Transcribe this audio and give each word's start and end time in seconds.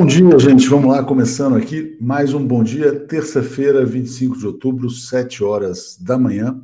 Bom 0.00 0.06
dia, 0.06 0.38
gente. 0.38 0.66
Vamos 0.66 0.90
lá, 0.90 1.04
começando 1.04 1.56
aqui 1.56 1.98
mais 2.00 2.32
um 2.32 2.42
bom 2.42 2.64
dia. 2.64 3.00
Terça-feira, 3.00 3.84
25 3.84 4.38
de 4.38 4.46
outubro, 4.46 4.88
7 4.88 5.44
horas 5.44 5.98
da 6.00 6.16
manhã. 6.16 6.58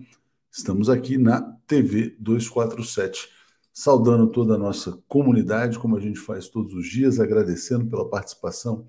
Estamos 0.50 0.88
aqui 0.88 1.19
na 1.19 1.43
TV 1.67 2.17
247, 2.19 3.29
saudando 3.75 4.29
toda 4.29 4.55
a 4.55 4.59
nossa 4.59 4.99
comunidade, 5.06 5.79
como 5.79 5.99
a 5.99 6.00
gente 6.00 6.19
faz 6.19 6.49
todos 6.49 6.73
os 6.73 6.87
dias, 6.88 7.21
agradecendo 7.21 7.85
pela 7.85 8.09
participação 8.09 8.87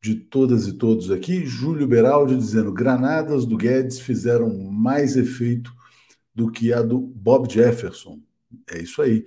de 0.00 0.14
todas 0.14 0.66
e 0.66 0.72
todos 0.72 1.10
aqui. 1.10 1.44
Júlio 1.44 1.86
Beraldi 1.86 2.34
dizendo: 2.34 2.72
granadas 2.72 3.44
do 3.44 3.58
Guedes 3.58 4.00
fizeram 4.00 4.56
mais 4.72 5.18
efeito 5.18 5.70
do 6.34 6.50
que 6.50 6.72
a 6.72 6.80
do 6.80 6.98
Bob 6.98 7.52
Jefferson. 7.52 8.20
É 8.70 8.80
isso 8.80 9.02
aí. 9.02 9.26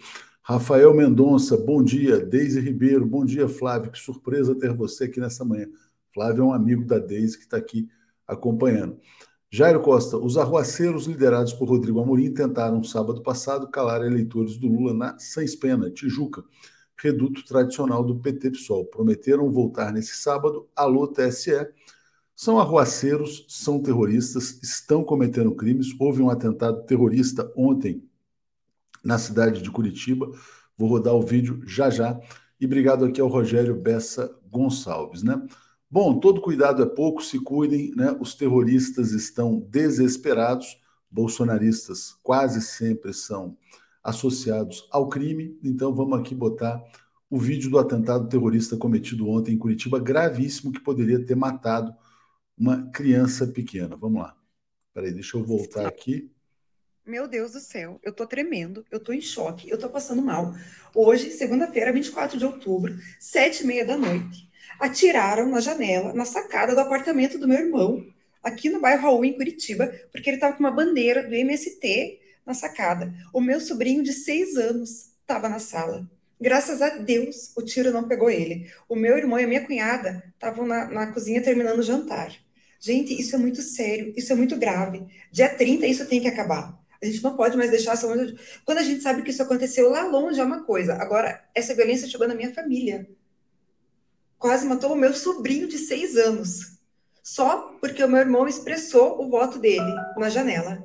Rafael 0.49 0.91
Mendonça, 0.95 1.55
bom 1.55 1.83
dia. 1.83 2.25
Deise 2.25 2.59
Ribeiro, 2.59 3.05
bom 3.05 3.23
dia, 3.23 3.47
Flávio. 3.47 3.91
Que 3.91 3.99
surpresa 3.99 4.55
ter 4.55 4.73
você 4.73 5.03
aqui 5.03 5.19
nessa 5.19 5.45
manhã. 5.45 5.67
Flávio 6.11 6.41
é 6.41 6.45
um 6.47 6.51
amigo 6.51 6.83
da 6.83 6.97
Deise 6.97 7.37
que 7.37 7.43
está 7.43 7.57
aqui 7.57 7.87
acompanhando. 8.25 8.97
Jairo 9.51 9.79
Costa, 9.79 10.17
os 10.17 10.37
arruaceiros 10.37 11.05
liderados 11.05 11.53
por 11.53 11.69
Rodrigo 11.69 12.01
Amorim 12.01 12.33
tentaram 12.33 12.83
sábado 12.83 13.21
passado 13.21 13.69
calar 13.69 14.01
eleitores 14.01 14.57
do 14.57 14.67
Lula 14.67 14.91
na 14.91 15.19
Sans 15.19 15.55
Pena, 15.55 15.91
Tijuca, 15.91 16.43
reduto 16.97 17.45
tradicional 17.45 18.03
do 18.03 18.19
PT 18.19 18.49
PSOL. 18.49 18.85
Prometeram 18.85 19.51
voltar 19.51 19.93
nesse 19.93 20.15
sábado. 20.15 20.67
Alô, 20.75 21.07
TSE. 21.07 21.67
São 22.35 22.57
arruaceiros, 22.57 23.45
são 23.47 23.83
terroristas, 23.83 24.59
estão 24.63 25.03
cometendo 25.03 25.53
crimes. 25.53 25.89
Houve 25.99 26.23
um 26.23 26.29
atentado 26.31 26.87
terrorista 26.87 27.53
ontem 27.55 28.08
na 29.03 29.17
cidade 29.17 29.61
de 29.61 29.71
Curitiba. 29.71 30.31
Vou 30.77 30.89
rodar 30.89 31.13
o 31.13 31.21
vídeo 31.21 31.61
já 31.65 31.89
já. 31.89 32.19
E 32.59 32.65
obrigado 32.65 33.05
aqui 33.05 33.21
ao 33.21 33.27
Rogério 33.27 33.75
Bessa 33.75 34.33
Gonçalves, 34.49 35.23
né? 35.23 35.41
Bom, 35.89 36.19
todo 36.19 36.41
cuidado 36.41 36.83
é 36.83 36.85
pouco, 36.85 37.23
se 37.23 37.39
cuidem, 37.39 37.91
né? 37.95 38.15
Os 38.19 38.35
terroristas 38.35 39.11
estão 39.11 39.59
desesperados, 39.59 40.79
bolsonaristas 41.09 42.15
quase 42.21 42.61
sempre 42.61 43.13
são 43.13 43.57
associados 44.03 44.87
ao 44.91 45.09
crime, 45.09 45.57
então 45.63 45.93
vamos 45.93 46.19
aqui 46.19 46.35
botar 46.35 46.81
o 47.29 47.37
vídeo 47.37 47.69
do 47.69 47.77
atentado 47.77 48.27
terrorista 48.27 48.75
cometido 48.75 49.27
ontem 49.29 49.53
em 49.53 49.57
Curitiba, 49.57 49.99
gravíssimo, 49.99 50.71
que 50.71 50.79
poderia 50.79 51.23
ter 51.23 51.35
matado 51.35 51.93
uma 52.57 52.89
criança 52.91 53.47
pequena. 53.47 53.95
Vamos 53.95 54.21
lá. 54.21 54.35
Peraí, 54.93 55.13
deixa 55.13 55.37
eu 55.37 55.43
voltar 55.43 55.85
aqui. 55.85 56.31
Meu 57.09 57.27
Deus 57.27 57.53
do 57.53 57.59
céu, 57.59 57.99
eu 58.03 58.13
tô 58.13 58.27
tremendo, 58.27 58.85
eu 58.91 58.99
tô 58.99 59.11
em 59.11 59.19
choque, 59.19 59.67
eu 59.67 59.79
tô 59.79 59.89
passando 59.89 60.21
mal. 60.21 60.53
Hoje, 60.93 61.31
segunda-feira, 61.31 61.91
24 61.91 62.37
de 62.37 62.45
outubro, 62.45 62.95
sete 63.19 63.63
e 63.63 63.65
meia 63.65 63.83
da 63.83 63.97
noite, 63.97 64.47
atiraram 64.79 65.49
na 65.49 65.59
janela, 65.59 66.13
na 66.13 66.23
sacada 66.23 66.75
do 66.75 66.81
apartamento 66.81 67.39
do 67.39 67.47
meu 67.47 67.57
irmão, 67.57 68.05
aqui 68.43 68.69
no 68.69 68.79
bairro 68.79 69.01
Raul, 69.01 69.25
em 69.25 69.33
Curitiba, 69.33 69.91
porque 70.11 70.29
ele 70.29 70.37
tava 70.37 70.53
com 70.55 70.59
uma 70.59 70.69
bandeira 70.69 71.27
do 71.27 71.33
MST 71.33 72.19
na 72.45 72.53
sacada. 72.53 73.11
O 73.33 73.41
meu 73.41 73.59
sobrinho 73.59 74.03
de 74.03 74.13
seis 74.13 74.55
anos 74.55 75.09
estava 75.21 75.49
na 75.49 75.57
sala. 75.57 76.07
Graças 76.39 76.79
a 76.79 76.89
Deus, 76.89 77.51
o 77.57 77.63
tiro 77.63 77.91
não 77.91 78.07
pegou 78.07 78.29
ele. 78.29 78.71
O 78.87 78.95
meu 78.95 79.17
irmão 79.17 79.39
e 79.39 79.45
a 79.45 79.47
minha 79.47 79.65
cunhada 79.65 80.23
estavam 80.35 80.67
na, 80.67 80.85
na 80.85 81.07
cozinha 81.07 81.41
terminando 81.41 81.79
o 81.79 81.83
jantar. 81.83 82.31
Gente, 82.79 83.19
isso 83.19 83.35
é 83.35 83.39
muito 83.39 83.63
sério, 83.63 84.13
isso 84.15 84.31
é 84.31 84.35
muito 84.35 84.55
grave. 84.57 85.07
Dia 85.31 85.49
30, 85.49 85.87
isso 85.87 86.05
tem 86.05 86.21
que 86.21 86.27
acabar. 86.27 86.78
A 87.01 87.05
gente 87.05 87.23
não 87.23 87.35
pode 87.35 87.55
mais 87.55 87.71
deixar 87.71 87.93
essa 87.93 88.07
onda. 88.07 88.35
Quando 88.65 88.79
a 88.79 88.83
gente 88.83 89.01
sabe 89.01 89.21
que 89.21 89.31
isso 89.31 89.41
aconteceu 89.41 89.89
lá 89.89 90.03
longe 90.03 90.39
é 90.39 90.43
uma 90.43 90.63
coisa. 90.63 90.95
Agora, 90.95 91.43
essa 91.55 91.73
violência 91.73 92.07
chegou 92.07 92.27
na 92.27 92.35
minha 92.35 92.53
família. 92.53 93.09
Quase 94.37 94.65
matou 94.65 94.93
o 94.93 94.97
meu 94.97 95.13
sobrinho 95.13 95.67
de 95.67 95.77
seis 95.77 96.17
anos. 96.17 96.77
Só 97.23 97.77
porque 97.79 98.03
o 98.03 98.09
meu 98.09 98.19
irmão 98.19 98.47
expressou 98.47 99.21
o 99.21 99.29
voto 99.29 99.59
dele 99.59 99.93
na 100.17 100.29
janela. 100.29 100.83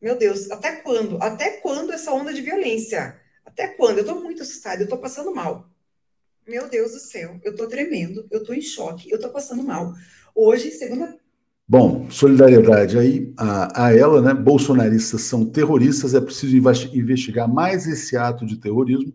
Meu 0.00 0.16
Deus, 0.16 0.50
até 0.50 0.76
quando? 0.76 1.20
Até 1.20 1.56
quando 1.58 1.92
essa 1.92 2.12
onda 2.12 2.32
de 2.32 2.40
violência? 2.40 3.20
Até 3.44 3.66
quando? 3.68 3.98
Eu 3.98 4.06
tô 4.06 4.14
muito 4.16 4.42
assustada, 4.42 4.82
eu 4.82 4.88
tô 4.88 4.96
passando 4.98 5.34
mal. 5.34 5.68
Meu 6.46 6.68
Deus 6.68 6.92
do 6.92 6.98
céu, 6.98 7.38
eu 7.42 7.54
tô 7.54 7.66
tremendo, 7.66 8.26
eu 8.30 8.44
tô 8.44 8.54
em 8.54 8.62
choque, 8.62 9.10
eu 9.10 9.18
tô 9.18 9.28
passando 9.30 9.62
mal. 9.62 9.92
Hoje, 10.34 10.70
segunda 10.70 11.18
Bom, 11.70 12.10
solidariedade 12.10 12.98
aí 12.98 13.30
a, 13.36 13.84
a, 13.84 13.94
ela, 13.94 14.22
né? 14.22 14.32
Bolsonaristas 14.32 15.20
são 15.20 15.44
terroristas, 15.44 16.14
é 16.14 16.20
preciso 16.20 16.56
investigar 16.56 17.46
mais 17.46 17.86
esse 17.86 18.16
ato 18.16 18.46
de 18.46 18.56
terrorismo. 18.56 19.12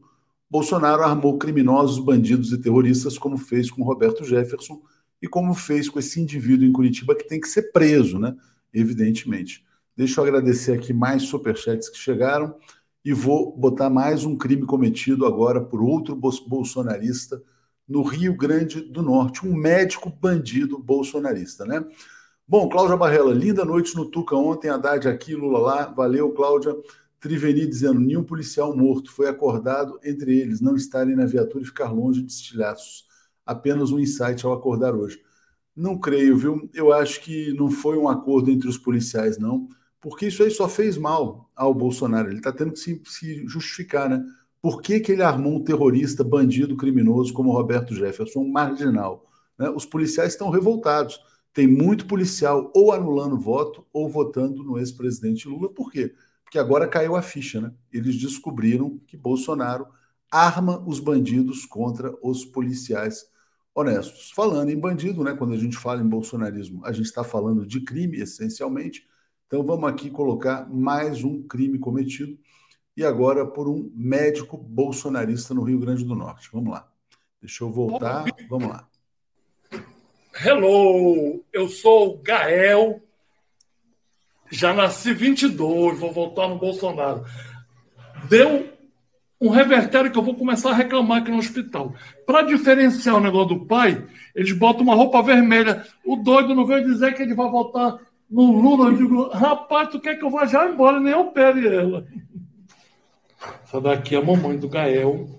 Bolsonaro 0.48 1.02
armou 1.02 1.40
criminosos, 1.40 1.98
bandidos 1.98 2.54
e 2.54 2.60
terroristas, 2.60 3.18
como 3.18 3.40
fez 3.40 3.72
com 3.72 3.82
Roberto 3.82 4.24
Jefferson 4.24 4.80
e 5.20 5.28
como 5.28 5.56
fez 5.56 5.90
com 5.90 5.98
esse 5.98 6.22
indivíduo 6.22 6.68
em 6.68 6.72
Curitiba 6.72 7.16
que 7.16 7.28
tem 7.28 7.42
que 7.42 7.48
ser 7.48 7.72
preso, 7.72 8.20
né? 8.20 8.36
Evidentemente. 8.72 9.66
Deixa 9.98 10.22
eu 10.22 10.26
agradecer 10.26 10.74
aqui 10.74 10.94
mais 10.94 11.24
superchats 11.24 11.90
que 11.90 11.98
chegaram 11.98 12.54
e 13.04 13.14
vou 13.14 13.58
botar 13.58 13.90
mais 13.90 14.26
um 14.26 14.38
crime 14.38 14.68
cometido 14.68 15.26
agora 15.26 15.60
por 15.60 15.82
outro 15.82 16.16
bolsonarista 16.16 17.42
no 17.90 18.04
Rio 18.04 18.38
Grande 18.38 18.80
do 18.80 19.02
Norte, 19.02 19.44
um 19.44 19.56
médico 19.56 20.12
bandido 20.12 20.78
bolsonarista, 20.78 21.66
né? 21.66 21.84
Bom, 22.46 22.68
Cláudia 22.68 22.98
Barrela, 22.98 23.34
linda 23.34 23.64
noite 23.64 23.96
no 23.96 24.06
Tuca 24.06 24.36
ontem, 24.36 24.70
Haddad 24.70 25.08
aqui, 25.08 25.34
Lula 25.34 25.60
lá. 25.60 25.86
Valeu, 25.86 26.32
Cláudia. 26.34 26.76
Triveni 27.20 27.66
dizendo: 27.66 28.02
nenhum 28.02 28.24
policial 28.24 28.76
morto 28.76 29.12
foi 29.12 29.30
acordado 29.30 29.98
entre 30.04 30.40
eles 30.40 30.60
não 30.60 30.76
estarem 30.76 31.16
na 31.16 31.26
viatura 31.26 31.64
e 31.64 31.68
ficar 31.68 31.90
longe 31.92 32.22
de 32.22 32.32
estilhaços. 32.32 33.06
Apenas 33.46 33.92
um 33.92 34.00
insight 34.00 34.46
ao 34.46 34.52
acordar 34.52 34.94
hoje. 34.94 35.22
Não 35.76 35.98
creio, 35.98 36.38
viu? 36.38 36.70
Eu 36.74 36.92
acho 36.92 37.22
que 37.22 37.54
não 37.54 37.72
foi 37.72 37.98
um 37.98 38.10
acordo 38.10 38.52
entre 38.52 38.68
os 38.68 38.78
policiais, 38.78 39.38
não, 39.38 39.70
porque 40.02 40.28
isso 40.28 40.44
aí 40.44 40.52
só 40.52 40.68
fez 40.68 40.98
mal 40.98 41.50
ao 41.56 41.74
Bolsonaro. 41.74 42.30
Ele 42.30 42.40
está 42.40 42.52
tendo 42.52 42.74
que 42.74 42.80
se, 42.80 43.02
se, 43.06 43.48
justificar, 43.48 44.10
né? 44.10 44.24
Por 44.62 44.82
que, 44.82 45.00
que 45.00 45.14
ele 45.14 45.24
armou 45.24 45.56
um 45.56 45.64
terrorista, 45.64 46.24
bandido, 46.26 46.76
criminoso 46.76 47.34
como 47.34 47.54
Roberto 47.54 47.96
Jefferson, 47.96 48.42
um 48.42 48.52
marginal? 48.52 49.30
Né? 49.58 49.70
Os 49.70 49.86
policiais 49.86 50.34
estão 50.34 50.50
revoltados 50.50 51.20
tem 51.54 51.68
muito 51.68 52.08
policial 52.08 52.72
ou 52.76 52.92
anulando 52.92 53.38
voto 53.38 53.86
ou 53.94 54.10
votando 54.10 54.64
no 54.64 54.80
ex-presidente 54.80 55.48
Lula. 55.48 55.70
Por 55.70 55.92
quê? 55.92 56.14
Porque 56.44 56.58
agora 56.58 56.88
caiu 56.88 57.16
a 57.16 57.22
ficha, 57.22 57.62
né? 57.62 57.72
Eles 57.92 58.18
descobriram 58.18 59.00
que 59.06 59.16
Bolsonaro 59.16 59.88
arma 60.32 60.84
os 60.88 61.00
bandidos 61.00 61.66
contra 61.66 62.14
os 62.24 62.44
policiais 62.44 63.28
honestos. 63.76 64.32
Falando 64.32 64.70
em 64.70 64.80
bandido, 64.80 65.24
né? 65.24 65.36
Quando 65.36 65.54
a 65.54 65.58
gente 65.58 65.78
fala 65.78 66.02
em 66.02 66.08
bolsonarismo, 66.08 66.84
a 66.86 66.92
gente 66.92 67.06
está 67.06 67.24
falando 67.24 67.66
de 67.66 67.82
crime 67.82 68.18
essencialmente. 68.20 69.08
Então 69.46 69.64
vamos 69.64 69.90
aqui 69.90 70.10
colocar 70.10 70.68
mais 70.68 71.24
um 71.24 71.44
crime 71.44 71.78
cometido 71.78 72.38
e 72.98 73.04
agora 73.04 73.46
por 73.46 73.68
um 73.68 73.92
médico 73.94 74.58
bolsonarista 74.58 75.54
no 75.54 75.64
Rio 75.64 75.80
Grande 75.80 76.04
do 76.04 76.16
Norte. 76.16 76.50
Vamos 76.52 76.72
lá. 76.72 76.88
Deixa 77.40 77.64
eu 77.64 77.70
voltar. 77.70 78.26
Vamos 78.50 78.70
lá. 78.70 78.88
Hello, 80.36 81.44
eu 81.54 81.70
sou 81.70 82.16
o 82.16 82.18
Gael, 82.18 83.00
já 84.50 84.74
nasci 84.74 85.14
22, 85.14 86.00
vou 86.00 86.12
voltar 86.12 86.48
no 86.48 86.58
Bolsonaro. 86.58 87.24
Deu 88.28 88.68
um 89.40 89.50
revertério 89.50 90.12
que 90.12 90.18
eu 90.18 90.24
vou 90.24 90.34
começar 90.34 90.72
a 90.72 90.76
reclamar 90.76 91.22
aqui 91.22 91.30
no 91.30 91.38
hospital. 91.38 91.94
Para 92.26 92.42
diferenciar 92.42 93.16
o 93.16 93.20
negócio 93.20 93.60
do 93.60 93.66
pai, 93.68 94.08
eles 94.34 94.54
botam 94.54 94.82
uma 94.82 94.96
roupa 94.96 95.22
vermelha. 95.22 95.86
O 96.04 96.16
doido 96.16 96.56
não 96.56 96.66
veio 96.66 96.84
dizer 96.84 97.14
que 97.14 97.22
ele 97.22 97.36
vai 97.36 97.50
voltar 97.52 98.00
no 98.28 98.60
Lula. 98.60 98.90
Eu 98.90 98.98
digo, 98.98 99.30
rapaz, 99.30 99.90
tu 99.90 100.00
quer 100.00 100.16
que 100.16 100.26
eu 100.26 100.32
vá 100.32 100.48
já 100.48 100.68
embora, 100.68 101.00
nem 101.00 101.14
opere 101.14 101.68
ela. 101.68 102.08
Essa 103.64 103.80
daqui 103.80 104.16
é 104.16 104.18
a 104.18 104.26
mamãe 104.26 104.58
do 104.58 104.68
Gael. 104.68 105.30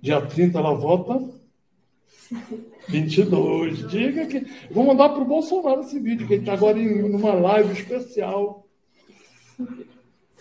Dia 0.00 0.20
30 0.20 0.58
ela 0.58 0.74
volta 0.74 1.45
22. 2.88 3.88
Diga 3.88 4.26
que. 4.26 4.46
Vou 4.70 4.84
mandar 4.84 5.10
para 5.10 5.22
o 5.22 5.26
Bolsonaro 5.26 5.80
esse 5.80 5.98
vídeo, 5.98 6.26
que 6.26 6.34
ele 6.34 6.42
está 6.42 6.52
agora 6.52 6.78
em 6.78 7.02
uma 7.02 7.32
live 7.34 7.72
especial. 7.72 8.66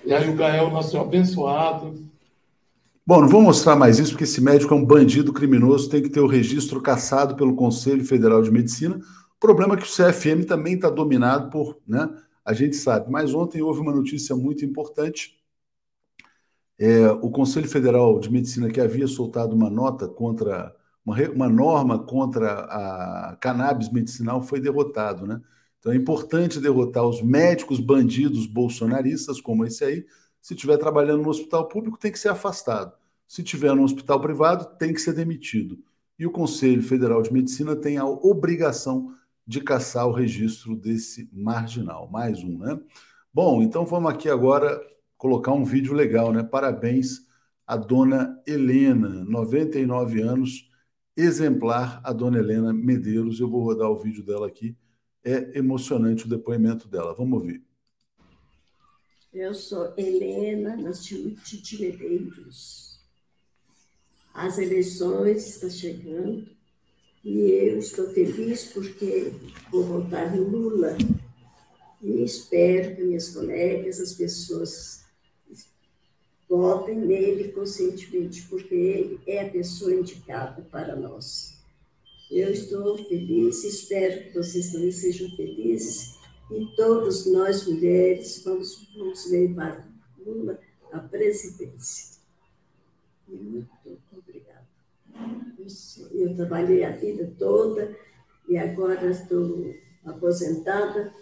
E 0.03 0.13
aí 0.13 0.29
o 0.29 0.35
Gael 0.35 0.71
nasceu 0.71 1.01
abençoado. 1.01 2.05
Bom, 3.07 3.21
não 3.21 3.27
vou 3.27 3.41
mostrar 3.41 3.75
mais 3.75 3.99
isso, 3.99 4.11
porque 4.11 4.23
esse 4.23 4.41
médico 4.41 4.73
é 4.73 4.77
um 4.77 4.85
bandido 4.85 5.31
criminoso, 5.31 5.89
tem 5.89 6.01
que 6.01 6.09
ter 6.09 6.21
o 6.21 6.27
registro 6.27 6.81
cassado 6.81 7.35
pelo 7.35 7.55
Conselho 7.55 8.03
Federal 8.03 8.41
de 8.41 8.51
Medicina. 8.51 8.95
O 8.97 9.39
problema 9.39 9.75
é 9.75 9.77
que 9.77 9.83
o 9.83 9.85
CFM 9.85 10.45
também 10.47 10.73
está 10.73 10.89
dominado 10.89 11.51
por, 11.51 11.77
né? 11.87 12.09
A 12.43 12.53
gente 12.53 12.75
sabe. 12.75 13.11
Mas 13.11 13.33
ontem 13.33 13.61
houve 13.61 13.79
uma 13.79 13.93
notícia 13.93 14.35
muito 14.35 14.65
importante. 14.65 15.35
É, 16.79 17.09
o 17.11 17.29
Conselho 17.29 17.69
Federal 17.69 18.19
de 18.19 18.31
Medicina, 18.31 18.69
que 18.69 18.81
havia 18.81 19.07
soltado 19.07 19.55
uma 19.55 19.69
nota 19.69 20.07
contra 20.07 20.75
uma, 21.05 21.15
uma 21.29 21.49
norma 21.49 21.99
contra 21.99 22.51
a 22.51 23.37
cannabis 23.39 23.91
medicinal 23.91 24.41
foi 24.41 24.59
derrotado, 24.59 25.27
né? 25.27 25.41
Então 25.79 25.93
é 25.93 25.95
importante 25.95 26.59
derrotar 26.59 27.05
os 27.05 27.21
médicos 27.21 27.79
bandidos 27.79 28.47
bolsonaristas, 28.47 29.39
como 29.39 29.65
esse 29.65 29.83
aí. 29.83 30.05
Se 30.41 30.55
estiver 30.55 30.77
trabalhando 30.77 31.21
no 31.21 31.29
hospital 31.29 31.67
público, 31.67 31.99
tem 31.99 32.11
que 32.11 32.17
ser 32.17 32.29
afastado. 32.29 32.93
Se 33.27 33.41
estiver 33.41 33.75
no 33.75 33.83
hospital 33.83 34.19
privado, 34.19 34.65
tem 34.77 34.93
que 34.93 34.99
ser 34.99 35.13
demitido. 35.13 35.77
e 36.17 36.25
o 36.25 36.31
Conselho 36.31 36.81
Federal 36.81 37.21
de 37.21 37.31
Medicina 37.31 37.75
tem 37.75 37.97
a 37.97 38.05
obrigação 38.05 39.13
de 39.45 39.61
caçar 39.61 40.07
o 40.07 40.13
registro 40.13 40.75
desse 40.75 41.29
marginal. 41.31 42.09
Mais 42.09 42.43
um, 42.43 42.57
né? 42.57 42.79
Bom, 43.33 43.61
então 43.61 43.85
vamos 43.85 44.11
aqui 44.11 44.29
agora 44.29 44.81
colocar 45.17 45.51
um 45.51 45.65
vídeo 45.65 45.93
legal, 45.93 46.31
né? 46.31 46.41
Parabéns 46.41 47.27
à 47.67 47.75
dona 47.75 48.41
Helena, 48.47 49.23
99 49.25 50.21
anos, 50.21 50.69
exemplar 51.15 52.01
a 52.03 52.11
dona 52.11 52.39
Helena 52.39 52.73
Medeiros. 52.73 53.39
Eu 53.39 53.49
vou 53.49 53.63
rodar 53.63 53.89
o 53.89 54.01
vídeo 54.01 54.23
dela 54.23 54.47
aqui. 54.47 54.75
É 55.23 55.57
emocionante 55.57 56.25
o 56.25 56.29
depoimento 56.29 56.87
dela. 56.87 57.13
Vamos 57.13 57.39
ouvir. 57.41 57.63
Eu 59.33 59.53
sou 59.53 59.93
Helena, 59.97 60.75
nasci 60.77 61.17
no 61.17 61.31
Titi 61.31 61.81
Medeiros. 61.81 62.99
As 64.33 64.57
eleições 64.57 65.47
estão 65.47 65.69
chegando 65.69 66.47
e 67.23 67.39
eu 67.39 67.79
estou 67.79 68.09
feliz 68.09 68.65
porque 68.65 69.31
vou 69.71 69.83
votar 69.83 70.35
em 70.35 70.39
Lula. 70.39 70.97
E 72.01 72.21
espero 72.23 72.95
que 72.95 73.03
minhas 73.03 73.29
colegas, 73.29 73.99
as 73.99 74.13
pessoas, 74.13 75.04
votem 76.49 76.95
nele 76.95 77.51
conscientemente, 77.51 78.43
porque 78.43 78.75
ele 78.75 79.19
é 79.25 79.41
a 79.45 79.49
pessoa 79.49 79.93
indicada 79.93 80.61
para 80.71 80.95
nós. 80.95 81.55
Eu 82.31 82.51
estou 82.51 82.97
feliz, 82.97 83.63
espero 83.63 84.23
que 84.23 84.33
vocês 84.33 84.71
também 84.71 84.91
sejam 84.91 85.29
felizes 85.35 86.15
e 86.51 86.75
todos 86.75 87.25
nós, 87.31 87.67
mulheres, 87.67 88.41
vamos, 88.43 88.87
vamos 88.95 89.29
levar 89.29 89.87
Lula 90.17 90.59
à 90.91 90.99
presidência. 90.99 92.15
Muito 93.27 93.69
obrigada. 94.11 94.65
Eu, 96.11 96.35
trabalhei 96.35 96.83
a 96.83 96.91
vida 96.91 97.31
toda 97.37 97.95
e 98.47 98.57
agora 98.57 99.09
estou 99.09 99.73
aposentada, 100.05 101.13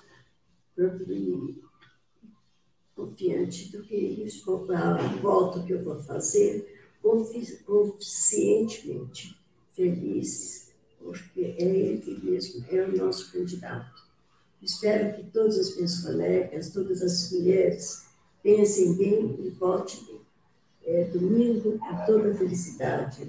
confiante 2.96 3.72
do 3.72 3.84
que 3.84 3.96
isso, 3.96 4.68
a 4.72 4.98
volta 5.22 5.64
que 5.64 5.74
eu 5.74 5.84
vou 5.84 6.00
fazer, 6.00 6.82
conscientemente 7.02 9.38
feliz, 9.74 10.72
porque 11.00 11.42
é 11.42 11.62
ele 11.62 12.20
mesmo, 12.24 12.66
é 12.70 12.84
o 12.84 12.98
nosso 12.98 13.32
candidato. 13.32 14.04
Espero 14.62 15.16
que 15.16 15.24
todas 15.32 15.58
as 15.60 15.76
minhas 15.76 16.02
colegas, 16.02 16.72
todas 16.72 17.02
as 17.02 17.32
mulheres, 17.32 18.06
pensem 18.42 18.96
bem 18.96 19.36
e 19.40 19.50
votem 19.50 20.00
bem. 20.06 20.22
É, 20.86 21.06
domingo, 21.06 21.80
com 21.80 22.06
toda 22.06 22.34
felicidade. 22.34 23.26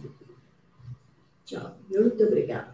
Tchau. 1.45 1.77
Muito 1.89 2.25
obrigada. 2.25 2.74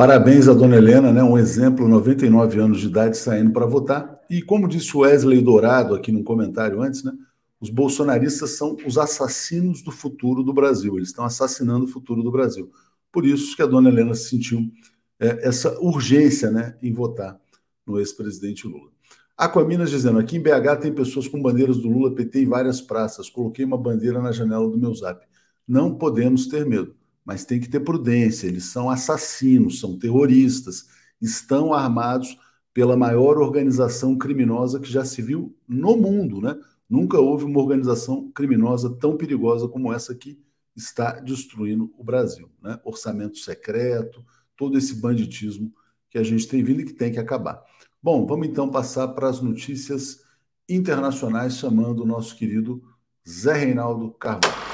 Parabéns 0.00 0.48
à 0.48 0.54
dona 0.54 0.76
Helena, 0.76 1.12
né? 1.12 1.22
um 1.22 1.36
exemplo, 1.36 1.86
99 1.86 2.58
anos 2.58 2.80
de 2.80 2.86
idade, 2.86 3.18
saindo 3.18 3.52
para 3.52 3.66
votar. 3.66 4.18
E 4.30 4.40
como 4.40 4.66
disse 4.66 4.96
Wesley 4.96 5.42
Dourado 5.42 5.94
aqui 5.94 6.10
no 6.10 6.24
comentário 6.24 6.80
antes, 6.80 7.04
né? 7.04 7.12
os 7.60 7.68
bolsonaristas 7.68 8.52
são 8.52 8.78
os 8.86 8.96
assassinos 8.96 9.82
do 9.82 9.90
futuro 9.90 10.42
do 10.42 10.54
Brasil. 10.54 10.96
Eles 10.96 11.10
estão 11.10 11.22
assassinando 11.22 11.84
o 11.84 11.86
futuro 11.86 12.22
do 12.22 12.30
Brasil. 12.30 12.72
Por 13.12 13.26
isso 13.26 13.54
que 13.54 13.60
a 13.60 13.66
dona 13.66 13.90
Helena 13.90 14.14
se 14.14 14.30
sentiu 14.30 14.72
é, 15.20 15.46
essa 15.46 15.78
urgência 15.80 16.50
né, 16.50 16.78
em 16.82 16.94
votar 16.94 17.38
no 17.86 17.98
ex-presidente 17.98 18.66
Lula. 18.66 18.90
Aquaminas 19.36 19.90
dizendo, 19.90 20.18
aqui 20.18 20.38
em 20.38 20.42
BH 20.42 20.80
tem 20.80 20.94
pessoas 20.94 21.28
com 21.28 21.42
bandeiras 21.42 21.76
do 21.76 21.88
Lula 21.88 22.14
PT 22.14 22.44
em 22.44 22.48
várias 22.48 22.80
praças. 22.80 23.28
Coloquei 23.28 23.66
uma 23.66 23.76
bandeira 23.76 24.22
na 24.22 24.32
janela 24.32 24.66
do 24.66 24.78
meu 24.78 24.94
zap. 24.94 25.22
Não 25.68 25.94
podemos 25.94 26.46
ter 26.46 26.64
medo 26.64 26.98
mas 27.30 27.44
tem 27.44 27.60
que 27.60 27.68
ter 27.68 27.78
prudência. 27.78 28.48
Eles 28.48 28.64
são 28.64 28.90
assassinos, 28.90 29.78
são 29.78 29.96
terroristas, 29.96 30.88
estão 31.22 31.72
armados 31.72 32.36
pela 32.74 32.96
maior 32.96 33.38
organização 33.38 34.18
criminosa 34.18 34.80
que 34.80 34.90
já 34.90 35.04
se 35.04 35.22
viu 35.22 35.56
no 35.68 35.96
mundo, 35.96 36.40
né? 36.40 36.58
Nunca 36.88 37.20
houve 37.20 37.44
uma 37.44 37.60
organização 37.60 38.28
criminosa 38.32 38.90
tão 38.98 39.16
perigosa 39.16 39.68
como 39.68 39.92
essa 39.92 40.12
que 40.12 40.40
está 40.74 41.20
destruindo 41.20 41.94
o 41.96 42.02
Brasil, 42.02 42.50
né? 42.60 42.80
Orçamento 42.84 43.38
secreto, 43.38 44.24
todo 44.56 44.76
esse 44.76 44.96
banditismo 44.96 45.72
que 46.10 46.18
a 46.18 46.24
gente 46.24 46.48
tem 46.48 46.64
vindo 46.64 46.80
e 46.80 46.84
que 46.84 46.94
tem 46.94 47.12
que 47.12 47.20
acabar. 47.20 47.62
Bom, 48.02 48.26
vamos 48.26 48.48
então 48.48 48.68
passar 48.68 49.06
para 49.06 49.28
as 49.28 49.40
notícias 49.40 50.24
internacionais, 50.68 51.58
chamando 51.58 52.02
o 52.02 52.06
nosso 52.06 52.36
querido 52.36 52.82
Zé 53.24 53.52
Reinaldo 53.52 54.10
Carvalho. 54.14 54.69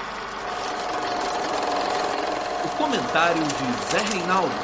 Comentário 2.86 3.42
de 3.42 3.90
Zé 3.90 3.98
Reinaldo. 4.14 4.54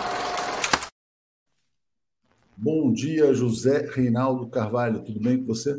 Bom 2.57 2.93
dia, 2.93 3.35
José 3.35 3.89
Reinaldo 3.93 4.47
Carvalho. 4.47 5.01
Tudo 5.01 5.19
bem 5.19 5.39
com 5.39 5.47
você? 5.47 5.77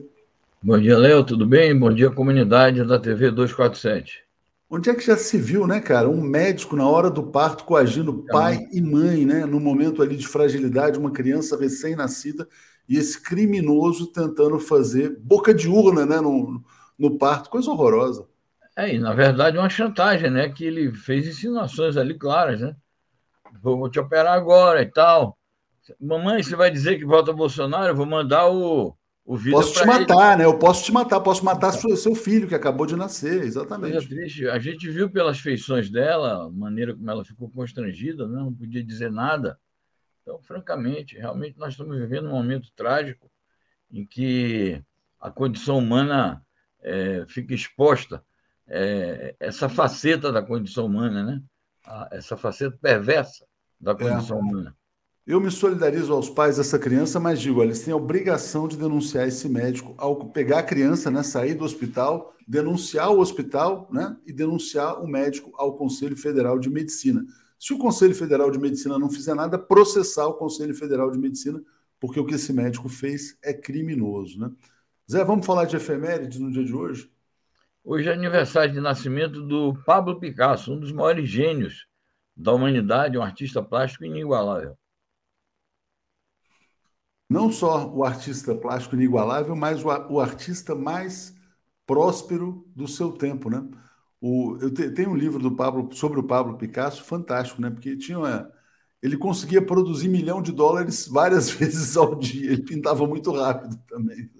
Bom 0.62 0.78
dia, 0.78 0.98
Léo. 0.98 1.24
Tudo 1.24 1.48
bem? 1.48 1.78
Bom 1.80 1.94
dia, 1.94 2.12
comunidade 2.12 2.84
da 2.84 3.00
TV 3.00 3.32
247. 3.32 4.26
Onde 4.70 4.90
é 4.90 4.94
que 4.94 5.06
já 5.06 5.16
se 5.16 5.38
viu, 5.38 5.66
né, 5.66 5.80
cara? 5.80 6.10
Um 6.10 6.20
médico 6.20 6.76
na 6.76 6.86
hora 6.86 7.10
do 7.10 7.24
parto 7.24 7.64
coagindo 7.64 8.26
pai 8.30 8.68
e 8.74 8.82
mãe, 8.82 9.26
né? 9.26 9.46
No 9.46 9.62
momento 9.62 10.02
ali 10.02 10.18
de 10.18 10.28
fragilidade, 10.28 11.00
uma 11.00 11.12
criança 11.12 11.58
recém-nascida 11.58 12.46
e 12.90 12.98
esse 12.98 13.22
criminoso 13.22 14.08
tentando 14.08 14.60
fazer 14.60 15.18
boca 15.22 15.54
de 15.54 15.70
urna, 15.70 16.06
né, 16.06 16.20
no, 16.20 16.62
no 17.00 17.18
parto, 17.18 17.50
coisa 17.50 17.72
horrorosa. 17.72 18.28
É, 18.76 18.96
e 18.96 19.00
na 19.00 19.14
verdade 19.14 19.58
uma 19.58 19.70
chantagem, 19.70 20.30
né? 20.30 20.50
Que 20.50 20.66
ele 20.66 20.94
fez 20.94 21.28
insinuações 21.28 21.96
ali 21.96 22.18
claras, 22.18 22.60
né? 22.60 22.76
Vou 23.62 23.90
te 23.90 24.00
operar 24.00 24.34
agora 24.34 24.82
e 24.82 24.86
tal. 24.86 25.38
Mamãe, 26.00 26.42
você 26.42 26.56
vai 26.56 26.72
dizer 26.72 26.98
que 26.98 27.06
vota 27.06 27.34
Bolsonaro? 27.34 27.90
Eu 27.92 27.96
vou 27.96 28.06
mandar 28.06 28.50
o, 28.50 28.96
o 29.26 29.38
vídeo. 29.38 29.58
Posso 29.58 29.74
te 29.74 29.86
matar, 29.86 30.34
ele. 30.34 30.38
né? 30.38 30.46
Eu 30.46 30.58
posso 30.58 30.84
te 30.84 30.92
matar, 30.92 31.20
posso 31.20 31.46
matar 31.46 31.72
seu, 31.72 31.96
seu 31.96 32.16
filho 32.16 32.48
que 32.48 32.56
acabou 32.56 32.86
de 32.86 32.96
nascer, 32.96 33.44
exatamente. 33.44 33.94
Coisa 33.94 34.10
triste. 34.10 34.48
A 34.50 34.58
gente 34.58 34.90
viu 34.90 35.10
pelas 35.10 35.40
feições 35.40 35.90
dela, 35.90 36.46
a 36.46 36.50
maneira 36.50 36.96
como 36.96 37.10
ela 37.12 37.24
ficou 37.24 37.50
constrangida, 37.50 38.28
né? 38.28 38.40
não 38.40 38.54
podia 38.54 38.84
dizer 38.84 39.12
nada. 39.12 39.60
Então, 40.22 40.42
francamente, 40.42 41.18
realmente 41.18 41.60
nós 41.60 41.74
estamos 41.74 41.98
vivendo 41.98 42.28
um 42.28 42.32
momento 42.32 42.72
trágico 42.76 43.30
em 43.92 44.06
que 44.06 44.82
a 45.20 45.30
condição 45.30 45.78
humana 45.78 46.42
é, 46.82 47.26
fica 47.28 47.54
exposta 47.54 48.24
é, 48.68 49.36
essa 49.40 49.68
faceta 49.70 50.32
da 50.32 50.42
condição 50.42 50.86
humana, 50.86 51.24
né? 51.24 51.42
essa 52.12 52.38
faceta 52.38 52.78
perversa 52.82 53.46
da 53.80 53.92
é. 53.92 53.96
condição 53.96 54.38
é. 54.38 54.42
humana. 54.42 54.78
Eu 55.26 55.40
me 55.40 55.50
solidarizo 55.50 56.12
aos 56.12 56.30
pais 56.30 56.58
dessa 56.58 56.78
criança, 56.78 57.18
mas 57.18 57.40
digo, 57.40 57.64
eles 57.64 57.82
têm 57.82 57.94
a 57.94 57.98
obrigação 57.98 58.68
de 58.68 58.76
denunciar 58.76 59.26
esse 59.26 59.48
médico 59.48 59.94
ao 59.98 60.30
pegar 60.30 60.60
a 60.60 60.64
criança, 60.64 61.10
né, 61.10 61.24
sair 61.24 61.54
do 61.54 61.64
hospital, 61.64 62.34
denunciar 62.46 63.10
o 63.10 63.20
hospital, 63.20 63.88
né, 63.90 64.18
e 64.26 64.34
denunciar 64.34 65.02
o 65.02 65.08
médico 65.08 65.54
ao 65.56 65.78
Conselho 65.78 66.18
Federal 66.18 66.60
de 66.60 66.70
Medicina. 66.70 67.26
Se 67.58 67.74
o 67.74 67.78
Conselho 67.78 68.14
Federal 68.14 68.52
de 68.52 68.60
Medicina 68.60 69.00
não 69.00 69.10
fizer 69.10 69.34
nada, 69.34 69.58
processar 69.58 70.28
o 70.28 70.34
Conselho 70.34 70.76
Federal 70.76 71.10
de 71.10 71.18
Medicina, 71.18 71.64
porque 72.02 72.20
o 72.20 72.26
que 72.26 72.36
esse 72.36 72.52
médico 72.52 72.90
fez 72.90 73.38
é 73.42 73.54
criminoso, 73.54 74.38
né? 74.38 74.52
Zé, 75.10 75.24
vamos 75.24 75.46
falar 75.46 75.64
de 75.64 75.78
efemérides 75.78 76.40
no 76.40 76.52
dia 76.52 76.66
de 76.66 76.74
hoje? 76.74 77.10
Hoje 77.86 78.08
é 78.08 78.14
aniversário 78.14 78.74
de 78.74 78.80
nascimento 78.80 79.42
do 79.42 79.74
Pablo 79.84 80.18
Picasso, 80.18 80.72
um 80.72 80.80
dos 80.80 80.94
maiores 80.94 81.30
gênios 81.30 81.86
da 82.36 82.54
humanidade, 82.54 83.18
um 83.18 83.22
artista 83.22 83.62
plástico 83.62 84.06
inigualável. 84.06 84.78
Não 87.30 87.52
só 87.52 87.92
o 87.94 88.06
artista 88.06 88.56
plástico 88.56 88.96
inigualável, 88.96 89.54
mas 89.54 89.84
o, 89.84 89.88
o 89.88 90.20
artista 90.22 90.74
mais 90.74 91.36
próspero 91.86 92.66
do 92.74 92.88
seu 92.88 93.12
tempo, 93.12 93.50
né? 93.50 93.68
O, 94.22 94.58
eu 94.62 94.74
te, 94.74 94.90
tenho 94.92 95.10
um 95.10 95.16
livro 95.16 95.40
do 95.40 95.54
Pablo 95.54 95.94
sobre 95.94 96.22
o 96.22 96.24
Pablo 96.24 96.58
Picasso 96.58 97.04
fantástico, 97.04 97.62
né? 97.62 97.70
Porque 97.70 97.98
tinha 97.98 98.18
uma, 98.18 98.50
ele 99.02 99.18
conseguia 99.18 99.62
produzir 99.62 100.08
milhão 100.08 100.42
de 100.42 100.54
dólares 100.54 101.06
várias 101.12 101.50
vezes 101.50 101.98
ao 101.98 102.16
dia. 102.16 102.54
Ele 102.54 102.64
pintava 102.64 103.06
muito 103.06 103.30
rápido 103.34 103.78
também. 103.90 104.32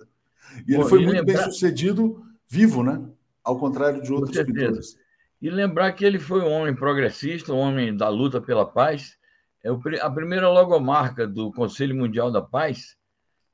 E 0.66 0.76
Bom, 0.76 0.82
ele 0.82 0.84
foi 0.86 1.00
muito 1.00 1.18
lembrar... 1.18 1.34
bem 1.34 1.52
sucedido 1.52 2.24
vivo, 2.48 2.84
né? 2.84 3.04
Ao 3.44 3.60
contrário 3.60 4.02
de 4.02 4.12
outros 4.12 4.36
pintores. 4.44 4.98
E 5.42 5.50
lembrar 5.50 5.92
que 5.92 6.06
ele 6.06 6.20
foi 6.20 6.42
um 6.42 6.52
homem 6.52 6.74
progressista, 6.74 7.54
um 7.54 7.58
homem 7.58 7.96
da 7.96 8.08
luta 8.08 8.40
pela 8.40 8.66
paz. 8.66 9.18
É 9.64 9.70
a 10.02 10.10
primeira 10.10 10.50
logomarca 10.50 11.28
do 11.28 11.52
Conselho 11.52 11.96
Mundial 11.96 12.32
da 12.32 12.42
Paz, 12.42 12.96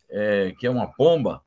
é, 0.10 0.54
que 0.58 0.68
é 0.68 0.70
uma 0.70 0.92
pomba 0.94 1.42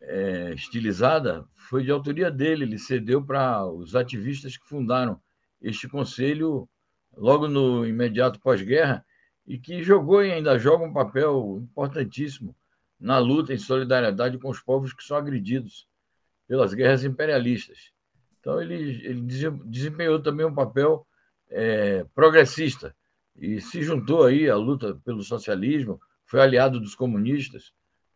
é, 0.00 0.52
estilizada, 0.54 1.46
foi 1.54 1.82
de 1.82 1.90
autoria 1.90 2.30
dele. 2.30 2.64
Ele 2.64 2.78
cedeu 2.78 3.22
para 3.22 3.66
os 3.66 3.94
ativistas 3.94 4.56
que 4.56 4.66
fundaram 4.66 5.20
este 5.60 5.88
conselho 5.88 6.68
logo 7.16 7.48
no 7.48 7.86
imediato 7.86 8.40
pós-guerra 8.40 9.04
e 9.46 9.58
que 9.58 9.82
jogou 9.82 10.24
e 10.24 10.32
ainda 10.32 10.58
joga 10.58 10.84
um 10.84 10.92
papel 10.92 11.58
importantíssimo 11.62 12.54
na 12.98 13.18
luta 13.18 13.52
em 13.52 13.58
solidariedade 13.58 14.38
com 14.38 14.48
os 14.48 14.60
povos 14.60 14.92
que 14.92 15.04
são 15.04 15.16
agredidos 15.16 15.86
pelas 16.46 16.74
guerras 16.74 17.04
imperialistas. 17.04 17.90
Então, 18.40 18.60
ele, 18.60 18.74
ele 19.04 19.20
desempenhou 19.64 20.22
também 20.22 20.46
um 20.46 20.54
papel 20.54 21.06
é, 21.50 22.04
progressista 22.14 22.94
e 23.36 23.60
se 23.60 23.82
juntou 23.82 24.24
aí 24.24 24.48
à 24.48 24.56
luta 24.56 25.00
pelo 25.04 25.22
socialismo, 25.22 26.00
foi 26.24 26.40
aliado 26.40 26.80
dos 26.80 26.94
comunistas 26.94 27.72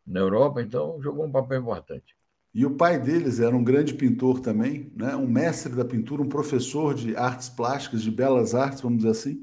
na 0.07 0.21
Europa, 0.21 0.63
então 0.63 1.01
jogou 1.03 1.27
um 1.27 1.31
papel 1.31 1.61
importante. 1.61 2.17
E 2.53 2.67
o 2.67 2.75
pai 2.75 2.99
deles 2.99 3.39
era 3.39 3.55
um 3.55 3.63
grande 3.63 3.95
pintor 3.95 4.41
também, 4.41 4.91
né? 4.97 5.15
um 5.15 5.27
mestre 5.27 5.73
da 5.75 5.85
pintura, 5.85 6.23
um 6.23 6.29
professor 6.29 6.95
de 6.95 7.15
artes 7.15 7.49
plásticas, 7.49 8.03
de 8.03 8.11
belas 8.11 8.55
artes, 8.55 8.81
vamos 8.81 8.99
dizer 8.99 9.11
assim. 9.11 9.43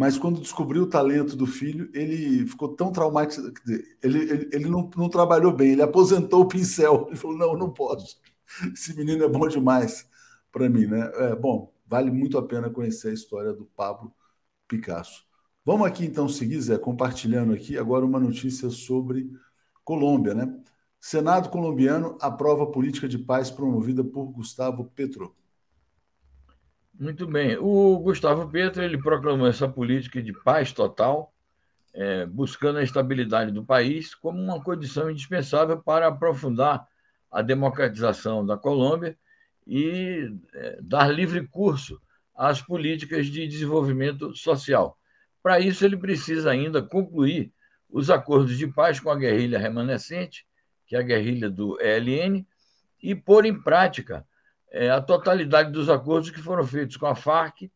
Mas 0.00 0.16
quando 0.16 0.40
descobriu 0.40 0.84
o 0.84 0.88
talento 0.88 1.36
do 1.36 1.46
filho, 1.46 1.90
ele 1.92 2.46
ficou 2.46 2.74
tão 2.74 2.90
traumatizado. 2.90 3.52
Ele, 4.02 4.18
ele, 4.18 4.50
ele 4.50 4.64
não, 4.66 4.88
não 4.96 5.10
trabalhou 5.10 5.52
bem, 5.52 5.72
ele 5.72 5.82
aposentou 5.82 6.40
o 6.40 6.48
pincel. 6.48 7.04
Ele 7.08 7.16
falou: 7.16 7.36
não, 7.36 7.54
não 7.54 7.70
posso. 7.70 8.18
Esse 8.72 8.96
menino 8.96 9.22
é 9.22 9.28
bom 9.28 9.46
demais 9.46 10.08
para 10.50 10.70
mim. 10.70 10.86
Né? 10.86 11.00
É, 11.16 11.36
bom, 11.36 11.70
vale 11.86 12.10
muito 12.10 12.38
a 12.38 12.42
pena 12.42 12.70
conhecer 12.70 13.10
a 13.10 13.12
história 13.12 13.52
do 13.52 13.66
Pablo 13.76 14.10
Picasso. 14.66 15.26
Vamos 15.66 15.86
aqui 15.86 16.06
então 16.06 16.26
seguir, 16.30 16.62
Zé, 16.62 16.78
compartilhando 16.78 17.52
aqui 17.52 17.76
agora 17.76 18.02
uma 18.02 18.18
notícia 18.18 18.70
sobre 18.70 19.30
Colômbia, 19.84 20.32
né? 20.32 20.50
Senado 20.98 21.50
colombiano 21.50 22.16
aprova 22.22 22.66
política 22.66 23.06
de 23.06 23.18
paz 23.18 23.50
promovida 23.50 24.02
por 24.02 24.32
Gustavo 24.32 24.86
Petro. 24.94 25.36
Muito 27.00 27.26
bem. 27.26 27.56
O 27.56 27.98
Gustavo 27.98 28.46
Petro 28.50 28.82
ele 28.82 28.98
proclamou 28.98 29.46
essa 29.46 29.66
política 29.66 30.22
de 30.22 30.34
paz 30.34 30.70
total, 30.70 31.32
é, 31.94 32.26
buscando 32.26 32.78
a 32.78 32.82
estabilidade 32.82 33.50
do 33.50 33.64
país 33.64 34.14
como 34.14 34.38
uma 34.38 34.62
condição 34.62 35.10
indispensável 35.10 35.80
para 35.80 36.08
aprofundar 36.08 36.86
a 37.32 37.40
democratização 37.40 38.44
da 38.44 38.58
Colômbia 38.58 39.16
e 39.66 40.30
é, 40.52 40.78
dar 40.82 41.08
livre 41.08 41.46
curso 41.46 41.98
às 42.36 42.60
políticas 42.60 43.28
de 43.28 43.48
desenvolvimento 43.48 44.36
social. 44.36 44.98
Para 45.42 45.58
isso, 45.58 45.86
ele 45.86 45.96
precisa 45.96 46.50
ainda 46.50 46.82
concluir 46.82 47.50
os 47.88 48.10
acordos 48.10 48.58
de 48.58 48.66
paz 48.66 49.00
com 49.00 49.10
a 49.10 49.16
guerrilha 49.16 49.58
remanescente 49.58 50.46
que 50.90 50.96
é 50.96 50.98
a 50.98 51.02
guerrilha 51.02 51.48
do 51.48 51.80
ELN, 51.80 52.44
e 53.00 53.14
pôr 53.14 53.46
em 53.46 53.54
prática 53.54 54.26
é, 54.70 54.90
a 54.90 55.00
totalidade 55.00 55.72
dos 55.72 55.88
acordos 55.88 56.30
que 56.30 56.40
foram 56.40 56.66
feitos 56.66 56.96
com 56.96 57.06
a 57.06 57.14
Farc, 57.14 57.70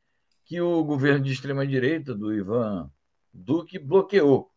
que 0.45 0.61
o 0.61 0.85
governo 0.85 1.25
de 1.25 1.33
extrema-direita, 1.33 2.15
do 2.15 2.33
Ivan 2.33 2.91
Duque, 3.33 3.79
bloqueou. 3.79 4.51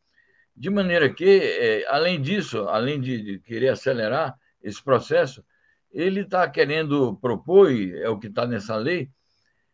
De 0.56 0.70
maneira 0.70 1.12
que, 1.12 1.26
é, 1.26 1.86
além 1.88 2.22
disso, 2.22 2.68
além 2.68 3.00
de, 3.00 3.22
de 3.22 3.40
querer 3.40 3.70
acelerar 3.70 4.36
esse 4.62 4.84
processo, 4.84 5.44
ele 5.92 6.22
está 6.22 6.48
querendo 6.50 7.16
propor, 7.18 7.72
e 7.72 7.98
é 8.00 8.10
o 8.10 8.20
que 8.20 8.28
está 8.28 8.46
nessa 8.46 8.76
lei, 8.76 9.10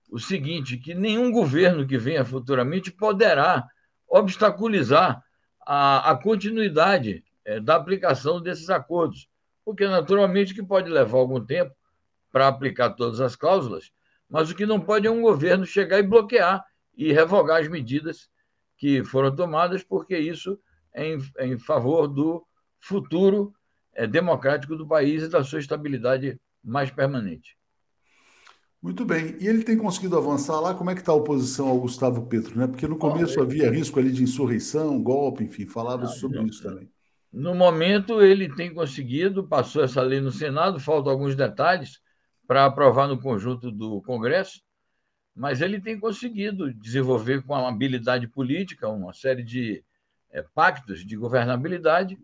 o 0.10 0.20
seguinte: 0.20 0.77
que 0.77 0.93
nenhum 0.93 1.32
governo 1.32 1.88
que 1.88 1.98
venha 1.98 2.24
futuramente 2.24 2.91
poderá 2.91 3.67
obstaculizar 4.08 5.24
a, 5.65 6.12
a 6.12 6.15
continuidade 6.15 7.24
é, 7.43 7.60
da 7.60 7.75
aplicação 7.75 8.41
desses 8.41 8.70
acordos, 8.70 9.27
porque 9.65 9.88
naturalmente 9.88 10.53
que 10.53 10.62
pode 10.62 10.89
levar 10.89 11.17
algum 11.17 11.43
tempo 11.43 11.74
para 12.34 12.48
aplicar 12.48 12.90
todas 12.90 13.22
as 13.22 13.36
cláusulas, 13.36 13.92
mas 14.28 14.50
o 14.50 14.56
que 14.56 14.66
não 14.66 14.80
pode 14.80 15.06
é 15.06 15.12
um 15.12 15.22
governo 15.22 15.68
chegar 15.68 16.00
e 16.00 16.04
bloquear 16.04 16.66
e 16.98 17.13
revogar 17.13 17.62
as 17.62 17.68
medidas 17.68 18.28
que 18.75 19.04
foram 19.04 19.34
tomadas, 19.34 19.84
porque 19.84 20.18
isso 20.18 20.60
é 20.92 21.13
em, 21.13 21.20
é 21.38 21.46
em 21.46 21.60
favor 21.60 22.08
do 22.08 22.44
futuro 22.80 23.54
é, 23.94 24.08
democrático 24.08 24.75
do 24.75 24.88
país 24.88 25.22
e 25.22 25.30
da 25.30 25.43
sua 25.43 25.60
estabilidade 25.60 26.41
mais 26.63 26.89
permanente. 26.89 27.56
Muito 28.82 29.06
bem. 29.06 29.38
E 29.39 29.48
ele 29.48 29.63
tem 29.63 29.78
conseguido 29.78 30.17
avançar 30.17 30.60
lá? 30.60 30.74
Como 30.74 30.89
é 30.89 30.96
que 30.96 31.02
está 31.02 31.12
a 31.12 31.15
oposição 31.15 31.67
ao 31.67 31.80
Gustavo 31.80 32.26
Petro? 32.26 32.58
Né? 32.58 32.65
Porque 32.65 32.88
no 32.88 32.98
começo 32.98 33.39
havia 33.39 33.69
risco 33.69 34.00
ali 34.00 34.12
de 34.12 34.24
insurreição, 34.24 35.02
golpe, 35.02 35.43
enfim, 35.43 35.67
falava 35.67 36.08
sobre 36.08 36.39
não, 36.39 36.48
isso 36.48 36.63
também. 36.63 36.89
No 37.32 37.54
momento, 37.54 38.22
ele 38.24 38.54
tem 38.54 38.74
conseguido, 38.74 39.48
passou 39.48 39.84
essa 39.84 40.02
lei 40.02 40.19
no 40.19 40.32
Senado, 40.32 40.80
faltam 40.80 41.12
alguns 41.12 41.36
detalhes 41.36 42.02
para 42.47 42.65
aprovar 42.65 43.08
no 43.08 43.19
conjunto 43.19 43.71
do 43.71 44.01
Congresso, 44.01 44.62
mas 45.36 45.62
ele 45.62 45.79
tem 45.79 45.99
conseguido 45.99 46.73
desenvolver 46.73 47.41
com 47.41 47.53
uma 47.53 47.67
habilidade 47.67 48.27
política 48.27 48.88
uma 48.89 49.13
série 49.13 49.43
de 49.43 49.84
é, 50.29 50.43
pactos 50.53 51.06
de 51.06 51.15
governabilidade, 51.15 52.17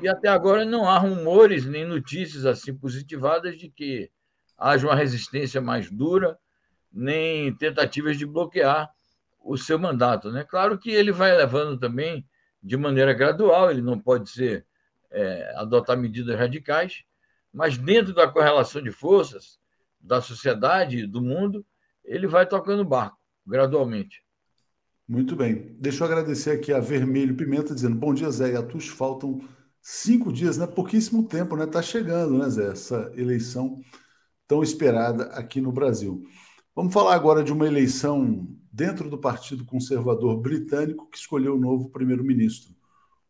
e 0.00 0.08
até 0.08 0.28
agora 0.28 0.64
não 0.64 0.88
há 0.88 0.98
rumores 0.98 1.64
nem 1.64 1.84
notícias 1.84 2.44
assim 2.44 2.74
positivadas 2.74 3.56
de 3.56 3.68
que 3.68 4.10
haja 4.56 4.86
uma 4.86 4.94
resistência 4.94 5.60
mais 5.60 5.90
dura, 5.90 6.38
nem 6.92 7.54
tentativas 7.56 8.16
de 8.16 8.26
bloquear 8.26 8.90
o 9.40 9.56
seu 9.56 9.78
mandato. 9.78 10.30
Né? 10.30 10.44
Claro 10.44 10.78
que 10.78 10.90
ele 10.90 11.10
vai 11.10 11.36
levando 11.36 11.78
também 11.78 12.24
de 12.62 12.76
maneira 12.76 13.12
gradual, 13.12 13.70
ele 13.70 13.82
não 13.82 13.98
pode 13.98 14.30
ser 14.30 14.64
é, 15.10 15.54
adotar 15.56 15.96
medidas 15.96 16.38
radicais, 16.38 17.04
mas 17.54 17.78
dentro 17.78 18.12
da 18.12 18.26
correlação 18.28 18.82
de 18.82 18.90
forças 18.90 19.60
da 20.00 20.20
sociedade 20.20 21.06
do 21.06 21.22
mundo, 21.22 21.64
ele 22.04 22.26
vai 22.26 22.46
tocando 22.46 22.80
o 22.80 22.84
barco, 22.84 23.16
gradualmente. 23.46 24.22
Muito 25.06 25.36
bem. 25.36 25.76
Deixa 25.78 26.02
eu 26.02 26.06
agradecer 26.06 26.50
aqui 26.50 26.72
a 26.72 26.80
Vermelho 26.80 27.36
Pimenta, 27.36 27.74
dizendo: 27.74 27.94
Bom 27.94 28.12
dia, 28.12 28.30
Zé 28.30 28.52
e 28.52 28.56
Atus. 28.56 28.88
Faltam 28.88 29.40
cinco 29.80 30.32
dias, 30.32 30.58
né? 30.58 30.66
Pouquíssimo 30.66 31.28
tempo, 31.28 31.56
né? 31.56 31.64
Está 31.64 31.80
chegando, 31.80 32.38
né, 32.38 32.48
Zé? 32.50 32.72
Essa 32.72 33.12
eleição 33.14 33.80
tão 34.48 34.62
esperada 34.62 35.24
aqui 35.26 35.60
no 35.60 35.70
Brasil. 35.70 36.24
Vamos 36.74 36.92
falar 36.92 37.14
agora 37.14 37.44
de 37.44 37.52
uma 37.52 37.66
eleição 37.66 38.48
dentro 38.72 39.08
do 39.08 39.18
Partido 39.18 39.64
Conservador 39.64 40.40
Britânico 40.40 41.08
que 41.08 41.18
escolheu 41.18 41.54
o 41.54 41.60
novo 41.60 41.90
primeiro-ministro. 41.90 42.72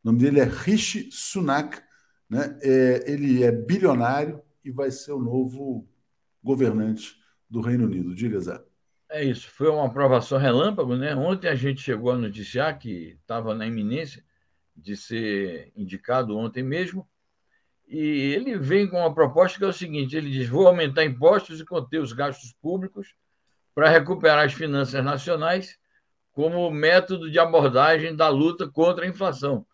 O 0.02 0.08
nome 0.08 0.18
dele 0.20 0.40
é 0.40 0.44
Rishi 0.44 1.10
Sunak, 1.12 1.82
né? 2.28 2.58
É, 2.62 3.10
ele 3.10 3.42
é 3.42 3.52
bilionário 3.52 4.42
e 4.64 4.70
vai 4.70 4.90
ser 4.90 5.12
o 5.12 5.20
novo 5.20 5.86
governante 6.42 7.16
do 7.48 7.60
Reino 7.60 7.84
Unido. 7.84 8.14
Diga, 8.14 8.40
Zé. 8.40 8.62
É 9.08 9.22
isso, 9.22 9.48
foi 9.48 9.68
uma 9.68 9.86
aprovação 9.86 10.38
relâmpago, 10.38 10.96
né? 10.96 11.14
Ontem 11.14 11.48
a 11.48 11.54
gente 11.54 11.80
chegou 11.80 12.10
a 12.10 12.18
noticiar 12.18 12.78
que 12.78 13.16
estava 13.20 13.54
na 13.54 13.66
iminência 13.66 14.24
de 14.76 14.96
ser 14.96 15.72
indicado 15.76 16.36
ontem 16.36 16.62
mesmo, 16.62 17.08
e 17.86 17.98
ele 18.34 18.58
vem 18.58 18.88
com 18.88 18.98
uma 18.98 19.14
proposta 19.14 19.58
que 19.58 19.64
é 19.64 19.68
o 19.68 19.72
seguinte: 19.72 20.16
ele 20.16 20.30
diz, 20.30 20.48
vou 20.48 20.66
aumentar 20.66 21.04
impostos 21.04 21.60
e 21.60 21.64
conter 21.64 22.00
os 22.00 22.12
gastos 22.12 22.52
públicos 22.54 23.14
para 23.74 23.90
recuperar 23.90 24.44
as 24.44 24.52
finanças 24.52 25.04
nacionais 25.04 25.78
como 26.32 26.70
método 26.70 27.30
de 27.30 27.38
abordagem 27.38 28.16
da 28.16 28.28
luta 28.28 28.68
contra 28.68 29.04
a 29.04 29.08
inflação 29.08 29.64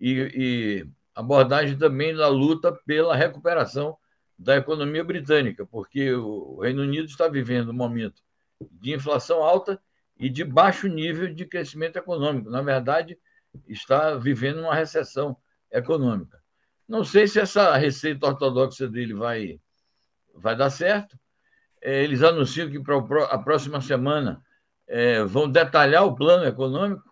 e, 0.00 0.30
e 0.34 0.88
abordagem 1.16 1.78
também 1.78 2.14
da 2.14 2.28
luta 2.28 2.70
pela 2.70 3.16
recuperação 3.16 3.96
da 4.38 4.56
economia 4.56 5.02
britânica, 5.02 5.64
porque 5.64 6.12
o 6.12 6.60
Reino 6.60 6.82
Unido 6.82 7.06
está 7.06 7.26
vivendo 7.26 7.70
um 7.70 7.74
momento 7.74 8.22
de 8.70 8.92
inflação 8.92 9.42
alta 9.42 9.80
e 10.18 10.28
de 10.28 10.44
baixo 10.44 10.86
nível 10.88 11.32
de 11.32 11.46
crescimento 11.46 11.96
econômico. 11.96 12.50
Na 12.50 12.60
verdade, 12.60 13.18
está 13.66 14.14
vivendo 14.14 14.60
uma 14.60 14.74
recessão 14.74 15.36
econômica. 15.72 16.38
Não 16.86 17.02
sei 17.02 17.26
se 17.26 17.40
essa 17.40 17.74
receita 17.76 18.26
ortodoxa 18.26 18.86
dele 18.86 19.14
vai, 19.14 19.58
vai 20.34 20.54
dar 20.54 20.68
certo, 20.68 21.18
é, 21.80 22.04
eles 22.04 22.22
anunciam 22.22 22.70
que 22.70 22.78
para 22.78 23.24
a 23.24 23.38
próxima 23.38 23.80
semana 23.80 24.42
é, 24.86 25.24
vão 25.24 25.50
detalhar 25.50 26.04
o 26.04 26.14
plano 26.14 26.44
econômico, 26.44 27.05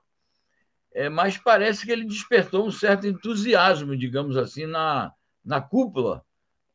é, 0.94 1.09
mas 1.09 1.37
parece 1.37 1.85
que 1.85 1.90
ele 1.90 2.04
despertou 2.04 2.64
um 2.64 2.70
certo 2.70 3.07
entusiasmo, 3.07 3.96
digamos 3.96 4.37
assim, 4.37 4.64
na, 4.64 5.12
na 5.44 5.61
cúpula 5.61 6.24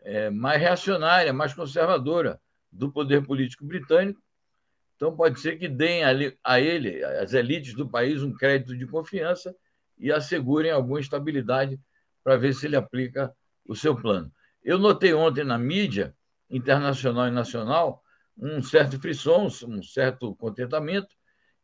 é, 0.01 0.29
mais 0.29 0.62
reacionária, 0.62 1.32
mais 1.32 1.53
conservadora 1.53 2.39
do 2.69 2.91
poder 2.91 3.25
político 3.25 3.65
britânico. 3.65 4.21
Então, 4.97 5.15
pode 5.15 5.39
ser 5.39 5.58
que 5.58 5.69
deem 5.69 6.03
a 6.43 6.60
ele, 6.60 7.01
as 7.03 7.34
elites 7.34 7.73
do 7.73 7.88
país, 7.88 8.21
um 8.21 8.34
crédito 8.34 8.77
de 8.77 8.86
confiança 8.86 9.55
e 9.97 10.12
assegurem 10.12 10.71
alguma 10.71 10.99
estabilidade 10.99 11.79
para 12.21 12.36
ver 12.36 12.53
se 12.53 12.65
ele 12.65 12.75
aplica 12.75 13.34
o 13.65 13.73
seu 13.73 13.95
plano. 13.95 14.29
Eu 14.62 14.77
notei 14.77 15.13
ontem 15.13 15.45
na 15.45 15.58
mídia 15.58 16.13
internacional 16.49 17.27
e 17.27 17.32
nacional, 17.32 18.03
um 18.38 18.62
certo 18.62 18.99
frisson, 18.99 19.49
um 19.67 19.82
certo 19.82 20.36
contentamento, 20.36 21.15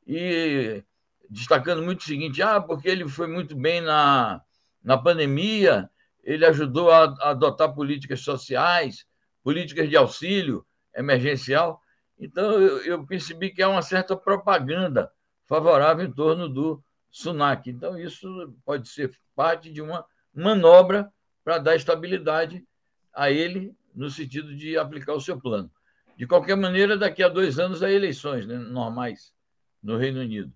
e 0.08 0.82
destacando 1.30 1.82
muito 1.82 2.02
o 2.02 2.04
seguinte: 2.04 2.42
ah, 2.42 2.60
porque 2.62 2.88
ele 2.88 3.08
foi 3.08 3.28
muito 3.28 3.56
bem 3.56 3.82
na, 3.82 4.42
na 4.84 4.98
pandemia, 4.98 5.90
ele 6.24 6.46
ajudou 6.46 6.92
a, 6.92 7.06
a 7.20 7.30
adotar 7.32 7.74
políticas 7.74 8.22
sociais, 8.22 9.06
políticas 9.44 9.90
de 9.90 9.96
auxílio 9.96 10.66
emergencial. 10.96 11.82
Então, 12.18 12.54
eu, 12.54 12.78
eu, 12.86 13.06
percebi 13.06 13.52
que 13.52 13.62
há 13.62 13.70
uma 13.70 13.82
certa 13.82 14.16
propaganda 14.16 15.12
favorável 15.46 16.06
em 16.06 16.12
torno 16.12 16.48
do 16.48 16.84
Sunak. 17.12 17.70
Então, 17.70 17.98
isso 17.98 18.56
pode 18.64 18.88
ser 18.88 19.12
parte 19.36 19.72
de 19.72 19.82
uma 19.82 20.06
manobra 20.34 21.12
para 21.44 21.58
dar 21.58 21.76
estabilidade 21.76 22.66
a 23.14 23.30
ele 23.30 23.76
no 23.94 24.10
sentido 24.10 24.56
de 24.56 24.78
aplicar 24.78 25.14
o 25.14 25.22
seu 25.22 25.40
plano. 25.40 25.72
De 26.18 26.26
qualquer 26.26 26.56
maneira, 26.56 26.98
daqui 26.98 27.22
a 27.22 27.30
dois 27.30 27.60
anos 27.60 27.84
há 27.84 27.92
eleições 27.92 28.48
né, 28.48 28.58
normais. 28.58 29.34
no 29.84 29.98
Reino 29.98 30.22
Unido. 30.22 30.52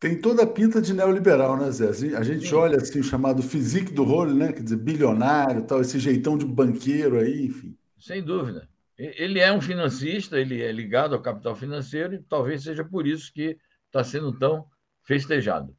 Tem 0.00 0.18
toda 0.18 0.44
a 0.44 0.46
pinta 0.46 0.80
de 0.80 0.94
neoliberal, 0.94 1.58
né, 1.58 1.70
Zé? 1.70 2.16
A 2.16 2.22
gente 2.22 2.48
Sim. 2.48 2.54
olha 2.54 2.78
assim 2.78 3.00
o 3.00 3.04
chamado 3.04 3.42
physique 3.42 3.92
do 3.92 4.02
rolo, 4.02 4.32
né? 4.32 4.50
Quer 4.50 4.62
dizer, 4.62 4.78
bilionário, 4.78 5.62
tal, 5.62 5.82
esse 5.82 5.98
jeitão 5.98 6.38
de 6.38 6.46
banqueiro 6.46 7.18
aí, 7.18 7.44
enfim. 7.44 7.76
Sem 7.98 8.24
dúvida. 8.24 8.66
Ele 8.96 9.38
é 9.38 9.52
um 9.52 9.60
financista, 9.60 10.40
ele 10.40 10.62
é 10.62 10.72
ligado 10.72 11.14
ao 11.14 11.20
capital 11.20 11.54
financeiro 11.54 12.14
e 12.14 12.22
talvez 12.22 12.62
seja 12.62 12.82
por 12.82 13.06
isso 13.06 13.30
que 13.30 13.58
está 13.86 14.02
sendo 14.02 14.32
tão 14.38 14.64
festejado. 15.02 15.76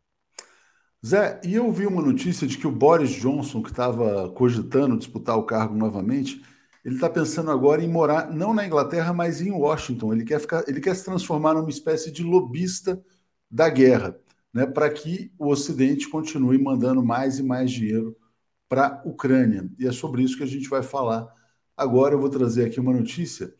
Zé, 1.04 1.42
e 1.44 1.56
eu 1.56 1.72
vi 1.72 1.88
uma 1.88 2.02
notícia 2.02 2.46
de 2.46 2.60
que 2.60 2.68
o 2.68 2.72
Boris 2.72 3.10
Johnson, 3.10 3.64
que 3.64 3.72
estava 3.72 4.30
cogitando 4.30 4.98
disputar 4.98 5.36
o 5.36 5.48
cargo 5.48 5.76
novamente, 5.76 6.44
ele 6.86 6.96
está 6.96 7.10
pensando 7.10 7.50
agora 7.50 7.84
em 7.84 7.88
morar 7.88 8.32
não 8.32 8.54
na 8.54 8.68
Inglaterra, 8.68 9.14
mas 9.14 9.42
em 9.42 9.52
Washington. 9.52 10.14
Ele 10.14 10.24
quer, 10.24 10.40
ficar, 10.40 10.64
ele 10.68 10.80
quer 10.80 10.96
se 10.96 11.06
transformar 11.06 11.56
numa 11.56 11.70
espécie 11.72 12.12
de 12.12 12.24
lobista 12.24 13.02
da 13.52 13.70
guerra, 13.70 14.18
né, 14.54 14.66
para 14.66 14.90
que 14.90 15.32
o 15.38 15.50
Ocidente 15.50 16.10
continue 16.10 16.58
mandando 16.58 17.04
mais 17.04 17.40
e 17.40 17.44
mais 17.44 17.72
dinheiro 17.72 18.16
para 18.70 18.88
a 18.88 19.02
Ucrânia. 19.08 19.70
E 19.78 19.86
é 19.86 19.92
sobre 19.92 20.24
isso 20.24 20.38
que 20.38 20.44
a 20.44 20.48
gente 20.48 20.70
vai 20.70 20.82
falar 20.82 21.34
Agora 21.82 22.14
eu 22.14 22.20
vou 22.20 22.30
trazer 22.30 22.66
aqui 22.66 22.80
uma 22.80 22.94
notícia. 22.94 23.52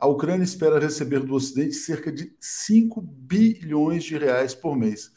A 0.00 0.08
Ucrânia 0.08 0.42
espera 0.42 0.80
receber 0.80 1.20
do 1.20 1.32
Ocidente 1.32 1.74
cerca 1.74 2.10
de 2.10 2.34
5 2.40 3.00
bilhões 3.00 4.02
de 4.02 4.18
reais 4.18 4.52
por 4.52 4.76
mês. 4.76 5.12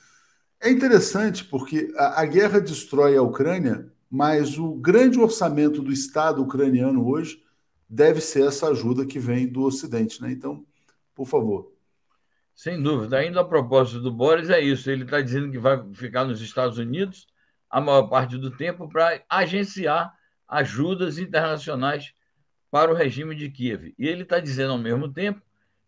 É 0.59 0.69
interessante 0.69 1.43
porque 1.43 1.91
a, 1.97 2.21
a 2.21 2.25
guerra 2.25 2.61
destrói 2.61 3.17
a 3.17 3.21
Ucrânia, 3.23 3.91
mas 4.07 4.59
o 4.59 4.75
grande 4.75 5.19
orçamento 5.19 5.81
do 5.81 5.91
Estado 5.91 6.43
ucraniano 6.43 7.07
hoje 7.07 7.41
deve 7.89 8.21
ser 8.21 8.47
essa 8.47 8.67
ajuda 8.67 9.07
que 9.07 9.17
vem 9.17 9.47
do 9.47 9.63
Ocidente. 9.63 10.21
Né? 10.21 10.31
Então, 10.31 10.63
por 11.15 11.27
favor. 11.27 11.70
Sem 12.55 12.81
dúvida. 12.81 13.17
Ainda 13.17 13.41
a 13.41 13.45
propósito 13.45 14.01
do 14.01 14.11
Boris, 14.11 14.49
é 14.49 14.59
isso. 14.59 14.89
Ele 14.89 15.03
está 15.03 15.21
dizendo 15.21 15.51
que 15.51 15.57
vai 15.57 15.81
ficar 15.93 16.25
nos 16.25 16.41
Estados 16.41 16.77
Unidos 16.77 17.27
a 17.69 17.79
maior 17.79 18.07
parte 18.07 18.37
do 18.37 18.55
tempo 18.55 18.89
para 18.89 19.23
agenciar 19.29 20.13
ajudas 20.47 21.17
internacionais 21.17 22.13
para 22.69 22.91
o 22.91 22.95
regime 22.95 23.35
de 23.35 23.49
Kiev. 23.49 23.93
E 23.97 24.07
ele 24.07 24.23
está 24.23 24.39
dizendo 24.39 24.73
ao 24.73 24.77
mesmo 24.77 25.11
tempo 25.11 25.41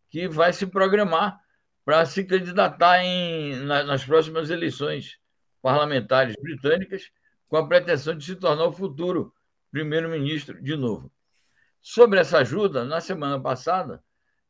que 0.10 0.28
vai 0.28 0.54
se 0.54 0.66
programar 0.66 1.40
para 1.84 2.06
se 2.06 2.24
candidatar 2.24 3.04
em, 3.04 3.56
na, 3.66 3.84
nas 3.84 4.06
próximas 4.06 4.50
eleições 4.50 5.20
parlamentares 5.62 6.36
britânicas, 6.42 7.10
com 7.48 7.58
a 7.58 7.68
pretensão 7.68 8.16
de 8.16 8.26
se 8.26 8.36
tornar 8.36 8.66
o 8.66 8.74
futuro 8.74 9.34
primeiro-ministro 9.72 10.62
de 10.62 10.76
novo. 10.76 11.12
Sobre 11.82 12.20
essa 12.20 12.40
ajuda, 12.40 12.86
na 12.86 13.02
semana 13.02 13.40
passada, 13.40 14.04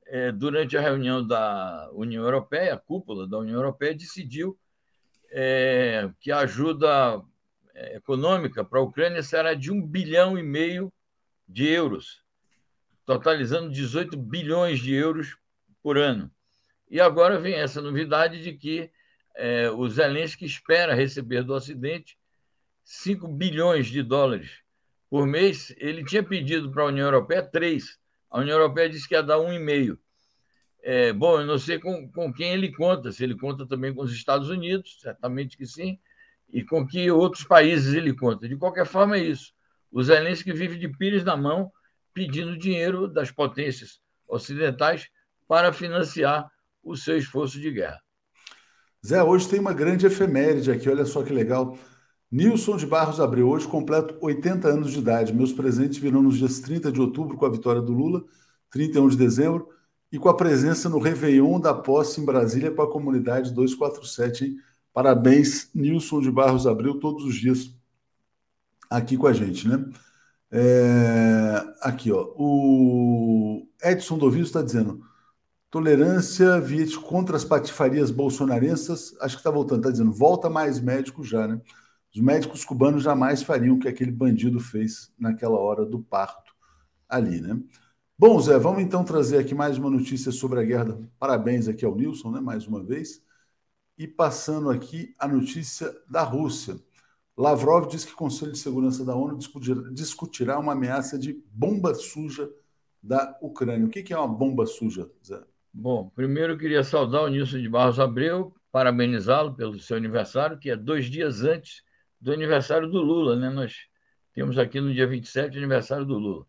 é, 0.07 0.31
durante 0.31 0.77
a 0.77 0.81
reunião 0.81 1.25
da 1.25 1.89
União 1.93 2.23
Europeia, 2.23 2.73
a 2.75 2.79
cúpula 2.79 3.27
da 3.27 3.37
União 3.37 3.55
Europeia 3.55 3.95
decidiu 3.95 4.57
é, 5.31 6.09
que 6.19 6.31
a 6.31 6.39
ajuda 6.39 7.21
é, 7.73 7.97
econômica 7.97 8.63
para 8.63 8.79
a 8.79 8.83
Ucrânia 8.83 9.23
será 9.23 9.53
de 9.53 9.71
um 9.71 9.81
bilhão 9.85 10.37
e 10.37 10.43
meio 10.43 10.91
de 11.47 11.67
euros 11.67 12.23
totalizando 13.05 13.71
18 13.71 14.17
bilhões 14.17 14.79
de 14.79 14.93
euros 14.93 15.37
por 15.81 15.97
ano. 15.97 16.31
E 16.89 16.99
agora 16.99 17.39
vem 17.39 17.55
essa 17.55 17.81
novidade 17.81 18.41
de 18.41 18.53
que 18.53 18.89
é, 19.35 19.69
o 19.69 19.87
Zelensky 19.89 20.45
espera 20.45 20.93
receber 20.93 21.43
do 21.43 21.53
Ocidente 21.53 22.17
5 22.83 23.27
bilhões 23.27 23.87
de 23.87 24.03
dólares 24.03 24.61
por 25.09 25.25
mês. 25.25 25.73
Ele 25.77 26.03
tinha 26.05 26.23
pedido 26.23 26.71
para 26.71 26.83
a 26.83 26.87
União 26.87 27.05
Europeia 27.05 27.41
3. 27.41 27.99
A 28.33 28.39
União 28.39 28.57
Europeia 28.57 28.89
disse 28.89 29.07
que 29.07 29.13
ia 29.13 29.21
dar 29.21 29.37
1,5. 29.37 29.95
É, 30.81 31.13
bom, 31.13 31.39
eu 31.39 31.45
não 31.45 31.59
sei 31.59 31.77
com, 31.77 32.09
com 32.11 32.33
quem 32.33 32.51
ele 32.51 32.71
conta, 32.71 33.11
se 33.11 33.23
ele 33.23 33.37
conta 33.37 33.63
também 33.63 33.93
com 33.93 34.01
os 34.01 34.11
Estados 34.11 34.49
Unidos, 34.49 34.97
certamente 34.99 35.55
que 35.55 35.67
sim, 35.67 35.99
e 36.51 36.63
com 36.63 36.85
que 36.85 37.11
outros 37.11 37.43
países 37.43 37.93
ele 37.93 38.11
conta. 38.11 38.49
De 38.49 38.57
qualquer 38.57 38.87
forma, 38.87 39.17
é 39.17 39.21
isso. 39.21 39.53
O 39.91 40.01
Zelensky 40.01 40.51
vive 40.51 40.79
de 40.79 40.89
pires 40.89 41.23
na 41.23 41.37
mão 41.37 41.71
pedindo 42.11 42.57
dinheiro 42.57 43.07
das 43.07 43.29
potências 43.29 44.01
ocidentais 44.27 45.07
para 45.47 45.71
financiar 45.71 46.49
o 46.83 46.97
seu 46.97 47.15
esforço 47.15 47.61
de 47.61 47.69
guerra. 47.69 48.01
Zé, 49.05 49.21
hoje 49.21 49.47
tem 49.47 49.59
uma 49.59 49.73
grande 49.73 50.07
efeméride 50.07 50.71
aqui, 50.71 50.89
olha 50.89 51.05
só 51.05 51.21
que 51.21 51.31
legal. 51.31 51.77
Nilson 52.33 52.77
de 52.77 52.87
Barros 52.87 53.19
Abreu, 53.19 53.47
hoje 53.47 53.67
completo 53.67 54.17
80 54.19 54.67
anos 54.67 54.91
de 54.91 54.97
idade. 54.97 55.31
Meus 55.31 55.53
presentes 55.53 55.99
virão 55.99 56.23
nos 56.23 56.35
dias 56.35 56.59
30 56.61 56.91
de 56.91 56.99
outubro 56.99 57.37
com 57.37 57.45
a 57.45 57.49
vitória 57.49 57.79
do 57.79 57.93
Lula, 57.93 58.23
31 58.71 59.07
de 59.09 59.17
dezembro, 59.17 59.69
e 60.11 60.17
com 60.17 60.27
a 60.29 60.35
presença 60.35 60.89
no 60.89 60.97
Réveillon 60.97 61.59
da 61.59 61.75
posse 61.75 62.19
em 62.19 62.25
Brasília 62.25 62.71
com 62.71 62.81
a 62.81 62.91
comunidade 62.91 63.53
247. 63.53 64.45
Hein? 64.45 64.55
Parabéns, 64.91 65.69
Nilson 65.75 66.21
de 66.21 66.31
Barros 66.31 66.65
Abreu, 66.65 66.99
todos 66.99 67.23
os 67.23 67.35
dias 67.35 67.71
aqui 68.89 69.15
com 69.15 69.27
a 69.27 69.33
gente, 69.33 69.67
né? 69.67 69.85
É, 70.49 71.63
aqui, 71.81 72.11
ó. 72.11 72.33
O 72.35 73.67
Edson 73.83 74.17
Dovinho 74.17 74.43
está 74.43 74.63
dizendo: 74.63 75.01
tolerância 75.69 76.59
Viet 76.59 76.97
contra 76.97 77.37
as 77.37 77.45
patifarias 77.45 78.09
bolsonarenses. 78.09 79.15
Acho 79.21 79.35
que 79.35 79.39
está 79.41 79.51
voltando, 79.51 79.81
está 79.81 79.91
dizendo: 79.91 80.11
volta 80.11 80.49
mais 80.49 80.79
médicos 80.79 81.29
já, 81.29 81.47
né? 81.47 81.61
Os 82.15 82.21
médicos 82.21 82.63
cubanos 82.63 83.01
jamais 83.01 83.41
fariam 83.41 83.75
o 83.75 83.79
que 83.79 83.87
aquele 83.87 84.11
bandido 84.11 84.59
fez 84.59 85.11
naquela 85.17 85.57
hora 85.57 85.83
do 85.83 85.99
parto 85.99 86.53
ali, 87.09 87.41
né? 87.41 87.59
Bom, 88.15 88.39
Zé, 88.39 88.59
vamos 88.59 88.83
então 88.83 89.03
trazer 89.03 89.39
aqui 89.39 89.55
mais 89.55 89.79
uma 89.79 89.89
notícia 89.89 90.31
sobre 90.31 90.59
a 90.59 90.63
guerra. 90.63 90.99
Parabéns 91.17 91.67
aqui 91.67 91.83
ao 91.83 91.95
Nilson, 91.95 92.29
né? 92.29 92.39
Mais 92.39 92.67
uma 92.67 92.83
vez. 92.83 93.23
E 93.97 94.07
passando 94.07 94.69
aqui 94.69 95.15
a 95.17 95.27
notícia 95.27 95.91
da 96.07 96.21
Rússia. 96.21 96.75
Lavrov 97.35 97.87
diz 97.87 98.05
que 98.05 98.13
o 98.13 98.15
Conselho 98.15 98.51
de 98.51 98.59
Segurança 98.59 99.03
da 99.03 99.15
ONU 99.15 99.39
discutirá 99.91 100.59
uma 100.59 100.73
ameaça 100.73 101.17
de 101.17 101.43
bomba 101.51 101.95
suja 101.95 102.47
da 103.01 103.35
Ucrânia. 103.41 103.87
O 103.87 103.89
que 103.89 104.13
é 104.13 104.17
uma 104.17 104.27
bomba 104.27 104.67
suja, 104.67 105.09
Zé? 105.25 105.41
Bom, 105.73 106.11
primeiro 106.13 106.53
eu 106.53 106.57
queria 106.59 106.83
saudar 106.83 107.23
o 107.23 107.27
Nilson 107.27 107.57
de 107.57 107.67
Barros 107.67 107.99
Abreu, 107.99 108.53
parabenizá-lo 108.71 109.55
pelo 109.55 109.79
seu 109.79 109.97
aniversário, 109.97 110.59
que 110.59 110.69
é 110.69 110.75
dois 110.77 111.07
dias 111.07 111.41
antes 111.41 111.81
do 112.23 112.31
aniversário 112.31 112.87
do 112.87 113.01
Lula, 113.01 113.35
né? 113.35 113.49
Nós 113.49 113.75
temos 114.33 114.57
aqui 114.57 114.79
no 114.79 114.93
dia 114.93 115.05
27 115.05 115.55
o 115.55 115.57
aniversário 115.57 116.05
do 116.05 116.17
Lula. 116.17 116.45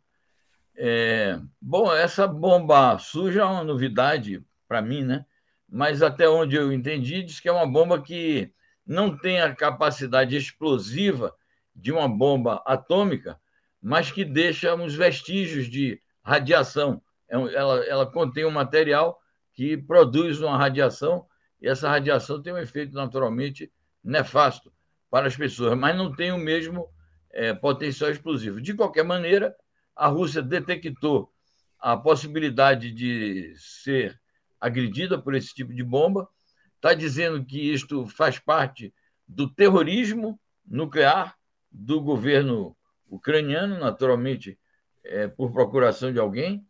É, 0.77 1.41
bom, 1.61 1.93
essa 1.93 2.29
bomba 2.29 2.97
suja 2.99 3.43
é 3.43 3.45
uma 3.45 3.65
novidade 3.65 4.41
para 4.69 4.81
mim, 4.81 5.03
né? 5.03 5.27
Mas 5.69 6.01
até 6.01 6.29
onde 6.29 6.55
eu 6.55 6.73
entendi, 6.73 7.25
diz 7.25 7.41
que 7.41 7.49
é 7.49 7.53
uma 7.53 7.67
bomba 7.67 8.01
que 8.01 8.53
não 8.87 9.19
tem 9.19 9.41
a 9.41 9.53
capacidade 9.53 10.37
explosiva 10.37 11.35
de 11.75 11.91
uma 11.91 12.09
bomba 12.09 12.63
atômica, 12.65 13.41
mas 13.83 14.13
que 14.13 14.25
deixa 14.25 14.77
uns 14.77 14.95
vestígios 14.95 15.67
de 15.67 16.01
radiação. 16.23 17.03
É 17.29 17.35
ela, 17.35 17.85
ela 17.85 18.07
contém 18.07 18.45
um 18.45 18.51
material 18.51 19.19
que 19.53 19.77
produz 19.77 20.41
uma 20.41 20.57
radiação, 20.57 21.27
e 21.61 21.67
essa 21.67 21.89
radiação 21.89 22.41
tem 22.41 22.53
um 22.53 22.59
efeito 22.59 22.95
naturalmente 22.95 23.73
nefasto 24.05 24.73
para 25.15 25.29
as 25.29 25.37
pessoas, 25.37 25.79
mas 25.79 25.97
não 25.97 26.13
tem 26.13 26.33
o 26.33 26.37
mesmo 26.37 26.89
é, 27.31 27.55
potencial 27.55 28.11
explosivo. 28.11 28.61
De 28.61 28.75
qualquer 28.75 29.05
maneira, 29.05 29.55
a 29.95 30.09
Rússia 30.09 30.43
detectou 30.43 31.33
a 31.79 31.97
possibilidade 31.97 32.91
de 32.91 33.55
ser 33.57 34.21
agredida 34.61 35.17
por 35.17 35.37
esse 35.37 35.55
tipo 35.55 35.73
de 35.73 35.85
bomba 35.85 36.29
está 36.75 36.95
dizendo 36.95 37.45
que 37.45 37.61
isto 37.73 38.09
faz 38.09 38.41
parte 38.41 38.93
do 39.29 39.49
terrorismo 39.49 40.37
nuclear 40.67 41.37
do 41.71 42.01
governo 42.01 42.77
ucraniano, 43.09 43.79
naturalmente 43.79 44.59
é, 45.05 45.29
por 45.29 45.53
procuração 45.53 46.13
de 46.13 46.19
alguém, 46.19 46.67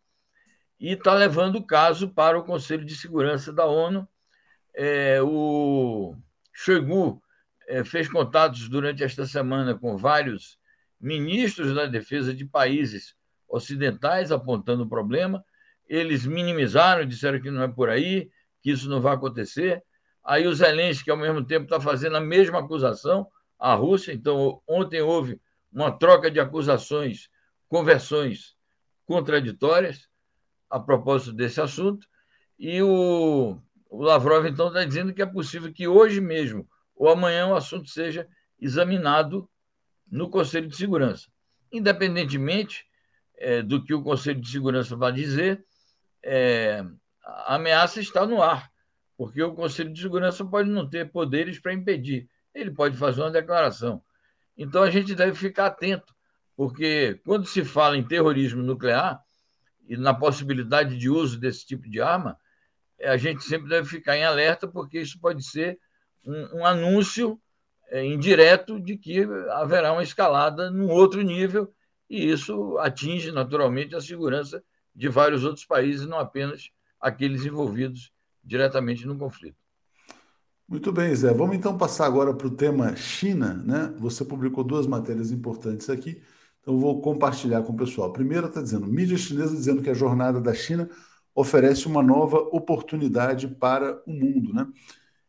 e 0.79 0.91
está 0.91 1.15
levando 1.15 1.55
o 1.55 1.65
caso 1.65 2.09
para 2.09 2.37
o 2.37 2.43
Conselho 2.43 2.85
de 2.85 2.95
Segurança 2.95 3.51
da 3.51 3.65
ONU. 3.65 4.07
É, 4.71 5.19
o 5.23 6.15
Shoigu 6.53 7.19
fez 7.85 8.07
contatos 8.09 8.69
durante 8.69 9.03
esta 9.03 9.25
semana 9.25 9.77
com 9.77 9.97
vários 9.97 10.57
ministros 10.99 11.73
da 11.73 11.85
defesa 11.85 12.33
de 12.33 12.45
países 12.45 13.15
ocidentais 13.47 14.31
apontando 14.31 14.83
o 14.83 14.89
problema. 14.89 15.43
Eles 15.87 16.25
minimizaram, 16.25 17.05
disseram 17.05 17.39
que 17.39 17.51
não 17.51 17.63
é 17.63 17.67
por 17.67 17.89
aí, 17.89 18.29
que 18.61 18.71
isso 18.71 18.89
não 18.89 19.01
vai 19.01 19.15
acontecer. 19.15 19.83
Aí 20.23 20.47
o 20.47 20.53
Zelensky, 20.53 21.11
ao 21.11 21.17
mesmo 21.17 21.45
tempo, 21.45 21.65
está 21.65 21.79
fazendo 21.79 22.17
a 22.17 22.21
mesma 22.21 22.59
acusação 22.59 23.27
à 23.59 23.75
Rússia. 23.75 24.11
Então, 24.11 24.61
ontem 24.67 25.01
houve 25.01 25.39
uma 25.71 25.91
troca 25.91 26.31
de 26.31 26.39
acusações, 26.39 27.29
conversões 27.69 28.55
contraditórias 29.05 30.07
a 30.69 30.79
propósito 30.79 31.33
desse 31.33 31.61
assunto. 31.61 32.07
E 32.57 32.81
o, 32.81 33.59
o 33.89 34.01
Lavrov, 34.01 34.47
então, 34.47 34.69
está 34.69 34.83
dizendo 34.83 35.13
que 35.13 35.21
é 35.21 35.25
possível 35.25 35.71
que 35.71 35.87
hoje 35.87 36.19
mesmo 36.19 36.67
ou 36.95 37.09
amanhã 37.09 37.47
o 37.47 37.55
assunto 37.55 37.89
seja 37.89 38.27
examinado 38.59 39.49
no 40.09 40.29
Conselho 40.29 40.67
de 40.67 40.75
Segurança. 40.75 41.27
Independentemente 41.71 42.85
é, 43.37 43.61
do 43.61 43.83
que 43.83 43.93
o 43.93 44.01
Conselho 44.01 44.39
de 44.39 44.49
Segurança 44.49 44.95
vai 44.95 45.11
dizer, 45.11 45.65
é, 46.23 46.83
a 47.23 47.55
ameaça 47.55 47.99
está 47.99 48.25
no 48.25 48.41
ar 48.41 48.69
porque 49.17 49.41
o 49.41 49.53
Conselho 49.53 49.93
de 49.93 50.01
Segurança 50.01 50.43
pode 50.45 50.69
não 50.69 50.87
ter 50.87 51.11
poderes 51.11 51.59
para 51.59 51.73
impedir. 51.73 52.29
Ele 52.53 52.71
pode 52.71 52.97
fazer 52.97 53.21
uma 53.21 53.31
declaração. 53.31 54.01
Então 54.57 54.83
a 54.83 54.89
gente 54.89 55.15
deve 55.15 55.35
ficar 55.35 55.67
atento, 55.67 56.13
porque 56.55 57.19
quando 57.25 57.45
se 57.45 57.63
fala 57.63 57.97
em 57.97 58.07
terrorismo 58.07 58.61
nuclear 58.61 59.21
e 59.87 59.97
na 59.97 60.13
possibilidade 60.13 60.97
de 60.97 61.09
uso 61.09 61.39
desse 61.39 61.65
tipo 61.65 61.89
de 61.89 62.01
arma, 62.01 62.37
a 63.01 63.17
gente 63.17 63.43
sempre 63.43 63.69
deve 63.69 63.87
ficar 63.87 64.17
em 64.17 64.23
alerta, 64.23 64.67
porque 64.67 64.99
isso 64.99 65.19
pode 65.19 65.43
ser 65.43 65.77
um, 66.25 66.59
um 66.59 66.65
anúncio 66.65 67.39
é, 67.89 68.05
indireto 68.05 68.79
de 68.79 68.97
que 68.97 69.23
haverá 69.51 69.91
uma 69.93 70.03
escalada 70.03 70.69
num 70.69 70.89
outro 70.89 71.21
nível, 71.21 71.71
e 72.09 72.29
isso 72.29 72.77
atinge 72.79 73.31
naturalmente 73.31 73.95
a 73.95 74.01
segurança 74.01 74.63
de 74.95 75.09
vários 75.09 75.43
outros 75.43 75.65
países, 75.65 76.07
não 76.07 76.19
apenas 76.19 76.69
aqueles 76.99 77.45
envolvidos 77.45 78.11
diretamente 78.43 79.05
no 79.05 79.17
conflito. 79.17 79.57
Muito 80.67 80.91
bem, 80.91 81.13
Zé. 81.13 81.31
Vamos 81.31 81.55
então 81.55 81.77
passar 81.77 82.05
agora 82.07 82.33
para 82.33 82.47
o 82.47 82.55
tema 82.55 82.95
China. 82.95 83.53
Né? 83.53 83.93
Você 83.99 84.25
publicou 84.25 84.63
duas 84.63 84.87
matérias 84.87 85.31
importantes 85.31 85.89
aqui, 85.89 86.21
então 86.61 86.79
vou 86.79 87.01
compartilhar 87.01 87.61
com 87.61 87.73
o 87.73 87.77
pessoal. 87.77 88.11
Primeira 88.11 88.47
está 88.47 88.61
dizendo: 88.61 88.87
mídia 88.87 89.17
chinesa 89.17 89.55
dizendo 89.55 89.83
que 89.83 89.89
a 89.89 89.93
jornada 89.93 90.41
da 90.41 90.53
China 90.53 90.89
oferece 91.35 91.85
uma 91.85 92.01
nova 92.01 92.37
oportunidade 92.37 93.47
para 93.47 94.01
o 94.07 94.11
mundo. 94.11 94.53
Né? 94.53 94.67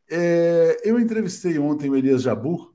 É, 0.09 0.81
eu 0.85 1.01
entrevistei 1.01 1.59
ontem 1.59 1.90
o 1.90 1.97
Elias 1.97 2.23
Jabur 2.23 2.73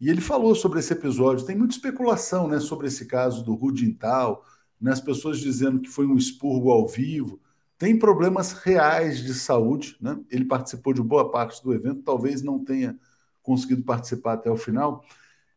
e 0.00 0.10
ele 0.10 0.20
falou 0.20 0.54
sobre 0.54 0.80
esse 0.80 0.92
episódio. 0.92 1.46
Tem 1.46 1.56
muita 1.56 1.74
especulação 1.74 2.48
né, 2.48 2.58
sobre 2.58 2.88
esse 2.88 3.06
caso 3.06 3.44
do 3.44 3.54
Hu 3.54 3.74
Jintao, 3.74 4.44
né, 4.80 4.90
as 4.90 5.00
pessoas 5.00 5.38
dizendo 5.38 5.80
que 5.80 5.88
foi 5.88 6.06
um 6.06 6.16
expurgo 6.16 6.70
ao 6.70 6.88
vivo. 6.88 7.40
Tem 7.78 7.96
problemas 7.98 8.52
reais 8.52 9.22
de 9.22 9.32
saúde. 9.34 9.96
Né? 10.00 10.18
Ele 10.30 10.44
participou 10.44 10.92
de 10.92 11.02
boa 11.02 11.30
parte 11.30 11.62
do 11.62 11.72
evento, 11.72 12.02
talvez 12.02 12.42
não 12.42 12.64
tenha 12.64 12.98
conseguido 13.42 13.82
participar 13.84 14.34
até 14.34 14.50
o 14.50 14.56
final. 14.56 15.04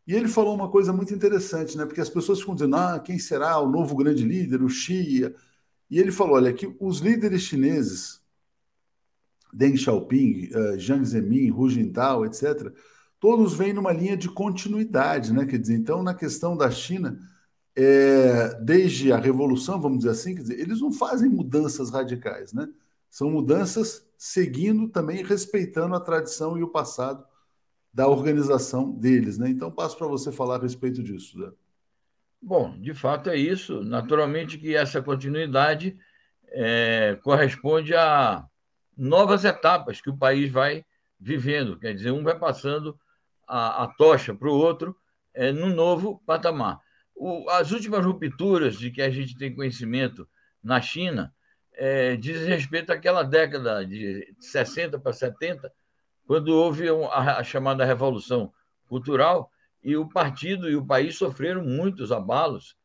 E 0.08 0.14
ele 0.14 0.28
falou 0.28 0.54
uma 0.54 0.70
coisa 0.70 0.94
muito 0.94 1.14
interessante, 1.14 1.76
né? 1.76 1.86
porque 1.86 2.02
as 2.02 2.10
pessoas 2.10 2.40
ficam 2.40 2.54
dizendo: 2.54 2.76
ah, 2.76 3.00
quem 3.00 3.18
será 3.18 3.60
o 3.60 3.70
novo 3.70 3.96
grande 3.96 4.24
líder, 4.24 4.62
o 4.62 4.70
Xi? 4.70 5.34
E 5.90 6.00
ele 6.00 6.12
falou: 6.12 6.36
olha, 6.36 6.54
que 6.54 6.76
os 6.80 7.00
líderes 7.00 7.42
chineses 7.42 8.22
Deng 9.56 9.78
Xiaoping, 9.78 10.50
uh, 10.54 10.78
Jiang 10.78 11.06
Zemin, 11.06 11.50
Hu 11.50 11.70
Jintao, 11.70 12.26
etc., 12.26 12.74
todos 13.20 13.54
vêm 13.54 13.72
numa 13.72 13.94
linha 13.94 14.18
de 14.18 14.28
continuidade, 14.28 15.32
né? 15.32 15.46
Quer 15.46 15.58
dizer, 15.58 15.76
então, 15.76 16.04
na 16.04 16.14
questão 16.14 16.58
da 16.58 16.70
China, 16.70 17.18
é, 17.74 18.54
desde 18.62 19.14
a 19.14 19.18
revolução, 19.18 19.80
vamos 19.80 20.00
dizer 20.00 20.12
assim, 20.12 20.36
quer 20.36 20.42
dizer, 20.42 20.60
eles 20.60 20.82
não 20.82 20.92
fazem 20.92 21.30
mudanças 21.30 21.90
radicais, 21.90 22.52
né? 22.52 22.68
São 23.10 23.32
mudanças 23.32 24.06
seguindo 24.18 24.90
também, 24.90 25.24
respeitando 25.24 25.96
a 25.96 26.02
tradição 26.02 26.58
e 26.58 26.64
o 26.64 26.68
passado 26.68 27.26
da 27.94 28.10
organização 28.10 28.92
deles, 28.92 29.38
né? 29.38 29.50
Então, 29.50 29.72
passo 29.72 29.98
para 29.98 30.08
você 30.08 30.32
falar 30.34 30.58
a 30.58 30.62
respeito 30.62 31.02
disso, 31.02 31.40
Zé. 31.40 31.50
Bom, 32.42 32.78
de 32.80 32.94
fato 32.94 33.30
é 33.30 33.38
isso. 33.38 33.82
Naturalmente 33.84 34.58
que 34.58 34.76
essa 34.76 35.02
continuidade 35.02 35.98
é, 36.50 37.18
corresponde 37.24 37.96
a 37.96 38.46
novas 38.98 39.44
etapas 39.46 40.02
que 40.02 40.10
o 40.10 40.18
país 40.18 40.52
vai 40.52 40.86
vivendo. 41.20 41.80
Quer 41.80 41.94
dizer, 41.94 42.12
um 42.12 42.24
vai 42.24 42.38
passando 42.38 42.98
a, 43.48 43.84
a 43.84 43.88
tocha 43.88 44.34
para 44.34 44.50
o 44.50 44.58
outro 44.58 44.96
é, 45.34 45.52
num 45.52 45.74
novo 45.74 46.22
patamar. 46.26 46.80
O, 47.16 47.50
as 47.50 47.72
últimas 47.72 48.06
rupturas 48.06 48.78
de 48.78 48.92
que 48.92 49.02
a 49.02 49.10
gente 49.10 49.38
tem 49.38 49.54
conhecimento 49.54 50.28
na 50.64 50.82
China 50.82 51.34
é, 51.74 52.16
diz 52.16 52.46
respeito 52.46 52.92
àquela 52.92 53.24
década 53.24 53.86
de 53.86 54.34
60 54.40 55.00
para 55.00 55.14
70, 55.14 55.72
quando 56.26 56.50
houve 56.50 56.88
a, 56.90 57.38
a 57.38 57.44
chamada 57.44 57.86
Revolução 57.86 58.52
Cultural, 58.88 59.52
e 59.84 59.96
o 59.96 60.08
partido 60.10 60.70
e 60.70 60.76
o 60.76 60.86
país 60.86 61.16
sofreram 61.16 61.64
muitos 61.64 62.12
abalos, 62.12 62.76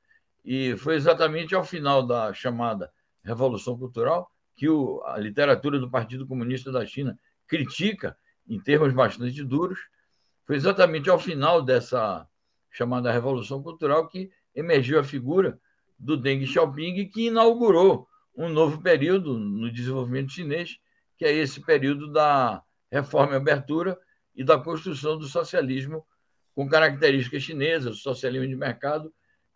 e 0.45 0.77
foi 0.77 0.97
exatamente 0.97 1.55
ao 1.55 1.65
final 1.65 2.07
da 2.07 2.33
chamada 2.35 2.91
Revolução 3.23 3.79
Cultural 3.79 4.31
que 4.61 4.69
o, 4.69 5.03
a 5.07 5.17
literatura 5.17 5.79
do 5.79 5.89
Partido 5.91 6.27
Comunista 6.27 6.71
da 6.71 6.85
China 6.85 7.19
critica 7.47 8.15
em 8.47 8.61
termos 8.61 8.93
bastante 8.93 9.43
duros, 9.43 9.79
foi 10.45 10.57
exatamente 10.57 11.09
ao 11.09 11.19
final 11.19 11.63
dessa 11.63 12.29
chamada 12.71 13.11
Revolução 13.11 13.63
Cultural 13.63 14.07
que 14.07 14.31
emergiu 14.55 15.01
a 15.01 15.03
figura 15.03 15.59
do 15.99 16.15
Deng 16.15 16.45
Xiaoping, 16.45 17.09
que 17.09 17.29
inaugurou 17.29 18.07
um 18.37 18.51
novo 18.51 18.83
período 18.83 19.39
no 19.39 19.73
desenvolvimento 19.73 20.33
chinês, 20.33 20.79
que 21.17 21.25
é 21.25 21.33
esse 21.33 21.65
período 21.65 22.13
da 22.13 22.63
reforma 22.93 23.33
e 23.33 23.37
abertura 23.37 23.99
e 24.37 24.45
da 24.45 24.59
construção 24.59 25.19
do 25.19 25.27
socialismo 25.27 26.07
com 26.55 26.69
características 26.69 27.45
chinesas, 27.45 27.97
o 27.97 28.03
socialismo 28.03 28.47
de 28.47 28.57
mercado, 28.57 29.11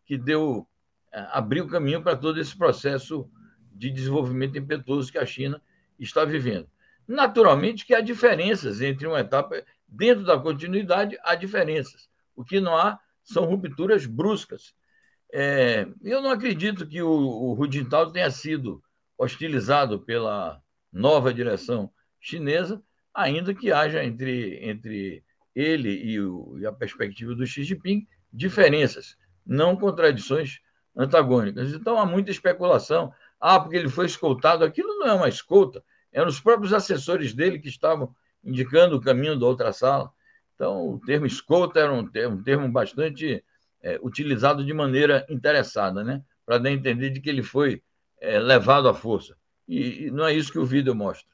que 0.06 0.16
deu 0.16 0.66
eh, 1.12 1.28
abriu 1.30 1.66
caminho 1.66 2.02
para 2.02 2.16
todo 2.16 2.40
esse 2.40 2.56
processo 2.56 3.30
de 3.74 3.90
desenvolvimento 3.90 4.56
impetuoso 4.56 5.10
que 5.10 5.18
a 5.18 5.26
China 5.26 5.60
está 5.98 6.24
vivendo. 6.24 6.68
Naturalmente 7.06 7.84
que 7.84 7.94
há 7.94 8.00
diferenças 8.00 8.80
entre 8.80 9.06
uma 9.06 9.20
etapa, 9.20 9.62
dentro 9.86 10.24
da 10.24 10.38
continuidade, 10.38 11.18
há 11.22 11.34
diferenças. 11.34 12.08
O 12.34 12.44
que 12.44 12.60
não 12.60 12.76
há 12.76 12.98
são 13.22 13.44
rupturas 13.44 14.06
bruscas. 14.06 14.74
É, 15.32 15.86
eu 16.02 16.22
não 16.22 16.30
acredito 16.30 16.86
que 16.86 17.02
o, 17.02 17.10
o 17.10 17.52
Hu 17.58 17.70
Jintao 17.70 18.10
tenha 18.10 18.30
sido 18.30 18.82
hostilizado 19.18 20.00
pela 20.00 20.62
nova 20.92 21.34
direção 21.34 21.90
chinesa, 22.20 22.82
ainda 23.12 23.54
que 23.54 23.72
haja 23.72 24.04
entre, 24.04 24.58
entre 24.64 25.24
ele 25.54 25.90
e, 25.90 26.20
o, 26.20 26.58
e 26.58 26.66
a 26.66 26.72
perspectiva 26.72 27.34
do 27.34 27.46
Xi 27.46 27.64
Jinping 27.64 28.06
diferenças, 28.32 29.16
não 29.46 29.76
contradições 29.76 30.60
antagônicas. 30.96 31.72
Então 31.72 31.98
há 31.98 32.06
muita 32.06 32.30
especulação. 32.30 33.12
Ah, 33.46 33.60
porque 33.60 33.76
ele 33.76 33.90
foi 33.90 34.06
escoltado. 34.06 34.64
Aquilo 34.64 34.98
não 34.98 35.06
é 35.06 35.12
uma 35.12 35.28
escolta, 35.28 35.84
eram 36.10 36.28
os 36.28 36.40
próprios 36.40 36.72
assessores 36.72 37.34
dele 37.34 37.58
que 37.58 37.68
estavam 37.68 38.14
indicando 38.42 38.96
o 38.96 39.00
caminho 39.02 39.38
da 39.38 39.44
outra 39.44 39.70
sala. 39.70 40.10
Então, 40.54 40.94
o 40.94 40.98
termo 40.98 41.26
escolta 41.26 41.78
era 41.78 41.92
um 41.92 42.06
termo, 42.06 42.36
um 42.36 42.42
termo 42.42 42.66
bastante 42.72 43.44
é, 43.82 44.00
utilizado 44.02 44.64
de 44.64 44.72
maneira 44.72 45.26
interessada, 45.28 46.02
né? 46.02 46.22
para 46.46 46.56
dar 46.56 46.70
a 46.70 46.72
entender 46.72 47.10
de 47.10 47.20
que 47.20 47.28
ele 47.28 47.42
foi 47.42 47.82
é, 48.18 48.38
levado 48.38 48.88
à 48.88 48.94
força. 48.94 49.36
E, 49.68 50.06
e, 50.06 50.10
não 50.10 50.26
é 50.26 50.32
isso 50.32 50.50
que 50.50 50.58
o 50.58 50.64
vídeo 50.64 50.94
mostra. 50.94 51.28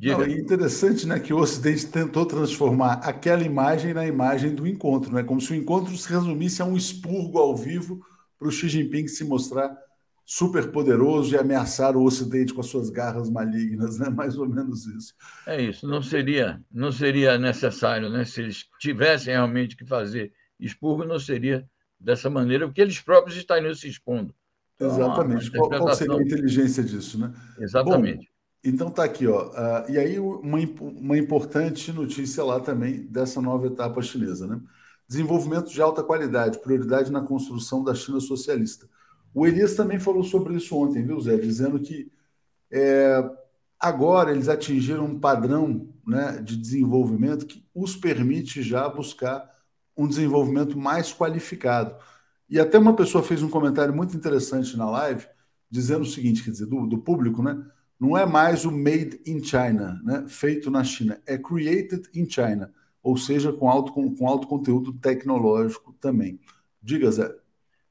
Não, 0.00 0.22
é 0.22 0.30
interessante 0.30 1.08
né, 1.08 1.18
que 1.18 1.34
o 1.34 1.38
Ocidente 1.38 1.88
tentou 1.88 2.24
transformar 2.24 3.00
aquela 3.02 3.42
imagem 3.42 3.92
na 3.92 4.06
imagem 4.06 4.54
do 4.54 4.64
encontro, 4.64 5.12
né? 5.12 5.24
como 5.24 5.40
se 5.40 5.52
o 5.52 5.56
encontro 5.56 5.96
se 5.96 6.08
resumisse 6.08 6.62
a 6.62 6.64
um 6.64 6.76
expurgo 6.76 7.36
ao 7.40 7.56
vivo 7.56 8.00
para 8.38 8.46
o 8.46 8.52
Xi 8.52 8.68
Jinping 8.68 9.08
se 9.08 9.24
mostrar 9.24 9.76
super 10.24 10.70
poderoso 10.70 11.34
e 11.34 11.38
ameaçar 11.38 11.96
o 11.96 12.04
Ocidente 12.04 12.54
com 12.54 12.60
as 12.60 12.66
suas 12.66 12.90
garras 12.90 13.28
malignas, 13.28 13.98
né? 13.98 14.08
Mais 14.10 14.38
ou 14.38 14.48
menos 14.48 14.86
isso. 14.86 15.14
É 15.46 15.60
isso. 15.60 15.86
Não 15.86 16.02
seria, 16.02 16.62
não 16.70 16.92
seria 16.92 17.38
necessário, 17.38 18.08
né? 18.08 18.24
Se 18.24 18.40
eles 18.40 18.66
tivessem 18.80 19.34
realmente 19.34 19.76
que 19.76 19.84
fazer 19.84 20.32
expurgo, 20.58 21.04
não 21.04 21.18
seria 21.18 21.68
dessa 21.98 22.28
maneira, 22.30 22.66
porque 22.66 22.80
eles 22.80 23.00
próprios 23.00 23.36
estariam 23.36 23.74
se 23.74 23.88
expondo. 23.88 24.34
Então, 24.76 24.88
Exatamente. 24.88 25.50
Qual, 25.50 25.68
qual, 25.68 25.94
seria 25.94 26.16
a 26.16 26.22
inteligência 26.22 26.82
disso, 26.82 27.18
né? 27.18 27.32
Exatamente. 27.58 28.26
Bom, 28.26 28.32
então 28.64 28.90
tá 28.90 29.04
aqui, 29.04 29.26
ó. 29.26 29.48
Uh, 29.48 29.90
e 29.90 29.98
aí 29.98 30.18
uma, 30.18 30.58
uma 30.80 31.18
importante 31.18 31.92
notícia 31.92 32.44
lá 32.44 32.60
também 32.60 33.02
dessa 33.06 33.40
nova 33.40 33.66
etapa 33.66 34.02
chinesa, 34.02 34.46
né? 34.46 34.60
Desenvolvimento 35.08 35.70
de 35.70 35.82
alta 35.82 36.02
qualidade, 36.02 36.58
prioridade 36.58 37.12
na 37.12 37.20
construção 37.20 37.84
da 37.84 37.94
China 37.94 38.20
socialista. 38.20 38.88
O 39.34 39.46
Elias 39.46 39.74
também 39.74 39.98
falou 39.98 40.24
sobre 40.24 40.54
isso 40.54 40.76
ontem, 40.76 41.04
viu, 41.04 41.20
Zé? 41.20 41.36
Dizendo 41.36 41.80
que 41.80 42.10
é, 42.70 43.22
agora 43.78 44.30
eles 44.30 44.48
atingiram 44.48 45.06
um 45.06 45.18
padrão 45.18 45.88
né, 46.06 46.40
de 46.42 46.56
desenvolvimento 46.56 47.46
que 47.46 47.64
os 47.74 47.96
permite 47.96 48.62
já 48.62 48.88
buscar 48.88 49.50
um 49.96 50.06
desenvolvimento 50.06 50.78
mais 50.78 51.12
qualificado. 51.12 51.94
E 52.48 52.60
até 52.60 52.78
uma 52.78 52.94
pessoa 52.94 53.24
fez 53.24 53.42
um 53.42 53.48
comentário 53.48 53.94
muito 53.94 54.16
interessante 54.16 54.76
na 54.76 54.88
live, 54.90 55.26
dizendo 55.70 56.02
o 56.02 56.06
seguinte: 56.06 56.44
quer 56.44 56.50
dizer, 56.50 56.66
do, 56.66 56.86
do 56.86 56.98
público, 56.98 57.42
né? 57.42 57.64
Não 57.98 58.18
é 58.18 58.26
mais 58.26 58.64
o 58.64 58.70
made 58.72 59.20
in 59.24 59.42
China, 59.42 60.00
né? 60.04 60.24
feito 60.26 60.70
na 60.70 60.82
China, 60.82 61.22
é 61.24 61.38
created 61.38 62.08
in 62.12 62.28
China, 62.28 62.72
ou 63.00 63.16
seja, 63.16 63.52
com 63.52 63.70
alto, 63.70 63.92
com, 63.92 64.12
com 64.12 64.26
alto 64.26 64.48
conteúdo 64.48 64.92
tecnológico 64.94 65.92
também. 66.00 66.40
Diga, 66.82 67.10
Zé. 67.12 67.41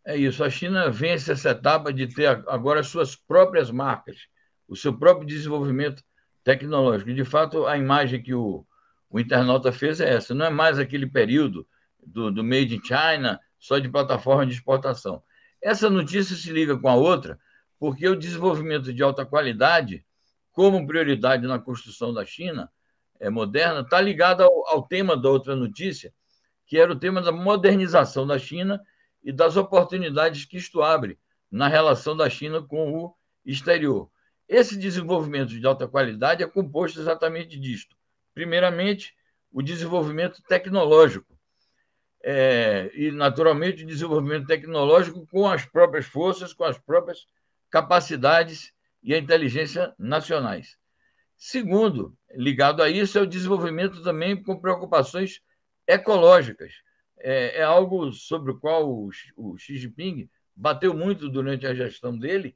É 0.06 0.18
isso. 0.18 0.44
A 0.44 0.50
China 0.50 0.90
vence 0.90 1.32
essa 1.32 1.52
etapa 1.52 1.94
de 1.94 2.08
ter 2.08 2.28
agora 2.48 2.80
as 2.80 2.88
suas 2.88 3.16
próprias 3.16 3.70
marcas, 3.70 4.28
o 4.68 4.76
seu 4.76 4.98
próprio 4.98 5.28
desenvolvimento 5.28 6.04
tecnológico. 6.44 7.14
De 7.14 7.24
fato, 7.24 7.68
a 7.68 7.78
imagem 7.78 8.22
que 8.22 8.34
o, 8.34 8.66
o 9.10 9.20
internauta 9.20 9.72
fez 9.72 10.00
é 10.00 10.14
essa. 10.14 10.34
Não 10.34 10.46
é 10.46 10.50
mais 10.50 10.80
aquele 10.80 11.06
período 11.06 11.68
do, 12.04 12.32
do 12.32 12.44
Made 12.44 12.76
in 12.76 12.82
China, 12.84 13.40
só 13.60 13.78
de 13.78 13.90
plataforma 13.90 14.46
de 14.46 14.54
exportação. 14.54 15.22
Essa 15.62 15.90
notícia 15.90 16.36
se 16.36 16.52
liga 16.52 16.78
com 16.78 16.90
a 16.90 16.96
outra, 16.96 17.40
porque 17.80 18.08
o 18.08 18.16
desenvolvimento 18.16 18.92
de 18.92 19.04
alta 19.04 19.24
qualidade 19.24 20.04
como 20.52 20.86
prioridade 20.86 21.46
na 21.46 21.60
construção 21.60 22.12
da 22.14 22.26
China 22.26 22.70
é, 23.20 23.30
moderna 23.30 23.82
está 23.82 24.02
ligada 24.02 24.44
ao, 24.44 24.68
ao 24.68 24.88
tema 24.88 25.16
da 25.16 25.30
outra 25.30 25.56
notícia, 25.56 26.12
que 26.66 26.78
era 26.78 26.92
o 26.92 27.00
tema 27.00 27.22
da 27.22 27.32
modernização 27.32 28.26
da 28.26 28.40
China 28.40 28.82
e 29.24 29.32
das 29.32 29.58
oportunidades 29.58 30.46
que 30.46 30.58
isto 30.58 30.82
abre 30.82 31.18
na 31.50 31.68
relação 31.68 32.16
da 32.16 32.30
China 32.30 32.62
com 32.62 32.94
o 32.94 33.16
exterior. 33.46 34.10
Esse 34.48 34.78
desenvolvimento 34.78 35.50
de 35.50 35.66
alta 35.66 35.88
qualidade 35.88 36.44
é 36.44 36.48
composto 36.48 37.00
exatamente 37.00 37.60
disto. 37.60 37.96
Primeiramente, 38.34 39.14
o 39.52 39.62
desenvolvimento 39.62 40.42
tecnológico. 40.44 41.38
É, 42.24 42.92
e, 42.94 43.12
naturalmente, 43.12 43.84
o 43.84 43.88
desenvolvimento 43.88 44.46
tecnológico 44.46 45.26
com 45.28 45.50
as 45.50 45.66
próprias 45.66 46.06
forças, 46.06 46.54
com 46.54 46.64
as 46.64 46.78
próprias 46.78 47.26
capacidades 47.70 48.72
e 49.02 49.14
a 49.14 49.18
inteligência 49.18 49.94
nacionais. 49.98 50.78
Segundo, 51.36 52.16
ligado 52.36 52.84
a 52.84 52.90
isso, 52.90 53.18
é 53.18 53.22
o 53.22 53.26
desenvolvimento 53.26 54.04
também 54.04 54.42
com 54.42 54.60
preocupações 54.60 55.42
ecológicas. 55.88 56.74
É, 57.24 57.60
é 57.60 57.64
algo 57.64 58.12
sobre 58.12 58.52
o 58.52 58.60
qual 58.60 58.90
o, 58.90 59.10
o 59.38 59.58
Xi 59.58 59.78
Jinping 59.78 60.30
bateu 60.56 60.94
muito 60.94 61.30
durante 61.30 61.66
a 61.66 61.74
gestão 61.74 62.18
dele, 62.18 62.56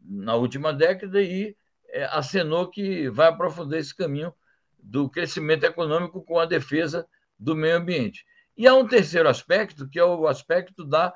na 0.00 0.34
última 0.34 0.72
década, 0.72 1.22
e 1.22 1.56
é, 1.88 2.04
acenou 2.06 2.68
que 2.68 3.08
vai 3.08 3.28
aprofundar 3.28 3.78
esse 3.78 3.94
caminho 3.94 4.32
do 4.78 5.08
crescimento 5.08 5.64
econômico 5.64 6.22
com 6.22 6.38
a 6.38 6.46
defesa 6.46 7.06
do 7.38 7.56
meio 7.56 7.76
ambiente. 7.76 8.24
E 8.56 8.66
há 8.66 8.74
um 8.74 8.86
terceiro 8.86 9.28
aspecto, 9.28 9.88
que 9.88 9.98
é 9.98 10.04
o 10.04 10.26
aspecto 10.26 10.84
da 10.84 11.12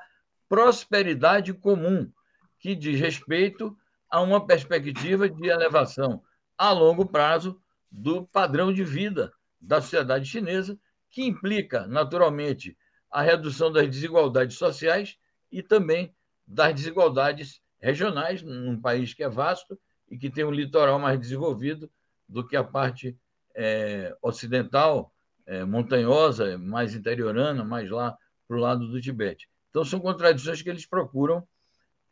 prosperidade 0.47 1.53
comum, 1.53 2.11
que 2.59 2.75
diz 2.75 2.99
respeito 2.99 3.77
a 4.09 4.19
uma 4.21 4.45
perspectiva 4.45 5.29
de 5.29 5.47
elevação 5.47 6.21
a 6.57 6.71
longo 6.71 7.05
prazo 7.05 7.61
do 7.91 8.25
padrão 8.27 8.73
de 8.73 8.83
vida 8.83 9.31
da 9.61 9.81
sociedade 9.81 10.25
chinesa, 10.25 10.77
que 11.09 11.23
implica, 11.23 11.87
naturalmente, 11.87 12.77
a 13.11 13.21
redução 13.21 13.71
das 13.71 13.87
desigualdades 13.89 14.57
sociais 14.57 15.17
e 15.51 15.63
também 15.63 16.13
das 16.45 16.73
desigualdades 16.73 17.61
regionais, 17.79 18.41
num 18.41 18.79
país 18.79 19.13
que 19.13 19.23
é 19.23 19.29
vasto 19.29 19.79
e 20.09 20.17
que 20.17 20.29
tem 20.29 20.43
um 20.43 20.51
litoral 20.51 20.99
mais 20.99 21.19
desenvolvido 21.19 21.89
do 22.27 22.45
que 22.45 22.55
a 22.55 22.63
parte 22.63 23.17
é, 23.55 24.15
ocidental, 24.21 25.13
é, 25.45 25.63
montanhosa, 25.63 26.57
mais 26.57 26.93
interiorana, 26.93 27.63
mais 27.63 27.89
lá 27.89 28.17
para 28.47 28.57
o 28.57 28.59
lado 28.59 28.87
do 28.87 29.01
Tibete. 29.01 29.49
Então, 29.69 29.85
são 29.85 29.99
contradições 29.99 30.61
que 30.61 30.69
eles 30.69 30.85
procuram 30.85 31.47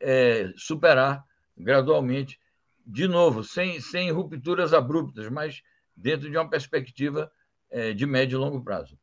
é, 0.00 0.52
superar 0.56 1.24
gradualmente, 1.56 2.38
de 2.86 3.06
novo, 3.06 3.42
sem, 3.44 3.80
sem 3.80 4.10
rupturas 4.10 4.72
abruptas, 4.72 5.28
mas 5.28 5.62
dentro 5.96 6.30
de 6.30 6.36
uma 6.36 6.48
perspectiva 6.48 7.30
é, 7.70 7.92
de 7.92 8.06
médio 8.06 8.36
e 8.36 8.40
longo 8.40 8.62
prazo. 8.62 8.98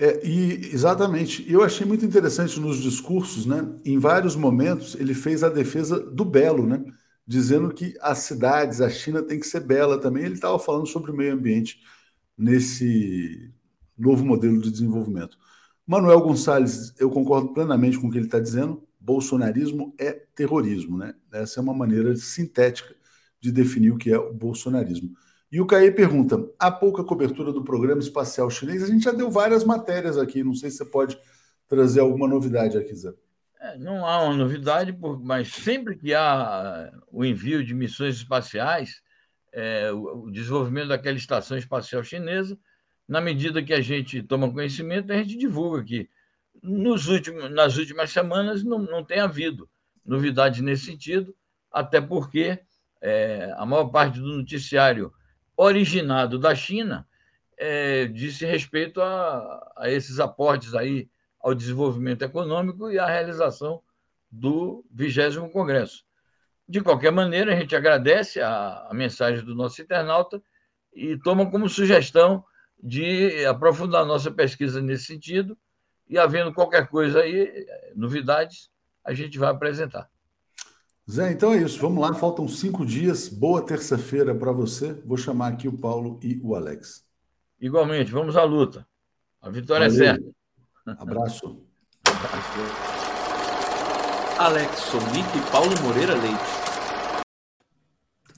É, 0.00 0.24
e 0.24 0.70
exatamente, 0.72 1.44
eu 1.50 1.62
achei 1.62 1.84
muito 1.84 2.04
interessante 2.04 2.60
nos 2.60 2.78
discursos, 2.78 3.44
né? 3.46 3.68
Em 3.84 3.98
vários 3.98 4.36
momentos 4.36 4.94
ele 4.94 5.12
fez 5.12 5.42
a 5.42 5.48
defesa 5.48 5.98
do 5.98 6.24
belo, 6.24 6.66
né? 6.66 6.84
Dizendo 7.26 7.74
que 7.74 7.94
as 8.00 8.18
cidades, 8.18 8.80
a 8.80 8.88
China 8.88 9.22
tem 9.22 9.40
que 9.40 9.46
ser 9.46 9.60
bela 9.60 10.00
também. 10.00 10.24
Ele 10.24 10.34
estava 10.34 10.58
falando 10.58 10.86
sobre 10.86 11.10
o 11.10 11.16
meio 11.16 11.34
ambiente 11.34 11.80
nesse 12.36 13.52
novo 13.96 14.24
modelo 14.24 14.60
de 14.60 14.70
desenvolvimento. 14.70 15.36
Manuel 15.86 16.20
Gonçalves, 16.20 16.94
eu 16.98 17.10
concordo 17.10 17.52
plenamente 17.52 17.98
com 17.98 18.08
o 18.08 18.10
que 18.10 18.18
ele 18.18 18.26
está 18.26 18.38
dizendo. 18.38 18.86
Bolsonarismo 19.00 19.94
é 19.98 20.12
terrorismo, 20.12 20.96
né? 20.98 21.14
Essa 21.32 21.60
é 21.60 21.62
uma 21.62 21.74
maneira 21.74 22.14
sintética 22.16 22.94
de 23.40 23.50
definir 23.52 23.92
o 23.92 23.98
que 23.98 24.10
é 24.10 24.18
o 24.18 24.32
bolsonarismo. 24.32 25.10
E 25.50 25.60
o 25.60 25.66
Caê 25.66 25.90
pergunta: 25.90 26.36
há 26.58 26.70
pouca 26.70 27.02
cobertura 27.02 27.52
do 27.52 27.64
programa 27.64 28.00
espacial 28.00 28.50
chinês? 28.50 28.82
A 28.82 28.86
gente 28.86 29.04
já 29.04 29.12
deu 29.12 29.30
várias 29.30 29.64
matérias 29.64 30.18
aqui, 30.18 30.44
não 30.44 30.54
sei 30.54 30.70
se 30.70 30.78
você 30.78 30.84
pode 30.84 31.18
trazer 31.66 32.00
alguma 32.00 32.28
novidade 32.28 32.76
aqui, 32.76 32.94
Zé. 32.94 33.12
É, 33.60 33.76
não 33.76 34.06
há 34.06 34.22
uma 34.22 34.36
novidade, 34.36 34.96
mas 35.22 35.48
sempre 35.48 35.96
que 35.96 36.14
há 36.14 36.92
o 37.10 37.24
envio 37.24 37.64
de 37.64 37.74
missões 37.74 38.16
espaciais, 38.16 39.02
é, 39.52 39.90
o 39.90 40.30
desenvolvimento 40.30 40.88
daquela 40.88 41.16
estação 41.16 41.56
espacial 41.56 42.04
chinesa, 42.04 42.58
na 43.08 43.20
medida 43.20 43.62
que 43.62 43.72
a 43.72 43.80
gente 43.80 44.22
toma 44.22 44.52
conhecimento, 44.52 45.12
a 45.12 45.16
gente 45.16 45.36
divulga 45.36 45.80
aqui. 45.80 46.08
Nos 46.62 47.08
últimos, 47.08 47.50
nas 47.50 47.76
últimas 47.76 48.10
semanas 48.10 48.62
não, 48.62 48.78
não 48.78 49.02
tem 49.02 49.20
havido 49.20 49.68
novidades 50.04 50.60
nesse 50.60 50.86
sentido, 50.86 51.34
até 51.70 52.00
porque 52.00 52.58
é, 53.00 53.52
a 53.56 53.66
maior 53.66 53.86
parte 53.86 54.20
do 54.20 54.36
noticiário 54.36 55.12
originado 55.58 56.38
da 56.38 56.54
China, 56.54 57.04
é, 57.56 58.06
disse 58.06 58.46
respeito 58.46 59.00
a, 59.02 59.72
a, 59.76 59.90
esses 59.90 60.20
aportes 60.20 60.72
aí 60.72 61.10
ao 61.40 61.52
desenvolvimento 61.52 62.22
econômico 62.22 62.88
e 62.90 62.98
à 62.98 63.06
realização 63.06 63.82
do 64.30 64.84
vigésimo 64.88 65.50
Congresso. 65.50 66.04
De 66.68 66.80
qualquer 66.80 67.10
maneira, 67.10 67.52
a 67.52 67.56
gente 67.56 67.74
agradece 67.74 68.40
a, 68.40 68.86
a 68.88 68.94
mensagem 68.94 69.44
do 69.44 69.54
nosso 69.54 69.82
internauta 69.82 70.40
e 70.94 71.18
toma 71.18 71.50
como 71.50 71.68
sugestão 71.68 72.44
de 72.80 73.44
aprofundar 73.46 74.06
nossa 74.06 74.30
pesquisa 74.30 74.80
nesse 74.80 75.06
sentido 75.06 75.58
e, 76.08 76.16
havendo 76.16 76.54
qualquer 76.54 76.86
coisa 76.86 77.20
aí, 77.20 77.66
novidades, 77.96 78.70
a 79.04 79.12
gente 79.12 79.38
vai 79.38 79.50
apresentar. 79.50 80.08
Zé, 81.10 81.32
então 81.32 81.54
é 81.54 81.62
isso. 81.62 81.80
Vamos 81.80 82.02
lá, 82.02 82.12
faltam 82.12 82.46
cinco 82.46 82.84
dias. 82.84 83.30
Boa 83.30 83.64
terça-feira 83.64 84.34
para 84.34 84.52
você. 84.52 84.92
Vou 85.06 85.16
chamar 85.16 85.48
aqui 85.48 85.66
o 85.66 85.72
Paulo 85.72 86.20
e 86.22 86.38
o 86.44 86.54
Alex. 86.54 87.02
Igualmente, 87.58 88.12
vamos 88.12 88.36
à 88.36 88.44
luta. 88.44 88.86
A 89.40 89.48
vitória 89.48 89.86
é 89.86 89.88
Valeu. 89.88 90.04
é 90.04 90.06
certa. 90.06 90.30
Abraço. 90.98 91.64
Alex 94.38 94.78
Sonic 94.80 95.38
e 95.38 95.50
Paulo 95.50 95.74
Moreira 95.82 96.14
Leite. 96.14 97.22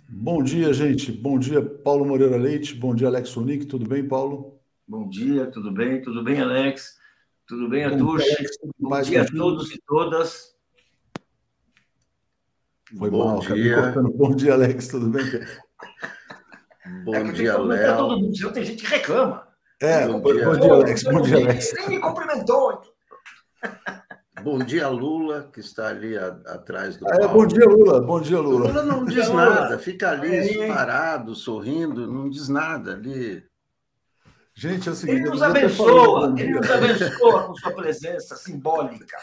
Bom 0.09 0.41
dia, 0.41 0.73
gente. 0.73 1.11
Bom 1.11 1.41
dia, 1.41 1.61
Paulo 1.61 2.05
Moreira 2.05 2.37
Leite. 2.37 2.75
Bom 2.77 2.95
dia, 2.95 3.09
Alex 3.09 3.31
Sonic. 3.31 3.67
Tudo 3.67 3.89
bem, 3.89 4.07
Paulo? 4.07 4.61
Bom 4.87 5.09
dia, 5.09 5.51
tudo 5.51 5.73
bem? 5.73 6.01
Tudo 6.03 6.23
bem, 6.23 6.41
Alex? 6.41 6.97
Tudo 7.49 7.69
bem, 7.69 7.85
Atush? 7.85 8.25
Bom 8.79 9.03
dia 9.03 9.23
a 9.23 9.27
todos 9.27 9.73
e 9.73 9.81
todas. 9.85 10.60
Foi 12.99 13.11
Bom 13.11 13.25
mal, 13.25 13.41
dia. 13.41 13.95
Bom 14.15 14.35
dia, 14.35 14.55
Alex, 14.55 14.89
tudo 14.89 15.11
bem? 15.11 15.25
Bom 17.05 17.15
é 17.15 17.33
dia, 17.33 17.57
Léo. 17.57 17.97
Todo 17.97 18.19
mundo, 18.19 18.37
senão 18.37 18.53
tem 18.53 18.65
gente 18.65 18.83
que 18.83 18.91
reclama. 18.91 19.47
É, 19.81 20.07
bom, 20.07 20.21
bom 20.21 20.33
dia, 20.33 20.45
bom 20.45 20.57
dia 20.59 20.73
Alex. 20.73 21.03
Bom 21.05 21.21
dia, 21.21 21.37
Alex. 21.37 21.73
Nem 21.75 21.89
me 21.89 22.01
cumprimentou. 22.01 22.81
Bom 24.43 24.59
dia, 24.59 24.89
Lula, 24.89 25.49
que 25.53 25.61
está 25.61 25.89
ali 25.89 26.19
a, 26.19 26.29
atrás 26.47 26.97
do. 26.97 27.07
Ah, 27.09 27.17
é, 27.21 27.29
bom 27.29 27.47
dia, 27.47 27.65
Lula. 27.65 28.01
Bom 28.01 28.21
dia, 28.21 28.41
Lula. 28.41 28.69
Lula 28.69 28.83
não 28.83 29.05
diz 29.05 29.29
nada, 29.29 29.79
fica 29.79 30.11
ali 30.11 30.61
é, 30.61 30.67
parado, 30.67 31.35
sorrindo, 31.35 32.11
não 32.11 32.29
diz 32.29 32.49
nada 32.49 32.95
ali. 32.95 33.45
Gente, 34.55 34.89
é 34.89 34.93
o 34.93 34.95
seguinte. 34.95 35.21
Ele 35.21 35.31
nos 35.31 35.43
abençoa, 35.43 36.35
ele 36.37 36.55
nos 36.55 36.71
abençoa 36.71 37.47
com 37.47 37.55
sua 37.55 37.73
presença 37.73 38.37
simbólica. 38.37 39.17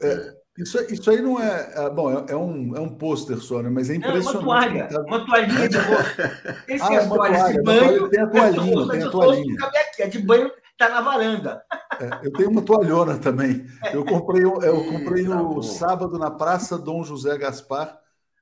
É, 0.00 0.34
isso, 0.58 0.78
isso 0.92 1.10
aí 1.10 1.20
não 1.20 1.40
é. 1.40 1.72
é 1.74 1.90
bom, 1.90 2.10
é, 2.10 2.32
é, 2.32 2.36
um, 2.36 2.76
é 2.76 2.80
um 2.80 2.88
pôster 2.88 3.38
só, 3.38 3.62
né? 3.62 3.68
Mas 3.68 3.90
é 3.90 3.96
impressionante. 3.96 4.34
Não, 4.34 4.40
uma 4.40 4.60
toalha. 4.60 4.88
Tá... 4.88 5.00
Uma 5.02 5.26
toalhinha 5.26 5.68
de 5.68 5.78
rosto. 5.78 6.22
Esse 6.68 6.84
ah, 6.84 6.94
é 6.94 7.00
uma 7.00 7.16
toalha, 7.16 7.52
de 7.52 7.62
banho. 7.62 8.08
Tem 8.08 8.20
a 8.20 8.26
toalhinha, 8.26 8.88
tem 8.88 9.02
a 9.02 9.10
toalhinha. 9.10 9.56
Aqui, 9.64 10.02
a 10.02 10.08
de 10.08 10.18
banho 10.18 10.50
está 10.72 10.88
na 10.88 11.00
varanda. 11.00 11.62
É, 12.00 12.26
eu 12.26 12.32
tenho 12.32 12.50
uma 12.50 12.62
toalhona 12.62 13.18
também. 13.18 13.66
Eu 13.92 14.04
comprei, 14.04 14.44
eu 14.44 14.84
comprei 14.90 15.24
no 15.24 15.62
sábado 15.62 16.18
na 16.18 16.30
Praça 16.30 16.78
Dom 16.78 17.04
José 17.04 17.36
Gaspar. 17.36 17.98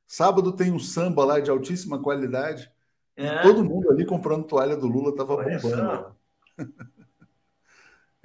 Sábado 0.06 0.52
tem 0.52 0.70
um 0.70 0.78
samba 0.78 1.24
lá 1.24 1.40
de 1.40 1.50
altíssima 1.50 2.00
qualidade. 2.00 2.72
É. 3.16 3.42
todo 3.42 3.64
mundo 3.64 3.92
ali 3.92 4.04
comprando 4.04 4.42
toalha 4.42 4.76
do 4.76 4.88
Lula 4.88 5.10
estava 5.10 5.36
bombando. 5.36 6.16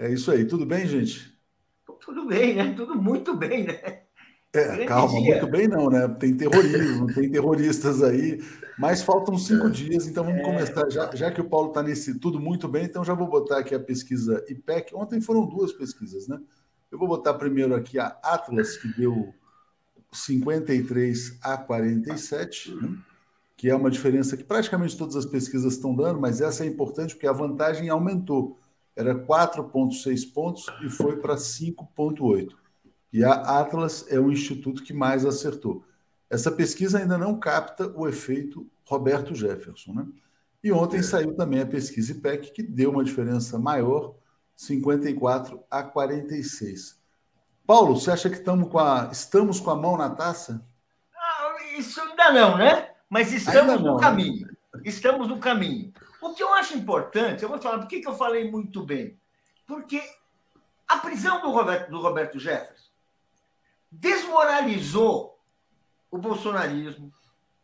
É 0.02 0.10
isso 0.10 0.32
aí. 0.32 0.46
Tudo 0.46 0.66
bem, 0.66 0.88
gente? 0.88 1.38
Tudo 2.10 2.26
bem, 2.26 2.56
né? 2.56 2.74
Tudo 2.76 2.96
muito 2.96 3.36
bem, 3.36 3.66
né? 3.66 4.02
É, 4.52 4.86
calma, 4.86 5.22
dia. 5.22 5.36
muito 5.36 5.48
bem 5.48 5.68
não, 5.68 5.90
né? 5.90 6.08
Tem 6.20 6.36
terrorismo, 6.36 7.14
tem 7.14 7.30
terroristas 7.30 8.02
aí, 8.02 8.44
mas 8.80 9.04
faltam 9.04 9.38
cinco 9.38 9.68
é. 9.68 9.70
dias, 9.70 10.08
então 10.08 10.24
vamos 10.24 10.40
é. 10.40 10.44
começar. 10.44 10.90
Já, 10.90 11.16
já 11.16 11.32
que 11.32 11.40
o 11.40 11.48
Paulo 11.48 11.68
está 11.70 11.84
nesse 11.84 12.20
tudo 12.20 12.40
muito 12.40 12.68
bem, 12.68 12.86
então 12.86 13.06
já 13.06 13.14
vou 13.14 13.28
botar 13.28 13.60
aqui 13.60 13.76
a 13.76 13.80
pesquisa 13.80 14.44
IPEC. 14.50 14.96
Ontem 14.96 15.22
foram 15.22 15.46
duas 15.46 15.72
pesquisas, 15.72 16.28
né? 16.28 16.40
Eu 16.92 16.98
vou 16.98 17.08
botar 17.08 17.36
primeiro 17.36 17.76
aqui 17.76 18.00
a 18.00 18.08
Atlas, 18.24 18.76
que 18.76 18.88
deu 18.88 19.32
53 20.12 21.38
a 21.44 21.58
47, 21.58 22.74
né? 22.74 22.98
que 23.56 23.70
é 23.70 23.76
uma 23.76 23.92
diferença 23.92 24.36
que 24.36 24.44
praticamente 24.44 24.98
todas 24.98 25.16
as 25.16 25.26
pesquisas 25.26 25.74
estão 25.74 25.94
dando, 25.94 26.20
mas 26.20 26.42
essa 26.42 26.64
é 26.64 26.68
importante 26.68 27.14
porque 27.14 27.28
a 27.28 27.34
vantagem 27.34 27.90
aumentou 27.90 28.59
era 29.00 29.16
4,6 29.16 30.34
pontos 30.34 30.66
e 30.84 30.90
foi 30.90 31.16
para 31.16 31.36
5,8. 31.36 32.54
E 33.14 33.24
a 33.24 33.32
Atlas 33.32 34.06
é 34.10 34.20
o 34.20 34.30
instituto 34.30 34.84
que 34.84 34.92
mais 34.92 35.26
acertou. 35.26 35.86
Essa 36.30 36.52
pesquisa 36.52 37.00
ainda 37.00 37.18
não 37.18 37.40
capta 37.40 37.88
o 37.96 38.10
efeito 38.10 38.70
Roberto 38.84 39.34
Jefferson. 39.34 39.94
Né? 39.94 40.06
E 40.62 40.70
ontem 40.74 41.00
é. 41.00 41.02
saiu 41.02 41.34
também 41.34 41.62
a 41.62 41.66
pesquisa 41.66 42.12
IPEC, 42.12 42.52
que 42.52 42.62
deu 42.62 42.92
uma 42.92 43.04
diferença 43.04 43.58
maior, 43.58 44.16
54 44.54 45.64
a 45.72 45.82
46. 45.82 47.00
Paulo, 47.66 47.96
você 47.96 48.12
acha 48.12 48.30
que 48.30 48.36
estamos 48.36 48.70
com 48.70 48.80
a, 48.80 49.08
estamos 49.14 49.62
com 49.62 49.72
a 49.72 49.76
mão 49.78 49.96
na 49.96 50.10
taça? 50.10 50.62
Ah, 51.16 51.56
isso 51.78 52.02
ainda 52.02 52.34
não, 52.34 52.58
né? 52.58 52.90
Mas 53.10 53.32
estamos 53.32 53.82
não, 53.82 53.94
no 53.94 53.96
né? 53.96 54.02
caminho. 54.02 54.46
Né? 54.46 54.82
Estamos 54.84 55.30
no 55.30 55.40
caminho. 55.40 55.94
O 56.22 56.34
que 56.34 56.44
eu 56.44 56.54
acho 56.54 56.78
importante, 56.78 57.44
eu 57.44 57.50
vou 57.50 57.60
falar, 57.62 57.80
por 57.80 57.88
que, 57.88 58.02
eu 58.06 58.16
falei 58.16 58.50
muito 58.50 58.84
bem? 58.84 59.18
Porque 59.66 60.02
a 60.88 60.98
prisão 60.98 61.42
do 61.42 61.50
Roberto, 61.52 61.90
do 61.90 62.02
Roberto 62.02 62.40
Jefferson 62.40 62.90
desmoralizou 63.92 65.40
o 66.12 66.18
bolsonarismo, 66.18 67.12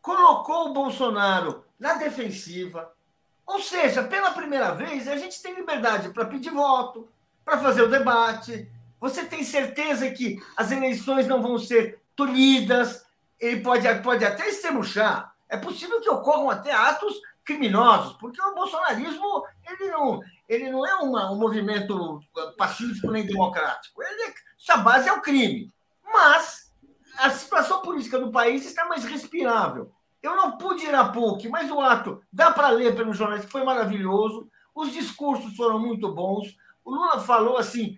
colocou 0.01 0.70
o 0.70 0.74
Bolsonaro 0.74 1.66
na 1.80 1.95
defensiva. 1.95 2.91
Ou 3.45 3.62
seja, 3.62 4.03
pela 4.03 4.32
primeira 4.32 4.72
vez, 4.72 5.08
a 5.08 5.18
gente 5.18 5.41
tem 5.41 5.53
liberdade 5.53 6.10
para 6.10 6.26
pedir 6.26 6.51
voto, 6.51 7.08
para 7.43 7.60
fazer 7.60 7.84
o 7.84 7.89
debate. 7.89 8.72
Você 8.99 9.26
tem 9.26 9.43
certeza 9.43 10.10
que 10.12 10.41
as 10.56 10.72
eleições 10.72 11.28
não 11.28 11.41
vão 11.41 11.60
ser 11.60 11.99
tolhidas, 12.16 13.06
ele 13.39 13.62
pode, 13.62 13.88
pode 14.01 14.26
até 14.26 14.49
estremuchar. 14.49 15.36
É 15.47 15.58
possível 15.58 16.01
que 16.01 16.10
ocorram 16.10 16.49
até 16.49 16.72
atos 16.72 17.14
criminosos, 17.46 18.18
porque 18.18 18.41
o 18.41 18.56
bolsonarismo 18.56 19.46
ele 19.70 19.91
não, 19.91 20.20
ele 20.50 20.70
não 20.70 20.86
é 20.86 20.96
uma, 20.96 21.32
um 21.32 21.38
movimento 21.38 22.20
pacífico 22.58 23.12
nem 23.12 23.26
democrático. 23.26 24.02
Ele, 24.02 24.34
sua 24.58 24.78
base 24.78 25.08
é 25.08 25.14
o 25.14 25.22
crime. 25.22 25.72
Mas 26.04 26.74
a 27.18 27.30
situação 27.30 27.82
política 27.82 28.20
do 28.20 28.32
país 28.32 28.66
está 28.66 28.86
mais 28.86 29.06
respirável. 29.06 29.91
Eu 30.22 30.36
não 30.36 30.58
pude 30.58 30.84
ir 30.86 30.96
à 30.96 31.06
PUC, 31.06 31.48
mas 31.50 31.70
o 31.70 31.80
ato 31.80 32.22
dá 32.34 32.52
para 32.52 32.70
ler 32.70 32.96
pelos 32.96 33.16
jornais, 33.16 33.46
foi 33.46 33.64
maravilhoso. 33.64 34.50
Os 34.74 34.91
discursos 34.91 35.56
foram 35.56 35.80
muito 35.80 36.12
bons. 36.12 36.58
O 36.84 36.91
Lula 36.91 37.20
falou 37.20 37.58
assim, 37.58 37.98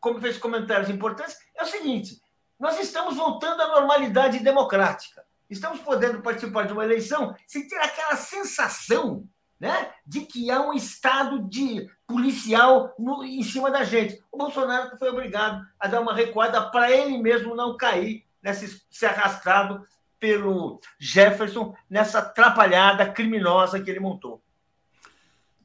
como 0.00 0.20
fez 0.20 0.38
comentários 0.38 0.90
importantes, 0.90 1.38
é 1.56 1.62
o 1.62 1.66
seguinte: 1.66 2.20
nós 2.58 2.78
estamos 2.80 3.16
voltando 3.16 3.62
à 3.62 3.68
normalidade 3.68 4.40
democrática. 4.40 5.24
Estamos 5.48 5.80
podendo 5.80 6.20
participar 6.20 6.66
de 6.66 6.72
uma 6.72 6.84
eleição 6.84 7.34
sem 7.46 7.66
ter 7.66 7.76
aquela 7.76 8.16
sensação 8.16 9.26
né, 9.58 9.90
de 10.06 10.20
que 10.20 10.50
há 10.50 10.60
um 10.60 10.72
estado 10.72 11.40
de 11.48 11.88
policial 12.06 12.94
no, 12.98 13.24
em 13.24 13.42
cima 13.42 13.70
da 13.70 13.82
gente. 13.82 14.22
O 14.30 14.38
Bolsonaro 14.38 14.96
foi 14.96 15.10
obrigado 15.10 15.66
a 15.80 15.88
dar 15.88 16.00
uma 16.00 16.14
recuada 16.14 16.70
para 16.70 16.90
ele 16.90 17.18
mesmo 17.18 17.56
não 17.56 17.76
cair, 17.76 18.24
nesse, 18.42 18.82
ser 18.90 19.06
arrastado 19.06 19.84
pelo 20.20 20.80
Jefferson 20.98 21.74
nessa 21.88 22.18
atrapalhada 22.20 23.10
criminosa 23.10 23.80
que 23.80 23.90
ele 23.90 24.00
montou. 24.00 24.42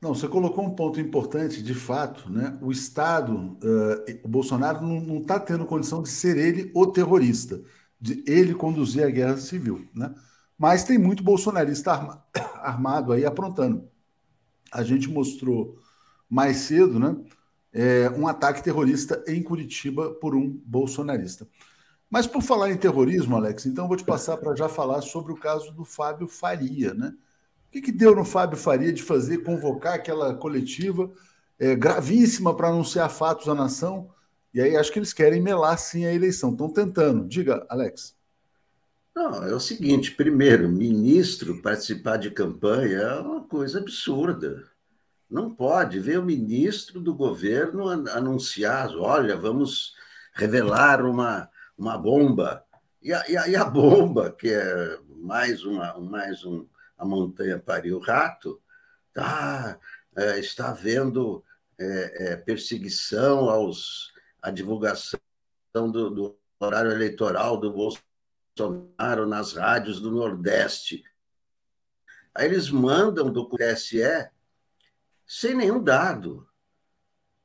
Não, 0.02 0.14
você 0.14 0.28
colocou 0.28 0.66
um 0.66 0.76
ponto 0.76 1.00
importante, 1.00 1.64
de 1.64 1.74
fato, 1.74 2.30
né? 2.30 2.58
O 2.62 2.74
Estado, 2.74 3.34
uh, 3.34 4.20
o 4.22 4.28
Bolsonaro 4.28 4.82
não 4.86 5.20
está 5.20 5.40
tendo 5.40 5.66
condição 5.66 6.04
de 6.04 6.10
ser 6.10 6.36
ele 6.36 6.70
o 6.76 6.86
terrorista, 6.88 7.62
de 8.04 8.22
ele 8.28 8.54
conduzir 8.54 9.06
a 9.06 9.10
guerra 9.10 9.38
civil, 9.38 9.88
né? 9.96 10.14
Mas 10.58 10.84
tem 10.84 10.98
muito 10.98 11.24
bolsonarista 11.24 11.94
arma, 11.94 12.26
armado 12.62 13.14
aí 13.14 13.26
aprontando. 13.26 13.90
A 14.72 14.84
gente 14.84 15.10
mostrou 15.10 15.80
mais 16.30 16.58
cedo, 16.58 17.00
né? 17.00 17.16
É, 17.72 18.10
um 18.10 18.28
ataque 18.28 18.62
terrorista 18.62 19.24
em 19.26 19.42
Curitiba 19.42 20.12
por 20.16 20.36
um 20.36 20.50
bolsonarista. 20.66 21.48
Mas 22.10 22.28
por 22.28 22.42
falar 22.42 22.72
em 22.72 22.78
terrorismo, 22.78 23.38
Alex, 23.38 23.66
então 23.66 23.88
vou 23.88 23.96
te 23.96 24.04
passar 24.04 24.36
para 24.36 24.54
já 24.54 24.68
falar 24.68 25.02
sobre 25.02 25.32
o 25.32 25.38
caso 25.38 25.72
do 25.72 25.86
Fábio 25.86 26.28
Faria, 26.28 26.94
né? 26.94 27.14
que, 27.74 27.82
que 27.82 27.92
deu 27.92 28.16
no 28.16 28.26
Fábio 28.26 28.58
Faria 28.58 28.94
de 28.94 29.02
fazer, 29.02 29.40
convocar 29.40 29.96
aquela 29.96 30.36
coletiva 30.36 31.12
é, 31.58 31.74
gravíssima 31.74 32.56
para 32.56 32.68
anunciar 32.68 33.10
fatos 33.10 33.50
à 33.50 33.56
nação? 33.56 34.12
E 34.54 34.62
aí 34.62 34.78
acho 34.78 34.92
que 34.92 35.00
eles 35.00 35.14
querem 35.14 35.42
melar 35.42 35.78
sim 35.78 36.06
a 36.06 36.14
eleição. 36.14 36.52
Estão 36.52 36.70
tentando. 36.70 37.28
Diga, 37.28 37.66
Alex. 37.70 38.16
Não, 39.16 39.44
é 39.44 39.54
o 39.54 39.60
seguinte: 39.60 40.12
primeiro, 40.12 40.70
ministro 40.70 41.62
participar 41.62 42.18
de 42.18 42.32
campanha 42.32 43.00
é 43.00 43.20
uma 43.20 43.44
coisa 43.44 43.80
absurda. 43.80 44.64
Não 45.30 45.54
pode 45.54 46.00
ver 46.00 46.20
o 46.20 46.26
ministro 46.26 47.00
do 47.00 47.14
governo 47.14 47.90
anunciar: 47.90 48.96
olha, 48.96 49.36
vamos 49.36 49.96
revelar 50.34 51.04
uma, 51.04 51.50
uma 51.78 51.98
bomba. 51.98 52.64
E 53.02 53.12
a, 53.12 53.24
e 53.28 53.36
a, 53.36 53.48
e 53.48 53.56
a 53.56 53.66
bomba, 53.66 54.32
que 54.32 54.50
é 54.50 55.00
mais, 55.18 55.64
uma, 55.64 56.00
mais 56.00 56.46
um, 56.46 56.66
a 56.98 57.06
montanha 57.06 57.60
pariu 57.60 58.00
rato, 58.00 58.62
tá, 59.14 59.78
é, 60.16 60.40
está 60.40 60.70
havendo 60.70 61.44
é, 61.80 62.34
é, 62.34 62.36
perseguição 62.36 63.50
aos, 63.50 64.13
à 64.44 64.52
divulgação 64.52 65.20
do, 65.74 66.10
do 66.10 66.38
horário 66.60 66.92
eleitoral 66.92 67.58
do 67.58 67.72
Bolsonaro 67.72 69.26
nas 69.26 69.54
rádios 69.54 70.02
do 70.02 70.12
Nordeste. 70.12 71.02
Aí 72.36 72.46
eles 72.46 72.70
mandam 72.70 73.32
do 73.32 73.48
TSE 73.48 74.30
sem 75.26 75.56
nenhum 75.56 75.82
dado, 75.82 76.46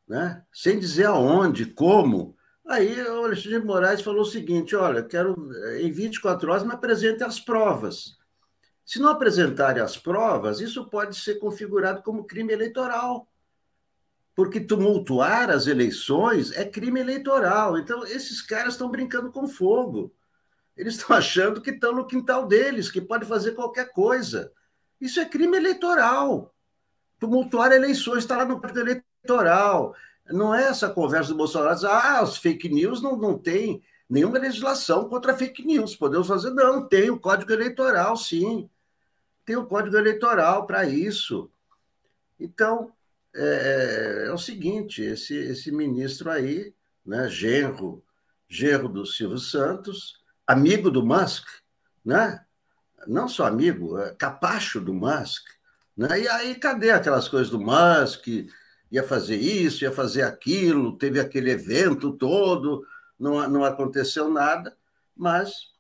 né? 0.07 0.45
sem 0.53 0.79
dizer 0.79 1.07
aonde, 1.07 1.67
como. 1.67 2.37
Aí 2.67 3.01
o 3.03 3.25
Alexandre 3.25 3.61
de 3.61 3.67
Moraes 3.67 4.03
falou 4.03 4.23
o 4.23 4.27
seguinte: 4.27 4.75
olha, 4.75 5.03
quero 5.03 5.37
em 5.81 5.93
24 5.93 6.51
horas 6.51 6.65
me 6.65 6.73
apresente 6.73 7.23
as 7.23 7.39
provas. 7.39 8.19
Se 8.85 8.99
não 8.99 9.11
apresentarem 9.11 9.83
as 9.83 9.97
provas, 9.97 10.61
isso 10.61 10.89
pode 10.89 11.17
ser 11.17 11.37
configurado 11.37 12.03
como 12.03 12.27
crime 12.27 12.53
eleitoral. 12.53 13.29
Porque 14.39 14.61
tumultuar 14.61 15.51
as 15.51 15.67
eleições 15.67 16.53
é 16.53 16.65
crime 16.65 17.01
eleitoral. 17.01 17.77
Então, 17.77 18.07
esses 18.07 18.41
caras 18.41 18.75
estão 18.75 18.89
brincando 18.89 19.33
com 19.33 19.49
fogo. 19.49 20.15
Eles 20.77 20.95
estão 20.95 21.17
achando 21.19 21.61
que 21.61 21.71
estão 21.71 21.93
no 21.93 22.07
quintal 22.07 22.47
deles, 22.47 22.89
que 22.89 23.01
pode 23.01 23.27
fazer 23.27 23.57
qualquer 23.57 23.93
coisa. 23.93 24.53
Isso 25.01 25.19
é 25.19 25.25
crime 25.25 25.57
eleitoral. 25.57 26.55
Tumultuar 27.19 27.73
eleições 27.73 28.19
está 28.19 28.37
lá 28.37 28.45
no 28.45 28.61
partido 28.61 28.83
eleitoral. 28.83 29.93
Não 30.31 30.55
é 30.55 30.69
essa 30.69 30.89
conversa 30.89 31.31
do 31.31 31.37
Bolsonaro, 31.37 31.87
ah, 31.89 32.21
as 32.21 32.37
fake 32.37 32.69
news 32.69 33.03
não, 33.03 33.17
não 33.17 33.37
tem 33.37 33.83
nenhuma 34.09 34.39
legislação 34.39 35.09
contra 35.09 35.37
fake 35.37 35.67
news. 35.67 35.97
Podemos 35.97 36.29
fazer, 36.29 36.51
não, 36.51 36.87
tem 36.87 37.11
o 37.11 37.19
Código 37.19 37.53
Eleitoral, 37.53 38.17
sim 38.17 38.71
tem 39.49 39.57
o 39.57 39.65
Código 39.65 39.97
Eleitoral 39.97 40.67
para 40.67 40.85
isso. 40.85 41.51
Então, 42.39 42.93
é, 43.35 44.25
é, 44.27 44.33
o 44.33 44.39
seguinte: 44.39 45.03
esse, 45.03 45.35
esse 45.35 45.71
ministro 45.71 46.31
aí, 46.31 46.75
né, 47.05 47.29
genro, 47.29 48.05
genro 48.49 48.89
do 48.89 49.05
Silvio 49.05 49.39
Santos, 49.39 50.21
amigo 50.47 50.91
do 50.91 51.05
Musk, 51.05 51.47
né? 52.05 52.45
não 53.07 53.29
só 53.29 53.47
amigo, 53.47 53.99
é 53.99 54.15
capacho 54.15 54.81
do 54.81 54.93
Musk. 54.93 55.45
Né? 55.97 56.21
E 56.21 56.29
aí, 56.29 56.55
cadê 56.55 56.91
aquelas 56.91 57.29
coisas 57.29 57.51
do 57.51 57.61
Musk? 57.61 58.27
Ia 58.91 59.03
fazer 59.03 59.37
isso, 59.37 59.85
ia 59.85 59.93
fazer 59.93 60.23
aquilo, 60.23 60.97
teve 60.97 61.21
aquele 61.21 61.51
evento 61.51 62.13
todo, 62.13 62.87
não, 63.19 63.49
não 63.49 63.65
aconteceu 63.65 64.31
nada, 64.31 64.75
mas 65.15 65.73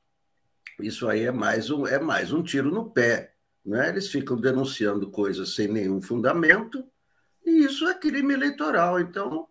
isso 0.80 1.09
aí 1.09 1.24
é 1.24 1.32
mais 1.32 1.70
um, 1.70 1.86
é 1.86 1.99
mais 1.99 2.32
um 2.32 2.42
tiro 2.42 2.70
no 2.70 2.90
pé. 2.90 3.34
Né? 3.64 3.88
Eles 3.88 4.09
ficam 4.09 4.36
denunciando 4.36 5.11
coisas 5.11 5.55
sem 5.55 5.68
nenhum 5.68 6.01
fundamento, 6.03 6.84
e 7.49 7.64
isso 7.64 7.88
é 7.88 7.94
crime 7.94 8.34
eleitoral. 8.34 9.01
Então, 9.01 9.49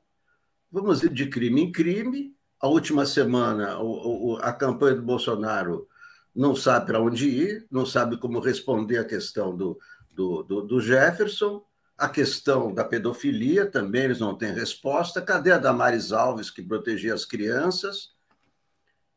vamos 0.72 1.04
ir 1.04 1.10
de 1.10 1.28
crime 1.28 1.62
em 1.62 1.72
crime. 1.72 2.36
A 2.60 2.68
última 2.68 3.06
semana, 3.06 3.78
a 4.42 4.54
campanha 4.54 4.96
do 4.96 5.02
Bolsonaro 5.02 5.88
não 6.36 6.56
sabe 6.56 6.88
para 6.88 7.02
onde 7.02 7.28
ir, 7.28 7.68
não 7.70 7.86
sabe 7.86 8.18
como 8.18 8.40
responder 8.40 8.98
a 8.98 9.06
questão 9.06 9.56
do, 9.56 9.78
do, 10.14 10.44
do, 10.44 10.62
do 10.62 10.82
Jefferson, 10.82 11.64
a 11.98 12.08
questão 12.08 12.72
da 12.72 12.84
pedofilia 12.84 13.66
também 13.66 14.04
eles 14.04 14.20
não 14.20 14.38
têm 14.38 14.54
resposta. 14.54 15.22
Cadê 15.22 15.52
a 15.52 15.58
Damares 15.58 16.12
Alves, 16.12 16.52
que 16.52 16.62
protegia 16.62 17.14
as 17.14 17.26
crianças? 17.26 18.12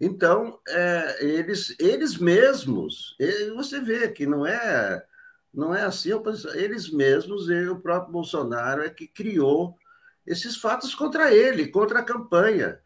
Então, 0.00 0.58
é, 0.66 1.24
eles, 1.24 1.76
eles 1.78 2.16
mesmos, 2.16 3.14
você 3.54 3.80
vê 3.80 4.08
que 4.08 4.24
não 4.26 4.46
é, 4.46 5.04
não 5.52 5.74
é 5.74 5.82
assim, 5.82 6.10
eles 6.54 6.90
mesmos, 6.92 7.48
e 7.48 7.68
o 7.68 7.80
próprio 7.80 8.12
Bolsonaro 8.12 8.82
é 8.82 8.90
que 8.90 9.06
criou 9.06 9.76
esses 10.26 10.56
fatos 10.56 10.94
contra 10.94 11.34
ele, 11.34 11.68
contra 11.68 12.00
a 12.00 12.04
campanha. 12.04 12.78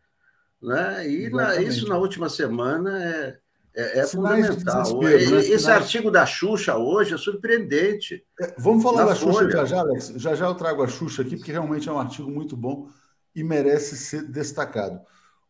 Né? 0.63 1.09
E 1.09 1.31
na, 1.31 1.61
isso 1.61 1.87
na 1.87 1.99
última 1.99 2.29
semana 2.31 3.03
é, 3.05 3.39
é, 3.75 3.99
é 4.01 4.07
fundamental. 4.07 5.01
Né? 5.03 5.15
Esse 5.15 5.71
artigo 5.71 6.11
da 6.11 6.25
Xuxa 6.25 6.77
hoje 6.77 7.15
é 7.15 7.19
surpreendente. 7.19 8.25
É, 8.41 8.55
vamos 8.59 8.83
falar 8.83 9.05
da 9.05 9.15
Xuxa 9.15 9.51
já 9.51 9.65
já, 9.67 9.81
Alex. 9.81 10.13
Já 10.17 10.35
já 10.35 10.47
eu 10.47 10.55
trago 10.55 10.83
a 10.83 10.89
Xuxa 10.89 11.21
aqui, 11.21 11.37
porque 11.37 11.53
realmente 11.53 11.89
é 11.89 11.93
um 11.93 11.99
artigo 11.99 12.31
muito 12.31 12.57
bom 12.57 12.89
e 13.35 13.45
merece 13.45 13.97
ser 13.97 14.23
destacado. 14.23 15.01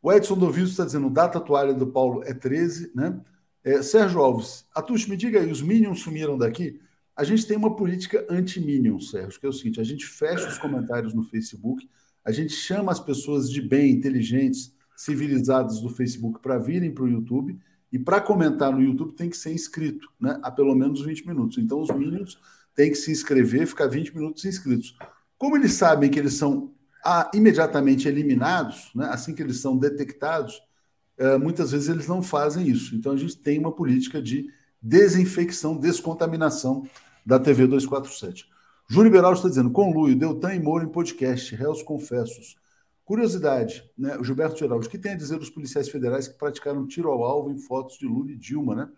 O 0.02 0.12
Edson 0.12 0.36
Dovizio 0.36 0.70
está 0.70 0.84
dizendo 0.84 1.08
data 1.08 1.38
toalha 1.38 1.72
do 1.72 1.86
Paulo 1.86 2.22
é 2.24 2.34
13, 2.34 2.92
né? 2.94 3.20
É, 3.62 3.80
Sérgio 3.82 4.20
Alves, 4.20 4.66
Atush, 4.74 5.06
me 5.06 5.16
diga 5.16 5.40
aí, 5.40 5.50
os 5.50 5.62
Minions 5.62 6.00
sumiram 6.00 6.36
daqui? 6.36 6.78
A 7.16 7.22
gente 7.22 7.46
tem 7.46 7.56
uma 7.56 7.76
política 7.76 8.26
anti-Minion, 8.28 8.98
Sérgio, 8.98 9.38
que 9.38 9.46
é 9.46 9.48
o 9.48 9.52
seguinte: 9.52 9.80
a 9.80 9.84
gente 9.84 10.06
fecha 10.06 10.48
os 10.48 10.58
comentários 10.58 11.14
no 11.14 11.22
Facebook, 11.22 11.88
a 12.24 12.32
gente 12.32 12.52
chama 12.52 12.90
as 12.90 13.00
pessoas 13.00 13.48
de 13.50 13.60
bem, 13.60 13.92
inteligentes, 13.92 14.74
civilizadas 14.96 15.80
do 15.80 15.88
Facebook 15.88 16.40
para 16.40 16.58
virem 16.58 16.92
para 16.92 17.04
o 17.04 17.08
YouTube, 17.08 17.58
e 17.92 17.98
para 17.98 18.20
comentar 18.20 18.72
no 18.72 18.82
YouTube 18.82 19.12
tem 19.12 19.30
que 19.30 19.36
ser 19.36 19.52
inscrito, 19.52 20.08
né? 20.20 20.38
Há 20.42 20.50
pelo 20.50 20.74
menos 20.74 21.02
20 21.02 21.26
minutos. 21.26 21.58
Então, 21.58 21.80
os 21.80 21.90
Minions 21.90 22.38
têm 22.74 22.90
que 22.90 22.96
se 22.96 23.12
inscrever, 23.12 23.66
ficar 23.66 23.86
20 23.86 24.14
minutos 24.16 24.44
inscritos. 24.44 24.96
Como 25.38 25.56
eles 25.56 25.74
sabem 25.74 26.10
que 26.10 26.18
eles 26.18 26.34
são 26.34 26.72
ah, 27.04 27.30
imediatamente 27.32 28.08
eliminados, 28.08 28.90
né? 28.94 29.06
assim 29.10 29.34
que 29.34 29.42
eles 29.42 29.58
são 29.60 29.76
detectados, 29.76 30.60
eh, 31.18 31.38
muitas 31.38 31.70
vezes 31.70 31.88
eles 31.88 32.08
não 32.08 32.22
fazem 32.22 32.66
isso. 32.66 32.96
Então 32.96 33.12
a 33.12 33.16
gente 33.16 33.36
tem 33.36 33.58
uma 33.58 33.70
política 33.70 34.20
de 34.20 34.50
desinfecção, 34.82 35.76
descontaminação 35.76 36.88
da 37.24 37.38
TV 37.38 37.66
247. 37.66 38.48
Júnior 38.88 39.12
Beraldo 39.12 39.36
está 39.36 39.48
dizendo, 39.48 39.70
conluio, 39.70 40.16
Deltan 40.16 40.54
e 40.54 40.60
Moro 40.60 40.84
em 40.84 40.88
podcast, 40.88 41.54
réus 41.54 41.82
confessos. 41.82 42.56
Curiosidade, 43.04 43.90
né? 43.96 44.16
O 44.18 44.24
Gilberto 44.24 44.58
Geraldo, 44.58 44.86
o 44.86 44.88
que 44.88 44.98
tem 44.98 45.12
a 45.12 45.16
dizer 45.16 45.38
dos 45.38 45.50
policiais 45.50 45.88
federais 45.88 46.28
que 46.28 46.38
praticaram 46.38 46.86
tiro 46.86 47.10
ao 47.10 47.22
alvo 47.24 47.50
em 47.50 47.58
fotos 47.58 47.98
de 47.98 48.06
Lula 48.06 48.30
e 48.30 48.36
Dilma, 48.36 48.74
né? 48.74 48.88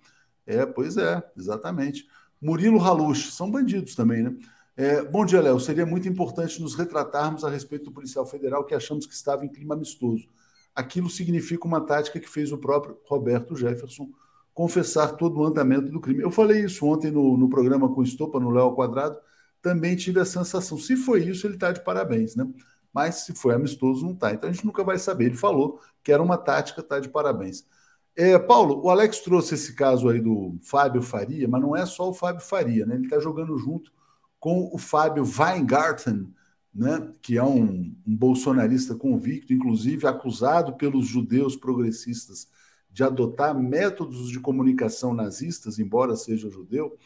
É, 0.47 0.65
pois 0.65 0.97
é, 0.97 1.23
exatamente. 1.37 2.07
Murilo 2.41 2.81
Halush, 2.81 3.33
são 3.33 3.51
bandidos 3.51 3.95
também, 3.95 4.23
né? 4.23 4.37
É, 4.77 5.03
bom 5.03 5.25
dia, 5.25 5.41
Léo. 5.41 5.59
Seria 5.59 5.87
muito 5.87 6.09
importante 6.09 6.61
nos 6.61 6.75
retratarmos 6.75 7.45
a 7.45 7.51
respeito 7.51 7.87
do 7.87 7.93
policial 7.93 8.27
federal 8.27 8.65
que 8.65 8.75
achamos 8.75 9.07
que 9.07 9.15
estava 9.15 9.45
em 9.45 9.49
clima 9.49 9.75
amistoso 9.75 10.29
aquilo 10.77 11.09
significa 11.09 11.67
uma 11.67 11.81
tática 11.81 12.21
que 12.21 12.29
fez 12.29 12.53
o 12.53 12.59
próprio 12.59 12.99
Roberto 13.07 13.57
Jefferson 13.57 14.11
confessar 14.57 15.19
todo 15.19 15.39
o 15.39 15.45
andamento 15.45 15.91
do 15.93 16.01
crime. 16.01 16.23
Eu 16.23 16.31
falei 16.31 16.65
isso 16.65 16.87
ontem 16.87 17.11
no, 17.11 17.37
no 17.37 17.47
programa 17.47 17.93
com 17.95 18.03
Estopa, 18.03 18.41
no 18.41 18.49
Léo 18.49 18.75
Quadrado, 18.75 19.19
também 19.61 19.95
tive 19.95 20.19
a 20.19 20.25
sensação. 20.25 20.79
Se 20.79 20.97
foi 20.97 21.25
isso, 21.25 21.47
ele 21.47 21.57
está 21.57 21.73
de 21.73 21.85
parabéns, 21.85 22.35
né? 22.35 22.49
Mas 22.91 23.17
se 23.27 23.35
foi 23.35 23.55
amistoso, 23.55 24.03
não 24.03 24.15
está. 24.15 24.33
Então 24.33 24.49
a 24.49 24.53
gente 24.55 24.65
nunca 24.65 24.83
vai 24.83 24.99
saber. 24.99 25.27
Ele 25.27 25.37
falou 25.37 25.79
que 26.03 26.11
era 26.11 26.23
uma 26.23 26.39
tática, 26.39 26.81
está 26.81 26.99
de 26.99 27.11
parabéns. 27.11 27.67
É, 28.17 28.39
Paulo, 28.39 28.81
o 28.83 28.89
Alex 28.89 29.21
trouxe 29.21 29.57
esse 29.57 29.75
caso 29.75 30.09
aí 30.09 30.23
do 30.23 30.57
Fábio 30.63 31.03
Faria, 31.03 31.47
mas 31.47 31.61
não 31.61 31.77
é 31.77 31.85
só 31.85 32.09
o 32.09 32.15
Fábio 32.15 32.41
Faria, 32.43 32.87
né? 32.87 32.95
Ele 32.95 33.05
está 33.05 33.21
jogando 33.21 33.59
junto 33.59 33.93
com 34.41 34.71
o 34.73 34.79
Fábio 34.79 35.23
Weingarten, 35.23 36.33
né, 36.75 37.13
que 37.21 37.37
é 37.37 37.45
um, 37.45 37.95
um 38.07 38.17
bolsonarista 38.17 38.95
convicto, 38.95 39.53
inclusive 39.53 40.07
acusado 40.07 40.77
pelos 40.77 41.07
judeus 41.07 41.57
progressistas 41.57 42.49
de 42.97 43.05
adotar 43.05 43.55
métodos 43.55 44.31
de 44.31 44.41
comunicação 44.41 45.13
nazistas, 45.13 45.79
embora 45.79 46.17
seja 46.17 46.49
judeu, 46.49 46.97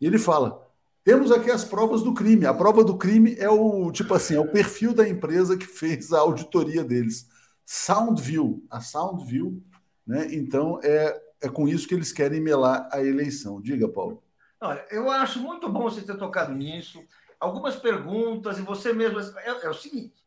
e 0.00 0.06
ele 0.06 0.16
fala: 0.16 0.66
temos 1.04 1.30
aqui 1.30 1.50
as 1.50 1.66
provas 1.66 2.02
do 2.02 2.14
crime. 2.14 2.46
A 2.46 2.54
prova 2.54 2.82
do 2.82 2.96
crime 2.96 3.36
é 3.38 3.50
o 3.50 3.92
tipo 3.92 4.14
assim, 4.14 4.36
é 4.36 4.40
o 4.40 4.50
perfil 4.50 4.94
da 4.94 5.06
empresa 5.06 5.54
que 5.54 5.66
fez 5.66 6.14
a 6.14 6.20
auditoria 6.20 6.82
deles. 6.82 7.28
Soundview, 7.66 8.64
a 8.70 8.80
Soundview, 8.80 9.62
né? 10.06 10.34
Então 10.34 10.80
é, 10.82 11.14
é 11.42 11.48
com 11.50 11.68
isso 11.68 11.86
que 11.86 11.94
eles 11.94 12.10
querem 12.10 12.40
melar 12.40 12.88
a 12.90 13.02
eleição. 13.02 13.60
Diga, 13.60 13.86
Paulo. 13.86 14.22
Olha, 14.62 14.82
eu 14.90 15.10
acho 15.10 15.40
muito 15.40 15.68
bom 15.68 15.82
você 15.82 16.00
ter 16.00 16.16
tocado 16.16 16.54
nisso 16.54 17.04
algumas 17.38 17.76
perguntas, 17.76 18.58
e 18.58 18.62
você 18.62 18.94
mesmo. 18.94 19.20
É, 19.40 19.66
é, 19.66 19.68
o 19.68 19.74
seguinte: 19.74 20.23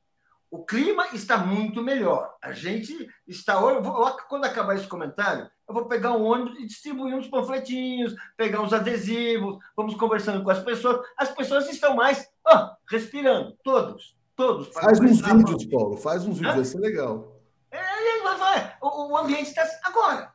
o 0.58 0.66
clima 0.66 1.05
está 1.14 1.38
muito 1.38 1.84
melhor. 1.84 2.36
A 2.41 2.51
gente 2.51 3.08
está. 3.28 3.60
Vou, 3.60 4.18
quando 4.28 4.45
acabar 4.45 4.76
esse 4.76 4.88
comentário, 4.88 5.47
eu 5.68 5.74
vou 5.74 5.86
pegar 5.86 6.14
um 6.14 6.26
ônibus 6.26 6.58
e 6.58 6.66
distribuir 6.66 7.16
uns 7.16 7.28
panfletinhos, 7.28 8.16
pegar 8.36 8.62
uns 8.62 8.74
adesivos, 8.74 9.60
vamos 9.76 9.93
conversando 9.93 10.43
com 10.43 10.49
as 10.49 10.60
pessoas. 10.60 11.05
As 11.16 11.30
pessoas 11.30 11.70
estão 11.70 11.95
mais 11.95 12.28
oh, 12.43 12.70
respirando, 12.89 13.55
todos. 13.64 14.18
Todos. 14.36 14.70
Faz 14.70 14.99
uns 14.99 15.22
vídeos, 15.22 15.66
Paulo, 15.66 15.95
faz 15.97 16.26
uns 16.26 16.38
vídeos, 16.39 16.55
vai 16.55 16.66
ser 16.66 16.80
legal. 16.80 17.39
É, 17.70 18.24
vai, 18.24 18.38
vai. 18.38 18.78
O, 18.82 19.12
o 19.12 19.18
ambiente 19.18 19.49
está. 19.49 19.64
Agora, 19.84 20.34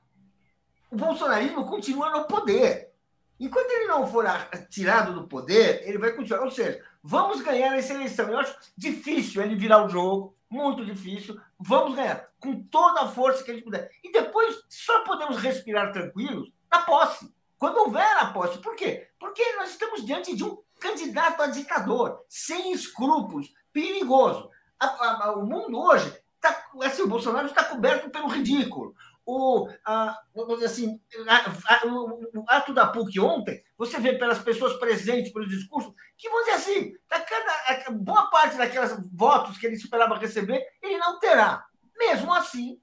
o 0.88 0.96
bolsonarismo 0.96 1.66
continua 1.66 2.10
no 2.10 2.26
poder. 2.26 2.91
Enquanto 3.38 3.70
ele 3.70 3.86
não 3.86 4.06
for 4.06 4.24
tirado 4.70 5.12
do 5.12 5.26
poder, 5.26 5.82
ele 5.88 5.98
vai 5.98 6.12
continuar. 6.12 6.44
Ou 6.44 6.50
seja, 6.50 6.82
vamos 7.02 7.40
ganhar 7.40 7.76
essa 7.76 7.94
eleição. 7.94 8.28
Eu 8.28 8.38
acho 8.38 8.56
difícil 8.76 9.42
ele 9.42 9.56
virar 9.56 9.84
o 9.84 9.88
jogo, 9.88 10.36
muito 10.48 10.84
difícil. 10.84 11.40
Vamos 11.58 11.96
ganhar 11.96 12.28
com 12.38 12.62
toda 12.64 13.00
a 13.00 13.08
força 13.08 13.42
que 13.42 13.50
a 13.50 13.54
gente 13.54 13.64
puder. 13.64 13.90
E 14.04 14.12
depois 14.12 14.62
só 14.68 15.02
podemos 15.04 15.38
respirar 15.38 15.92
tranquilos 15.92 16.52
na 16.70 16.80
posse. 16.82 17.32
Quando 17.58 17.78
houver 17.78 18.16
a 18.18 18.26
posse. 18.26 18.58
Por 18.58 18.74
quê? 18.74 19.08
Porque 19.18 19.42
nós 19.56 19.70
estamos 19.70 20.04
diante 20.04 20.34
de 20.34 20.44
um 20.44 20.58
candidato 20.78 21.42
a 21.42 21.46
ditador, 21.46 22.24
sem 22.28 22.72
escrúpulos, 22.72 23.52
perigoso. 23.72 24.50
A, 24.78 24.86
a, 24.86 25.24
a, 25.26 25.32
o 25.36 25.46
mundo 25.46 25.78
hoje, 25.78 26.12
tá, 26.40 26.70
assim, 26.82 27.02
o 27.02 27.08
Bolsonaro 27.08 27.46
está 27.46 27.62
coberto 27.64 28.10
pelo 28.10 28.26
ridículo 28.26 28.94
o, 29.24 29.68
a, 29.84 30.18
assim, 30.64 31.00
a, 31.28 31.74
a, 31.74 31.86
o, 31.86 32.44
ato 32.48 32.74
da 32.74 32.86
PUC 32.86 33.20
ontem, 33.20 33.62
você 33.76 33.98
vê 33.98 34.18
pelas 34.18 34.38
pessoas 34.40 34.74
presentes, 34.74 35.32
pelo 35.32 35.48
discurso, 35.48 35.94
que, 36.16 36.28
vamos 36.28 36.46
dizer 36.46 36.56
assim, 36.56 36.92
tá 37.08 37.20
cada, 37.20 37.90
boa 37.90 38.28
parte 38.30 38.56
daquelas 38.56 38.96
votos 39.12 39.58
que 39.58 39.66
ele 39.66 39.76
esperava 39.76 40.18
receber, 40.18 40.64
ele 40.82 40.98
não 40.98 41.18
terá. 41.18 41.64
Mesmo 41.96 42.32
assim, 42.32 42.80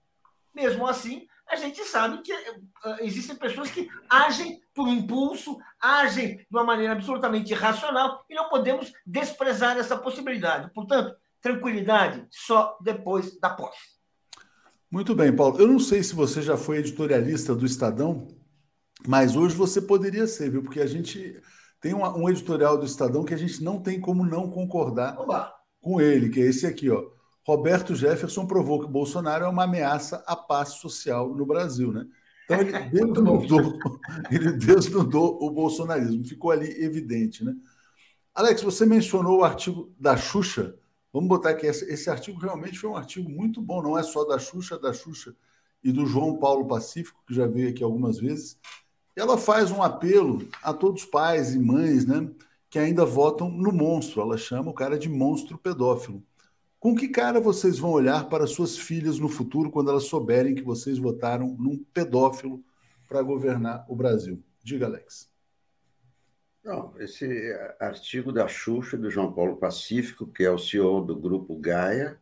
mesmo 0.54 0.88
assim, 0.88 1.28
a 1.48 1.56
gente 1.56 1.84
sabe 1.84 2.22
que 2.22 2.32
uh, 2.32 2.98
existem 3.00 3.36
pessoas 3.36 3.72
que 3.72 3.90
agem 4.10 4.62
por 4.74 4.88
impulso, 4.88 5.58
agem 5.80 6.38
de 6.38 6.48
uma 6.52 6.64
maneira 6.64 6.94
absolutamente 6.94 7.52
irracional 7.52 8.24
e 8.30 8.36
não 8.36 8.50
podemos 8.50 8.94
desprezar 9.06 9.78
essa 9.78 9.98
possibilidade. 9.98 10.72
Portanto, 10.74 11.16
tranquilidade 11.42 12.26
só 12.30 12.78
depois 12.82 13.40
da 13.40 13.50
posse. 13.50 13.99
Muito 14.92 15.14
bem, 15.14 15.36
Paulo. 15.36 15.60
Eu 15.60 15.68
não 15.68 15.80
sei 15.80 16.02
se 16.02 16.16
você 16.16 16.42
já 16.42 16.58
foi 16.58 16.78
editorialista 16.78 17.54
do 17.54 17.66
Estadão, 17.66 18.28
mas 19.08 19.36
hoje 19.36 19.56
você 19.56 19.80
poderia 19.80 20.26
ser, 20.26 20.50
viu? 20.50 20.64
Porque 20.64 20.82
a 20.82 20.88
gente 20.88 21.40
tem 21.80 21.94
um, 21.94 22.04
um 22.04 22.28
editorial 22.28 22.76
do 22.76 22.86
Estadão 22.86 23.24
que 23.24 23.34
a 23.34 23.38
gente 23.38 23.64
não 23.64 23.80
tem 23.80 24.02
como 24.02 24.26
não 24.26 24.50
concordar 24.50 25.16
com 25.80 26.02
ele, 26.02 26.30
que 26.30 26.42
é 26.42 26.46
esse 26.46 26.66
aqui, 26.66 26.90
ó. 26.90 27.04
Roberto 27.46 27.96
Jefferson 27.96 28.48
provou 28.48 28.80
que 28.80 28.86
o 28.86 28.90
Bolsonaro 28.90 29.46
é 29.46 29.48
uma 29.48 29.64
ameaça 29.64 30.24
à 30.28 30.36
paz 30.36 30.70
social 30.74 31.36
no 31.36 31.46
Brasil, 31.46 31.92
né? 31.92 32.06
Então 32.46 32.60
ele 32.60 32.72
desnudou, 32.90 33.80
ele 34.32 34.52
desnudou 34.54 35.38
o 35.40 35.52
bolsonarismo, 35.52 36.26
ficou 36.26 36.50
ali 36.50 36.68
evidente, 36.84 37.44
né? 37.44 37.54
Alex, 38.34 38.64
você 38.64 38.86
mencionou 38.86 39.40
o 39.40 39.44
artigo 39.44 39.94
da 40.00 40.18
Xuxa 40.18 40.76
Vamos 41.12 41.28
botar 41.28 41.52
esse, 41.64 41.86
esse 41.92 42.10
artigo 42.10 42.40
realmente 42.40 42.78
foi 42.78 42.90
um 42.90 42.96
artigo 42.96 43.30
muito 43.30 43.62
bom, 43.62 43.82
não 43.82 43.98
é 43.98 44.04
só 44.04 44.24
da 44.24 44.38
Xuxa, 44.38 44.78
da 44.78 44.94
Xuxa 44.94 45.36
e 45.84 45.92
do 45.92 46.06
João 46.06 46.38
Paulo 46.38 46.68
Pacífico, 46.68 47.24
que 47.28 47.34
já 47.34 47.48
veio 47.48 47.70
aqui 47.70 47.84
algumas 47.84 48.20
vezes. 48.20 48.58
Ela 49.16 49.38
faz 49.38 49.72
um 49.72 49.82
apelo 49.82 50.48
a 50.62 50.74
todos 50.74 51.04
os 51.04 51.10
pais 51.10 51.54
e 51.54 51.60
mães, 51.60 52.06
né, 52.06 52.30
que 52.70 52.78
ainda 52.78 53.06
votam 53.06 53.50
no 53.50 53.72
monstro. 53.72 54.22
Ela 54.22 54.38
chama 54.38 54.70
o 54.70 54.74
cara 54.74 54.98
de 54.98 55.10
monstro 55.10 55.58
pedófilo. 55.58 56.24
Com 56.80 56.96
que 56.96 57.10
cara 57.10 57.42
vocês 57.42 57.78
vão 57.78 57.92
olhar 57.92 58.30
para 58.30 58.48
suas 58.48 58.78
filhas 58.78 59.20
no 59.20 59.28
futuro 59.28 59.70
quando 59.70 59.90
elas 59.90 60.06
souberem 60.06 60.56
que 60.56 60.64
vocês 60.64 60.98
votaram 60.98 61.56
num 61.60 61.84
pedófilo 61.94 62.64
para 63.08 63.22
governar 63.22 63.86
o 63.90 63.96
Brasil? 63.96 64.42
Diga, 64.64 64.86
Alex. 64.86 65.29
Não, 66.70 66.94
esse 67.00 67.52
artigo 67.80 68.32
da 68.32 68.48
Xuxa, 68.48 68.96
do 68.96 69.10
João 69.10 69.34
Paulo 69.34 69.58
Pacífico, 69.58 70.28
que 70.28 70.44
é 70.44 70.52
o 70.52 70.60
CEO 70.60 71.04
do 71.04 71.16
grupo 71.16 71.58
Gaia, 71.58 72.22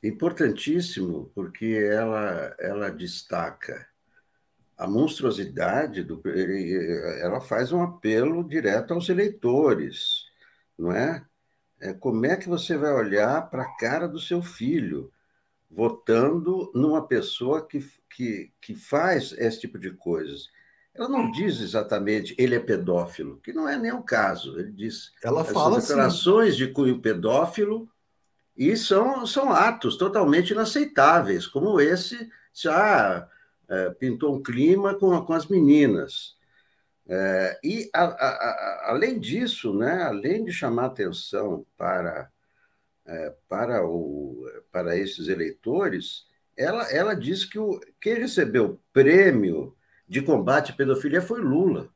importantíssimo, 0.00 1.28
porque 1.34 1.66
ela, 1.66 2.54
ela 2.60 2.90
destaca 2.90 3.88
a 4.78 4.86
monstruosidade 4.86 6.04
do. 6.04 6.22
Ela 7.18 7.40
faz 7.40 7.72
um 7.72 7.82
apelo 7.82 8.48
direto 8.48 8.94
aos 8.94 9.08
eleitores, 9.08 10.26
não 10.78 10.92
é? 10.92 11.26
é 11.80 11.92
como 11.92 12.24
é 12.24 12.36
que 12.36 12.48
você 12.48 12.76
vai 12.76 12.92
olhar 12.92 13.50
para 13.50 13.64
a 13.64 13.76
cara 13.78 14.06
do 14.06 14.20
seu 14.20 14.40
filho 14.40 15.12
votando 15.68 16.70
numa 16.72 17.04
pessoa 17.04 17.66
que, 17.66 17.84
que, 18.08 18.52
que 18.60 18.76
faz 18.76 19.32
esse 19.32 19.58
tipo 19.58 19.76
de 19.76 19.90
coisas? 19.90 20.52
Ela 20.94 21.08
não 21.08 21.30
diz 21.30 21.60
exatamente 21.60 22.34
ele 22.38 22.54
é 22.54 22.60
pedófilo, 22.60 23.38
que 23.38 23.52
não 23.52 23.68
é 23.68 23.78
nem 23.78 23.92
o 23.92 24.02
caso. 24.02 24.58
Ele 24.58 24.72
diz 24.72 25.10
ela 25.22 25.44
fala 25.44 25.80
declarações 25.80 26.50
assim. 26.50 26.58
de 26.58 26.68
cunho 26.68 27.00
pedófilo 27.00 27.88
e 28.56 28.76
são, 28.76 29.26
são 29.26 29.50
atos 29.50 29.96
totalmente 29.96 30.50
inaceitáveis, 30.50 31.46
como 31.46 31.80
esse 31.80 32.30
já 32.52 33.26
é, 33.68 33.90
pintou 33.90 34.36
um 34.36 34.42
clima 34.42 34.94
com, 34.94 35.18
com 35.24 35.32
as 35.32 35.46
meninas. 35.46 36.36
É, 37.08 37.58
e 37.64 37.90
a, 37.94 38.04
a, 38.04 38.28
a, 38.28 38.90
além 38.90 39.18
disso, 39.18 39.74
né, 39.74 40.02
além 40.02 40.44
de 40.44 40.52
chamar 40.52 40.86
atenção 40.86 41.66
para, 41.76 42.30
é, 43.06 43.34
para, 43.48 43.84
o, 43.86 44.46
para 44.70 44.96
esses 44.96 45.28
eleitores, 45.28 46.26
ela, 46.56 46.84
ela 46.92 47.14
diz 47.14 47.46
que 47.46 47.58
o, 47.58 47.80
quem 47.98 48.14
recebeu 48.14 48.78
prêmio 48.92 49.74
de 50.08 50.20
combate 50.22 50.72
à 50.72 50.74
pedofilia 50.74 51.22
foi 51.22 51.40
Lula. 51.40 51.88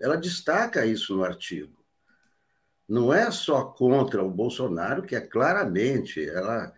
Ela 0.00 0.16
destaca 0.16 0.84
isso 0.86 1.16
no 1.16 1.24
artigo. 1.24 1.82
Não 2.88 3.12
é 3.12 3.30
só 3.30 3.64
contra 3.64 4.22
o 4.22 4.30
Bolsonaro, 4.30 5.02
que 5.02 5.14
é 5.14 5.20
claramente, 5.20 6.28
ela 6.28 6.72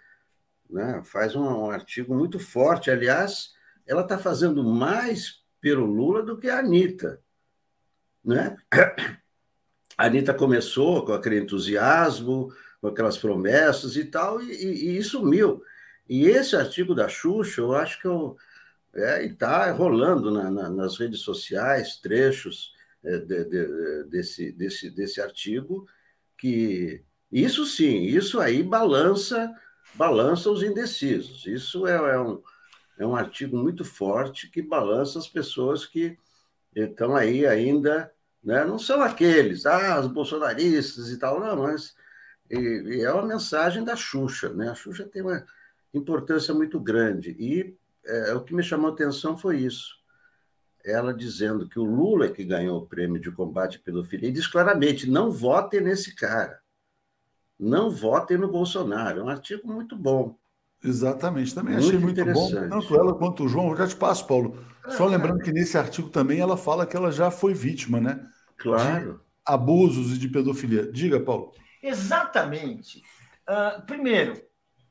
né, 0.69 1.03
faz 1.05 1.35
um, 1.35 1.43
um 1.43 1.71
artigo 1.71 2.15
muito 2.15 2.39
forte. 2.39 2.91
Aliás, 2.91 3.53
ela 3.87 4.03
está 4.03 4.19
fazendo 4.19 4.63
mais 4.63 5.43
pelo 5.61 5.87
Lula 5.87 6.23
do 6.23 6.39
que 6.39 6.49
a 6.49 6.59
Anitta. 6.59 7.21
Né? 8.25 8.57
A 9.97 10.07
Anitta 10.07 10.35
começou 10.35 11.05
com 11.05 11.13
aquele 11.13 11.39
entusiasmo, 11.39 12.53
com 12.81 12.89
aquelas 12.89 13.17
promessas 13.17 13.97
e 13.97 14.05
tal, 14.05 14.43
e, 14.43 14.51
e, 14.51 14.99
e 14.99 15.03
sumiu. 15.05 15.63
E 16.09 16.27
esse 16.27 16.57
artigo 16.57 16.97
da 16.97 17.09
Xuxa, 17.09 17.61
eu 17.61 17.73
acho 17.75 18.01
que 18.01 18.07
eu, 18.09 18.37
é, 18.95 19.25
está 19.25 19.71
rolando 19.73 20.31
na, 20.31 20.51
na, 20.51 20.71
nas 20.71 20.97
redes 20.99 21.21
sociais 21.21 21.97
trechos 21.97 22.73
é, 23.03 23.19
de, 23.19 23.45
de, 23.45 24.05
desse, 24.05 24.53
desse, 24.53 24.91
desse 24.91 25.21
artigo, 25.21 25.87
que 26.39 27.05
isso 27.31 27.67
sim, 27.67 28.03
isso 28.03 28.41
aí 28.41 28.63
balança, 28.63 29.53
balança 29.95 30.51
os 30.51 30.63
indecisos. 30.63 31.47
Isso 31.47 31.87
é, 31.87 31.95
é 31.95 32.21
um, 32.21 32.43
é 32.99 33.07
um 33.07 33.17
artigo 33.17 33.57
muito 33.57 33.85
forte 33.85 34.49
que 34.51 34.63
balança 34.63 35.19
as 35.19 35.29
pessoas 35.29 35.85
que 35.85 36.17
estão 36.75 37.17
aí 37.17 37.47
ainda, 37.47 38.13
né? 38.43 38.65
não 38.65 38.79
são 38.79 39.03
aqueles, 39.03 39.67
ah, 39.67 40.01
os 40.01 40.07
bolsonaristas 40.07 41.11
e 41.11 41.19
tal, 41.19 41.41
não, 41.41 41.57
mas 41.63 41.95
e, 42.51 42.57
e 42.57 43.01
é 43.03 43.13
uma 43.13 43.27
mensagem 43.27 43.85
da 43.85 43.97
Xuxa, 43.97 44.53
né? 44.53 44.71
A 44.71 44.75
Xuxa 44.75 45.05
tem 45.05 45.23
uma 45.23 45.45
importância 45.93 46.53
muito 46.53 46.79
grande 46.79 47.31
e 47.31 47.77
é, 48.07 48.35
o 48.35 48.43
que 48.43 48.55
me 48.55 48.63
chamou 48.63 48.91
a 48.91 48.93
atenção 48.93 49.37
foi 49.37 49.59
isso. 49.59 49.95
Ela 50.85 51.15
dizendo 51.15 51.69
que 51.69 51.79
o 51.79 51.85
Lula 51.85 52.27
é 52.27 52.31
que 52.31 52.45
ganhou 52.45 52.79
o 52.79 52.87
prêmio 52.87 53.21
de 53.21 53.33
combate 53.33 53.79
à 53.79 53.81
pedofilia 53.81 54.29
e 54.29 54.33
diz 54.33 54.47
claramente: 54.47 55.09
não 55.09 55.31
votem 55.31 55.81
nesse 55.81 56.15
cara. 56.15 56.61
Não 57.59 57.91
votem 57.91 58.37
no 58.37 58.51
Bolsonaro. 58.51 59.21
É 59.21 59.23
um 59.23 59.29
artigo 59.29 59.67
muito 59.67 59.97
bom. 59.97 60.37
Exatamente, 60.83 61.55
também 61.55 61.75
muito 61.75 61.87
achei 61.87 61.99
muito 61.99 62.25
bom, 62.27 62.51
tanto 62.51 62.95
ela 62.95 63.15
quanto 63.15 63.45
o 63.45 63.49
João. 63.49 63.71
Eu 63.71 63.77
já 63.77 63.87
te 63.87 63.97
passo, 63.97 64.27
Paulo. 64.27 64.63
Só 64.91 65.07
lembrando 65.07 65.43
que 65.43 65.51
nesse 65.51 65.79
artigo 65.79 66.11
também 66.11 66.41
ela 66.41 66.59
fala 66.59 66.87
que 66.87 66.95
ela 66.95 67.11
já 67.11 67.31
foi 67.31 67.55
vítima, 67.55 67.99
né? 67.99 68.29
Claro. 68.59 69.15
De 69.15 69.21
abusos 69.47 70.15
e 70.15 70.19
de 70.19 70.29
pedofilia. 70.29 70.93
Diga, 70.93 71.19
Paulo. 71.21 71.53
Exatamente. 71.83 73.03
Uh, 73.49 73.81
primeiro, 73.87 74.43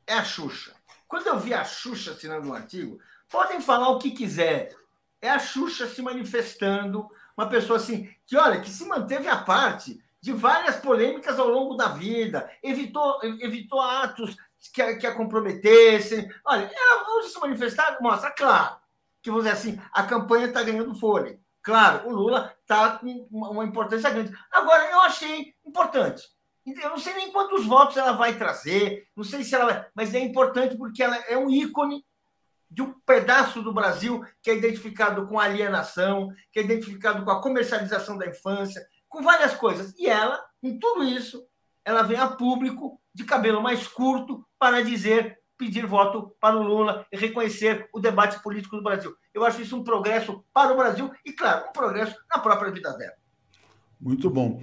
é 0.08 0.16
a 0.16 0.24
Xuxa. 0.24 0.74
Quando 1.14 1.28
eu 1.28 1.38
vi 1.38 1.54
a 1.54 1.64
Xuxa 1.64 2.14
assinando 2.14 2.50
um 2.50 2.56
artigo, 2.56 3.00
podem 3.30 3.62
falar 3.62 3.90
o 3.90 4.00
que 4.00 4.10
quiser. 4.10 4.76
É 5.22 5.30
a 5.30 5.38
Xuxa 5.38 5.86
se 5.86 6.02
manifestando, 6.02 7.08
uma 7.38 7.48
pessoa 7.48 7.78
assim, 7.78 8.12
que 8.26 8.36
olha, 8.36 8.60
que 8.60 8.70
se 8.72 8.84
manteve 8.88 9.28
à 9.28 9.38
parte 9.38 10.04
de 10.20 10.34
várias 10.34 10.78
polêmicas 10.78 11.38
ao 11.38 11.48
longo 11.48 11.76
da 11.76 11.90
vida, 11.90 12.52
evitou, 12.64 13.20
evitou 13.42 13.80
atos 13.80 14.36
que, 14.74 14.96
que 14.96 15.06
a 15.06 15.14
comprometessem. 15.14 16.28
Olha, 16.44 16.72
ela 16.74 17.16
hoje 17.16 17.30
se 17.30 17.40
manifestar 17.40 17.96
mostra, 18.02 18.32
claro, 18.32 18.78
que 19.22 19.30
vamos 19.30 19.46
dizer 19.46 19.56
assim, 19.56 19.80
a 19.92 20.02
campanha 20.02 20.48
está 20.48 20.64
ganhando 20.64 20.96
fôlego. 20.96 21.40
Claro, 21.62 22.10
o 22.10 22.12
Lula 22.12 22.56
está 22.60 22.98
com 22.98 23.28
uma 23.30 23.64
importância 23.64 24.10
grande. 24.10 24.36
Agora, 24.52 24.90
eu 24.90 25.00
achei 25.02 25.54
importante. 25.64 26.24
Eu 26.66 26.92
não 26.92 26.98
sei 26.98 27.14
nem 27.16 27.32
quantos 27.32 27.66
votos 27.66 27.98
ela 27.98 28.14
vai 28.14 28.38
trazer, 28.38 29.08
não 29.16 29.24
sei 29.24 29.44
se 29.44 29.54
ela 29.54 29.66
vai, 29.66 29.86
mas 29.94 30.14
é 30.14 30.20
importante 30.20 30.78
porque 30.78 31.04
ela 31.04 31.18
é 31.28 31.38
um 31.38 31.50
ícone 31.50 32.06
de 32.74 32.82
um 32.82 32.94
pedaço 33.06 33.62
do 33.62 33.74
Brasil 33.74 34.26
que 34.42 34.50
é 34.50 34.56
identificado 34.56 35.28
com 35.28 35.40
a 35.40 35.44
alienação, 35.44 36.30
que 36.52 36.60
é 36.60 36.64
identificado 36.64 37.24
com 37.24 37.32
a 37.32 37.42
comercialização 37.42 38.18
da 38.18 38.28
infância, 38.28 38.82
com 39.08 39.22
várias 39.22 39.54
coisas. 39.54 39.94
E 39.98 40.08
ela, 40.08 40.44
com 40.60 40.80
tudo 40.80 41.04
isso, 41.04 41.46
ela 41.86 42.02
vem 42.02 42.18
a 42.18 42.28
público 42.28 43.00
de 43.14 43.24
cabelo 43.26 43.62
mais 43.62 43.88
curto 43.88 44.44
para 44.58 44.84
dizer, 44.84 45.38
pedir 45.58 45.86
voto 45.86 46.36
para 46.40 46.58
o 46.58 46.64
Lula 46.64 47.06
e 47.12 47.18
reconhecer 47.18 47.88
o 47.94 48.00
debate 48.00 48.42
político 48.42 48.78
do 48.78 48.84
Brasil. 48.84 49.14
Eu 49.34 49.46
acho 49.46 49.62
isso 49.62 49.78
um 49.78 49.84
progresso 49.84 50.44
para 50.52 50.74
o 50.74 50.78
Brasil 50.78 51.12
e, 51.24 51.32
claro, 51.32 51.68
um 51.70 51.72
progresso 51.72 52.16
na 52.34 52.40
própria 52.40 52.72
vida 52.72 52.92
dela. 52.98 53.14
Muito 54.00 54.30
bom. 54.30 54.62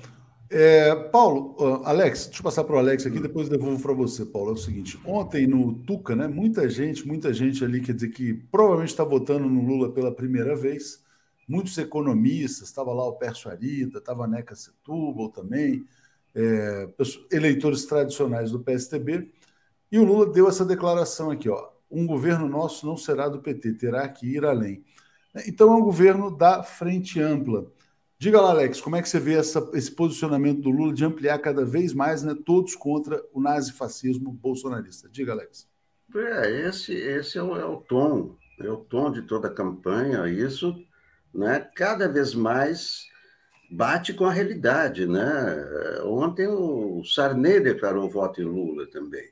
É, 0.53 0.97
Paulo, 0.97 1.55
Alex, 1.85 2.27
deixa 2.27 2.41
eu 2.41 2.43
passar 2.43 2.65
para 2.65 2.75
o 2.75 2.79
Alex 2.79 3.07
aqui, 3.07 3.21
depois 3.21 3.49
devolvo 3.49 3.81
para 3.81 3.93
você, 3.93 4.27
Paulo. 4.27 4.51
É 4.51 4.55
o 4.55 4.57
seguinte: 4.57 5.01
ontem 5.05 5.47
no 5.47 5.75
Tuca, 5.75 6.17
né, 6.17 6.27
muita 6.27 6.69
gente, 6.69 7.07
muita 7.07 7.33
gente 7.33 7.65
ali, 7.65 7.81
quer 7.81 7.95
dizer, 7.95 8.09
que 8.09 8.35
provavelmente 8.35 8.89
está 8.89 9.05
votando 9.05 9.49
no 9.49 9.65
Lula 9.65 9.93
pela 9.93 10.13
primeira 10.13 10.57
vez, 10.57 11.05
muitos 11.47 11.79
economistas, 11.79 12.67
estava 12.67 12.93
lá 12.93 13.05
o 13.05 13.13
Pércio 13.13 13.49
Arida, 13.49 13.99
estava 13.99 14.25
a 14.25 14.27
Neca 14.27 14.57
Setúbal 14.57 15.29
também, 15.29 15.85
é, 16.35 16.89
eleitores 17.31 17.85
tradicionais 17.85 18.51
do 18.51 18.59
PSTB, 18.59 19.31
e 19.93 19.99
o 20.01 20.05
Lula 20.05 20.27
deu 20.27 20.49
essa 20.49 20.65
declaração 20.65 21.31
aqui: 21.31 21.49
ó, 21.49 21.71
um 21.89 22.05
governo 22.07 22.49
nosso 22.49 22.87
não 22.87 22.97
será 22.97 23.29
do 23.29 23.41
PT, 23.41 23.75
terá 23.75 24.09
que 24.09 24.27
ir 24.27 24.45
além. 24.45 24.85
Então 25.47 25.73
é 25.73 25.77
um 25.77 25.83
governo 25.83 26.29
da 26.29 26.65
frente 26.65 27.21
ampla. 27.21 27.67
Diga 28.21 28.39
lá, 28.39 28.51
Alex, 28.51 28.83
como 28.83 28.97
é 28.97 29.03
que 29.03 29.09
você 29.09 29.19
vê 29.19 29.33
essa, 29.33 29.67
esse 29.73 29.91
posicionamento 29.91 30.61
do 30.61 30.69
Lula 30.69 30.93
de 30.93 31.03
ampliar 31.03 31.39
cada 31.39 31.65
vez 31.65 31.95
mais, 31.95 32.23
né, 32.23 32.37
todos 32.45 32.75
contra 32.75 33.25
o 33.33 33.41
nazifascismo 33.41 34.31
bolsonarista? 34.31 35.09
Diga, 35.09 35.33
Alex. 35.33 35.67
É, 36.15 36.69
esse, 36.69 36.93
esse 36.93 37.39
é 37.39 37.43
o, 37.43 37.57
é 37.57 37.65
o 37.65 37.79
tom, 37.79 38.37
é 38.61 38.69
o 38.69 38.77
tom 38.77 39.11
de 39.11 39.23
toda 39.23 39.49
a 39.49 39.55
campanha. 39.55 40.29
Isso, 40.29 40.77
né, 41.33 41.67
cada 41.75 42.09
vez 42.09 42.35
mais 42.35 43.07
bate 43.71 44.13
com 44.13 44.27
a 44.27 44.33
realidade, 44.33 45.07
né? 45.07 46.03
Ontem 46.05 46.47
o 46.47 47.03
Sarney 47.03 47.59
declarou 47.59 48.11
voto 48.11 48.43
em 48.43 48.45
Lula 48.45 48.87
também. 48.91 49.31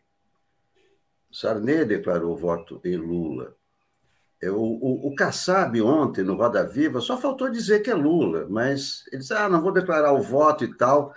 Sarney 1.31 1.85
declarou 1.85 2.35
voto 2.35 2.81
em 2.83 2.97
Lula. 2.97 3.55
O, 4.45 5.09
o, 5.09 5.09
o 5.09 5.15
Kassab, 5.17 5.81
ontem, 5.83 6.23
no 6.23 6.37
Roda 6.37 6.65
Viva, 6.65 7.01
só 7.01 7.19
faltou 7.19 7.51
dizer 7.51 7.81
que 7.81 7.91
é 7.91 7.95
Lula, 7.95 8.47
mas 8.49 9.05
ele 9.11 9.19
disse: 9.19 9.35
ah, 9.35 9.49
não 9.49 9.61
vou 9.61 9.73
declarar 9.73 10.13
o 10.13 10.23
voto 10.23 10.65
e 10.65 10.77
tal. 10.77 11.13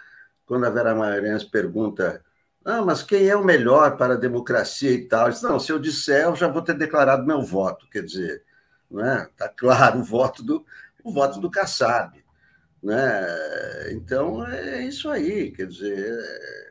Quando 0.46 0.66
a 0.66 0.70
Vera 0.70 0.96
Magalhães 0.96 1.44
pergunta, 1.44 2.24
ah, 2.66 2.82
mas 2.82 3.02
quem 3.04 3.28
é 3.28 3.36
o 3.36 3.44
melhor 3.44 3.98
para 3.98 4.14
a 4.14 4.18
democracia 4.18 4.92
e 4.92 5.08
tal? 5.08 5.26
Ele 5.26 5.34
disse, 5.34 5.44
não, 5.44 5.60
se 5.60 5.72
eu 5.72 5.80
disser, 5.80 6.26
eu 6.26 6.36
já 6.36 6.48
vou 6.48 6.62
ter 6.62 6.76
declarado 6.76 7.26
meu 7.26 7.42
voto. 7.42 7.88
Quer 7.90 8.04
dizer, 8.04 8.44
não 8.90 9.06
é? 9.06 9.24
Está 9.24 9.50
claro 9.50 10.00
o 10.00 10.04
voto 10.04 10.44
do, 10.44 10.66
o 11.04 11.12
voto 11.12 11.40
do 11.40 11.50
Kassab. 11.50 12.24
Né? 12.84 13.92
Então, 13.94 14.46
é 14.48 14.84
isso 14.84 15.10
aí. 15.10 15.52
Quer 15.52 15.68
dizer, 15.68 16.20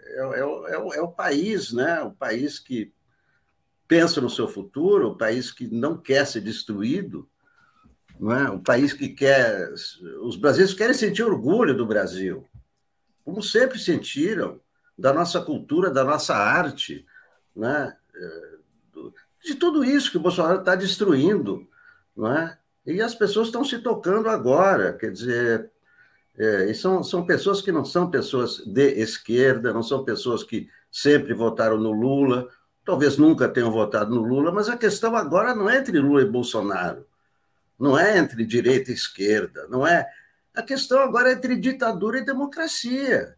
é, 0.07 0.21
é, 0.21 0.41
é, 0.41 0.97
é 0.99 1.03
o 1.03 1.09
país, 1.09 1.73
né? 1.73 2.01
o 2.03 2.13
país 2.13 2.59
que 2.59 2.93
pensa 3.91 4.21
no 4.21 4.31
seu 4.31 4.47
futuro, 4.47 5.09
o 5.09 5.17
país 5.17 5.51
que 5.51 5.67
não 5.67 5.99
quer 5.99 6.25
ser 6.25 6.43
destruído, 6.43 7.29
não 8.21 8.31
é? 8.31 8.49
o 8.49 8.61
país 8.61 8.93
que 8.93 9.09
quer. 9.09 9.69
Os 10.23 10.37
brasileiros 10.37 10.75
querem 10.75 10.95
sentir 10.95 11.25
orgulho 11.25 11.77
do 11.77 11.85
Brasil, 11.85 12.47
como 13.25 13.43
sempre 13.43 13.81
sentiram, 13.81 14.61
da 14.97 15.13
nossa 15.13 15.41
cultura, 15.41 15.91
da 15.91 16.05
nossa 16.05 16.37
arte, 16.37 17.05
né? 17.57 17.97
de 19.43 19.57
tudo 19.57 19.83
isso 19.83 20.13
que 20.13 20.19
o 20.19 20.21
Bolsonaro 20.21 20.61
está 20.61 20.77
destruindo. 20.77 21.67
Não 22.17 22.33
é? 22.33 22.57
E 22.87 23.03
as 23.03 23.17
pessoas 23.17 23.49
estão 23.49 23.65
se 23.65 23.81
tocando 23.81 24.29
agora, 24.29 24.93
quer 24.93 25.11
dizer. 25.11 25.69
É, 26.39 26.71
e 26.71 26.75
são, 26.77 27.03
são 27.03 27.27
pessoas 27.27 27.61
que 27.61 27.73
não 27.73 27.85
são 27.85 28.09
pessoas 28.09 28.59
de 28.59 29.01
esquerda, 29.01 29.73
não 29.73 29.83
são 29.83 30.05
pessoas 30.05 30.45
que 30.45 30.69
sempre 30.93 31.35
votaram 31.35 31.77
no 31.77 31.91
Lula, 31.91 32.49
talvez 32.91 33.17
nunca 33.17 33.49
tenham 33.49 33.71
votado 33.71 34.13
no 34.13 34.21
Lula, 34.21 34.51
mas 34.51 34.69
a 34.69 34.77
questão 34.77 35.15
agora 35.15 35.55
não 35.55 35.71
é 35.71 35.79
entre 35.79 35.97
Lula 36.01 36.23
e 36.23 36.25
Bolsonaro, 36.25 37.07
não 37.79 37.97
é 37.97 38.19
entre 38.19 38.45
direita 38.45 38.91
e 38.91 38.95
esquerda, 38.95 39.69
não 39.69 39.87
é. 39.87 40.05
A 40.53 40.61
questão 40.61 40.99
agora 40.99 41.31
é 41.31 41.35
entre 41.35 41.55
ditadura 41.55 42.19
e 42.19 42.25
democracia. 42.25 43.37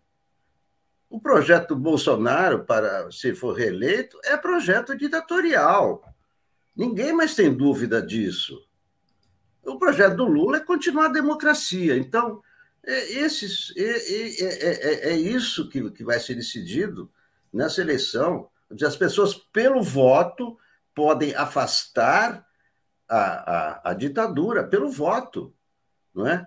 O 1.11 1.21
projeto 1.21 1.77
Bolsonaro, 1.77 2.65
para 2.65 3.13
se 3.13 3.35
for 3.35 3.53
reeleito, 3.53 4.19
é 4.25 4.39
projeto 4.39 4.97
ditatorial. 4.97 6.03
Ninguém 6.75 7.13
mais 7.13 7.35
tem 7.35 7.55
dúvida 7.55 8.01
disso. 8.01 8.59
O 9.63 9.79
projeto 9.79 10.17
do 10.17 10.25
Lula 10.25 10.57
é 10.57 10.61
continuar 10.61 11.07
a 11.07 11.13
democracia. 11.13 11.95
Então, 11.99 12.43
é, 12.87 13.13
esses, 13.19 13.71
é, 13.77 13.83
é, 13.83 15.11
é, 15.11 15.11
é 15.11 15.17
isso 15.19 15.69
que, 15.69 15.91
que 15.91 16.03
vai 16.03 16.19
ser 16.19 16.37
decidido 16.37 17.13
nessa 17.53 17.83
eleição. 17.83 18.51
As 18.85 18.97
pessoas, 18.97 19.35
pelo 19.35 19.83
voto, 19.83 20.59
podem 20.95 21.35
afastar 21.35 22.47
a, 23.09 23.19
a, 23.19 23.91
a 23.91 23.95
ditadura, 23.95 24.65
pelo 24.65 24.91
voto, 24.91 25.55
não 26.15 26.27
é? 26.27 26.47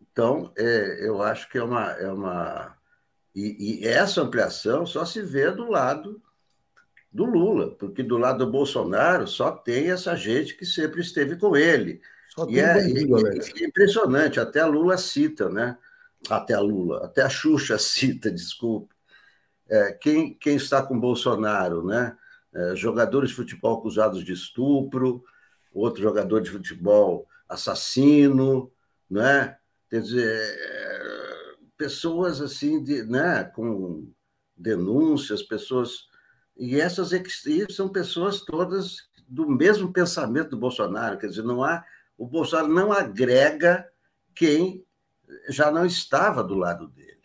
Então, 0.00 0.52
é, 0.56 1.06
eu 1.06 1.22
acho 1.22 1.48
que 1.48 1.58
é 1.58 1.62
uma. 1.62 1.90
É 1.92 2.10
uma 2.10 2.76
e, 3.34 3.82
e, 3.82 3.86
essa 3.86 4.22
ampliação 4.22 4.86
só 4.86 5.04
se 5.04 5.20
vê 5.20 5.50
do 5.50 5.68
lado 5.68 6.22
do 7.12 7.24
Lula, 7.24 7.74
porque 7.74 8.02
do 8.02 8.16
lado 8.16 8.44
do 8.44 8.50
Bolsonaro 8.50 9.26
só 9.26 9.50
tem 9.50 9.90
essa 9.90 10.14
gente 10.16 10.56
que 10.56 10.64
sempre 10.64 11.00
esteve 11.00 11.36
com 11.36 11.56
ele. 11.56 12.00
E 12.48 12.58
é, 12.58 12.74
bandido, 12.74 13.28
é, 13.28 13.64
impressionante, 13.64 14.38
até 14.38 14.60
a 14.60 14.66
Lula 14.66 14.96
cita, 14.96 15.48
né? 15.48 15.76
Até 16.28 16.54
a 16.54 16.60
Lula, 16.60 17.04
até 17.04 17.22
a 17.22 17.28
Xuxa 17.28 17.76
cita, 17.78 18.30
desculpa. 18.30 18.93
É, 19.74 19.92
quem, 19.92 20.34
quem 20.34 20.54
está 20.54 20.82
com 20.82 20.98
Bolsonaro, 20.98 21.84
né? 21.84 22.16
É, 22.54 22.76
jogadores 22.76 23.30
de 23.30 23.34
futebol 23.34 23.78
acusados 23.78 24.24
de 24.24 24.32
estupro, 24.32 25.24
outro 25.72 26.00
jogador 26.00 26.40
de 26.40 26.50
futebol 26.50 27.26
assassino, 27.48 28.70
né? 29.10 29.56
Quer 29.90 30.00
dizer, 30.00 30.56
é, 30.56 31.54
pessoas 31.76 32.40
assim, 32.40 32.82
de, 32.82 33.02
né? 33.02 33.42
Com 33.42 34.08
denúncias, 34.56 35.42
pessoas. 35.42 36.06
E 36.56 36.80
essas 36.80 37.10
são 37.70 37.88
pessoas 37.88 38.42
todas 38.42 39.08
do 39.26 39.48
mesmo 39.48 39.92
pensamento 39.92 40.50
do 40.50 40.58
Bolsonaro, 40.58 41.18
quer 41.18 41.26
dizer, 41.26 41.42
não 41.42 41.64
há 41.64 41.84
o 42.16 42.28
Bolsonaro 42.28 42.68
não 42.68 42.92
agrega 42.92 43.90
quem 44.36 44.86
já 45.48 45.68
não 45.72 45.84
estava 45.84 46.44
do 46.44 46.54
lado 46.54 46.86
dele. 46.88 47.24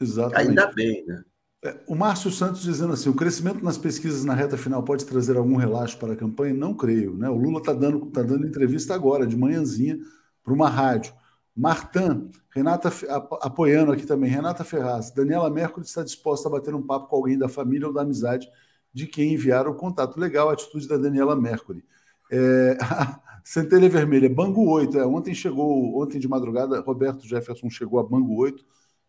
Exatamente. 0.00 0.48
Ainda 0.48 0.72
bem, 0.72 1.04
né? 1.06 1.22
É, 1.64 1.74
o 1.86 1.94
Márcio 1.94 2.30
Santos 2.30 2.62
dizendo 2.62 2.92
assim: 2.92 3.08
o 3.08 3.14
crescimento 3.14 3.64
nas 3.64 3.78
pesquisas 3.78 4.24
na 4.24 4.34
reta 4.34 4.58
final 4.58 4.82
pode 4.82 5.06
trazer 5.06 5.36
algum 5.36 5.56
relaxo 5.56 5.98
para 5.98 6.12
a 6.12 6.16
campanha? 6.16 6.52
Não 6.52 6.74
creio. 6.74 7.16
Né? 7.16 7.28
O 7.30 7.36
Lula 7.36 7.58
está 7.58 7.72
dando, 7.72 8.04
tá 8.06 8.22
dando 8.22 8.46
entrevista 8.46 8.94
agora, 8.94 9.26
de 9.26 9.36
manhãzinha, 9.36 9.98
para 10.42 10.52
uma 10.52 10.68
rádio. 10.68 11.14
Martan, 11.56 12.28
Renata 12.50 12.92
apoiando 13.40 13.92
aqui 13.92 14.04
também, 14.04 14.28
Renata 14.28 14.64
Ferraz, 14.64 15.12
Daniela 15.12 15.48
Mercury 15.48 15.86
está 15.86 16.02
disposta 16.02 16.48
a 16.48 16.50
bater 16.50 16.74
um 16.74 16.82
papo 16.82 17.08
com 17.08 17.16
alguém 17.16 17.38
da 17.38 17.48
família 17.48 17.86
ou 17.86 17.94
da 17.94 18.02
amizade 18.02 18.48
de 18.92 19.06
quem 19.06 19.34
enviar 19.34 19.66
o 19.68 19.74
contato. 19.74 20.18
Legal 20.18 20.50
a 20.50 20.52
atitude 20.52 20.88
da 20.88 20.96
Daniela 20.96 21.36
Mercury. 21.36 21.84
É, 22.30 22.76
Centelha 23.44 23.88
Vermelha, 23.88 24.28
Bangu 24.28 24.68
8. 24.68 24.98
É, 24.98 25.06
ontem 25.06 25.32
chegou, 25.32 26.00
ontem 26.02 26.18
de 26.18 26.26
madrugada, 26.26 26.80
Roberto 26.80 27.26
Jefferson 27.26 27.70
chegou 27.70 28.00
a 28.00 28.02
Bangu 28.02 28.36
8, 28.36 28.64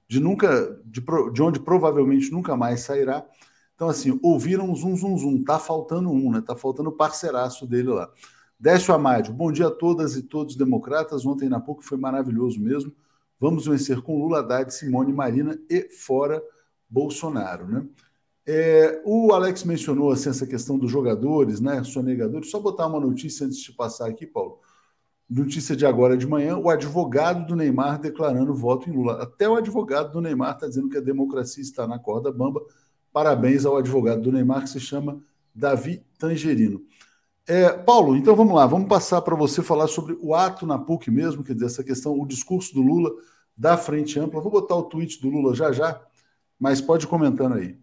de 0.08 0.20
nunca, 0.20 0.82
de, 0.86 1.03
de 1.34 1.41
onde 1.41 1.60
provavelmente 1.60 2.32
nunca 2.32 2.56
mais 2.56 2.82
sairá. 2.82 3.26
Então, 3.76 3.89
assim, 3.89 4.18
ouviram 4.24 4.70
um 4.70 4.76
zum, 4.76 4.95
zum, 4.95 5.18
zum. 5.18 5.43
Tá 5.43 5.60
faltando 5.60 6.10
um, 6.10 6.32
né? 6.32 6.41
Tá 6.41 6.56
faltando 6.56 6.89
o 6.89 6.93
parceiraço 6.93 7.68
dele 7.68 7.89
lá. 7.89 8.10
Décio 8.58 8.93
Amádio, 8.93 9.34
bom 9.34 9.51
dia 9.51 9.68
a 9.68 9.72
todas 9.72 10.16
e 10.16 10.24
todos 10.24 10.56
democratas. 10.56 11.26
Ontem 11.26 11.49
na 11.49 11.60
PUC 11.60 11.84
foi 11.84 11.97
maravilhoso 11.97 12.60
mesmo. 12.60 12.93
Vamos 13.39 13.68
vencer 13.68 14.01
com 14.01 14.18
Lula, 14.18 14.39
Haddad, 14.39 14.74
Simone, 14.74 15.12
Marina 15.12 15.60
e 15.70 15.89
fora 15.89 16.41
Bolsonaro, 16.89 17.68
né? 17.68 17.86
É, 18.47 19.01
o 19.03 19.34
Alex 19.34 19.64
mencionou 19.64 20.12
assim, 20.12 20.30
essa 20.30 20.45
questão 20.45 20.78
dos 20.78 20.89
jogadores, 20.89 21.60
né? 21.60 21.84
Sonegadores. 21.84 22.49
Só 22.49 22.60
botar 22.60 22.88
uma 22.88 22.99
notícia 22.99 23.45
antes 23.45 23.60
de 23.60 23.74
passar 23.74 24.08
aqui, 24.08 24.26
Paulo. 24.26 24.60
Notícia 25.30 25.76
de 25.76 25.86
agora 25.86 26.15
de 26.15 26.28
manhã: 26.28 26.57
o 26.57 26.69
advogado 26.69 27.47
do 27.47 27.55
Neymar 27.55 27.99
declarando 27.99 28.53
voto 28.53 28.89
em 28.89 28.93
Lula. 28.93 29.23
Até 29.23 29.49
o 29.49 29.55
advogado 29.55 30.11
do 30.11 30.21
Neymar 30.21 30.53
está 30.53 30.67
dizendo 30.67 30.89
que 30.89 30.97
a 30.97 31.01
democracia 31.01 31.63
está 31.63 31.88
na 31.88 31.97
corda 31.97 32.32
bamba. 32.32 32.61
Parabéns 33.11 33.65
ao 33.65 33.78
advogado 33.78 34.21
do 34.21 34.32
Neymar, 34.32 34.63
que 34.63 34.69
se 34.69 34.80
chama 34.80 35.21
Davi 35.53 36.05
Tangerino. 36.19 36.82
É, 37.47 37.69
Paulo, 37.69 38.15
então 38.15 38.36
vamos 38.36 38.55
lá, 38.55 38.65
vamos 38.65 38.89
passar 38.89 39.21
para 39.21 39.36
você 39.36 39.61
falar 39.61 39.88
sobre 39.88 40.17
o 40.19 40.34
ato 40.34 40.65
na 40.65 40.80
PUC 40.80 41.11
mesmo, 41.11 41.43
quer 41.43 41.53
dizer, 41.53 41.67
essa 41.67 41.84
questão, 41.84 42.19
o 42.19 42.26
discurso 42.26 42.73
do 42.73 42.82
Lula 42.82 43.11
da 43.55 43.78
Frente 43.78 44.19
Ampla. 44.19 44.41
Vou 44.41 44.51
botar 44.51 44.76
o 44.76 44.84
tweet 44.84 45.21
do 45.21 45.30
Lula 45.30 45.55
já 45.55 45.71
já, 45.71 46.01
mas 46.59 46.82
pode 46.82 47.07
comentando 47.07 47.53
aí. 47.53 47.80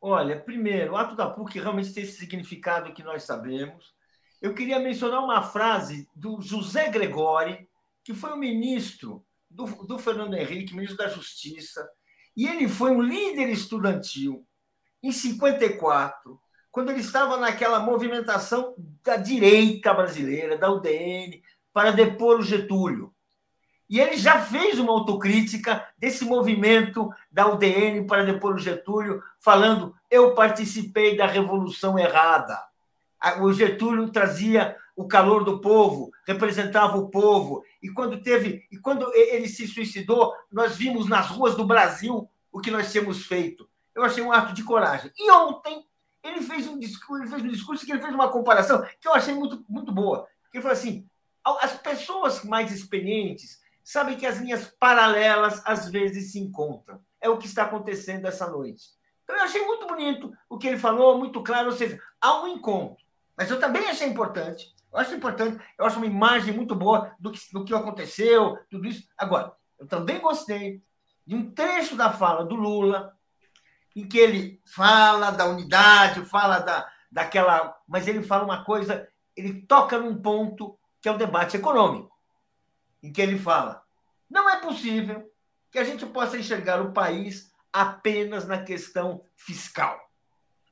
Olha, 0.00 0.38
primeiro, 0.38 0.92
o 0.92 0.96
ato 0.96 1.16
da 1.16 1.28
PUC 1.28 1.58
realmente 1.58 1.92
tem 1.92 2.04
esse 2.04 2.18
significado 2.18 2.92
que 2.92 3.02
nós 3.02 3.22
sabemos. 3.22 3.92
Eu 4.40 4.54
queria 4.54 4.78
mencionar 4.78 5.22
uma 5.22 5.42
frase 5.42 6.08
do 6.14 6.40
José 6.40 6.88
Gregori, 6.88 7.68
que 8.02 8.14
foi 8.14 8.32
o 8.32 8.38
ministro 8.38 9.24
do, 9.50 9.66
do 9.84 9.98
Fernando 9.98 10.34
Henrique, 10.34 10.74
ministro 10.74 10.96
da 10.96 11.08
Justiça, 11.08 11.88
e 12.36 12.46
ele 12.46 12.68
foi 12.68 12.90
um 12.90 13.02
líder 13.02 13.50
estudantil 13.50 14.46
em 15.02 15.12
54, 15.12 16.40
quando 16.70 16.90
ele 16.90 17.00
estava 17.00 17.36
naquela 17.36 17.80
movimentação 17.80 18.74
da 19.02 19.16
direita 19.16 19.92
brasileira, 19.92 20.56
da 20.56 20.70
UDN, 20.70 21.42
para 21.72 21.90
depor 21.90 22.38
o 22.38 22.42
Getúlio. 22.42 23.12
E 23.88 23.98
ele 23.98 24.16
já 24.16 24.40
fez 24.40 24.78
uma 24.78 24.92
autocrítica 24.92 25.84
desse 25.98 26.24
movimento 26.24 27.10
da 27.30 27.52
UDN 27.52 28.06
para 28.06 28.24
depor 28.24 28.54
o 28.54 28.58
Getúlio, 28.58 29.20
falando: 29.38 29.94
eu 30.08 30.32
participei 30.34 31.16
da 31.16 31.26
revolução 31.26 31.98
errada. 31.98 32.69
O 33.40 33.52
Getúlio 33.52 34.10
trazia 34.10 34.76
o 34.96 35.06
calor 35.06 35.44
do 35.44 35.60
povo, 35.60 36.10
representava 36.26 36.96
o 36.96 37.10
povo. 37.10 37.62
E 37.82 37.88
quando 37.88 38.22
teve, 38.22 38.66
e 38.70 38.78
quando 38.78 39.10
ele 39.14 39.48
se 39.48 39.66
suicidou, 39.66 40.32
nós 40.50 40.76
vimos 40.76 41.08
nas 41.08 41.28
ruas 41.28 41.54
do 41.54 41.66
Brasil 41.66 42.28
o 42.52 42.60
que 42.60 42.70
nós 42.70 42.90
tínhamos 42.90 43.26
feito. 43.26 43.68
Eu 43.94 44.02
achei 44.02 44.22
um 44.22 44.32
ato 44.32 44.52
de 44.54 44.62
coragem. 44.62 45.10
E 45.16 45.30
ontem 45.30 45.84
ele 46.22 46.40
fez 46.42 46.66
um 46.66 46.78
discurso, 46.78 47.22
ele 47.22 47.30
fez 47.30 47.42
um 47.42 47.48
discurso 47.48 47.84
que 47.84 47.92
ele 47.92 48.00
fez 48.00 48.14
uma 48.14 48.28
comparação 48.28 48.82
que 49.00 49.08
eu 49.08 49.14
achei 49.14 49.34
muito, 49.34 49.64
muito 49.68 49.92
boa. 49.92 50.26
Ele 50.52 50.62
falou 50.62 50.76
assim: 50.76 51.06
as 51.60 51.76
pessoas 51.78 52.44
mais 52.44 52.72
experientes 52.72 53.60
sabem 53.82 54.16
que 54.16 54.26
as 54.26 54.38
linhas 54.38 54.66
paralelas 54.78 55.62
às 55.64 55.90
vezes 55.90 56.32
se 56.32 56.38
encontram. 56.38 57.00
É 57.20 57.28
o 57.28 57.38
que 57.38 57.46
está 57.46 57.64
acontecendo 57.64 58.26
essa 58.26 58.48
noite. 58.48 58.84
Então 59.24 59.36
eu 59.36 59.42
achei 59.44 59.64
muito 59.64 59.86
bonito 59.86 60.32
o 60.48 60.58
que 60.58 60.66
ele 60.66 60.78
falou, 60.78 61.18
muito 61.18 61.42
claro, 61.42 61.70
ou 61.70 61.76
seja, 61.76 62.00
há 62.20 62.42
um 62.42 62.48
encontro. 62.48 62.99
Mas 63.40 63.50
eu 63.50 63.58
também 63.58 63.88
achei 63.88 64.06
importante, 64.06 64.70
eu 64.92 64.98
acho 64.98 65.14
importante, 65.14 65.58
eu 65.78 65.86
acho 65.86 65.96
uma 65.96 66.04
imagem 66.04 66.52
muito 66.52 66.74
boa 66.74 67.16
do 67.18 67.32
que, 67.32 67.40
do 67.50 67.64
que 67.64 67.72
aconteceu, 67.72 68.58
tudo 68.68 68.86
isso. 68.86 69.08
Agora, 69.16 69.56
eu 69.78 69.86
também 69.86 70.20
gostei 70.20 70.82
de 71.26 71.34
um 71.34 71.50
trecho 71.50 71.96
da 71.96 72.12
fala 72.12 72.44
do 72.44 72.54
Lula, 72.54 73.16
em 73.96 74.06
que 74.06 74.18
ele 74.18 74.60
fala 74.66 75.30
da 75.30 75.46
unidade, 75.46 76.22
fala 76.26 76.58
da, 76.58 76.86
daquela. 77.10 77.74
Mas 77.88 78.06
ele 78.06 78.22
fala 78.22 78.44
uma 78.44 78.62
coisa, 78.62 79.08
ele 79.34 79.62
toca 79.62 79.98
num 79.98 80.20
ponto 80.20 80.78
que 81.00 81.08
é 81.08 81.12
o 81.12 81.16
debate 81.16 81.56
econômico 81.56 82.14
em 83.02 83.10
que 83.10 83.22
ele 83.22 83.38
fala: 83.38 83.82
não 84.28 84.50
é 84.50 84.60
possível 84.60 85.32
que 85.70 85.78
a 85.78 85.84
gente 85.84 86.04
possa 86.04 86.36
enxergar 86.36 86.82
o 86.82 86.92
país 86.92 87.50
apenas 87.72 88.46
na 88.46 88.62
questão 88.62 89.24
fiscal. 89.34 89.98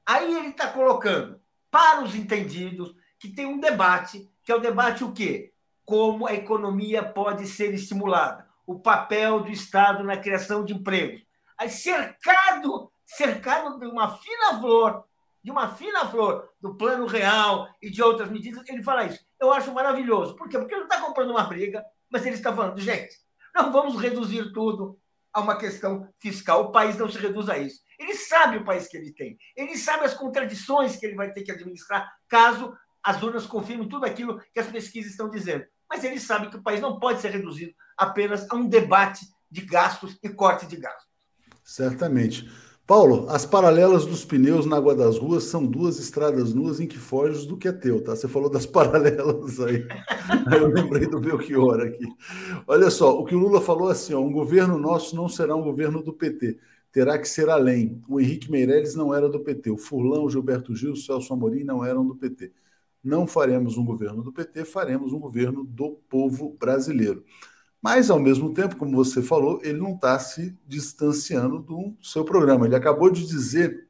Aí 0.04 0.36
ele 0.36 0.48
está 0.48 0.68
colocando 0.70 1.40
para 1.70 2.02
os 2.02 2.14
entendidos 2.14 2.94
que 3.18 3.28
tem 3.28 3.46
um 3.46 3.58
debate, 3.58 4.30
que 4.44 4.52
é 4.52 4.54
o 4.54 4.60
debate 4.60 5.04
o 5.04 5.12
quê? 5.12 5.52
Como 5.84 6.26
a 6.26 6.34
economia 6.34 7.02
pode 7.02 7.46
ser 7.46 7.74
estimulada, 7.74 8.46
o 8.66 8.78
papel 8.78 9.40
do 9.40 9.50
Estado 9.50 10.04
na 10.04 10.16
criação 10.16 10.64
de 10.64 10.74
empregos. 10.74 11.22
Aí 11.56 11.68
cercado, 11.68 12.90
cercado 13.04 13.78
de 13.78 13.86
uma 13.86 14.16
fina 14.16 14.60
flor, 14.60 15.04
de 15.42 15.50
uma 15.50 15.74
fina 15.74 16.06
flor 16.06 16.48
do 16.60 16.74
plano 16.76 17.06
real 17.06 17.68
e 17.80 17.90
de 17.90 18.02
outras 18.02 18.30
medidas, 18.30 18.68
ele 18.68 18.82
fala 18.82 19.06
isso. 19.06 19.24
Eu 19.40 19.52
acho 19.52 19.72
maravilhoso. 19.72 20.36
Por 20.36 20.48
quê? 20.48 20.58
Porque 20.58 20.74
ele 20.74 20.82
não 20.82 20.88
está 20.88 21.00
comprando 21.00 21.30
uma 21.30 21.44
briga, 21.44 21.84
mas 22.10 22.24
ele 22.26 22.36
está 22.36 22.54
falando, 22.54 22.78
gente, 22.80 23.14
não 23.54 23.72
vamos 23.72 24.00
reduzir 24.00 24.52
tudo 24.52 24.98
a 25.32 25.40
uma 25.40 25.56
questão 25.56 26.08
fiscal. 26.18 26.64
O 26.64 26.72
país 26.72 26.98
não 26.98 27.08
se 27.08 27.18
reduz 27.18 27.48
a 27.48 27.58
isso. 27.58 27.80
Ele 27.98 28.14
sabe 28.14 28.58
o 28.58 28.64
país 28.64 28.86
que 28.86 28.96
ele 28.96 29.12
tem. 29.12 29.36
Ele 29.56 29.76
sabe 29.76 30.04
as 30.04 30.14
contradições 30.14 30.96
que 30.96 31.04
ele 31.04 31.16
vai 31.16 31.32
ter 31.32 31.42
que 31.42 31.52
administrar 31.52 32.08
caso 32.28 32.72
as 33.02 33.22
urnas 33.22 33.46
confirmem 33.46 33.88
tudo 33.88 34.04
aquilo 34.04 34.40
que 34.52 34.60
as 34.60 34.66
pesquisas 34.66 35.12
estão 35.12 35.30
dizendo. 35.30 35.64
Mas 35.88 36.04
ele 36.04 36.20
sabe 36.20 36.50
que 36.50 36.56
o 36.56 36.62
país 36.62 36.80
não 36.80 36.98
pode 36.98 37.20
ser 37.20 37.30
reduzido 37.30 37.72
apenas 37.96 38.46
a 38.50 38.54
um 38.54 38.68
debate 38.68 39.26
de 39.50 39.62
gastos 39.62 40.18
e 40.22 40.28
corte 40.28 40.66
de 40.66 40.76
gastos. 40.76 41.08
Certamente. 41.64 42.48
Paulo, 42.86 43.28
as 43.28 43.44
paralelas 43.44 44.06
dos 44.06 44.24
pneus 44.24 44.64
na 44.64 44.78
Água 44.78 44.94
das 44.94 45.18
Ruas 45.18 45.44
são 45.44 45.66
duas 45.66 45.98
estradas 45.98 46.54
nuas 46.54 46.80
em 46.80 46.86
que 46.86 46.96
foges 46.96 47.44
do 47.44 47.54
que 47.54 47.68
é 47.68 47.72
teu, 47.72 48.02
tá? 48.02 48.16
Você 48.16 48.26
falou 48.26 48.48
das 48.48 48.64
paralelas 48.66 49.60
aí. 49.60 49.86
eu 50.50 50.68
lembrei 50.68 51.06
do 51.06 51.20
Belchior 51.20 51.80
aqui. 51.80 52.06
Olha 52.66 52.90
só, 52.90 53.18
o 53.18 53.26
que 53.26 53.34
o 53.34 53.38
Lula 53.38 53.60
falou 53.60 53.90
assim: 53.90 54.14
ó, 54.14 54.20
um 54.20 54.32
governo 54.32 54.78
nosso 54.78 55.14
não 55.14 55.28
será 55.28 55.54
um 55.54 55.62
governo 55.62 56.02
do 56.02 56.14
PT, 56.14 56.58
terá 56.92 57.18
que 57.18 57.28
ser 57.28 57.48
além. 57.48 58.02
O 58.08 58.20
Henrique 58.20 58.50
Meirelles 58.50 58.94
não 58.94 59.14
era 59.14 59.28
do 59.28 59.40
PT, 59.40 59.70
o 59.70 59.78
Furlão, 59.78 60.24
o 60.24 60.30
Gilberto 60.30 60.74
Gil, 60.74 60.96
Celso 60.96 61.32
Amorim 61.32 61.64
não 61.64 61.84
eram 61.84 62.06
do 62.06 62.14
PT. 62.14 62.52
Não 63.02 63.26
faremos 63.26 63.76
um 63.76 63.84
governo 63.84 64.22
do 64.22 64.32
PT, 64.32 64.64
faremos 64.64 65.12
um 65.12 65.18
governo 65.18 65.64
do 65.64 65.92
povo 66.08 66.56
brasileiro. 66.58 67.24
Mas, 67.80 68.10
ao 68.10 68.18
mesmo 68.18 68.52
tempo, 68.52 68.76
como 68.76 68.96
você 68.96 69.22
falou, 69.22 69.60
ele 69.62 69.78
não 69.78 69.94
está 69.94 70.18
se 70.18 70.56
distanciando 70.66 71.60
do 71.60 71.94
seu 72.02 72.24
programa. 72.24 72.66
Ele 72.66 72.74
acabou 72.74 73.08
de 73.08 73.24
dizer 73.24 73.88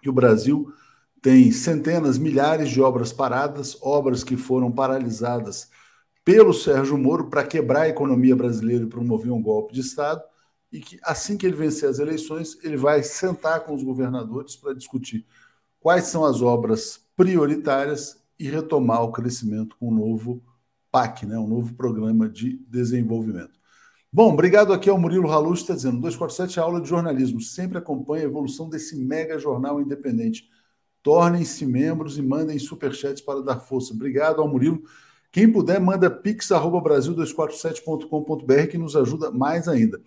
que 0.00 0.08
o 0.08 0.12
Brasil 0.12 0.72
tem 1.20 1.50
centenas, 1.50 2.18
milhares 2.18 2.70
de 2.70 2.80
obras 2.80 3.12
paradas, 3.12 3.76
obras 3.82 4.22
que 4.22 4.36
foram 4.36 4.70
paralisadas 4.70 5.70
pelo 6.24 6.52
Sérgio 6.54 6.96
Moro 6.96 7.28
para 7.28 7.44
quebrar 7.44 7.82
a 7.82 7.88
economia 7.88 8.36
brasileira 8.36 8.84
e 8.84 8.88
promover 8.88 9.32
um 9.32 9.42
golpe 9.42 9.74
de 9.74 9.80
Estado, 9.80 10.22
e 10.74 10.80
que 10.80 10.98
assim 11.04 11.36
que 11.36 11.46
ele 11.46 11.54
vencer 11.54 11.88
as 11.88 12.00
eleições, 12.00 12.58
ele 12.64 12.76
vai 12.76 13.00
sentar 13.04 13.60
com 13.60 13.72
os 13.72 13.84
governadores 13.84 14.56
para 14.56 14.74
discutir 14.74 15.24
quais 15.78 16.06
são 16.06 16.24
as 16.24 16.42
obras 16.42 17.00
prioritárias 17.16 18.20
e 18.36 18.48
retomar 18.48 19.04
o 19.04 19.12
crescimento 19.12 19.76
com 19.78 19.88
um 19.88 19.94
novo 19.94 20.42
PAC, 20.90 21.26
né? 21.26 21.38
um 21.38 21.46
novo 21.46 21.72
programa 21.74 22.28
de 22.28 22.56
desenvolvimento. 22.68 23.52
Bom, 24.12 24.32
obrigado 24.32 24.72
aqui 24.72 24.90
ao 24.90 24.98
Murilo 24.98 25.30
Halus, 25.30 25.60
está 25.60 25.74
dizendo, 25.74 26.00
247 26.00 26.58
aula 26.58 26.80
de 26.80 26.88
jornalismo, 26.88 27.40
sempre 27.40 27.78
acompanha 27.78 28.24
a 28.24 28.26
evolução 28.26 28.68
desse 28.68 28.96
mega 28.96 29.38
jornal 29.38 29.80
independente. 29.80 30.50
Tornem-se 31.04 31.64
membros 31.64 32.18
e 32.18 32.22
mandem 32.22 32.58
superchats 32.58 33.22
para 33.22 33.42
dar 33.42 33.60
força. 33.60 33.94
Obrigado 33.94 34.42
ao 34.42 34.48
Murilo. 34.48 34.82
Quem 35.30 35.52
puder, 35.52 35.80
manda 35.80 36.10
pix.brasil247.com.br 36.10 38.66
que 38.68 38.78
nos 38.78 38.96
ajuda 38.96 39.30
mais 39.30 39.68
ainda. 39.68 40.00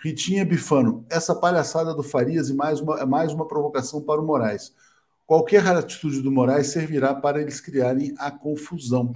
Ritinha 0.00 0.44
Bifano, 0.44 1.04
essa 1.10 1.34
palhaçada 1.34 1.92
do 1.92 2.04
Farias 2.04 2.48
e 2.48 2.54
mais 2.54 2.80
uma, 2.80 3.04
mais 3.04 3.32
uma 3.32 3.48
provocação 3.48 4.00
para 4.00 4.20
o 4.20 4.24
Moraes. 4.24 4.72
Qualquer 5.26 5.66
atitude 5.66 6.22
do 6.22 6.30
Moraes 6.30 6.68
servirá 6.68 7.14
para 7.14 7.40
eles 7.40 7.60
criarem 7.60 8.14
a 8.16 8.30
confusão. 8.30 9.12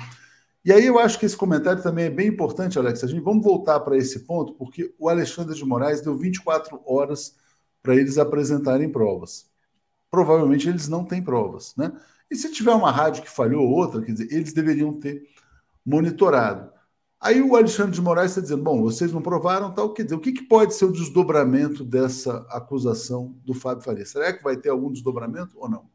E 0.64 0.72
aí 0.72 0.84
eu 0.84 0.98
acho 0.98 1.18
que 1.20 1.24
esse 1.24 1.36
comentário 1.36 1.82
também 1.82 2.06
é 2.06 2.10
bem 2.10 2.26
importante, 2.26 2.78
Alex. 2.78 3.04
A 3.04 3.06
gente 3.06 3.22
vamos 3.22 3.44
voltar 3.44 3.78
para 3.80 3.96
esse 3.96 4.20
ponto, 4.20 4.54
porque 4.54 4.92
o 4.98 5.08
Alexandre 5.08 5.54
de 5.54 5.64
Moraes 5.64 6.00
deu 6.00 6.16
24 6.16 6.80
horas 6.84 7.36
para 7.80 7.94
eles 7.94 8.18
apresentarem 8.18 8.90
provas. 8.90 9.46
Provavelmente 10.10 10.68
eles 10.68 10.88
não 10.88 11.04
têm 11.04 11.22
provas, 11.22 11.74
né? 11.76 11.92
E 12.28 12.34
se 12.34 12.50
tiver 12.50 12.72
uma 12.72 12.90
rádio 12.90 13.22
que 13.22 13.30
falhou 13.30 13.62
ou 13.62 13.70
outra, 13.70 14.02
quer 14.02 14.12
dizer, 14.12 14.32
eles 14.32 14.52
deveriam 14.52 14.92
ter 14.98 15.22
monitorado. 15.86 16.71
Aí 17.22 17.40
o 17.40 17.54
Alexandre 17.54 17.92
de 17.92 18.00
Moraes 18.00 18.32
está 18.32 18.40
dizendo: 18.40 18.64
bom, 18.64 18.82
vocês 18.82 19.12
não 19.12 19.22
provaram, 19.22 19.72
tal. 19.72 19.94
Quer 19.94 20.02
dizer, 20.02 20.16
o 20.16 20.20
que, 20.20 20.32
que 20.32 20.42
pode 20.42 20.74
ser 20.74 20.86
o 20.86 20.92
desdobramento 20.92 21.84
dessa 21.84 22.38
acusação 22.50 23.38
do 23.44 23.54
Fábio 23.54 23.84
Faria? 23.84 24.04
Será 24.04 24.32
que 24.32 24.42
vai 24.42 24.56
ter 24.56 24.70
algum 24.70 24.90
desdobramento 24.90 25.56
ou 25.56 25.70
não? 25.70 25.88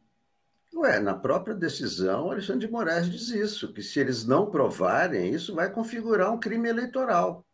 Ué, 0.73 1.01
na 1.01 1.13
própria 1.13 1.53
decisão, 1.53 2.31
Alexandre 2.31 2.65
de 2.65 2.71
Moraes 2.71 3.09
diz 3.09 3.27
isso, 3.29 3.73
que 3.73 3.81
se 3.81 3.99
eles 3.99 4.25
não 4.25 4.49
provarem, 4.49 5.33
isso 5.33 5.53
vai 5.53 5.69
configurar 5.69 6.31
um 6.31 6.39
crime 6.39 6.69
eleitoral, 6.69 7.45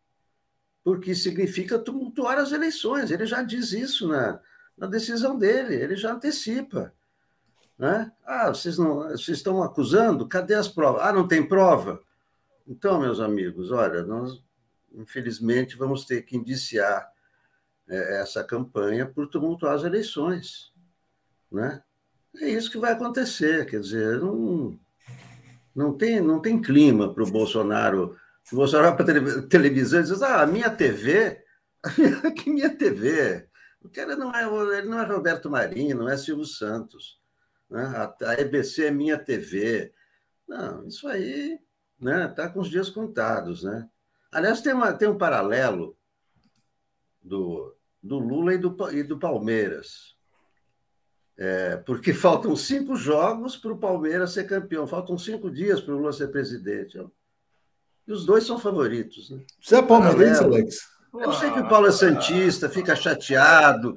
porque 0.84 1.16
significa 1.16 1.80
tumultuar 1.80 2.38
as 2.38 2.52
eleições. 2.52 3.10
Ele 3.10 3.26
já 3.26 3.42
diz 3.42 3.72
isso 3.72 4.08
na, 4.08 4.40
na 4.78 4.86
decisão 4.86 5.36
dele, 5.36 5.74
ele 5.74 5.96
já 5.96 6.14
antecipa. 6.14 6.94
Né? 7.80 8.12
Ah, 8.24 8.50
vocês, 8.50 8.78
não, 8.78 9.10
vocês 9.10 9.38
estão 9.38 9.64
acusando? 9.64 10.28
Cadê 10.28 10.54
as 10.54 10.68
provas? 10.68 11.02
Ah, 11.02 11.12
não 11.12 11.28
tem 11.28 11.48
prova? 11.48 12.02
Então, 12.66 13.00
meus 13.00 13.20
amigos, 13.20 13.72
olha, 13.72 14.04
nós 14.04 14.42
infelizmente 14.94 15.76
vamos 15.76 16.06
ter 16.06 16.22
que 16.22 16.38
indiciar 16.38 17.12
é, 17.88 18.22
essa 18.22 18.44
campanha 18.44 19.06
por 19.06 19.28
tumultuar 19.28 19.74
as 19.74 19.84
eleições. 19.84 20.72
Né? 21.52 21.84
É 22.38 22.50
isso 22.50 22.72
que 22.72 22.78
vai 22.78 22.94
acontecer, 22.94 23.66
quer 23.66 23.80
dizer, 23.80 24.20
não, 24.20 24.80
não, 25.76 25.96
tem, 25.96 26.22
não 26.22 26.42
tem 26.42 26.62
clima 26.62 27.14
para 27.14 27.24
o 27.24 27.32
Bolsonaro. 27.32 28.18
O 28.52 28.56
Bolsonaro 28.56 28.96
para 28.96 29.40
a 29.40 29.42
televisão 29.48 30.00
e 30.00 30.04
diz: 30.04 30.22
ah, 30.22 30.42
a 30.42 30.48
minha 30.48 30.70
TV, 30.70 31.44
que 32.36 32.50
minha 32.50 32.76
TV. 32.76 33.48
O 33.82 33.90
cara 33.90 34.16
não 34.16 34.34
é, 34.34 34.78
ele 34.78 34.88
não 34.88 35.00
é 35.00 35.06
Roberto 35.06 35.50
Marinho, 35.50 35.98
não 35.98 36.10
é 36.10 36.18
Silvio 36.18 36.46
Santos. 36.46 37.20
Né? 37.70 37.84
A, 37.84 38.16
a 38.30 38.42
EBC 38.42 38.86
é 38.86 38.92
minha 38.92 39.18
TV. 39.18 39.94
Não, 40.48 40.88
isso 40.88 41.08
aí 41.08 41.60
né, 42.04 42.26
está 42.26 42.50
com 42.50 42.60
os 42.60 42.70
dias 42.70 42.90
contados. 42.90 43.64
Né? 43.64 43.88
Aliás, 44.32 44.62
tem, 44.62 44.74
uma, 44.74 44.94
tem 44.94 45.08
um 45.08 45.18
paralelo 45.18 45.96
do, 47.22 47.76
do 48.02 48.20
Lula 48.20 48.54
e 48.54 48.58
do, 48.58 48.92
e 48.92 49.04
do 49.04 49.18
Palmeiras. 49.18 50.14
É, 51.38 51.78
porque 51.78 52.14
faltam 52.14 52.56
cinco 52.56 52.96
jogos 52.96 53.58
para 53.58 53.72
o 53.72 53.78
Palmeiras 53.78 54.34
ser 54.34 54.46
campeão, 54.46 54.86
faltam 54.86 55.18
cinco 55.18 55.50
dias 55.50 55.82
para 55.82 55.94
o 55.94 55.98
Lula 55.98 56.14
ser 56.14 56.28
presidente. 56.28 57.00
E 58.06 58.12
os 58.12 58.26
dois 58.26 58.46
são 58.46 58.60
favoritos. 58.60 59.30
Né? 59.30 59.44
Você 59.62 59.78
é 59.78 59.82
palmeirense, 59.82 60.44
Alex? 60.44 60.94
Eu 61.14 61.32
sei 61.34 61.52
que 61.52 61.60
o 61.60 61.70
Paulo 61.70 61.88
é 61.88 61.92
Santista, 61.92 62.68
fica 62.68 62.96
chateado 62.96 63.96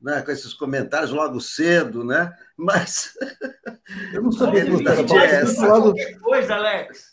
né, 0.00 0.22
com 0.22 0.30
esses 0.30 0.54
comentários 0.54 1.10
logo 1.10 1.40
cedo, 1.40 2.02
né? 2.04 2.32
Mas. 2.56 3.12
Eu 4.14 4.22
não 4.22 4.32
sabia 4.32 4.64
que 4.64 4.70
você 4.70 4.88
era 4.88 5.46
falado... 5.46 5.92
coisa, 6.22 6.54
Alex. 6.54 7.12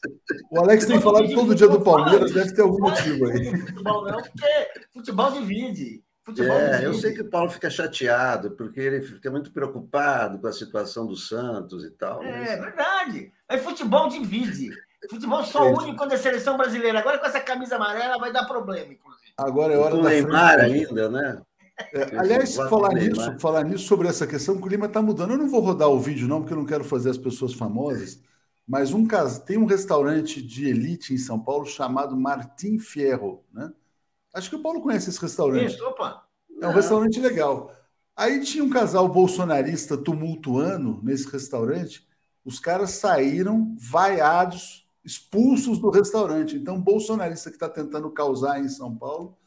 O 0.51 0.59
Alex 0.59 0.85
tem 0.85 1.01
falado 1.01 1.33
todo 1.33 1.55
dia 1.55 1.67
do 1.67 1.81
Palmeiras, 1.81 2.31
deve 2.31 2.53
ter 2.53 2.61
algum 2.61 2.79
motivo 2.79 3.25
aí. 3.25 3.57
Futebol 3.57 4.05
não, 4.05 4.21
porque 4.21 4.71
futebol 4.93 5.31
divide. 5.31 6.03
Futebol 6.23 6.57
é, 6.57 6.85
eu 6.85 6.93
sei 6.93 7.13
que 7.13 7.21
o 7.21 7.29
Paulo 7.29 7.49
fica 7.49 7.69
chateado, 7.69 8.51
porque 8.51 8.79
ele 8.79 9.01
fica 9.01 9.31
muito 9.31 9.51
preocupado 9.51 10.39
com 10.39 10.47
a 10.47 10.53
situação 10.53 11.07
do 11.07 11.15
Santos 11.15 11.83
e 11.83 11.89
tal. 11.91 12.21
É 12.21 12.39
mas... 12.39 12.59
verdade. 12.59 13.31
É 13.49 13.57
futebol 13.57 14.07
divide. 14.07 14.69
Futebol 15.09 15.43
só 15.43 15.65
é. 15.65 15.71
une 15.71 15.95
quando 15.95 16.13
é 16.13 16.17
seleção 16.17 16.57
brasileira. 16.57 16.99
Agora 16.99 17.17
com 17.17 17.25
essa 17.25 17.39
camisa 17.39 17.77
amarela 17.77 18.19
vai 18.19 18.31
dar 18.31 18.45
problema, 18.45 18.91
inclusive. 18.91 19.33
Agora 19.37 19.73
é 19.73 19.77
hora 19.77 19.95
do 19.95 20.03
Neymar 20.03 20.59
ainda, 20.59 21.09
né? 21.09 21.41
É, 21.93 22.17
aliás, 22.17 22.55
falar 22.55 22.93
nisso, 22.93 23.39
falar 23.39 23.63
nisso 23.63 23.85
sobre 23.85 24.07
essa 24.07 24.25
questão, 24.25 24.55
o 24.55 24.61
clima 24.61 24.87
está 24.87 25.01
mudando. 25.01 25.31
Eu 25.31 25.37
não 25.37 25.49
vou 25.49 25.61
rodar 25.61 25.89
o 25.89 25.99
vídeo, 25.99 26.27
não, 26.27 26.41
porque 26.41 26.53
eu 26.53 26.57
não 26.57 26.65
quero 26.65 26.83
fazer 26.83 27.09
as 27.09 27.17
pessoas 27.17 27.53
famosas. 27.53 28.19
Mas 28.67 28.91
um 28.91 29.05
caso, 29.05 29.45
tem 29.45 29.57
um 29.57 29.65
restaurante 29.65 30.41
de 30.41 30.67
elite 30.67 31.13
em 31.13 31.17
São 31.17 31.39
Paulo 31.39 31.65
chamado 31.65 32.17
Martim 32.17 32.77
Fierro, 32.79 33.43
né? 33.53 33.71
Acho 34.33 34.49
que 34.49 34.55
o 34.55 34.61
Paulo 34.61 34.81
conhece 34.81 35.09
esse 35.09 35.21
restaurante. 35.21 35.73
Isso, 35.73 35.85
opa. 35.85 36.23
É 36.61 36.67
um 36.67 36.73
restaurante 36.73 37.19
legal. 37.19 37.71
Aí 38.15 38.43
tinha 38.43 38.63
um 38.63 38.69
casal 38.69 39.07
bolsonarista 39.07 39.95
tumultuando 39.95 40.99
nesse 41.03 41.29
restaurante. 41.29 42.05
Os 42.43 42.59
caras 42.59 42.91
saíram 42.91 43.75
vaiados, 43.79 44.87
expulsos 45.05 45.79
do 45.79 45.89
restaurante. 45.89 46.55
Então, 46.55 46.75
o 46.75 46.81
bolsonarista 46.81 47.49
que 47.49 47.55
está 47.55 47.69
tentando 47.69 48.09
causar 48.09 48.59
em 48.59 48.67
São 48.67 48.95
Paulo 48.95 49.37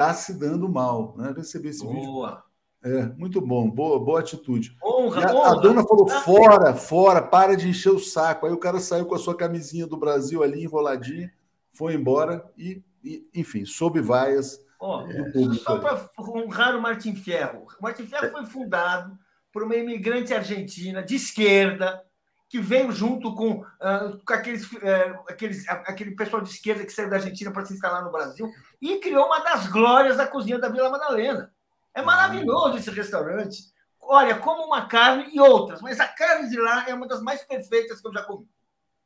está 0.00 0.14
se 0.14 0.34
dando 0.34 0.68
mal. 0.68 1.14
Né? 1.16 1.32
recebi 1.36 1.68
esse 1.68 1.84
boa. 1.84 2.28
vídeo. 2.28 2.42
É, 2.82 3.04
muito 3.16 3.40
bom, 3.40 3.68
boa, 3.68 4.02
boa 4.02 4.20
atitude. 4.20 4.74
Honra, 4.82 5.28
a, 5.28 5.34
honra. 5.34 5.50
a 5.50 5.60
dona 5.60 5.82
falou: 5.86 6.08
fora, 6.08 6.74
fora, 6.74 7.20
para 7.20 7.54
de 7.54 7.68
encher 7.68 7.92
o 7.92 7.98
saco. 7.98 8.46
Aí 8.46 8.52
o 8.52 8.58
cara 8.58 8.80
saiu 8.80 9.04
com 9.04 9.14
a 9.14 9.18
sua 9.18 9.36
camisinha 9.36 9.86
do 9.86 9.98
Brasil 9.98 10.42
ali 10.42 10.64
enroladinha, 10.64 11.30
foi 11.72 11.94
embora 11.94 12.50
e 12.56 12.82
e, 13.04 13.26
enfim, 13.34 13.64
sob 13.64 14.00
vaias. 14.00 14.60
Oh, 14.78 15.02
é, 15.02 15.54
só 15.54 15.78
para 15.78 16.10
honrar 16.18 16.76
o 16.76 16.80
Martin 16.80 17.14
Ferro. 17.14 17.66
O 17.78 17.82
Martin 17.82 18.06
Ferro 18.06 18.30
foi 18.30 18.46
fundado 18.46 19.18
por 19.52 19.62
uma 19.62 19.76
imigrante 19.76 20.32
argentina 20.32 21.02
de 21.02 21.16
esquerda 21.16 22.02
que 22.50 22.60
veio 22.60 22.90
junto 22.90 23.32
com, 23.32 23.60
uh, 23.60 24.18
com 24.26 24.34
aqueles, 24.34 24.64
uh, 24.72 25.22
aqueles, 25.28 25.68
aquele 25.68 26.10
pessoal 26.16 26.42
de 26.42 26.50
esquerda 26.50 26.84
que 26.84 26.92
saiu 26.92 27.08
da 27.08 27.14
Argentina 27.14 27.52
para 27.52 27.64
se 27.64 27.72
instalar 27.72 28.04
no 28.04 28.10
Brasil 28.10 28.50
e 28.82 28.98
criou 28.98 29.26
uma 29.26 29.38
das 29.38 29.68
glórias 29.68 30.16
da 30.16 30.26
cozinha 30.26 30.58
da 30.58 30.68
Vila 30.68 30.90
Madalena. 30.90 31.52
É 31.94 32.02
maravilhoso 32.02 32.76
esse 32.76 32.90
restaurante. 32.90 33.72
Olha, 34.00 34.34
como 34.34 34.64
uma 34.64 34.86
carne 34.86 35.30
e 35.32 35.38
outras, 35.38 35.80
mas 35.80 36.00
a 36.00 36.08
carne 36.08 36.50
de 36.50 36.60
lá 36.60 36.88
é 36.88 36.92
uma 36.92 37.06
das 37.06 37.22
mais 37.22 37.40
perfeitas 37.42 38.00
que 38.00 38.08
eu 38.08 38.12
já 38.12 38.24
comi. 38.24 38.48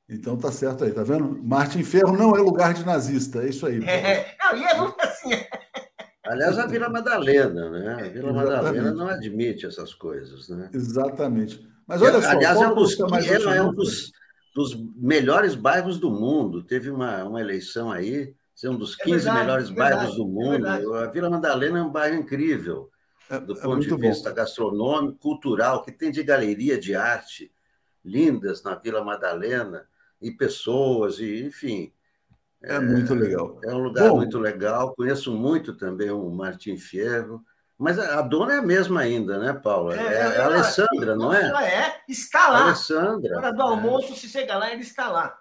Então 0.09 0.38
tá 0.38 0.51
certo 0.51 0.84
aí, 0.84 0.92
tá 0.92 1.03
vendo? 1.03 1.38
Martin 1.42 1.84
Ferro 1.84 2.16
não 2.16 2.34
é 2.34 2.38
lugar 2.38 2.72
de 2.72 2.84
nazista, 2.84 3.42
é 3.42 3.51
isso 3.51 3.66
aí. 3.66 3.84
É, 3.84 4.34
não, 4.42 4.57
e 4.57 4.64
é 4.64 5.05
assim. 5.05 5.30
Aliás, 6.24 6.59
a 6.59 6.66
Vila 6.66 6.88
Madalena, 6.88 7.68
né? 7.68 7.92
A 7.92 8.09
Vila 8.09 8.30
Exatamente. 8.30 8.55
Madalena 8.55 8.90
não 8.92 9.09
admite 9.09 9.66
essas 9.66 9.92
coisas, 9.92 10.49
né? 10.49 10.70
Exatamente. 10.72 11.74
Mas 11.87 12.01
olha 12.03 12.20
só, 12.20 12.28
aliás, 12.30 12.61
é 12.61 12.68
um 12.68 12.74
dos, 12.74 12.99
é 12.99 13.62
um 13.62 13.72
dos, 13.72 14.12
dos, 14.55 14.74
melhores 14.97 15.55
bairros 15.55 15.99
do 15.99 16.11
mundo. 16.11 16.62
Teve 16.62 16.91
uma, 16.91 17.24
uma 17.24 17.41
eleição 17.41 17.91
aí, 17.91 18.35
ser 18.55 18.68
um 18.68 18.76
dos 18.76 18.95
15 18.97 19.11
é 19.11 19.16
verdade, 19.16 19.39
melhores 19.39 19.64
é 19.64 19.68
verdade, 19.68 19.95
bairros 19.97 20.16
do 20.16 20.26
mundo. 20.26 20.66
É 20.66 21.05
a 21.05 21.07
Vila 21.11 21.30
Madalena 21.30 21.78
é 21.78 21.82
um 21.82 21.91
bairro 21.91 22.16
incrível, 22.16 22.91
é, 23.28 23.39
do 23.39 23.55
ponto 23.55 23.80
de 23.80 23.97
vista 23.97 24.30
bom. 24.30 24.37
gastronômico, 24.37 25.18
cultural, 25.18 25.82
que 25.82 25.93
tem 25.93 26.11
de 26.11 26.22
galeria 26.22 26.78
de 26.78 26.95
arte 26.95 27.53
lindas 28.05 28.62
na 28.62 28.74
Vila 28.74 29.03
Madalena 29.03 29.87
e 30.20 30.30
pessoas, 30.30 31.18
e 31.18 31.45
enfim. 31.45 31.93
É, 32.62 32.76
é 32.76 32.80
muito 32.80 33.14
legal. 33.14 33.61
É 33.62 33.74
um 33.74 33.82
lugar 33.82 34.09
Bom, 34.09 34.16
muito 34.16 34.39
legal. 34.39 34.95
Conheço 34.95 35.32
muito 35.32 35.76
também 35.76 36.11
o 36.11 36.30
Martim 36.30 36.76
Fierro. 36.78 37.45
Mas 37.79 37.99
a 37.99 38.22
dona 38.22 38.55
é 38.55 38.59
a 38.59 38.62
mesma 38.62 39.01
ainda, 39.01 39.39
né, 39.39 39.53
Paula? 39.53 39.97
É, 39.97 39.99
é, 39.99 40.18
é 40.18 40.41
a 40.41 40.47
Alessandra, 40.47 41.16
não 41.16 41.33
é? 41.33 41.43
Ela 41.43 41.66
é, 41.66 42.03
está 42.09 42.49
lá. 42.49 42.62
Alessandra. 42.64 43.31
Na 43.33 43.39
hora 43.39 43.53
do 43.53 43.62
almoço, 43.62 44.14
se 44.14 44.29
chegar 44.29 44.59
lá, 44.59 44.72
ele 44.72 44.83
está 44.83 45.09
lá. 45.09 45.37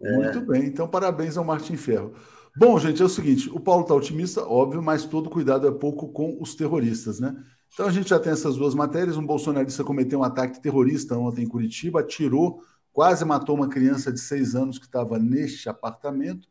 Muito 0.00 0.40
bem, 0.42 0.66
então 0.66 0.86
parabéns 0.86 1.36
ao 1.36 1.44
Martim 1.44 1.76
Ferro. 1.76 2.14
Bom, 2.56 2.78
gente, 2.78 3.00
é 3.00 3.04
o 3.04 3.08
seguinte: 3.08 3.48
o 3.50 3.60
Paulo 3.60 3.82
está 3.82 3.94
otimista, 3.94 4.42
óbvio, 4.46 4.82
mas 4.82 5.04
todo 5.04 5.30
cuidado 5.30 5.66
é 5.66 5.70
pouco 5.70 6.08
com 6.08 6.36
os 6.40 6.54
terroristas, 6.54 7.20
né? 7.20 7.34
Então 7.72 7.86
a 7.86 7.90
gente 7.90 8.10
já 8.10 8.18
tem 8.18 8.32
essas 8.32 8.56
duas 8.56 8.74
matérias. 8.74 9.16
Um 9.16 9.26
bolsonarista 9.26 9.84
cometeu 9.84 10.20
um 10.20 10.24
ataque 10.24 10.60
terrorista 10.60 11.16
ontem 11.16 11.44
em 11.44 11.48
Curitiba, 11.48 12.00
atirou 12.00 12.62
quase 12.92 13.26
matou 13.26 13.54
uma 13.54 13.68
criança 13.68 14.10
de 14.10 14.18
seis 14.18 14.54
anos 14.54 14.78
que 14.78 14.86
estava 14.86 15.18
neste 15.18 15.68
apartamento. 15.68 16.48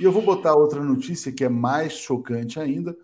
E 0.00 0.02
eu 0.02 0.10
vou 0.10 0.22
botar 0.22 0.54
outra 0.54 0.82
notícia 0.82 1.30
que 1.30 1.44
é 1.44 1.48
mais 1.48 1.92
chocante 1.92 2.58
ainda, 2.58 2.96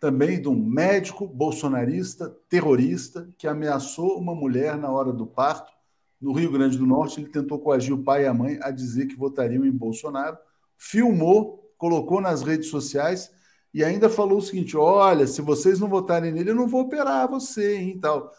também 0.00 0.40
de 0.40 0.48
um 0.48 0.54
médico 0.54 1.26
bolsonarista, 1.26 2.34
terrorista, 2.48 3.28
que 3.36 3.48
ameaçou 3.48 4.18
uma 4.18 4.34
mulher 4.34 4.76
na 4.76 4.90
hora 4.90 5.12
do 5.12 5.26
parto 5.26 5.72
no 6.20 6.32
Rio 6.32 6.52
Grande 6.52 6.78
do 6.78 6.86
Norte. 6.86 7.20
Ele 7.20 7.30
tentou 7.30 7.58
coagir 7.58 7.94
o 7.94 8.02
pai 8.02 8.24
e 8.24 8.26
a 8.26 8.34
mãe 8.34 8.58
a 8.62 8.70
dizer 8.70 9.06
que 9.06 9.16
votariam 9.16 9.64
em 9.64 9.72
Bolsonaro. 9.72 10.38
filmou, 10.76 11.72
colocou 11.76 12.20
nas 12.20 12.42
redes 12.42 12.68
sociais 12.68 13.32
e 13.74 13.82
ainda 13.84 14.08
falou 14.08 14.38
o 14.38 14.42
seguinte: 14.42 14.76
olha, 14.76 15.26
se 15.26 15.42
vocês 15.42 15.80
não 15.80 15.88
votarem 15.88 16.32
nele, 16.32 16.50
eu 16.50 16.54
não 16.54 16.68
vou 16.68 16.82
operar 16.82 17.28
você, 17.28 17.76
hein, 17.76 17.98
tal. 18.00 18.32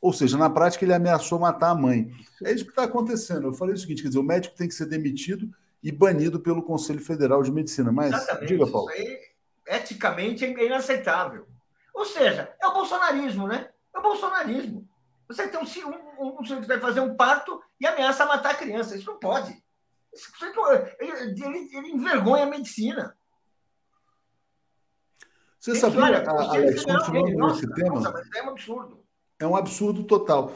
Ou 0.00 0.12
seja, 0.12 0.36
na 0.36 0.50
prática, 0.50 0.84
ele 0.84 0.94
ameaçou 0.94 1.38
matar 1.38 1.70
a 1.70 1.74
mãe. 1.74 2.10
É 2.42 2.52
isso 2.52 2.64
que 2.64 2.70
está 2.70 2.84
acontecendo. 2.84 3.48
Eu 3.48 3.52
falei 3.52 3.74
o 3.74 3.78
seguinte: 3.78 4.02
quer 4.02 4.08
dizer, 4.08 4.20
o 4.20 4.24
médico 4.24 4.56
tem 4.56 4.66
que 4.66 4.74
ser 4.74 4.86
demitido 4.86 5.48
e 5.82 5.92
banido 5.92 6.40
pelo 6.40 6.62
Conselho 6.62 7.00
Federal 7.00 7.42
de 7.42 7.52
Medicina. 7.52 7.92
Mas, 7.92 8.12
Exatamente. 8.12 8.48
diga, 8.48 8.66
Paulo. 8.66 8.90
Isso 8.90 9.00
aí, 9.00 9.18
eticamente, 9.66 10.44
é 10.44 10.66
inaceitável. 10.66 11.46
Ou 11.94 12.04
seja, 12.04 12.54
é 12.60 12.66
o 12.66 12.72
bolsonarismo, 12.72 13.46
né? 13.46 13.68
É 13.94 13.98
o 13.98 14.02
bolsonarismo. 14.02 14.88
Você 15.28 15.48
tem 15.48 15.58
um, 15.58 15.64
um, 15.64 16.40
um 16.40 16.44
sujeito 16.44 16.62
que 16.62 16.68
vai 16.68 16.80
fazer 16.80 17.00
um 17.00 17.14
parto 17.14 17.62
e 17.80 17.86
ameaça 17.86 18.26
matar 18.26 18.52
a 18.52 18.56
criança. 18.56 18.96
Isso 18.96 19.10
não 19.10 19.18
pode. 19.18 19.62
Isso, 20.12 20.30
ele, 21.00 21.12
ele, 21.42 21.76
ele 21.76 21.88
envergonha 21.90 22.44
a 22.44 22.50
medicina. 22.50 23.16
Você 25.58 25.76
sabia, 25.76 26.02
olha, 26.02 26.28
Alex, 26.28 26.84
continuando 26.84 27.38
nossa, 27.38 27.54
nesse 27.54 27.74
tema? 27.74 28.00
Nossa, 28.00 28.22
é 28.34 28.42
um 28.42 28.50
absurdo. 28.50 29.04
É 29.38 29.46
um 29.46 29.56
absurdo 29.56 30.04
total. 30.04 30.52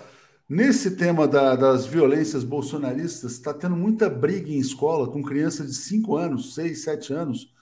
Nesse 0.48 0.96
tema 0.96 1.26
da, 1.26 1.56
das 1.56 1.86
violências 1.86 2.44
bolsonaristas, 2.44 3.32
está 3.32 3.54
tendo 3.54 3.76
muita 3.76 4.10
briga 4.10 4.50
em 4.50 4.58
escola 4.58 5.10
com 5.10 5.22
crianças 5.22 5.68
de 5.68 5.74
5 5.74 6.16
anos, 6.16 6.54
6, 6.54 6.82
7 6.82 7.12
anos, 7.12 7.52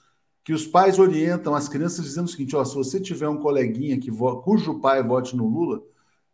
que 0.44 0.52
os 0.52 0.66
pais 0.66 0.98
orientam 0.98 1.54
as 1.54 1.68
crianças 1.68 2.04
dizendo 2.04 2.26
o 2.26 2.30
seguinte: 2.30 2.54
ó, 2.54 2.64
se 2.64 2.74
você 2.74 3.00
tiver 3.00 3.28
um 3.28 3.38
coleguinha 3.38 3.98
que 3.98 4.10
cujo 4.10 4.78
pai 4.80 5.02
vote 5.02 5.34
no 5.34 5.48
Lula, 5.48 5.82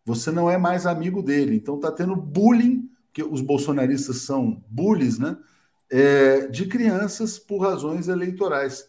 você 0.05 0.33
não 0.33 0.51
é 0.51 0.59
mais 0.59 0.85
amigo 0.85 1.23
dele. 1.23 1.55
Então 1.55 1.77
está 1.77 1.93
tendo 1.93 2.17
bullying, 2.17 2.91
que 3.13 3.23
os 3.23 3.41
bolsonaristas 3.41 4.19
são 4.19 4.63
bullies, 4.69 5.19
né? 5.19 5.39
É, 5.89 6.47
de 6.49 6.67
crianças 6.67 7.39
por 7.39 7.59
razões 7.59 8.09
eleitorais. 8.09 8.89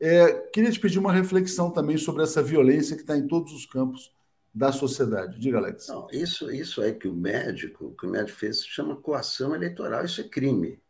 É, 0.00 0.32
queria 0.52 0.70
te 0.70 0.78
pedir 0.78 0.98
uma 0.98 1.12
reflexão 1.12 1.70
também 1.70 1.96
sobre 1.96 2.22
essa 2.22 2.42
violência 2.42 2.94
que 2.94 3.02
está 3.02 3.16
em 3.16 3.26
todos 3.26 3.52
os 3.52 3.66
campos 3.66 4.12
da 4.54 4.70
sociedade. 4.72 5.38
Diga, 5.38 5.58
Alex. 5.58 5.88
Não, 5.88 6.06
isso, 6.10 6.50
isso 6.50 6.82
é 6.82 6.92
que 6.92 7.08
o 7.08 7.14
médico, 7.14 7.94
que 7.98 8.06
o 8.06 8.10
médico 8.10 8.38
fez, 8.38 8.60
se 8.60 8.68
chama 8.68 8.96
coação 8.96 9.54
eleitoral. 9.54 10.04
Isso 10.04 10.20
é 10.20 10.24
crime. 10.24 10.80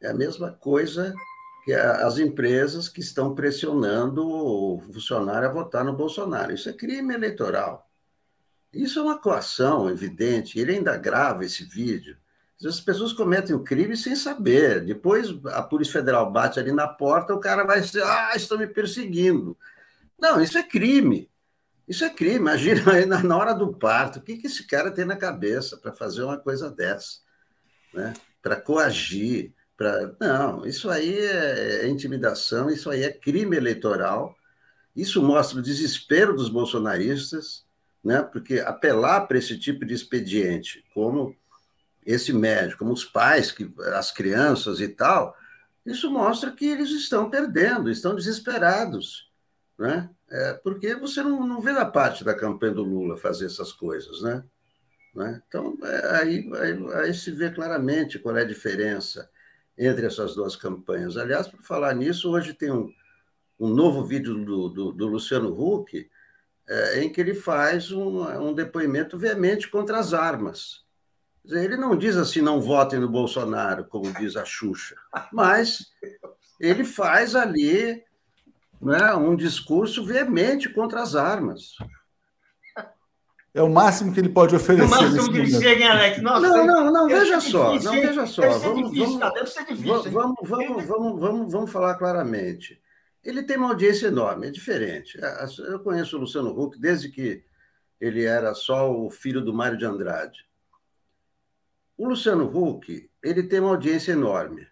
É 0.00 0.08
a 0.08 0.14
mesma 0.14 0.50
coisa 0.52 1.14
as 2.02 2.18
empresas 2.18 2.88
que 2.88 3.00
estão 3.00 3.34
pressionando 3.34 4.26
o 4.26 4.80
funcionário 4.80 5.48
a 5.48 5.52
votar 5.52 5.84
no 5.84 5.92
Bolsonaro. 5.92 6.52
Isso 6.52 6.68
é 6.68 6.72
crime 6.72 7.14
eleitoral. 7.14 7.88
Isso 8.72 8.98
é 8.98 9.02
uma 9.02 9.18
coação 9.18 9.88
evidente. 9.88 10.58
Ele 10.58 10.72
ainda 10.72 10.96
grava 10.96 11.44
esse 11.44 11.64
vídeo. 11.64 12.16
As 12.64 12.80
pessoas 12.80 13.12
cometem 13.12 13.54
o 13.54 13.62
crime 13.62 13.96
sem 13.96 14.16
saber. 14.16 14.84
Depois 14.84 15.28
a 15.46 15.62
Polícia 15.62 15.92
Federal 15.92 16.30
bate 16.30 16.58
ali 16.58 16.72
na 16.72 16.88
porta, 16.88 17.34
o 17.34 17.40
cara 17.40 17.64
vai 17.64 17.80
dizer: 17.80 18.02
ah, 18.02 18.32
estão 18.34 18.58
me 18.58 18.66
perseguindo. 18.66 19.56
Não, 20.18 20.40
isso 20.40 20.58
é 20.58 20.62
crime. 20.62 21.30
Isso 21.86 22.04
é 22.04 22.10
crime. 22.10 22.36
Imagina 22.36 22.92
aí 22.92 23.06
na 23.06 23.36
hora 23.36 23.54
do 23.54 23.72
parto, 23.72 24.18
o 24.18 24.22
que, 24.22 24.36
que 24.36 24.48
esse 24.48 24.66
cara 24.66 24.90
tem 24.90 25.04
na 25.04 25.16
cabeça 25.16 25.76
para 25.76 25.92
fazer 25.92 26.22
uma 26.22 26.36
coisa 26.36 26.70
dessa? 26.70 27.18
Né? 27.94 28.12
Para 28.42 28.56
coagir. 28.56 29.54
Pra... 29.78 30.12
Não, 30.20 30.66
isso 30.66 30.90
aí 30.90 31.16
é, 31.16 31.84
é 31.84 31.88
intimidação, 31.88 32.68
isso 32.68 32.90
aí 32.90 33.04
é 33.04 33.12
crime 33.12 33.56
eleitoral. 33.56 34.36
Isso 34.94 35.22
mostra 35.22 35.60
o 35.60 35.62
desespero 35.62 36.34
dos 36.34 36.48
bolsonaristas, 36.48 37.64
né? 38.04 38.20
porque 38.20 38.58
apelar 38.58 39.28
para 39.28 39.38
esse 39.38 39.56
tipo 39.56 39.86
de 39.86 39.94
expediente, 39.94 40.84
como 40.92 41.34
esse 42.04 42.32
médico, 42.32 42.80
como 42.80 42.92
os 42.92 43.04
pais, 43.04 43.52
que, 43.52 43.72
as 43.94 44.10
crianças 44.10 44.80
e 44.80 44.88
tal, 44.88 45.36
isso 45.86 46.10
mostra 46.10 46.50
que 46.50 46.66
eles 46.66 46.90
estão 46.90 47.30
perdendo, 47.30 47.88
estão 47.88 48.16
desesperados, 48.16 49.30
né? 49.78 50.10
É, 50.30 50.54
porque 50.54 50.94
você 50.96 51.22
não, 51.22 51.46
não 51.46 51.60
vê 51.60 51.72
da 51.72 51.86
parte 51.86 52.24
da 52.24 52.34
campanha 52.34 52.74
do 52.74 52.82
Lula 52.82 53.16
fazer 53.16 53.46
essas 53.46 53.72
coisas, 53.72 54.22
né? 54.22 54.42
né? 55.14 55.40
Então, 55.46 55.78
é, 55.82 56.16
aí, 56.16 56.50
aí, 56.54 56.94
aí, 57.04 57.14
se 57.14 57.30
vê 57.30 57.50
claramente 57.50 58.18
qual 58.18 58.36
é 58.36 58.42
a 58.42 58.46
diferença 58.46 59.30
entre 59.78 60.06
essas 60.06 60.34
duas 60.34 60.56
campanhas. 60.56 61.16
Aliás, 61.16 61.46
por 61.46 61.62
falar 61.62 61.94
nisso, 61.94 62.30
hoje 62.30 62.52
tem 62.52 62.70
um, 62.70 62.92
um 63.58 63.68
novo 63.68 64.04
vídeo 64.04 64.34
do, 64.44 64.68
do, 64.68 64.92
do 64.92 65.06
Luciano 65.06 65.50
Huck, 65.50 66.10
é, 66.68 67.02
em 67.02 67.10
que 67.10 67.20
ele 67.20 67.34
faz 67.34 67.92
um, 67.92 68.22
um 68.40 68.52
depoimento 68.52 69.16
veemente 69.16 69.68
contra 69.68 69.98
as 69.98 70.12
armas. 70.12 70.84
Ele 71.46 71.76
não 71.76 71.96
diz 71.96 72.16
assim, 72.16 72.42
não 72.42 72.60
votem 72.60 72.98
no 72.98 73.08
Bolsonaro, 73.08 73.84
como 73.86 74.12
diz 74.12 74.36
a 74.36 74.44
Xuxa, 74.44 74.96
mas 75.32 75.86
ele 76.60 76.84
faz 76.84 77.34
ali 77.34 78.02
né, 78.82 79.14
um 79.14 79.34
discurso 79.34 80.04
veemente 80.04 80.68
contra 80.68 81.00
as 81.00 81.14
armas. 81.14 81.76
É 83.54 83.62
o 83.62 83.68
máximo 83.68 84.12
que 84.12 84.20
ele 84.20 84.28
pode 84.28 84.54
oferecer. 84.54 84.86
O 84.86 84.90
máximo 84.90 85.32
que 85.32 85.38
ele 85.38 85.50
chega, 85.50 85.80
hein, 85.80 85.88
Alex? 85.88 86.22
Nossa, 86.22 86.48
não, 86.48 86.66
não, 86.66 86.92
não, 86.92 87.08
veja 87.08 87.40
só, 87.40 87.72
difícil, 87.72 87.92
não, 87.92 88.00
veja 88.00 88.26
só. 88.26 88.42
Deve 88.42 88.58
vamos, 88.58 88.90
difícil, 88.90 89.18
vamos, 89.18 89.34
deve 89.34 89.46
ser 89.50 89.64
difícil. 89.64 90.12
Vamos, 90.12 90.36
vamos, 90.42 90.86
vamos, 90.86 91.20
vamos, 91.20 91.52
vamos 91.52 91.72
falar 91.72 91.94
claramente. 91.94 92.80
Ele 93.24 93.42
tem 93.42 93.56
uma 93.56 93.70
audiência 93.70 94.08
enorme, 94.08 94.48
é 94.48 94.50
diferente. 94.50 95.18
Eu 95.66 95.80
conheço 95.80 96.16
o 96.16 96.20
Luciano 96.20 96.50
Huck 96.50 96.78
desde 96.78 97.08
que 97.08 97.42
ele 98.00 98.24
era 98.24 98.54
só 98.54 98.92
o 98.92 99.10
filho 99.10 99.40
do 99.40 99.52
Mário 99.52 99.76
de 99.76 99.84
Andrade. 99.84 100.46
O 101.96 102.06
Luciano 102.06 102.44
Huck, 102.44 103.10
ele 103.22 103.42
tem 103.42 103.58
uma 103.60 103.70
audiência 103.70 104.12
enorme, 104.12 104.68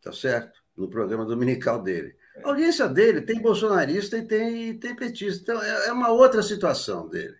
tá 0.00 0.12
certo? 0.12 0.60
No 0.76 0.88
programa 0.88 1.24
dominical 1.24 1.82
dele. 1.82 2.14
A 2.44 2.48
audiência 2.50 2.88
dele 2.88 3.20
tem 3.22 3.42
bolsonarista 3.42 4.16
e 4.16 4.22
tem, 4.22 4.78
tem 4.78 4.94
petista. 4.94 5.42
Então, 5.42 5.62
é, 5.62 5.88
é 5.88 5.92
uma 5.92 6.10
outra 6.10 6.42
situação 6.42 7.08
dele. 7.08 7.39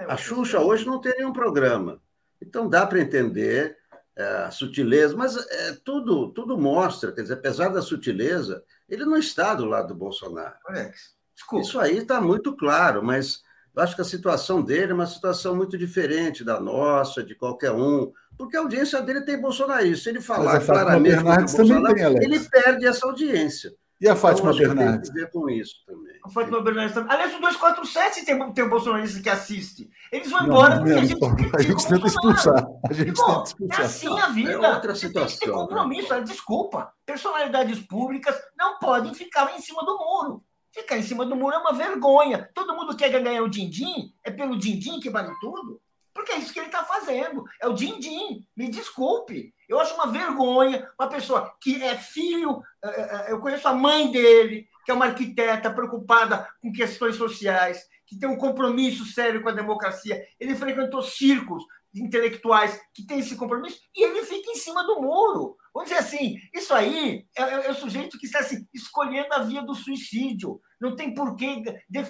É 0.00 0.12
a 0.12 0.16
Xuxa 0.16 0.60
hoje 0.60 0.86
não 0.86 1.00
tem 1.00 1.14
nenhum 1.16 1.32
programa. 1.32 2.00
Então, 2.40 2.68
dá 2.68 2.86
para 2.86 3.00
entender 3.00 3.76
é, 4.16 4.24
a 4.24 4.50
sutileza, 4.50 5.16
mas 5.16 5.36
é, 5.36 5.72
tudo, 5.84 6.32
tudo 6.32 6.58
mostra, 6.58 7.12
quer 7.12 7.22
dizer, 7.22 7.34
apesar 7.34 7.68
da 7.68 7.82
sutileza, 7.82 8.62
ele 8.88 9.04
não 9.04 9.16
está 9.16 9.54
do 9.54 9.64
lado 9.64 9.88
do 9.88 9.94
Bolsonaro. 9.94 10.54
Alex, 10.66 11.14
desculpa. 11.34 11.66
Isso 11.66 11.80
aí 11.80 11.98
está 11.98 12.20
muito 12.20 12.56
claro, 12.56 13.02
mas 13.02 13.42
eu 13.74 13.82
acho 13.82 13.96
que 13.96 14.02
a 14.02 14.04
situação 14.04 14.62
dele 14.62 14.92
é 14.92 14.94
uma 14.94 15.06
situação 15.06 15.56
muito 15.56 15.76
diferente 15.76 16.44
da 16.44 16.60
nossa, 16.60 17.24
de 17.24 17.34
qualquer 17.34 17.72
um, 17.72 18.12
porque 18.38 18.56
a 18.56 18.60
audiência 18.60 19.02
dele 19.02 19.22
tem 19.22 19.40
bolsonarista. 19.40 20.04
Se 20.04 20.10
ele 20.10 20.20
falar 20.20 20.64
claramente 20.64 21.22
Bolsonaro, 21.22 22.22
ele 22.22 22.38
perde 22.40 22.86
essa 22.86 23.06
audiência. 23.06 23.74
E 24.00 24.08
a 24.08 24.16
Fátima 24.16 24.52
então, 24.52 24.74
Bernardes? 24.74 25.10
Tem 25.10 25.22
a 25.22 25.24
ver 25.24 25.32
com 25.32 25.48
isso 25.48 25.74
também. 25.86 26.18
A 26.24 26.28
Fátima 26.28 26.60
Bernardes 26.60 26.94
também. 26.94 27.12
Aliás, 27.12 27.34
o 27.34 27.40
247 27.40 28.24
tem, 28.24 28.52
tem 28.52 28.64
um 28.64 28.68
bolsonarista 28.68 29.22
que 29.22 29.28
assiste. 29.28 29.88
Eles 30.10 30.30
vão 30.30 30.46
embora 30.46 30.78
porque 30.78 30.92
a 30.92 31.04
gente, 31.04 31.24
a 31.56 31.62
gente 31.62 31.88
tenta 31.88 32.06
expulsar. 32.06 32.66
A 32.88 32.92
gente 32.92 33.12
Bom, 33.12 33.26
tenta 33.26 33.44
expulsar. 33.44 33.80
É 33.80 33.84
assim 33.84 34.20
a 34.20 34.28
vida. 34.28 34.52
É 34.52 34.74
outra 34.74 34.94
situação. 34.94 35.38
Tem 35.38 35.50
compromisso. 35.50 36.12
Né? 36.12 36.20
Desculpa. 36.22 36.92
Personalidades 37.06 37.78
públicas 37.80 38.36
não 38.58 38.78
podem 38.78 39.14
ficar 39.14 39.54
em 39.56 39.60
cima 39.60 39.84
do 39.84 39.96
muro. 39.96 40.44
Ficar 40.72 40.98
em 40.98 41.02
cima 41.02 41.24
do 41.24 41.36
muro 41.36 41.54
é 41.54 41.58
uma 41.58 41.72
vergonha. 41.72 42.50
Todo 42.52 42.74
mundo 42.74 42.96
quer 42.96 43.08
ganhar 43.08 43.42
o 43.42 43.48
din-din? 43.48 44.12
É 44.24 44.30
pelo 44.30 44.58
din-din 44.58 44.98
que 44.98 45.08
vale 45.08 45.32
tudo? 45.40 45.80
Porque 46.24 46.32
é 46.32 46.38
isso 46.38 46.54
que 46.54 46.58
ele 46.58 46.68
está 46.68 46.82
fazendo. 46.82 47.44
É 47.60 47.68
o 47.68 47.74
din-din. 47.74 48.46
Me 48.56 48.70
desculpe. 48.70 49.54
Eu 49.68 49.78
acho 49.78 49.94
uma 49.94 50.06
vergonha 50.06 50.90
uma 50.98 51.06
pessoa 51.06 51.54
que 51.60 51.82
é 51.82 51.96
filho. 51.98 52.62
Eh, 52.82 52.88
eh, 52.88 53.10
eh, 53.12 53.32
eu 53.32 53.40
conheço 53.40 53.68
a 53.68 53.74
mãe 53.74 54.10
dele, 54.10 54.66
que 54.86 54.90
é 54.90 54.94
uma 54.94 55.04
arquiteta 55.04 55.70
preocupada 55.70 56.48
com 56.62 56.72
questões 56.72 57.16
sociais, 57.16 57.86
que 58.06 58.18
tem 58.18 58.26
um 58.26 58.38
compromisso 58.38 59.04
sério 59.04 59.42
com 59.42 59.50
a 59.50 59.52
democracia. 59.52 60.26
Ele 60.40 60.56
frequentou 60.56 61.02
círculos 61.02 61.62
intelectuais 61.94 62.80
que 62.94 63.06
têm 63.06 63.18
esse 63.18 63.36
compromisso 63.36 63.78
e 63.94 64.02
ele 64.02 64.24
fica 64.24 64.50
em 64.50 64.56
cima 64.56 64.82
do 64.84 65.02
muro. 65.02 65.56
Vamos 65.74 65.90
dizer 65.90 66.00
assim, 66.00 66.38
isso 66.54 66.72
aí 66.72 67.26
é, 67.36 67.42
é, 67.42 67.66
é 67.66 67.70
o 67.70 67.74
sujeito 67.74 68.18
que 68.18 68.26
está 68.26 68.38
assim, 68.38 68.66
escolhendo 68.72 69.32
a 69.32 69.40
via 69.40 69.60
do 69.60 69.74
suicídio. 69.74 70.58
Não 70.84 70.94
tem 70.94 71.14
por 71.14 71.34
que 71.34 71.62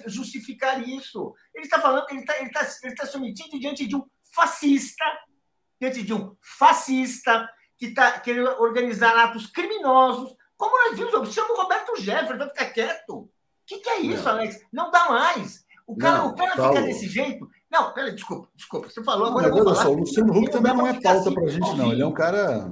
justificar 0.07 0.85
isso. 0.85 1.33
Ele 1.53 1.63
está 1.63 1.79
falando, 1.79 2.05
ele 2.09 2.19
está 2.19 2.37
ele 2.39 2.51
tá, 2.51 2.67
ele 2.83 2.95
tá 2.95 3.05
se 3.05 3.15
omitindo 3.15 3.57
diante 3.57 3.87
de 3.87 3.95
um 3.95 4.03
fascista, 4.33 5.05
diante 5.79 6.03
de 6.03 6.13
um 6.13 6.35
fascista 6.41 7.49
que 7.77 7.87
está 7.87 8.19
querendo 8.19 8.49
organizar 8.61 9.17
atos 9.17 9.47
criminosos, 9.47 10.35
como 10.57 10.77
nós 10.77 10.97
vimos, 10.97 11.33
chama 11.33 11.53
o 11.53 11.57
Roberto 11.57 11.95
Jefferson, 11.97 12.37
vai 12.37 12.49
ficar 12.49 12.65
quieto. 12.71 13.13
O 13.15 13.29
que, 13.65 13.79
que 13.79 13.89
é 13.89 13.99
isso, 14.01 14.23
não. 14.23 14.31
Alex? 14.31 14.59
Não 14.71 14.91
dá 14.91 15.09
mais. 15.09 15.65
O 15.87 15.95
cara, 15.95 16.17
não, 16.17 16.27
o 16.29 16.35
cara 16.35 16.51
fica 16.51 16.81
desse 16.81 17.07
jeito. 17.07 17.47
Não, 17.71 17.93
peraí, 17.93 18.13
desculpa, 18.13 18.49
desculpa. 18.55 18.89
Você 18.89 19.03
falou 19.03 19.27
agora. 19.27 19.49
Não, 19.49 19.57
olha 19.57 19.75
só, 19.75 19.89
o 19.89 19.95
Luciano 19.95 20.37
Huck 20.37 20.51
também 20.51 20.73
não 20.73 20.87
é 20.87 20.99
pauta 20.99 21.31
para 21.31 21.43
a 21.43 21.47
gente, 21.47 21.75
não. 21.75 21.91
Ele 21.91 22.01
é 22.01 22.05
um 22.05 22.13
cara. 22.13 22.71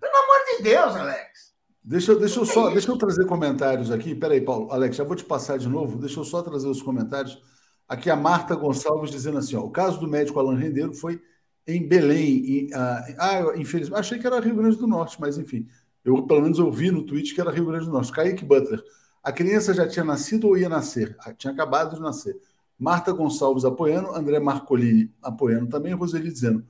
Pelo 0.00 0.16
amor 0.16 0.44
de 0.46 0.62
Deus, 0.62 0.96
Alex. 0.96 1.53
Deixa, 1.86 2.14
deixa, 2.16 2.40
eu 2.40 2.46
só, 2.46 2.70
deixa 2.70 2.90
eu 2.90 2.96
trazer 2.96 3.26
comentários 3.26 3.90
aqui. 3.90 4.14
Peraí, 4.14 4.40
Paulo. 4.40 4.72
Alex, 4.72 4.96
já 4.96 5.04
vou 5.04 5.14
te 5.14 5.24
passar 5.24 5.58
de 5.58 5.68
novo. 5.68 5.98
Deixa 5.98 6.18
eu 6.18 6.24
só 6.24 6.40
trazer 6.40 6.66
os 6.66 6.80
comentários. 6.80 7.38
Aqui 7.86 8.08
a 8.08 8.16
Marta 8.16 8.54
Gonçalves 8.54 9.10
dizendo 9.10 9.36
assim: 9.36 9.54
ó, 9.54 9.60
o 9.60 9.70
caso 9.70 10.00
do 10.00 10.08
médico 10.08 10.40
Alan 10.40 10.56
Rendeiro 10.56 10.94
foi 10.94 11.20
em 11.66 11.86
Belém. 11.86 12.68
Em, 12.68 12.74
ah, 12.74 13.04
ah, 13.18 13.42
infelizmente, 13.56 14.00
achei 14.00 14.18
que 14.18 14.26
era 14.26 14.40
Rio 14.40 14.56
Grande 14.56 14.78
do 14.78 14.86
Norte, 14.86 15.20
mas 15.20 15.36
enfim. 15.36 15.68
Eu, 16.02 16.26
pelo 16.26 16.40
menos, 16.40 16.58
eu 16.58 16.70
vi 16.72 16.90
no 16.90 17.04
tweet 17.04 17.34
que 17.34 17.40
era 17.40 17.50
Rio 17.50 17.66
Grande 17.66 17.84
do 17.84 17.92
Norte. 17.92 18.12
Kaique 18.12 18.44
Butler. 18.44 18.82
A 19.22 19.30
criança 19.30 19.74
já 19.74 19.86
tinha 19.86 20.04
nascido 20.04 20.48
ou 20.48 20.56
ia 20.56 20.70
nascer? 20.70 21.14
Ah, 21.20 21.34
tinha 21.34 21.52
acabado 21.52 21.96
de 21.96 22.00
nascer. 22.00 22.34
Marta 22.78 23.12
Gonçalves 23.12 23.64
apoiando, 23.64 24.14
André 24.14 24.40
Marcolini 24.40 25.12
apoiando 25.22 25.68
também, 25.68 25.92
Roseli 25.92 26.32
dizendo: 26.32 26.64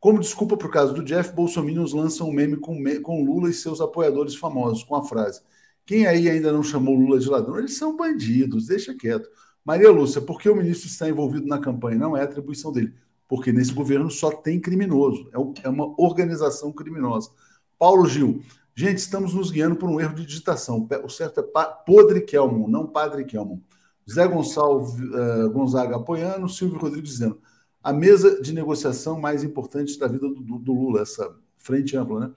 como 0.00 0.18
desculpa 0.18 0.54
o 0.54 0.70
caso 0.70 0.94
do 0.94 1.04
Jeff, 1.04 1.34
Bolsonaro 1.34 1.94
lança 1.94 2.24
um 2.24 2.32
meme 2.32 2.56
com, 2.56 2.82
com 3.02 3.22
Lula 3.22 3.50
e 3.50 3.52
seus 3.52 3.82
apoiadores 3.82 4.34
famosos, 4.34 4.82
com 4.82 4.96
a 4.96 5.04
frase: 5.04 5.42
Quem 5.84 6.06
aí 6.06 6.28
ainda 6.28 6.50
não 6.50 6.62
chamou 6.62 6.94
Lula 6.98 7.18
de 7.20 7.28
ladrão? 7.28 7.58
Eles 7.58 7.76
são 7.76 7.96
bandidos, 7.96 8.66
deixa 8.66 8.94
quieto. 8.94 9.28
Maria 9.62 9.90
Lúcia, 9.90 10.22
por 10.22 10.40
que 10.40 10.48
o 10.48 10.56
ministro 10.56 10.88
está 10.88 11.06
envolvido 11.06 11.46
na 11.46 11.58
campanha? 11.58 11.98
Não 11.98 12.16
é 12.16 12.22
atribuição 12.22 12.72
dele, 12.72 12.94
porque 13.28 13.52
nesse 13.52 13.74
governo 13.74 14.10
só 14.10 14.30
tem 14.30 14.58
criminoso, 14.58 15.28
é, 15.34 15.66
é 15.66 15.68
uma 15.68 15.94
organização 16.00 16.72
criminosa. 16.72 17.30
Paulo 17.78 18.06
Gil, 18.06 18.42
Gente, 18.72 18.98
estamos 18.98 19.34
nos 19.34 19.50
guiando 19.50 19.76
por 19.76 19.90
um 19.90 20.00
erro 20.00 20.14
de 20.14 20.24
digitação. 20.24 20.88
O 21.04 21.08
certo 21.10 21.40
é 21.40 21.44
Podre 21.84 22.22
Kelmon, 22.22 22.66
não 22.66 22.86
Padre 22.86 23.24
Kelmon. 23.24 23.58
Zé 24.10 24.26
Gonçalves, 24.26 24.94
uh, 24.94 25.50
Gonzaga 25.50 25.96
apoiando, 25.96 26.48
Silvio 26.48 26.78
Rodrigues 26.78 27.10
dizendo 27.10 27.38
a 27.82 27.92
mesa 27.92 28.40
de 28.40 28.52
negociação 28.52 29.18
mais 29.18 29.42
importante 29.42 29.98
da 29.98 30.06
vida 30.06 30.28
do, 30.28 30.58
do, 30.58 30.72
Lula, 30.72 31.02
essa 31.02 31.34
frente 31.56 31.96
ampla, 31.96 32.20
né? 32.20 32.30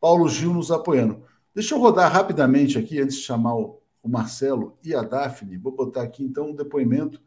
Paulo 0.00 0.28
Gil 0.28 0.52
nos 0.52 0.70
apoiando. 0.70 1.22
Deixa 1.54 1.74
eu 1.74 1.78
rodar 1.78 2.12
rapidamente 2.12 2.78
aqui, 2.78 3.00
antes 3.00 3.16
de 3.16 3.22
chamar 3.22 3.54
o, 3.54 3.80
o 4.02 4.08
Marcelo 4.08 4.78
e 4.82 4.94
a 4.94 5.02
Daphne. 5.02 5.56
Vou 5.56 5.72
botar 5.72 6.02
aqui 6.02 6.24
então 6.24 6.50
um 6.50 6.54
depoimento 6.54 7.20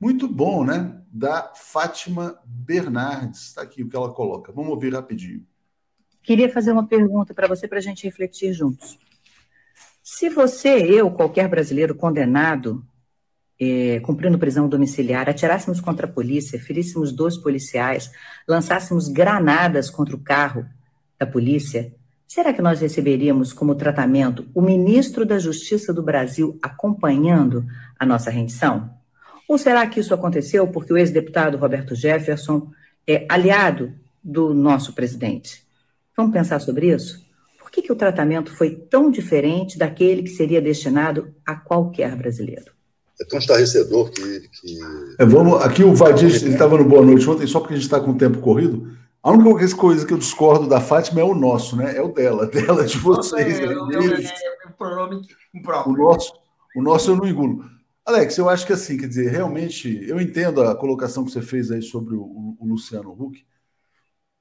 muito 0.00 0.26
bom, 0.28 0.64
né? 0.64 1.00
Da 1.12 1.52
Fátima 1.54 2.38
Bernardes. 2.44 3.48
Está 3.48 3.62
aqui 3.62 3.82
o 3.82 3.88
que 3.88 3.96
ela 3.96 4.12
coloca. 4.12 4.52
Vamos 4.52 4.70
ouvir 4.70 4.92
rapidinho. 4.92 5.46
Queria 6.22 6.52
fazer 6.52 6.72
uma 6.72 6.86
pergunta 6.86 7.34
para 7.34 7.48
você, 7.48 7.66
para 7.66 7.78
a 7.78 7.82
gente 7.82 8.04
refletir 8.04 8.52
juntos. 8.52 8.98
Se 10.02 10.28
você, 10.28 10.68
eu, 10.68 11.10
qualquer 11.10 11.48
brasileiro 11.48 11.94
condenado, 11.94 12.84
é, 13.64 14.00
cumprindo 14.00 14.38
prisão 14.38 14.68
domiciliar, 14.68 15.28
atirássemos 15.28 15.80
contra 15.80 16.04
a 16.04 16.10
polícia, 16.10 16.58
feríssemos 16.58 17.12
dois 17.12 17.36
policiais, 17.36 18.10
lançássemos 18.48 19.06
granadas 19.06 19.88
contra 19.88 20.16
o 20.16 20.18
carro 20.18 20.66
da 21.16 21.24
polícia, 21.24 21.94
será 22.26 22.52
que 22.52 22.60
nós 22.60 22.80
receberíamos 22.80 23.52
como 23.52 23.76
tratamento 23.76 24.44
o 24.52 24.60
ministro 24.60 25.24
da 25.24 25.38
Justiça 25.38 25.92
do 25.92 26.02
Brasil 26.02 26.58
acompanhando 26.60 27.64
a 27.96 28.04
nossa 28.04 28.30
rendição? 28.30 28.90
Ou 29.48 29.56
será 29.56 29.86
que 29.86 30.00
isso 30.00 30.12
aconteceu 30.12 30.66
porque 30.66 30.92
o 30.92 30.96
ex-deputado 30.96 31.56
Roberto 31.56 31.94
Jefferson 31.94 32.68
é 33.06 33.24
aliado 33.28 33.94
do 34.24 34.52
nosso 34.52 34.92
presidente? 34.92 35.62
Vamos 36.16 36.32
pensar 36.32 36.58
sobre 36.60 36.92
isso? 36.92 37.24
Por 37.60 37.70
que, 37.70 37.80
que 37.80 37.92
o 37.92 37.96
tratamento 37.96 38.52
foi 38.52 38.74
tão 38.74 39.08
diferente 39.08 39.78
daquele 39.78 40.24
que 40.24 40.30
seria 40.30 40.60
destinado 40.60 41.32
a 41.46 41.54
qualquer 41.54 42.16
brasileiro? 42.16 42.81
É 43.20 43.24
tão 43.24 43.38
estarrecedor 43.38 44.10
que. 44.10 44.40
que... 44.40 44.78
É, 45.18 45.24
vamos, 45.24 45.62
aqui 45.62 45.84
o 45.84 45.94
Vadir 45.94 46.30
estava 46.30 46.76
no 46.76 46.84
Boa 46.84 47.04
Noite 47.04 47.28
ontem, 47.28 47.46
só 47.46 47.60
porque 47.60 47.74
a 47.74 47.76
gente 47.76 47.84
está 47.84 48.00
com 48.00 48.12
o 48.12 48.18
tempo 48.18 48.40
corrido. 48.40 48.90
A 49.22 49.30
única 49.30 49.76
coisa 49.76 50.04
que 50.04 50.12
eu 50.12 50.18
discordo 50.18 50.68
da 50.68 50.80
Fátima 50.80 51.20
é 51.20 51.24
o 51.24 51.34
nosso, 51.34 51.76
né? 51.76 51.96
É 51.96 52.02
o 52.02 52.08
dela, 52.08 52.46
dela 52.50 52.84
de 52.84 52.98
vocês. 52.98 53.60
É, 53.60 53.64
é, 53.64 53.66
é, 53.66 54.24
é, 54.24 54.68
pronome 54.76 55.22
próprio. 55.62 55.94
O 55.94 55.96
nosso, 55.96 56.32
o 56.76 56.82
nosso 56.82 57.10
eu 57.10 57.16
não 57.16 57.26
engulo. 57.26 57.64
Alex, 58.04 58.36
eu 58.36 58.48
acho 58.48 58.66
que 58.66 58.72
assim, 58.72 58.96
quer 58.96 59.06
dizer, 59.06 59.30
realmente, 59.30 60.04
eu 60.08 60.20
entendo 60.20 60.60
a 60.62 60.74
colocação 60.74 61.24
que 61.24 61.30
você 61.30 61.40
fez 61.40 61.70
aí 61.70 61.80
sobre 61.80 62.16
o, 62.16 62.56
o 62.58 62.66
Luciano 62.66 63.12
Huck, 63.12 63.44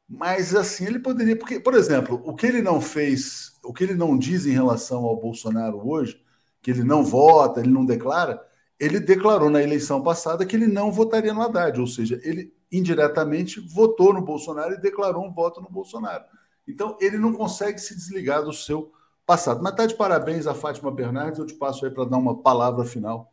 mas 0.10 0.56
assim, 0.56 0.86
ele 0.88 1.00
poderia. 1.00 1.38
Porque, 1.38 1.60
por 1.60 1.76
exemplo, 1.76 2.22
o 2.26 2.36
que 2.36 2.46
ele 2.48 2.62
não 2.62 2.82
fez, 2.82 3.54
o 3.64 3.72
que 3.72 3.84
ele 3.84 3.94
não 3.94 4.18
diz 4.18 4.46
em 4.48 4.52
relação 4.52 5.06
ao 5.06 5.16
Bolsonaro 5.16 5.88
hoje, 5.88 6.20
que 6.62 6.72
ele 6.72 6.84
não 6.84 7.04
vota, 7.04 7.60
ele 7.60 7.70
não 7.70 7.86
declara, 7.86 8.42
ele 8.82 9.00
declarou 9.00 9.50
na 9.50 9.62
eleição 9.62 10.02
passada 10.02 10.44
que 10.44 10.56
ele 10.56 10.66
não 10.66 10.92
votaria 10.92 11.34
no 11.34 11.42
Haddad, 11.42 11.80
ou 11.80 11.86
seja, 11.86 12.20
ele 12.24 12.52
indiretamente 12.72 13.60
votou 13.60 14.12
no 14.12 14.22
Bolsonaro 14.22 14.74
e 14.74 14.82
declarou 14.82 15.24
um 15.24 15.32
voto 15.32 15.62
no 15.62 15.70
Bolsonaro. 15.70 16.24
Então, 16.68 16.98
ele 17.00 17.18
não 17.18 17.32
consegue 17.32 17.80
se 17.80 17.96
desligar 17.96 18.44
do 18.44 18.52
seu 18.52 18.92
passado. 19.24 19.62
Mas 19.62 19.76
tá 19.76 19.86
de 19.86 19.94
parabéns 19.94 20.48
a 20.48 20.56
Fátima 20.56 20.92
Bernardes, 20.92 21.38
eu 21.38 21.46
te 21.46 21.54
passo 21.54 21.86
aí 21.86 21.92
para 21.92 22.06
dar 22.06 22.18
uma 22.18 22.42
palavra 22.42 22.84
final 22.84 23.32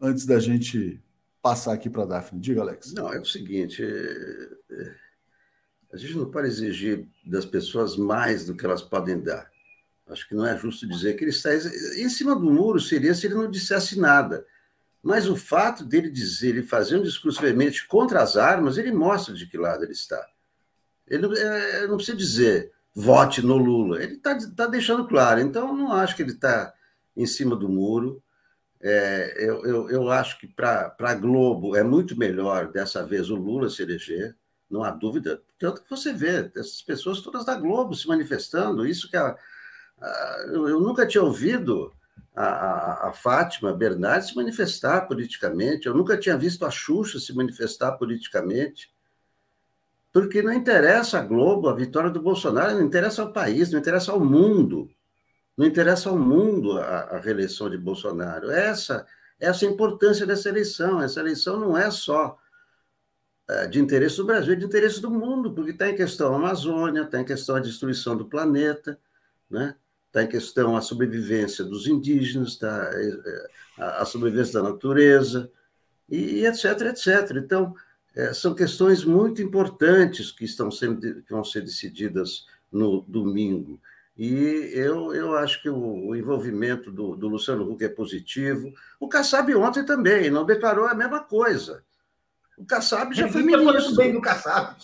antes 0.00 0.26
da 0.26 0.40
gente 0.40 1.00
passar 1.40 1.74
aqui 1.74 1.88
para 1.88 2.02
a 2.02 2.06
Daphne. 2.06 2.40
Diga, 2.40 2.62
Alex. 2.62 2.92
Não, 2.92 3.12
é 3.12 3.20
o 3.20 3.24
seguinte. 3.24 3.82
É, 3.84 4.74
é 4.74 4.94
a 5.92 5.96
gente 5.96 6.16
não 6.16 6.30
pode 6.30 6.48
exigir 6.48 7.06
das 7.24 7.46
pessoas 7.46 7.96
mais 7.96 8.44
do 8.44 8.54
que 8.54 8.64
elas 8.64 8.82
podem 8.82 9.20
dar. 9.20 9.48
Acho 10.08 10.28
que 10.28 10.34
não 10.34 10.44
é 10.44 10.56
justo 10.56 10.88
dizer 10.88 11.14
que 11.14 11.24
ele 11.24 11.30
está 11.30 11.50
em 11.54 12.08
cima 12.08 12.34
do 12.34 12.50
muro 12.50 12.80
seria 12.80 13.14
se 13.14 13.26
ele 13.26 13.34
não 13.34 13.50
dissesse 13.50 13.98
nada. 13.98 14.44
Mas 15.02 15.28
o 15.28 15.36
fato 15.36 15.84
dele 15.84 16.10
dizer, 16.10 16.50
ele 16.50 16.62
fazer 16.62 16.96
um 16.96 17.02
discurso 17.02 17.40
veemente 17.40 17.86
contra 17.86 18.22
as 18.22 18.36
armas, 18.36 18.78
ele 18.78 18.92
mostra 18.92 19.34
de 19.34 19.46
que 19.46 19.56
lado 19.56 19.84
ele 19.84 19.92
está. 19.92 20.24
Ele 21.06 21.26
não, 21.26 21.34
é, 21.34 21.86
não 21.86 21.96
precisa 21.96 22.16
dizer 22.16 22.72
vote 22.94 23.42
no 23.42 23.56
Lula. 23.56 24.02
Ele 24.02 24.14
está 24.14 24.36
tá 24.56 24.66
deixando 24.66 25.06
claro. 25.06 25.40
Então, 25.40 25.74
não 25.74 25.92
acho 25.92 26.16
que 26.16 26.22
ele 26.22 26.32
está 26.32 26.74
em 27.16 27.26
cima 27.26 27.54
do 27.54 27.68
muro. 27.68 28.22
É, 28.80 29.34
eu, 29.38 29.64
eu, 29.64 29.90
eu, 29.90 30.10
acho 30.10 30.38
que 30.38 30.46
para 30.46 30.94
a 30.98 31.14
Globo 31.14 31.76
é 31.76 31.82
muito 31.82 32.16
melhor 32.16 32.70
dessa 32.70 33.04
vez 33.04 33.28
o 33.28 33.34
Lula 33.34 33.68
se 33.68 33.82
eleger 33.82 34.36
não 34.70 34.84
há 34.84 34.90
dúvida. 34.90 35.42
Tanto 35.58 35.82
que 35.82 35.90
você 35.90 36.12
vê 36.12 36.50
essas 36.54 36.82
pessoas 36.82 37.20
todas 37.20 37.44
da 37.44 37.54
Globo 37.54 37.94
se 37.94 38.06
manifestando, 38.06 38.86
isso 38.86 39.10
que 39.10 39.16
a, 39.16 39.34
a, 40.00 40.44
eu 40.48 40.80
nunca 40.80 41.06
tinha 41.06 41.22
ouvido 41.22 41.92
a, 42.46 43.08
a, 43.08 43.12
Fátima 43.12 43.72
Bernardes 43.72 44.28
se 44.28 44.36
manifestar 44.36 45.02
politicamente, 45.08 45.86
eu 45.86 45.94
nunca 45.94 46.16
tinha 46.16 46.36
visto 46.36 46.64
a 46.64 46.70
Xuxa 46.70 47.18
se 47.18 47.34
manifestar 47.34 47.92
politicamente, 47.92 48.92
porque 50.12 50.40
não 50.40 50.52
interessa 50.52 51.18
a 51.18 51.22
Globo, 51.22 51.68
a 51.68 51.74
vitória 51.74 52.10
do 52.10 52.22
Bolsonaro, 52.22 52.74
não 52.74 52.84
interessa 52.84 53.22
ao 53.22 53.32
país, 53.32 53.72
não 53.72 53.78
interessa 53.80 54.12
ao 54.12 54.20
mundo, 54.20 54.88
não 55.56 55.66
interessa 55.66 56.08
ao 56.10 56.18
mundo 56.18 56.78
a, 56.78 57.00
a 57.00 57.18
reeleição 57.18 57.68
de 57.68 57.76
Bolsonaro. 57.76 58.50
Essa, 58.50 59.04
essa 59.40 59.64
é 59.64 59.68
a 59.68 59.72
importância 59.72 60.24
dessa 60.24 60.48
eleição. 60.48 61.02
Essa 61.02 61.20
eleição 61.20 61.58
não 61.58 61.76
é 61.76 61.90
só 61.90 62.38
é, 63.48 63.66
de 63.66 63.80
interesse 63.80 64.16
do 64.16 64.24
Brasil, 64.24 64.54
de 64.54 64.64
interesse 64.64 65.00
do 65.00 65.10
mundo, 65.10 65.52
porque 65.52 65.72
está 65.72 65.88
em 65.88 65.96
questão 65.96 66.32
a 66.34 66.36
Amazônia, 66.36 67.02
está 67.02 67.20
em 67.20 67.24
questão 67.24 67.56
a 67.56 67.60
destruição 67.60 68.16
do 68.16 68.26
planeta, 68.26 68.98
né? 69.50 69.74
Está 70.08 70.24
em 70.24 70.28
questão 70.28 70.76
a 70.76 70.80
sobrevivência 70.80 71.64
dos 71.64 71.86
indígenas, 71.86 72.48
está 72.48 72.90
é, 72.92 73.08
é, 73.08 73.48
a 74.00 74.04
sobrevivência 74.04 74.60
da 74.60 74.68
natureza, 74.70 75.50
e 76.08 76.44
etc, 76.44 76.80
etc. 76.82 77.36
Então, 77.36 77.74
são 78.34 78.54
questões 78.54 79.04
muito 79.04 79.40
importantes 79.40 80.32
que, 80.32 80.44
estão 80.44 80.70
sendo, 80.70 81.22
que 81.22 81.30
vão 81.30 81.44
ser 81.44 81.60
decididas 81.60 82.46
no 82.72 83.02
domingo. 83.02 83.80
E 84.16 84.72
eu, 84.74 85.14
eu 85.14 85.36
acho 85.36 85.62
que 85.62 85.70
o, 85.70 86.08
o 86.08 86.16
envolvimento 86.16 86.90
do, 86.90 87.14
do, 87.14 87.28
Luciano 87.28 87.70
Huck 87.70 87.84
é 87.84 87.88
positivo. 87.88 88.72
O 88.98 89.08
Kassab 89.08 89.54
ontem 89.54 89.84
também 89.84 90.28
não 90.28 90.44
declarou 90.44 90.86
a 90.86 90.94
mesma 90.94 91.20
coisa. 91.20 91.84
O 92.56 92.64
Kassab 92.64 93.14
já 93.14 93.28
foi 93.28 93.42
ministro. 93.44 93.70
Ninguém 93.72 93.78
está 93.78 93.94
falando 93.94 93.96
bem 93.96 94.12
do 94.12 94.20
Kassab. 94.20 94.76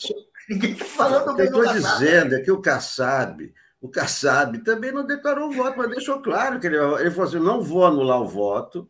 Ninguém 0.48 0.72
está 0.72 0.84
falando 0.84 1.36
bem 1.36 1.50
do 1.50 1.58
Kassab. 1.58 1.74
Eu 1.74 1.82
estou 1.82 1.98
dizendo 1.98 2.34
é 2.36 2.40
que 2.40 2.50
o 2.52 2.60
Kassab, 2.60 3.54
o 3.84 3.88
Kassab 3.90 4.64
também 4.64 4.90
não 4.90 5.04
declarou 5.04 5.50
o 5.50 5.52
voto, 5.52 5.76
mas 5.76 5.90
deixou 5.90 6.18
claro 6.22 6.58
que 6.58 6.66
ele, 6.66 6.78
ele 6.78 7.10
falou 7.10 7.28
assim, 7.28 7.38
não 7.38 7.60
vou 7.60 7.84
anular 7.84 8.18
o 8.18 8.26
voto, 8.26 8.88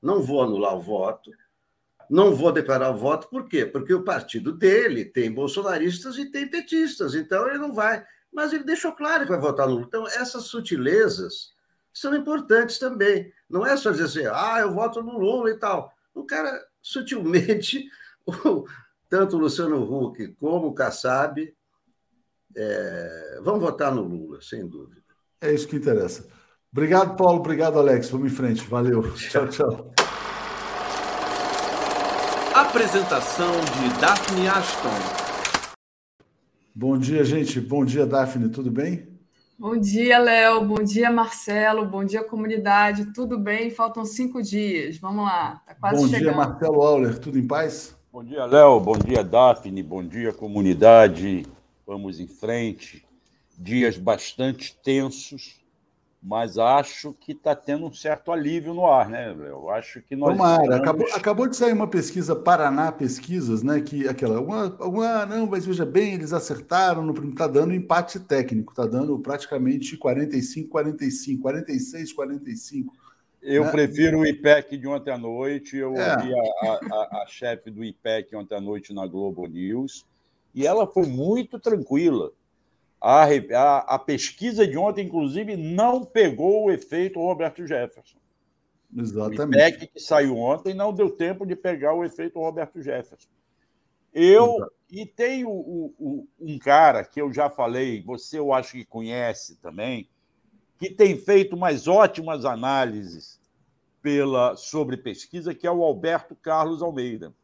não 0.00 0.22
vou 0.22 0.40
anular 0.40 0.76
o 0.76 0.80
voto, 0.80 1.32
não 2.08 2.32
vou 2.32 2.52
declarar 2.52 2.92
o 2.92 2.96
voto, 2.96 3.28
por 3.28 3.48
quê? 3.48 3.66
Porque 3.66 3.92
o 3.92 4.04
partido 4.04 4.52
dele 4.52 5.04
tem 5.04 5.28
bolsonaristas 5.28 6.16
e 6.18 6.30
tem 6.30 6.48
petistas, 6.48 7.16
então 7.16 7.48
ele 7.48 7.58
não 7.58 7.72
vai. 7.72 8.06
Mas 8.32 8.52
ele 8.52 8.62
deixou 8.62 8.92
claro 8.92 9.24
que 9.24 9.30
vai 9.32 9.40
votar 9.40 9.66
no 9.66 9.74
Lula. 9.74 9.86
Então, 9.88 10.06
essas 10.06 10.44
sutilezas 10.44 11.52
são 11.92 12.14
importantes 12.14 12.78
também. 12.78 13.32
Não 13.50 13.66
é 13.66 13.76
só 13.76 13.90
dizer 13.90 14.04
assim, 14.04 14.26
ah, 14.32 14.58
eu 14.60 14.72
voto 14.72 15.02
no 15.02 15.18
Lula 15.18 15.50
e 15.50 15.58
tal. 15.58 15.92
O 16.14 16.24
cara, 16.24 16.64
sutilmente, 16.80 17.90
tanto 19.10 19.36
o 19.36 19.40
Luciano 19.40 19.82
Huck 19.82 20.28
como 20.38 20.68
o 20.68 20.74
Kassab 20.74 21.52
é, 22.60 23.40
vão 23.42 23.60
votar 23.60 23.94
no 23.94 24.02
Lula, 24.02 24.40
sem 24.42 24.66
dúvida. 24.66 25.00
É 25.40 25.52
isso 25.52 25.68
que 25.68 25.76
interessa. 25.76 26.26
Obrigado, 26.72 27.16
Paulo. 27.16 27.38
Obrigado, 27.38 27.78
Alex. 27.78 28.10
Vamos 28.10 28.32
em 28.32 28.34
frente. 28.34 28.66
Valeu. 28.66 29.02
Tchau, 29.14 29.48
tchau. 29.48 29.92
Apresentação 32.54 33.52
de 33.52 34.00
Daphne 34.00 34.48
Ashton. 34.48 34.88
Bom 36.74 36.98
dia, 36.98 37.24
gente. 37.24 37.60
Bom 37.60 37.84
dia, 37.84 38.04
Daphne. 38.04 38.48
Tudo 38.48 38.70
bem? 38.70 39.06
Bom 39.56 39.76
dia, 39.76 40.18
Léo. 40.18 40.64
Bom 40.64 40.82
dia, 40.82 41.10
Marcelo. 41.10 41.86
Bom 41.86 42.04
dia, 42.04 42.22
comunidade. 42.24 43.12
Tudo 43.12 43.38
bem? 43.38 43.70
Faltam 43.70 44.04
cinco 44.04 44.42
dias. 44.42 44.98
Vamos 44.98 45.24
lá. 45.24 45.62
Tá 45.66 45.74
quase 45.74 46.02
Bom 46.02 46.08
chegando. 46.08 46.22
dia, 46.22 46.36
Marcelo 46.36 46.82
Auler. 46.82 47.18
Tudo 47.18 47.38
em 47.38 47.46
paz? 47.46 47.96
Bom 48.12 48.24
dia, 48.24 48.44
Léo. 48.44 48.80
Bom 48.80 48.98
dia, 48.98 49.22
Daphne. 49.22 49.82
Bom 49.82 50.02
dia, 50.02 50.32
comunidade. 50.32 51.46
Vamos 51.88 52.20
em 52.20 52.28
frente. 52.28 53.04
Dias 53.58 53.98
bastante 53.98 54.76
tensos 54.84 55.58
mas 56.22 56.58
acho 56.58 57.14
que 57.14 57.32
está 57.32 57.54
tendo 57.54 57.86
um 57.86 57.92
certo 57.92 58.32
alívio 58.32 58.74
no 58.74 58.86
ar, 58.86 59.08
né? 59.08 59.32
Eu 59.38 59.70
acho 59.70 60.02
que 60.02 60.16
nós. 60.16 60.36
Tomara, 60.36 60.62
estamos... 60.62 60.80
acabou, 60.80 61.06
acabou 61.14 61.48
de 61.48 61.56
sair 61.56 61.72
uma 61.72 61.86
pesquisa, 61.86 62.34
Paraná 62.34 62.90
Pesquisas, 62.90 63.62
né? 63.62 63.80
Que 63.80 64.08
aquela, 64.08 64.40
uma, 64.40 64.66
uma 64.84 65.26
não, 65.26 65.46
mas 65.46 65.64
veja 65.64 65.86
bem, 65.86 66.14
eles 66.14 66.32
acertaram, 66.32 67.04
no 67.04 67.14
está 67.30 67.46
dando 67.46 67.72
empate 67.72 68.18
técnico, 68.18 68.72
está 68.72 68.84
dando 68.84 69.16
praticamente 69.20 69.96
45, 69.96 70.68
45, 70.68 71.40
46, 71.40 72.12
45. 72.12 72.96
Eu 73.40 73.64
né? 73.64 73.70
prefiro 73.70 74.18
o 74.18 74.26
IPEC 74.26 74.76
de 74.76 74.88
ontem 74.88 75.12
à 75.12 75.18
noite. 75.18 75.76
Eu 75.76 75.94
é. 75.94 76.16
ouvi 76.16 76.34
a, 76.34 76.72
a, 76.72 77.22
a 77.22 77.26
chefe 77.28 77.70
do 77.70 77.84
IPEC 77.84 78.34
ontem 78.34 78.56
à 78.56 78.60
noite 78.60 78.92
na 78.92 79.06
Globo 79.06 79.46
News, 79.46 80.04
e 80.54 80.66
ela 80.66 80.86
foi 80.86 81.06
muito 81.06 81.58
tranquila 81.58 82.32
a, 83.00 83.24
a, 83.24 83.78
a, 83.94 83.98
pesquisa 83.98 84.66
de 84.66 84.76
ontem, 84.76 85.06
inclusive, 85.06 85.56
não 85.56 86.04
pegou 86.04 86.64
o 86.64 86.70
efeito 86.70 87.20
Roberto 87.20 87.66
Jefferson. 87.66 88.18
Exatamente. 88.96 89.40
O 89.40 89.44
IPEC 89.44 89.86
que 89.88 90.00
saiu 90.00 90.36
ontem 90.36 90.74
não 90.74 90.92
deu 90.92 91.10
tempo 91.10 91.46
de 91.46 91.54
pegar 91.54 91.94
o 91.94 92.04
efeito 92.04 92.40
Roberto 92.40 92.82
Jefferson. 92.82 93.28
Eu. 94.12 94.56
Exato. 94.56 94.72
E 94.90 95.04
tem 95.04 95.44
o, 95.44 95.50
o, 95.50 96.26
um 96.40 96.58
cara 96.58 97.04
que 97.04 97.20
eu 97.20 97.30
já 97.30 97.50
falei, 97.50 98.02
você 98.02 98.38
eu 98.38 98.54
acho 98.54 98.72
que 98.72 98.86
conhece 98.86 99.56
também, 99.56 100.08
que 100.78 100.88
tem 100.88 101.18
feito 101.18 101.54
umas 101.54 101.86
ótimas 101.86 102.46
análises 102.46 103.38
pela, 104.00 104.56
sobre 104.56 104.96
pesquisa, 104.96 105.54
que 105.54 105.66
é 105.66 105.70
o 105.70 105.84
Alberto 105.84 106.34
Carlos 106.34 106.80
Almeida, 106.80 107.34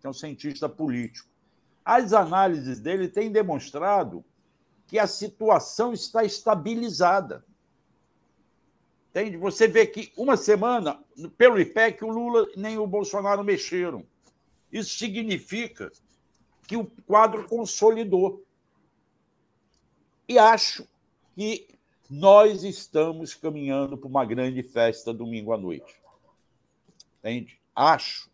que 0.00 0.06
é 0.06 0.08
um 0.08 0.14
cientista 0.14 0.66
político. 0.66 1.28
As 1.84 2.12
análises 2.12 2.80
dele 2.80 3.08
têm 3.08 3.30
demonstrado 3.30 4.24
que 4.86 4.98
a 4.98 5.06
situação 5.06 5.92
está 5.92 6.24
estabilizada. 6.24 7.44
Entende? 9.10 9.36
Você 9.36 9.68
vê 9.68 9.86
que 9.86 10.12
uma 10.16 10.36
semana, 10.36 11.02
pelo 11.36 11.60
IPEC, 11.60 12.04
o 12.04 12.08
Lula 12.08 12.46
nem 12.56 12.78
o 12.78 12.86
Bolsonaro 12.86 13.44
mexeram. 13.44 14.04
Isso 14.72 14.98
significa 14.98 15.92
que 16.66 16.76
o 16.76 16.86
quadro 17.06 17.48
consolidou. 17.48 18.44
E 20.28 20.38
acho 20.38 20.88
que 21.34 21.68
nós 22.08 22.64
estamos 22.64 23.34
caminhando 23.34 23.96
para 23.96 24.08
uma 24.08 24.24
grande 24.24 24.62
festa 24.62 25.12
domingo 25.12 25.52
à 25.52 25.58
noite. 25.58 25.94
Entende? 27.18 27.58
Acho 27.74 28.30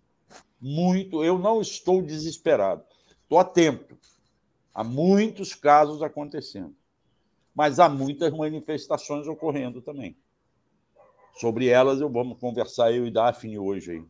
muito, 0.60 1.24
eu 1.24 1.39
não 1.39 1.60
estou 1.60 2.02
desesperado. 2.02 2.85
Estou 3.31 3.39
atento. 3.39 3.97
Há 4.74 4.82
muitos 4.82 5.55
casos 5.55 6.02
acontecendo. 6.02 6.74
Mas 7.55 7.78
há 7.78 7.89
muitas 7.89 8.36
manifestações 8.36 9.28
ocorrendo 9.28 9.81
também. 9.81 10.16
Sobre 11.36 11.69
elas 11.69 12.01
eu 12.01 12.11
vamos 12.11 12.40
conversar 12.40 12.90
eu 12.90 13.07
e 13.07 13.11
Daphne 13.12 13.57
hoje 13.57 13.93
aí. 13.93 14.05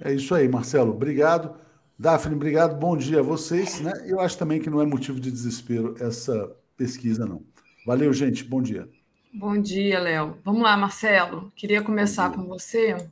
É 0.00 0.12
isso 0.12 0.34
aí, 0.34 0.48
Marcelo. 0.48 0.90
Obrigado. 0.90 1.54
Daphne, 1.96 2.34
obrigado. 2.34 2.76
Bom 2.76 2.96
dia 2.96 3.20
a 3.20 3.22
vocês. 3.22 3.80
Né? 3.80 3.92
Eu 4.04 4.18
acho 4.18 4.36
também 4.36 4.60
que 4.60 4.68
não 4.68 4.82
é 4.82 4.86
motivo 4.86 5.20
de 5.20 5.30
desespero 5.30 5.94
essa 6.00 6.52
pesquisa, 6.76 7.24
não. 7.24 7.44
Valeu, 7.86 8.12
gente. 8.12 8.42
Bom 8.42 8.60
dia. 8.60 8.88
Bom 9.32 9.56
dia, 9.56 10.00
Léo. 10.00 10.36
Vamos 10.44 10.62
lá, 10.62 10.76
Marcelo. 10.76 11.52
Queria 11.54 11.80
começar 11.80 12.32
com 12.32 12.44
você 12.44 13.08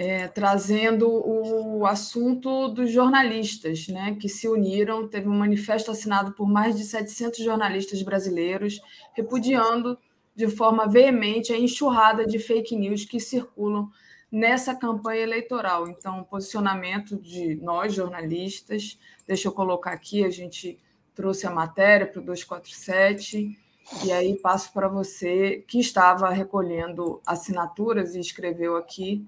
é, 0.00 0.28
trazendo 0.28 1.10
o 1.10 1.84
assunto 1.84 2.68
dos 2.68 2.88
jornalistas, 2.88 3.88
né, 3.88 4.14
que 4.14 4.28
se 4.28 4.46
uniram. 4.46 5.08
Teve 5.08 5.28
um 5.28 5.36
manifesto 5.36 5.90
assinado 5.90 6.30
por 6.34 6.48
mais 6.48 6.76
de 6.76 6.84
700 6.84 7.40
jornalistas 7.40 8.00
brasileiros, 8.02 8.80
repudiando 9.12 9.98
de 10.36 10.46
forma 10.46 10.86
veemente 10.86 11.52
a 11.52 11.58
enxurrada 11.58 12.24
de 12.24 12.38
fake 12.38 12.76
news 12.76 13.04
que 13.04 13.18
circulam 13.18 13.90
nessa 14.30 14.72
campanha 14.72 15.22
eleitoral. 15.22 15.88
Então, 15.88 16.22
posicionamento 16.22 17.16
de 17.16 17.56
nós, 17.56 17.92
jornalistas, 17.92 19.00
deixa 19.26 19.48
eu 19.48 19.52
colocar 19.52 19.90
aqui, 19.90 20.24
a 20.24 20.30
gente 20.30 20.78
trouxe 21.12 21.44
a 21.44 21.50
matéria 21.50 22.06
para 22.06 22.20
o 22.20 22.24
247, 22.24 23.58
e 24.04 24.12
aí 24.12 24.38
passo 24.38 24.72
para 24.72 24.86
você, 24.86 25.64
que 25.66 25.80
estava 25.80 26.30
recolhendo 26.30 27.20
assinaturas 27.26 28.14
e 28.14 28.20
escreveu 28.20 28.76
aqui 28.76 29.26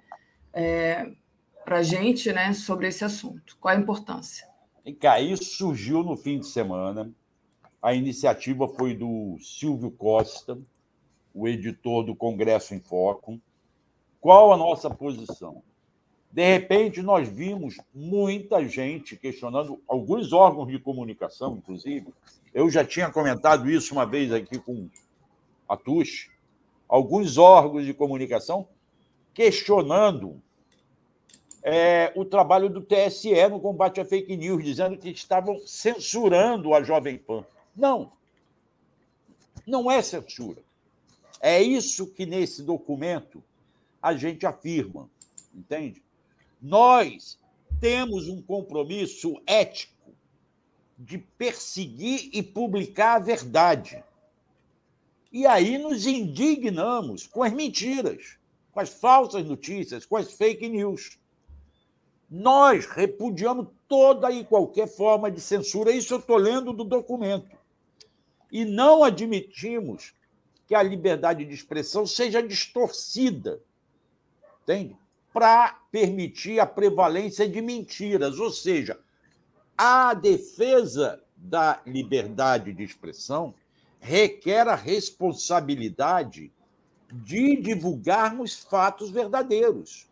é, 0.53 1.11
para 1.65 1.79
a 1.79 1.83
gente 1.83 2.33
né, 2.33 2.53
sobre 2.53 2.89
esse 2.89 3.05
assunto. 3.05 3.57
Qual 3.61 3.75
a 3.75 3.79
importância? 3.79 4.49
E 4.85 4.93
cá, 4.93 5.21
isso 5.21 5.45
surgiu 5.45 6.03
no 6.03 6.17
fim 6.17 6.39
de 6.39 6.47
semana. 6.47 7.11
A 7.83 7.95
iniciativa 7.95 8.69
foi 8.69 8.95
do 8.95 9.39
Silvio 9.41 9.91
Costa, 9.91 10.59
o 11.35 11.47
editor 11.47 12.05
do 12.05 12.15
Congresso 12.15 12.75
em 12.75 12.81
Foco. 12.81 13.41
Qual 14.21 14.53
a 14.53 14.57
nossa 14.57 14.91
posição? 14.91 15.63
De 16.31 16.45
repente, 16.45 17.03
nós 17.03 17.29
vimos 17.29 17.79
muita 17.95 18.67
gente 18.69 19.17
questionando, 19.17 19.83
alguns 19.89 20.33
órgãos 20.33 20.69
de 20.69 20.79
comunicação, 20.79 21.57
inclusive. 21.57 22.07
Eu 22.55 22.71
já 22.71 22.85
tinha 22.85 23.11
comentado 23.11 23.69
isso 23.71 23.95
uma 23.95 24.07
vez 24.07 24.33
aqui 24.33 24.59
com 24.59 24.89
a 25.69 25.77
Tush. 25.77 26.31
Alguns 26.89 27.39
órgãos 27.39 27.85
de 27.85 27.95
comunicação 27.95 28.69
questionando 29.35 30.41
é, 31.63 32.13
o 32.17 32.25
trabalho 32.25 32.69
do 32.69 32.81
TSE 32.81 33.49
no 33.49 33.61
combate 33.61 34.01
à 34.01 34.05
fake 34.05 34.37
news, 34.37 34.65
dizendo 34.65 34.97
que 34.97 35.11
estavam 35.11 35.59
censurando 35.67 36.75
a 36.75 36.83
Jovem 36.83 37.19
Pan. 37.19 37.45
Não. 37.77 38.11
Não 39.67 39.91
é 39.91 40.03
censura. 40.03 40.63
É 41.41 41.63
isso 41.63 42.07
que 42.07 42.27
nesse 42.27 42.63
documento 42.63 43.43
a 44.03 44.15
gente 44.15 44.47
afirma, 44.47 45.09
entende? 45.55 46.03
Nós 46.61 47.39
temos 47.81 48.29
um 48.29 48.43
compromisso 48.43 49.41
ético 49.47 50.13
de 50.99 51.17
perseguir 51.17 52.29
e 52.33 52.43
publicar 52.43 53.15
a 53.15 53.19
verdade. 53.19 54.03
E 55.33 55.47
aí 55.47 55.79
nos 55.79 56.07
indignamos 56.07 57.27
com 57.27 57.43
as 57.43 57.53
mentiras 57.53 58.40
com 58.73 58.81
as 58.81 58.91
falsas 58.91 59.45
notícias, 59.45 60.07
com 60.07 60.17
as 60.17 60.33
fake 60.33 60.69
news. 60.69 61.19
Nós 62.31 62.87
repudiamos 62.87 63.69
toda 63.89 64.31
e 64.31 64.45
qualquer 64.45 64.87
forma 64.87 65.31
de 65.31 65.41
censura, 65.41 65.91
isso 65.91 66.15
eu 66.15 66.19
estou 66.19 66.37
lendo 66.37 66.73
do 66.73 66.85
documento. 66.85 67.57
E 68.53 68.65
não 68.65 69.03
admitimos 69.03 70.15
que 70.67 70.75
a 70.75 70.83
liberdade 70.83 71.45
de 71.45 71.53
expressão 71.53 72.07
seja 72.07 72.41
distorcida, 72.41 73.61
entende? 74.63 74.97
Para 75.33 75.81
permitir 75.91 76.61
a 76.61 76.67
prevalência 76.67 77.49
de 77.49 77.61
mentiras, 77.61 78.39
ou 78.39 78.51
seja, 78.51 78.99
a 79.77 80.15
defesa 80.15 81.21
da 81.37 81.81
liberdade 81.87 82.73
de 82.73 82.85
expressão 82.85 83.55
requer 83.99 84.69
a 84.69 84.75
responsabilidade 84.75 86.53
de 87.13 87.61
divulgarmos 87.61 88.59
fatos 88.59 89.11
verdadeiros. 89.11 90.09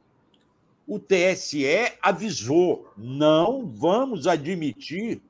O 0.86 0.98
TSE 0.98 1.66
avisou: 2.00 2.90
não 2.96 3.66
vamos 3.66 4.26
admitir 4.26 5.20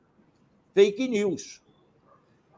fake 0.74 1.08
news. 1.08 1.60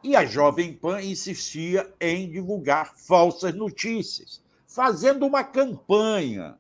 E 0.03 0.15
a 0.16 0.24
Jovem 0.24 0.74
Pan 0.74 1.01
insistia 1.01 1.93
em 2.01 2.31
divulgar 2.31 2.95
falsas 2.97 3.55
notícias, 3.55 4.43
fazendo 4.66 5.27
uma 5.27 5.45
campanha. 5.45 6.59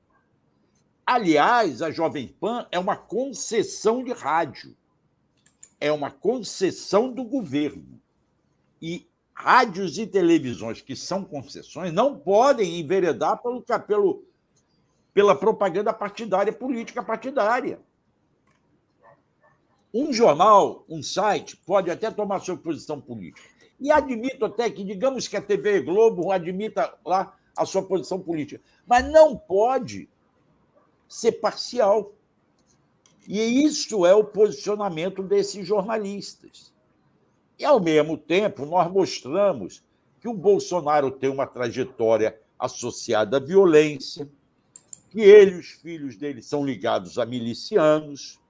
Aliás, 1.04 1.82
a 1.82 1.90
Jovem 1.90 2.28
Pan 2.28 2.66
é 2.70 2.78
uma 2.78 2.96
concessão 2.96 4.04
de 4.04 4.12
rádio, 4.12 4.76
é 5.80 5.90
uma 5.90 6.10
concessão 6.10 7.12
do 7.12 7.24
governo. 7.24 8.00
E 8.80 9.09
rádios 9.42 9.96
e 9.96 10.06
televisões 10.06 10.82
que 10.82 10.94
são 10.94 11.24
concessões 11.24 11.92
não 11.92 12.18
podem 12.18 12.78
enveredar 12.78 13.40
pelo, 13.40 13.62
pelo, 13.86 14.24
pela 15.14 15.34
propaganda 15.34 15.94
partidária, 15.94 16.52
política 16.52 17.02
partidária. 17.02 17.80
Um 19.94 20.12
jornal, 20.12 20.84
um 20.88 21.02
site, 21.02 21.56
pode 21.56 21.90
até 21.90 22.10
tomar 22.10 22.40
sua 22.40 22.56
posição 22.56 23.00
política. 23.00 23.48
E 23.80 23.90
admito 23.90 24.44
até 24.44 24.68
que, 24.68 24.84
digamos 24.84 25.26
que 25.26 25.38
a 25.38 25.42
TV 25.42 25.80
Globo 25.80 26.30
admita 26.30 26.94
lá 27.04 27.34
a 27.56 27.64
sua 27.64 27.82
posição 27.82 28.20
política, 28.20 28.62
mas 28.86 29.10
não 29.10 29.34
pode 29.34 30.06
ser 31.08 31.32
parcial. 31.32 32.12
E 33.26 33.64
isso 33.64 34.04
é 34.04 34.14
o 34.14 34.22
posicionamento 34.22 35.22
desses 35.22 35.66
jornalistas. 35.66 36.70
E, 37.60 37.64
ao 37.66 37.78
mesmo 37.78 38.16
tempo, 38.16 38.64
nós 38.64 38.90
mostramos 38.90 39.84
que 40.18 40.26
o 40.26 40.32
Bolsonaro 40.32 41.10
tem 41.10 41.28
uma 41.28 41.46
trajetória 41.46 42.40
associada 42.58 43.36
à 43.36 43.40
violência, 43.40 44.26
que 45.10 45.20
ele 45.20 45.56
e 45.56 45.58
os 45.58 45.66
filhos 45.66 46.16
dele 46.16 46.40
são 46.40 46.64
ligados 46.64 47.18
a 47.18 47.26
milicianos, 47.26 48.40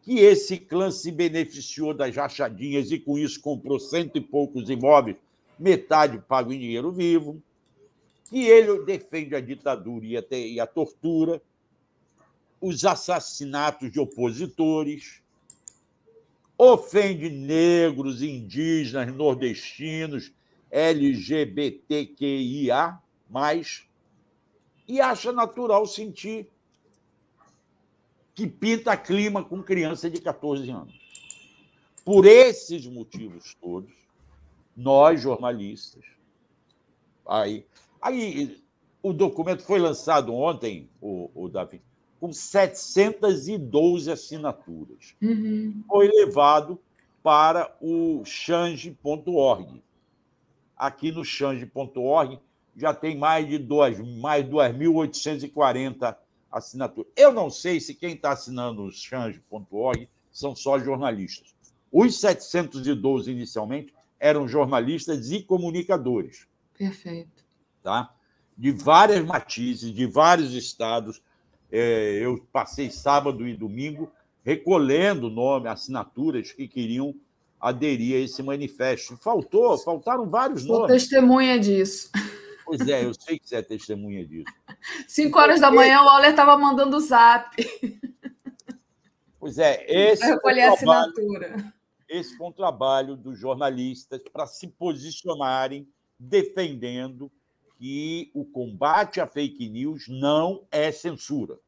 que 0.00 0.20
esse 0.20 0.56
clã 0.56 0.90
se 0.90 1.12
beneficiou 1.12 1.92
das 1.92 2.16
rachadinhas 2.16 2.90
e, 2.90 2.98
com 2.98 3.18
isso, 3.18 3.38
comprou 3.42 3.78
cento 3.78 4.16
e 4.16 4.20
poucos 4.22 4.70
imóveis, 4.70 5.18
metade 5.58 6.18
pago 6.26 6.50
em 6.50 6.58
dinheiro 6.58 6.90
vivo, 6.90 7.42
que 8.30 8.46
ele 8.46 8.82
defende 8.82 9.34
a 9.34 9.40
ditadura 9.42 10.06
e 10.06 10.16
a, 10.16 10.24
e 10.30 10.58
a 10.58 10.66
tortura, 10.66 11.42
os 12.62 12.82
assassinatos 12.86 13.92
de 13.92 14.00
opositores, 14.00 15.20
ofende 16.58 17.30
negros, 17.30 18.20
indígenas, 18.20 19.14
nordestinos, 19.14 20.32
LGBTQIA, 20.68 21.48
e 24.88 25.00
acha 25.00 25.32
natural 25.32 25.86
sentir 25.86 26.50
que 28.34 28.46
pinta 28.46 28.96
clima 28.96 29.44
com 29.44 29.62
criança 29.62 30.10
de 30.10 30.20
14 30.20 30.68
anos. 30.70 30.98
Por 32.04 32.26
esses 32.26 32.86
motivos 32.86 33.54
todos, 33.60 33.92
nós, 34.76 35.20
jornalistas, 35.20 36.04
aí, 37.26 37.64
aí 38.00 38.62
o 39.02 39.12
documento 39.12 39.62
foi 39.62 39.78
lançado 39.78 40.34
ontem, 40.34 40.88
o, 41.00 41.30
o 41.34 41.48
Davi, 41.48 41.82
com 42.20 42.32
712 42.32 44.10
assinaturas. 44.10 45.14
Uhum. 45.22 45.82
Foi 45.86 46.08
levado 46.08 46.78
para 47.22 47.76
o 47.80 48.22
change.org. 48.24 49.82
Aqui 50.76 51.10
no 51.10 51.24
change.org 51.24 52.38
já 52.76 52.94
tem 52.94 53.16
mais 53.16 53.48
de 53.48 53.58
duas, 53.58 53.98
mais 53.98 54.44
2.840 54.46 56.16
assinaturas. 56.50 57.10
Eu 57.16 57.32
não 57.32 57.50
sei 57.50 57.80
se 57.80 57.94
quem 57.94 58.14
está 58.14 58.32
assinando 58.32 58.84
o 58.84 58.92
change.org 58.92 60.08
são 60.30 60.54
só 60.54 60.78
jornalistas. 60.78 61.54
Os 61.90 62.20
712 62.20 63.30
inicialmente 63.30 63.92
eram 64.20 64.46
jornalistas 64.46 65.30
e 65.30 65.42
comunicadores. 65.42 66.46
Perfeito. 66.76 67.44
Tá? 67.82 68.14
De 68.56 68.70
várias 68.70 69.24
matizes, 69.24 69.92
de 69.92 70.06
vários 70.06 70.54
estados. 70.54 71.22
É, 71.70 72.18
eu 72.20 72.46
passei 72.52 72.90
sábado 72.90 73.46
e 73.46 73.54
domingo 73.54 74.10
recolhendo 74.44 75.28
nome, 75.28 75.68
assinaturas 75.68 76.52
que 76.52 76.66
queriam 76.66 77.14
aderir 77.60 78.16
a 78.16 78.20
esse 78.20 78.42
manifesto. 78.42 79.16
Faltou, 79.16 79.76
faltaram 79.76 80.26
vários 80.26 80.62
Sou 80.62 80.80
nomes. 80.80 81.02
testemunha 81.02 81.58
disso. 81.58 82.10
Pois 82.64 82.86
é, 82.86 83.04
eu 83.04 83.12
sei 83.14 83.38
que 83.38 83.48
você 83.48 83.56
é 83.56 83.62
testemunha 83.62 84.26
disso. 84.26 84.52
Cinco 85.06 85.38
horas 85.38 85.60
da 85.60 85.70
manhã, 85.70 86.00
o 86.00 86.04
Waller 86.04 86.30
estava 86.30 86.56
mandando 86.56 86.96
o 86.96 87.00
zap. 87.00 87.56
Pois 89.40 89.58
é, 89.58 89.84
esse 89.88 90.20
Para 90.20 90.34
recolher 90.34 90.62
a 90.62 90.72
assinatura. 90.72 91.72
Esse 92.08 92.36
foi 92.36 92.46
um 92.46 92.52
trabalho 92.52 93.16
dos 93.16 93.38
jornalistas 93.38 94.20
para 94.32 94.46
se 94.46 94.66
posicionarem 94.66 95.86
defendendo 96.18 97.30
que 97.78 98.30
o 98.34 98.44
combate 98.44 99.20
à 99.20 99.26
fake 99.26 99.68
news 99.68 100.06
não 100.08 100.66
é 100.70 100.90
censura. 100.90 101.58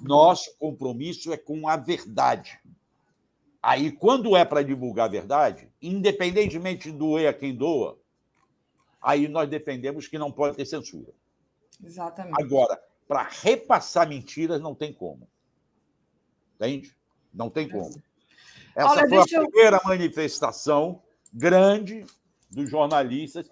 Nosso 0.00 0.56
compromisso 0.58 1.32
é 1.32 1.36
com 1.36 1.68
a 1.68 1.76
verdade. 1.76 2.58
Aí, 3.62 3.90
quando 3.90 4.36
é 4.36 4.44
para 4.44 4.62
divulgar 4.62 5.06
a 5.06 5.10
verdade, 5.10 5.68
independentemente 5.82 6.90
de 6.90 6.96
doer 6.96 7.28
a 7.28 7.32
quem 7.32 7.54
doa, 7.54 7.98
aí 9.02 9.26
nós 9.28 9.48
defendemos 9.48 10.06
que 10.06 10.18
não 10.18 10.30
pode 10.30 10.56
ter 10.56 10.64
censura. 10.64 11.12
Exatamente. 11.82 12.40
Agora, 12.40 12.80
para 13.06 13.22
repassar 13.24 14.08
mentiras, 14.08 14.60
não 14.60 14.74
tem 14.74 14.92
como. 14.92 15.28
Entende? 16.54 16.96
Não 17.34 17.50
tem 17.50 17.68
como. 17.68 18.00
Essa 18.74 18.90
Olha, 18.90 19.08
foi 19.08 19.18
a 19.18 19.20
deixa 19.22 19.36
eu- 19.36 19.48
primeira 19.48 19.80
manifestação 19.84 21.02
grande 21.32 22.04
dos 22.50 22.70
jornalistas. 22.70 23.50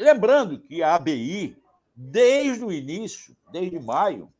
Lembrando 0.00 0.58
que 0.58 0.82
a 0.82 0.94
ABI, 0.94 1.62
desde 1.94 2.64
o 2.64 2.72
início, 2.72 3.36
desde 3.52 3.78
maio, 3.78 4.32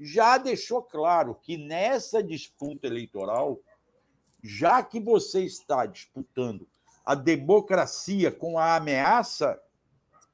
já 0.00 0.38
deixou 0.38 0.82
claro 0.82 1.34
que 1.34 1.58
nessa 1.58 2.22
disputa 2.22 2.86
eleitoral, 2.86 3.60
já 4.42 4.82
que 4.82 4.98
você 4.98 5.42
está 5.42 5.84
disputando 5.84 6.66
a 7.04 7.14
democracia 7.14 8.32
com 8.32 8.58
a 8.58 8.76
ameaça 8.76 9.60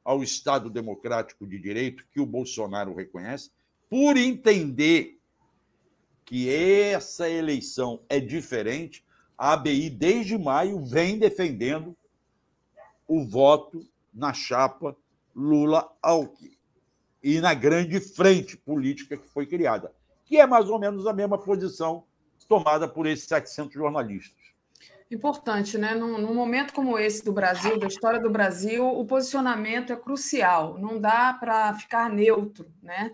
ao 0.04 0.22
Estado 0.22 0.70
democrático 0.70 1.44
de 1.44 1.58
direito 1.58 2.06
que 2.12 2.20
o 2.20 2.26
Bolsonaro 2.26 2.94
reconhece, 2.94 3.50
por 3.90 4.16
entender 4.16 5.18
que 6.24 6.48
essa 6.48 7.28
eleição 7.28 8.00
é 8.08 8.20
diferente, 8.20 9.04
a 9.36 9.54
ABI, 9.54 9.90
desde 9.90 10.38
maio, 10.38 10.84
vem 10.84 11.18
defendendo 11.18 11.96
o 13.08 13.26
voto 13.26 13.84
na 14.12 14.32
chapa 14.32 14.96
Lula-Alckmin 15.34 16.56
e 17.22 17.40
na 17.40 17.54
grande 17.54 18.00
frente 18.00 18.56
política 18.56 19.16
que 19.16 19.26
foi 19.28 19.46
criada, 19.46 19.92
que 20.24 20.38
é 20.38 20.46
mais 20.46 20.68
ou 20.68 20.78
menos 20.78 21.06
a 21.06 21.12
mesma 21.12 21.38
posição 21.38 22.04
tomada 22.48 22.88
por 22.88 23.06
esses 23.06 23.26
700 23.26 23.74
jornalistas. 23.74 24.42
Importante, 25.10 25.76
né? 25.76 25.94
Num, 25.94 26.18
num 26.18 26.34
momento 26.34 26.72
como 26.72 26.98
esse 26.98 27.24
do 27.24 27.32
Brasil, 27.32 27.78
da 27.78 27.86
história 27.86 28.18
do 28.18 28.30
Brasil, 28.30 28.86
o 28.86 29.04
posicionamento 29.04 29.92
é 29.92 29.96
crucial. 29.96 30.78
Não 30.78 30.98
dá 30.98 31.34
para 31.34 31.74
ficar 31.74 32.08
neutro, 32.08 32.72
né? 32.82 33.12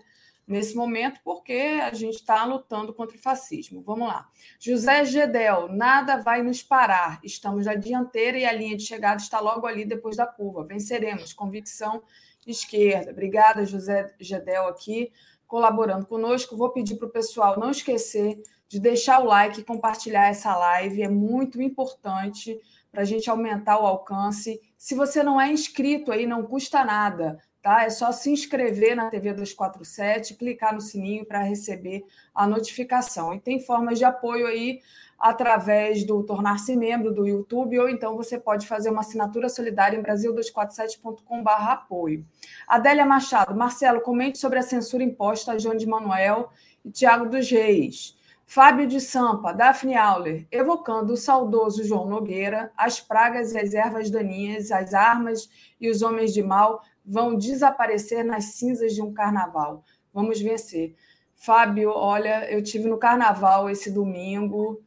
Nesse 0.49 0.75
momento, 0.75 1.21
porque 1.23 1.79
a 1.79 1.93
gente 1.93 2.15
está 2.15 2.43
lutando 2.43 2.91
contra 2.91 3.15
o 3.15 3.21
fascismo. 3.21 3.83
Vamos 3.83 4.07
lá. 4.07 4.27
José 4.59 5.05
Gedel, 5.05 5.67
nada 5.67 6.17
vai 6.17 6.41
nos 6.41 6.63
parar. 6.63 7.19
Estamos 7.23 7.67
na 7.67 7.75
dianteira 7.75 8.35
e 8.35 8.45
a 8.45 8.51
linha 8.51 8.75
de 8.75 8.83
chegada 8.83 9.21
está 9.21 9.39
logo 9.39 9.67
ali 9.67 9.85
depois 9.85 10.17
da 10.17 10.25
curva. 10.25 10.65
Venceremos. 10.65 11.33
Convicção 11.33 12.01
esquerda. 12.47 13.11
Obrigada, 13.11 13.63
José 13.63 14.11
Gedel, 14.19 14.67
aqui 14.67 15.11
colaborando 15.47 16.07
conosco. 16.07 16.57
Vou 16.57 16.71
pedir 16.71 16.95
para 16.95 17.07
o 17.07 17.11
pessoal 17.11 17.59
não 17.59 17.69
esquecer 17.69 18.41
de 18.67 18.79
deixar 18.79 19.19
o 19.19 19.25
like 19.25 19.61
e 19.61 19.63
compartilhar 19.63 20.29
essa 20.29 20.55
live. 20.55 21.03
É 21.03 21.09
muito 21.09 21.61
importante 21.61 22.59
para 22.91 23.01
a 23.01 23.05
gente 23.05 23.29
aumentar 23.29 23.79
o 23.79 23.85
alcance. 23.85 24.59
Se 24.77 24.95
você 24.95 25.21
não 25.23 25.39
é 25.39 25.51
inscrito 25.51 26.11
aí, 26.11 26.25
não 26.25 26.43
custa 26.43 26.83
nada, 26.83 27.39
tá? 27.61 27.83
É 27.83 27.89
só 27.89 28.11
se 28.11 28.31
inscrever 28.31 28.95
na 28.95 29.09
TV 29.09 29.33
247, 29.33 30.35
clicar 30.35 30.73
no 30.73 30.81
sininho 30.81 31.25
para 31.25 31.41
receber 31.41 32.03
a 32.33 32.47
notificação. 32.47 33.33
E 33.33 33.39
tem 33.39 33.59
formas 33.59 33.97
de 33.97 34.05
apoio 34.05 34.47
aí 34.47 34.79
através 35.19 36.05
do 36.05 36.23
tornar-se 36.23 36.75
membro 36.77 37.13
do 37.13 37.27
YouTube, 37.27 37.77
ou 37.77 37.89
então 37.89 38.15
você 38.15 38.39
pode 38.39 38.65
fazer 38.65 38.89
uma 38.89 39.01
assinatura 39.01 39.49
solidária 39.49 39.97
em 39.97 40.01
brasil247.com.br 40.01 41.49
apoio. 41.49 42.25
Adélia 42.65 43.05
Machado, 43.05 43.53
Marcelo, 43.53 43.99
comente 43.99 44.37
sobre 44.37 44.59
a 44.59 44.63
censura 44.63 45.03
imposta 45.03 45.51
a 45.51 45.57
João 45.57 45.75
de 45.75 45.85
Manuel 45.85 46.49
e 46.85 46.89
Tiago 46.89 47.27
dos 47.27 47.49
Reis. 47.51 48.17
Fábio 48.51 48.87
de 48.87 48.99
Sampa, 48.99 49.53
Daphne 49.53 49.95
Auler, 49.95 50.47
evocando 50.51 51.13
o 51.13 51.17
saudoso 51.17 51.83
João 51.83 52.07
Nogueira, 52.07 52.71
as 52.75 52.99
pragas 52.99 53.51
e 53.51 53.59
as 53.59 53.75
ervas 53.75 54.09
daninhas, 54.09 54.71
as 54.71 54.91
armas 54.95 55.47
e 55.79 55.87
os 55.87 56.01
homens 56.01 56.33
de 56.33 56.41
mal 56.41 56.81
vão 57.09 57.35
desaparecer 57.35 58.23
nas 58.23 58.53
cinzas 58.53 58.93
de 58.93 59.01
um 59.01 59.11
carnaval. 59.11 59.83
Vamos 60.13 60.39
vencer. 60.39 60.95
Fábio, 61.35 61.89
olha, 61.89 62.49
eu 62.51 62.61
tive 62.61 62.87
no 62.87 62.99
carnaval 62.99 63.69
esse 63.69 63.89
domingo 63.89 64.79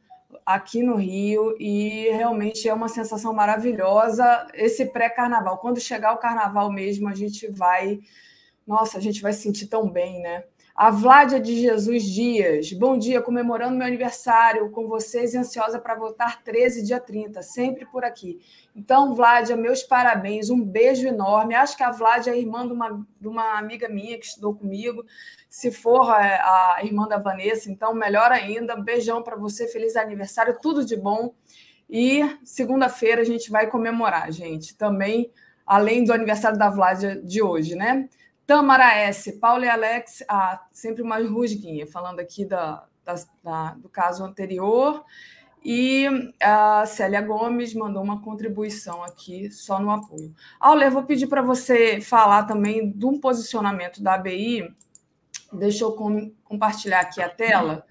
aqui 0.45 0.81
no 0.81 0.95
Rio 0.95 1.55
e 1.59 2.09
realmente 2.11 2.67
é 2.67 2.73
uma 2.73 2.87
sensação 2.87 3.33
maravilhosa 3.33 4.47
esse 4.53 4.85
pré-carnaval. 4.85 5.57
Quando 5.57 5.79
chegar 5.79 6.13
o 6.13 6.17
carnaval 6.17 6.71
mesmo, 6.71 7.09
a 7.09 7.15
gente 7.15 7.47
vai, 7.51 7.99
nossa, 8.65 8.97
a 8.97 9.01
gente 9.01 9.21
vai 9.21 9.33
se 9.33 9.41
sentir 9.41 9.67
tão 9.67 9.89
bem, 9.89 10.21
né? 10.21 10.45
A 10.75 10.89
Vládia 10.89 11.39
de 11.39 11.55
Jesus 11.61 12.03
Dias, 12.03 12.73
bom 12.73 12.97
dia, 12.97 13.21
comemorando 13.21 13.77
meu 13.77 13.85
aniversário 13.85 14.71
com 14.71 14.87
vocês 14.87 15.35
e 15.35 15.37
ansiosa 15.37 15.77
para 15.77 15.93
votar 15.93 16.41
13, 16.41 16.81
dia 16.81 16.99
30, 16.99 17.43
sempre 17.43 17.85
por 17.85 18.03
aqui. 18.03 18.39
Então, 18.75 19.13
Vládia, 19.13 19.55
meus 19.55 19.83
parabéns, 19.83 20.49
um 20.49 20.59
beijo 20.59 21.07
enorme. 21.07 21.53
Acho 21.53 21.77
que 21.77 21.83
a 21.83 21.91
Vládia 21.91 22.31
é 22.31 22.39
irmã 22.39 22.65
de 22.65 22.73
uma, 22.73 23.05
de 23.21 23.27
uma 23.27 23.59
amiga 23.59 23.87
minha 23.87 24.17
que 24.17 24.25
estudou 24.25 24.55
comigo. 24.55 25.05
Se 25.47 25.71
for 25.71 26.09
a, 26.09 26.77
a 26.77 26.79
irmã 26.83 27.07
da 27.07 27.19
Vanessa, 27.19 27.69
então 27.69 27.93
melhor 27.93 28.31
ainda. 28.31 28.75
Beijão 28.75 29.21
para 29.21 29.35
você, 29.35 29.67
feliz 29.67 29.95
aniversário, 29.95 30.57
tudo 30.59 30.83
de 30.83 30.95
bom. 30.95 31.35
E 31.87 32.23
segunda-feira 32.43 33.21
a 33.21 33.25
gente 33.25 33.51
vai 33.51 33.67
comemorar, 33.67 34.31
gente, 34.31 34.75
também, 34.75 35.31
além 35.67 36.03
do 36.03 36.11
aniversário 36.11 36.57
da 36.57 36.71
Vládia 36.71 37.15
de 37.15 37.43
hoje, 37.43 37.75
né? 37.75 38.09
Tamara 38.45 38.93
S, 38.95 39.33
Paulo 39.39 39.63
e 39.63 39.69
Alex, 39.69 40.23
ah, 40.27 40.61
sempre 40.71 41.01
uma 41.01 41.17
rusguinha, 41.17 41.87
falando 41.87 42.19
aqui 42.19 42.45
da, 42.45 42.85
da, 43.03 43.15
da, 43.43 43.73
do 43.75 43.89
caso 43.89 44.23
anterior. 44.23 45.03
E 45.65 46.05
a 46.41 46.85
Célia 46.85 47.21
Gomes 47.21 47.73
mandou 47.73 48.03
uma 48.03 48.21
contribuição 48.21 49.01
aqui 49.01 49.49
só 49.49 49.79
no 49.79 49.91
apoio. 49.91 50.33
Auler, 50.59 50.91
vou 50.91 51.03
pedir 51.03 51.27
para 51.27 51.41
você 51.41 52.01
falar 52.01 52.43
também 52.43 52.91
de 52.91 53.05
um 53.05 53.17
posicionamento 53.17 54.03
da 54.03 54.15
ABI. 54.15 54.75
Deixa 55.53 55.85
eu 55.85 55.93
com, 55.93 56.33
compartilhar 56.43 56.99
aqui 56.99 57.21
a 57.21 57.29
tela 57.29 57.85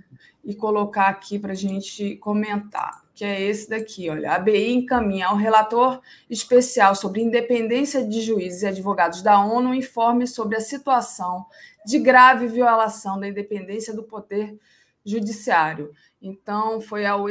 e 0.44 0.54
colocar 0.54 1.08
aqui 1.08 1.38
para 1.38 1.52
a 1.52 1.56
gente 1.56 2.16
comentar. 2.16 3.01
Que 3.22 3.26
é 3.26 3.40
esse 3.40 3.70
daqui. 3.70 4.10
Olha, 4.10 4.32
a 4.32 4.34
ABI 4.34 4.72
encaminha 4.72 5.28
ao 5.28 5.36
relator 5.36 6.00
especial 6.28 6.96
sobre 6.96 7.22
independência 7.22 8.04
de 8.04 8.20
juízes 8.20 8.62
e 8.62 8.66
advogados 8.66 9.22
da 9.22 9.38
ONU 9.38 9.70
um 9.70 9.74
informe 9.74 10.26
sobre 10.26 10.56
a 10.56 10.60
situação 10.60 11.46
de 11.86 12.00
grave 12.00 12.48
violação 12.48 13.20
da 13.20 13.28
independência 13.28 13.94
do 13.94 14.02
poder 14.02 14.58
judiciário. 15.06 15.92
Então, 16.20 16.80
foi 16.80 17.06
ao 17.06 17.26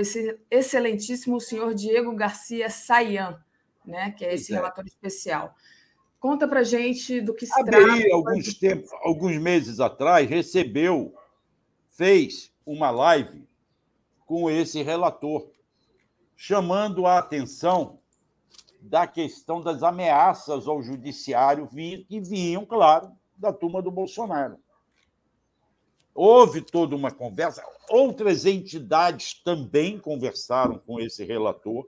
excelentíssimo 0.49 1.41
senhor 1.41 1.73
Diego 1.73 2.15
Garcia 2.15 2.69
Sayan, 2.69 3.38
né, 3.85 4.11
que 4.11 4.23
é 4.23 4.34
esse 4.34 4.53
relator 4.53 4.85
especial. 4.88 5.53
Conta 6.22 6.47
para 6.47 6.63
gente 6.63 7.19
do 7.19 7.34
que 7.34 7.45
se 7.45 7.59
a 7.59 7.65
trata. 7.65 7.84
ABI, 7.84 8.09
alguns, 8.13 8.53
tempos, 8.53 8.89
alguns 9.03 9.38
meses 9.38 9.81
atrás, 9.81 10.30
recebeu, 10.30 11.13
fez 11.89 12.49
uma 12.65 12.89
live 12.91 13.45
com 14.26 14.49
esse 14.49 14.81
relator, 14.81 15.51
chamando 16.43 17.05
a 17.05 17.19
atenção 17.19 17.99
da 18.81 19.05
questão 19.05 19.61
das 19.61 19.84
ameaças 19.84 20.68
ao 20.68 20.81
judiciário 20.81 21.68
que 21.68 22.19
vinham, 22.19 22.65
claro, 22.65 23.11
da 23.38 23.53
turma 23.53 23.80
do 23.80 23.91
Bolsonaro. 23.91 24.57
Houve 26.15 26.61
toda 26.63 26.95
uma 26.95 27.11
conversa, 27.11 27.63
outras 27.88 28.47
entidades 28.47 29.35
também 29.43 29.99
conversaram 29.99 30.80
com 30.80 30.99
esse 30.99 31.23
relator 31.23 31.88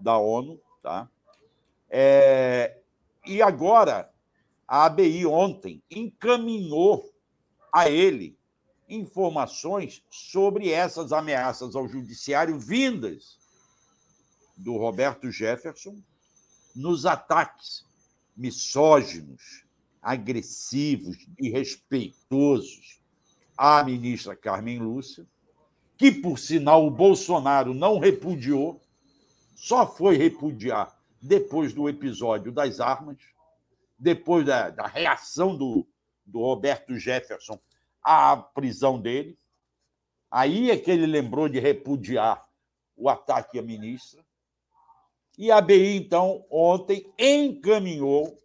da 0.00 0.18
ONU, 0.18 0.60
tá? 0.82 1.08
É, 1.88 2.80
e 3.24 3.40
agora, 3.40 4.10
a 4.66 4.86
ABI 4.86 5.24
ontem 5.26 5.80
encaminhou 5.88 7.08
a 7.72 7.88
ele 7.88 8.36
informações 8.88 10.02
sobre 10.10 10.72
essas 10.72 11.12
ameaças 11.12 11.76
ao 11.76 11.86
judiciário 11.86 12.58
vindas 12.58 13.40
do 14.56 14.76
Roberto 14.76 15.30
Jefferson 15.30 16.02
nos 16.74 17.06
ataques 17.06 17.84
misóginos, 18.36 19.64
agressivos, 20.00 21.16
irrespeitosos 21.38 23.00
à 23.56 23.84
ministra 23.84 24.34
Carmen 24.34 24.78
Lúcia, 24.78 25.26
que, 25.96 26.10
por 26.10 26.38
sinal, 26.38 26.86
o 26.86 26.90
Bolsonaro 26.90 27.72
não 27.72 27.98
repudiou, 27.98 28.80
só 29.54 29.86
foi 29.86 30.16
repudiar 30.16 30.98
depois 31.20 31.72
do 31.72 31.88
episódio 31.88 32.50
das 32.50 32.80
armas, 32.80 33.18
depois 33.96 34.44
da, 34.44 34.70
da 34.70 34.86
reação 34.86 35.56
do, 35.56 35.86
do 36.26 36.40
Roberto 36.40 36.98
Jefferson 36.98 37.60
à 38.02 38.36
prisão 38.36 39.00
dele. 39.00 39.38
Aí 40.28 40.70
é 40.70 40.76
que 40.76 40.90
ele 40.90 41.06
lembrou 41.06 41.48
de 41.48 41.60
repudiar 41.60 42.44
o 42.96 43.08
ataque 43.08 43.58
à 43.58 43.62
ministra. 43.62 44.24
E 45.38 45.50
a 45.50 45.58
ABI, 45.58 45.96
então, 45.96 46.44
ontem 46.50 47.10
encaminhou 47.18 48.38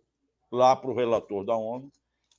lá 0.51 0.75
para 0.75 0.89
o 0.89 0.95
relator 0.95 1.43
da 1.45 1.55
ONU 1.55 1.91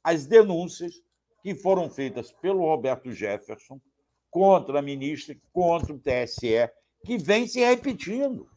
as 0.03 0.27
denúncias 0.27 1.03
que 1.43 1.55
foram 1.55 1.91
feitas 1.91 2.33
pelo 2.33 2.61
Roberto 2.61 3.13
Jefferson 3.13 3.81
contra 4.31 4.79
a 4.79 4.83
ministra, 4.83 5.37
contra 5.53 5.93
o 5.93 5.99
TSE, 5.99 6.71
que 7.05 7.19
vem 7.19 7.47
se 7.47 7.61
repetindo 7.61 8.49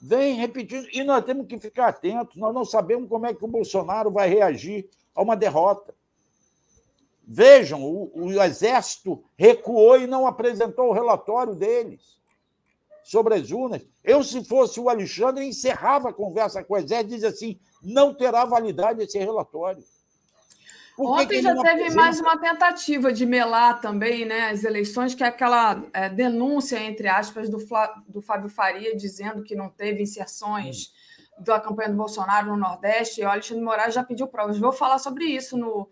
vem 0.00 0.34
repetindo. 0.34 0.86
E 0.92 1.02
nós 1.02 1.24
temos 1.24 1.46
que 1.46 1.58
ficar 1.58 1.88
atentos, 1.88 2.36
nós 2.36 2.54
não 2.54 2.64
sabemos 2.64 3.08
como 3.08 3.26
é 3.26 3.34
que 3.34 3.44
o 3.44 3.48
Bolsonaro 3.48 4.10
vai 4.10 4.28
reagir 4.28 4.88
a 5.14 5.22
uma 5.22 5.36
derrota. 5.36 5.94
Vejam, 7.26 7.82
o, 7.82 8.10
o 8.14 8.42
Exército 8.42 9.24
recuou 9.36 9.98
e 9.98 10.06
não 10.06 10.26
apresentou 10.26 10.88
o 10.88 10.92
relatório 10.92 11.54
deles 11.54 12.16
sobre 13.06 13.34
as 13.36 13.50
urnas. 13.52 13.86
Eu, 14.02 14.22
se 14.24 14.44
fosse 14.44 14.80
o 14.80 14.88
Alexandre, 14.88 15.46
encerrava 15.46 16.10
a 16.10 16.12
conversa 16.12 16.64
com 16.64 16.74
o 16.74 16.76
Exército 16.76 17.10
e 17.10 17.14
dizia 17.14 17.28
assim: 17.28 17.60
não 17.80 18.12
terá 18.12 18.44
validade 18.44 19.00
esse 19.00 19.16
relatório. 19.16 19.82
Ontem 20.98 21.42
já 21.42 21.54
teve 21.54 21.68
apresenta? 21.68 21.94
mais 21.94 22.20
uma 22.20 22.38
tentativa 22.38 23.12
de 23.12 23.26
melar 23.26 23.80
também 23.80 24.24
né, 24.24 24.48
as 24.48 24.64
eleições, 24.64 25.14
que 25.14 25.22
é 25.22 25.26
aquela 25.26 25.84
é, 25.92 26.08
denúncia, 26.08 26.82
entre 26.82 27.06
aspas, 27.06 27.50
do, 27.50 27.60
Flá, 27.60 28.02
do 28.08 28.22
Fábio 28.22 28.48
Faria, 28.48 28.96
dizendo 28.96 29.42
que 29.42 29.54
não 29.54 29.68
teve 29.68 30.02
inserções 30.02 30.92
hum. 31.38 31.44
da 31.44 31.60
campanha 31.60 31.90
do 31.90 31.96
Bolsonaro 31.96 32.48
no 32.48 32.56
Nordeste, 32.56 33.20
e 33.20 33.24
o 33.24 33.28
Alexandre 33.28 33.62
Moraes 33.62 33.94
já 33.94 34.02
pediu 34.02 34.26
provas. 34.26 34.58
Vou 34.58 34.72
falar 34.72 34.98
sobre 34.98 35.26
isso 35.26 35.56
no, 35.58 35.88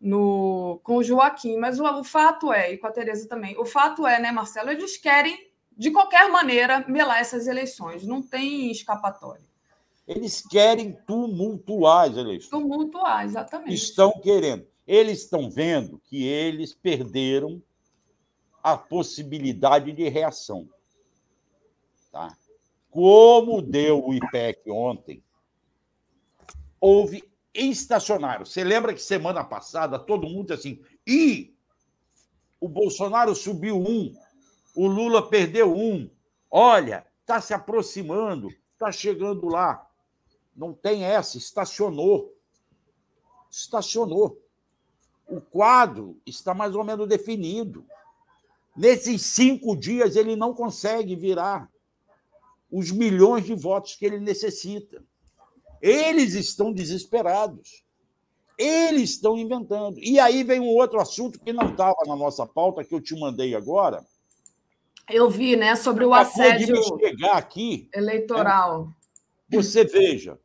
no, 0.00 0.80
com 0.82 0.96
o 0.96 1.02
Joaquim, 1.02 1.58
mas 1.58 1.78
o, 1.78 1.84
o 1.84 2.02
fato 2.02 2.50
é, 2.50 2.72
e 2.72 2.78
com 2.78 2.86
a 2.86 2.92
Tereza 2.92 3.28
também, 3.28 3.56
o 3.58 3.66
fato 3.66 4.06
é, 4.06 4.18
né, 4.18 4.32
Marcelo, 4.32 4.70
eles 4.70 4.96
querem, 4.96 5.38
de 5.76 5.90
qualquer 5.90 6.30
maneira, 6.30 6.84
melar 6.88 7.20
essas 7.20 7.46
eleições, 7.46 8.06
não 8.06 8.22
tem 8.22 8.70
escapatória. 8.70 9.44
Eles 10.06 10.40
querem 10.40 10.92
tumultuar 11.06 12.08
as 12.08 12.16
eleições. 12.16 12.50
Tumultuar, 12.50 13.24
exatamente. 13.24 13.74
Estão 13.74 14.12
querendo. 14.20 14.66
Eles 14.86 15.22
estão 15.22 15.50
vendo 15.50 16.00
que 16.04 16.24
eles 16.24 16.72
perderam 16.72 17.60
a 18.62 18.76
possibilidade 18.76 19.92
de 19.92 20.08
reação. 20.08 20.68
Tá? 22.10 22.36
Como 22.88 23.60
deu 23.60 24.02
o 24.02 24.14
IPEC 24.14 24.70
ontem, 24.70 25.22
houve 26.80 27.22
estacionário. 27.52 28.46
Você 28.46 28.62
lembra 28.62 28.94
que 28.94 29.02
semana 29.02 29.44
passada 29.44 29.98
todo 29.98 30.28
mundo 30.28 30.52
assim, 30.52 30.80
e 31.06 31.54
o 32.60 32.68
Bolsonaro 32.68 33.34
subiu 33.34 33.76
um, 33.76 34.14
o 34.76 34.86
Lula 34.86 35.26
perdeu 35.26 35.74
um. 35.74 36.08
Olha, 36.50 37.04
está 37.22 37.40
se 37.40 37.54
aproximando, 37.54 38.48
está 38.74 38.92
chegando 38.92 39.48
lá. 39.48 39.88
Não 40.54 40.72
tem 40.72 41.02
essa, 41.02 41.38
estacionou. 41.38 42.36
Estacionou. 43.50 44.40
O 45.26 45.40
quadro 45.40 46.20
está 46.26 46.54
mais 46.54 46.74
ou 46.74 46.84
menos 46.84 47.08
definido. 47.08 47.84
Nesses 48.76 49.22
cinco 49.22 49.74
dias, 49.74 50.14
ele 50.14 50.36
não 50.36 50.54
consegue 50.54 51.16
virar 51.16 51.70
os 52.70 52.90
milhões 52.90 53.44
de 53.44 53.54
votos 53.54 53.96
que 53.96 54.04
ele 54.04 54.20
necessita. 54.20 55.02
Eles 55.80 56.34
estão 56.34 56.72
desesperados. 56.72 57.82
Eles 58.58 59.10
estão 59.10 59.36
inventando. 59.38 59.98
E 60.00 60.18
aí 60.18 60.42
vem 60.42 60.60
um 60.60 60.68
outro 60.68 61.00
assunto 61.00 61.40
que 61.40 61.52
não 61.52 61.70
estava 61.70 61.96
na 62.06 62.16
nossa 62.16 62.46
pauta, 62.46 62.84
que 62.84 62.94
eu 62.94 63.00
te 63.00 63.18
mandei 63.18 63.54
agora. 63.54 64.04
Eu 65.08 65.30
vi, 65.30 65.56
né, 65.56 65.76
sobre 65.76 66.04
o 66.04 66.12
assédio 66.12 66.76
chegar 67.00 67.36
aqui, 67.36 67.88
eleitoral. 67.94 68.92
É, 69.50 69.56
você 69.56 69.84
veja, 69.84 70.38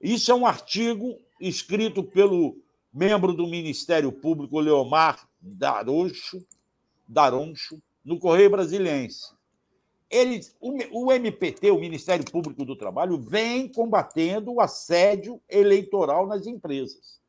isso 0.00 0.30
é 0.30 0.34
um 0.34 0.46
artigo 0.46 1.18
escrito 1.40 2.04
pelo 2.04 2.56
membro 2.92 3.32
do 3.32 3.46
Ministério 3.46 4.12
Público, 4.12 4.60
Leomar 4.60 5.28
Daroncho, 5.40 6.44
Daroncho 7.06 7.82
no 8.04 8.18
Correio 8.18 8.50
Brasiliense. 8.50 9.34
Ele, 10.08 10.40
o, 10.60 11.06
o 11.06 11.12
MPT, 11.12 11.70
o 11.72 11.80
Ministério 11.80 12.24
Público 12.24 12.64
do 12.64 12.76
Trabalho, 12.76 13.18
vem 13.18 13.68
combatendo 13.68 14.52
o 14.52 14.60
assédio 14.60 15.40
eleitoral 15.48 16.26
nas 16.26 16.46
empresas. 16.46 17.20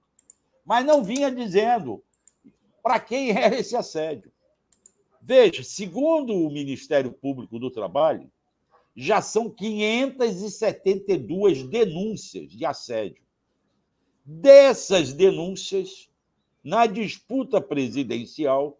Mas 0.63 0.85
não 0.85 1.03
vinha 1.03 1.31
dizendo 1.31 2.03
para 2.83 2.99
quem 2.99 3.31
era 3.35 3.57
esse 3.57 3.75
assédio. 3.75 4.31
Veja, 5.27 5.61
segundo 5.61 6.33
o 6.33 6.49
Ministério 6.49 7.11
Público 7.11 7.59
do 7.59 7.69
Trabalho, 7.69 8.31
já 8.95 9.21
são 9.21 9.49
572 9.49 11.67
denúncias 11.67 12.49
de 12.49 12.63
assédio. 12.63 13.21
Dessas 14.23 15.11
denúncias, 15.11 16.09
na 16.63 16.85
disputa 16.85 17.59
presidencial, 17.59 18.79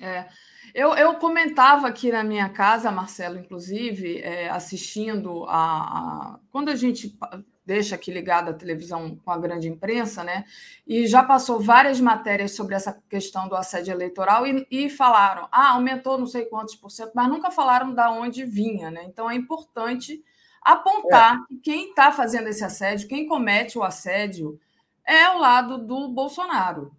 É. 0.00 0.26
Eu, 0.74 0.94
eu 0.94 1.14
comentava 1.16 1.86
aqui 1.86 2.10
na 2.10 2.24
minha 2.24 2.48
casa, 2.48 2.90
Marcelo, 2.90 3.38
inclusive, 3.38 4.18
é, 4.18 4.48
assistindo 4.48 5.44
a, 5.44 5.56
a, 5.56 6.38
Quando 6.50 6.70
a 6.70 6.76
gente 6.76 7.18
deixa 7.66 7.94
aqui 7.94 8.10
ligada 8.10 8.50
a 8.50 8.54
televisão 8.54 9.16
com 9.16 9.30
a 9.30 9.38
grande 9.38 9.68
imprensa, 9.68 10.24
né? 10.24 10.44
E 10.86 11.06
já 11.06 11.22
passou 11.22 11.60
várias 11.60 12.00
matérias 12.00 12.52
sobre 12.52 12.74
essa 12.74 12.98
questão 13.08 13.48
do 13.48 13.54
assédio 13.54 13.92
eleitoral 13.92 14.46
e, 14.46 14.66
e 14.70 14.88
falaram, 14.88 15.46
ah, 15.52 15.72
aumentou 15.72 16.18
não 16.18 16.26
sei 16.26 16.46
quantos 16.46 16.74
por 16.74 16.90
cento, 16.90 17.12
mas 17.14 17.28
nunca 17.28 17.50
falaram 17.50 17.94
da 17.94 18.10
onde 18.10 18.44
vinha, 18.44 18.90
né? 18.90 19.04
Então 19.04 19.30
é 19.30 19.34
importante 19.34 20.24
apontar 20.62 21.36
é. 21.36 21.46
que 21.48 21.60
quem 21.60 21.90
está 21.90 22.12
fazendo 22.12 22.48
esse 22.48 22.64
assédio, 22.64 23.08
quem 23.08 23.26
comete 23.26 23.78
o 23.78 23.82
assédio, 23.82 24.60
é 25.06 25.28
o 25.30 25.38
lado 25.38 25.78
do 25.78 26.08
Bolsonaro. 26.08 26.94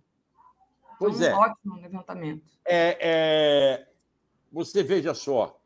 Pois 0.99 1.15
então, 1.19 1.29
é. 1.29 1.35
Um 1.35 1.39
ótimo 1.39 1.81
levantamento. 1.81 2.43
É, 2.65 2.97
é, 3.01 3.87
você 4.51 4.83
veja 4.83 5.13
só, 5.13 5.59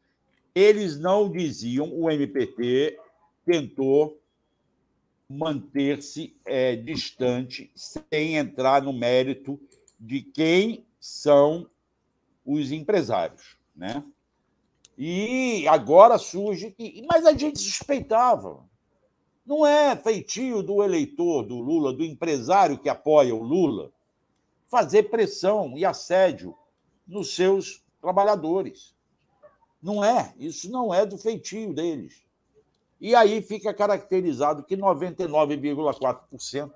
eles 0.54 0.98
não 1.00 1.30
diziam, 1.30 1.92
o 1.94 2.10
MPT 2.10 2.98
tentou 3.46 4.22
manter-se 5.28 6.40
é, 6.46 6.76
distante, 6.76 7.72
sem 7.76 8.38
entrar 8.38 8.82
no 8.82 8.94
mérito 8.94 9.60
de 10.00 10.22
quem 10.22 10.86
são 11.00 11.70
os 12.46 12.72
empresários. 12.72 13.58
Né? 13.76 14.04
E 14.98 15.68
agora 15.68 16.18
surge 16.18 16.72
que. 16.72 17.06
Mas 17.08 17.26
a 17.26 17.34
gente 17.34 17.60
suspeitava. 17.60 18.64
Não 19.46 19.66
é 19.66 19.96
feitio 19.96 20.64
do 20.64 20.82
eleitor 20.82 21.44
do 21.44 21.60
Lula, 21.60 21.94
do 21.94 22.04
empresário 22.04 22.80
que 22.80 22.90
apoia 22.90 23.36
o 23.36 23.44
Lula, 23.44 23.92
fazer 24.68 25.04
pressão 25.04 25.78
e 25.78 25.86
assédio 25.86 26.58
nos 27.08 27.36
seus 27.36 27.84
trabalhadores. 28.02 28.96
Não 29.82 30.04
é, 30.04 30.34
isso 30.40 30.72
não 30.72 30.92
é 30.92 31.06
do 31.06 31.18
feitio 31.18 31.74
deles. 31.74 32.26
E 33.00 33.14
aí 33.14 33.40
fica 33.42 33.72
caracterizado 33.72 34.64
que 34.64 34.76
99,4% 34.76 36.72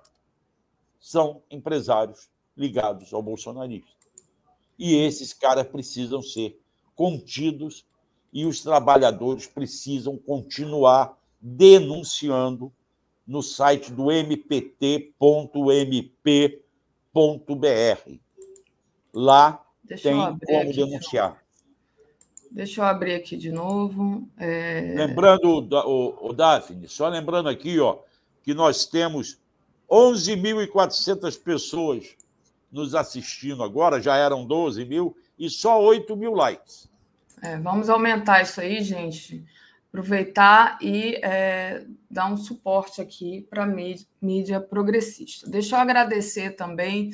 são 0.99 1.41
empresários 1.49 2.29
ligados 2.55 3.11
ao 3.13 3.23
bolsonarismo. 3.23 3.89
E 4.77 4.95
esses 4.95 5.33
caras 5.33 5.67
precisam 5.67 6.21
ser 6.21 6.61
contidos 6.93 7.88
e 8.31 8.45
os 8.45 8.61
trabalhadores 8.61 9.47
precisam 9.47 10.17
continuar 10.17 11.17
denunciando 11.41 12.71
no 13.25 13.41
site 13.41 13.91
do 13.91 14.11
mpt.mp.br. 14.11 15.19
Lá 19.13 19.63
Deixa 19.83 20.03
tem 20.03 20.17
como 20.17 20.73
denunciar. 20.73 21.43
Deixa 22.51 22.81
eu 22.81 22.85
abrir 22.85 23.13
aqui 23.13 23.37
de 23.37 23.51
novo. 23.51 24.27
É... 24.37 24.95
Lembrando, 24.95 25.67
o, 25.85 26.29
o 26.29 26.33
Daphne, 26.33 26.87
só 26.87 27.07
lembrando 27.07 27.47
aqui, 27.47 27.79
ó, 27.79 27.99
que 28.43 28.53
nós 28.53 28.85
temos 28.85 29.37
11.400 29.89 31.39
pessoas 31.39 32.15
nos 32.71 32.95
assistindo 32.95 33.63
agora, 33.63 34.01
já 34.01 34.15
eram 34.15 34.45
12 34.45 34.85
mil, 34.85 35.15
e 35.37 35.49
só 35.49 35.81
8 35.81 36.15
mil 36.15 36.33
likes. 36.33 36.88
É, 37.41 37.57
vamos 37.57 37.89
aumentar 37.89 38.41
isso 38.41 38.59
aí, 38.59 38.83
gente. 38.83 39.45
Aproveitar 39.89 40.77
e 40.81 41.15
é, 41.23 41.85
dar 42.09 42.27
um 42.27 42.37
suporte 42.37 43.01
aqui 43.01 43.47
para 43.49 43.63
a 43.63 43.67
mídia 44.21 44.59
progressista. 44.59 45.49
Deixa 45.49 45.75
eu 45.75 45.79
agradecer 45.79 46.51
também 46.51 47.11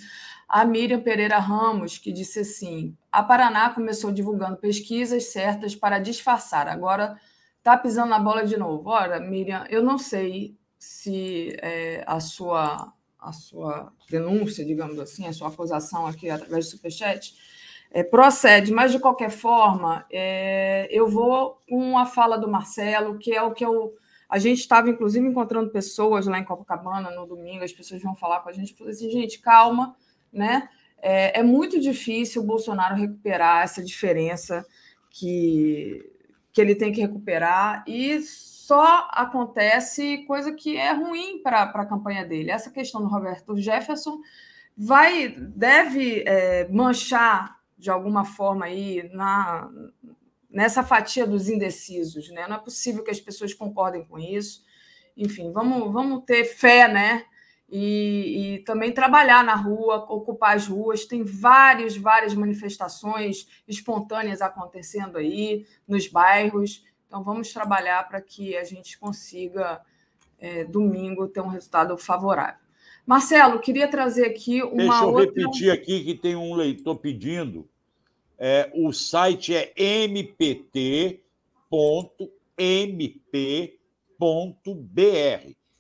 a 0.48 0.66
Miriam 0.66 1.02
Pereira 1.02 1.40
Ramos, 1.40 1.98
que 1.98 2.12
disse 2.12 2.40
assim: 2.40 2.96
a 3.12 3.24
Paraná 3.24 3.70
começou 3.70 4.12
divulgando 4.12 4.58
pesquisas 4.58 5.26
certas 5.32 5.76
para 5.76 6.00
disfarçar, 6.00 6.68
agora 6.68 7.20
está 7.58 7.78
pisando 7.78 8.10
na 8.10 8.20
bola 8.20 8.46
de 8.46 8.58
novo. 8.58 8.90
Ora, 8.90 9.20
Miriam, 9.20 9.66
eu 9.70 9.82
não 9.82 9.98
sei 9.98 10.56
se 10.78 11.56
é, 11.62 12.04
a 12.06 12.20
sua 12.20 12.94
a 13.26 13.32
sua 13.32 13.92
denúncia, 14.08 14.64
digamos 14.64 15.00
assim, 15.00 15.26
a 15.26 15.34
sua 15.34 15.48
acusação 15.48 16.06
aqui 16.06 16.30
através 16.30 16.66
do 16.66 16.72
Superchat, 16.72 17.36
é, 17.92 18.04
procede, 18.04 18.74
mas 18.74 18.92
de 18.92 19.00
qualquer 19.00 19.30
forma, 19.30 20.06
é, 20.12 20.88
eu 20.92 21.08
vou 21.08 21.62
com 21.70 21.98
a 21.98 22.06
fala 22.06 22.38
do 22.38 22.48
Marcelo, 22.48 23.18
que 23.18 23.34
é 23.34 23.42
o 23.42 23.54
que 23.54 23.66
eu. 23.66 23.94
A 24.28 24.38
gente 24.38 24.60
estava, 24.60 24.90
inclusive, 24.90 25.26
encontrando 25.26 25.70
pessoas 25.70 26.26
lá 26.26 26.40
em 26.40 26.44
Copacabana 26.44 27.12
no 27.12 27.26
domingo, 27.26 27.64
as 27.64 27.72
pessoas 27.72 28.02
vão 28.02 28.16
falar 28.16 28.42
com 28.42 28.50
a 28.50 28.54
gente, 28.54 28.74
falei 28.74 28.94
assim, 28.94 29.10
gente, 29.10 29.40
calma, 29.40 29.96
né? 30.34 30.68
É, 31.02 31.40
é 31.40 31.44
muito 31.44 31.80
difícil 31.80 32.42
o 32.42 32.46
Bolsonaro 32.46 32.96
recuperar 32.96 33.64
essa 33.64 33.84
diferença 33.84 34.66
que, 35.10 36.04
que 36.52 36.60
ele 36.60 36.76
tem 36.76 36.92
que 36.92 37.02
recuperar, 37.02 37.84
e 37.88 38.22
só 38.22 39.08
acontece 39.12 40.26
coisa 40.26 40.52
que 40.52 40.76
é 40.76 40.92
ruim 40.92 41.40
para 41.44 41.64
a 41.64 41.86
campanha 41.86 42.26
dele. 42.26 42.50
Essa 42.50 42.72
questão 42.72 43.00
do 43.00 43.08
Roberto 43.08 43.56
Jefferson 43.56 44.20
vai 44.76 45.30
deve 45.30 46.24
é, 46.26 46.68
manchar 46.70 47.55
de 47.86 47.92
alguma 47.92 48.26
forma 48.26 48.66
aí 48.66 49.08
na, 49.14 49.70
nessa 50.50 50.82
fatia 50.82 51.28
dos 51.28 51.48
indecisos, 51.48 52.32
né? 52.32 52.48
Não 52.48 52.56
é 52.56 52.60
possível 52.60 53.04
que 53.04 53.12
as 53.12 53.20
pessoas 53.20 53.54
concordem 53.54 54.04
com 54.04 54.18
isso. 54.18 54.64
Enfim, 55.16 55.52
vamos, 55.52 55.94
vamos 55.94 56.24
ter 56.26 56.46
fé, 56.46 56.88
né? 56.88 57.26
E, 57.70 58.56
e, 58.56 58.60
também 58.64 58.92
trabalhar 58.92 59.44
na 59.44 59.54
rua, 59.54 60.04
ocupar 60.10 60.56
as 60.56 60.66
ruas. 60.66 61.06
Tem 61.06 61.24
várias, 61.24 61.96
várias 61.96 62.34
manifestações 62.34 63.48
espontâneas 63.68 64.42
acontecendo 64.42 65.20
aí 65.20 65.68
nos 65.88 66.08
bairros. 66.08 66.84
Então, 67.06 67.24
vamos 67.24 67.54
trabalhar 67.54 68.08
para 68.08 68.20
que 68.20 68.58
a 68.58 68.64
gente 68.64 68.98
consiga, 68.98 69.80
é, 70.40 70.64
domingo, 70.64 71.28
ter 71.28 71.42
um 71.42 71.50
resultado 71.50 71.96
favorável. 72.00 72.66
Marcelo, 73.06 73.60
queria 73.60 73.88
trazer 73.88 74.26
aqui 74.26 74.64
uma 74.64 74.78
Deixa 74.78 75.04
eu 75.04 75.10
outra... 75.10 75.26
repetir 75.26 75.72
aqui 75.72 76.04
que 76.04 76.16
tem 76.16 76.36
um 76.36 76.56
leitor 76.56 76.96
pedindo. 76.96 77.70
É, 78.38 78.72
o 78.74 78.92
site 78.92 79.56
é 79.56 79.74
mpt.mp.br. 79.78 81.22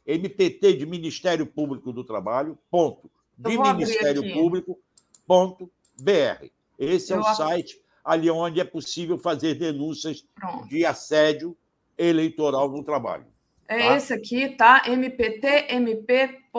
MPT 0.07 0.73
de 0.73 0.85
Ministério 0.85 1.45
Público 1.45 1.91
do 1.91 2.03
Trabalho, 2.03 2.57
ponto. 2.69 3.09
De 3.37 3.57
Ministério 3.57 4.33
Público, 4.33 4.79
ponto, 5.27 5.69
BR. 5.99 6.49
Esse 6.77 7.11
eu 7.11 7.17
é 7.17 7.19
o 7.21 7.35
site 7.35 7.81
ali 8.03 8.29
onde 8.29 8.59
é 8.59 8.63
possível 8.63 9.17
fazer 9.17 9.55
denúncias 9.55 10.25
Pronto. 10.35 10.67
de 10.69 10.85
assédio 10.85 11.57
eleitoral 11.97 12.69
no 12.69 12.83
trabalho. 12.83 13.25
É 13.67 13.79
tá? 13.79 13.95
esse 13.95 14.13
aqui, 14.13 14.49
tá? 14.49 14.83
mptmp.br. 14.87 16.49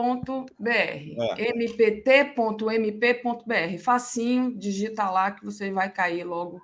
É. 0.69 1.49
mpt.mp.br. 1.51 2.63
Facinho, 3.81 4.57
digita 4.57 5.09
lá 5.11 5.31
que 5.31 5.45
você 5.45 5.71
vai 5.71 5.91
cair 5.91 6.25
logo 6.25 6.61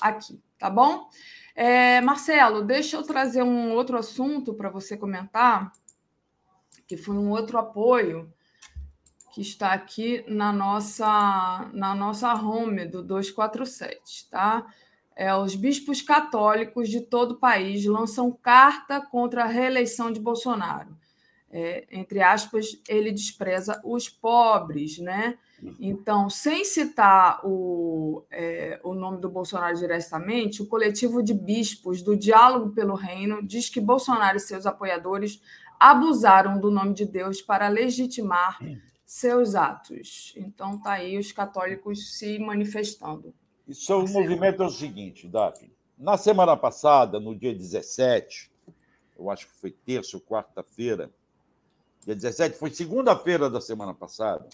aqui, 0.00 0.40
tá 0.58 0.70
bom? 0.70 1.08
É, 1.54 2.00
Marcelo, 2.00 2.62
deixa 2.62 2.96
eu 2.96 3.02
trazer 3.02 3.42
um 3.42 3.72
outro 3.72 3.98
assunto 3.98 4.54
para 4.54 4.70
você 4.70 4.96
comentar, 4.96 5.70
que 6.86 6.96
foi 6.96 7.16
um 7.16 7.30
outro 7.30 7.58
apoio 7.58 8.32
que 9.32 9.40
está 9.40 9.72
aqui 9.72 10.24
na 10.28 10.52
nossa, 10.52 11.70
na 11.72 11.94
nossa 11.94 12.34
home 12.34 12.86
do 12.86 13.02
247, 13.02 14.28
tá? 14.30 14.66
É, 15.14 15.34
os 15.34 15.54
bispos 15.54 16.00
católicos 16.00 16.88
de 16.88 17.00
todo 17.00 17.32
o 17.32 17.38
país 17.38 17.84
lançam 17.84 18.32
carta 18.32 19.00
contra 19.00 19.44
a 19.44 19.46
reeleição 19.46 20.10
de 20.10 20.20
Bolsonaro. 20.20 20.96
É, 21.50 21.86
entre 21.90 22.22
aspas, 22.22 22.80
ele 22.88 23.12
despreza 23.12 23.80
os 23.84 24.08
pobres, 24.08 24.98
né? 24.98 25.36
Então, 25.78 26.28
sem 26.28 26.64
citar 26.64 27.40
o, 27.44 28.24
é, 28.30 28.80
o 28.82 28.94
nome 28.94 29.20
do 29.20 29.28
Bolsonaro 29.28 29.76
diretamente, 29.76 30.62
o 30.62 30.66
coletivo 30.66 31.22
de 31.22 31.34
bispos 31.34 32.02
do 32.02 32.16
Diálogo 32.16 32.70
pelo 32.70 32.94
Reino 32.94 33.46
diz 33.46 33.68
que 33.68 33.80
Bolsonaro 33.80 34.38
e 34.38 34.40
seus 34.40 34.66
apoiadores 34.66 35.40
abusaram 35.78 36.58
do 36.58 36.70
nome 36.70 36.94
de 36.94 37.04
Deus 37.04 37.40
para 37.40 37.68
legitimar 37.68 38.58
seus 39.04 39.54
atos. 39.54 40.32
Então, 40.36 40.76
está 40.76 40.92
aí 40.92 41.18
os 41.18 41.30
católicos 41.32 42.16
se 42.16 42.38
manifestando. 42.38 43.34
Isso, 43.66 43.96
o 43.96 44.08
movimento 44.08 44.62
é 44.62 44.66
o 44.66 44.70
seguinte, 44.70 45.28
Daphne. 45.28 45.72
Na 45.96 46.16
semana 46.16 46.56
passada, 46.56 47.20
no 47.20 47.34
dia 47.34 47.54
17, 47.54 48.50
eu 49.18 49.30
acho 49.30 49.46
que 49.46 49.54
foi 49.54 49.70
terça 49.70 50.16
ou 50.16 50.20
quarta-feira, 50.20 51.10
dia 52.04 52.14
17, 52.14 52.58
foi 52.58 52.70
segunda-feira 52.70 53.48
da 53.48 53.60
semana 53.60 53.94
passada, 53.94 54.48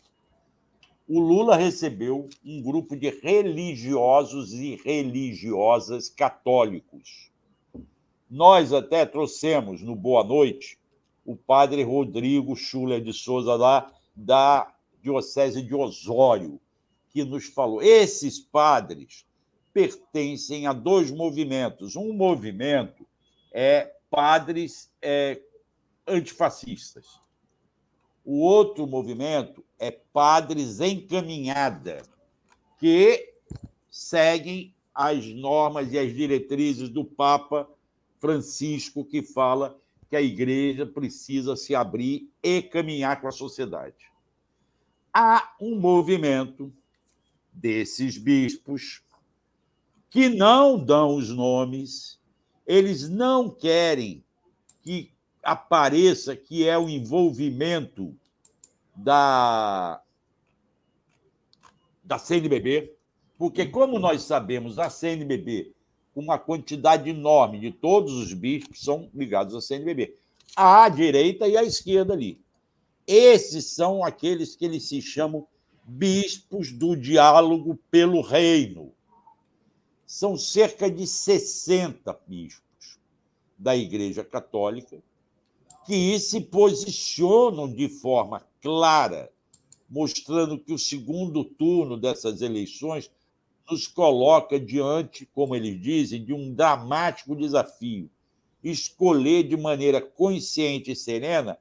o 1.08 1.20
Lula 1.20 1.56
recebeu 1.56 2.28
um 2.44 2.60
grupo 2.60 2.94
de 2.94 3.08
religiosos 3.08 4.52
e 4.52 4.76
religiosas 4.84 6.10
católicos. 6.10 7.30
Nós 8.28 8.74
até 8.74 9.06
trouxemos 9.06 9.80
no 9.80 9.96
Boa 9.96 10.22
Noite 10.22 10.78
o 11.24 11.34
padre 11.34 11.82
Rodrigo 11.82 12.54
Schuller 12.54 13.02
de 13.02 13.14
Souza 13.14 13.54
lá 13.54 13.90
da 14.14 14.70
Diocese 15.02 15.62
de 15.62 15.74
Osório, 15.74 16.60
que 17.10 17.24
nos 17.24 17.46
falou: 17.46 17.82
esses 17.82 18.38
padres 18.38 19.26
pertencem 19.72 20.66
a 20.66 20.72
dois 20.72 21.10
movimentos. 21.10 21.96
Um 21.96 22.12
movimento 22.12 23.06
é 23.52 23.94
padres 24.10 24.92
é, 25.00 25.40
antifascistas. 26.06 27.20
O 28.24 28.40
outro 28.40 28.86
movimento 28.86 29.64
é 29.78 29.90
padres 29.90 30.80
encaminhada, 30.80 32.02
que 32.78 33.34
seguem 33.90 34.74
as 34.94 35.24
normas 35.26 35.92
e 35.92 35.98
as 35.98 36.12
diretrizes 36.12 36.88
do 36.88 37.04
Papa 37.04 37.68
Francisco, 38.18 39.04
que 39.04 39.22
fala 39.22 39.78
que 40.10 40.16
a 40.16 40.22
igreja 40.22 40.84
precisa 40.84 41.54
se 41.54 41.74
abrir 41.74 42.30
e 42.42 42.62
caminhar 42.62 43.20
com 43.20 43.28
a 43.28 43.32
sociedade. 43.32 44.10
Há 45.12 45.54
um 45.60 45.78
movimento 45.78 46.72
desses 47.60 48.16
bispos 48.16 49.02
que 50.10 50.28
não 50.28 50.82
dão 50.82 51.16
os 51.16 51.28
nomes, 51.28 52.18
eles 52.66 53.08
não 53.08 53.50
querem 53.50 54.24
que 54.82 55.12
apareça 55.42 56.36
que 56.36 56.66
é 56.66 56.78
o 56.78 56.88
envolvimento 56.88 58.14
da, 58.94 60.00
da 62.02 62.18
CNBB, 62.18 62.94
porque, 63.36 63.66
como 63.66 63.98
nós 63.98 64.22
sabemos, 64.22 64.78
a 64.78 64.88
CNBB, 64.88 65.72
uma 66.14 66.38
quantidade 66.38 67.08
enorme 67.08 67.60
de 67.60 67.70
todos 67.70 68.12
os 68.14 68.32
bispos 68.32 68.80
são 68.80 69.10
ligados 69.14 69.54
à 69.54 69.60
CNBB, 69.60 70.16
à 70.56 70.88
direita 70.88 71.46
e 71.46 71.56
à 71.56 71.62
esquerda 71.62 72.14
ali. 72.14 72.40
Esses 73.06 73.66
são 73.66 74.04
aqueles 74.04 74.56
que 74.56 74.64
eles 74.64 74.88
se 74.88 75.00
chamam 75.00 75.46
bispos 75.88 76.70
do 76.70 76.94
diálogo 76.94 77.78
pelo 77.90 78.20
reino. 78.20 78.92
São 80.06 80.36
cerca 80.36 80.90
de 80.90 81.06
60 81.06 82.12
bispos 82.26 82.98
da 83.58 83.74
Igreja 83.74 84.22
Católica 84.22 85.02
que 85.86 86.20
se 86.20 86.42
posicionam 86.42 87.72
de 87.72 87.88
forma 87.88 88.46
clara, 88.60 89.32
mostrando 89.88 90.58
que 90.58 90.74
o 90.74 90.78
segundo 90.78 91.42
turno 91.42 91.96
dessas 91.96 92.42
eleições 92.42 93.10
nos 93.70 93.86
coloca 93.86 94.60
diante, 94.60 95.24
como 95.34 95.56
eles 95.56 95.80
dizem, 95.80 96.22
de 96.22 96.34
um 96.34 96.52
dramático 96.52 97.34
desafio. 97.34 98.10
Escolher 98.62 99.44
de 99.44 99.56
maneira 99.56 100.02
consciente 100.02 100.92
e 100.92 100.96
serena, 100.96 101.58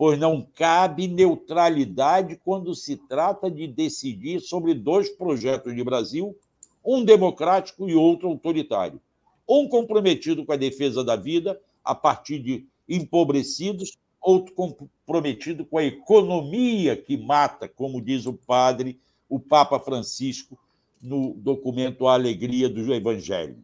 pois 0.00 0.18
não 0.18 0.40
cabe 0.40 1.06
neutralidade 1.06 2.40
quando 2.42 2.74
se 2.74 2.96
trata 2.96 3.50
de 3.50 3.66
decidir 3.66 4.40
sobre 4.40 4.72
dois 4.72 5.10
projetos 5.10 5.76
de 5.76 5.84
Brasil, 5.84 6.34
um 6.82 7.04
democrático 7.04 7.86
e 7.86 7.94
outro 7.94 8.26
autoritário. 8.26 8.98
Um 9.46 9.68
comprometido 9.68 10.42
com 10.46 10.52
a 10.52 10.56
defesa 10.56 11.04
da 11.04 11.16
vida 11.16 11.60
a 11.84 11.94
partir 11.94 12.38
de 12.38 12.66
empobrecidos, 12.88 13.98
outro 14.22 14.54
comprometido 14.54 15.66
com 15.66 15.76
a 15.76 15.84
economia 15.84 16.96
que 16.96 17.18
mata, 17.18 17.68
como 17.68 18.00
diz 18.00 18.24
o 18.24 18.32
padre, 18.32 18.98
o 19.28 19.38
Papa 19.38 19.78
Francisco, 19.78 20.58
no 21.02 21.34
documento 21.34 22.06
A 22.06 22.14
Alegria 22.14 22.70
do 22.70 22.90
Evangelho. 22.94 23.62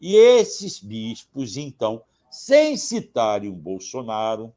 E 0.00 0.16
esses 0.16 0.80
bispos, 0.80 1.56
então, 1.56 2.02
sem 2.28 2.76
citarem 2.76 3.48
o 3.48 3.54
Bolsonaro, 3.54 4.52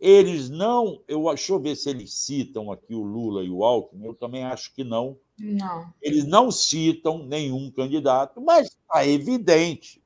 eles 0.00 0.48
não. 0.48 1.02
Eu, 1.08 1.24
deixa 1.24 1.52
eu 1.52 1.60
ver 1.60 1.76
se 1.76 1.90
eles 1.90 2.12
citam 2.14 2.70
aqui 2.70 2.94
o 2.94 3.02
Lula 3.02 3.42
e 3.42 3.50
o 3.50 3.64
Alckmin, 3.64 4.04
eu 4.04 4.14
também 4.14 4.44
acho 4.44 4.72
que 4.74 4.84
não. 4.84 5.18
Não. 5.38 5.92
Eles 6.00 6.24
não 6.24 6.50
citam 6.50 7.24
nenhum 7.24 7.70
candidato, 7.70 8.40
mas 8.40 8.68
está 8.68 9.06
evidente. 9.06 10.02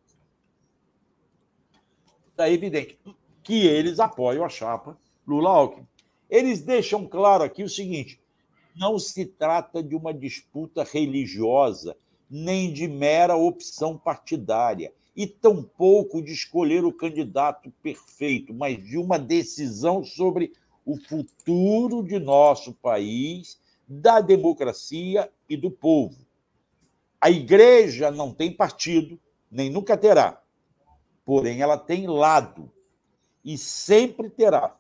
Está 2.31 2.51
evidente 2.51 2.99
que 3.43 3.67
eles 3.67 4.01
apoiam 4.01 4.45
a 4.45 4.49
chapa 4.49 4.99
Lula-Alckmin. 5.27 5.87
Eles 6.29 6.63
deixam 6.63 7.07
claro 7.07 7.45
aqui 7.45 7.63
o 7.63 7.69
seguinte: 7.69 8.21
não 8.75 8.99
se 8.99 9.27
trata 9.27 9.83
de 9.83 9.95
uma 9.95 10.15
disputa 10.15 10.83
religiosa, 10.83 11.97
nem 12.31 12.73
de 12.73 12.89
mera 12.89 13.37
opção 13.37 13.99
partidária, 13.99 14.93
e 15.15 15.27
tampouco 15.27 16.23
de 16.23 16.33
escolher 16.33 16.85
o 16.85 16.93
candidato 16.93 17.71
perfeito, 17.83 18.55
mas 18.55 18.83
de 18.83 18.97
uma 18.97 19.19
decisão 19.19 20.03
sobre 20.03 20.53
o 20.85 20.97
futuro 20.97 22.03
de 22.03 22.19
nosso 22.19 22.73
país, 22.73 23.61
da 23.87 24.21
democracia 24.21 25.31
e 25.49 25.57
do 25.57 25.71
povo. 25.71 26.17
A 27.21 27.31
igreja 27.31 28.11
não 28.11 28.33
tem 28.33 28.51
partido, 28.51 29.21
nem 29.51 29.71
nunca 29.71 29.97
terá, 29.97 30.43
porém 31.25 31.61
ela 31.61 31.77
tem 31.77 32.07
lado 32.07 32.73
e 33.45 33.59
sempre 33.59 34.31
terá. 34.31 34.77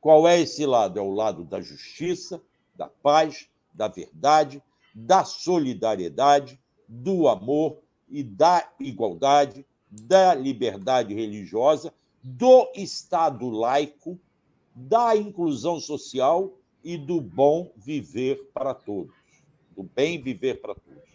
Qual 0.00 0.26
é 0.26 0.40
esse 0.40 0.64
lado? 0.64 0.98
É 0.98 1.02
o 1.02 1.12
lado 1.12 1.44
da 1.44 1.60
justiça, 1.60 2.40
da 2.74 2.86
paz, 2.86 3.50
da 3.74 3.88
verdade, 3.88 4.62
da 4.94 5.24
solidariedade, 5.24 6.58
do 6.88 7.28
amor 7.28 7.78
e 8.10 8.22
da 8.22 8.68
igualdade, 8.78 9.64
da 9.90 10.34
liberdade 10.34 11.14
religiosa, 11.14 11.92
do 12.22 12.70
Estado 12.74 13.48
laico, 13.48 14.18
da 14.74 15.16
inclusão 15.16 15.80
social 15.80 16.52
e 16.82 16.96
do 16.96 17.20
bom 17.20 17.72
viver 17.76 18.50
para 18.52 18.74
todos, 18.74 19.14
do 19.76 19.82
bem 19.82 20.20
viver 20.20 20.60
para 20.60 20.74
todos. 20.74 21.08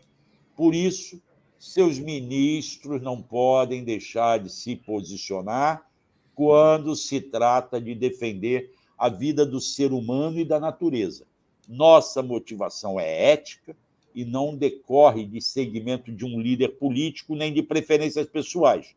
Por 0.56 0.74
isso, 0.74 1.22
seus 1.58 2.00
ministros 2.00 3.02
não 3.02 3.22
podem 3.22 3.84
deixar 3.84 4.40
de 4.40 4.50
se 4.50 4.76
posicionar 4.76 5.90
quando 6.34 6.96
se 6.96 7.22
trata 7.22 7.80
de 7.80 7.96
defender 7.96 8.74
a 8.98 9.10
vida 9.10 9.46
do 9.46 9.60
ser 9.60 9.92
humano 9.92 10.40
e 10.40 10.46
da 10.46 10.60
natureza. 10.60 11.26
Nossa 11.68 12.22
motivação 12.22 13.00
é 13.00 13.32
ética 13.32 13.76
e 14.16 14.24
não 14.24 14.56
decorre 14.56 15.26
de 15.26 15.42
segmento 15.42 16.10
de 16.10 16.24
um 16.24 16.40
líder 16.40 16.70
político 16.70 17.36
nem 17.36 17.54
de 17.54 17.62
preferências 17.62 18.26
pessoais, 18.26 18.96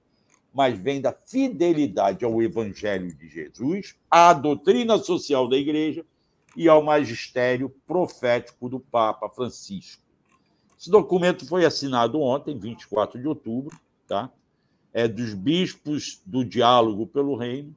mas 0.54 0.78
vem 0.78 1.00
da 1.00 1.12
fidelidade 1.12 2.24
ao 2.24 2.40
Evangelho 2.40 3.12
de 3.12 3.28
Jesus, 3.28 3.96
à 4.08 4.32
doutrina 4.32 4.96
social 4.96 5.48
da 5.48 5.56
Igreja 5.56 6.06
e 6.56 6.68
ao 6.68 6.82
magistério 6.82 7.68
profético 7.84 8.68
do 8.68 8.78
Papa 8.78 9.28
Francisco. 9.28 10.02
Esse 10.78 10.88
documento 10.88 11.44
foi 11.46 11.64
assinado 11.64 12.20
ontem, 12.20 12.56
24 12.56 13.20
de 13.20 13.26
outubro, 13.26 13.76
tá? 14.06 14.32
é 14.92 15.08
dos 15.08 15.34
bispos 15.34 16.22
do 16.24 16.44
diálogo 16.44 17.06
pelo 17.06 17.36
reino, 17.36 17.76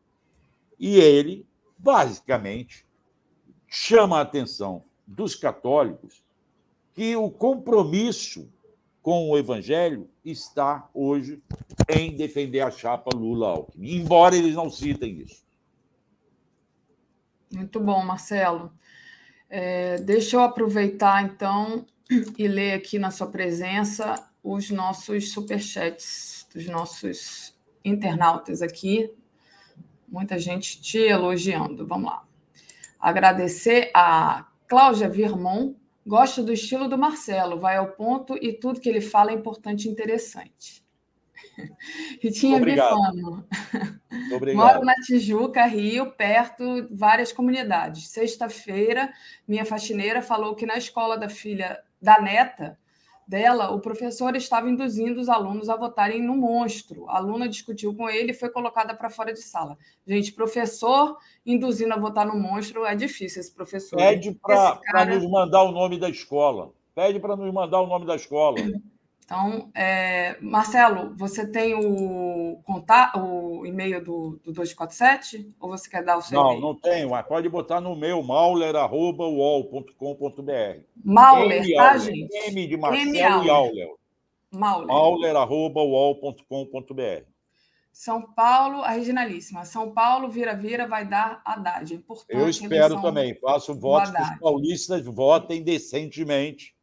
e 0.79 0.95
ele, 0.95 1.45
basicamente, 1.77 2.85
chama 3.67 4.19
a 4.19 4.21
atenção 4.21 4.83
dos 5.05 5.35
católicos 5.35 6.23
que 6.93 7.15
o 7.15 7.29
compromisso 7.29 8.51
com 9.01 9.29
o 9.29 9.37
evangelho 9.37 10.09
está 10.23 10.89
hoje 10.93 11.41
em 11.89 12.15
defender 12.15 12.61
a 12.61 12.69
chapa 12.69 13.15
Lula-Alckmin, 13.15 13.95
embora 13.95 14.35
eles 14.35 14.53
não 14.53 14.69
citem 14.69 15.21
isso. 15.21 15.43
Muito 17.51 17.79
bom, 17.79 18.03
Marcelo. 18.05 18.71
É, 19.49 19.97
deixa 19.97 20.37
eu 20.37 20.41
aproveitar, 20.41 21.23
então, 21.23 21.85
e 22.37 22.47
ler 22.47 22.73
aqui 22.73 22.97
na 22.99 23.11
sua 23.11 23.27
presença 23.27 24.15
os 24.43 24.69
nossos 24.69 25.31
superchats 25.31 26.47
dos 26.53 26.65
nossos 26.67 27.55
internautas 27.83 28.61
aqui. 28.61 29.11
Muita 30.07 30.37
gente 30.37 30.81
te 30.81 30.99
elogiando. 30.99 31.85
Vamos 31.85 32.11
lá. 32.11 32.25
Agradecer 32.99 33.91
a 33.93 34.47
Cláudia 34.67 35.09
Virmon. 35.09 35.73
Gosto 36.05 36.43
do 36.43 36.51
estilo 36.51 36.87
do 36.87 36.97
Marcelo, 36.97 37.59
vai 37.59 37.77
ao 37.77 37.91
ponto 37.91 38.35
e 38.41 38.53
tudo 38.53 38.79
que 38.79 38.89
ele 38.89 39.01
fala 39.01 39.31
é 39.31 39.35
importante 39.35 39.87
e 39.87 39.91
interessante. 39.91 40.83
Ritinha 42.21 42.59
Bifano. 42.59 43.47
Moro 44.55 44.83
na 44.83 44.95
Tijuca, 44.95 45.65
Rio, 45.65 46.11
perto 46.11 46.87
várias 46.91 47.31
comunidades. 47.31 48.09
Sexta-feira, 48.09 49.13
minha 49.47 49.65
faxineira 49.65 50.21
falou 50.21 50.55
que 50.55 50.65
na 50.65 50.77
escola 50.77 51.17
da 51.17 51.29
filha 51.29 51.81
da 52.01 52.19
neta 52.19 52.77
dela, 53.27 53.71
o 53.71 53.79
professor 53.79 54.35
estava 54.35 54.69
induzindo 54.69 55.19
os 55.19 55.29
alunos 55.29 55.69
a 55.69 55.75
votarem 55.75 56.21
no 56.21 56.35
monstro. 56.35 57.09
A 57.09 57.17
aluna 57.17 57.47
discutiu 57.47 57.95
com 57.95 58.09
ele 58.09 58.31
e 58.31 58.35
foi 58.35 58.49
colocada 58.49 58.93
para 58.93 59.09
fora 59.09 59.33
de 59.33 59.41
sala. 59.41 59.77
Gente, 60.05 60.33
professor 60.33 61.17
induzindo 61.45 61.93
a 61.93 61.97
votar 61.99 62.25
no 62.25 62.35
monstro 62.35 62.85
é 62.85 62.95
difícil 62.95 63.41
esse 63.41 63.53
professor. 63.53 63.97
Pede 63.97 64.33
para 64.33 64.79
cara... 64.83 65.15
nos 65.15 65.29
mandar 65.29 65.63
o 65.63 65.71
nome 65.71 65.99
da 65.99 66.09
escola. 66.09 66.71
Pede 66.93 67.19
para 67.19 67.35
nos 67.35 67.53
mandar 67.53 67.81
o 67.81 67.87
nome 67.87 68.05
da 68.05 68.15
escola. 68.15 68.57
Então, 69.23 69.71
é, 69.73 70.35
Marcelo, 70.41 71.15
você 71.15 71.47
tem 71.47 71.73
o, 71.73 72.59
contato, 72.63 73.17
o 73.19 73.65
e-mail 73.65 74.03
do, 74.03 74.41
do 74.43 74.51
247? 74.51 75.55
Ou 75.59 75.69
você 75.69 75.89
quer 75.89 76.03
dar 76.03 76.17
o 76.17 76.21
seu 76.21 76.37
Não, 76.37 76.49
e-mail? 76.49 76.61
não 76.61 76.75
tenho, 76.75 77.11
mas 77.11 77.25
pode 77.25 77.47
botar 77.47 77.79
no 77.79 77.95
meu, 77.95 78.21
mauler.uol.com.br. 78.21 80.81
Mauler, 81.03 81.63
M, 81.63 81.75
tá, 81.75 81.97
gente? 81.97 82.35
M 82.49 82.67
de 82.67 82.75
Marcelo 82.75 83.09
M 83.09 83.45
e 83.45 83.49
Auler. 83.49 83.87
Mauler. 84.51 84.87
Mauler.uol.com.br. 84.87 87.31
São 87.91 88.21
Paulo, 88.21 88.81
a 88.81 88.91
Regionalíssima. 88.91 89.65
São 89.65 89.91
Paulo, 89.91 90.29
vira-vira, 90.29 90.87
vai 90.87 91.05
dar 91.05 91.41
Haddad. 91.45 91.93
Importante. 91.93 92.39
Eu 92.39 92.49
espero 92.49 93.01
também. 93.01 93.35
Faço 93.35 93.75
votos 93.75 94.11
que 94.11 94.21
os 94.21 94.39
paulistas 94.39 95.05
votem 95.05 95.61
decentemente 95.61 96.73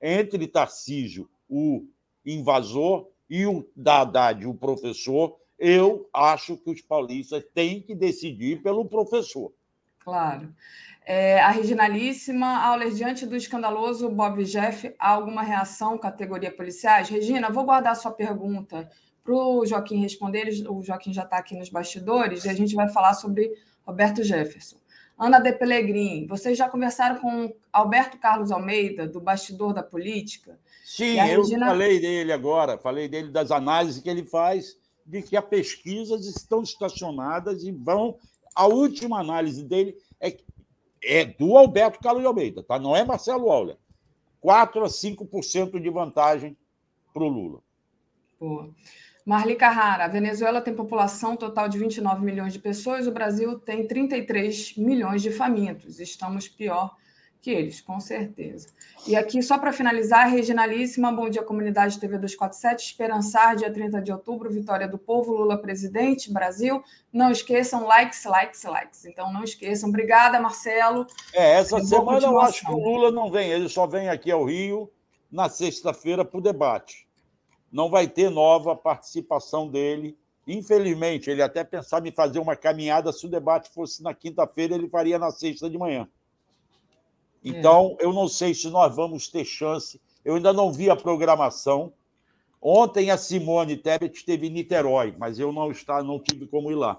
entre 0.00 0.46
Tarcísio, 0.46 1.28
o 1.54 1.86
invasor, 2.26 3.08
e 3.28 3.46
o 3.46 3.66
Haddad, 3.84 4.46
o 4.46 4.54
professor, 4.54 5.36
Eu 5.56 6.08
acho 6.12 6.56
que 6.56 6.68
os 6.68 6.80
paulistas 6.80 7.44
têm 7.54 7.80
que 7.80 7.94
decidir 7.94 8.60
pelo 8.60 8.84
professor. 8.84 9.52
Claro. 10.00 10.52
É, 11.06 11.40
a 11.40 11.50
Reginalíssima, 11.50 12.58
Auler, 12.64 12.90
diante 12.90 13.24
do 13.24 13.36
escandaloso 13.36 14.10
Bob 14.10 14.42
Jeff, 14.44 14.92
há 14.98 15.10
alguma 15.10 15.42
reação, 15.42 15.96
categoria 15.96 16.50
policiais? 16.50 17.08
Regina, 17.08 17.50
vou 17.50 17.64
guardar 17.64 17.94
sua 17.94 18.10
pergunta 18.10 18.90
para 19.22 19.34
o 19.34 19.64
Joaquim 19.64 20.00
responder. 20.00 20.48
O 20.68 20.82
Joaquim 20.82 21.12
já 21.12 21.22
está 21.22 21.38
aqui 21.38 21.56
nos 21.56 21.68
bastidores 21.68 22.44
e 22.44 22.48
a 22.48 22.54
gente 22.54 22.74
vai 22.74 22.88
falar 22.88 23.14
sobre 23.14 23.50
Roberto 23.86 24.22
Jefferson. 24.24 24.76
Ana 25.16 25.38
de 25.38 25.52
Pellegrini, 25.52 26.26
vocês 26.26 26.58
já 26.58 26.68
conversaram 26.68 27.20
com 27.20 27.54
Alberto 27.72 28.18
Carlos 28.18 28.50
Almeida, 28.50 29.06
do 29.06 29.20
Bastidor 29.20 29.72
da 29.72 29.82
Política? 29.82 30.58
Sim, 30.84 31.18
eu 31.18 31.42
Regina... 31.42 31.66
falei 31.66 31.98
dele 31.98 32.32
agora, 32.32 32.78
falei 32.78 33.08
dele 33.08 33.32
das 33.32 33.50
análises 33.50 34.02
que 34.02 34.08
ele 34.08 34.24
faz 34.24 34.76
de 35.04 35.22
que 35.22 35.36
as 35.36 35.44
pesquisas 35.44 36.26
estão 36.26 36.62
estacionadas 36.62 37.64
e 37.64 37.72
vão. 37.72 38.18
A 38.54 38.66
última 38.66 39.18
análise 39.18 39.64
dele 39.64 39.96
é 40.20 40.36
é 41.04 41.24
do 41.24 41.56
Alberto 41.56 42.00
Carlos 42.00 42.22
de 42.22 42.26
Almeida, 42.26 42.62
tá? 42.62 42.78
não 42.78 42.96
é 42.96 43.04
Marcelo 43.04 43.50
Auler. 43.50 43.76
4 44.40 44.84
a 44.84 44.88
5% 44.88 45.80
de 45.80 45.90
vantagem 45.90 46.56
para 47.12 47.22
o 47.22 47.28
Lula. 47.28 47.60
Boa. 48.38 48.70
Marli 49.24 49.56
Carrara, 49.56 50.04
a 50.04 50.08
Venezuela 50.08 50.60
tem 50.60 50.74
população 50.74 51.34
total 51.34 51.66
de 51.66 51.78
29 51.78 52.22
milhões 52.22 52.52
de 52.52 52.58
pessoas, 52.58 53.06
o 53.06 53.12
Brasil 53.12 53.58
tem 53.58 53.86
33 53.86 54.76
milhões 54.76 55.22
de 55.22 55.30
famintos. 55.30 55.98
Estamos 55.98 56.46
pior 56.46 56.94
que 57.44 57.50
eles, 57.50 57.78
com 57.82 58.00
certeza. 58.00 58.68
E 59.06 59.14
aqui, 59.14 59.42
só 59.42 59.58
para 59.58 59.70
finalizar, 59.70 60.30
Reginalíssima, 60.30 61.12
bom 61.12 61.28
dia, 61.28 61.42
comunidade 61.42 62.00
TV 62.00 62.16
247, 62.16 62.86
Esperançar, 62.86 63.54
dia 63.54 63.70
30 63.70 64.00
de 64.00 64.10
outubro, 64.10 64.50
vitória 64.50 64.88
do 64.88 64.96
povo, 64.96 65.30
Lula 65.30 65.58
presidente, 65.60 66.32
Brasil. 66.32 66.82
Não 67.12 67.30
esqueçam, 67.30 67.84
likes, 67.84 68.24
likes, 68.24 68.64
likes. 68.64 69.04
Então, 69.04 69.30
não 69.30 69.44
esqueçam. 69.44 69.90
Obrigada, 69.90 70.40
Marcelo. 70.40 71.06
É, 71.34 71.58
essa 71.58 71.78
semana 71.84 72.26
eu 72.26 72.40
acho 72.40 72.64
que 72.64 72.72
o 72.72 72.78
Lula 72.78 73.10
não 73.10 73.30
vem, 73.30 73.50
ele 73.50 73.68
só 73.68 73.86
vem 73.86 74.08
aqui 74.08 74.30
ao 74.30 74.46
Rio 74.46 74.90
na 75.30 75.50
sexta-feira 75.50 76.24
para 76.24 76.38
o 76.38 76.42
debate. 76.42 77.06
Não 77.70 77.90
vai 77.90 78.08
ter 78.08 78.30
nova 78.30 78.74
participação 78.74 79.68
dele. 79.68 80.16
Infelizmente, 80.46 81.28
ele 81.28 81.42
até 81.42 81.62
pensava 81.62 82.08
em 82.08 82.12
fazer 82.12 82.38
uma 82.38 82.56
caminhada, 82.56 83.12
se 83.12 83.26
o 83.26 83.30
debate 83.30 83.68
fosse 83.68 84.02
na 84.02 84.14
quinta-feira, 84.14 84.74
ele 84.74 84.88
faria 84.88 85.18
na 85.18 85.30
sexta 85.30 85.68
de 85.68 85.76
manhã. 85.76 86.08
É. 87.44 87.48
Então, 87.48 87.96
eu 88.00 88.12
não 88.12 88.26
sei 88.26 88.54
se 88.54 88.68
nós 88.70 88.94
vamos 88.94 89.28
ter 89.28 89.44
chance. 89.44 90.00
Eu 90.24 90.36
ainda 90.36 90.52
não 90.52 90.72
vi 90.72 90.88
a 90.88 90.96
programação. 90.96 91.92
Ontem 92.60 93.10
a 93.10 93.18
Simone 93.18 93.76
Tebet 93.76 94.16
esteve 94.16 94.46
em 94.46 94.50
Niterói, 94.50 95.14
mas 95.18 95.38
eu 95.38 95.52
não 95.52 95.70
está, 95.70 96.02
não 96.02 96.18
tive 96.18 96.46
como 96.46 96.70
ir 96.70 96.76
lá. 96.76 96.98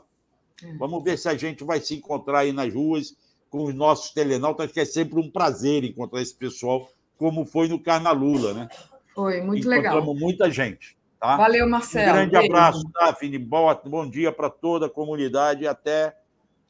É. 0.64 0.78
Vamos 0.78 1.04
ver 1.04 1.18
se 1.18 1.28
a 1.28 1.36
gente 1.36 1.64
vai 1.64 1.80
se 1.80 1.96
encontrar 1.96 2.40
aí 2.40 2.52
nas 2.52 2.72
ruas 2.72 3.18
com 3.50 3.64
os 3.64 3.74
nossos 3.74 4.12
telenautas, 4.12 4.72
que 4.72 4.80
é 4.80 4.86
sempre 4.86 5.20
um 5.20 5.30
prazer 5.30 5.84
encontrar 5.84 6.22
esse 6.22 6.36
pessoal, 6.36 6.88
como 7.18 7.46
foi 7.46 7.68
no 7.68 7.80
Carnalula, 7.80 8.54
né? 8.54 8.70
Foi, 9.16 9.42
muito 9.42 9.68
legal. 9.68 9.96
Encontramos 9.96 10.22
muita 10.22 10.52
gente. 10.52 10.96
Tá? 11.20 11.38
Valeu, 11.38 11.68
Marcelo. 11.68 12.10
Um 12.10 12.14
grande 12.14 12.32
Beijo. 12.32 12.46
abraço, 12.48 12.84
Daphne. 12.94 13.40
Boa, 13.40 13.82
bom 13.86 14.08
dia 14.08 14.32
para 14.32 14.50
toda 14.50 14.86
a 14.86 14.90
comunidade 14.90 15.64
e 15.64 15.68
até 15.68 16.16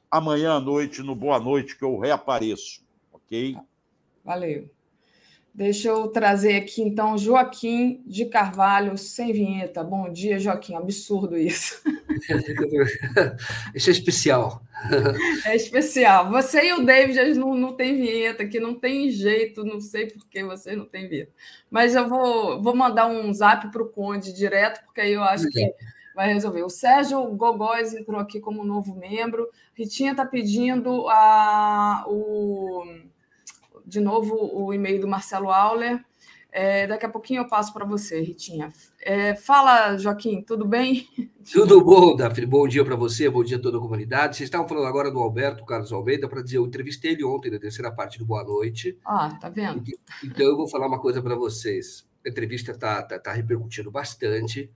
amanhã 0.10 0.54
à 0.54 0.60
noite, 0.60 1.02
no 1.02 1.16
Boa 1.16 1.40
Noite, 1.40 1.76
que 1.76 1.84
eu 1.84 1.98
reapareço 2.00 2.85
ok? 3.26 3.58
Valeu. 4.24 4.70
Deixa 5.56 5.88
eu 5.88 6.10
trazer 6.10 6.58
aqui, 6.58 6.82
então, 6.82 7.18
Joaquim 7.18 8.04
de 8.06 8.26
Carvalho, 8.26 8.98
sem 8.98 9.32
vinheta. 9.32 9.82
Bom 9.86 10.12
dia, 10.12 10.38
Joaquim. 10.38 10.76
Absurdo 10.76 11.38
isso. 11.38 11.82
Isso 13.74 13.90
é 13.90 13.94
especial. 13.94 14.62
É 15.46 15.56
especial. 15.56 16.30
Você 16.30 16.66
e 16.66 16.74
o 16.74 16.86
David 16.86 17.40
não, 17.40 17.56
não 17.56 17.74
tem 17.74 17.96
vinheta, 17.96 18.46
que 18.46 18.60
não 18.60 18.76
tem 18.76 19.10
jeito, 19.10 19.64
não 19.64 19.80
sei 19.80 20.08
por 20.08 20.28
que 20.28 20.44
vocês 20.44 20.78
não 20.78 20.86
têm 20.86 21.08
vinheta. 21.08 21.32
Mas 21.70 21.96
eu 21.96 22.10
vou, 22.10 22.62
vou 22.62 22.76
mandar 22.76 23.08
um 23.08 23.34
zap 23.34 23.72
para 23.72 23.82
o 23.82 23.90
Conde 23.90 24.34
direto, 24.34 24.84
porque 24.84 25.00
aí 25.00 25.14
eu 25.14 25.24
acho 25.24 25.48
que 25.48 25.74
vai 26.14 26.34
resolver. 26.34 26.64
O 26.64 26.70
Sérgio 26.70 27.26
Gogóis 27.36 27.94
entrou 27.94 28.20
aqui 28.20 28.42
como 28.42 28.66
novo 28.66 28.94
membro. 28.96 29.50
Ritinha 29.74 30.12
está 30.12 30.26
pedindo 30.26 31.08
a, 31.08 32.04
o 32.08 32.84
de 33.86 34.00
novo 34.00 34.36
o 34.54 34.74
e-mail 34.74 35.00
do 35.00 35.08
Marcelo 35.08 35.50
Auler. 35.50 36.04
É, 36.52 36.88
daqui 36.88 37.06
a 37.06 37.10
pouquinho 37.10 37.42
eu 37.42 37.48
passo 37.50 37.74
para 37.74 37.84
você, 37.84 38.22
Ritinha. 38.22 38.72
É, 39.02 39.36
fala, 39.36 39.98
Joaquim, 39.98 40.42
tudo 40.42 40.66
bem? 40.66 41.06
Tudo 41.52 41.84
bom, 41.84 42.16
Daphne. 42.16 42.48
Bom 42.48 42.68
dia 42.68 42.84
para 42.84 42.96
você, 42.96 43.30
bom 43.30 43.44
dia 43.44 43.58
a 43.58 43.62
toda 43.62 43.78
a 43.78 43.80
comunidade. 43.80 44.36
Vocês 44.36 44.48
estavam 44.48 44.68
falando 44.68 44.88
agora 44.88 45.12
do 45.12 45.20
Alberto 45.20 45.64
Carlos 45.64 45.92
Almeida 45.92 46.28
para 46.28 46.42
dizer, 46.42 46.58
eu 46.58 46.66
entrevistei 46.66 47.12
ele 47.12 47.24
ontem 47.24 47.52
na 47.52 47.60
terceira 47.60 47.92
parte 47.92 48.18
do 48.18 48.26
Boa 48.26 48.44
Noite. 48.44 48.98
Ah, 49.06 49.30
tá 49.40 49.48
vendo? 49.48 49.84
Então 50.24 50.44
eu 50.44 50.58
vou 50.58 50.68
falar 50.68 50.88
uma 50.88 51.00
coisa 51.00 51.22
para 51.22 51.36
vocês. 51.36 52.08
A 52.26 52.30
entrevista 52.30 52.72
está 52.72 53.04
tá, 53.04 53.20
tá 53.20 53.32
repercutindo 53.32 53.92
bastante 53.92 54.72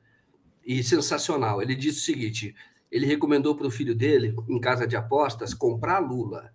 e 0.64 0.84
sensacional. 0.84 1.60
Ele 1.60 1.76
disse 1.76 2.00
o 2.00 2.04
seguinte: 2.04 2.56
ele 2.92 3.06
recomendou 3.06 3.56
para 3.56 3.68
o 3.68 3.72
filho 3.72 3.96
dele, 3.96 4.36
em 4.48 4.60
casa 4.60 4.86
de 4.86 4.96
apostas, 4.96 5.54
comprar 5.54 6.00
Lula. 6.00 6.52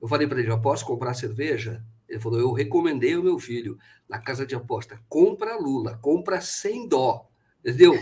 Eu 0.00 0.08
falei 0.08 0.26
para 0.26 0.40
ele: 0.40 0.50
eu 0.50 0.60
posso 0.60 0.84
comprar 0.84 1.14
cerveja? 1.14 1.84
Ele 2.08 2.20
falou: 2.20 2.38
eu 2.38 2.52
recomendei 2.52 3.14
ao 3.14 3.22
meu 3.22 3.38
filho, 3.38 3.78
na 4.08 4.18
casa 4.18 4.46
de 4.46 4.54
aposta, 4.54 5.00
compra 5.08 5.56
Lula, 5.56 5.98
compra 5.98 6.40
sem 6.40 6.88
dó. 6.88 7.28
Entendeu? 7.64 7.94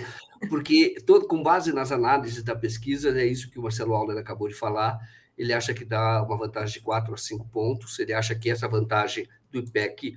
Porque, 0.48 0.97
todo, 1.06 1.27
com 1.27 1.43
base 1.43 1.73
nas 1.73 1.90
análises 1.90 2.43
da 2.43 2.55
pesquisa, 2.55 3.18
é 3.18 3.27
isso 3.27 3.51
que 3.51 3.59
o 3.59 3.62
Marcelo 3.62 3.94
Auler 3.94 4.18
acabou 4.18 4.48
de 4.48 4.55
falar. 4.55 4.98
Ele 5.36 5.52
acha 5.52 5.74
que 5.74 5.85
dá 5.85 6.23
uma 6.23 6.36
vantagem 6.36 6.74
de 6.74 6.81
4 6.81 7.12
a 7.12 7.16
5 7.16 7.48
pontos, 7.48 7.98
ele 7.98 8.12
acha 8.12 8.35
que 8.35 8.51
essa 8.51 8.68
vantagem 8.68 9.28
do 9.51 9.59
IPEC 9.59 10.16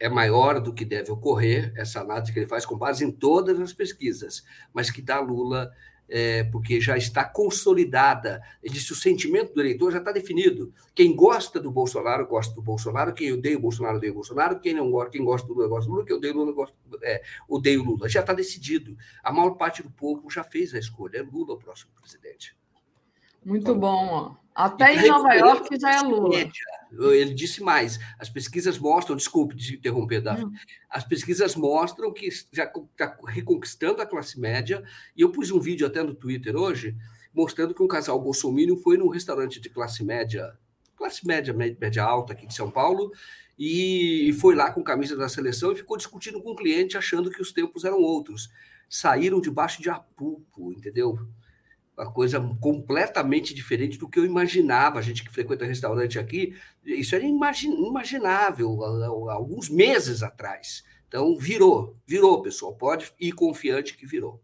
é 0.00 0.08
maior 0.08 0.60
do 0.60 0.72
que 0.72 0.84
deve 0.84 1.10
ocorrer, 1.10 1.72
essa 1.76 2.00
análise 2.00 2.32
que 2.32 2.38
ele 2.38 2.46
faz 2.46 2.64
com 2.64 2.76
base 2.76 3.04
em 3.04 3.10
todas 3.10 3.58
as 3.60 3.72
pesquisas, 3.72 4.44
mas 4.72 4.90
que 4.90 5.02
dá 5.02 5.20
Lula 5.20 5.70
é, 6.08 6.44
porque 6.44 6.80
já 6.80 6.96
está 6.96 7.24
consolidada. 7.24 8.42
Ele 8.62 8.74
disse: 8.74 8.92
o 8.92 8.96
sentimento 8.96 9.54
do 9.54 9.60
eleitor 9.60 9.92
já 9.92 9.98
está 9.98 10.10
definido. 10.10 10.72
Quem 10.94 11.14
gosta 11.14 11.60
do 11.60 11.70
Bolsonaro, 11.70 12.26
gosta 12.26 12.54
do 12.54 12.62
Bolsonaro. 12.62 13.12
Quem 13.12 13.32
odeia 13.32 13.56
o 13.58 13.60
Bolsonaro, 13.60 13.98
odeia 13.98 14.12
o 14.12 14.14
Bolsonaro. 14.14 14.58
Quem 14.60 14.74
não 14.74 14.90
gosta, 14.90 15.10
quem 15.10 15.24
gosta 15.24 15.46
do 15.46 15.54
Lula, 15.54 15.68
gosta 15.68 15.88
do 15.88 15.92
Lula. 15.92 16.06
Quem 16.06 16.16
odeia 16.16 16.34
o 16.34 16.36
Lula, 16.36 16.52
gosta, 16.52 16.76
é, 17.02 17.22
odeia 17.48 17.80
o 17.80 17.84
Lula. 17.84 18.08
Já 18.08 18.20
está 18.20 18.32
decidido. 18.32 18.96
A 19.22 19.32
maior 19.32 19.50
parte 19.50 19.82
do 19.82 19.90
povo 19.90 20.30
já 20.30 20.42
fez 20.42 20.74
a 20.74 20.78
escolha. 20.78 21.18
É 21.18 21.22
Lula 21.22 21.54
o 21.54 21.58
próximo 21.58 21.90
presidente. 22.00 22.56
Muito 23.44 23.74
bom. 23.74 24.08
Ó. 24.10 24.34
Até 24.54 24.94
em 24.94 25.08
Nova 25.08 25.34
York 25.34 25.78
já 25.78 25.96
é 25.98 26.02
Lula. 26.02 26.50
Ele 26.92 27.34
disse 27.34 27.62
mais. 27.62 27.98
As 28.18 28.28
pesquisas 28.28 28.78
mostram, 28.78 29.16
desculpe 29.16 29.54
de 29.54 29.76
interromper, 29.76 30.20
Daphne, 30.20 30.52
as 30.88 31.04
pesquisas 31.04 31.54
mostram 31.54 32.12
que 32.12 32.28
já 32.52 32.64
está 32.64 33.16
reconquistando 33.26 34.00
a 34.00 34.06
classe 34.06 34.40
média. 34.40 34.82
E 35.16 35.20
eu 35.20 35.30
pus 35.30 35.50
um 35.50 35.60
vídeo 35.60 35.86
até 35.86 36.02
no 36.02 36.14
Twitter 36.14 36.56
hoje, 36.56 36.96
mostrando 37.34 37.74
que 37.74 37.82
um 37.82 37.88
casal 37.88 38.20
bolsominion 38.20 38.76
foi 38.76 38.96
num 38.96 39.08
restaurante 39.08 39.60
de 39.60 39.68
classe 39.68 40.02
média, 40.04 40.58
classe 40.96 41.26
média, 41.26 41.54
média 41.54 42.02
alta 42.02 42.32
aqui 42.32 42.46
de 42.46 42.54
São 42.54 42.70
Paulo, 42.70 43.12
e 43.58 44.32
foi 44.40 44.54
lá 44.54 44.70
com 44.72 44.82
camisa 44.82 45.16
da 45.16 45.28
seleção 45.28 45.72
e 45.72 45.76
ficou 45.76 45.96
discutindo 45.96 46.40
com 46.40 46.52
o 46.52 46.56
cliente, 46.56 46.96
achando 46.96 47.30
que 47.30 47.42
os 47.42 47.52
tempos 47.52 47.84
eram 47.84 48.00
outros. 48.00 48.48
Saíram 48.88 49.40
debaixo 49.40 49.82
de 49.82 49.90
apupo, 49.90 50.72
entendeu? 50.72 51.18
Uma 51.98 52.12
coisa 52.12 52.40
completamente 52.60 53.52
diferente 53.52 53.98
do 53.98 54.08
que 54.08 54.18
eu 54.18 54.24
imaginava. 54.24 54.98
A 54.98 55.02
gente 55.02 55.24
que 55.24 55.32
frequenta 55.32 55.64
restaurante 55.64 56.18
aqui, 56.18 56.56
isso 56.84 57.14
era 57.14 57.24
inimaginável 57.24 58.84
há 59.28 59.34
alguns 59.34 59.68
meses 59.68 60.22
atrás. 60.22 60.84
Então, 61.08 61.36
virou, 61.36 61.96
virou, 62.06 62.40
pessoal. 62.40 62.74
Pode 62.74 63.12
ir 63.18 63.32
confiante 63.32 63.96
que 63.96 64.06
virou. 64.06 64.40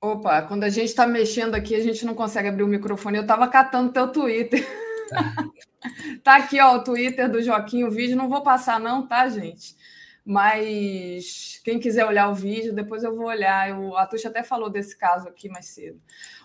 Opa, 0.00 0.42
quando 0.42 0.64
a 0.64 0.68
gente 0.68 0.88
está 0.88 1.06
mexendo 1.06 1.54
aqui, 1.54 1.76
a 1.76 1.80
gente 1.80 2.04
não 2.04 2.14
consegue 2.14 2.48
abrir 2.48 2.64
o 2.64 2.68
microfone. 2.68 3.16
Eu 3.16 3.22
estava 3.22 3.46
catando 3.46 3.92
teu 3.92 4.08
Twitter. 4.08 4.66
tá 6.24 6.36
aqui, 6.36 6.60
ó, 6.60 6.76
o 6.76 6.84
Twitter 6.84 7.30
do 7.30 7.40
Joaquim, 7.40 7.84
o 7.84 7.90
vídeo. 7.90 8.16
Não 8.16 8.28
vou 8.28 8.42
passar, 8.42 8.80
não, 8.80 9.06
tá, 9.06 9.28
gente? 9.28 9.76
Mas 10.24 11.60
quem 11.64 11.80
quiser 11.80 12.06
olhar 12.06 12.28
o 12.28 12.34
vídeo, 12.34 12.72
depois 12.72 13.02
eu 13.02 13.14
vou 13.16 13.26
olhar. 13.26 13.76
O 13.78 13.96
Atuxa 13.96 14.28
até 14.28 14.42
falou 14.42 14.70
desse 14.70 14.96
caso 14.96 15.28
aqui 15.28 15.48
mais 15.48 15.66
cedo. 15.66 16.00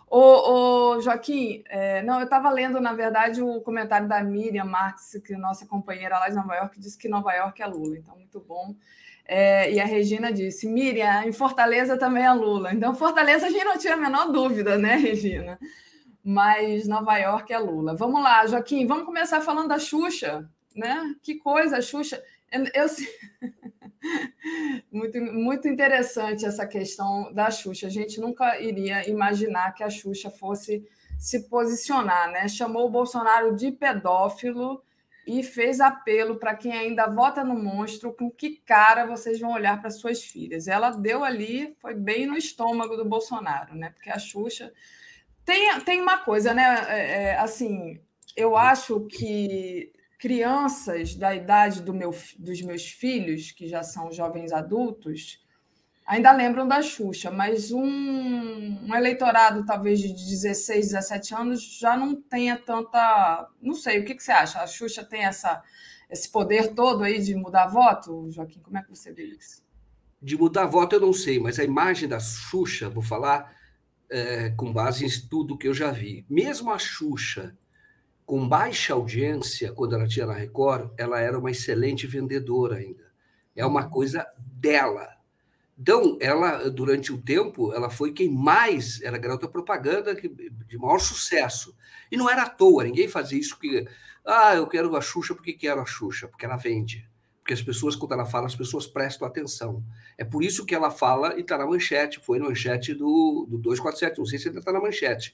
Ô, 0.10 1.02
Joaquim, 1.02 1.64
é, 1.68 2.02
não, 2.02 2.20
eu 2.20 2.24
estava 2.24 2.50
lendo, 2.50 2.80
na 2.80 2.94
verdade, 2.94 3.42
o 3.42 3.60
comentário 3.60 4.08
da 4.08 4.24
Miriam 4.24 4.64
Marques, 4.64 5.22
que 5.24 5.34
é 5.34 5.38
nossa 5.38 5.68
companheira 5.68 6.18
lá 6.18 6.30
de 6.30 6.36
Nova 6.36 6.56
York, 6.56 6.80
disse 6.80 6.98
que 6.98 7.10
Nova 7.10 7.34
York 7.34 7.62
é 7.62 7.68
Lula, 7.68 7.98
então 7.98 8.16
muito 8.16 8.40
bom. 8.40 8.74
É, 9.26 9.70
e 9.74 9.80
a 9.82 9.86
Regina 9.86 10.32
disse: 10.32 10.66
Miriam, 10.66 11.24
em 11.24 11.34
Fortaleza 11.34 11.98
também 11.98 12.24
é 12.24 12.32
Lula. 12.32 12.74
Então, 12.74 12.96
Fortaleza 12.96 13.48
a 13.48 13.50
gente 13.50 13.66
não 13.66 13.78
tinha 13.78 13.96
a 13.96 13.98
menor 13.98 14.32
dúvida, 14.32 14.78
né, 14.78 14.96
Regina? 14.96 15.60
Mas 16.24 16.88
Nova 16.88 17.18
York 17.18 17.52
é 17.52 17.60
Lula. 17.60 17.94
Vamos 17.94 18.24
lá, 18.24 18.48
Joaquim, 18.48 18.88
vamos 18.88 19.06
começar 19.06 19.42
falando 19.42 19.68
da 19.68 19.78
Xuxa, 19.78 20.50
né? 20.74 21.14
Que 21.22 21.36
coisa, 21.36 21.78
a 21.78 21.82
Xuxa. 21.82 22.24
Eu, 22.74 22.86
Muito, 24.92 25.20
muito 25.22 25.68
interessante 25.68 26.46
essa 26.46 26.66
questão 26.66 27.32
da 27.34 27.52
Xuxa. 27.52 27.88
A 27.88 27.90
gente 27.90 28.20
nunca 28.20 28.60
iria 28.60 29.08
imaginar 29.10 29.74
que 29.74 29.84
a 29.84 29.90
Xuxa 29.90 30.30
fosse 30.30 30.88
se 31.20 31.48
posicionar, 31.50 32.32
né? 32.32 32.48
Chamou 32.48 32.88
o 32.88 32.90
Bolsonaro 32.90 33.56
de 33.56 33.72
pedófilo 33.72 34.82
e 35.26 35.44
fez 35.44 35.82
apelo 35.82 36.38
para 36.38 36.56
quem 36.56 36.72
ainda 36.72 37.08
vota 37.08 37.44
no 37.44 37.54
monstro, 37.54 38.14
com 38.14 38.32
que 38.32 38.62
cara 38.66 39.06
vocês 39.06 39.40
vão 39.40 39.52
olhar 39.52 39.80
para 39.82 39.90
suas 39.90 40.24
filhas. 40.24 40.68
Ela 40.68 40.92
deu 40.92 41.24
ali, 41.24 41.76
foi 41.82 41.94
bem 41.94 42.26
no 42.26 42.38
estômago 42.38 42.96
do 42.96 43.04
Bolsonaro, 43.04 43.76
né? 43.76 43.90
Porque 43.90 44.10
a 44.10 44.18
Xuxa 44.18 44.72
tem, 45.44 45.80
tem 45.82 46.02
uma 46.02 46.20
coisa, 46.20 46.54
né? 46.54 46.86
É, 46.88 47.24
é, 47.24 47.38
assim, 47.40 48.00
eu 48.38 48.56
acho 48.56 49.02
que 49.08 49.92
crianças 50.18 51.16
da 51.16 51.36
idade 51.36 51.82
do 51.82 51.94
meu, 51.94 52.14
dos 52.38 52.62
meus 52.62 52.88
filhos, 52.88 53.52
que 53.52 53.68
já 53.68 53.84
são 53.84 54.12
jovens 54.12 54.52
adultos, 54.52 55.46
ainda 56.06 56.32
lembram 56.32 56.68
da 56.68 56.82
Xuxa, 56.82 57.30
mas 57.30 57.72
um, 57.72 57.84
um, 57.84 58.96
eleitorado 58.96 59.66
talvez 59.66 60.00
de 60.00 60.14
16, 60.14 60.92
17 60.92 61.36
anos 61.36 61.78
já 61.80 61.96
não 61.96 62.16
tenha 62.16 62.58
tanta. 62.58 63.48
Não 63.62 63.74
sei, 63.74 64.00
o 64.00 64.06
que, 64.06 64.16
que 64.16 64.24
você 64.24 64.32
acha? 64.32 64.60
A 64.60 64.68
Xuxa 64.68 65.04
tem 65.04 65.26
essa, 65.26 65.62
esse 66.10 66.30
poder 66.30 66.74
todo 66.74 67.04
aí 67.04 67.22
de 67.22 67.36
mudar 67.36 67.68
voto, 67.68 68.32
Joaquim? 68.32 68.60
Como 68.62 68.78
é 68.78 68.82
que 68.82 68.90
você 68.90 69.14
vê 69.14 69.26
isso? 69.26 69.62
De 70.20 70.36
mudar 70.36 70.66
voto 70.66 70.96
eu 70.96 71.00
não 71.00 71.14
sei, 71.14 71.40
mas 71.40 71.60
a 71.60 71.64
imagem 71.64 72.10
da 72.10 72.20
Xuxa, 72.20 72.90
vou 72.90 73.04
falar 73.04 73.56
é, 74.10 74.50
com 74.52 74.74
base 74.74 75.04
em 75.04 75.08
estudo 75.08 75.58
que 75.58 75.68
eu 75.68 75.76
já 75.76 75.92
vi. 75.92 76.26
Mesmo 76.28 76.72
a 76.72 76.80
Xuxa 76.80 77.56
com 78.28 78.46
baixa 78.46 78.94
audiência, 78.94 79.72
quando 79.72 79.96
ela 79.96 80.06
tinha 80.06 80.26
na 80.26 80.34
Record, 80.34 80.92
ela 80.98 81.18
era 81.18 81.40
uma 81.40 81.50
excelente 81.50 82.06
vendedora 82.06 82.76
ainda. 82.76 83.10
É 83.56 83.66
uma 83.66 83.86
uhum. 83.86 83.90
coisa 83.90 84.28
dela. 84.38 85.08
Então, 85.80 86.18
ela, 86.20 86.70
durante 86.70 87.14
o 87.14 87.22
tempo, 87.22 87.72
ela 87.74 87.90
foi 87.90 88.12
quem 88.12 88.30
mais 88.30 89.02
era 89.02 89.18
garota 89.18 89.48
propaganda 89.48 90.14
de 90.14 90.78
maior 90.78 91.00
sucesso. 91.00 91.74
E 92.12 92.18
não 92.18 92.30
era 92.30 92.44
à 92.44 92.50
toa, 92.50 92.84
ninguém 92.84 93.08
fazia 93.08 93.40
isso 93.40 93.58
que. 93.58 93.88
Ah, 94.26 94.56
eu 94.56 94.68
quero 94.68 94.94
a 94.98 95.02
Xuxa 95.02 95.34
porque 95.34 95.54
quero 95.54 95.80
a 95.80 95.86
Xuxa, 95.86 96.28
porque 96.28 96.44
ela 96.44 96.58
vende. 96.58 97.10
Porque 97.40 97.54
as 97.54 97.62
pessoas, 97.62 97.96
quando 97.96 98.12
ela 98.12 98.26
fala, 98.26 98.48
as 98.48 98.56
pessoas 98.58 98.86
prestam 98.86 99.26
atenção. 99.26 99.82
É 100.18 100.26
por 100.26 100.44
isso 100.44 100.66
que 100.66 100.76
ela 100.76 100.92
fala 100.92 101.38
e 101.38 101.42
está 101.42 101.58
na 101.58 101.66
manchete, 101.66 102.20
foi 102.20 102.40
na 102.40 102.50
manchete 102.50 102.94
do, 102.94 103.48
do 103.50 103.58
247, 103.58 104.18
não 104.18 104.26
sei 104.26 104.38
se 104.38 104.50
ainda 104.50 104.60
está 104.60 104.74
na 104.74 104.82
manchete. 104.82 105.34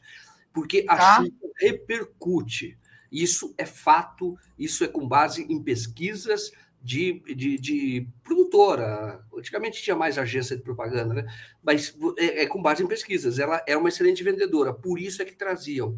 Porque 0.54 0.86
a 0.88 0.96
tá. 0.96 1.16
Xuxa 1.16 1.32
repercute. 1.60 2.78
Isso 3.14 3.54
é 3.60 3.66
fato, 3.66 4.36
isso 4.58 4.84
é 4.84 4.88
com 4.88 5.08
base 5.08 5.44
em 5.44 5.62
pesquisas 5.62 6.52
de, 6.82 7.22
de, 7.36 7.58
de, 7.60 8.08
produtora. 8.24 9.24
Antigamente 9.38 9.84
tinha 9.84 9.96
mais 9.96 10.18
agência 10.18 10.58
de 10.58 10.64
propaganda, 10.64 11.14
né? 11.14 11.26
mas 11.62 11.96
é, 12.18 12.42
é, 12.42 12.48
com 12.48 12.60
base 12.60 12.84
em 12.84 12.88
pesquisas. 12.88 13.38
Ela 13.38 13.64
é 13.68 13.78
uma 13.78 13.88
excelente 13.88 14.24
vendedora, 14.24 14.74
por 14.74 15.00
isso 15.00 15.22
é 15.22 15.26
que 15.26 15.36
traziam. 15.36 15.96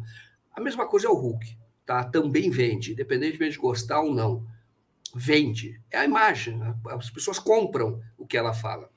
A 0.52 0.60
mesma 0.60 0.86
coisa 0.86 1.06
é 1.06 1.10
o 1.10 1.14
Hulk, 1.14 1.56
tá? 1.86 2.04
também 2.04 2.50
vende, 2.50 2.92
independentemente 2.92 3.52
de 3.52 3.58
gostar 3.58 4.00
ou 4.00 4.14
não. 4.14 4.46
Vende. 5.14 5.80
É 5.90 5.98
a 5.98 6.04
imagem, 6.04 6.58
né? 6.58 6.76
as 6.90 7.08
pessoas 7.08 7.38
compram 7.38 8.02
o 8.18 8.26
que 8.26 8.36
ela 8.36 8.52
fala. 8.52 8.90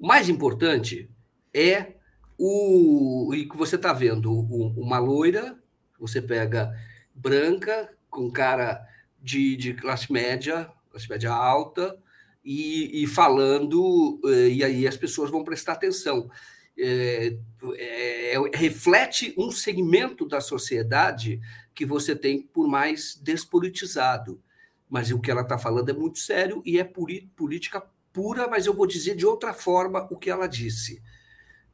O 0.00 0.06
mais 0.06 0.28
importante 0.28 1.08
é 1.52 1.92
o. 2.36 3.32
E 3.32 3.48
que 3.48 3.56
você 3.56 3.76
está 3.76 3.92
vendo, 3.92 4.32
uma 4.76 4.98
loira, 4.98 5.56
você 5.98 6.20
pega 6.20 6.74
branca, 7.14 7.90
com 8.10 8.30
cara 8.30 8.86
de, 9.22 9.56
de 9.56 9.74
classe 9.74 10.12
média, 10.12 10.70
classe 10.90 11.08
média 11.08 11.32
alta, 11.32 11.98
e, 12.44 13.02
e, 13.02 13.06
falando, 13.06 14.20
eh, 14.26 14.48
e 14.48 14.64
aí 14.64 14.86
as 14.86 14.96
pessoas 14.96 15.30
vão 15.30 15.42
prestar 15.42 15.72
atenção. 15.72 16.30
É, 16.76 17.36
é, 17.76 18.34
é, 18.34 18.38
reflete 18.52 19.32
um 19.38 19.50
segmento 19.50 20.26
da 20.26 20.40
sociedade 20.40 21.40
que 21.74 21.86
você 21.86 22.14
tem 22.14 22.42
por 22.42 22.68
mais 22.68 23.16
despolitizado. 23.16 24.42
Mas 24.90 25.10
o 25.10 25.20
que 25.20 25.30
ela 25.30 25.40
está 25.40 25.56
falando 25.56 25.88
é 25.88 25.92
muito 25.92 26.18
sério 26.18 26.62
e 26.66 26.78
é 26.78 26.84
política 26.84 27.82
pura, 28.12 28.46
mas 28.46 28.66
eu 28.66 28.74
vou 28.74 28.86
dizer 28.86 29.16
de 29.16 29.26
outra 29.26 29.54
forma 29.54 30.06
o 30.10 30.16
que 30.16 30.30
ela 30.30 30.46
disse. 30.46 31.02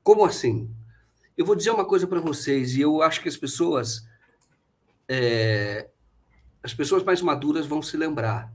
Como 0.02 0.24
assim? 0.24 0.70
Eu 1.36 1.44
vou 1.44 1.56
dizer 1.56 1.70
uma 1.70 1.84
coisa 1.84 2.06
para 2.06 2.20
vocês, 2.20 2.76
e 2.76 2.80
eu 2.80 3.02
acho 3.02 3.20
que 3.20 3.28
as 3.28 3.36
pessoas 3.36 4.06
é, 5.12 5.90
as 6.62 6.72
pessoas 6.72 7.02
mais 7.02 7.20
maduras 7.20 7.66
vão 7.66 7.82
se 7.82 7.96
lembrar. 7.96 8.54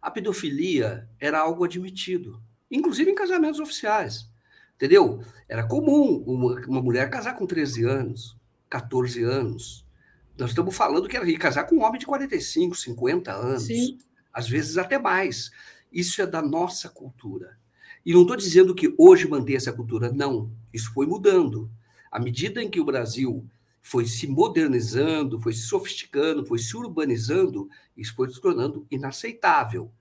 A 0.00 0.08
pedofilia 0.08 1.08
era 1.18 1.40
algo 1.40 1.64
admitido, 1.64 2.40
inclusive 2.70 3.10
em 3.10 3.14
casamentos 3.14 3.58
oficiais. 3.58 4.30
Entendeu? 4.76 5.20
Era 5.48 5.66
comum 5.66 6.22
uma, 6.24 6.54
uma 6.66 6.80
mulher 6.80 7.10
casar 7.10 7.34
com 7.34 7.44
13 7.44 7.84
anos, 7.84 8.36
14 8.70 9.24
anos. 9.24 9.84
Nós 10.38 10.50
estamos 10.50 10.76
falando 10.76 11.08
que 11.08 11.16
era 11.16 11.28
ia 11.28 11.38
casar 11.38 11.64
com 11.64 11.76
um 11.76 11.82
homem 11.82 11.98
de 11.98 12.06
45, 12.06 12.76
50 12.76 13.32
anos, 13.32 13.64
Sim. 13.64 13.98
às 14.32 14.48
vezes 14.48 14.78
até 14.78 15.00
mais. 15.00 15.50
Isso 15.90 16.22
é 16.22 16.26
da 16.26 16.40
nossa 16.40 16.88
cultura. 16.88 17.58
E 18.04 18.12
não 18.12 18.22
estou 18.22 18.36
dizendo 18.36 18.76
que 18.76 18.94
hoje 18.96 19.26
mantém 19.26 19.56
essa 19.56 19.72
cultura, 19.72 20.12
não. 20.12 20.52
Isso 20.72 20.92
foi 20.92 21.06
mudando. 21.06 21.68
À 22.12 22.20
medida 22.20 22.62
em 22.62 22.70
que 22.70 22.80
o 22.80 22.84
Brasil 22.84 23.44
foi 23.86 24.04
se 24.04 24.26
modernizando, 24.26 25.40
foi 25.40 25.52
se 25.52 25.60
sofisticando, 25.60 26.44
foi 26.44 26.58
se 26.58 26.76
urbanizando, 26.76 27.68
isso 27.96 28.16
foi 28.16 28.28
se 28.28 28.40
tornando 28.40 28.84
inaceitável. 28.90 29.92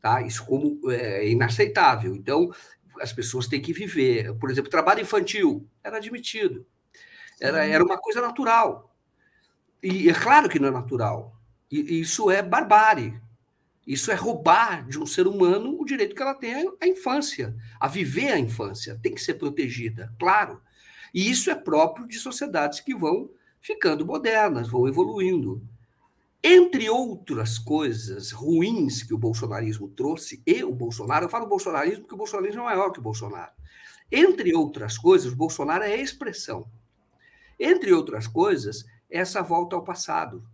Tá? 0.00 0.22
Isso 0.22 0.46
como 0.46 0.80
é 0.90 1.28
inaceitável. 1.28 2.16
Então, 2.16 2.50
as 2.98 3.12
pessoas 3.12 3.46
têm 3.46 3.60
que 3.60 3.74
viver. 3.74 4.34
Por 4.38 4.50
exemplo, 4.50 4.70
trabalho 4.70 5.02
infantil 5.02 5.68
era 5.82 5.98
admitido. 5.98 6.66
Era, 7.38 7.66
era 7.66 7.84
uma 7.84 7.98
coisa 7.98 8.22
natural. 8.22 8.96
E 9.82 10.08
é 10.08 10.14
claro 10.14 10.48
que 10.48 10.58
não 10.58 10.68
é 10.68 10.72
natural. 10.72 11.38
E, 11.70 12.00
isso 12.00 12.30
é 12.30 12.40
barbárie. 12.40 13.20
Isso 13.86 14.10
é 14.10 14.14
roubar 14.14 14.88
de 14.88 14.98
um 14.98 15.04
ser 15.04 15.26
humano 15.26 15.78
o 15.78 15.84
direito 15.84 16.14
que 16.14 16.22
ela 16.22 16.32
tem 16.34 16.74
à 16.80 16.86
infância, 16.86 17.54
a 17.78 17.88
viver 17.88 18.32
a 18.32 18.38
infância. 18.38 18.98
Tem 19.02 19.14
que 19.14 19.20
ser 19.20 19.34
protegida, 19.34 20.10
claro. 20.18 20.62
E 21.14 21.30
isso 21.30 21.48
é 21.50 21.54
próprio 21.54 22.08
de 22.08 22.18
sociedades 22.18 22.80
que 22.80 22.94
vão 22.94 23.30
ficando 23.60 24.04
modernas, 24.04 24.68
vão 24.68 24.88
evoluindo. 24.88 25.62
Entre 26.42 26.90
outras 26.90 27.58
coisas 27.58 28.32
ruins 28.32 29.02
que 29.02 29.14
o 29.14 29.18
bolsonarismo 29.18 29.88
trouxe, 29.88 30.42
e 30.44 30.62
o 30.64 30.74
Bolsonaro, 30.74 31.26
eu 31.26 31.30
falo 31.30 31.46
bolsonarismo 31.46 32.00
porque 32.00 32.14
o 32.14 32.18
bolsonarismo 32.18 32.62
é 32.62 32.64
maior 32.64 32.90
que 32.90 32.98
o 32.98 33.02
Bolsonaro. 33.02 33.52
Entre 34.12 34.54
outras 34.54 34.98
coisas, 34.98 35.32
o 35.32 35.36
Bolsonaro 35.36 35.84
é 35.84 35.96
expressão. 35.96 36.66
Entre 37.58 37.92
outras 37.92 38.26
coisas, 38.26 38.84
é 39.08 39.20
essa 39.20 39.40
volta 39.40 39.76
ao 39.76 39.84
passado. 39.84 40.44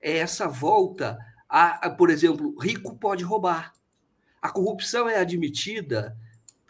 É 0.00 0.16
essa 0.16 0.48
volta 0.48 1.18
a, 1.48 1.86
a, 1.86 1.90
por 1.90 2.10
exemplo, 2.10 2.58
rico 2.58 2.96
pode 2.96 3.22
roubar. 3.22 3.72
A 4.40 4.50
corrupção 4.50 5.08
é 5.08 5.18
admitida 5.18 6.16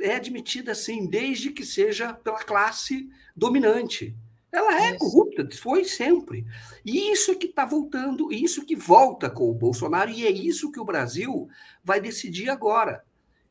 é 0.03 0.17
admitida 0.17 0.75
sim, 0.75 1.07
desde 1.07 1.51
que 1.51 1.65
seja 1.65 2.13
pela 2.13 2.43
classe 2.43 3.09
dominante. 3.35 4.17
Ela 4.51 4.83
é 4.83 4.91
isso. 4.91 4.99
corrupta, 4.99 5.49
foi 5.57 5.85
sempre. 5.85 6.45
E 6.85 7.11
isso 7.11 7.31
é 7.31 7.35
que 7.35 7.47
está 7.47 7.65
voltando, 7.65 8.31
isso 8.31 8.67
que 8.67 8.77
volta 8.77 9.31
com 9.31 9.51
o 9.51 9.55
Bolsonaro, 9.55 10.11
e 10.11 10.27
é 10.27 10.31
isso 10.31 10.71
que 10.71 10.79
o 10.79 10.85
Brasil 10.85 11.49
vai 11.83 12.01
decidir 12.01 12.51
agora. 12.51 13.03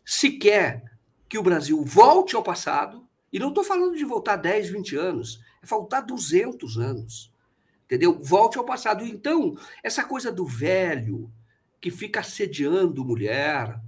Se 0.05 0.31
quer 0.31 0.83
que 1.27 1.39
o 1.39 1.43
Brasil 1.43 1.83
volte 1.83 2.35
ao 2.35 2.43
passado, 2.43 3.07
e 3.33 3.39
não 3.39 3.49
estou 3.49 3.63
falando 3.63 3.95
de 3.95 4.05
voltar 4.05 4.35
10, 4.35 4.69
20 4.69 4.95
anos, 4.95 5.41
é 5.63 5.65
voltar 5.65 6.01
200 6.01 6.77
anos. 6.77 7.31
Entendeu? 7.85 8.19
Volte 8.21 8.57
ao 8.57 8.65
passado. 8.65 9.05
Então, 9.05 9.57
essa 9.83 10.03
coisa 10.03 10.31
do 10.31 10.45
velho 10.45 11.31
que 11.79 11.89
fica 11.89 12.19
assediando 12.19 13.03
mulher, 13.03 13.79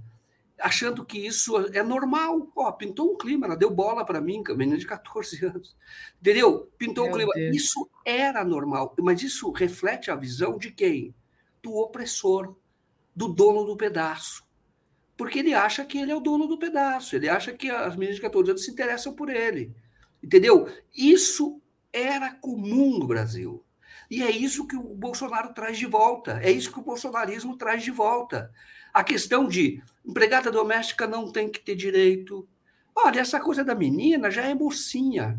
achando 0.64 1.04
que 1.04 1.18
isso 1.18 1.58
é 1.74 1.82
normal. 1.82 2.50
Ó, 2.56 2.72
pintou 2.72 3.12
um 3.12 3.18
clima, 3.18 3.46
ela 3.46 3.56
deu 3.56 3.70
bola 3.70 4.04
para 4.04 4.20
mim, 4.20 4.42
menina 4.56 4.78
de 4.78 4.86
14 4.86 5.44
anos. 5.44 5.76
Entendeu? 6.18 6.72
Pintou 6.78 7.04
Meu 7.04 7.12
um 7.12 7.16
clima. 7.16 7.32
Deus. 7.34 7.56
Isso 7.56 7.90
era 8.04 8.42
normal, 8.42 8.94
mas 9.00 9.22
isso 9.22 9.50
reflete 9.50 10.10
a 10.10 10.16
visão 10.16 10.56
de 10.56 10.70
quem? 10.70 11.14
Do 11.62 11.74
opressor, 11.74 12.56
do 13.14 13.28
dono 13.28 13.64
do 13.64 13.76
pedaço. 13.76 14.42
Porque 15.16 15.38
ele 15.38 15.52
acha 15.52 15.84
que 15.84 15.98
ele 15.98 16.10
é 16.10 16.16
o 16.16 16.20
dono 16.20 16.46
do 16.46 16.58
pedaço, 16.58 17.14
ele 17.14 17.28
acha 17.28 17.52
que 17.52 17.70
as 17.70 17.94
meninas 17.94 18.16
de 18.16 18.22
14 18.22 18.50
anos 18.50 18.64
se 18.64 18.70
interessam 18.70 19.12
por 19.12 19.28
ele. 19.28 19.72
Entendeu? 20.22 20.66
Isso 20.96 21.60
era 21.92 22.32
comum 22.34 22.98
no 22.98 23.06
Brasil. 23.06 23.62
E 24.10 24.22
é 24.22 24.30
isso 24.30 24.66
que 24.66 24.76
o 24.76 24.94
Bolsonaro 24.94 25.52
traz 25.52 25.78
de 25.78 25.86
volta. 25.86 26.40
É 26.42 26.50
isso 26.50 26.72
que 26.72 26.78
o 26.78 26.82
bolsonarismo 26.82 27.56
traz 27.56 27.82
de 27.82 27.90
volta. 27.90 28.50
A 28.94 29.02
questão 29.02 29.48
de 29.48 29.82
empregada 30.06 30.52
doméstica 30.52 31.04
não 31.04 31.32
tem 31.32 31.48
que 31.50 31.58
ter 31.58 31.74
direito. 31.74 32.48
Olha, 32.94 33.18
essa 33.18 33.40
coisa 33.40 33.64
da 33.64 33.74
menina 33.74 34.30
já 34.30 34.44
é 34.44 34.54
mocinha. 34.54 35.36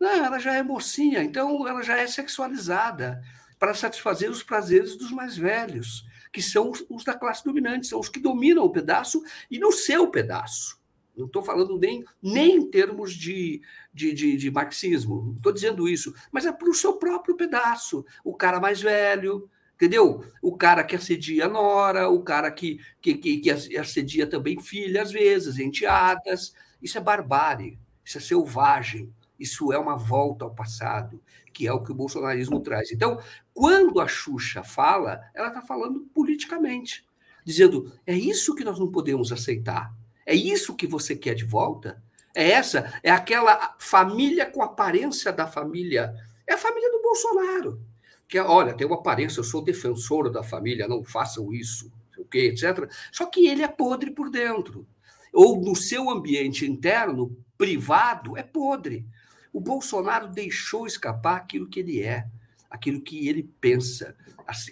Não, 0.00 0.24
ela 0.24 0.40
já 0.40 0.54
é 0.54 0.62
mocinha, 0.62 1.22
então 1.22 1.68
ela 1.68 1.82
já 1.82 1.96
é 1.96 2.08
sexualizada 2.08 3.22
para 3.60 3.74
satisfazer 3.74 4.28
os 4.28 4.42
prazeres 4.42 4.96
dos 4.96 5.12
mais 5.12 5.36
velhos, 5.36 6.04
que 6.32 6.42
são 6.42 6.72
os 6.90 7.04
da 7.04 7.14
classe 7.14 7.44
dominante, 7.44 7.86
são 7.86 8.00
os 8.00 8.08
que 8.08 8.18
dominam 8.18 8.64
o 8.64 8.72
pedaço 8.72 9.22
e 9.48 9.56
no 9.56 9.70
seu 9.70 10.10
pedaço. 10.10 10.76
Não 11.16 11.26
estou 11.26 11.44
falando 11.44 11.78
nem, 11.78 12.04
nem 12.20 12.56
em 12.56 12.68
termos 12.68 13.14
de, 13.14 13.62
de, 13.92 14.12
de, 14.12 14.36
de 14.36 14.50
marxismo, 14.50 15.34
estou 15.36 15.52
dizendo 15.52 15.88
isso, 15.88 16.12
mas 16.32 16.44
é 16.44 16.50
para 16.50 16.68
o 16.68 16.74
seu 16.74 16.94
próprio 16.94 17.36
pedaço. 17.36 18.04
O 18.24 18.34
cara 18.34 18.58
mais 18.58 18.82
velho, 18.82 19.48
entendeu? 19.84 20.24
O 20.42 20.56
cara 20.56 20.82
que 20.84 20.96
assedia 20.96 21.46
a 21.46 21.48
nora, 21.48 22.08
o 22.08 22.22
cara 22.22 22.50
que, 22.50 22.78
que, 23.00 23.14
que, 23.14 23.38
que 23.38 23.50
assedia 23.50 24.26
também 24.26 24.60
filha, 24.60 25.02
às 25.02 25.12
vezes, 25.12 25.58
enteadas. 25.58 26.54
Isso 26.82 26.98
é 26.98 27.00
barbárie, 27.00 27.78
isso 28.04 28.18
é 28.18 28.20
selvagem, 28.20 29.12
isso 29.38 29.72
é 29.72 29.78
uma 29.78 29.96
volta 29.96 30.44
ao 30.44 30.54
passado, 30.54 31.20
que 31.52 31.66
é 31.66 31.72
o 31.72 31.82
que 31.82 31.92
o 31.92 31.94
bolsonarismo 31.94 32.60
traz. 32.60 32.90
Então, 32.90 33.20
quando 33.52 34.00
a 34.00 34.08
Xuxa 34.08 34.62
fala, 34.62 35.20
ela 35.34 35.48
está 35.48 35.62
falando 35.62 36.00
politicamente, 36.14 37.04
dizendo: 37.44 37.92
é 38.06 38.14
isso 38.14 38.54
que 38.54 38.64
nós 38.64 38.78
não 38.78 38.90
podemos 38.90 39.32
aceitar 39.32 39.94
é 40.26 40.34
isso 40.34 40.74
que 40.74 40.86
você 40.86 41.14
quer 41.14 41.34
de 41.34 41.44
volta? 41.44 42.02
É 42.34 42.50
essa? 42.52 42.92
É 43.02 43.10
aquela 43.10 43.76
família 43.78 44.46
com 44.46 44.62
aparência 44.62 45.32
da 45.32 45.46
família. 45.46 46.14
É 46.46 46.54
a 46.54 46.58
família 46.58 46.90
do 46.90 47.02
Bolsonaro. 47.02 47.80
Que, 48.28 48.38
olha, 48.38 48.74
tem 48.74 48.86
uma 48.86 48.96
aparência, 48.96 49.40
eu 49.40 49.44
sou 49.44 49.62
defensor 49.62 50.30
da 50.30 50.42
família, 50.42 50.88
não 50.88 51.04
façam 51.04 51.52
isso, 51.52 51.92
o 52.18 52.24
quê, 52.24 52.52
etc. 52.52 52.90
Só 53.12 53.26
que 53.26 53.46
ele 53.46 53.62
é 53.62 53.68
podre 53.68 54.10
por 54.10 54.30
dentro. 54.30 54.86
Ou 55.32 55.60
no 55.60 55.74
seu 55.74 56.08
ambiente 56.10 56.64
interno, 56.64 57.36
privado, 57.58 58.36
é 58.36 58.42
podre. 58.42 59.04
O 59.52 59.60
Bolsonaro 59.60 60.28
deixou 60.28 60.86
escapar 60.86 61.36
aquilo 61.36 61.68
que 61.68 61.80
ele 61.80 62.02
é, 62.02 62.26
aquilo 62.70 63.00
que 63.00 63.28
ele 63.28 63.48
pensa, 63.60 64.16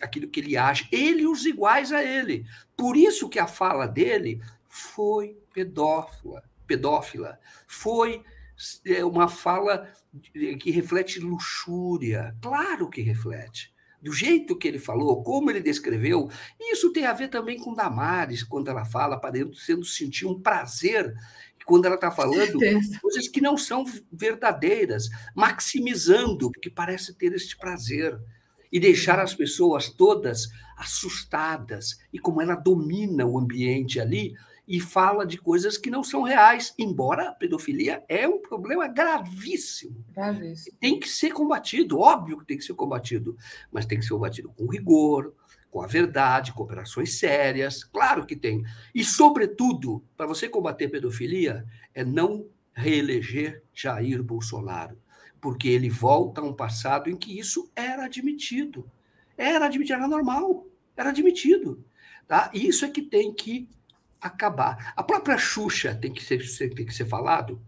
aquilo 0.00 0.28
que 0.28 0.40
ele 0.40 0.56
age. 0.56 0.88
Ele 0.90 1.22
e 1.22 1.26
os 1.26 1.44
iguais 1.46 1.92
a 1.92 2.02
ele. 2.02 2.44
Por 2.76 2.96
isso 2.96 3.28
que 3.28 3.38
a 3.38 3.46
fala 3.46 3.86
dele 3.86 4.40
foi 4.68 5.36
pedófila, 5.52 6.42
pedófila. 6.66 7.38
Foi 7.66 8.22
é, 8.84 9.04
uma 9.04 9.28
fala 9.28 9.90
que 10.60 10.70
reflete 10.70 11.20
luxúria. 11.20 12.36
Claro 12.40 12.88
que 12.88 13.02
reflete. 13.02 13.72
Do 14.00 14.12
jeito 14.12 14.58
que 14.58 14.66
ele 14.66 14.80
falou, 14.80 15.22
como 15.22 15.48
ele 15.48 15.60
descreveu, 15.60 16.28
isso 16.60 16.92
tem 16.92 17.06
a 17.06 17.12
ver 17.12 17.28
também 17.28 17.58
com 17.58 17.72
Damares, 17.72 18.42
quando 18.42 18.68
ela 18.68 18.84
fala, 18.84 19.20
sendo 19.54 19.84
sentir 19.84 20.26
um 20.26 20.40
prazer 20.40 21.14
quando 21.64 21.86
ela 21.86 21.94
está 21.94 22.10
falando 22.10 22.58
coisas 23.00 23.28
que 23.28 23.40
não 23.40 23.56
são 23.56 23.84
verdadeiras, 24.12 25.08
maximizando, 25.34 26.50
porque 26.50 26.70
parece 26.70 27.14
ter 27.14 27.32
este 27.32 27.56
prazer, 27.56 28.18
e 28.70 28.80
deixar 28.80 29.18
as 29.20 29.34
pessoas 29.34 29.88
todas 29.88 30.48
assustadas, 30.76 31.98
e 32.12 32.18
como 32.18 32.40
ela 32.40 32.54
domina 32.54 33.26
o 33.26 33.38
ambiente 33.38 34.00
ali, 34.00 34.34
e 34.66 34.80
fala 34.80 35.26
de 35.26 35.38
coisas 35.38 35.76
que 35.76 35.90
não 35.90 36.04
são 36.04 36.22
reais, 36.22 36.72
embora 36.78 37.28
a 37.28 37.32
pedofilia 37.32 38.04
é 38.08 38.28
um 38.28 38.40
problema 38.40 38.86
gravíssimo. 38.86 40.04
Gravíssimo. 40.14 40.76
Tem 40.78 40.98
que 40.98 41.08
ser 41.08 41.32
combatido, 41.32 41.98
óbvio 41.98 42.38
que 42.38 42.46
tem 42.46 42.56
que 42.56 42.64
ser 42.64 42.74
combatido, 42.74 43.36
mas 43.70 43.86
tem 43.86 43.98
que 43.98 44.04
ser 44.04 44.12
combatido 44.12 44.50
com 44.50 44.66
rigor, 44.66 45.34
com 45.70 45.82
a 45.82 45.86
verdade, 45.86 46.52
com 46.52 46.62
operações 46.62 47.18
sérias, 47.18 47.82
claro 47.82 48.26
que 48.26 48.36
tem. 48.36 48.62
E, 48.94 49.02
sobretudo, 49.02 50.04
para 50.16 50.26
você 50.26 50.48
combater 50.48 50.88
pedofilia, 50.88 51.64
é 51.94 52.04
não 52.04 52.46
reeleger 52.74 53.62
Jair 53.72 54.22
Bolsonaro, 54.22 54.98
porque 55.40 55.68
ele 55.68 55.88
volta 55.88 56.40
a 56.40 56.44
um 56.44 56.52
passado 56.52 57.10
em 57.10 57.16
que 57.16 57.38
isso 57.38 57.70
era 57.74 58.04
admitido. 58.04 58.88
Era 59.36 59.64
admitido, 59.64 59.96
era 59.96 60.08
normal, 60.08 60.66
era 60.96 61.08
admitido. 61.08 61.82
Tá? 62.28 62.50
Isso 62.54 62.84
é 62.84 62.90
que 62.90 63.02
tem 63.02 63.32
que 63.32 63.68
acabar. 64.22 64.92
A 64.96 65.02
própria 65.02 65.36
Xuxa 65.36 65.94
tem 65.94 66.12
que 66.12 66.22
ser, 66.22 66.38
tem 66.74 66.86
que 66.86 66.94
ser 66.94 67.06
falado. 67.06 67.60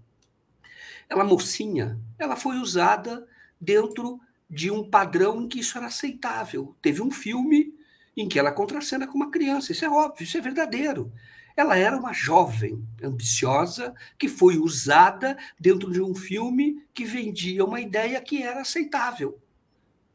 Ela 1.09 1.25
mocinha, 1.25 2.01
ela 2.19 2.37
foi 2.37 2.57
usada 2.57 3.27
dentro 3.61 4.21
de 4.49 4.71
um 4.71 4.89
padrão 4.89 5.43
em 5.43 5.49
que 5.49 5.61
isso 5.61 5.77
era 5.77 5.89
aceitável. 5.89 6.77
Teve 6.81 7.03
um 7.03 7.11
filme 7.11 7.75
em 8.17 8.29
que 8.29 8.39
ela 8.39 8.53
contracena 8.53 9.07
com 9.07 9.17
uma 9.17 9.31
criança, 9.31 9.73
isso 9.73 9.85
é 9.85 9.91
óbvio, 9.91 10.25
isso 10.25 10.39
é 10.39 10.41
verdadeiro. 10.41 11.13
Ela 11.57 11.77
era 11.77 11.97
uma 11.97 12.13
jovem 12.13 12.85
ambiciosa 13.03 13.95
que 14.19 14.29
foi 14.29 14.57
usada 14.57 15.37
dentro 15.59 15.91
de 15.91 16.01
um 16.01 16.15
filme 16.15 16.83
que 16.93 17.05
vendia 17.05 17.65
uma 17.65 17.81
ideia 17.81 18.21
que 18.21 18.43
era 18.43 18.61
aceitável. 18.61 19.39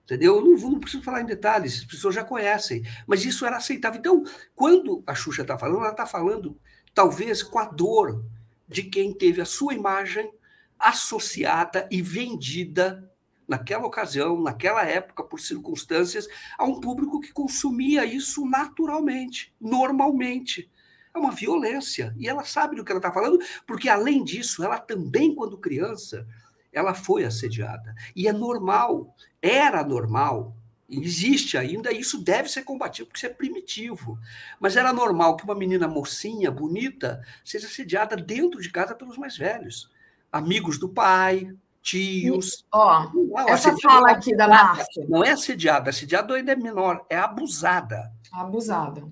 Entendeu? 0.09 0.37
Eu 0.37 0.41
não, 0.43 0.57
vou, 0.57 0.71
não 0.71 0.79
preciso 0.79 1.03
falar 1.03 1.21
em 1.21 1.25
detalhes, 1.27 1.77
as 1.77 1.85
pessoas 1.85 2.15
já 2.15 2.23
conhecem, 2.23 2.83
mas 3.05 3.23
isso 3.23 3.45
era 3.45 3.57
aceitável. 3.57 3.99
Então, 3.99 4.23
quando 4.55 5.03
a 5.05 5.13
Xuxa 5.13 5.43
está 5.43 5.55
falando, 5.55 5.81
ela 5.81 5.91
está 5.91 6.07
falando 6.07 6.59
talvez 6.95 7.43
com 7.43 7.59
a 7.59 7.65
dor 7.65 8.25
de 8.67 8.81
quem 8.81 9.13
teve 9.13 9.39
a 9.39 9.45
sua 9.45 9.75
imagem 9.75 10.31
associada 10.79 11.87
e 11.91 12.01
vendida 12.01 13.07
naquela 13.47 13.85
ocasião, 13.85 14.41
naquela 14.41 14.83
época, 14.83 15.23
por 15.23 15.39
circunstâncias, 15.39 16.27
a 16.57 16.65
um 16.65 16.79
público 16.79 17.19
que 17.19 17.31
consumia 17.31 18.03
isso 18.03 18.43
naturalmente, 18.47 19.53
normalmente. 19.61 20.71
É 21.13 21.19
uma 21.19 21.31
violência. 21.31 22.15
E 22.17 22.27
ela 22.27 22.43
sabe 22.43 22.75
do 22.75 22.83
que 22.83 22.91
ela 22.91 22.99
está 22.99 23.11
falando, 23.11 23.37
porque, 23.67 23.87
além 23.87 24.23
disso, 24.23 24.63
ela 24.63 24.79
também, 24.79 25.35
quando 25.35 25.57
criança, 25.57 26.25
ela 26.71 26.95
foi 26.95 27.25
assediada. 27.25 27.93
E 28.15 28.27
é 28.27 28.33
normal, 28.33 29.15
era 29.41 29.83
normal, 29.83 30.55
existe 30.89 31.57
ainda, 31.57 31.91
e 31.91 31.99
isso 31.99 32.23
deve 32.23 32.49
ser 32.49 32.63
combatido, 32.63 33.07
porque 33.07 33.17
isso 33.17 33.25
é 33.25 33.29
primitivo. 33.29 34.17
Mas 34.59 34.75
era 34.75 34.91
normal 34.91 35.35
que 35.35 35.43
uma 35.43 35.55
menina 35.55 35.87
mocinha, 35.87 36.51
bonita, 36.51 37.23
seja 37.43 37.67
assediada 37.67 38.15
dentro 38.15 38.59
de 38.61 38.71
casa 38.71 38.95
pelos 38.95 39.17
mais 39.17 39.37
velhos. 39.37 39.89
Amigos 40.31 40.77
do 40.77 40.89
pai, 40.89 41.51
tios. 41.81 42.65
Ó, 42.71 43.07
oh, 43.13 43.39
essa 43.47 43.75
fala 43.77 44.11
aqui 44.11 44.35
da 44.35 44.47
Márcia. 44.47 45.05
Não 45.07 45.23
é 45.23 45.31
assediada, 45.31 45.89
assediada 45.89 46.33
ainda 46.33 46.51
é 46.51 46.55
menor, 46.55 47.05
é 47.09 47.17
abusada. 47.17 48.11
Abusada. 48.31 49.03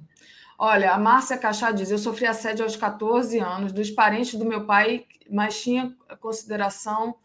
Olha, 0.59 0.93
a 0.93 0.97
Márcia 0.97 1.37
Cachá 1.37 1.71
diz: 1.71 1.91
Eu 1.91 1.99
sofri 1.99 2.25
assédio 2.25 2.63
aos 2.63 2.75
14 2.75 3.39
anos 3.39 3.71
dos 3.71 3.91
parentes 3.91 4.37
do 4.37 4.45
meu 4.45 4.65
pai, 4.65 5.05
mas 5.29 5.61
tinha 5.61 5.95
consideração 6.19 7.15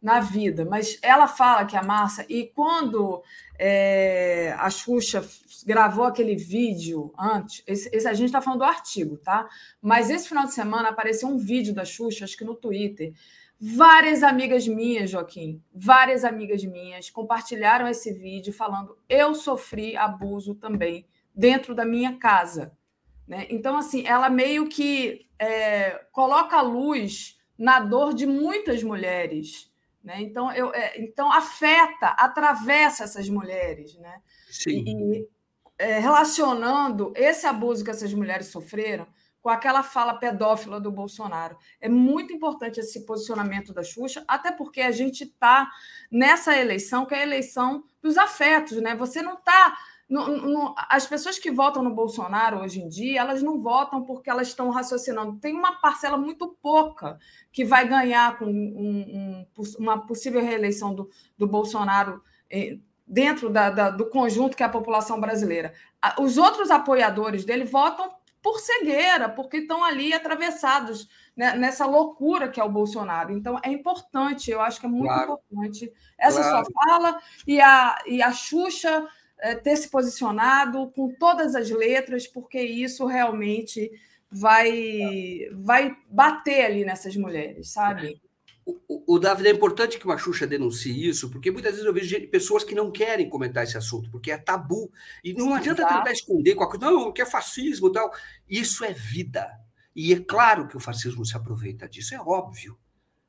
na 0.00 0.20
vida. 0.20 0.64
Mas 0.64 0.98
ela 1.02 1.28
fala 1.28 1.64
que 1.64 1.76
a 1.76 1.82
Márcia, 1.82 2.24
e 2.28 2.46
quando 2.54 3.22
é, 3.58 4.54
a 4.58 4.70
Xuxa 4.70 5.24
gravou 5.66 6.04
aquele 6.04 6.36
vídeo 6.36 7.12
antes, 7.18 7.62
esse, 7.66 7.90
esse 7.92 8.08
a 8.08 8.14
gente 8.14 8.26
está 8.26 8.40
falando 8.40 8.60
do 8.60 8.64
artigo, 8.64 9.18
tá? 9.18 9.48
Mas 9.80 10.08
esse 10.08 10.28
final 10.28 10.46
de 10.46 10.54
semana 10.54 10.88
apareceu 10.88 11.28
um 11.28 11.36
vídeo 11.36 11.74
da 11.74 11.84
Xuxa, 11.84 12.24
acho 12.24 12.36
que 12.36 12.44
no 12.44 12.54
Twitter. 12.54 13.12
Várias 13.62 14.22
amigas 14.22 14.66
minhas, 14.66 15.10
Joaquim, 15.10 15.62
várias 15.74 16.24
amigas 16.24 16.64
minhas 16.64 17.10
compartilharam 17.10 17.86
esse 17.86 18.10
vídeo 18.10 18.54
falando: 18.54 18.96
eu 19.06 19.34
sofri 19.34 19.96
abuso 19.98 20.54
também 20.54 21.06
dentro 21.34 21.74
da 21.74 21.84
minha 21.84 22.16
casa. 22.16 22.72
Né? 23.28 23.46
Então, 23.50 23.76
assim, 23.76 24.06
ela 24.06 24.30
meio 24.30 24.66
que 24.66 25.26
é, 25.38 25.90
coloca 26.10 26.56
a 26.56 26.62
luz 26.62 27.38
na 27.58 27.78
dor 27.78 28.14
de 28.14 28.26
muitas 28.26 28.82
mulheres 28.82 29.69
né? 30.02 30.20
Então, 30.22 30.50
eu, 30.52 30.72
é, 30.74 31.00
então, 31.00 31.30
afeta, 31.32 32.08
atravessa 32.08 33.04
essas 33.04 33.28
mulheres. 33.28 33.96
Né? 33.96 34.20
Sim. 34.50 34.84
E, 34.86 35.28
é, 35.78 35.98
relacionando 35.98 37.12
esse 37.16 37.46
abuso 37.46 37.84
que 37.84 37.90
essas 37.90 38.12
mulheres 38.12 38.48
sofreram 38.48 39.06
com 39.40 39.48
aquela 39.48 39.82
fala 39.82 40.14
pedófila 40.14 40.78
do 40.78 40.92
Bolsonaro. 40.92 41.56
É 41.80 41.88
muito 41.88 42.32
importante 42.32 42.78
esse 42.78 43.06
posicionamento 43.06 43.72
da 43.72 43.82
Xuxa, 43.82 44.22
até 44.28 44.52
porque 44.52 44.82
a 44.82 44.90
gente 44.90 45.24
está 45.24 45.70
nessa 46.10 46.56
eleição, 46.56 47.06
que 47.06 47.14
é 47.14 47.20
a 47.20 47.22
eleição 47.22 47.82
dos 48.02 48.18
afetos. 48.18 48.80
Né? 48.82 48.94
Você 48.94 49.22
não 49.22 49.34
está 49.34 49.78
as 50.88 51.06
pessoas 51.06 51.38
que 51.38 51.50
votam 51.50 51.82
no 51.82 51.94
Bolsonaro 51.94 52.60
hoje 52.60 52.80
em 52.80 52.88
dia, 52.88 53.20
elas 53.20 53.42
não 53.42 53.60
votam 53.60 54.02
porque 54.04 54.28
elas 54.28 54.48
estão 54.48 54.68
raciocinando. 54.70 55.38
Tem 55.38 55.54
uma 55.54 55.80
parcela 55.80 56.16
muito 56.16 56.48
pouca 56.60 57.18
que 57.52 57.64
vai 57.64 57.86
ganhar 57.86 58.36
com 58.38 58.46
um, 58.46 59.46
um, 59.56 59.64
uma 59.78 60.04
possível 60.06 60.42
reeleição 60.42 60.94
do, 60.94 61.08
do 61.38 61.46
Bolsonaro 61.46 62.22
eh, 62.50 62.78
dentro 63.06 63.48
da, 63.48 63.70
da, 63.70 63.90
do 63.90 64.08
conjunto 64.08 64.56
que 64.56 64.62
é 64.62 64.66
a 64.66 64.70
população 64.70 65.20
brasileira. 65.20 65.74
Os 66.18 66.38
outros 66.38 66.70
apoiadores 66.70 67.44
dele 67.44 67.64
votam 67.64 68.10
por 68.42 68.58
cegueira, 68.58 69.28
porque 69.28 69.58
estão 69.58 69.84
ali 69.84 70.12
atravessados 70.14 71.08
né, 71.36 71.54
nessa 71.54 71.84
loucura 71.86 72.48
que 72.48 72.60
é 72.60 72.64
o 72.64 72.70
Bolsonaro. 72.70 73.32
Então, 73.32 73.58
é 73.62 73.70
importante, 73.70 74.50
eu 74.50 74.60
acho 74.60 74.80
que 74.80 74.86
é 74.86 74.88
muito 74.88 75.12
claro. 75.12 75.32
importante 75.34 75.92
essa 76.18 76.42
claro. 76.42 76.64
sua 76.64 76.84
fala 76.84 77.20
e 77.46 77.60
a, 77.60 77.98
e 78.06 78.22
a 78.22 78.32
Xuxa 78.32 79.06
ter 79.62 79.76
se 79.76 79.88
posicionado 79.88 80.90
com 80.90 81.14
todas 81.18 81.54
as 81.54 81.70
letras, 81.70 82.26
porque 82.26 82.60
isso 82.60 83.06
realmente 83.06 83.90
vai, 84.30 85.48
vai 85.52 85.96
bater 86.08 86.64
ali 86.64 86.84
nessas 86.84 87.16
mulheres, 87.16 87.70
sabe? 87.70 88.20
O, 88.64 89.14
o 89.14 89.18
Davi, 89.18 89.48
é 89.48 89.50
importante 89.50 89.98
que 89.98 90.06
o 90.06 90.18
Xuxa 90.18 90.46
denuncie 90.46 91.08
isso, 91.08 91.30
porque 91.30 91.50
muitas 91.50 91.72
vezes 91.72 91.86
eu 91.86 91.92
vejo 91.92 92.28
pessoas 92.28 92.62
que 92.62 92.74
não 92.74 92.90
querem 92.90 93.28
comentar 93.28 93.64
esse 93.64 93.76
assunto, 93.76 94.10
porque 94.10 94.30
é 94.30 94.38
tabu. 94.38 94.92
E 95.24 95.32
não 95.32 95.54
adianta 95.54 95.82
Exato. 95.82 95.96
tentar 95.96 96.12
esconder 96.12 96.54
com 96.54 96.62
a 96.62 96.68
coisa, 96.68 96.90
não, 96.90 97.12
que 97.12 97.22
é 97.22 97.26
fascismo 97.26 97.88
e 97.88 97.92
tal. 97.92 98.12
Isso 98.48 98.84
é 98.84 98.92
vida. 98.92 99.48
E 99.96 100.12
é 100.12 100.20
claro 100.20 100.68
que 100.68 100.76
o 100.76 100.80
fascismo 100.80 101.24
se 101.24 101.36
aproveita 101.36 101.88
disso, 101.88 102.14
é 102.14 102.20
óbvio. 102.20 102.78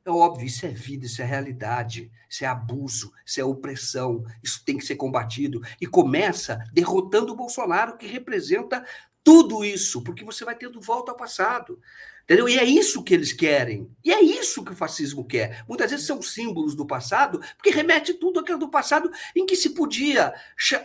É 0.04 0.10
óbvio, 0.10 0.48
isso 0.48 0.66
é 0.66 0.70
vida, 0.70 1.06
isso 1.06 1.22
é 1.22 1.26
realidade, 1.26 2.12
isso 2.28 2.44
é 2.44 2.48
abuso, 2.48 3.14
isso 3.24 3.40
é 3.40 3.46
opressão, 3.46 4.24
isso 4.42 4.64
tem 4.66 4.78
que 4.78 4.86
ser 4.86 4.96
combatido. 4.96 5.62
E 5.80 5.86
começa 5.86 6.60
derrotando 6.74 7.34
o 7.34 7.36
Bolsonaro, 7.36 7.98
que 7.98 8.08
representa 8.08 8.84
tudo 9.24 9.64
isso, 9.64 10.04
porque 10.04 10.24
você 10.24 10.44
vai 10.44 10.56
tendo 10.56 10.82
volta 10.82 11.12
ao 11.12 11.18
passado. 11.18 11.80
Entendeu? 12.24 12.48
E 12.48 12.58
é 12.58 12.64
isso 12.64 13.04
que 13.04 13.14
eles 13.14 13.34
querem. 13.34 13.90
E 14.04 14.12
é 14.12 14.22
isso 14.22 14.64
que 14.64 14.72
o 14.72 14.76
fascismo 14.76 15.26
quer. 15.26 15.64
Muitas 15.68 15.92
vezes 15.92 16.06
são 16.06 16.22
símbolos 16.22 16.76
do 16.76 16.86
passado, 16.86 17.40
porque 17.58 17.70
remete 17.70 18.14
tudo 18.14 18.40
aquilo 18.40 18.58
do 18.58 18.70
passado 18.70 19.12
em 19.36 19.46
que 19.46 19.56
se 19.56 19.72
podia 19.72 20.34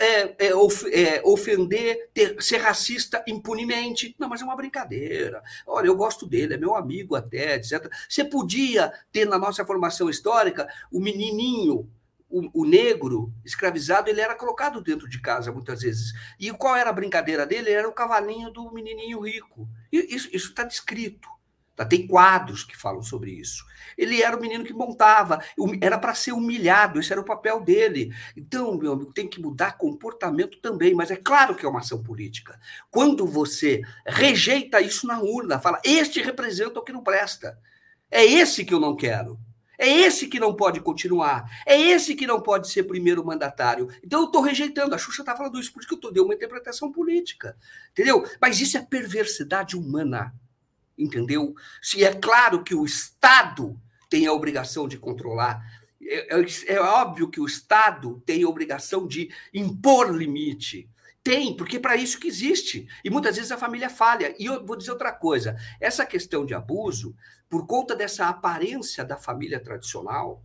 é, 0.00 0.46
é, 0.46 0.54
of, 0.54 0.92
é, 0.92 1.22
ofender, 1.24 2.10
ter, 2.12 2.42
ser 2.42 2.58
racista 2.58 3.22
impunemente. 3.26 4.14
Não, 4.18 4.28
mas 4.28 4.40
é 4.40 4.44
uma 4.44 4.56
brincadeira. 4.56 5.42
Olha, 5.66 5.86
eu 5.86 5.96
gosto 5.96 6.26
dele, 6.26 6.54
é 6.54 6.58
meu 6.58 6.74
amigo 6.74 7.14
até, 7.14 7.56
etc. 7.56 7.90
Você 8.08 8.24
podia 8.24 8.92
ter 9.12 9.26
na 9.26 9.38
nossa 9.38 9.64
formação 9.64 10.10
histórica 10.10 10.68
o 10.90 11.00
menininho 11.00 11.88
o, 12.28 12.62
o, 12.62 12.64
negro 12.66 13.32
escravizado 13.44 14.10
ele 14.10 14.20
era 14.20 14.34
colocado 14.34 14.80
dentro 14.80 15.08
de 15.08 15.20
casa 15.20 15.52
muitas 15.52 15.82
vezes. 15.82 16.12
E 16.38 16.50
qual 16.50 16.76
era 16.76 16.90
a 16.90 16.92
brincadeira 16.92 17.46
dele? 17.46 17.68
Ele 17.68 17.78
era 17.78 17.88
o 17.88 17.92
cavalinho 17.92 18.50
do 18.50 18.70
menininho 18.72 19.20
rico. 19.20 19.68
E 19.92 20.14
isso 20.14 20.28
está 20.34 20.64
descrito. 20.64 21.28
Tá? 21.76 21.84
Tem 21.84 22.06
quadros 22.06 22.64
que 22.64 22.76
falam 22.76 23.02
sobre 23.02 23.30
isso. 23.30 23.62
Ele 23.98 24.22
era 24.22 24.34
o 24.36 24.40
menino 24.40 24.64
que 24.64 24.72
montava, 24.72 25.42
era 25.80 25.98
para 25.98 26.14
ser 26.14 26.32
humilhado, 26.32 26.98
esse 26.98 27.12
era 27.12 27.20
o 27.20 27.24
papel 27.24 27.60
dele. 27.60 28.14
Então, 28.34 28.76
meu 28.78 28.92
amigo, 28.92 29.12
tem 29.12 29.28
que 29.28 29.40
mudar 29.40 29.76
comportamento 29.76 30.58
também, 30.60 30.94
mas 30.94 31.10
é 31.10 31.16
claro 31.16 31.54
que 31.54 31.66
é 31.66 31.68
uma 31.68 31.80
ação 31.80 32.02
política. 32.02 32.58
Quando 32.90 33.26
você 33.26 33.82
rejeita 34.06 34.80
isso 34.80 35.06
na 35.06 35.20
urna, 35.20 35.60
fala, 35.60 35.80
este 35.84 36.22
representa 36.22 36.80
o 36.80 36.82
que 36.82 36.92
não 36.92 37.02
presta. 37.02 37.58
É 38.10 38.24
esse 38.24 38.64
que 38.64 38.72
eu 38.72 38.80
não 38.80 38.96
quero. 38.96 39.38
É 39.78 39.88
esse 39.88 40.26
que 40.26 40.40
não 40.40 40.54
pode 40.54 40.80
continuar. 40.80 41.50
É 41.66 41.80
esse 41.80 42.14
que 42.14 42.26
não 42.26 42.40
pode 42.40 42.70
ser 42.70 42.84
primeiro 42.84 43.24
mandatário. 43.24 43.88
Então 44.02 44.20
eu 44.20 44.26
estou 44.26 44.42
rejeitando. 44.42 44.94
A 44.94 44.98
Xuxa 44.98 45.22
está 45.22 45.36
falando 45.36 45.58
isso, 45.60 45.72
porque 45.72 45.92
eu 45.92 45.96
estou 45.96 46.12
dando 46.12 46.26
uma 46.26 46.34
interpretação 46.34 46.90
política. 46.90 47.56
Entendeu? 47.92 48.24
Mas 48.40 48.60
isso 48.60 48.76
é 48.76 48.80
perversidade 48.80 49.76
humana. 49.76 50.34
Entendeu? 50.98 51.54
Se 51.82 52.02
é 52.04 52.14
claro 52.14 52.62
que 52.64 52.74
o 52.74 52.84
Estado 52.84 53.78
tem 54.08 54.26
a 54.26 54.32
obrigação 54.32 54.88
de 54.88 54.98
controlar. 54.98 55.62
É, 56.00 56.38
é, 56.38 56.74
é 56.74 56.80
óbvio 56.80 57.28
que 57.28 57.40
o 57.40 57.46
Estado 57.46 58.22
tem 58.24 58.42
a 58.42 58.48
obrigação 58.48 59.06
de 59.06 59.30
impor 59.52 60.14
limite. 60.14 60.88
Tem, 61.22 61.56
porque 61.56 61.76
é 61.76 61.80
para 61.80 61.96
isso 61.96 62.20
que 62.20 62.28
existe. 62.28 62.86
E 63.04 63.10
muitas 63.10 63.34
vezes 63.34 63.50
a 63.50 63.58
família 63.58 63.90
falha. 63.90 64.34
E 64.38 64.46
eu 64.46 64.64
vou 64.64 64.76
dizer 64.76 64.92
outra 64.92 65.10
coisa: 65.10 65.56
essa 65.80 66.06
questão 66.06 66.46
de 66.46 66.54
abuso, 66.54 67.16
por 67.48 67.66
conta 67.66 67.94
dessa 67.94 68.28
aparência 68.28 69.04
da 69.04 69.16
família 69.16 69.60
tradicional, 69.60 70.42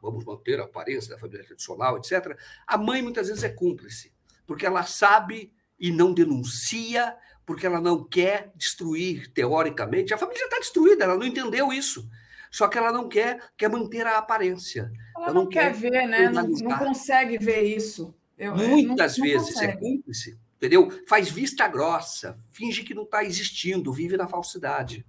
vamos 0.00 0.24
manter 0.24 0.60
a 0.60 0.64
aparência 0.64 1.10
da 1.10 1.18
família 1.18 1.44
tradicional, 1.44 1.96
etc., 1.96 2.36
a 2.66 2.76
mãe 2.76 3.00
muitas 3.00 3.28
vezes 3.28 3.44
é 3.44 3.48
cúmplice, 3.48 4.12
porque 4.46 4.66
ela 4.66 4.82
sabe 4.82 5.52
e 5.78 5.90
não 5.90 6.12
denuncia, 6.12 7.16
porque 7.46 7.66
ela 7.66 7.80
não 7.80 8.04
quer 8.04 8.52
destruir 8.54 9.32
teoricamente. 9.32 10.12
A 10.12 10.18
família 10.18 10.44
está 10.44 10.58
destruída, 10.58 11.04
ela 11.04 11.16
não 11.16 11.26
entendeu 11.26 11.72
isso. 11.72 12.08
Só 12.50 12.68
que 12.68 12.76
ela 12.76 12.92
não 12.92 13.08
quer, 13.08 13.40
quer 13.56 13.70
manter 13.70 14.06
a 14.06 14.18
aparência. 14.18 14.92
Ela, 15.16 15.24
ela 15.24 15.34
não, 15.34 15.42
não, 15.44 15.48
quer, 15.48 15.72
ver, 15.72 16.06
né? 16.06 16.28
Não, 16.28 16.46
não, 16.46 16.78
consegue 16.78 17.38
ver 17.38 17.62
isso. 17.62 18.14
Eu, 18.36 18.54
Muitas 18.54 19.16
não, 19.16 19.24
vezes 19.24 19.56
é 19.56 19.74
cúmplice, 19.74 20.38
entendeu? 20.56 20.90
Faz 21.08 21.30
vista 21.30 21.66
grossa, 21.66 22.38
finge 22.50 22.82
que 22.82 22.94
não 22.94 23.04
está 23.04 23.24
existindo, 23.24 23.92
vive 23.92 24.16
na 24.16 24.28
falsidade. 24.28 25.06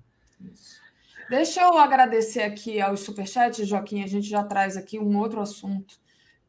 Deixa 1.36 1.62
eu 1.62 1.80
agradecer 1.80 2.44
aqui 2.44 2.80
aos 2.80 3.00
superchats, 3.00 3.68
Joaquim. 3.68 4.04
A 4.04 4.08
gente 4.08 4.30
já 4.30 4.44
traz 4.44 4.78
aqui 4.78 5.00
um 5.00 5.18
outro 5.18 5.42
assunto 5.42 6.00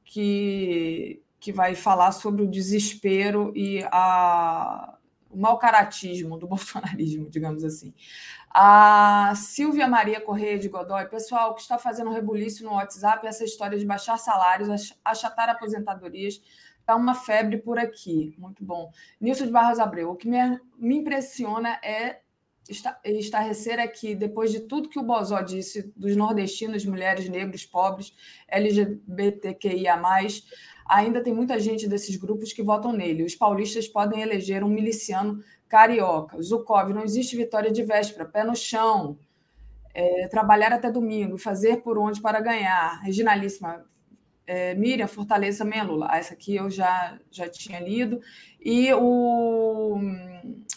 que, 0.04 1.22
que 1.40 1.50
vai 1.50 1.74
falar 1.74 2.12
sobre 2.12 2.42
o 2.42 2.46
desespero 2.46 3.50
e 3.56 3.82
a, 3.90 4.98
o 5.30 5.38
mau 5.38 5.56
caratismo 5.56 6.36
do 6.36 6.44
bolsonarismo, 6.46 7.30
digamos 7.30 7.64
assim. 7.64 7.94
A 8.50 9.32
Silvia 9.34 9.88
Maria 9.88 10.20
Correia 10.20 10.58
de 10.58 10.68
Godoy, 10.68 11.06
pessoal 11.06 11.54
que 11.54 11.62
está 11.62 11.78
fazendo 11.78 12.10
rebuliço 12.10 12.62
no 12.62 12.74
WhatsApp, 12.74 13.26
essa 13.26 13.42
história 13.42 13.78
de 13.78 13.86
baixar 13.86 14.18
salários, 14.18 14.94
achatar 15.02 15.48
aposentadorias, 15.48 16.42
Está 16.84 16.96
uma 16.96 17.14
febre 17.14 17.56
por 17.56 17.78
aqui. 17.78 18.34
Muito 18.36 18.62
bom. 18.62 18.92
Nilson 19.18 19.46
de 19.46 19.50
Barros 19.50 19.78
Abreu. 19.78 20.10
O 20.10 20.16
que 20.16 20.28
me, 20.28 20.60
me 20.76 20.96
impressiona 20.96 21.80
é 21.82 22.20
estarrecer 22.68 23.78
é 23.78 23.86
que, 23.86 24.14
depois 24.14 24.50
de 24.50 24.60
tudo 24.60 24.88
que 24.88 24.98
o 24.98 25.02
Bozó 25.02 25.40
disse 25.40 25.92
dos 25.96 26.16
nordestinos, 26.16 26.84
mulheres, 26.84 27.28
negros, 27.28 27.64
pobres, 27.64 28.14
LGBTQIA, 28.48 30.00
ainda 30.86 31.22
tem 31.22 31.34
muita 31.34 31.58
gente 31.58 31.88
desses 31.88 32.16
grupos 32.16 32.52
que 32.52 32.62
votam 32.62 32.92
nele. 32.92 33.24
Os 33.24 33.34
paulistas 33.34 33.88
podem 33.88 34.22
eleger 34.22 34.62
um 34.62 34.68
miliciano 34.68 35.42
carioca. 35.68 36.40
Zukov, 36.40 36.92
não 36.92 37.02
existe 37.02 37.36
vitória 37.36 37.70
de 37.70 37.82
véspera, 37.82 38.24
pé 38.24 38.44
no 38.44 38.54
chão. 38.54 39.18
É, 39.92 40.26
trabalhar 40.28 40.72
até 40.72 40.90
domingo, 40.90 41.38
fazer 41.38 41.82
por 41.82 41.98
onde 41.98 42.20
para 42.20 42.40
ganhar. 42.40 43.00
Reginalíssima, 43.02 43.84
é, 44.46 44.74
Miriam, 44.74 45.06
Fortaleza 45.06 45.64
Melula. 45.64 46.08
Essa 46.12 46.34
aqui 46.34 46.56
eu 46.56 46.70
já, 46.70 47.18
já 47.30 47.48
tinha 47.48 47.80
lido. 47.80 48.20
E 48.60 48.92
o, 48.94 49.98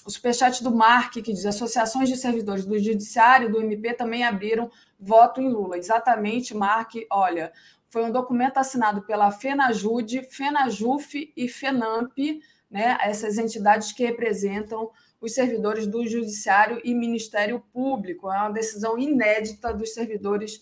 o 0.06 0.10
superchat 0.10 0.64
do 0.64 0.74
Mark, 0.74 1.14
que 1.14 1.34
diz: 1.34 1.46
associações 1.46 2.10
de 2.10 2.18
servidores 2.18 2.66
do 2.66 2.78
Judiciário 2.80 3.52
do 3.52 3.62
MP 3.62 3.94
também 3.94 4.24
abriram 4.24 4.70
voto 5.00 5.42
em 5.42 5.50
Lula. 5.50 5.78
Exatamente, 5.78 6.56
Mark. 6.56 6.94
Olha, 7.12 7.52
foi 7.90 8.04
um 8.04 8.12
documento 8.12 8.58
assinado 8.58 9.02
pela 9.02 9.32
FENAJUDE, 9.32 10.28
FENAJUF 10.30 11.34
e 11.36 11.48
FENAMP, 11.48 12.42
né, 12.70 12.98
essas 13.02 13.38
entidades 13.38 13.94
que 13.94 14.06
representam 14.06 14.92
os 15.20 15.34
servidores 15.34 15.88
do 15.88 16.06
Judiciário 16.06 16.80
e 16.84 16.94
Ministério 16.94 17.64
Público. 17.74 18.32
É 18.32 18.38
uma 18.38 18.52
decisão 18.52 18.98
inédita 19.00 19.74
dos 19.74 19.94
servidores 19.94 20.62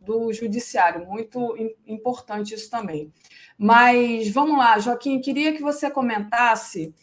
do 0.00 0.32
Judiciário. 0.32 1.06
Muito 1.06 1.56
importante 1.86 2.54
isso 2.54 2.70
também. 2.70 3.12
Mas 3.58 4.30
vamos 4.30 4.58
lá, 4.58 4.78
Joaquim, 4.78 5.20
queria 5.20 5.52
que 5.52 5.62
você 5.62 5.90
comentasse 5.90 6.94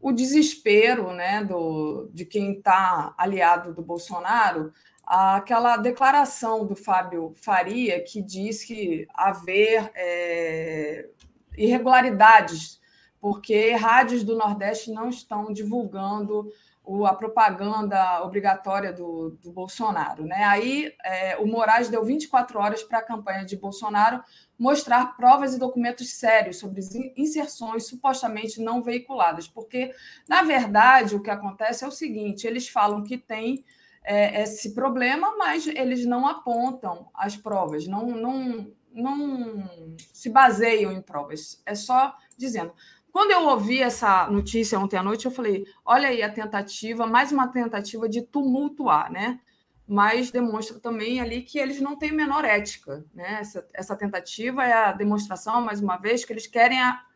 o 0.00 0.12
desespero 0.12 1.12
né, 1.12 1.42
do, 1.44 2.08
de 2.12 2.24
quem 2.24 2.52
está 2.52 3.14
aliado 3.18 3.74
do 3.74 3.82
Bolsonaro, 3.82 4.72
aquela 5.04 5.76
declaração 5.76 6.66
do 6.66 6.74
Fábio 6.74 7.32
Faria 7.36 8.02
que 8.02 8.20
diz 8.20 8.64
que 8.64 9.06
haver 9.14 9.90
é, 9.94 11.08
irregularidades, 11.56 12.80
porque 13.20 13.72
rádios 13.72 14.22
do 14.22 14.36
Nordeste 14.36 14.92
não 14.92 15.08
estão 15.08 15.52
divulgando 15.52 16.52
o, 16.86 17.04
a 17.04 17.12
propaganda 17.12 18.22
obrigatória 18.22 18.92
do, 18.92 19.36
do 19.42 19.52
Bolsonaro. 19.52 20.24
Né? 20.24 20.44
Aí 20.44 20.94
é, 21.04 21.36
o 21.36 21.46
Moraes 21.46 21.88
deu 21.88 22.04
24 22.04 22.58
horas 22.60 22.82
para 22.84 22.98
a 22.98 23.04
campanha 23.04 23.44
de 23.44 23.56
Bolsonaro 23.56 24.22
mostrar 24.56 25.16
provas 25.16 25.54
e 25.54 25.58
documentos 25.58 26.12
sérios 26.12 26.58
sobre 26.58 26.80
inserções 27.16 27.86
supostamente 27.86 28.62
não 28.62 28.82
veiculadas, 28.82 29.48
porque, 29.48 29.92
na 30.28 30.42
verdade, 30.42 31.16
o 31.16 31.22
que 31.22 31.28
acontece 31.28 31.84
é 31.84 31.88
o 31.88 31.90
seguinte: 31.90 32.46
eles 32.46 32.68
falam 32.68 33.02
que 33.02 33.18
tem 33.18 33.64
é, 34.02 34.42
esse 34.42 34.72
problema, 34.72 35.36
mas 35.36 35.66
eles 35.66 36.06
não 36.06 36.26
apontam 36.26 37.08
as 37.12 37.36
provas, 37.36 37.86
não, 37.86 38.06
não, 38.06 38.72
não 38.92 39.68
se 40.12 40.30
baseiam 40.30 40.92
em 40.92 41.02
provas, 41.02 41.60
é 41.66 41.74
só 41.74 42.16
dizendo. 42.38 42.72
Quando 43.16 43.30
eu 43.30 43.46
ouvi 43.46 43.80
essa 43.80 44.28
notícia 44.30 44.78
ontem 44.78 44.98
à 44.98 45.02
noite, 45.02 45.24
eu 45.24 45.30
falei: 45.30 45.66
olha 45.86 46.08
aí 46.08 46.22
a 46.22 46.30
tentativa, 46.30 47.06
mais 47.06 47.32
uma 47.32 47.48
tentativa 47.48 48.06
de 48.06 48.20
tumultuar, 48.20 49.10
né? 49.10 49.40
Mas 49.88 50.30
demonstra 50.30 50.78
também 50.78 51.18
ali 51.18 51.40
que 51.40 51.58
eles 51.58 51.80
não 51.80 51.96
têm 51.96 52.12
menor 52.12 52.44
ética, 52.44 53.06
né? 53.14 53.38
Essa, 53.40 53.66
essa 53.72 53.96
tentativa 53.96 54.66
é 54.66 54.72
a 54.74 54.92
demonstração, 54.92 55.62
mais 55.62 55.80
uma 55.80 55.96
vez, 55.96 56.26
que 56.26 56.32
eles 56.34 56.46
querem 56.46 56.78
a, 56.78 57.06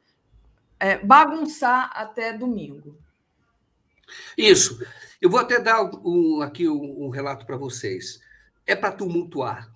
é, 0.78 0.97
bagunçar 0.97 1.90
até 1.94 2.32
domingo. 2.32 2.98
Isso. 4.39 4.82
Eu 5.20 5.28
vou 5.28 5.39
até 5.39 5.60
dar 5.60 5.82
um, 5.82 6.40
aqui 6.40 6.66
um, 6.66 7.09
um 7.09 7.10
relato 7.10 7.44
para 7.44 7.59
vocês. 7.59 8.22
É 8.66 8.74
para 8.74 8.90
tumultuar. 8.90 9.70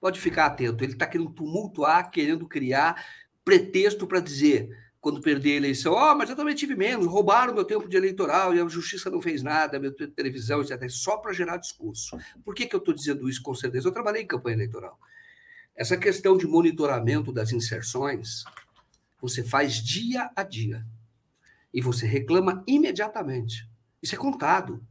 Pode 0.00 0.20
ficar 0.20 0.46
atento. 0.46 0.84
Ele 0.84 0.92
está 0.92 1.08
querendo 1.08 1.30
tumultuar, 1.30 2.08
querendo 2.12 2.46
criar 2.46 3.04
pretexto 3.44 4.06
para 4.06 4.20
dizer 4.20 4.85
quando 5.06 5.20
perdi 5.20 5.52
a 5.52 5.54
eleição, 5.54 5.92
ó, 5.92 6.10
oh, 6.10 6.16
mas 6.16 6.28
eu 6.28 6.34
também 6.34 6.52
tive 6.52 6.74
menos, 6.74 7.06
roubaram 7.06 7.54
meu 7.54 7.64
tempo 7.64 7.88
de 7.88 7.96
eleitoral 7.96 8.52
e 8.52 8.60
a 8.60 8.66
justiça 8.66 9.08
não 9.08 9.22
fez 9.22 9.40
nada, 9.40 9.78
minha 9.78 9.92
televisão, 9.92 10.60
etc. 10.60 10.90
Só 10.90 11.16
para 11.18 11.32
gerar 11.32 11.58
discurso. 11.58 12.18
Por 12.44 12.56
que, 12.56 12.66
que 12.66 12.74
eu 12.74 12.80
estou 12.80 12.92
dizendo 12.92 13.28
isso 13.28 13.40
com 13.40 13.54
certeza? 13.54 13.86
Eu 13.86 13.92
trabalhei 13.92 14.22
em 14.22 14.26
campanha 14.26 14.56
eleitoral. 14.56 14.98
Essa 15.76 15.96
questão 15.96 16.36
de 16.36 16.44
monitoramento 16.44 17.30
das 17.30 17.52
inserções, 17.52 18.42
você 19.20 19.44
faz 19.44 19.74
dia 19.74 20.28
a 20.34 20.42
dia. 20.42 20.84
E 21.72 21.80
você 21.80 22.04
reclama 22.04 22.64
imediatamente. 22.66 23.64
Isso 24.02 24.16
é 24.16 24.18
contado. 24.18 24.84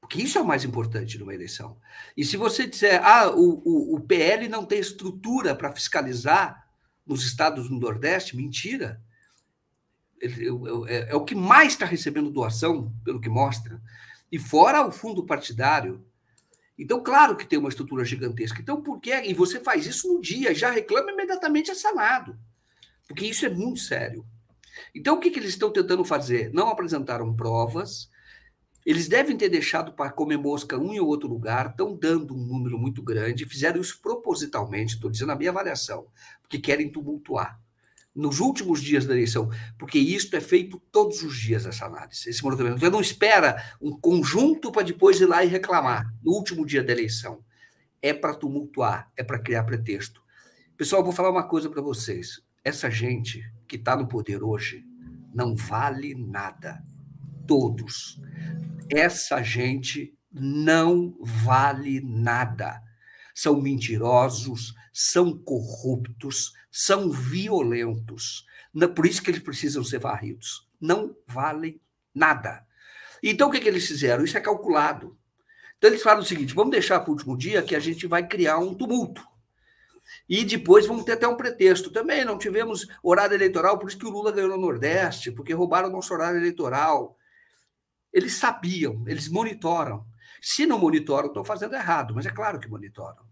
Porque 0.00 0.22
isso 0.22 0.38
é 0.38 0.40
o 0.40 0.46
mais 0.46 0.64
importante 0.64 1.18
numa 1.18 1.34
eleição. 1.34 1.76
E 2.16 2.24
se 2.24 2.38
você 2.38 2.66
disser, 2.66 2.98
ah, 3.04 3.28
o, 3.28 3.60
o, 3.62 3.96
o 3.96 4.00
PL 4.00 4.48
não 4.48 4.64
tem 4.64 4.78
estrutura 4.78 5.54
para 5.54 5.70
fiscalizar 5.70 6.66
nos 7.06 7.26
estados 7.26 7.68
do 7.68 7.78
Nordeste, 7.78 8.34
mentira. 8.34 8.98
É, 10.20 11.12
é, 11.12 11.14
o 11.16 11.24
que 11.24 11.34
mais 11.34 11.72
está 11.72 11.86
recebendo 11.86 12.30
doação, 12.30 12.92
pelo 13.04 13.20
que 13.20 13.28
mostra. 13.28 13.80
E 14.30 14.38
fora 14.38 14.86
o 14.86 14.92
fundo 14.92 15.24
partidário, 15.24 16.04
então, 16.78 17.02
claro 17.02 17.36
que 17.36 17.46
tem 17.46 17.58
uma 17.58 17.68
estrutura 17.68 18.04
gigantesca. 18.06 18.60
Então, 18.60 18.80
por 18.80 19.00
que? 19.00 19.14
E 19.14 19.34
você 19.34 19.60
faz 19.60 19.86
isso 19.86 20.12
no 20.12 20.18
dia, 20.18 20.54
já 20.54 20.70
reclama 20.70 21.12
imediatamente 21.12 21.70
é 21.70 21.74
sanado. 21.74 22.38
Porque 23.06 23.26
isso 23.26 23.44
é 23.44 23.50
muito 23.50 23.80
sério. 23.80 24.24
Então, 24.94 25.16
o 25.16 25.20
que, 25.20 25.30
que 25.30 25.38
eles 25.38 25.50
estão 25.50 25.70
tentando 25.70 26.04
fazer? 26.06 26.50
Não 26.54 26.68
apresentaram 26.68 27.36
provas, 27.36 28.08
eles 28.84 29.08
devem 29.08 29.36
ter 29.36 29.50
deixado 29.50 29.92
para 29.92 30.10
comer 30.10 30.38
mosca 30.38 30.78
um 30.78 30.94
em 30.94 31.00
outro 31.00 31.28
lugar, 31.28 31.70
estão 31.70 31.94
dando 31.94 32.34
um 32.34 32.46
número 32.46 32.78
muito 32.78 33.02
grande, 33.02 33.44
fizeram 33.44 33.78
isso 33.78 34.00
propositalmente, 34.00 34.94
estou 34.94 35.10
dizendo 35.10 35.32
a 35.32 35.36
minha 35.36 35.50
avaliação, 35.50 36.06
porque 36.40 36.58
querem 36.58 36.90
tumultuar 36.90 37.60
nos 38.14 38.40
últimos 38.40 38.82
dias 38.82 39.06
da 39.06 39.14
eleição, 39.14 39.48
porque 39.78 39.98
isto 39.98 40.36
é 40.36 40.40
feito 40.40 40.80
todos 40.90 41.22
os 41.22 41.36
dias, 41.36 41.64
essa 41.64 41.86
análise, 41.86 42.28
esse 42.28 42.42
monitoramento. 42.42 42.80
Você 42.80 42.90
não 42.90 43.00
espera 43.00 43.62
um 43.80 43.92
conjunto 43.98 44.72
para 44.72 44.82
depois 44.82 45.20
ir 45.20 45.26
lá 45.26 45.44
e 45.44 45.48
reclamar 45.48 46.12
no 46.22 46.32
último 46.32 46.66
dia 46.66 46.82
da 46.82 46.92
eleição. 46.92 47.44
É 48.02 48.12
para 48.12 48.34
tumultuar, 48.34 49.10
é 49.16 49.22
para 49.22 49.38
criar 49.38 49.64
pretexto. 49.64 50.22
Pessoal, 50.76 51.04
vou 51.04 51.12
falar 51.12 51.30
uma 51.30 51.46
coisa 51.46 51.68
para 51.68 51.82
vocês. 51.82 52.40
Essa 52.64 52.90
gente 52.90 53.42
que 53.68 53.76
está 53.76 53.96
no 53.96 54.08
poder 54.08 54.42
hoje 54.42 54.84
não 55.32 55.54
vale 55.54 56.14
nada. 56.14 56.82
Todos. 57.46 58.20
Essa 58.90 59.42
gente 59.42 60.14
não 60.32 61.16
vale 61.20 62.00
nada. 62.00 62.80
São 63.34 63.60
mentirosos, 63.60 64.74
são 64.92 65.36
corruptos, 65.36 66.52
são 66.70 67.10
violentos. 67.10 68.44
Por 68.94 69.06
isso 69.06 69.22
que 69.22 69.30
eles 69.30 69.42
precisam 69.42 69.82
ser 69.82 69.98
varridos. 69.98 70.68
Não 70.80 71.16
valem 71.26 71.80
nada. 72.14 72.64
Então, 73.22 73.48
o 73.48 73.50
que, 73.50 73.60
que 73.60 73.68
eles 73.68 73.86
fizeram? 73.86 74.24
Isso 74.24 74.38
é 74.38 74.40
calculado. 74.40 75.16
Então, 75.76 75.90
eles 75.90 76.02
falam 76.02 76.22
o 76.22 76.26
seguinte: 76.26 76.54
vamos 76.54 76.72
deixar 76.72 77.00
para 77.00 77.10
o 77.10 77.12
último 77.14 77.36
dia 77.36 77.62
que 77.62 77.74
a 77.74 77.80
gente 77.80 78.06
vai 78.06 78.26
criar 78.26 78.58
um 78.58 78.74
tumulto. 78.74 79.26
E 80.28 80.44
depois 80.44 80.86
vamos 80.86 81.04
ter 81.04 81.12
até 81.12 81.26
um 81.26 81.36
pretexto. 81.36 81.90
Também 81.90 82.24
não 82.24 82.38
tivemos 82.38 82.86
horário 83.02 83.34
eleitoral, 83.34 83.78
por 83.78 83.88
isso 83.88 83.98
que 83.98 84.06
o 84.06 84.10
Lula 84.10 84.32
ganhou 84.32 84.50
no 84.50 84.56
Nordeste, 84.58 85.30
porque 85.30 85.52
roubaram 85.52 85.88
o 85.88 85.92
nosso 85.92 86.12
horário 86.12 86.38
eleitoral. 86.38 87.16
Eles 88.12 88.34
sabiam, 88.34 89.04
eles 89.06 89.28
monitoram. 89.28 90.04
Se 90.40 90.66
não 90.66 90.78
monitoram, 90.78 91.28
estão 91.28 91.44
fazendo 91.44 91.74
errado, 91.74 92.14
mas 92.14 92.26
é 92.26 92.30
claro 92.30 92.58
que 92.58 92.68
monitoram 92.68 93.30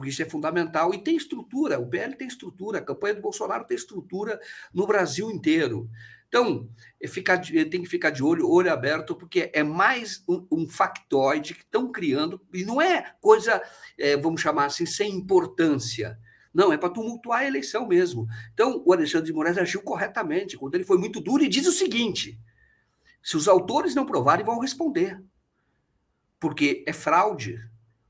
porque 0.00 0.08
isso 0.08 0.22
é 0.22 0.24
fundamental. 0.24 0.94
E 0.94 0.98
tem 1.04 1.14
estrutura, 1.14 1.78
o 1.78 1.86
PL 1.86 2.16
tem 2.16 2.26
estrutura, 2.26 2.78
a 2.78 2.82
campanha 2.82 3.16
do 3.16 3.20
Bolsonaro 3.20 3.66
tem 3.66 3.76
estrutura 3.76 4.40
no 4.72 4.86
Brasil 4.86 5.30
inteiro. 5.30 5.90
Então, 6.26 6.70
é 6.98 7.06
ficar, 7.06 7.38
tem 7.38 7.82
que 7.82 7.88
ficar 7.88 8.08
de 8.08 8.22
olho, 8.22 8.48
olho 8.48 8.72
aberto, 8.72 9.14
porque 9.14 9.50
é 9.52 9.62
mais 9.62 10.24
um, 10.26 10.46
um 10.50 10.66
factoide 10.66 11.54
que 11.54 11.60
estão 11.60 11.92
criando, 11.92 12.40
e 12.54 12.64
não 12.64 12.80
é 12.80 13.14
coisa, 13.20 13.60
é, 13.98 14.16
vamos 14.16 14.40
chamar 14.40 14.66
assim, 14.66 14.86
sem 14.86 15.12
importância. 15.12 16.18
Não, 16.54 16.72
é 16.72 16.78
para 16.78 16.88
tumultuar 16.88 17.40
a 17.40 17.46
eleição 17.46 17.86
mesmo. 17.86 18.26
Então, 18.54 18.82
o 18.86 18.94
Alexandre 18.94 19.26
de 19.26 19.34
Moraes 19.34 19.58
agiu 19.58 19.82
corretamente, 19.82 20.56
quando 20.56 20.76
ele 20.76 20.84
foi 20.84 20.96
muito 20.96 21.20
duro 21.20 21.44
e 21.44 21.48
diz 21.48 21.66
o 21.66 21.72
seguinte: 21.72 22.40
se 23.22 23.36
os 23.36 23.48
autores 23.48 23.94
não 23.94 24.06
provarem, 24.06 24.46
vão 24.46 24.60
responder. 24.60 25.20
Porque 26.40 26.82
é 26.86 26.92
fraude, 26.92 27.60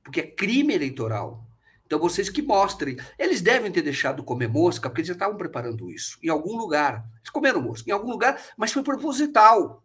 porque 0.03 0.21
é 0.21 0.27
crime 0.27 0.73
eleitoral. 0.73 1.45
Então, 1.85 1.99
vocês 1.99 2.31
que 2.31 2.41
mostrem. 2.41 2.97
Eles 3.19 3.41
devem 3.41 3.73
ter 3.73 3.83
deixado 3.83 4.23
comer 4.23 4.49
mosca, 4.49 4.89
porque 4.89 5.01
eles 5.01 5.09
já 5.09 5.15
estavam 5.15 5.37
preparando 5.37 5.91
isso. 5.91 6.19
Em 6.23 6.29
algum 6.29 6.57
lugar. 6.57 7.05
Eles 7.17 7.31
comeram 7.31 7.61
mosca, 7.61 7.91
em 7.91 7.93
algum 7.93 8.11
lugar, 8.11 8.41
mas 8.57 8.73
foi 8.73 8.85
proposital. 8.85 9.85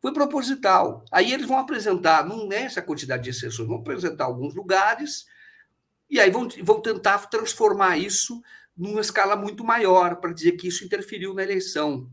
Foi 0.00 0.14
proposital. 0.14 1.04
Aí 1.12 1.30
eles 1.30 1.46
vão 1.46 1.58
apresentar, 1.58 2.26
não 2.26 2.50
é 2.50 2.62
essa 2.62 2.80
quantidade 2.80 3.24
de 3.24 3.30
exceções, 3.30 3.68
vão 3.68 3.78
apresentar 3.80 4.24
alguns 4.24 4.54
lugares, 4.54 5.26
e 6.08 6.18
aí 6.18 6.30
vão, 6.30 6.48
vão 6.62 6.80
tentar 6.80 7.18
transformar 7.26 7.98
isso 7.98 8.40
numa 8.74 9.02
escala 9.02 9.36
muito 9.36 9.62
maior, 9.62 10.16
para 10.16 10.32
dizer 10.32 10.52
que 10.52 10.68
isso 10.68 10.84
interferiu 10.86 11.34
na 11.34 11.42
eleição. 11.42 12.10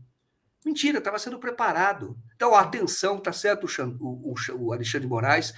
Mentira, 0.68 0.98
estava 0.98 1.18
sendo 1.18 1.38
preparado. 1.38 2.14
Então, 2.36 2.54
atenção, 2.54 3.18
tá 3.18 3.32
certo 3.32 3.66
o, 4.00 4.32
o, 4.32 4.34
o 4.58 4.72
Alexandre 4.74 5.06
de 5.06 5.08
Moraes, 5.08 5.54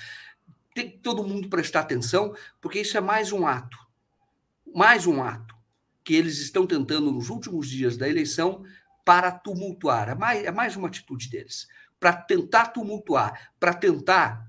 tem 0.72 0.88
que 0.88 0.98
todo 0.98 1.26
mundo 1.26 1.48
prestar 1.48 1.80
atenção, 1.80 2.32
porque 2.60 2.80
isso 2.80 2.96
é 2.96 3.00
mais 3.00 3.32
um 3.32 3.44
ato. 3.44 3.76
Mais 4.72 5.08
um 5.08 5.20
ato 5.20 5.56
que 6.04 6.14
eles 6.14 6.38
estão 6.38 6.64
tentando 6.64 7.10
nos 7.10 7.28
últimos 7.28 7.68
dias 7.68 7.96
da 7.96 8.08
eleição 8.08 8.62
para 9.04 9.32
tumultuar. 9.32 10.10
É 10.10 10.14
mais, 10.14 10.44
é 10.44 10.52
mais 10.52 10.76
uma 10.76 10.86
atitude 10.86 11.28
deles. 11.28 11.66
Para 11.98 12.12
tentar 12.12 12.66
tumultuar, 12.66 13.50
para 13.58 13.74
tentar, 13.74 14.48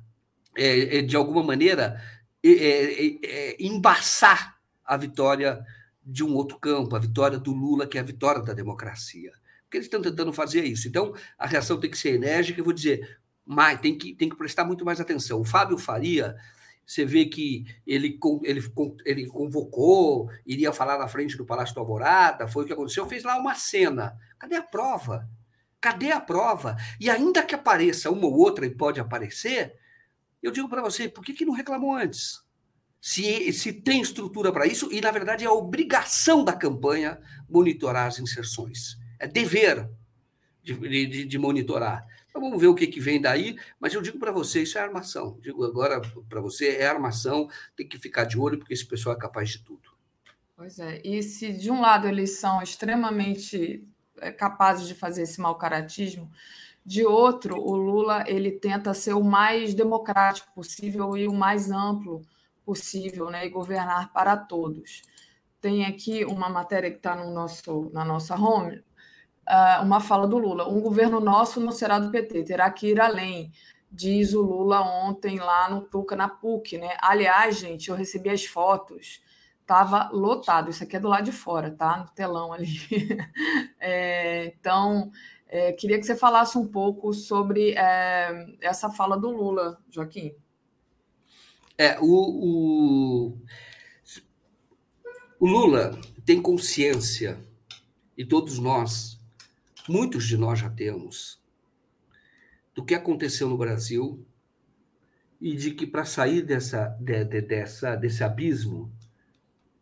é, 0.56 1.00
é, 1.00 1.02
de 1.02 1.16
alguma 1.16 1.42
maneira, 1.42 2.00
é, 2.44 2.52
é, 2.52 3.20
é, 3.24 3.58
embaçar 3.60 4.60
a 4.86 4.96
vitória 4.96 5.66
de 6.06 6.24
um 6.24 6.36
outro 6.36 6.60
campo, 6.60 6.96
a 6.96 7.00
vitória 7.00 7.40
do 7.40 7.52
Lula, 7.52 7.88
que 7.88 7.98
é 7.98 8.02
a 8.02 8.04
vitória 8.04 8.44
da 8.44 8.54
democracia. 8.54 9.41
Porque 9.72 9.78
eles 9.78 9.86
estão 9.86 10.02
tentando 10.02 10.34
fazer 10.34 10.66
isso. 10.66 10.86
Então, 10.90 11.16
a 11.40 11.48
reação 11.48 11.80
tem 11.80 11.90
que 11.90 11.98
ser 11.98 12.16
enérgica. 12.16 12.60
Eu 12.60 12.66
vou 12.66 12.74
dizer, 12.74 13.18
mais, 13.46 13.80
tem 13.80 13.98
que, 13.98 14.14
tem 14.14 14.28
que 14.28 14.36
prestar 14.36 14.66
muito 14.66 14.84
mais 14.84 15.00
atenção. 15.00 15.40
O 15.40 15.46
Fábio 15.46 15.78
Faria, 15.78 16.36
você 16.86 17.06
vê 17.06 17.24
que 17.24 17.66
ele, 17.88 18.20
ele, 18.44 18.62
ele 19.06 19.28
convocou, 19.28 20.30
iria 20.46 20.74
falar 20.74 20.98
na 20.98 21.08
frente 21.08 21.38
do 21.38 21.46
Palácio 21.46 21.74
do 21.74 21.80
Alvorada, 21.80 22.50
foi 22.50 22.66
o 22.66 22.68
que 22.68 22.74
aconteceu, 22.74 23.08
fez 23.08 23.24
lá 23.24 23.40
uma 23.40 23.56
cena. 23.56 24.14
Cadê 24.38 24.58
a 24.58 24.62
prova? 24.62 25.26
Cadê 25.80 26.12
a 26.12 26.20
prova? 26.20 26.76
E 27.00 27.10
ainda 27.10 27.42
que 27.42 27.56
apareça 27.56 28.12
uma 28.12 28.28
ou 28.28 28.36
outra, 28.36 28.66
e 28.66 28.76
pode 28.76 29.00
aparecer, 29.00 29.74
eu 30.44 30.52
digo 30.52 30.68
para 30.68 30.82
você, 30.82 31.08
por 31.08 31.24
que, 31.24 31.32
que 31.32 31.46
não 31.46 31.54
reclamou 31.54 31.96
antes? 31.96 32.42
Se, 33.00 33.54
se 33.54 33.72
tem 33.72 34.02
estrutura 34.02 34.52
para 34.52 34.68
isso, 34.68 34.92
e 34.92 35.00
na 35.00 35.12
verdade 35.12 35.46
é 35.46 35.48
a 35.48 35.54
obrigação 35.54 36.44
da 36.44 36.52
campanha 36.52 37.22
monitorar 37.50 38.08
as 38.08 38.20
inserções. 38.20 39.00
É 39.22 39.28
dever 39.28 39.88
de, 40.64 40.74
de, 41.08 41.26
de 41.26 41.38
monitorar. 41.38 42.06
Então 42.30 42.42
vamos 42.42 42.60
ver 42.60 42.68
o 42.68 42.76
que, 42.76 42.88
que 42.88 43.00
vem 43.00 43.22
daí, 43.22 43.58
mas 43.80 43.94
eu 43.94 44.02
digo 44.02 44.18
para 44.18 44.32
você, 44.32 44.64
isso 44.64 44.78
é 44.78 44.82
armação. 44.82 45.38
Digo 45.42 45.64
agora 45.64 46.02
para 46.30 46.40
você, 46.40 46.78
é 46.78 46.88
armação, 46.88 47.48
tem 47.76 47.88
que 47.88 48.00
ficar 48.00 48.24
de 48.24 48.40
olho, 48.40 48.58
porque 48.58 48.74
esse 48.74 48.86
pessoal 48.86 49.16
é 49.16 49.20
capaz 49.20 49.50
de 49.50 49.60
tudo. 49.60 49.92
Pois 50.56 50.80
é, 50.80 51.02
e 51.04 51.22
se 51.22 51.52
de 51.52 51.70
um 51.70 51.82
lado 51.82 52.08
eles 52.08 52.40
são 52.40 52.62
extremamente 52.62 53.86
é, 54.20 54.32
capazes 54.32 54.88
de 54.88 54.96
fazer 54.96 55.24
esse 55.24 55.42
mau 55.42 55.56
caratismo, 55.56 56.32
de 56.86 57.06
outro, 57.06 57.60
o 57.60 57.76
Lula 57.76 58.24
ele 58.28 58.52
tenta 58.52 58.94
ser 58.94 59.14
o 59.14 59.24
mais 59.24 59.74
democrático 59.74 60.52
possível 60.54 61.16
e 61.18 61.28
o 61.28 61.34
mais 61.34 61.70
amplo 61.70 62.22
possível, 62.66 63.30
né, 63.30 63.46
e 63.46 63.50
governar 63.50 64.12
para 64.14 64.38
todos. 64.38 65.02
Tem 65.60 65.86
aqui 65.86 66.24
uma 66.26 66.50
matéria 66.50 66.90
que 66.90 66.98
está 66.98 67.16
no 67.16 67.34
nosso, 67.34 67.92
na 67.94 68.06
nossa 68.06 68.36
home, 68.36 68.84
uh, 69.52 69.84
uma 69.84 70.00
fala 70.00 70.26
do 70.26 70.38
Lula. 70.38 70.68
Um 70.68 70.80
governo 70.80 71.20
nosso 71.20 71.60
não 71.60 71.72
será 71.72 72.00
do 72.00 72.10
PT, 72.10 72.44
terá 72.44 72.72
que 72.72 72.88
ir 72.88 73.02
além, 73.02 73.52
diz 73.92 74.34
o 74.34 74.42
Lula 74.42 74.82
ontem 74.82 75.38
lá 75.38 75.70
no 75.70 75.82
Tuca, 75.82 76.16
na 76.16 76.30
PUC. 76.30 76.78
Né? 76.78 76.96
Aliás, 77.02 77.58
gente, 77.58 77.90
eu 77.90 77.96
recebi 77.96 78.30
as 78.30 78.46
fotos, 78.46 79.22
estava 79.60 80.10
lotado. 80.12 80.70
Isso 80.70 80.84
aqui 80.84 80.96
é 80.96 81.00
do 81.00 81.10
lado 81.10 81.26
de 81.26 81.32
fora, 81.32 81.72
tá? 81.72 81.98
No 81.98 82.08
telão 82.16 82.54
ali. 82.54 82.78
é, 83.80 84.46
então, 84.46 85.12
é, 85.48 85.74
queria 85.74 86.00
que 86.00 86.06
você 86.06 86.16
falasse 86.16 86.58
um 86.58 86.66
pouco 86.66 87.14
sobre 87.14 87.74
é, 87.74 88.56
essa 88.62 88.90
fala 88.90 89.18
do 89.18 89.30
Lula, 89.30 89.78
Joaquim. 89.90 90.34
É, 91.78 92.00
o, 92.00 92.06
o, 92.06 93.38
o 95.40 95.48
Lula 95.48 96.00
tem 96.26 96.42
consciência, 96.42 97.40
e 98.18 98.24
todos 98.24 98.60
nós, 98.60 99.21
muitos 99.92 100.26
de 100.26 100.38
nós 100.38 100.60
já 100.60 100.70
temos, 100.70 101.42
do 102.74 102.86
que 102.86 102.96
aconteceu 102.96 103.50
no 103.50 103.58
Brasil 103.58 104.26
e 105.40 105.56
de 105.56 105.72
que 105.72 105.86
para 105.86 106.06
sair 106.06 106.42
dessa, 106.42 106.88
de, 107.00 107.26
de, 107.26 107.42
dessa, 107.42 107.96
desse 107.96 108.24
abismo 108.24 108.90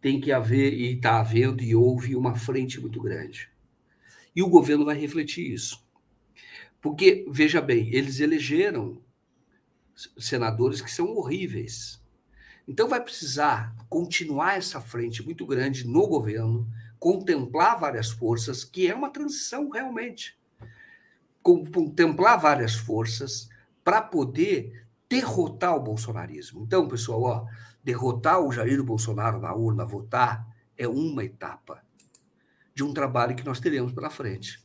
tem 0.02 0.19
que 0.19 0.31
haver, 0.31 0.73
e 0.73 0.95
está 0.95 1.19
havendo, 1.19 1.61
e 1.61 1.76
houve 1.76 2.15
uma 2.15 2.34
frente 2.34 2.80
muito 2.80 3.02
grande. 3.02 3.49
E 4.36 4.41
o 4.41 4.49
governo 4.49 4.86
vai 4.86 4.98
refletir 4.98 5.52
isso. 5.52 5.86
Porque, 6.81 7.26
veja 7.30 7.61
bem, 7.61 7.94
eles 7.94 8.22
elegeram 8.22 9.03
senadores 10.18 10.81
que 10.81 10.90
são 10.90 11.07
horríveis. 11.07 12.02
Então, 12.65 12.88
vai 12.88 13.03
precisar 13.03 13.76
continuar 13.90 14.57
essa 14.57 14.80
frente 14.80 15.22
muito 15.22 15.45
grande 15.45 15.86
no 15.86 16.07
governo, 16.07 16.65
contemplar 17.00 17.80
várias 17.80 18.12
forças, 18.12 18.64
que 18.64 18.88
é 18.88 18.94
uma 18.94 19.10
transição 19.10 19.70
realmente. 19.70 20.38
Contemplar 21.42 22.40
várias 22.40 22.76
forças 22.76 23.50
para 23.84 24.02
poder 24.02 24.86
derrotar 25.10 25.76
o 25.76 25.82
bolsonarismo. 25.82 26.64
Então, 26.64 26.88
pessoal, 26.88 27.22
ó, 27.24 27.46
derrotar 27.84 28.40
o 28.42 28.52
Jair 28.52 28.84
Bolsonaro 28.84 29.40
na 29.40 29.54
urna, 29.54 29.86
votar, 29.86 30.46
é 30.78 30.88
uma 30.88 31.24
etapa 31.24 31.82
de 32.76 32.84
um 32.84 32.94
trabalho 32.94 33.36
que 33.36 33.46
nós 33.46 33.60
teremos 33.60 33.92
pela 33.92 34.10
frente. 34.10 34.62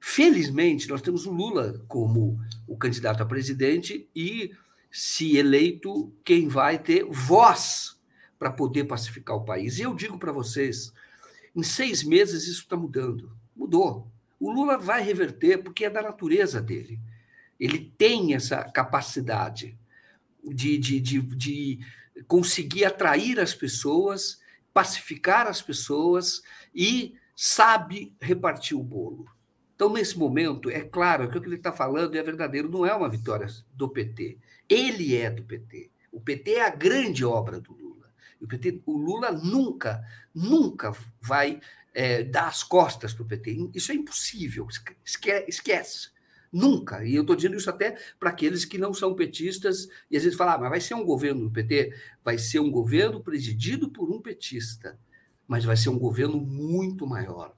Felizmente, 0.00 0.88
nós 0.88 1.00
temos 1.00 1.26
o 1.26 1.32
Lula 1.32 1.82
como 1.88 2.38
o 2.66 2.76
candidato 2.76 3.22
a 3.22 3.26
presidente 3.26 4.08
e, 4.14 4.52
se 4.90 5.36
eleito, 5.36 6.12
quem 6.24 6.48
vai 6.48 6.78
ter 6.78 7.04
voz 7.04 7.98
para 8.38 8.50
poder 8.50 8.84
pacificar 8.84 9.36
o 9.36 9.44
país. 9.44 9.78
E 9.78 9.82
eu 9.82 9.94
digo 9.94 10.18
para 10.18 10.32
vocês, 10.32 10.92
em 11.56 11.62
seis 11.62 12.04
meses 12.04 12.46
isso 12.46 12.62
está 12.62 12.76
mudando. 12.76 13.32
Mudou. 13.56 14.10
O 14.38 14.52
Lula 14.52 14.76
vai 14.76 15.02
reverter 15.02 15.58
porque 15.62 15.86
é 15.86 15.90
da 15.90 16.02
natureza 16.02 16.60
dele. 16.60 17.00
Ele 17.58 17.92
tem 17.96 18.34
essa 18.34 18.62
capacidade 18.64 19.78
de, 20.44 20.76
de, 20.76 21.00
de, 21.00 21.22
de 21.22 21.78
conseguir 22.28 22.84
atrair 22.84 23.40
as 23.40 23.54
pessoas, 23.54 24.38
pacificar 24.74 25.46
as 25.46 25.62
pessoas 25.62 26.42
e 26.74 27.14
sabe 27.34 28.14
repartir 28.20 28.76
o 28.76 28.82
bolo. 28.82 29.26
Então, 29.74 29.92
nesse 29.92 30.18
momento, 30.18 30.70
é 30.70 30.80
claro 30.80 31.30
que 31.30 31.36
o 31.36 31.40
que 31.40 31.48
ele 31.48 31.56
está 31.56 31.72
falando 31.72 32.14
é 32.16 32.22
verdadeiro, 32.22 32.68
não 32.68 32.84
é 32.84 32.94
uma 32.94 33.08
vitória 33.08 33.46
do 33.74 33.88
PT. 33.88 34.38
Ele 34.68 35.16
é 35.16 35.30
do 35.30 35.42
PT. 35.42 35.90
O 36.12 36.20
PT 36.20 36.52
é 36.52 36.66
a 36.66 36.70
grande 36.70 37.24
obra 37.24 37.60
do 37.60 37.72
Lula. 37.72 37.95
O, 38.40 38.46
PT, 38.46 38.82
o 38.86 38.96
Lula 38.96 39.32
nunca, 39.32 40.04
nunca 40.34 40.94
vai 41.20 41.60
é, 41.94 42.22
dar 42.22 42.48
as 42.48 42.62
costas 42.62 43.14
para 43.14 43.22
o 43.22 43.26
PT. 43.26 43.70
Isso 43.74 43.90
é 43.90 43.94
impossível. 43.94 44.68
Esquece. 45.48 46.10
Nunca. 46.52 47.04
E 47.04 47.14
eu 47.14 47.22
estou 47.22 47.34
dizendo 47.34 47.56
isso 47.56 47.70
até 47.70 47.98
para 48.20 48.30
aqueles 48.30 48.64
que 48.64 48.78
não 48.78 48.92
são 48.92 49.14
petistas 49.14 49.88
e 50.10 50.16
às 50.16 50.22
vezes 50.22 50.36
falam, 50.36 50.54
ah, 50.54 50.58
mas 50.58 50.70
vai 50.70 50.80
ser 50.80 50.94
um 50.94 51.04
governo 51.04 51.44
do 51.44 51.50
PT? 51.50 51.94
Vai 52.22 52.38
ser 52.38 52.60
um 52.60 52.70
governo 52.70 53.20
presidido 53.20 53.90
por 53.90 54.10
um 54.10 54.20
petista, 54.20 54.98
mas 55.48 55.64
vai 55.64 55.76
ser 55.76 55.88
um 55.88 55.98
governo 55.98 56.38
muito 56.38 57.06
maior. 57.06 57.55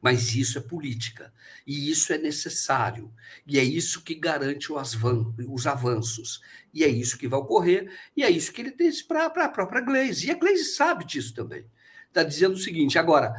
Mas 0.00 0.34
isso 0.34 0.58
é 0.58 0.60
política. 0.60 1.32
E 1.66 1.90
isso 1.90 2.12
é 2.12 2.18
necessário. 2.18 3.12
E 3.46 3.58
é 3.58 3.64
isso 3.64 4.02
que 4.02 4.14
garante 4.14 4.68
os 4.72 5.66
avanços. 5.66 6.40
E 6.72 6.84
é 6.84 6.88
isso 6.88 7.18
que 7.18 7.28
vai 7.28 7.40
ocorrer. 7.40 7.90
E 8.16 8.22
é 8.22 8.30
isso 8.30 8.52
que 8.52 8.60
ele 8.60 8.70
tem 8.70 8.90
para 9.06 9.26
a 9.26 9.48
própria 9.48 9.80
Gleisi. 9.80 10.28
E 10.28 10.30
a 10.30 10.34
Gleisi 10.34 10.64
sabe 10.64 11.04
disso 11.04 11.34
também. 11.34 11.64
Está 12.08 12.22
dizendo 12.22 12.54
o 12.54 12.58
seguinte: 12.58 12.98
agora, 12.98 13.34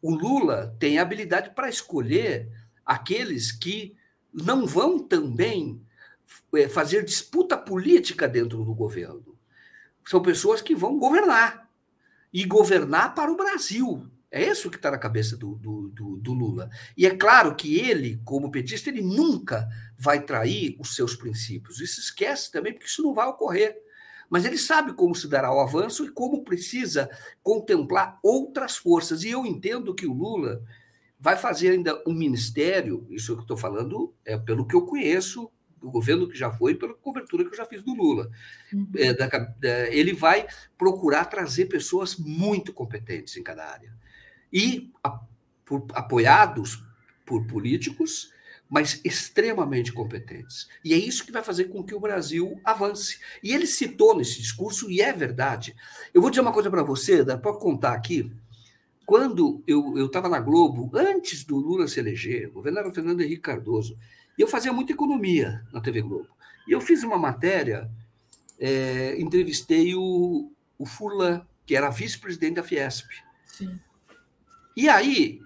o 0.00 0.14
Lula 0.14 0.74
tem 0.78 0.98
habilidade 0.98 1.50
para 1.50 1.68
escolher 1.68 2.48
aqueles 2.84 3.50
que 3.50 3.96
não 4.32 4.66
vão 4.66 4.98
também 4.98 5.80
é, 6.54 6.68
fazer 6.68 7.04
disputa 7.04 7.56
política 7.56 8.28
dentro 8.28 8.64
do 8.64 8.74
governo. 8.74 9.36
São 10.06 10.22
pessoas 10.22 10.62
que 10.62 10.74
vão 10.74 10.98
governar 10.98 11.68
e 12.32 12.44
governar 12.44 13.14
para 13.14 13.32
o 13.32 13.36
Brasil. 13.36 14.08
É 14.36 14.50
isso 14.50 14.70
que 14.70 14.76
está 14.76 14.90
na 14.90 14.98
cabeça 14.98 15.36
do, 15.36 15.54
do, 15.54 15.88
do, 15.88 16.16
do, 16.16 16.32
Lula. 16.32 16.68
E 16.96 17.06
é 17.06 17.16
claro 17.16 17.54
que 17.54 17.78
ele, 17.78 18.20
como 18.24 18.50
petista, 18.50 18.90
ele 18.90 19.00
nunca 19.00 19.68
vai 19.98 20.22
trair 20.22 20.76
os 20.78 20.94
seus 20.94 21.16
princípios. 21.16 21.80
Isso 21.80 22.00
esquece 22.00 22.52
também, 22.52 22.72
porque 22.72 22.86
isso 22.86 23.02
não 23.02 23.14
vai 23.14 23.26
ocorrer. 23.26 23.76
Mas 24.28 24.44
ele 24.44 24.58
sabe 24.58 24.92
como 24.92 25.14
se 25.14 25.28
dará 25.28 25.52
o 25.52 25.60
avanço 25.60 26.04
e 26.04 26.10
como 26.10 26.44
precisa 26.44 27.08
contemplar 27.42 28.18
outras 28.22 28.76
forças. 28.76 29.22
E 29.22 29.30
eu 29.30 29.46
entendo 29.46 29.94
que 29.94 30.06
o 30.06 30.12
Lula 30.12 30.62
vai 31.18 31.36
fazer 31.36 31.70
ainda 31.70 32.02
um 32.06 32.12
ministério, 32.12 33.06
isso 33.10 33.32
que 33.32 33.38
eu 33.38 33.42
estou 33.42 33.56
falando 33.56 34.14
é 34.24 34.36
pelo 34.36 34.66
que 34.66 34.76
eu 34.76 34.84
conheço 34.84 35.50
do 35.80 35.90
governo 35.90 36.28
que 36.28 36.36
já 36.36 36.50
foi, 36.50 36.74
pela 36.74 36.94
cobertura 36.94 37.44
que 37.44 37.50
eu 37.50 37.56
já 37.56 37.64
fiz 37.64 37.82
do 37.82 37.94
Lula. 37.94 38.30
Uhum. 38.72 38.88
É, 38.96 39.14
da, 39.14 39.26
da, 39.26 39.88
ele 39.88 40.12
vai 40.12 40.46
procurar 40.76 41.26
trazer 41.26 41.66
pessoas 41.66 42.16
muito 42.16 42.72
competentes 42.72 43.36
em 43.36 43.42
cada 43.42 43.64
área. 43.64 43.94
E 44.52 44.90
a, 45.02 45.20
por, 45.64 45.86
apoiados 45.92 46.82
por 47.24 47.46
políticos, 47.46 48.32
mas 48.68 49.00
extremamente 49.04 49.92
competentes. 49.92 50.68
E 50.84 50.92
é 50.92 50.96
isso 50.96 51.24
que 51.24 51.32
vai 51.32 51.42
fazer 51.42 51.64
com 51.64 51.84
que 51.84 51.94
o 51.94 52.00
Brasil 52.00 52.60
avance. 52.64 53.18
E 53.42 53.52
ele 53.52 53.66
citou 53.66 54.16
nesse 54.16 54.40
discurso, 54.40 54.90
e 54.90 55.00
é 55.00 55.12
verdade. 55.12 55.74
Eu 56.12 56.20
vou 56.20 56.30
dizer 56.30 56.40
uma 56.40 56.52
coisa 56.52 56.70
para 56.70 56.82
você, 56.82 57.24
dá 57.24 57.38
para 57.38 57.52
contar 57.52 57.92
aqui. 57.92 58.32
Quando 59.04 59.62
eu 59.68 60.06
estava 60.06 60.28
na 60.28 60.40
Globo, 60.40 60.90
antes 60.92 61.44
do 61.44 61.56
Lula 61.56 61.86
se 61.86 62.00
eleger, 62.00 62.48
o 62.48 62.54
governo 62.54 62.80
era 62.80 62.92
Fernando 62.92 63.20
Henrique 63.20 63.42
Cardoso, 63.42 63.96
e 64.36 64.42
eu 64.42 64.48
fazia 64.48 64.72
muita 64.72 64.92
economia 64.92 65.64
na 65.72 65.80
TV 65.80 66.02
Globo. 66.02 66.28
E 66.66 66.72
eu 66.72 66.80
fiz 66.80 67.04
uma 67.04 67.16
matéria, 67.16 67.88
é, 68.58 69.14
entrevistei 69.20 69.94
o, 69.94 70.50
o 70.76 70.84
Furlan, 70.84 71.46
que 71.64 71.76
era 71.76 71.88
vice-presidente 71.88 72.56
da 72.56 72.64
Fiesp. 72.64 73.06
Sim. 73.46 73.78
E 74.76 74.88
aí, 74.90 75.40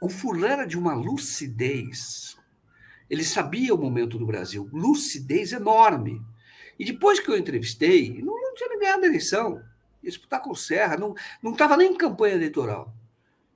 o 0.00 0.08
Furlan 0.08 0.48
era 0.48 0.66
de 0.66 0.76
uma 0.76 0.92
lucidez. 0.92 2.36
Ele 3.08 3.22
sabia 3.22 3.72
o 3.72 3.78
momento 3.78 4.18
do 4.18 4.26
Brasil, 4.26 4.68
lucidez 4.72 5.52
enorme. 5.52 6.20
E 6.78 6.84
depois 6.84 7.20
que 7.20 7.30
eu 7.30 7.38
entrevistei, 7.38 8.20
não, 8.22 8.34
não 8.34 8.54
tinha 8.54 8.76
ganhado 8.76 9.04
a 9.04 9.06
eleição, 9.06 9.62
disputar 10.02 10.40
com 10.40 10.54
Serra, 10.54 10.96
não 10.96 11.14
estava 11.52 11.76
nem 11.76 11.92
em 11.92 11.96
campanha 11.96 12.34
eleitoral. 12.34 12.92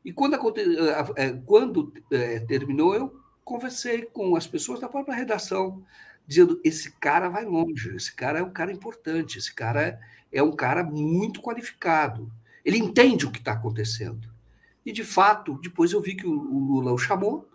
E 0.05 0.13
quando, 0.13 0.37
eh, 0.37 1.15
eh, 1.17 1.41
quando 1.45 1.93
é, 2.13 2.39
terminou, 2.39 2.95
eu 2.95 3.21
conversei 3.45 4.03
com 4.03 4.37
as 4.37 4.47
pessoas 4.47 4.79
da 4.79 4.89
própria 4.89 5.17
redação, 5.17 5.85
dizendo: 6.25 6.61
esse 6.63 6.93
cara 6.93 7.29
vai 7.29 7.45
longe, 7.45 7.97
esse 7.97 8.15
cara 8.15 8.39
é 8.39 8.43
um 8.43 8.53
cara 8.53 8.71
importante, 8.71 9.39
esse 9.39 9.53
cara 9.53 9.99
é 10.31 10.41
um 10.41 10.53
cara 10.53 10.85
muito 10.85 11.43
qualificado. 11.43 12.31
Ele 12.65 12.79
entende 12.79 13.27
o 13.27 13.33
que 13.33 13.39
está 13.39 13.53
acontecendo. 13.53 14.36
E, 14.87 14.93
de 14.93 15.05
fato, 15.05 15.59
depois 15.61 15.93
eu 15.93 16.01
vi 16.01 16.15
que 16.15 16.27
o 16.27 16.33
Lula 16.33 16.93
o 16.93 16.99
chamou 16.99 17.49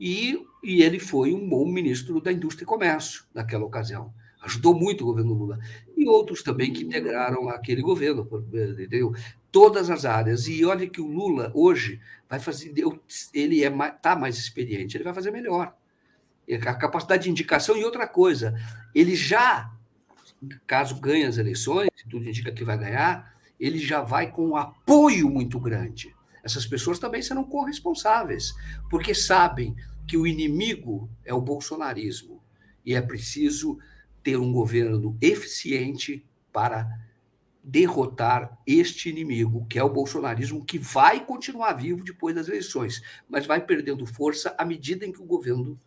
e, 0.00 0.46
e 0.62 0.82
ele 0.82 0.98
foi 0.98 1.34
um 1.34 1.48
bom 1.48 1.66
ministro 1.66 2.20
da 2.20 2.32
Indústria 2.32 2.64
e 2.64 2.66
Comércio 2.66 3.24
naquela 3.34 3.64
ocasião. 3.64 4.14
Ajudou 4.40 4.74
muito 4.74 5.02
o 5.02 5.06
governo 5.06 5.34
Lula. 5.34 5.58
E 5.96 6.08
outros 6.08 6.42
também 6.42 6.72
que 6.72 6.84
integraram 6.84 7.48
aquele 7.48 7.82
governo, 7.82 8.28
entendeu? 8.52 9.12
todas 9.52 9.90
as 9.90 10.04
áreas. 10.04 10.48
E 10.48 10.64
olha 10.64 10.88
que 10.88 11.00
o 11.00 11.06
Lula 11.06 11.52
hoje 11.54 12.00
vai 12.28 12.40
fazer, 12.40 12.72
ele 13.34 13.62
é 13.62 13.70
tá 14.00 14.16
mais 14.16 14.38
experiente, 14.38 14.96
ele 14.96 15.04
vai 15.04 15.12
fazer 15.12 15.30
melhor. 15.30 15.76
A 16.66 16.74
capacidade 16.74 17.24
de 17.24 17.30
indicação 17.30 17.76
e 17.76 17.84
outra 17.84 18.08
coisa, 18.08 18.58
ele 18.94 19.14
já, 19.14 19.70
caso 20.66 20.98
ganhe 20.98 21.24
as 21.24 21.36
eleições, 21.36 21.90
tudo 22.10 22.28
indica 22.28 22.50
que 22.50 22.64
vai 22.64 22.78
ganhar, 22.78 23.36
ele 23.60 23.78
já 23.78 24.00
vai 24.00 24.30
com 24.30 24.48
um 24.48 24.56
apoio 24.56 25.28
muito 25.30 25.60
grande. 25.60 26.14
Essas 26.42 26.66
pessoas 26.66 26.98
também 26.98 27.22
serão 27.22 27.44
corresponsáveis, 27.44 28.52
porque 28.90 29.14
sabem 29.14 29.76
que 30.06 30.16
o 30.16 30.26
inimigo 30.26 31.08
é 31.24 31.32
o 31.32 31.40
bolsonarismo 31.40 32.42
e 32.84 32.94
é 32.94 33.00
preciso 33.00 33.78
ter 34.22 34.36
um 34.36 34.52
governo 34.52 35.16
eficiente 35.20 36.24
para 36.52 36.88
derrotar 37.62 38.58
este 38.66 39.08
inimigo, 39.08 39.66
que 39.66 39.78
é 39.78 39.84
o 39.84 39.92
bolsonarismo, 39.92 40.64
que 40.64 40.78
vai 40.78 41.24
continuar 41.24 41.74
vivo 41.74 42.02
depois 42.02 42.34
das 42.34 42.48
eleições, 42.48 43.00
mas 43.28 43.46
vai 43.46 43.64
perdendo 43.64 44.04
força 44.04 44.54
à 44.58 44.64
medida 44.64 45.06
em 45.06 45.12
que 45.12 45.22
o 45.22 45.26
governo 45.26 45.78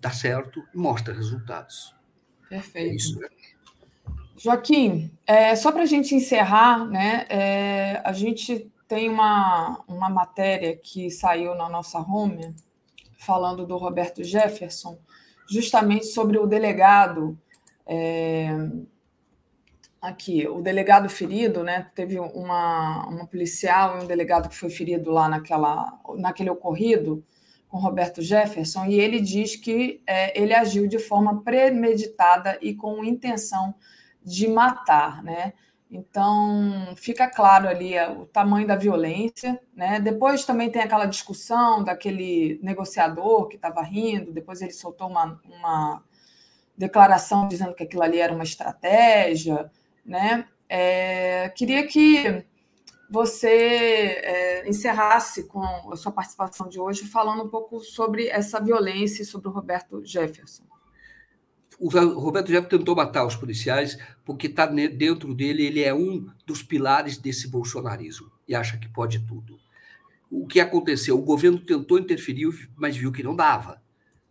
dá 0.00 0.10
certo 0.10 0.64
e 0.74 0.76
mostra 0.76 1.14
resultados. 1.14 1.94
Perfeito. 2.48 2.90
É 2.90 2.94
isso, 2.94 3.20
né? 3.20 3.28
Joaquim, 4.36 5.12
é, 5.24 5.54
só 5.54 5.70
para 5.70 5.82
a 5.82 5.86
gente 5.86 6.16
encerrar, 6.16 6.84
né, 6.86 7.26
é, 7.28 8.02
a 8.04 8.12
gente 8.12 8.71
tem 8.92 9.08
uma, 9.08 9.82
uma 9.88 10.10
matéria 10.10 10.76
que 10.76 11.10
saiu 11.10 11.54
na 11.54 11.66
nossa 11.66 11.98
home 11.98 12.54
falando 13.16 13.66
do 13.66 13.78
Roberto 13.78 14.22
Jefferson, 14.22 14.98
justamente 15.48 16.04
sobre 16.04 16.36
o 16.36 16.46
delegado 16.46 17.38
é, 17.86 18.50
aqui, 19.98 20.46
o 20.46 20.60
delegado 20.60 21.08
ferido, 21.08 21.64
né? 21.64 21.90
Teve 21.94 22.20
uma, 22.20 23.08
uma 23.08 23.26
policial 23.26 23.96
e 23.98 24.04
um 24.04 24.06
delegado 24.06 24.46
que 24.50 24.54
foi 24.54 24.68
ferido 24.68 25.10
lá 25.10 25.26
naquela, 25.26 25.98
naquele 26.18 26.50
ocorrido 26.50 27.24
com 27.70 27.78
Roberto 27.78 28.20
Jefferson, 28.20 28.84
e 28.84 29.00
ele 29.00 29.20
diz 29.20 29.56
que 29.56 30.02
é, 30.06 30.38
ele 30.38 30.52
agiu 30.52 30.86
de 30.86 30.98
forma 30.98 31.42
premeditada 31.42 32.58
e 32.60 32.74
com 32.74 33.02
intenção 33.02 33.74
de 34.22 34.48
matar, 34.48 35.22
né? 35.22 35.54
Então, 35.94 36.94
fica 36.96 37.28
claro 37.28 37.68
ali 37.68 37.92
é, 37.92 38.10
o 38.10 38.24
tamanho 38.24 38.66
da 38.66 38.74
violência. 38.74 39.60
Né? 39.76 40.00
Depois 40.00 40.46
também 40.46 40.70
tem 40.70 40.80
aquela 40.80 41.04
discussão 41.04 41.84
daquele 41.84 42.58
negociador 42.62 43.46
que 43.46 43.56
estava 43.56 43.82
rindo, 43.82 44.32
depois 44.32 44.62
ele 44.62 44.72
soltou 44.72 45.08
uma, 45.08 45.38
uma 45.44 46.02
declaração 46.74 47.46
dizendo 47.46 47.74
que 47.74 47.82
aquilo 47.82 48.02
ali 48.02 48.18
era 48.18 48.32
uma 48.32 48.42
estratégia. 48.42 49.70
Né? 50.04 50.46
É, 50.66 51.50
queria 51.50 51.86
que 51.86 52.42
você 53.10 53.50
é, 54.24 54.66
encerrasse 54.66 55.44
com 55.44 55.62
a 55.92 55.96
sua 55.96 56.10
participação 56.10 56.70
de 56.70 56.80
hoje 56.80 57.04
falando 57.04 57.42
um 57.42 57.48
pouco 57.50 57.80
sobre 57.80 58.28
essa 58.28 58.58
violência 58.58 59.22
e 59.22 59.26
sobre 59.26 59.48
o 59.48 59.52
Roberto 59.52 60.02
Jefferson 60.02 60.71
o 61.82 62.20
Roberto 62.20 62.46
Jefferson 62.46 62.78
tentou 62.78 62.94
matar 62.94 63.26
os 63.26 63.34
policiais 63.34 63.98
porque 64.24 64.46
está 64.46 64.66
dentro 64.66 65.34
dele, 65.34 65.64
ele 65.64 65.82
é 65.82 65.92
um 65.92 66.30
dos 66.46 66.62
pilares 66.62 67.18
desse 67.18 67.48
bolsonarismo 67.48 68.30
e 68.46 68.54
acha 68.54 68.78
que 68.78 68.88
pode 68.88 69.18
tudo. 69.26 69.58
O 70.30 70.46
que 70.46 70.60
aconteceu? 70.60 71.18
O 71.18 71.22
governo 71.22 71.58
tentou 71.58 71.98
interferir, 71.98 72.70
mas 72.76 72.96
viu 72.96 73.10
que 73.10 73.24
não 73.24 73.34
dava, 73.34 73.82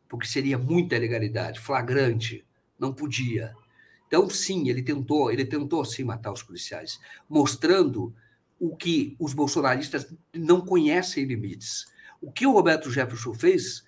porque 0.07 0.25
seria 0.25 0.57
muita 0.57 0.95
ilegalidade, 0.95 1.59
flagrante, 1.59 2.45
não 2.79 2.93
podia. 2.93 3.53
Então, 4.07 4.29
sim, 4.29 4.69
ele 4.69 4.81
tentou, 4.81 5.29
ele 5.29 5.43
tentou 5.43 5.83
sim 5.83 6.05
matar 6.05 6.31
os 6.31 6.41
policiais, 6.41 7.01
mostrando 7.29 8.15
o 8.57 8.77
que 8.77 9.15
os 9.19 9.33
bolsonaristas 9.33 10.13
não 10.33 10.61
conhecem 10.61 11.25
limites. 11.25 11.85
O 12.21 12.31
que 12.31 12.47
o 12.47 12.53
Roberto 12.53 12.89
Jefferson 12.89 13.33
fez 13.33 13.83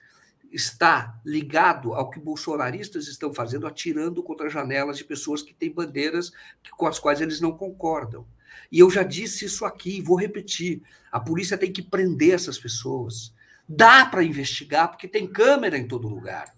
está 0.54 1.20
ligado 1.26 1.94
ao 1.94 2.10
que 2.10 2.20
bolsonaristas 2.20 3.08
estão 3.08 3.34
fazendo, 3.34 3.66
atirando 3.66 4.22
contra 4.22 4.50
janelas 4.50 4.98
de 4.98 5.04
pessoas 5.04 5.42
que 5.42 5.54
têm 5.54 5.72
bandeiras 5.72 6.32
com 6.78 6.86
as 6.86 7.00
quais 7.00 7.20
eles 7.20 7.42
não 7.42 7.52
concordam. 7.52 8.26
E 8.72 8.80
eu 8.80 8.90
já 8.90 9.02
disse 9.02 9.46
isso 9.46 9.66
aqui, 9.66 10.00
vou 10.00 10.16
repetir: 10.16 10.84
a 11.12 11.20
polícia 11.20 11.58
tem 11.58 11.72
que 11.72 11.82
prender 11.82 12.34
essas 12.34 12.60
pessoas. 12.60 13.34
Dá 13.68 14.06
para 14.06 14.24
investigar, 14.24 14.90
porque 14.90 15.08
tem 15.08 15.26
câmera 15.26 15.78
em 15.78 15.88
todo 15.88 16.08
lugar. 16.08 16.54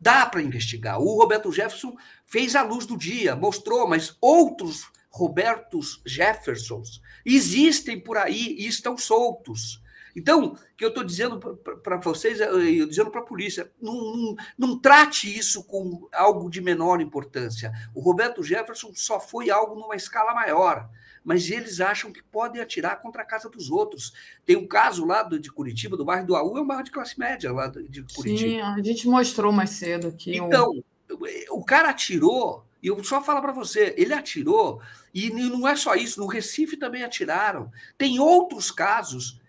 Dá 0.00 0.26
para 0.26 0.42
investigar. 0.42 0.98
O 0.98 1.16
Roberto 1.16 1.52
Jefferson 1.52 1.94
fez 2.26 2.56
a 2.56 2.62
luz 2.62 2.86
do 2.86 2.96
dia, 2.96 3.36
mostrou, 3.36 3.86
mas 3.86 4.16
outros 4.20 4.90
Robertos 5.10 6.00
Jeffersons 6.06 7.00
existem 7.24 8.00
por 8.00 8.16
aí 8.16 8.56
e 8.58 8.66
estão 8.66 8.96
soltos. 8.96 9.81
Então, 10.14 10.44
o 10.52 10.76
que 10.76 10.84
eu 10.84 10.88
estou 10.88 11.04
dizendo 11.04 11.38
para 11.38 11.96
vocês, 11.96 12.40
é, 12.40 12.50
eu 12.50 12.86
dizendo 12.86 13.10
para 13.10 13.20
a 13.20 13.24
polícia, 13.24 13.70
não, 13.80 13.94
não, 13.94 14.36
não, 14.58 14.78
trate 14.78 15.36
isso 15.36 15.64
com 15.64 16.08
algo 16.12 16.50
de 16.50 16.60
menor 16.60 17.00
importância. 17.00 17.72
O 17.94 18.00
Roberto 18.00 18.42
Jefferson 18.42 18.92
só 18.94 19.18
foi 19.18 19.50
algo 19.50 19.74
numa 19.74 19.96
escala 19.96 20.34
maior, 20.34 20.88
mas 21.24 21.50
eles 21.50 21.80
acham 21.80 22.12
que 22.12 22.22
podem 22.22 22.60
atirar 22.60 23.00
contra 23.00 23.22
a 23.22 23.26
casa 23.26 23.48
dos 23.48 23.70
outros. 23.70 24.12
Tem 24.44 24.56
um 24.56 24.66
caso 24.66 25.04
lá 25.04 25.22
de 25.22 25.50
Curitiba, 25.50 25.96
do 25.96 26.04
bairro 26.04 26.26
do 26.26 26.36
AU, 26.36 26.58
é 26.58 26.60
um 26.60 26.66
bairro 26.66 26.84
de 26.84 26.90
classe 26.90 27.18
média 27.18 27.52
lá 27.52 27.68
de 27.68 28.02
Curitiba. 28.14 28.50
Sim, 28.50 28.60
a 28.60 28.82
gente 28.82 29.08
mostrou 29.08 29.52
mais 29.52 29.70
cedo 29.70 30.08
aqui. 30.08 30.36
Então, 30.36 30.82
o, 31.10 31.58
o 31.60 31.64
cara 31.64 31.90
atirou 31.90 32.64
e 32.82 32.88
eu 32.88 33.02
só 33.04 33.22
falo 33.22 33.40
para 33.40 33.52
você, 33.52 33.94
ele 33.96 34.12
atirou, 34.12 34.82
e 35.14 35.30
não 35.30 35.68
é 35.68 35.76
só 35.76 35.94
isso, 35.94 36.18
no 36.18 36.26
Recife 36.26 36.76
também 36.76 37.04
atiraram. 37.04 37.70
Tem 37.96 38.18
outros 38.18 38.72
casos 38.72 39.40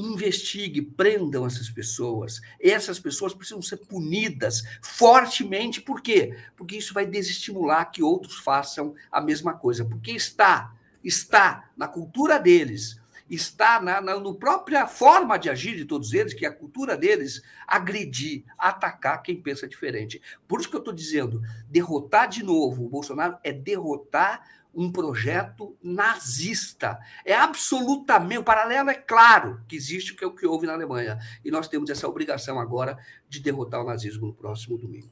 investigue, 0.00 0.82
prendam 0.82 1.46
essas 1.46 1.68
pessoas. 1.68 2.40
Essas 2.60 2.98
pessoas 2.98 3.34
precisam 3.34 3.60
ser 3.60 3.76
punidas 3.76 4.62
fortemente. 4.82 5.80
Por 5.80 6.00
quê? 6.00 6.36
Porque 6.56 6.76
isso 6.76 6.94
vai 6.94 7.06
desestimular 7.06 7.90
que 7.90 8.02
outros 8.02 8.36
façam 8.36 8.94
a 9.10 9.20
mesma 9.20 9.54
coisa. 9.54 9.84
Porque 9.84 10.12
está, 10.12 10.74
está 11.04 11.70
na 11.76 11.86
cultura 11.86 12.38
deles, 12.38 13.00
está 13.28 13.80
na, 13.80 14.00
na 14.00 14.18
no 14.18 14.34
própria 14.34 14.86
forma 14.86 15.38
de 15.38 15.48
agir 15.48 15.76
de 15.76 15.84
todos 15.84 16.12
eles, 16.12 16.34
que 16.34 16.44
é 16.44 16.48
a 16.48 16.54
cultura 16.54 16.96
deles, 16.96 17.42
agredir, 17.66 18.44
atacar 18.58 19.22
quem 19.22 19.40
pensa 19.40 19.68
diferente. 19.68 20.20
Por 20.48 20.60
isso 20.60 20.68
que 20.68 20.74
eu 20.74 20.80
estou 20.80 20.92
dizendo, 20.92 21.40
derrotar 21.68 22.28
de 22.28 22.42
novo 22.42 22.84
o 22.84 22.88
Bolsonaro 22.88 23.38
é 23.44 23.52
derrotar 23.52 24.59
um 24.74 24.90
projeto 24.90 25.76
nazista. 25.82 26.98
É 27.24 27.34
absolutamente. 27.34 28.38
O 28.38 28.44
paralelo 28.44 28.90
é 28.90 28.94
claro 28.94 29.60
que 29.68 29.76
existe 29.76 30.12
o 30.12 30.16
que, 30.16 30.24
é 30.24 30.26
o 30.26 30.34
que 30.34 30.46
houve 30.46 30.66
na 30.66 30.74
Alemanha. 30.74 31.18
E 31.44 31.50
nós 31.50 31.68
temos 31.68 31.90
essa 31.90 32.08
obrigação 32.08 32.58
agora 32.58 32.98
de 33.28 33.40
derrotar 33.40 33.80
o 33.80 33.86
nazismo 33.86 34.26
no 34.26 34.34
próximo 34.34 34.78
domingo. 34.78 35.08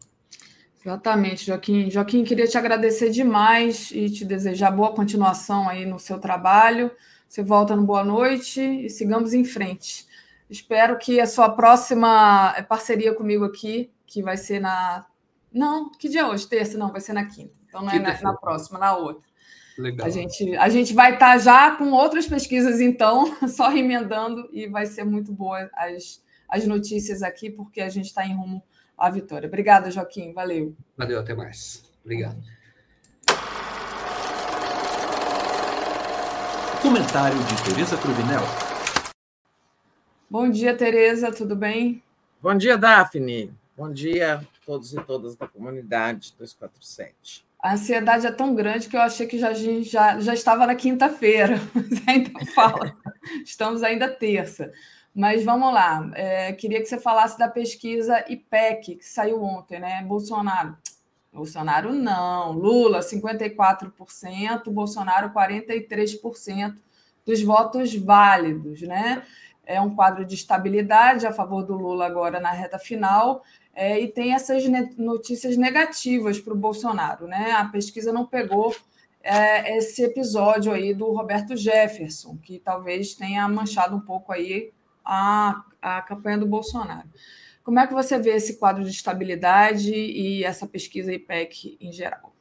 Exatamente, 0.80 1.46
Joaquim. 1.46 1.90
Joaquim, 1.90 2.24
queria 2.24 2.46
te 2.46 2.56
agradecer 2.56 3.10
demais 3.10 3.90
e 3.90 4.08
te 4.08 4.24
desejar 4.24 4.70
boa 4.70 4.94
continuação 4.94 5.68
aí 5.68 5.84
no 5.84 5.98
seu 5.98 6.18
trabalho. 6.18 6.90
Você 7.28 7.42
volta 7.42 7.76
no 7.76 7.84
Boa 7.84 8.04
Noite 8.04 8.60
e 8.60 8.88
sigamos 8.88 9.34
em 9.34 9.44
frente. 9.44 10.06
Espero 10.48 10.96
que 10.96 11.20
a 11.20 11.26
sua 11.26 11.50
próxima 11.50 12.54
parceria 12.68 13.14
comigo 13.14 13.44
aqui, 13.44 13.92
que 14.06 14.22
vai 14.22 14.36
ser 14.36 14.60
na. 14.60 15.04
Não, 15.52 15.90
que 15.90 16.08
dia 16.08 16.22
é 16.22 16.24
hoje? 16.24 16.46
Terça? 16.46 16.78
Não, 16.78 16.90
vai 16.90 17.02
ser 17.02 17.12
na 17.12 17.26
quinta. 17.26 17.52
Então 17.68 17.82
não 17.82 17.90
é 17.90 17.98
na, 17.98 18.18
na 18.22 18.32
próxima, 18.34 18.78
na 18.78 18.96
outra. 18.96 19.27
Legal. 19.78 20.08
A 20.08 20.10
gente, 20.10 20.56
a 20.56 20.68
gente 20.68 20.92
vai 20.92 21.14
estar 21.14 21.34
tá 21.34 21.38
já 21.38 21.76
com 21.76 21.92
outras 21.92 22.26
pesquisas, 22.26 22.80
então, 22.80 23.36
só 23.48 23.70
emendando, 23.70 24.48
e 24.52 24.66
vai 24.66 24.84
ser 24.86 25.04
muito 25.04 25.32
boa 25.32 25.70
as, 25.72 26.20
as 26.48 26.66
notícias 26.66 27.22
aqui, 27.22 27.48
porque 27.48 27.80
a 27.80 27.88
gente 27.88 28.06
está 28.06 28.26
em 28.26 28.34
rumo 28.34 28.60
à 28.96 29.08
vitória. 29.08 29.46
Obrigada, 29.46 29.88
Joaquim. 29.88 30.32
Valeu. 30.32 30.74
Valeu, 30.96 31.20
até 31.20 31.32
mais. 31.32 31.84
Obrigado. 32.04 32.42
Comentário 36.82 37.38
de 37.38 37.64
Tereza 37.64 37.96
Cruvinel. 37.98 38.42
Bom 40.28 40.50
dia, 40.50 40.76
Tereza, 40.76 41.30
tudo 41.30 41.54
bem? 41.54 42.02
Bom 42.42 42.56
dia, 42.56 42.76
Daphne. 42.76 43.52
Bom 43.76 43.92
dia 43.92 44.38
a 44.38 44.66
todos 44.66 44.92
e 44.92 45.00
todas 45.02 45.36
da 45.36 45.46
comunidade 45.46 46.34
247. 46.36 47.47
A 47.60 47.72
ansiedade 47.72 48.26
é 48.26 48.30
tão 48.30 48.54
grande 48.54 48.88
que 48.88 48.96
eu 48.96 49.00
achei 49.00 49.26
que 49.26 49.38
já, 49.38 49.52
já, 49.52 50.20
já 50.20 50.32
estava 50.32 50.66
na 50.66 50.76
quinta-feira, 50.76 51.56
mas 51.74 52.08
ainda 52.08 52.30
fala. 52.54 52.96
Estamos 53.44 53.82
ainda 53.82 54.08
terça. 54.08 54.72
Mas 55.12 55.44
vamos 55.44 55.74
lá. 55.74 56.08
É, 56.14 56.52
queria 56.52 56.80
que 56.80 56.86
você 56.86 56.98
falasse 57.00 57.36
da 57.36 57.48
pesquisa 57.48 58.24
IPEC, 58.28 58.96
que 58.96 59.04
saiu 59.04 59.42
ontem, 59.42 59.80
né? 59.80 60.02
Bolsonaro. 60.04 60.76
Bolsonaro 61.32 61.92
não. 61.92 62.52
Lula, 62.52 63.00
54%, 63.00 64.70
Bolsonaro, 64.70 65.30
43% 65.30 66.76
dos 67.26 67.42
votos 67.42 67.94
válidos, 67.96 68.82
né? 68.82 69.24
É 69.66 69.80
um 69.80 69.94
quadro 69.94 70.24
de 70.24 70.36
estabilidade 70.36 71.26
a 71.26 71.32
favor 71.32 71.64
do 71.64 71.76
Lula 71.76 72.06
agora 72.06 72.38
na 72.38 72.52
reta 72.52 72.78
final 72.78 73.42
é, 73.78 74.00
e 74.00 74.08
tem 74.08 74.34
essas 74.34 74.64
notícias 74.96 75.56
negativas 75.56 76.40
para 76.40 76.52
o 76.52 76.56
Bolsonaro. 76.56 77.28
Né? 77.28 77.52
A 77.52 77.64
pesquisa 77.66 78.12
não 78.12 78.26
pegou 78.26 78.74
é, 79.22 79.78
esse 79.78 80.02
episódio 80.02 80.72
aí 80.72 80.92
do 80.92 81.12
Roberto 81.12 81.56
Jefferson, 81.56 82.36
que 82.42 82.58
talvez 82.58 83.14
tenha 83.14 83.48
manchado 83.48 83.94
um 83.94 84.00
pouco 84.00 84.32
aí 84.32 84.72
a, 85.04 85.64
a 85.80 86.02
campanha 86.02 86.38
do 86.38 86.46
Bolsonaro. 86.46 87.08
Como 87.62 87.78
é 87.78 87.86
que 87.86 87.94
você 87.94 88.18
vê 88.18 88.30
esse 88.30 88.56
quadro 88.56 88.82
de 88.82 88.90
estabilidade 88.90 89.94
e 89.94 90.42
essa 90.42 90.66
pesquisa 90.66 91.12
IPEC 91.12 91.78
em 91.80 91.92
geral? 91.92 92.34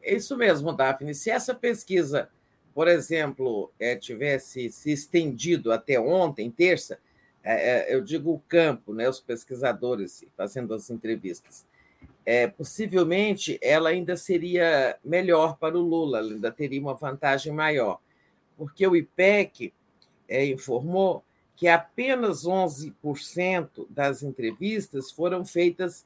É 0.00 0.14
isso 0.14 0.36
mesmo, 0.36 0.72
Daphne. 0.72 1.12
Se 1.12 1.28
essa 1.28 1.56
pesquisa, 1.56 2.28
por 2.72 2.86
exemplo, 2.86 3.72
é, 3.80 3.96
tivesse 3.96 4.70
se 4.70 4.92
estendido 4.92 5.72
até 5.72 5.98
ontem, 5.98 6.52
terça, 6.52 7.00
é, 7.46 7.92
é, 7.92 7.94
eu 7.94 8.00
digo 8.02 8.32
o 8.32 8.40
campo, 8.40 8.92
né, 8.92 9.08
os 9.08 9.20
pesquisadores 9.20 10.24
fazendo 10.36 10.74
as 10.74 10.90
entrevistas, 10.90 11.64
é, 12.24 12.48
possivelmente 12.48 13.56
ela 13.62 13.90
ainda 13.90 14.16
seria 14.16 14.98
melhor 15.04 15.56
para 15.56 15.78
o 15.78 15.80
Lula, 15.80 16.22
ainda 16.22 16.50
teria 16.50 16.80
uma 16.80 16.94
vantagem 16.94 17.52
maior, 17.52 18.00
porque 18.56 18.84
o 18.84 18.96
IPEC 18.96 19.72
é, 20.28 20.44
informou 20.46 21.22
que 21.54 21.68
apenas 21.68 22.42
11% 22.42 23.86
das 23.88 24.24
entrevistas 24.24 25.12
foram 25.12 25.44
feitas 25.44 26.04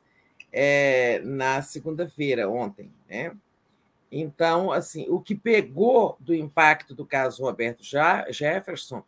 é, 0.53 1.21
na 1.25 1.63
segunda-feira, 1.63 2.51
ontem. 2.51 2.91
Né? 3.09 3.35
Então, 4.13 4.71
assim, 4.71 5.07
o 5.09 5.19
que 5.19 5.35
pegou 5.35 6.19
do 6.21 6.35
impacto 6.35 6.95
do 6.95 7.07
caso 7.07 7.43
Roberto 7.43 7.83
Jefferson 7.83 9.03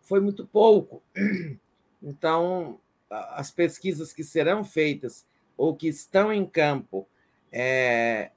foi 0.00 0.20
muito 0.20 0.46
pouco. 0.46 1.02
Então, 2.04 2.78
as 3.08 3.50
pesquisas 3.50 4.12
que 4.12 4.22
serão 4.22 4.62
feitas 4.62 5.24
ou 5.56 5.74
que 5.74 5.88
estão 5.88 6.32
em 6.32 6.44
campo 6.44 7.08
é, 7.50 8.30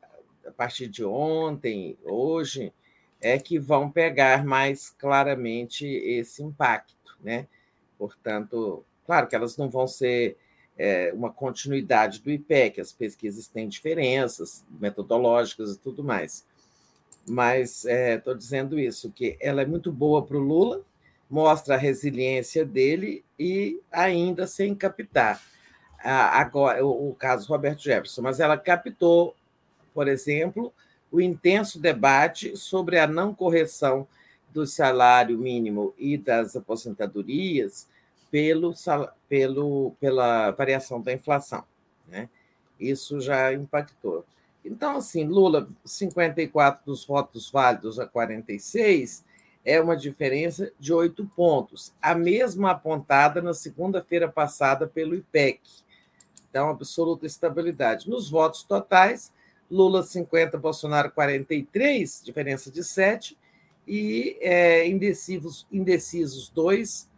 a 0.46 0.52
partir 0.52 0.88
de 0.88 1.04
ontem, 1.04 1.98
hoje, 2.04 2.72
é 3.20 3.38
que 3.38 3.60
vão 3.60 3.92
pegar 3.92 4.46
mais 4.46 4.90
claramente 4.92 5.86
esse 5.86 6.42
impacto. 6.42 7.18
Né? 7.20 7.48
Portanto, 7.98 8.86
claro 9.06 9.28
que 9.28 9.36
elas 9.36 9.58
não 9.58 9.70
vão 9.70 9.88
ser 9.88 10.38
é, 10.78 11.12
uma 11.14 11.32
continuidade 11.32 12.22
do 12.22 12.32
IPEC, 12.32 12.80
as 12.80 12.94
pesquisas 12.94 13.48
têm 13.48 13.68
diferenças 13.68 14.64
metodológicas 14.80 15.76
e 15.76 15.80
tudo 15.80 16.04
mais. 16.04 16.46
Mas 17.28 17.84
estou 17.84 18.34
é, 18.34 18.38
dizendo 18.38 18.80
isso, 18.80 19.12
que 19.12 19.36
ela 19.42 19.62
é 19.62 19.66
muito 19.66 19.92
boa 19.92 20.26
para 20.26 20.38
o 20.38 20.40
Lula, 20.40 20.82
mostra 21.30 21.76
a 21.76 21.78
resiliência 21.78 22.66
dele 22.66 23.24
e 23.38 23.80
ainda 23.92 24.48
sem 24.48 24.74
captar. 24.74 25.42
Agora, 26.00 26.86
o 26.86 27.16
caso 27.18 27.50
Roberto 27.50 27.82
Jefferson, 27.82 28.22
mas 28.22 28.40
ela 28.40 28.58
captou, 28.58 29.36
por 29.94 30.08
exemplo, 30.08 30.72
o 31.12 31.20
intenso 31.20 31.80
debate 31.80 32.56
sobre 32.56 33.00
a 33.00 33.08
não 33.08 33.34
correção 33.34 34.08
do 34.54 34.66
salário 34.66 35.38
mínimo 35.38 35.94
e 35.98 36.18
das 36.18 36.56
aposentadorias 36.56 37.88
pelo, 38.32 38.74
pelo, 39.28 39.94
pela 40.00 40.52
variação 40.52 41.02
da 41.02 41.14
inflação. 41.14 41.64
Né? 42.08 42.30
Isso 42.80 43.20
já 43.20 43.54
impactou. 43.54 44.26
Então, 44.64 44.98
assim, 44.98 45.26
Lula, 45.26 45.68
54 45.86 46.86
dos 46.86 47.06
votos 47.06 47.50
válidos 47.50 48.00
a 48.00 48.06
46, 48.06 49.24
é 49.68 49.82
uma 49.82 49.98
diferença 49.98 50.72
de 50.80 50.94
oito 50.94 51.30
pontos, 51.36 51.94
a 52.02 52.16
mesma 52.16 52.72
apontada 52.72 53.42
na 53.42 53.54
segunda-feira 53.54 54.30
passada 54.30 54.88
pelo 54.88 55.14
IPEC. 55.14 55.60
Então, 56.50 56.70
absoluta 56.70 57.26
estabilidade. 57.26 58.10
Nos 58.10 58.30
votos 58.30 58.64
totais, 58.64 59.34
Lula 59.70 60.04
50, 60.04 60.58
Bolsonaro 60.58 61.12
43, 61.12 62.22
diferença 62.24 62.72
de 62.72 62.82
7, 62.82 63.38
e 63.86 64.38
é, 64.40 64.88
indecisos, 64.88 65.68
indecisos 65.70 66.48
2, 66.48 67.10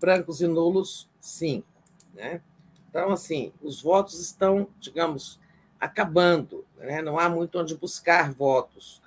brancos 0.00 0.40
e 0.40 0.46
nulos 0.46 1.10
5. 1.20 1.66
Né? 2.14 2.40
Então, 2.88 3.10
assim, 3.10 3.52
os 3.60 3.82
votos 3.82 4.20
estão, 4.20 4.68
digamos, 4.78 5.40
acabando, 5.80 6.64
né? 6.78 7.02
não 7.02 7.18
há 7.18 7.28
muito 7.28 7.58
onde 7.58 7.76
buscar 7.76 8.32
votos. 8.32 9.02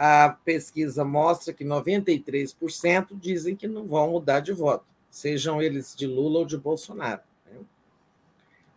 A 0.00 0.28
pesquisa 0.44 1.04
mostra 1.04 1.52
que 1.52 1.64
93% 1.64 3.08
dizem 3.14 3.56
que 3.56 3.66
não 3.66 3.84
vão 3.84 4.12
mudar 4.12 4.38
de 4.38 4.52
voto, 4.52 4.84
sejam 5.10 5.60
eles 5.60 5.92
de 5.96 6.06
Lula 6.06 6.38
ou 6.40 6.44
de 6.46 6.56
Bolsonaro. 6.56 7.20
Né? 7.44 7.58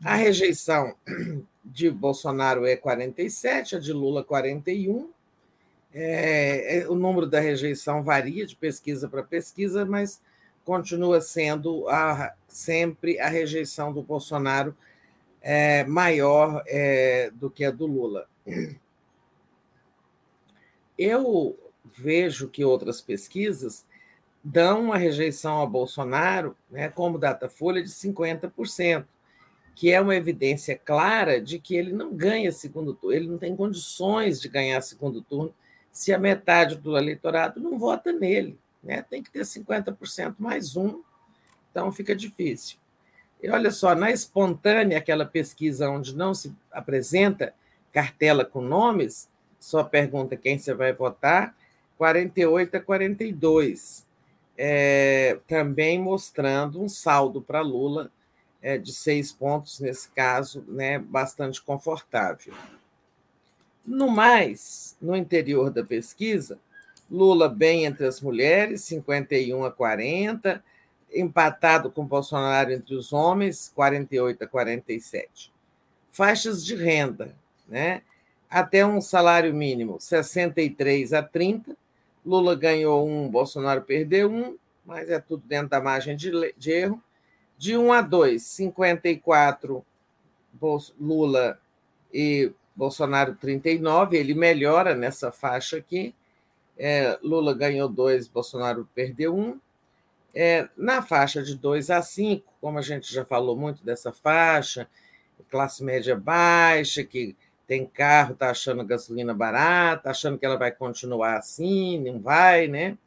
A 0.04 0.16
rejeição 0.16 0.96
de 1.64 1.92
Bolsonaro 1.92 2.66
é 2.66 2.76
47, 2.76 3.76
a 3.76 3.80
de 3.80 3.94
Lula 3.94 4.24
41. 4.24 5.12
É, 5.94 6.80
é, 6.80 6.90
o 6.90 6.96
número 6.96 7.28
da 7.28 7.40
rejeição 7.40 8.02
varia 8.02 8.48
de 8.48 8.56
pesquisa 8.56 9.08
para 9.08 9.22
pesquisa, 9.22 9.86
mas 9.86 10.20
continua 10.66 11.22
sendo 11.22 11.88
a, 11.88 12.34
sempre 12.48 13.20
a 13.20 13.30
rejeição 13.30 13.94
do 13.94 14.02
Bolsonaro 14.02 14.76
é, 15.40 15.84
maior 15.84 16.64
é, 16.66 17.30
do 17.36 17.50
que 17.50 17.64
a 17.64 17.70
do 17.70 17.86
Lula. 17.86 18.28
Eu 21.02 21.58
vejo 21.84 22.48
que 22.48 22.64
outras 22.64 23.02
pesquisas 23.02 23.88
dão 24.44 24.84
uma 24.86 24.98
rejeição 24.98 25.54
ao 25.54 25.68
Bolsonaro, 25.68 26.56
né, 26.70 26.90
como 26.90 27.18
Datafolha, 27.18 27.82
de 27.82 27.90
50%, 27.90 29.06
que 29.74 29.92
é 29.92 30.00
uma 30.00 30.16
evidência 30.16 30.78
clara 30.78 31.42
de 31.42 31.58
que 31.58 31.76
ele 31.76 31.92
não 31.92 32.14
ganha 32.14 32.52
segundo 32.52 32.94
turno, 32.94 33.16
ele 33.16 33.28
não 33.28 33.40
tem 33.40 33.56
condições 33.56 34.40
de 34.40 34.48
ganhar 34.48 34.80
segundo 34.82 35.24
turno 35.24 35.52
se 35.92 36.14
a 36.14 36.20
metade 36.20 36.76
do 36.76 36.96
eleitorado 36.96 37.60
não 37.60 37.80
vota 37.80 38.12
nele. 38.12 38.60
Né? 38.84 39.02
Tem 39.02 39.24
que 39.24 39.32
ter 39.32 39.42
50% 39.42 40.36
mais 40.38 40.76
um, 40.76 41.02
então 41.72 41.92
fica 41.92 42.16
difícil. 42.16 42.78
E 43.42 43.50
olha 43.50 43.72
só, 43.72 43.96
na 43.96 44.12
espontânea, 44.12 45.00
aquela 45.00 45.26
pesquisa 45.26 45.90
onde 45.90 46.16
não 46.16 46.32
se 46.32 46.54
apresenta 46.72 47.56
cartela 47.92 48.46
com 48.46 48.62
nomes, 48.62 49.31
só 49.62 49.84
pergunta 49.84 50.36
quem 50.36 50.58
você 50.58 50.74
vai 50.74 50.92
votar, 50.92 51.56
48 51.98 52.78
a 52.78 52.80
42. 52.82 54.08
É, 54.58 55.40
também 55.48 56.00
mostrando 56.00 56.82
um 56.82 56.90
saldo 56.90 57.42
para 57.42 57.62
Lula 57.62 58.12
é, 58.62 58.78
de 58.78 58.92
seis 58.92 59.32
pontos, 59.32 59.80
nesse 59.80 60.10
caso, 60.10 60.66
né, 60.68 60.98
bastante 61.00 61.62
confortável. 61.62 62.54
No 63.86 64.10
mais, 64.10 64.98
no 65.00 65.16
interior 65.16 65.70
da 65.70 65.84
pesquisa, 65.84 66.60
Lula 67.10 67.48
bem 67.48 67.86
entre 67.86 68.06
as 68.06 68.20
mulheres, 68.20 68.84
51 68.84 69.64
a 69.64 69.72
40, 69.72 70.64
empatado 71.14 71.92
com 71.92 72.06
Bolsonaro 72.06 72.72
entre 72.72 72.96
os 72.96 73.14
homens, 73.14 73.72
48 73.76 74.44
a 74.44 74.48
47. 74.48 75.52
Faixas 76.12 76.66
de 76.66 76.76
renda, 76.76 77.36
né? 77.68 78.02
Até 78.52 78.86
um 78.86 79.00
salário 79.00 79.54
mínimo, 79.54 79.96
63 79.98 81.14
a 81.14 81.24
30. 81.24 81.74
Lula 82.26 82.54
ganhou 82.54 83.08
um, 83.08 83.30
Bolsonaro 83.30 83.82
perdeu 83.82 84.30
um, 84.30 84.58
mas 84.86 85.10
é 85.10 85.22
tudo 85.22 85.42
dentro 85.48 85.70
da 85.70 85.80
margem 85.80 86.18
de, 86.18 86.54
de 86.58 86.70
erro. 86.70 87.02
De 87.58 87.78
1 87.78 87.94
a 87.94 88.02
2, 88.02 88.42
54 88.42 89.86
Lula 91.00 91.58
e 92.14 92.52
Bolsonaro 92.76 93.36
39, 93.36 94.18
ele 94.18 94.34
melhora 94.34 94.94
nessa 94.96 95.32
faixa 95.32 95.78
aqui. 95.78 96.14
É, 96.78 97.18
Lula 97.24 97.54
ganhou 97.54 97.88
dois, 97.88 98.28
Bolsonaro 98.28 98.86
perdeu 98.94 99.34
um. 99.34 99.60
É, 100.36 100.68
na 100.76 101.02
faixa 101.02 101.42
de 101.42 101.56
2 101.56 101.90
a 101.90 102.02
5, 102.02 102.52
como 102.60 102.80
a 102.80 102.82
gente 102.82 103.14
já 103.14 103.24
falou 103.24 103.56
muito 103.56 103.84
dessa 103.84 104.12
faixa, 104.12 104.90
classe 105.50 105.84
média 105.84 106.16
baixa, 106.16 107.04
que 107.04 107.36
tem 107.72 107.86
carro, 107.86 108.34
está 108.34 108.50
achando 108.50 108.84
gasolina 108.84 109.34
barata, 109.34 110.10
achando 110.10 110.38
que 110.38 110.46
ela 110.46 110.58
vai 110.58 110.74
continuar 110.74 111.38
assim, 111.38 111.98
não 112.00 112.20
vai, 112.20 112.68
né? 112.68 112.98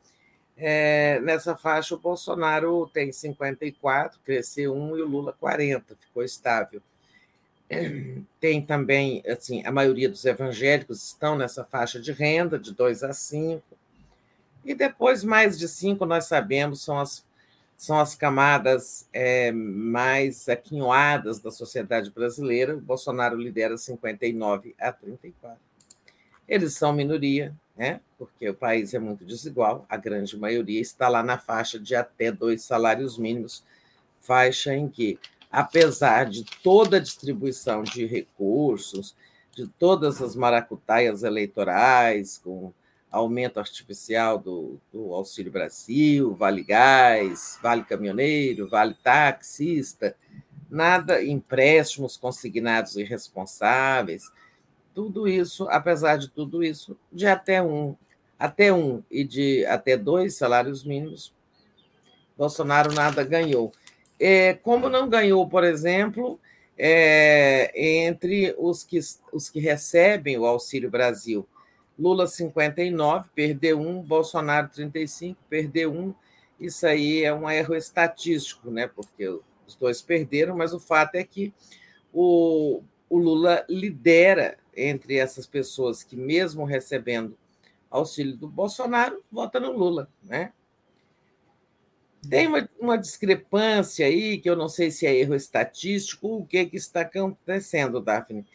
É, 0.56 1.20
nessa 1.20 1.54
faixa, 1.54 1.94
o 1.94 1.98
Bolsonaro 1.98 2.88
tem 2.90 3.12
54, 3.12 4.18
cresceu 4.24 4.74
1 4.74 4.96
e 4.96 5.02
o 5.02 5.06
Lula 5.06 5.34
40, 5.38 5.94
ficou 6.00 6.24
estável. 6.24 6.80
Tem 8.40 8.62
também, 8.62 9.22
assim, 9.28 9.62
a 9.66 9.70
maioria 9.70 10.08
dos 10.08 10.24
evangélicos 10.24 11.04
estão 11.04 11.36
nessa 11.36 11.62
faixa 11.62 12.00
de 12.00 12.12
renda, 12.12 12.58
de 12.58 12.72
2 12.72 13.02
a 13.04 13.12
5. 13.12 13.62
E 14.64 14.74
depois, 14.74 15.22
mais 15.22 15.58
de 15.58 15.68
cinco, 15.68 16.06
nós 16.06 16.24
sabemos, 16.24 16.82
são 16.82 16.98
as, 16.98 17.22
são 17.76 17.98
as 17.98 18.14
camadas 18.14 19.08
é, 19.12 19.52
mais 19.52 20.48
aquinhoadas 20.48 21.40
da 21.40 21.50
sociedade 21.50 22.10
brasileira. 22.10 22.76
O 22.76 22.80
Bolsonaro 22.80 23.36
lidera 23.36 23.76
59 23.76 24.74
a 24.78 24.92
34. 24.92 25.58
Eles 26.48 26.74
são 26.74 26.92
minoria, 26.92 27.54
né? 27.76 28.00
porque 28.24 28.48
o 28.48 28.54
país 28.54 28.94
é 28.94 28.98
muito 28.98 29.24
desigual, 29.24 29.84
a 29.88 29.96
grande 29.96 30.38
maioria 30.38 30.80
está 30.80 31.08
lá 31.08 31.22
na 31.22 31.36
faixa 31.36 31.78
de 31.78 31.94
até 31.94 32.32
dois 32.32 32.62
salários 32.62 33.18
mínimos, 33.18 33.64
faixa 34.20 34.74
em 34.74 34.88
que, 34.88 35.18
apesar 35.50 36.24
de 36.30 36.44
toda 36.62 36.96
a 36.96 37.00
distribuição 37.00 37.82
de 37.82 38.06
recursos, 38.06 39.14
de 39.54 39.66
todas 39.66 40.22
as 40.22 40.34
maracutaias 40.34 41.22
eleitorais, 41.22 42.38
com 42.42 42.72
aumento 43.14 43.60
artificial 43.60 44.38
do, 44.38 44.80
do, 44.92 45.14
Auxílio 45.14 45.52
Brasil, 45.52 46.34
Vale 46.34 46.64
Gás, 46.64 47.58
Vale 47.62 47.84
Caminhoneiro, 47.84 48.68
Vale 48.68 48.94
Taxista, 48.94 50.16
nada, 50.68 51.22
empréstimos 51.22 52.16
consignados 52.16 52.96
irresponsáveis, 52.96 54.30
tudo 54.92 55.28
isso, 55.28 55.68
apesar 55.68 56.16
de 56.18 56.28
tudo 56.28 56.64
isso, 56.64 56.96
de 57.12 57.26
até 57.26 57.62
um, 57.62 57.94
até 58.38 58.72
um 58.72 59.02
e 59.10 59.22
de 59.22 59.64
até 59.66 59.96
dois 59.96 60.34
salários 60.36 60.84
mínimos, 60.84 61.32
Bolsonaro 62.36 62.92
nada 62.92 63.22
ganhou. 63.22 63.72
É, 64.18 64.54
como 64.54 64.88
não 64.88 65.08
ganhou, 65.08 65.48
por 65.48 65.62
exemplo, 65.62 66.40
é, 66.76 67.72
entre 68.06 68.54
os 68.58 68.82
que, 68.82 68.98
os 69.32 69.48
que 69.48 69.60
recebem 69.60 70.36
o 70.36 70.46
Auxílio 70.46 70.90
Brasil, 70.90 71.46
Lula 71.98 72.26
59, 72.26 73.28
perdeu 73.34 73.80
um, 73.80 74.02
Bolsonaro 74.02 74.68
35, 74.68 75.40
perdeu 75.48 75.92
um. 75.92 76.14
Isso 76.58 76.86
aí 76.86 77.22
é 77.22 77.32
um 77.32 77.48
erro 77.48 77.74
estatístico, 77.74 78.70
né? 78.70 78.88
Porque 78.88 79.26
os 79.66 79.74
dois 79.78 80.02
perderam, 80.02 80.56
mas 80.56 80.72
o 80.72 80.80
fato 80.80 81.14
é 81.14 81.24
que 81.24 81.52
o, 82.12 82.82
o 83.08 83.18
Lula 83.18 83.64
lidera 83.68 84.58
entre 84.76 85.16
essas 85.16 85.46
pessoas 85.46 86.02
que, 86.02 86.16
mesmo 86.16 86.64
recebendo 86.64 87.36
auxílio 87.90 88.36
do 88.36 88.48
Bolsonaro, 88.48 89.22
vota 89.30 89.60
no 89.60 89.72
Lula, 89.72 90.08
né? 90.22 90.52
Tem 92.28 92.46
uma, 92.46 92.68
uma, 92.80 92.96
discrepância 92.96 94.06
aí, 94.06 94.38
que 94.38 94.48
eu 94.48 94.56
não 94.56 94.68
sei 94.68 94.90
se 94.90 95.06
é 95.06 95.14
erro 95.14 95.34
estatístico, 95.34 96.38
o 96.38 96.46
que, 96.46 96.64
que 96.64 96.76
está 96.76 97.02
acontecendo, 97.02 98.00
Daphne? 98.00 98.46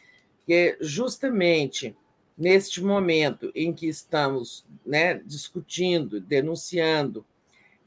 Que 0.46 0.76
justamente 0.82 1.96
neste 2.40 2.82
momento 2.82 3.52
em 3.54 3.74
que 3.74 3.88
estamos 3.88 4.66
né, 4.86 5.16
discutindo, 5.16 6.22
denunciando 6.22 7.26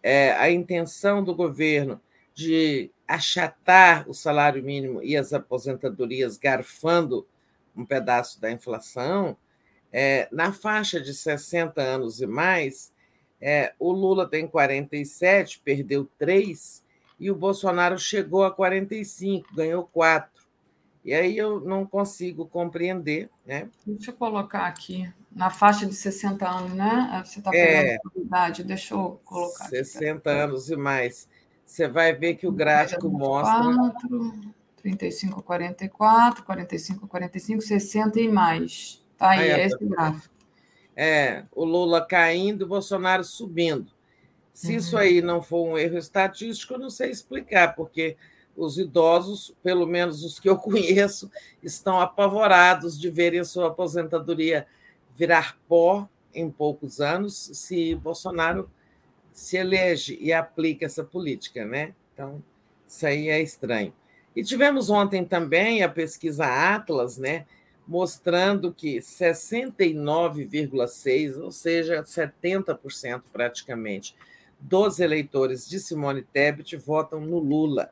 é, 0.03 0.33
a 0.33 0.51
intenção 0.51 1.25
do 1.25 1.35
governo 1.35 1.99
de 2.35 2.91
achatar 3.09 4.09
o 4.09 4.15
salário 4.15 4.63
mínimo 4.63 5.03
e 5.03 5.17
as 5.17 5.33
aposentadorias 5.33 6.37
garfando 6.37 7.27
um 7.75 7.85
pedaço 7.87 8.41
da 8.41 8.51
inflação, 8.51 9.37
É, 9.95 10.27
na 10.33 10.53
faixa 10.53 10.99
de 11.01 11.13
60 11.13 11.83
anos 11.83 12.23
e 12.23 12.27
mais, 12.27 12.93
é, 13.41 13.75
o 13.79 13.93
Lula 13.93 14.27
tem 14.27 14.47
47, 14.49 15.61
perdeu 15.61 16.09
3, 16.19 16.83
e 17.21 17.31
o 17.31 17.35
Bolsonaro 17.35 17.99
chegou 17.99 18.43
a 18.45 18.51
45, 18.51 19.55
ganhou 19.55 19.85
4. 19.93 20.42
E 21.05 21.13
aí 21.13 21.37
eu 21.37 21.61
não 21.61 21.85
consigo 21.85 22.47
compreender. 22.47 23.29
Né? 23.45 23.69
Deixa 23.87 24.11
eu 24.11 24.17
colocar 24.17 24.67
aqui, 24.67 25.13
na 25.31 25.51
faixa 25.51 25.85
de 25.87 25.95
60 25.95 26.49
anos, 26.49 26.73
né? 26.75 27.23
Você 27.25 27.41
está 27.41 27.51
É. 27.55 27.99
pegando 27.99 28.13
a 28.17 28.21
idade, 28.21 28.65
deixa 28.65 28.95
eu 28.95 29.21
colocar 29.25 29.65
aqui. 29.65 29.71
60 29.77 30.31
anos 30.31 30.71
e 30.71 30.77
mais. 30.77 31.29
Você 31.65 31.89
vai 31.89 32.13
ver 32.13 32.35
que 32.35 32.47
o 32.47 32.53
gráfico 32.53 33.09
mostra 33.09 33.63
4, 33.75 34.33
35 34.77 35.41
a 35.41 35.43
44, 35.43 36.45
45 36.45 37.05
a 37.05 37.09
45, 37.09 37.63
60 37.63 38.21
e 38.21 38.29
mais. 38.29 39.03
Tá 39.17 39.31
aí, 39.31 39.49
é 39.49 39.55
ó. 39.55 39.59
esse 39.67 39.85
gráfico. 39.85 40.33
É, 40.95 41.45
o 41.53 41.65
Lula 41.65 42.05
caindo, 42.05 42.63
o 42.63 42.69
Bolsonaro 42.69 43.25
subindo. 43.25 43.91
Se 44.53 44.75
isso 44.75 44.97
Uhum. 44.97 45.03
aí 45.03 45.23
não 45.23 45.41
for 45.41 45.67
um 45.67 45.79
erro 45.79 45.97
estatístico, 45.97 46.75
eu 46.75 46.79
não 46.79 46.91
sei 46.91 47.11
explicar, 47.11 47.75
porque 47.75 48.17
os 48.57 48.79
idosos, 48.79 49.55
pelo 49.63 49.87
menos 49.87 50.25
os 50.25 50.39
que 50.39 50.49
eu 50.49 50.57
conheço, 50.59 51.31
estão 51.63 52.01
apavorados 52.01 52.99
de 52.99 53.11
verem 53.11 53.45
sua 53.45 53.69
aposentadoria 53.69 54.67
virar 55.17 55.59
pó 55.69 56.09
em 56.35 56.51
poucos 56.51 57.01
anos, 57.01 57.51
se 57.53 57.95
Bolsonaro 57.95 58.71
se 59.33 59.57
elege 59.57 60.19
e 60.21 60.33
aplica 60.33 60.87
essa 60.87 61.05
política, 61.05 61.65
né? 61.65 61.95
Então, 62.13 62.43
isso 62.87 63.07
aí 63.07 63.29
é 63.29 63.41
estranho. 63.41 63.93
E 64.35 64.43
tivemos 64.43 64.91
ontem 64.91 65.25
também 65.25 65.83
a 65.83 65.89
pesquisa 65.89 66.47
Atlas, 66.47 67.19
né? 67.19 67.47
mostrando 67.87 68.73
que 68.73 68.99
69,6%, 68.99 71.43
ou 71.43 71.51
seja, 71.51 72.03
70% 72.03 73.23
praticamente, 73.33 74.15
dos 74.61 75.01
eleitores 75.01 75.69
de 75.69 75.81
Simone 75.81 76.23
Tebet 76.23 76.77
votam 76.77 77.21
no 77.21 77.39
Lula. 77.39 77.91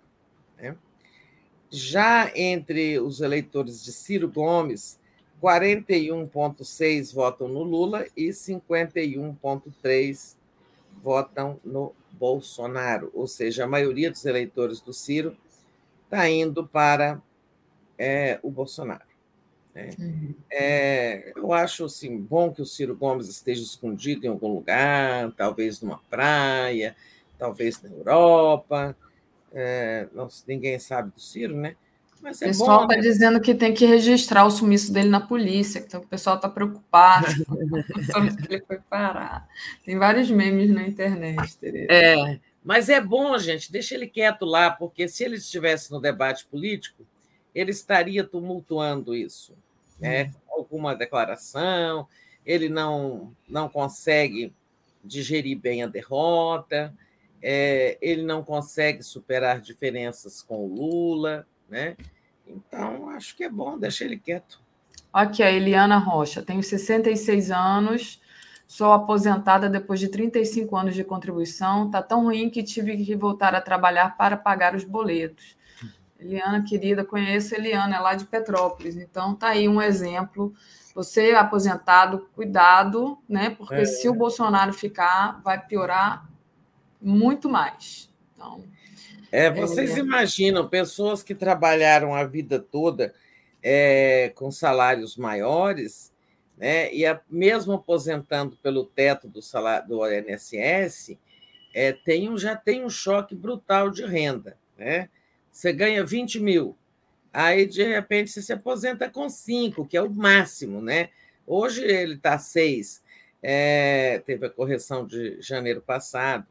Já 1.70 2.32
entre 2.34 2.98
os 2.98 3.20
eleitores 3.20 3.84
de 3.84 3.92
Ciro 3.92 4.28
Gomes, 4.28 4.98
41,6% 5.40 7.14
votam 7.14 7.46
no 7.48 7.62
Lula 7.62 8.04
e 8.16 8.30
51,3% 8.30 10.34
votam 11.02 11.58
no 11.64 11.94
Bolsonaro. 12.12 13.10
Ou 13.14 13.26
seja, 13.26 13.64
a 13.64 13.68
maioria 13.68 14.10
dos 14.10 14.26
eleitores 14.26 14.80
do 14.80 14.92
Ciro 14.92 15.36
está 16.04 16.28
indo 16.28 16.66
para 16.66 17.22
é, 17.96 18.38
o 18.42 18.50
Bolsonaro. 18.50 19.04
né? 19.74 19.90
É, 20.50 21.32
eu 21.36 21.52
acho 21.52 21.84
assim, 21.84 22.18
bom 22.18 22.52
que 22.52 22.60
o 22.60 22.66
Ciro 22.66 22.96
Gomes 22.96 23.28
esteja 23.28 23.62
escondido 23.62 24.26
em 24.26 24.28
algum 24.28 24.52
lugar, 24.52 25.32
talvez 25.36 25.80
numa 25.80 26.00
praia, 26.10 26.96
talvez 27.38 27.80
na 27.80 27.90
Europa. 27.90 28.96
É, 29.52 30.08
não, 30.12 30.28
ninguém 30.46 30.78
sabe 30.78 31.10
do 31.10 31.20
Ciro, 31.20 31.56
né? 31.56 31.76
Mas 32.22 32.40
O 32.40 32.44
é 32.44 32.48
pessoal 32.48 32.78
bom. 32.80 32.84
está 32.84 32.96
né? 32.96 33.02
dizendo 33.02 33.40
que 33.40 33.54
tem 33.54 33.72
que 33.72 33.86
registrar 33.86 34.44
o 34.44 34.50
sumiço 34.50 34.92
dele 34.92 35.08
na 35.08 35.20
polícia, 35.20 35.78
então 35.78 36.00
o 36.00 36.06
pessoal 36.06 36.36
está 36.36 36.48
preocupado 36.48 37.26
sobre 38.12 38.36
que 38.36 38.54
ele 38.54 38.64
foi 38.66 38.78
parar. 38.78 39.48
Tem 39.84 39.98
vários 39.98 40.30
memes 40.30 40.70
na 40.70 40.86
internet, 40.86 41.56
Tereza. 41.56 41.90
É, 41.90 42.38
mas 42.62 42.88
é 42.88 43.00
bom, 43.00 43.36
gente, 43.38 43.72
deixa 43.72 43.94
ele 43.94 44.06
quieto 44.06 44.44
lá, 44.44 44.70
porque 44.70 45.08
se 45.08 45.24
ele 45.24 45.36
estivesse 45.36 45.90
no 45.90 46.00
debate 46.00 46.46
político, 46.46 47.06
ele 47.54 47.70
estaria 47.70 48.22
tumultuando 48.22 49.14
isso, 49.14 49.54
né? 49.98 50.32
Com 50.46 50.60
alguma 50.60 50.94
declaração, 50.94 52.06
ele 52.44 52.68
não, 52.68 53.34
não 53.48 53.68
consegue 53.68 54.52
digerir 55.02 55.58
bem 55.58 55.82
a 55.82 55.86
derrota, 55.86 56.94
é, 57.42 57.98
ele 58.00 58.22
não 58.22 58.42
consegue 58.42 59.02
superar 59.02 59.60
diferenças 59.60 60.42
com 60.42 60.64
o 60.64 60.74
Lula, 60.74 61.46
né? 61.68 61.96
Então, 62.46 63.08
acho 63.10 63.36
que 63.36 63.44
é 63.44 63.48
bom, 63.48 63.78
deixa 63.78 64.04
ele 64.04 64.18
quieto. 64.18 64.60
Aqui, 65.12 65.42
a 65.42 65.50
Eliana 65.50 65.98
Rocha, 65.98 66.42
tenho 66.42 66.62
66 66.62 67.50
anos, 67.50 68.20
sou 68.66 68.92
aposentada 68.92 69.68
depois 69.68 69.98
de 69.98 70.08
35 70.08 70.76
anos 70.76 70.94
de 70.94 71.02
contribuição. 71.02 71.86
Está 71.86 72.02
tão 72.02 72.24
ruim 72.24 72.48
que 72.50 72.62
tive 72.62 72.96
que 72.96 73.16
voltar 73.16 73.54
a 73.54 73.60
trabalhar 73.60 74.16
para 74.16 74.36
pagar 74.36 74.74
os 74.74 74.84
boletos. 74.84 75.56
Eliana, 76.18 76.62
querida, 76.62 77.04
conheço 77.04 77.54
a 77.54 77.58
Eliana, 77.58 77.96
é 77.96 77.98
lá 77.98 78.14
de 78.14 78.24
Petrópolis. 78.26 78.96
Então, 78.96 79.34
tá 79.34 79.48
aí 79.48 79.68
um 79.68 79.80
exemplo. 79.80 80.52
Você, 80.94 81.32
aposentado, 81.32 82.28
cuidado, 82.34 83.18
né? 83.28 83.50
Porque 83.50 83.74
É. 83.74 83.84
se 83.84 84.08
o 84.08 84.14
Bolsonaro 84.14 84.72
ficar, 84.72 85.40
vai 85.42 85.58
piorar 85.64 86.29
muito 87.00 87.48
mais. 87.48 88.10
Então, 88.34 88.64
É, 89.32 89.48
vocês 89.48 89.96
É. 89.96 90.00
imaginam 90.00 90.68
pessoas 90.68 91.22
que 91.22 91.36
trabalharam 91.36 92.12
a 92.14 92.24
vida 92.24 92.58
toda 92.58 93.14
é, 93.62 94.32
com 94.34 94.50
salários 94.50 95.16
maiores, 95.16 96.12
né, 96.56 96.92
e 96.92 97.04
a- 97.06 97.20
mesmo 97.30 97.74
aposentando 97.74 98.56
pelo 98.56 98.84
teto 98.86 99.28
do 99.28 99.40
salário 99.42 99.86
do 99.86 100.04
INSS, 100.04 101.16
é, 101.74 101.92
tem 101.92 102.28
um, 102.28 102.36
já 102.38 102.56
tem 102.56 102.84
um 102.84 102.90
choque 102.90 103.34
brutal 103.36 103.90
de 103.90 104.04
renda. 104.04 104.56
Né? 104.76 105.08
Você 105.52 105.72
ganha 105.72 106.02
20 106.04 106.40
mil, 106.40 106.76
aí 107.32 107.66
de 107.66 107.84
repente 107.84 108.30
você 108.30 108.40
se 108.42 108.52
aposenta 108.52 109.08
com 109.08 109.28
5, 109.28 109.86
que 109.86 109.96
é 109.96 110.02
o 110.02 110.10
máximo. 110.10 110.80
Né? 110.82 111.10
Hoje 111.46 111.84
ele 111.84 112.14
está 112.14 112.38
6, 112.38 113.02
teve 114.26 114.46
a 114.46 114.50
correção 114.50 115.06
de 115.06 115.40
janeiro 115.40 115.80
passado. 115.82 116.46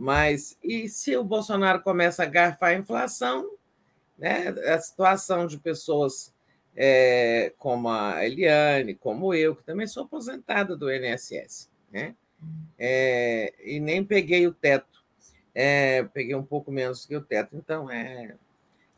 Mas 0.00 0.56
e 0.62 0.88
se 0.88 1.16
o 1.16 1.24
Bolsonaro 1.24 1.82
começa 1.82 2.22
a 2.22 2.26
garfar 2.26 2.70
a 2.70 2.74
inflação, 2.74 3.50
né, 4.16 4.46
a 4.72 4.78
situação 4.78 5.44
de 5.44 5.58
pessoas 5.58 6.32
é, 6.76 7.52
como 7.58 7.88
a 7.88 8.24
Eliane, 8.24 8.94
como 8.94 9.34
eu, 9.34 9.56
que 9.56 9.64
também 9.64 9.88
sou 9.88 10.04
aposentada 10.04 10.76
do 10.76 10.88
INSS, 10.88 11.68
né? 11.90 12.14
É, 12.78 13.52
e 13.64 13.80
nem 13.80 14.04
peguei 14.04 14.46
o 14.46 14.54
teto, 14.54 15.02
é, 15.52 16.04
peguei 16.04 16.36
um 16.36 16.44
pouco 16.44 16.70
menos 16.70 17.04
que 17.04 17.16
o 17.16 17.20
teto, 17.20 17.56
então 17.56 17.90
é 17.90 18.36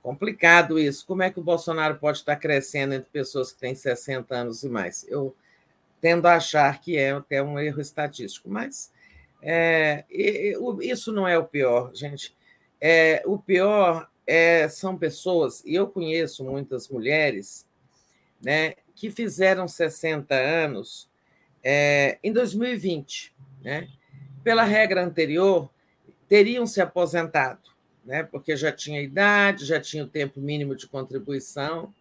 complicado 0.02 0.78
isso. 0.78 1.06
Como 1.06 1.22
é 1.22 1.30
que 1.30 1.40
o 1.40 1.42
Bolsonaro 1.42 1.96
pode 1.96 2.18
estar 2.18 2.36
crescendo 2.36 2.92
entre 2.92 3.08
pessoas 3.10 3.50
que 3.50 3.58
têm 3.58 3.74
60 3.74 4.34
anos 4.34 4.62
e 4.64 4.68
mais? 4.68 5.06
Eu 5.08 5.34
tendo 5.98 6.26
a 6.26 6.34
achar 6.34 6.78
que 6.78 6.98
é 6.98 7.12
até 7.12 7.42
um 7.42 7.58
erro 7.58 7.80
estatístico, 7.80 8.50
mas 8.50 8.92
é, 9.42 10.04
isso 10.80 11.12
não 11.12 11.26
é 11.26 11.38
o 11.38 11.44
pior, 11.44 11.94
gente. 11.94 12.34
É, 12.80 13.22
o 13.26 13.38
pior 13.38 14.08
é, 14.26 14.68
são 14.68 14.96
pessoas, 14.96 15.62
e 15.64 15.74
eu 15.74 15.88
conheço 15.88 16.44
muitas 16.44 16.88
mulheres, 16.88 17.66
né, 18.40 18.74
que 18.94 19.10
fizeram 19.10 19.66
60 19.66 20.34
anos 20.34 21.08
é, 21.62 22.18
em 22.22 22.32
2020. 22.32 23.34
Né? 23.62 23.88
Pela 24.42 24.64
regra 24.64 25.04
anterior, 25.04 25.68
teriam 26.28 26.66
se 26.66 26.80
aposentado, 26.80 27.70
né, 28.04 28.22
porque 28.22 28.56
já 28.56 28.72
tinha 28.72 29.02
idade, 29.02 29.64
já 29.64 29.80
tinha 29.80 30.04
o 30.04 30.08
tempo 30.08 30.40
mínimo 30.40 30.74
de 30.74 30.86
contribuição. 30.86 31.92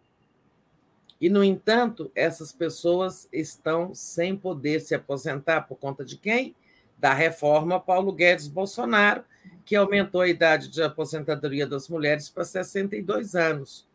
E, 1.20 1.30
no 1.30 1.44
entanto, 1.44 2.10
essas 2.16 2.54
pessoas 2.54 3.28
estão 3.34 3.94
sem 3.94 4.38
poder 4.38 4.80
se 4.80 4.96
aposentar 4.96 5.62
por 5.62 5.78
conta 5.78 6.06
de 6.06 6.16
quem? 6.16 6.56
Da 7.00 7.14
reforma 7.14 7.80
Paulo 7.80 8.12
Guedes 8.12 8.48
Bolsonaro, 8.48 9.24
que 9.66 9.76
aumentou 9.76 10.22
a 10.22 10.28
idade 10.28 10.68
de 10.68 10.82
aposentadoria 10.84 11.66
das 11.66 11.88
mulheres 11.88 12.30
para 12.30 12.44
62 12.44 13.36
anos. 13.36 13.88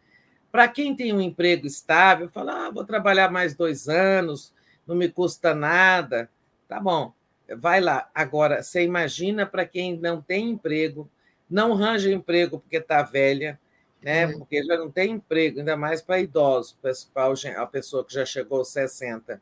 Para 0.50 0.68
quem 0.68 0.94
tem 0.94 1.12
um 1.12 1.20
emprego 1.20 1.66
estável, 1.66 2.28
fala: 2.28 2.66
ah, 2.66 2.70
vou 2.70 2.84
trabalhar 2.84 3.30
mais 3.30 3.54
dois 3.54 3.88
anos, 3.88 4.54
não 4.86 4.94
me 4.94 5.08
custa 5.08 5.54
nada. 5.54 6.30
Tá 6.68 6.80
bom, 6.80 7.12
vai 7.58 7.80
lá. 7.80 8.08
Agora, 8.14 8.62
você 8.62 8.84
imagina 8.84 9.44
para 9.44 9.66
quem 9.66 9.98
não 9.98 10.22
tem 10.22 10.50
emprego, 10.50 11.10
não 11.50 11.72
arranja 11.72 12.10
emprego 12.10 12.58
porque 12.58 12.76
está 12.76 13.02
velha, 13.02 13.58
né? 14.00 14.28
Porque 14.28 14.62
já 14.62 14.78
não 14.78 14.90
tem 14.90 15.12
emprego, 15.12 15.58
ainda 15.58 15.76
mais 15.76 16.00
para 16.00 16.20
idosos, 16.20 16.78
para 17.12 17.32
a 17.56 17.66
pessoa 17.66 18.04
que 18.04 18.14
já 18.14 18.24
chegou 18.24 18.58
aos 18.58 18.68
60. 18.68 19.40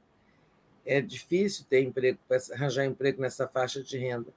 É 0.85 1.01
difícil 1.01 1.65
ter 1.69 1.83
emprego, 1.83 2.19
arranjar 2.52 2.85
emprego 2.85 3.23
nessa 3.23 3.47
faixa 3.47 3.83
de 3.83 3.97
renda. 3.99 4.28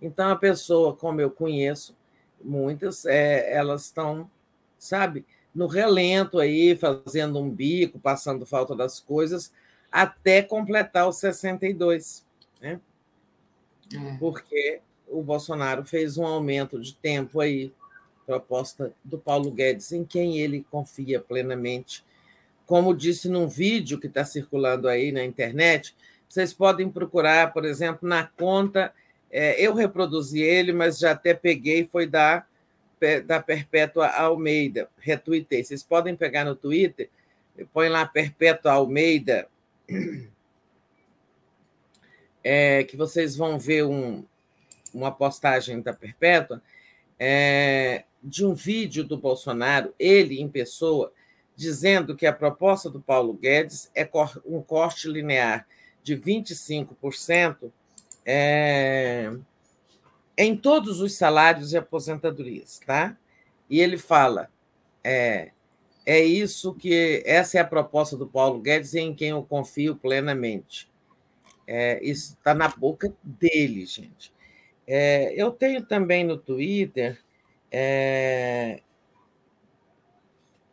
Então, 0.00 0.30
a 0.30 0.36
pessoa, 0.36 0.94
como 0.94 1.20
eu 1.20 1.30
conheço, 1.30 1.96
muitas, 2.42 3.04
é, 3.06 3.52
elas 3.54 3.84
estão, 3.86 4.30
sabe, 4.78 5.24
no 5.54 5.66
relento 5.66 6.38
aí, 6.38 6.76
fazendo 6.76 7.38
um 7.38 7.48
bico, 7.48 7.98
passando 7.98 8.44
falta 8.44 8.76
das 8.76 9.00
coisas, 9.00 9.50
até 9.90 10.42
completar 10.42 11.08
os 11.08 11.16
62, 11.16 12.24
né? 12.60 12.78
Porque 14.18 14.80
o 15.08 15.22
Bolsonaro 15.22 15.84
fez 15.84 16.18
um 16.18 16.26
aumento 16.26 16.78
de 16.78 16.94
tempo 16.94 17.40
aí, 17.40 17.72
proposta 18.26 18.92
do 19.04 19.16
Paulo 19.18 19.50
Guedes, 19.50 19.92
em 19.92 20.04
quem 20.04 20.38
ele 20.38 20.66
confia 20.70 21.20
plenamente, 21.20 22.04
como 22.66 22.94
disse 22.94 23.28
num 23.28 23.48
vídeo 23.48 23.98
que 23.98 24.08
está 24.08 24.24
circulando 24.24 24.88
aí 24.88 25.12
na 25.12 25.24
internet, 25.24 25.94
vocês 26.28 26.52
podem 26.52 26.90
procurar, 26.90 27.52
por 27.52 27.64
exemplo, 27.64 28.08
na 28.08 28.24
conta. 28.24 28.92
É, 29.30 29.60
eu 29.60 29.72
reproduzi 29.72 30.42
ele, 30.42 30.72
mas 30.72 30.98
já 30.98 31.12
até 31.12 31.32
peguei, 31.32 31.86
foi 31.86 32.06
da, 32.06 32.44
da 33.24 33.40
Perpétua 33.40 34.08
Almeida, 34.08 34.88
retuitei. 34.98 35.62
Vocês 35.62 35.82
podem 35.82 36.16
pegar 36.16 36.44
no 36.44 36.56
Twitter, 36.56 37.08
põe 37.72 37.88
lá 37.88 38.04
Perpétua 38.04 38.72
Almeida, 38.72 39.48
é, 42.42 42.84
que 42.84 42.96
vocês 42.96 43.36
vão 43.36 43.58
ver 43.58 43.84
um, 43.84 44.24
uma 44.92 45.12
postagem 45.12 45.80
da 45.80 45.92
Perpétua, 45.92 46.60
é, 47.18 48.04
de 48.22 48.44
um 48.44 48.54
vídeo 48.54 49.04
do 49.04 49.16
Bolsonaro, 49.16 49.94
ele 49.98 50.40
em 50.40 50.48
pessoa, 50.48 51.12
dizendo 51.56 52.14
que 52.14 52.26
a 52.26 52.32
proposta 52.32 52.90
do 52.90 53.00
Paulo 53.00 53.32
Guedes 53.32 53.90
é 53.94 54.08
um 54.44 54.60
corte 54.60 55.08
linear 55.08 55.66
de 56.02 56.16
25% 56.16 57.72
é, 58.24 59.32
em 60.36 60.56
todos 60.56 61.00
os 61.00 61.14
salários 61.14 61.72
e 61.72 61.78
aposentadorias, 61.78 62.80
tá? 62.84 63.16
E 63.70 63.80
ele 63.80 63.96
fala, 63.96 64.50
é, 65.02 65.50
é 66.04 66.20
isso 66.20 66.74
que 66.74 67.22
essa 67.24 67.58
é 67.58 67.60
a 67.60 67.64
proposta 67.64 68.16
do 68.16 68.26
Paulo 68.26 68.60
Guedes 68.60 68.94
em 68.94 69.14
quem 69.14 69.30
eu 69.30 69.42
confio 69.42 69.96
plenamente. 69.96 70.88
É, 71.66 71.98
isso 72.04 72.34
está 72.34 72.54
na 72.54 72.68
boca 72.68 73.12
dele, 73.24 73.86
gente. 73.86 74.32
É, 74.86 75.34
eu 75.34 75.50
tenho 75.50 75.84
também 75.84 76.22
no 76.22 76.36
Twitter 76.36 77.18
é, 77.72 78.80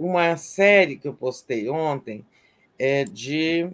uma 0.06 0.36
série 0.38 0.98
que 0.98 1.08
eu 1.08 1.14
postei 1.14 1.70
ontem 1.70 2.26
é 2.78 3.04
de 3.04 3.70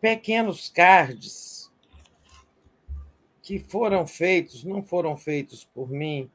pequenos 0.00 0.68
cards 0.68 1.70
que 3.42 3.58
foram 3.58 4.06
feitos, 4.06 4.64
não 4.64 4.82
foram 4.82 5.16
feitos 5.16 5.64
por 5.64 5.90
mim, 5.90 6.30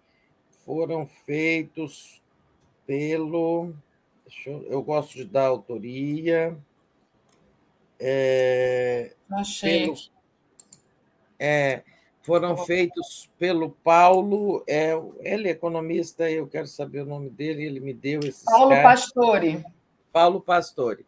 foram 0.66 1.08
feitos 1.26 2.22
pelo. 2.86 3.74
Eu, 4.46 4.64
eu, 4.64 4.82
gosto 4.82 5.14
de 5.14 5.26
dar 5.26 5.48
autoria. 5.48 6.58
É, 8.00 9.16
Achei. 9.32 9.86
Pelo, 9.86 9.98
é, 11.40 11.84
foram 12.26 12.58
feitos 12.58 13.30
pelo 13.38 13.70
Paulo, 13.70 14.64
é, 14.68 15.00
ele 15.20 15.48
é 15.48 15.52
economista, 15.52 16.30
eu 16.30 16.48
quero 16.48 16.66
saber 16.66 17.02
o 17.02 17.06
nome 17.06 17.30
dele, 17.30 17.64
ele 17.64 17.80
me 17.80 17.94
deu 17.94 18.22
esses. 18.22 18.44
Paulo 18.44 18.70
cards. 18.70 19.06
Pastore. 19.06 19.66
Paulo 20.12 20.42
Pastore. 20.42 21.06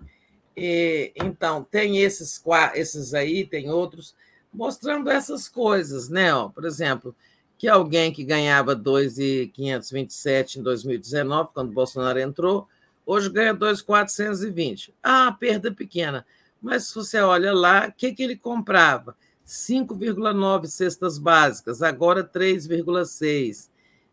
E, 0.56 1.12
então, 1.16 1.64
tem 1.64 1.98
esses, 2.00 2.44
esses 2.76 3.14
aí, 3.16 3.46
tem 3.46 3.70
outros, 3.70 4.16
mostrando 4.54 5.10
essas 5.10 5.50
coisas, 5.50 6.08
né? 6.08 6.34
Ó, 6.34 6.50
por 6.50 6.66
exemplo, 6.66 7.16
que 7.58 7.68
alguém 7.68 8.14
que 8.14 8.24
ganhava 8.24 8.76
2,527 8.76 10.60
em 10.60 10.64
2019, 10.64 11.50
quando 11.52 11.74
Bolsonaro 11.74 12.20
entrou, 12.20 12.68
hoje 13.06 13.30
ganha 13.30 13.54
2,420. 13.54 14.94
Ah, 15.02 15.36
perda 15.40 15.72
pequena. 15.72 16.24
Mas 16.62 16.88
se 16.88 16.96
você 16.96 17.20
olha 17.22 17.54
lá, 17.54 17.88
o 17.88 17.92
que, 17.92 18.14
que 18.14 18.22
ele 18.22 18.36
comprava? 18.36 19.16
5,9 19.48 20.67
cestas 20.67 21.17
básicas, 21.17 21.82
agora 21.82 22.22
3,6, 22.22 23.69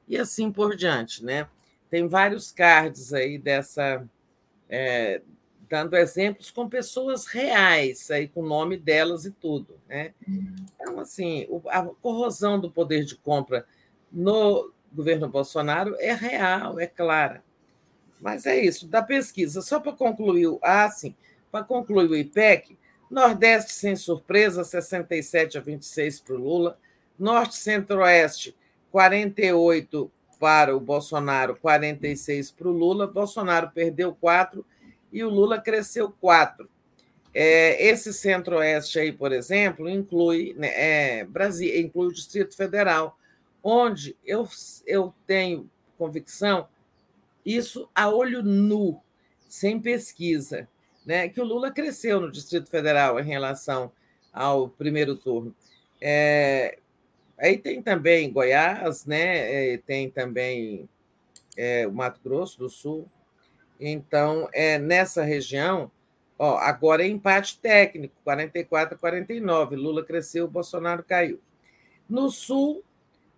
e 0.06 0.16
assim 0.16 0.52
por 0.52 0.76
diante. 0.76 1.24
Né? 1.24 1.48
Tem 1.90 2.06
vários 2.06 2.52
cards 2.52 3.12
aí 3.12 3.36
dessa. 3.36 4.08
É, 4.70 5.20
dando 5.68 5.96
exemplos 5.96 6.50
com 6.50 6.68
pessoas 6.68 7.26
reais, 7.26 8.10
aí 8.10 8.28
com 8.28 8.42
o 8.42 8.46
nome 8.46 8.76
delas 8.76 9.24
e 9.24 9.30
tudo. 9.32 9.76
Né? 9.88 10.14
Então, 10.76 11.00
assim, 11.00 11.48
a 11.68 11.82
corrosão 11.82 12.60
do 12.60 12.70
poder 12.70 13.04
de 13.04 13.16
compra 13.16 13.66
no 14.12 14.70
governo 14.92 15.28
Bolsonaro 15.28 15.96
é 15.98 16.12
real, 16.12 16.78
é 16.78 16.86
clara. 16.86 17.42
Mas 18.20 18.46
é 18.46 18.58
isso, 18.58 18.86
da 18.86 19.02
pesquisa. 19.02 19.62
Só 19.62 19.80
para 19.80 19.92
concluir, 19.92 20.46
ah, 20.62 20.88
sim, 20.88 21.14
para 21.50 21.64
concluir 21.64 22.08
o 22.08 22.16
IPEC, 22.16 22.78
Nordeste, 23.14 23.72
sem 23.72 23.94
surpresa, 23.94 24.64
67 24.64 25.56
a 25.56 25.60
26 25.60 26.18
para 26.18 26.34
o 26.34 26.38
Lula. 26.38 26.78
Norte 27.16 27.54
Centro-Oeste, 27.54 28.56
48 28.90 30.10
para 30.40 30.76
o 30.76 30.80
Bolsonaro, 30.80 31.54
46 31.54 32.50
para 32.50 32.66
o 32.66 32.72
Lula. 32.72 33.06
Bolsonaro 33.06 33.70
perdeu 33.72 34.12
4 34.20 34.66
e 35.12 35.22
o 35.22 35.30
Lula 35.30 35.60
cresceu 35.60 36.12
4. 36.20 36.68
É, 37.32 37.86
esse 37.86 38.12
Centro-Oeste 38.12 38.98
aí, 38.98 39.12
por 39.12 39.30
exemplo, 39.30 39.88
inclui, 39.88 40.52
né, 40.58 40.72
é, 40.74 41.24
Brasil, 41.24 41.72
inclui 41.80 42.08
o 42.08 42.12
Distrito 42.12 42.56
Federal, 42.56 43.16
onde 43.62 44.16
eu, 44.26 44.48
eu 44.84 45.14
tenho 45.24 45.70
convicção, 45.96 46.66
isso 47.46 47.88
a 47.94 48.08
olho 48.08 48.42
nu, 48.42 49.00
sem 49.48 49.80
pesquisa, 49.80 50.68
né, 51.05 51.28
que 51.28 51.41
o 51.41 51.44
Lula 51.44 51.70
cresceu 51.70 52.20
no 52.20 52.31
Distrito 52.31 52.70
Federal 52.70 53.20
em 53.20 53.24
relação 53.24 53.92
ao 54.33 54.68
primeiro 54.68 55.16
turno. 55.16 55.55
É, 56.00 56.78
aí 57.39 57.58
tem 57.58 57.83
também 57.83 58.33
Goiás, 58.33 59.07
né, 59.07 59.73
é, 59.74 59.78
tem 59.78 60.10
também 60.10 60.89
é, 61.57 61.86
o 61.86 61.92
Mato 61.92 62.20
Grosso 62.23 62.58
do 62.58 62.68
Sul. 62.68 63.08
Então, 63.78 64.49
é, 64.52 64.78
nessa 64.78 65.23
região, 65.23 65.91
ó, 66.39 66.57
agora 66.57 67.05
é 67.05 67.08
empate 67.08 67.58
técnico, 67.58 68.15
44 68.24 68.94
a 68.94 68.99
49. 68.99 69.76
Lula 69.76 70.05
cresceu, 70.05 70.49
Bolsonaro 70.49 71.02
caiu. 71.02 71.41
No 72.08 72.31
Sul, 72.31 72.83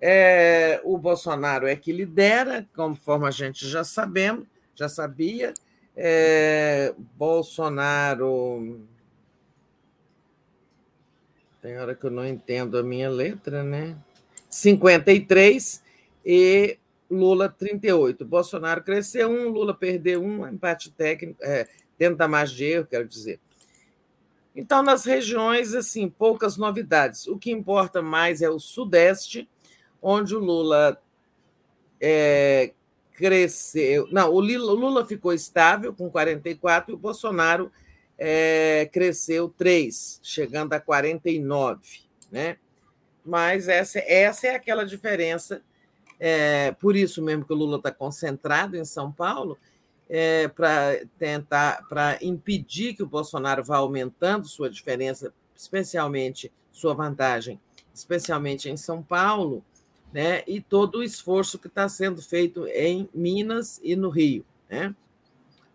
é, 0.01 0.81
o 0.85 0.99
Bolsonaro 0.99 1.67
é 1.67 1.75
que 1.75 1.93
lidera, 1.93 2.67
conforme 2.75 3.27
a 3.27 3.31
gente 3.31 3.67
já 3.67 3.83
sabemos, 3.83 4.47
já 4.75 4.89
sabia, 4.89 5.55
é, 5.97 6.94
Bolsonaro. 7.16 8.86
Tem 11.62 11.78
hora 11.78 11.94
que 11.94 12.05
eu 12.05 12.10
não 12.10 12.26
entendo 12.26 12.78
a 12.78 12.83
minha 12.83 13.08
letra, 13.08 13.65
né? 13.65 13.97
53 14.50 15.83
e 16.25 16.78
Lula 17.10 17.49
38. 17.49 18.25
Bolsonaro 18.25 18.83
cresceu 18.83 19.28
um, 19.28 19.49
Lula 19.49 19.75
perdeu 19.75 20.23
um, 20.23 20.47
empate 20.47 20.91
técnico, 20.91 21.42
é, 21.42 21.66
dentro 21.99 22.16
da 22.16 22.28
margem 22.28 22.57
de 22.57 22.65
erro, 22.65 22.86
quero 22.86 23.08
dizer. 23.08 23.41
Então, 24.55 24.83
nas 24.83 25.05
regiões, 25.05 25.75
assim, 25.75 26.08
poucas 26.08 26.57
novidades. 26.57 27.26
O 27.26 27.39
que 27.39 27.50
importa 27.50 28.00
mais 28.00 28.41
é 28.42 28.49
o 28.49 28.58
Sudeste, 28.58 29.49
onde 30.00 30.34
o 30.34 30.39
Lula 30.39 31.00
é, 32.00 32.73
cresceu. 33.17 34.07
Não, 34.12 34.31
o 34.31 34.41
Lula 34.41 35.05
ficou 35.07 35.33
estável 35.33 35.93
com 35.93 36.11
44 36.11 36.93
e 36.93 36.95
o 36.95 36.99
Bolsonaro 36.99 37.73
é, 38.19 38.89
cresceu 38.93 39.49
3, 39.49 40.20
chegando 40.23 40.75
a 40.75 40.81
49. 40.81 41.81
Né? 42.31 42.59
Mas 43.25 43.69
essa, 43.69 43.99
essa 44.01 44.49
é 44.49 44.55
aquela 44.55 44.85
diferença. 44.85 45.62
É, 46.20 46.73
por 46.73 46.95
isso 46.95 47.23
mesmo 47.23 47.45
que 47.45 47.53
o 47.53 47.57
Lula 47.57 47.78
está 47.78 47.91
concentrado 47.91 48.77
em 48.77 48.85
São 48.85 49.11
Paulo, 49.11 49.59
é, 50.09 50.47
para 50.49 51.01
tentar 51.19 51.85
para 51.89 52.17
impedir 52.23 52.95
que 52.95 53.03
o 53.03 53.09
Bolsonaro 53.09 53.65
vá 53.65 53.78
aumentando 53.78 54.47
sua 54.47 54.70
diferença, 54.70 55.33
especialmente 55.55 56.53
sua 56.73 56.95
vantagem, 56.95 57.61
especialmente 57.93 58.70
em 58.70 58.77
São 58.77 59.03
Paulo, 59.03 59.65
né, 60.17 60.43
e 60.47 60.62
todo 60.62 61.01
o 61.01 61.03
esforço 61.03 61.59
que 61.59 61.67
está 61.67 61.86
sendo 61.91 62.23
feito 62.23 62.67
em 62.69 63.07
Minas 63.12 63.78
e 63.83 63.95
no 63.95 64.09
Rio. 64.09 64.47
Né? 64.67 64.95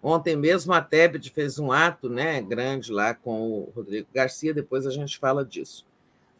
Ontem 0.01 0.35
mesmo 0.35 0.73
a 0.73 0.81
Tebet 0.81 1.29
fez 1.29 1.59
um 1.59 1.71
ato 1.71 2.09
né, 2.09 2.41
grande 2.41 2.91
lá 2.91 3.13
com 3.13 3.39
o 3.39 3.71
Rodrigo 3.75 4.07
Garcia, 4.11 4.51
depois 4.51 4.87
a 4.87 4.89
gente 4.89 5.19
fala 5.19 5.45
disso. 5.45 5.85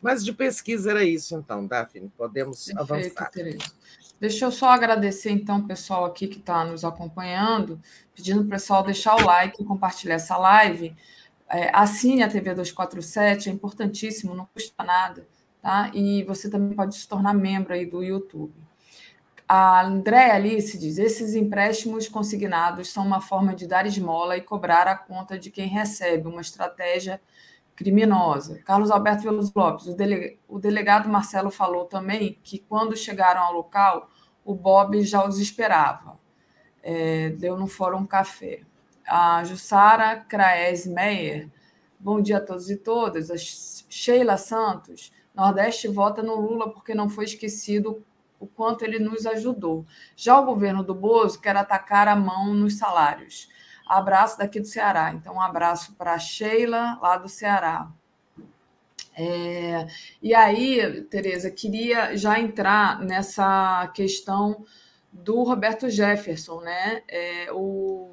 Mas 0.01 0.25
de 0.25 0.33
pesquisa 0.33 0.89
era 0.89 1.03
isso, 1.03 1.35
então, 1.35 1.67
Daphne, 1.67 2.11
podemos 2.17 2.65
Perfeito, 2.65 2.81
avançar. 2.81 3.29
Tereza. 3.29 3.71
Deixa 4.19 4.45
eu 4.45 4.51
só 4.51 4.69
agradecer, 4.69 5.29
então, 5.29 5.59
o 5.59 5.67
pessoal 5.67 6.05
aqui 6.05 6.27
que 6.27 6.39
está 6.39 6.65
nos 6.65 6.83
acompanhando, 6.83 7.79
pedindo 8.15 8.39
para 8.39 8.47
o 8.47 8.49
pessoal 8.49 8.83
deixar 8.83 9.15
o 9.15 9.23
like 9.23 9.61
e 9.61 9.65
compartilhar 9.65 10.15
essa 10.15 10.35
live. 10.37 10.95
É, 11.47 11.69
assine 11.71 12.23
a 12.23 12.27
TV 12.27 12.55
247, 12.55 13.47
é 13.47 13.51
importantíssimo, 13.51 14.33
não 14.33 14.47
custa 14.47 14.83
nada 14.83 15.23
tá? 15.61 15.91
E 15.93 16.23
você 16.23 16.49
também 16.49 16.75
pode 16.75 16.95
se 16.95 17.07
tornar 17.07 17.33
membro 17.33 17.73
aí 17.73 17.85
do 17.85 18.03
YouTube. 18.03 18.53
A 19.47 19.85
Andréa 19.85 20.35
Alice 20.35 20.77
diz: 20.77 20.97
esses 20.97 21.35
empréstimos 21.35 22.07
consignados 22.07 22.89
são 22.89 23.05
uma 23.05 23.19
forma 23.19 23.53
de 23.53 23.67
dar 23.67 23.85
esmola 23.85 24.37
e 24.37 24.41
cobrar 24.41 24.87
a 24.87 24.95
conta 24.95 25.37
de 25.37 25.51
quem 25.51 25.67
recebe, 25.67 26.27
uma 26.27 26.41
estratégia 26.41 27.21
criminosa. 27.75 28.61
Carlos 28.63 28.91
Alberto 28.91 29.23
Veloso 29.23 29.51
Lopes, 29.55 29.87
o, 29.87 29.95
dele, 29.95 30.39
o 30.47 30.59
delegado 30.59 31.09
Marcelo 31.09 31.51
falou 31.51 31.85
também 31.85 32.39
que 32.43 32.59
quando 32.59 32.95
chegaram 32.95 33.41
ao 33.41 33.53
local, 33.53 34.09
o 34.45 34.55
Bob 34.55 35.01
já 35.01 35.27
os 35.27 35.39
esperava. 35.39 36.19
É, 36.83 37.31
deu 37.31 37.57
no 37.57 37.67
Fórum 37.67 38.05
Café. 38.05 38.61
a 39.05 39.43
Jussara 39.43 40.17
Craes 40.17 40.87
Meyer. 40.87 41.49
Bom 41.99 42.21
dia 42.21 42.37
a 42.37 42.41
todos 42.41 42.69
e 42.69 42.77
todas. 42.77 43.29
A 43.29 43.35
Sheila 43.37 44.37
Santos. 44.37 45.11
Nordeste 45.33 45.87
vota 45.87 46.21
no 46.21 46.35
Lula 46.35 46.71
porque 46.71 46.93
não 46.93 47.09
foi 47.09 47.25
esquecido 47.25 48.03
o 48.39 48.47
quanto 48.47 48.83
ele 48.83 48.99
nos 48.99 49.25
ajudou. 49.25 49.85
Já 50.15 50.39
o 50.39 50.45
governo 50.45 50.83
do 50.83 50.95
Bozo 50.95 51.39
quer 51.39 51.55
atacar 51.55 52.07
a 52.07 52.15
mão 52.15 52.53
nos 52.53 52.77
salários. 52.77 53.47
Abraço 53.87 54.37
daqui 54.37 54.59
do 54.59 54.67
Ceará. 54.67 55.11
Então, 55.13 55.35
um 55.35 55.41
abraço 55.41 55.93
para 55.95 56.13
a 56.13 56.19
Sheila, 56.19 56.97
lá 57.01 57.17
do 57.17 57.27
Ceará. 57.29 57.91
É, 59.15 59.87
e 60.21 60.33
aí, 60.33 61.01
Tereza, 61.03 61.51
queria 61.51 62.15
já 62.15 62.39
entrar 62.39 62.99
nessa 63.01 63.91
questão 63.93 64.65
do 65.11 65.43
Roberto 65.43 65.89
Jefferson, 65.89 66.61
né? 66.61 67.03
É, 67.07 67.51
o, 67.51 68.09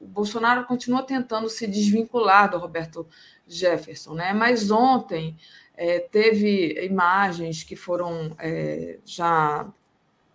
o, 0.00 0.06
Bolsonaro 0.06 0.64
continua 0.64 1.02
tentando 1.02 1.48
se 1.48 1.66
desvincular 1.66 2.50
do 2.50 2.58
Roberto 2.58 3.06
Jefferson, 3.46 4.14
né? 4.14 4.32
Mas 4.32 4.70
ontem 4.70 5.36
é, 5.78 6.00
teve 6.00 6.84
imagens 6.84 7.62
que 7.62 7.76
foram 7.76 8.34
é, 8.36 8.98
já 9.04 9.64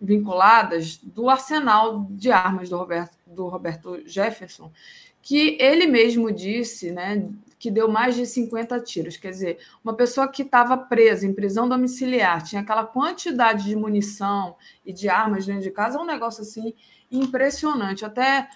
vinculadas 0.00 0.96
do 0.96 1.28
arsenal 1.28 2.06
de 2.10 2.32
armas 2.32 2.70
do 2.70 2.78
Roberto, 2.78 3.18
do 3.26 3.46
Roberto 3.48 4.02
Jefferson, 4.06 4.72
que 5.20 5.58
ele 5.60 5.86
mesmo 5.86 6.32
disse, 6.32 6.90
né, 6.90 7.28
que 7.58 7.70
deu 7.70 7.88
mais 7.88 8.14
de 8.14 8.24
50 8.24 8.80
tiros. 8.80 9.18
Quer 9.18 9.30
dizer, 9.30 9.58
uma 9.84 9.94
pessoa 9.94 10.28
que 10.28 10.42
estava 10.42 10.78
presa 10.78 11.26
em 11.26 11.34
prisão 11.34 11.68
domiciliar, 11.68 12.42
tinha 12.42 12.62
aquela 12.62 12.86
quantidade 12.86 13.64
de 13.64 13.76
munição 13.76 14.56
e 14.84 14.94
de 14.94 15.10
armas 15.10 15.44
dentro 15.44 15.62
de 15.62 15.70
casa, 15.70 15.98
é 15.98 16.00
um 16.00 16.06
negócio 16.06 16.40
assim 16.40 16.72
impressionante. 17.10 18.04
Até 18.04 18.48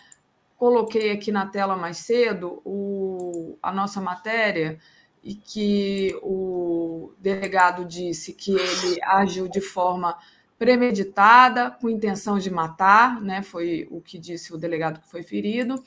coloquei 0.57 1.11
aqui 1.11 1.31
na 1.31 1.47
tela 1.47 1.77
mais 1.77 1.99
cedo 1.99 2.63
o, 2.65 3.59
a 3.63 3.71
nossa 3.73 4.01
matéria 4.01 4.79
e 5.23 5.35
que 5.35 6.19
o 6.23 7.13
delegado 7.19 7.85
disse 7.85 8.33
que 8.33 8.53
ele 8.53 9.03
agiu 9.03 9.49
de 9.49 9.61
forma 9.61 10.17
premeditada, 10.59 11.71
com 11.71 11.89
intenção 11.89 12.39
de 12.39 12.51
matar, 12.51 13.21
né? 13.21 13.43
Foi 13.43 13.87
o 13.91 14.01
que 14.01 14.19
disse 14.19 14.53
o 14.53 14.59
delegado 14.59 15.01
que 15.01 15.09
foi 15.09 15.23
ferido, 15.23 15.83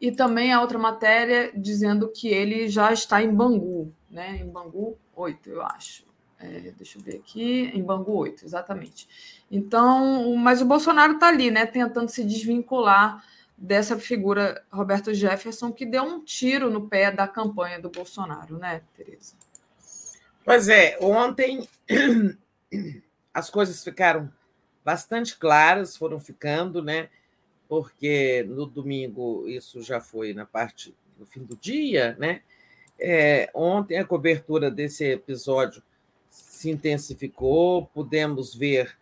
e 0.00 0.12
também 0.12 0.52
a 0.52 0.60
outra 0.60 0.78
matéria 0.78 1.52
dizendo 1.56 2.08
que 2.08 2.28
ele 2.28 2.68
já 2.68 2.92
está 2.92 3.22
em 3.22 3.34
Bangu, 3.34 3.92
né? 4.08 4.36
Em 4.36 4.48
Bangu 4.48 4.96
8, 5.14 5.50
eu 5.50 5.62
acho. 5.62 6.04
É, 6.38 6.72
deixa 6.76 6.98
eu 6.98 7.02
ver 7.02 7.16
aqui, 7.16 7.70
em 7.74 7.82
Bangu 7.82 8.12
8, 8.12 8.44
exatamente. 8.44 9.08
Então, 9.50 10.34
mas 10.36 10.60
o 10.60 10.66
Bolsonaro 10.66 11.14
está 11.14 11.28
ali, 11.28 11.50
né? 11.50 11.66
Tentando 11.66 12.08
se 12.08 12.24
desvincular 12.24 13.24
dessa 13.62 13.96
figura 13.96 14.60
Roberto 14.72 15.14
Jefferson, 15.14 15.70
que 15.70 15.86
deu 15.86 16.02
um 16.02 16.24
tiro 16.24 16.68
no 16.68 16.88
pé 16.88 17.12
da 17.12 17.28
campanha 17.28 17.80
do 17.80 17.88
Bolsonaro, 17.88 18.58
né, 18.58 18.82
Tereza? 18.96 19.34
Pois 20.44 20.68
é, 20.68 20.98
ontem 21.00 21.68
as 23.32 23.48
coisas 23.48 23.84
ficaram 23.84 24.28
bastante 24.84 25.36
claras, 25.36 25.96
foram 25.96 26.18
ficando, 26.18 26.82
né? 26.82 27.08
Porque 27.68 28.44
no 28.48 28.66
domingo 28.66 29.48
isso 29.48 29.80
já 29.80 30.00
foi 30.00 30.34
na 30.34 30.44
parte 30.44 30.92
no 31.16 31.24
fim 31.24 31.44
do 31.44 31.56
dia, 31.56 32.16
né? 32.18 32.42
É, 32.98 33.48
ontem 33.54 33.96
a 33.96 34.04
cobertura 34.04 34.72
desse 34.72 35.04
episódio 35.04 35.80
se 36.28 36.68
intensificou, 36.68 37.86
pudemos 37.86 38.56
ver 38.56 38.96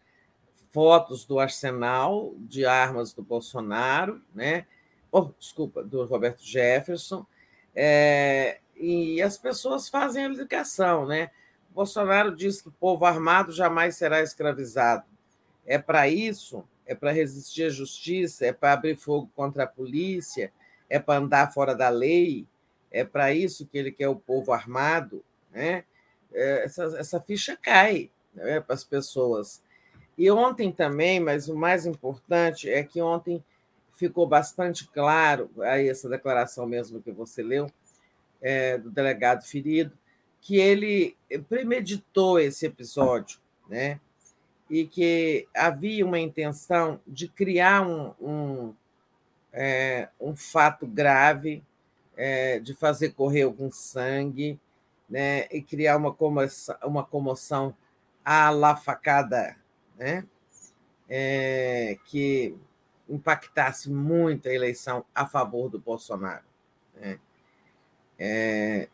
fotos 0.70 1.24
do 1.24 1.39
arsenal 1.39 2.34
de 2.39 2.65
armas 2.65 3.12
do 3.12 3.23
Bolsonaro, 3.23 4.20
né? 4.34 4.66
Oh, 5.10 5.31
desculpa, 5.39 5.82
do 5.82 6.05
Roberto 6.05 6.42
Jefferson, 6.42 7.26
é, 7.74 8.58
e 8.76 9.20
as 9.20 9.36
pessoas 9.36 9.89
fazem 9.89 10.24
a 10.24 10.28
ligação, 10.28 11.07
né? 11.07 11.31
Bolsonaro 11.70 12.34
diz 12.34 12.62
que 12.62 12.68
o 12.68 12.73
povo 12.73 13.05
armado 13.05 13.52
jamais 13.52 13.97
será 13.97 14.23
escravizado. 14.23 15.05
É 15.66 15.78
para 15.78 16.08
isso? 16.08 16.65
É 16.86 16.94
para 16.94 17.12
resistir 17.12 17.65
à 17.65 17.70
justiça? 17.70 18.47
É 18.47 18.52
para 18.52 18.73
abrir 18.73 18.97
fogo 18.97 19.31
contra 19.36 19.65
a 19.65 19.68
polícia? 19.68 20.52
É 20.89 20.99
para 20.99 21.20
andar 21.20 21.52
fora 21.52 21.74
da 21.74 21.89
lei? 21.89 22.47
É 22.90 23.05
para 23.05 23.32
isso 23.32 23.66
que 23.66 23.78
ele 23.78 23.92
quer 23.92 24.08
o 24.08 24.16
povo 24.16 24.52
armado? 24.52 25.24
Né? 25.52 25.84
É, 26.32 26.65
essa, 26.65 26.84
essa 26.99 27.20
ficha 27.20 27.57
cai 27.57 28.10
né, 28.34 28.60
para 28.60 28.74
as 28.74 28.82
pessoas. 28.82 29.62
E 30.20 30.31
ontem 30.31 30.70
também, 30.70 31.18
mas 31.18 31.49
o 31.49 31.57
mais 31.57 31.86
importante 31.86 32.68
é 32.68 32.84
que 32.84 33.00
ontem 33.00 33.42
ficou 33.94 34.26
bastante 34.26 34.86
claro, 34.86 35.50
aí 35.60 35.89
essa 35.89 36.10
declaração 36.10 36.66
mesmo 36.66 37.00
que 37.00 37.10
você 37.10 37.42
leu, 37.42 37.73
é, 38.39 38.76
do 38.76 38.90
delegado 38.90 39.42
ferido, 39.42 39.97
que 40.39 40.58
ele 40.58 41.16
premeditou 41.49 42.39
esse 42.39 42.66
episódio, 42.66 43.40
né? 43.66 43.99
E 44.68 44.86
que 44.86 45.49
havia 45.57 46.05
uma 46.05 46.20
intenção 46.20 47.00
de 47.07 47.26
criar 47.26 47.81
um, 47.81 48.12
um, 48.20 48.74
é, 49.55 50.10
um 50.20 50.36
fato 50.36 50.86
grave, 50.86 51.65
é, 52.15 52.58
de 52.58 52.74
fazer 52.74 53.15
correr 53.15 53.44
algum 53.44 53.70
sangue, 53.70 54.60
né? 55.08 55.47
E 55.50 55.62
criar 55.62 55.97
uma 55.97 56.12
comoção, 56.12 56.76
uma 56.84 57.05
comoção 57.05 57.74
à 58.23 58.50
la 58.50 58.76
facada, 58.76 59.57
né? 60.01 60.25
É, 61.07 61.99
que 62.07 62.57
impactasse 63.07 63.91
muito 63.91 64.49
a 64.49 64.53
eleição 64.53 65.05
a 65.15 65.27
favor 65.27 65.69
do 65.69 65.79
Bolsonaro. 65.79 66.45
Né? 66.97 67.19
É, 68.19 68.89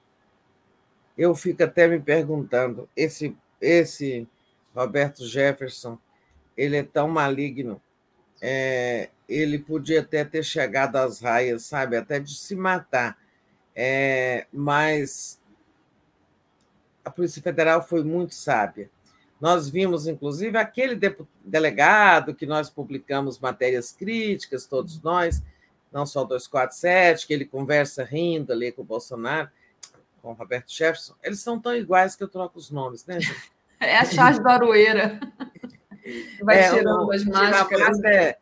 eu 1.16 1.34
fico 1.34 1.62
até 1.62 1.86
me 1.86 2.00
perguntando, 2.00 2.88
esse, 2.96 3.36
esse 3.60 4.26
Roberto 4.74 5.24
Jefferson, 5.24 5.96
ele 6.56 6.76
é 6.76 6.82
tão 6.82 7.08
maligno, 7.08 7.80
é, 8.42 9.10
ele 9.28 9.58
podia 9.58 10.00
até 10.00 10.24
ter 10.24 10.42
chegado 10.42 10.96
às 10.96 11.20
raias, 11.20 11.64
sabe, 11.64 11.96
até 11.96 12.18
de 12.18 12.34
se 12.34 12.56
matar, 12.56 13.16
é, 13.74 14.46
mas 14.52 15.40
a 17.04 17.10
Polícia 17.10 17.40
Federal 17.40 17.86
foi 17.86 18.02
muito 18.02 18.34
sábia. 18.34 18.90
Nós 19.40 19.68
vimos, 19.68 20.06
inclusive, 20.06 20.56
aquele 20.56 20.98
delegado 21.44 22.34
que 22.34 22.46
nós 22.46 22.70
publicamos 22.70 23.38
matérias 23.38 23.92
críticas, 23.92 24.66
todos 24.66 25.00
nós, 25.02 25.42
não 25.92 26.06
só 26.06 26.22
o 26.22 26.26
247, 26.26 27.26
que 27.26 27.34
ele 27.34 27.44
conversa 27.44 28.02
rindo 28.02 28.52
ali 28.52 28.72
com 28.72 28.82
o 28.82 28.84
Bolsonaro 28.84 29.50
com 30.22 30.30
o 30.30 30.34
Roberto 30.34 30.72
Jefferson, 30.72 31.14
eles 31.22 31.40
são 31.40 31.60
tão 31.60 31.76
iguais 31.76 32.16
que 32.16 32.24
eu 32.24 32.28
troco 32.28 32.58
os 32.58 32.70
nomes, 32.70 33.06
né, 33.06 33.20
gente? 33.20 33.54
É 33.78 33.98
a 33.98 34.06
Charles 34.06 34.42
da 34.42 34.52
Aroeira. 34.52 35.20
Vai 36.40 36.60
é, 36.60 36.70
tirando 36.70 37.12
as 37.12 37.24
máscaras. 37.26 38.02
É. 38.04 38.38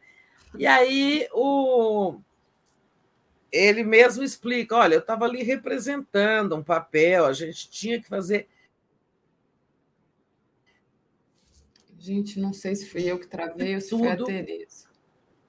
E 0.57 0.65
aí 0.65 1.27
o 1.33 2.21
ele 3.55 3.85
mesmo 3.85 4.23
explica: 4.23 4.77
olha, 4.77 4.95
eu 4.95 5.01
estava 5.01 5.25
ali 5.25 5.43
representando 5.43 6.55
um 6.57 6.63
papel, 6.63 7.25
a 7.25 7.33
gente 7.33 7.71
tinha 7.71 8.01
que 8.01 8.09
fazer. 8.09 8.49
Gente, 12.05 12.39
não 12.39 12.53
sei 12.53 12.77
se 12.77 12.87
fui 12.87 13.03
eu 13.05 13.19
que 13.19 13.27
travei 13.27 13.75
ou 13.77 13.81
se 13.81 13.89
Tudo, 13.89 14.01
foi 14.01 14.11
a 14.11 14.17
Tereza. 14.25 14.87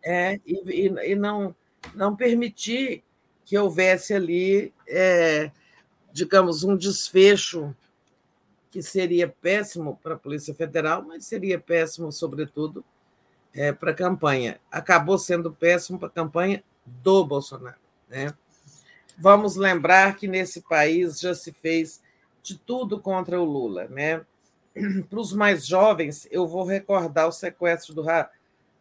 É, 0.01 0.39
e, 0.45 0.87
e, 0.87 1.11
e, 1.11 1.15
não, 1.15 1.53
não 1.93 2.15
permitir 2.15 3.03
que 3.43 3.57
houvesse 3.57 4.13
ali 4.13 4.73
é, 4.87 5.51
digamos, 6.13 6.63
um 6.63 6.77
desfecho 6.77 7.75
que 8.71 8.81
seria 8.81 9.27
péssimo 9.27 9.99
para 10.01 10.13
a 10.13 10.17
Polícia 10.17 10.55
Federal, 10.55 11.03
mas 11.05 11.25
seria 11.25 11.59
péssimo, 11.59 12.09
sobretudo, 12.09 12.85
é, 13.53 13.73
para 13.73 13.91
a 13.91 13.93
campanha. 13.93 14.57
Acabou 14.71 15.17
sendo 15.17 15.51
péssimo 15.51 15.99
para 15.99 16.07
a 16.07 16.11
campanha 16.11 16.63
do 16.85 17.25
Bolsonaro. 17.25 17.75
Né? 18.07 18.33
Vamos 19.17 19.57
lembrar 19.57 20.15
que 20.15 20.25
nesse 20.25 20.61
país 20.61 21.19
já 21.19 21.35
se 21.35 21.51
fez 21.51 22.01
de 22.41 22.57
tudo 22.57 22.97
contra 22.97 23.37
o 23.37 23.43
Lula. 23.43 23.89
Né? 23.89 24.25
Para 25.09 25.19
os 25.19 25.33
mais 25.33 25.65
jovens, 25.65 26.27
eu 26.29 26.47
vou 26.47 26.63
recordar 26.63 27.27
o 27.27 27.31
sequestro 27.31 27.93
do, 27.93 28.03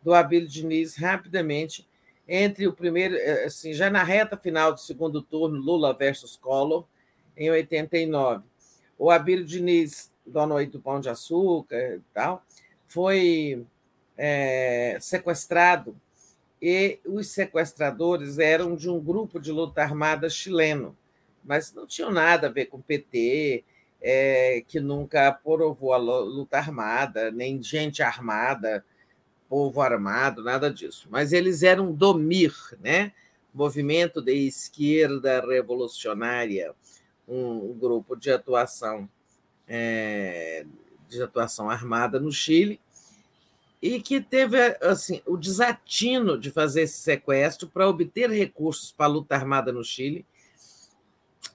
do 0.02 0.12
Abílio 0.12 0.48
Diniz 0.48 0.96
rapidamente, 0.96 1.88
entre 2.26 2.66
o 2.66 2.72
primeiro, 2.72 3.16
é, 3.16 3.44
assim, 3.44 3.72
já 3.72 3.88
na 3.88 4.02
reta 4.02 4.36
final 4.36 4.72
do 4.72 4.80
segundo 4.80 5.22
turno, 5.22 5.60
Lula 5.60 5.92
versus 5.92 6.36
Collor, 6.36 6.84
em 7.36 7.50
89. 7.50 8.44
O 8.98 9.10
Abílio 9.10 9.44
Diniz, 9.44 10.12
dono 10.26 10.56
aí 10.56 10.66
do 10.66 10.80
Pão 10.80 11.00
de 11.00 11.08
Açúcar 11.08 11.96
e 11.96 12.00
tal, 12.12 12.44
foi 12.88 13.64
é, 14.16 14.96
sequestrado 15.00 15.96
e 16.60 16.98
os 17.04 17.28
sequestradores 17.28 18.38
eram 18.38 18.74
de 18.74 18.88
um 18.88 18.98
grupo 18.98 19.38
de 19.38 19.52
luta 19.52 19.82
armada 19.82 20.30
chileno, 20.30 20.96
mas 21.44 21.72
não 21.74 21.86
tinham 21.86 22.10
nada 22.10 22.46
a 22.46 22.50
ver 22.50 22.66
com 22.66 22.80
PT, 22.80 23.64
é, 24.06 24.62
que 24.68 24.78
nunca 24.80 25.28
aprovou 25.28 25.94
a 25.94 25.96
luta 25.96 26.58
armada, 26.58 27.30
nem 27.30 27.62
gente 27.62 28.02
armada, 28.02 28.84
povo 29.48 29.80
armado, 29.80 30.44
nada 30.44 30.70
disso. 30.70 31.08
Mas 31.10 31.32
eles 31.32 31.62
eram 31.62 31.90
do 31.90 32.12
MIR, 32.12 32.54
né? 32.82 33.14
Movimento 33.54 34.20
de 34.20 34.46
Esquerda 34.46 35.40
Revolucionária, 35.40 36.74
um, 37.26 37.70
um 37.70 37.72
grupo 37.72 38.14
de 38.14 38.30
atuação 38.30 39.08
é, 39.66 40.66
de 41.08 41.22
atuação 41.22 41.70
armada 41.70 42.20
no 42.20 42.30
Chile, 42.30 42.78
e 43.80 44.02
que 44.02 44.20
teve 44.20 44.58
assim 44.82 45.22
o 45.26 45.34
desatino 45.34 46.38
de 46.38 46.50
fazer 46.50 46.82
esse 46.82 46.98
sequestro 46.98 47.68
para 47.68 47.88
obter 47.88 48.28
recursos 48.28 48.92
para 48.92 49.06
a 49.06 49.08
luta 49.08 49.34
armada 49.34 49.72
no 49.72 49.82
Chile, 49.82 50.26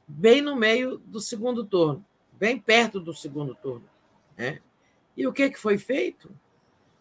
bem 0.08 0.42
no 0.42 0.56
meio 0.56 0.98
do 0.98 1.20
segundo 1.20 1.64
turno, 1.64 2.04
bem 2.40 2.58
perto 2.60 3.00
do 3.00 3.14
segundo 3.14 3.54
turno. 3.56 3.88
Né? 4.38 4.60
E 5.16 5.28
o 5.28 5.34
que, 5.34 5.50
que 5.50 5.60
foi 5.60 5.78
feito? 5.78 6.32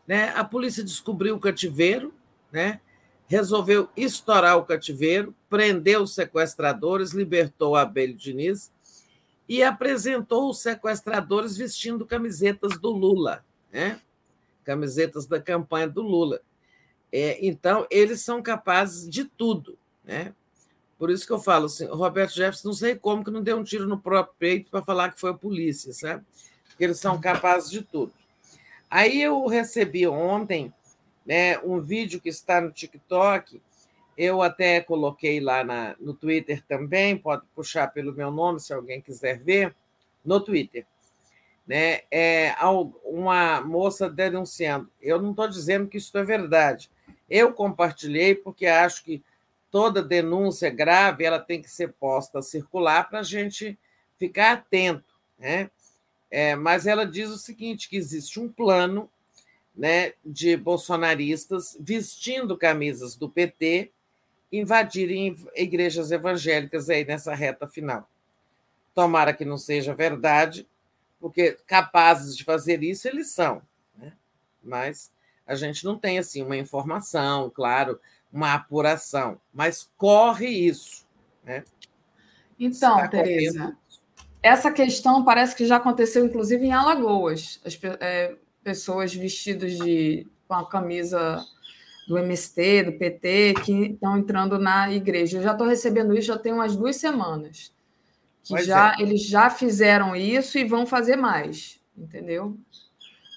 Né? 0.07 0.31
A 0.31 0.45
polícia 0.45 0.83
descobriu 0.83 1.37
o 1.37 1.41
cativeiro, 1.41 2.13
né? 2.51 2.81
resolveu 3.27 3.89
estourar 3.97 4.57
o 4.57 4.65
cativeiro, 4.65 5.35
prendeu 5.49 6.03
os 6.03 6.15
sequestradores, 6.15 7.13
libertou 7.13 7.77
Abelho 7.77 8.15
Diniz 8.15 8.73
e 9.49 9.63
apresentou 9.63 10.51
os 10.51 10.61
sequestradores 10.61 11.57
vestindo 11.57 12.05
camisetas 12.05 12.79
do 12.81 12.91
Lula. 12.91 13.45
Né? 13.73 14.01
camisetas 14.69 15.25
da 15.27 15.41
campanha 15.41 15.89
do 15.89 16.03
Lula. 16.03 16.43
É, 17.11 17.39
então, 17.47 17.87
eles 17.91 18.21
são 18.21 18.43
capazes 18.43 19.09
de 19.09 19.25
tudo. 19.25 19.79
Né? 20.05 20.35
Por 20.99 21.11
isso 21.11 21.27
que 21.27 21.33
eu 21.33 21.39
falo 21.39 21.67
assim, 21.67 21.87
Roberto 21.87 22.35
Jefferson, 22.35 22.69
não 22.69 22.75
sei 22.75 22.97
como 22.97 23.25
que 23.25 23.31
não 23.31 23.43
deu 23.43 23.57
um 23.57 23.65
tiro 23.65 23.87
no 23.87 23.99
próprio 23.99 24.35
peito 24.39 24.71
para 24.71 24.83
falar 24.83 25.13
que 25.13 25.21
foi 25.21 25.31
a 25.31 25.35
polícia, 25.35 25.93
sabe? 25.93 26.25
Porque 26.69 26.85
eles 26.85 26.99
são 26.99 27.21
capazes 27.21 27.71
de 27.71 27.83
tudo. 27.83 28.13
Aí 28.91 29.21
eu 29.23 29.47
recebi 29.47 30.07
ontem 30.07 30.73
né, 31.25 31.59
um 31.61 31.81
vídeo 31.81 32.21
que 32.21 32.29
está 32.29 32.61
no 32.61 32.73
TikTok, 32.73 33.61
eu 34.17 34.43
até 34.43 34.81
coloquei 34.81 35.39
lá 35.41 35.63
na, 35.63 35.95
no 36.01 36.13
Twitter 36.13 36.65
também, 36.67 37.17
pode 37.17 37.45
puxar 37.55 37.87
pelo 37.89 38.13
meu 38.13 38.31
nome 38.33 38.59
se 38.59 38.73
alguém 38.73 39.01
quiser 39.01 39.39
ver, 39.39 39.75
no 40.25 40.41
Twitter 40.41 40.85
né, 41.69 42.01
é, 42.11 42.55
uma 43.05 43.61
moça 43.61 44.09
denunciando. 44.09 44.91
Eu 45.03 45.21
não 45.21 45.33
estou 45.33 45.47
dizendo 45.47 45.87
que 45.87 45.99
isso 45.99 46.17
é 46.17 46.25
verdade. 46.25 46.91
Eu 47.29 47.53
compartilhei 47.53 48.35
porque 48.35 48.67
acho 48.67 49.05
que 49.05 49.23
toda 49.71 50.03
denúncia 50.03 50.71
grave 50.71 51.25
ela 51.25 51.39
tem 51.39 51.61
que 51.61 51.71
ser 51.71 51.93
posta 51.93 52.39
a 52.39 52.43
circular 52.43 53.09
para 53.09 53.21
a 53.21 53.25
gente 53.25 53.79
ficar 54.19 54.53
atento. 54.53 55.15
Né? 55.39 55.71
É, 56.31 56.55
mas 56.55 56.87
ela 56.87 57.07
diz 57.07 57.31
o 57.31 57.39
seguinte: 57.39 57.89
que 57.89 57.97
existe 57.97 58.41
um 58.41 58.49
plano 58.49 59.11
né, 59.75 60.13
de 60.25 60.57
bolsonaristas 60.57 61.77
vestindo 61.81 62.57
camisas 62.57 63.17
do 63.17 63.29
PT 63.29 63.93
invadirem 64.51 65.37
igrejas 65.55 66.11
evangélicas 66.11 66.89
aí 66.91 67.05
nessa 67.05 67.35
reta 67.35 67.69
final. 67.69 68.09
Tomara 68.95 69.33
que 69.33 69.45
não 69.45 69.59
seja 69.59 69.95
verdade, 69.95 70.67
porque 71.21 71.57
capazes 71.67 72.37
de 72.37 72.45
fazer 72.45 72.83
isso 72.83 73.07
eles 73.07 73.31
são, 73.31 73.63
né? 73.97 74.13
mas 74.63 75.13
a 75.47 75.55
gente 75.55 75.85
não 75.85 75.99
tem 75.99 76.19
assim 76.19 76.43
uma 76.43 76.57
informação, 76.57 77.51
claro, 77.51 78.01
uma 78.33 78.55
apuração, 78.55 79.41
mas 79.53 79.91
corre 79.97 80.47
isso. 80.47 81.07
Né? 81.45 81.65
Então, 82.59 83.09
Tereza, 83.09 83.77
essa 84.43 84.71
questão 84.71 85.25
parece 85.25 85.55
que 85.55 85.67
já 85.67 85.77
aconteceu, 85.77 86.25
inclusive, 86.25 86.67
em 86.67 86.73
Alagoas. 86.73 87.61
As 87.65 87.79
é, 88.01 88.37
pessoas 88.63 89.15
vestidas 89.15 89.77
de 89.77 90.27
com 90.47 90.55
a 90.55 90.69
camisa 90.69 91.45
do 92.09 92.17
MST, 92.17 92.85
do 92.85 92.93
PT, 92.93 93.55
que 93.65 93.73
estão 93.93 94.17
entrando 94.17 94.59
na 94.59 94.91
igreja. 94.91 95.39
Eu 95.39 95.43
já 95.43 95.53
estou 95.53 95.67
recebendo 95.67 96.17
isso 96.17 96.29
já 96.29 96.39
tem 96.39 96.53
umas 96.53 96.75
duas 96.75 96.97
semanas 96.97 97.71
que 98.57 98.63
já 98.63 98.97
é. 98.99 99.03
eles 99.03 99.27
já 99.27 99.51
fizeram 99.51 100.17
isso 100.17 100.59
e 100.59 100.65
vão 100.65 100.87
fazer 100.87 101.17
mais, 101.17 101.79
entendeu? 101.97 102.57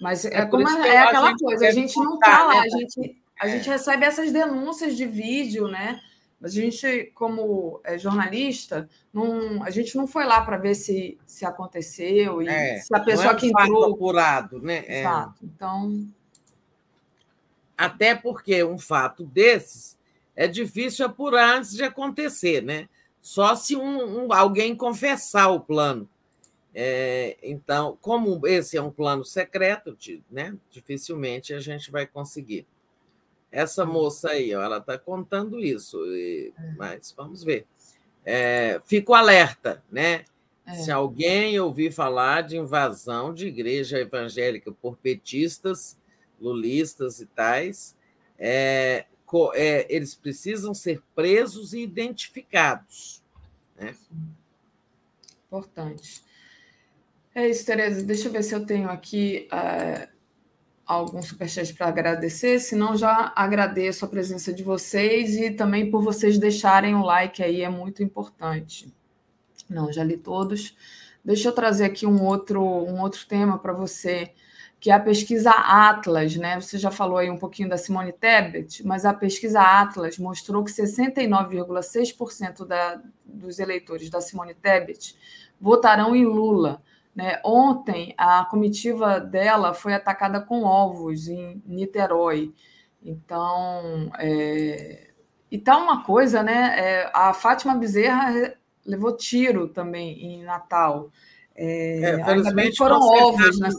Mas 0.02 0.26
é, 0.26 0.40
é 0.40 0.46
como 0.46 0.68
é, 0.68 0.88
é 0.88 1.00
aquela 1.00 1.36
coisa, 1.38 1.68
a 1.68 1.72
gente 1.72 1.96
não 1.98 2.16
está 2.16 2.46
lá, 2.46 2.54
né? 2.54 2.60
a 2.60 2.70
gente, 2.70 3.21
a 3.42 3.48
gente 3.48 3.70
recebe 3.70 4.06
essas 4.06 4.32
denúncias 4.32 4.96
de 4.96 5.06
vídeo, 5.06 5.68
né? 5.68 6.00
A 6.42 6.48
gente, 6.48 7.12
como 7.14 7.80
é, 7.84 7.98
jornalista, 7.98 8.90
não, 9.14 9.64
a 9.64 9.70
gente 9.70 9.96
não 9.96 10.08
foi 10.08 10.26
lá 10.26 10.42
para 10.42 10.58
ver 10.58 10.74
se, 10.74 11.18
se 11.26 11.46
aconteceu 11.46 12.42
e 12.42 12.48
é, 12.48 12.80
se 12.80 12.96
a 12.96 13.00
pessoa 13.00 13.32
é 13.32 13.34
um 13.34 13.38
que 13.38 13.48
entrou. 13.48 13.94
apurado, 13.94 14.60
né? 14.60 14.84
É. 14.88 15.02
Exato. 15.02 15.36
Então. 15.44 16.08
Até 17.78 18.16
porque 18.16 18.64
um 18.64 18.78
fato 18.78 19.24
desses 19.24 19.98
é 20.36 20.48
difícil 20.48 21.06
apurar 21.06 21.58
antes 21.58 21.72
de 21.74 21.84
acontecer, 21.84 22.62
né? 22.62 22.88
só 23.22 23.56
se 23.56 23.76
um, 23.76 24.26
um 24.26 24.34
alguém 24.34 24.76
confessar 24.76 25.50
o 25.50 25.60
plano. 25.60 26.10
É, 26.74 27.38
então, 27.44 27.98
como 28.02 28.48
esse 28.48 28.78
é 28.78 28.82
um 28.82 28.90
plano 28.92 29.24
secreto, 29.24 29.96
né, 30.30 30.56
dificilmente 30.72 31.54
a 31.54 31.60
gente 31.60 31.92
vai 31.92 32.08
conseguir. 32.08 32.66
Essa 33.52 33.86
moça 33.86 34.30
aí, 34.30 34.56
ó, 34.56 34.62
ela 34.62 34.78
está 34.78 34.98
contando 34.98 35.60
isso, 35.60 35.98
e, 36.08 36.54
é. 36.58 36.72
mas 36.78 37.14
vamos 37.16 37.44
ver. 37.44 37.68
É, 38.26 38.80
fico 38.86 39.14
alerta, 39.14 39.84
né? 39.92 40.24
É. 40.66 40.76
Se 40.76 40.92
alguém 40.92 41.60
ouvir 41.60 41.92
falar 41.92 42.44
de 42.44 42.58
invasão 42.58 43.34
de 43.34 43.48
igreja 43.48 44.00
evangélica 44.00 44.72
por 44.72 44.96
petistas, 44.96 45.98
lulistas 46.40 47.20
e 47.20 47.26
tais, 47.26 47.96
é, 48.38 49.06
é, 49.54 49.86
eles 49.90 50.16
precisam 50.16 50.74
ser 50.74 51.02
presos 51.14 51.74
e 51.74 51.82
identificados. 51.82 53.22
Né? 53.76 53.96
Importante. 55.48 56.24
É 57.34 57.48
isso, 57.48 57.66
Tereza. 57.66 58.04
Deixa 58.04 58.28
eu 58.28 58.32
ver 58.32 58.44
se 58.44 58.54
eu 58.54 58.66
tenho 58.66 58.90
aqui 58.90 59.48
uh, 59.52 60.08
algum 60.94 61.22
superchat 61.22 61.74
para 61.74 61.88
agradecer. 61.88 62.60
Se 62.60 62.76
não, 62.76 62.96
já 62.96 63.32
agradeço 63.36 64.06
a 64.06 64.08
presença 64.08 64.54
de 64.54 64.64
vocês 64.64 65.36
e 65.36 65.52
também 65.52 65.90
por 65.90 66.02
vocês 66.04 66.38
deixarem 66.38 66.96
o 66.96 67.04
like 67.04 67.44
aí, 67.44 67.62
é 67.62 67.70
muito 67.70 68.04
importante. 68.04 68.94
Não, 69.70 69.92
já 69.92 70.04
li 70.04 70.18
todos. 70.18 70.76
Deixa 71.24 71.50
eu 71.50 71.54
trazer 71.54 71.86
aqui 71.86 72.06
um 72.06 72.24
outro, 72.24 72.62
um 72.64 73.00
outro 73.02 73.26
tema 73.28 73.58
para 73.58 73.74
você 73.74 74.32
que 74.82 74.90
é 74.90 74.94
a 74.96 75.00
pesquisa 75.00 75.52
Atlas, 75.52 76.36
né? 76.36 76.60
Você 76.60 76.80
já 76.80 76.90
falou 76.90 77.20
aí 77.20 77.30
um 77.30 77.38
pouquinho 77.38 77.70
da 77.70 77.78
Simone 77.78 78.12
Tebet, 78.12 78.84
mas 78.84 79.06
a 79.06 79.14
pesquisa 79.14 79.62
Atlas 79.62 80.18
mostrou 80.18 80.64
que 80.64 80.72
69,6% 80.72 82.66
da, 82.66 83.00
dos 83.24 83.60
eleitores 83.60 84.10
da 84.10 84.20
Simone 84.20 84.56
Tebet 84.56 85.16
votarão 85.62 86.16
em 86.16 86.26
Lula. 86.26 86.82
Né? 87.16 87.40
Ontem, 87.44 88.14
a 88.18 88.46
comitiva 88.46 89.20
dela 89.20 89.74
foi 89.74 89.94
atacada 89.94 90.40
com 90.40 90.64
ovos 90.64 91.28
em 91.28 91.62
Niterói. 91.66 92.54
Então, 93.04 94.12
é... 94.18 95.10
e 95.50 95.58
tá 95.58 95.78
uma 95.78 96.04
coisa, 96.04 96.42
né? 96.42 96.76
É, 96.78 97.12
a 97.14 97.34
Fátima 97.34 97.76
Bezerra 97.76 98.54
levou 98.86 99.16
tiro 99.16 99.68
também 99.68 100.24
em 100.24 100.44
Natal. 100.44 101.12
É, 101.56 102.02
é, 102.02 102.26
felizmente 102.26 102.78
foram 102.78 103.00
ovos 103.00 103.60
na 103.60 103.70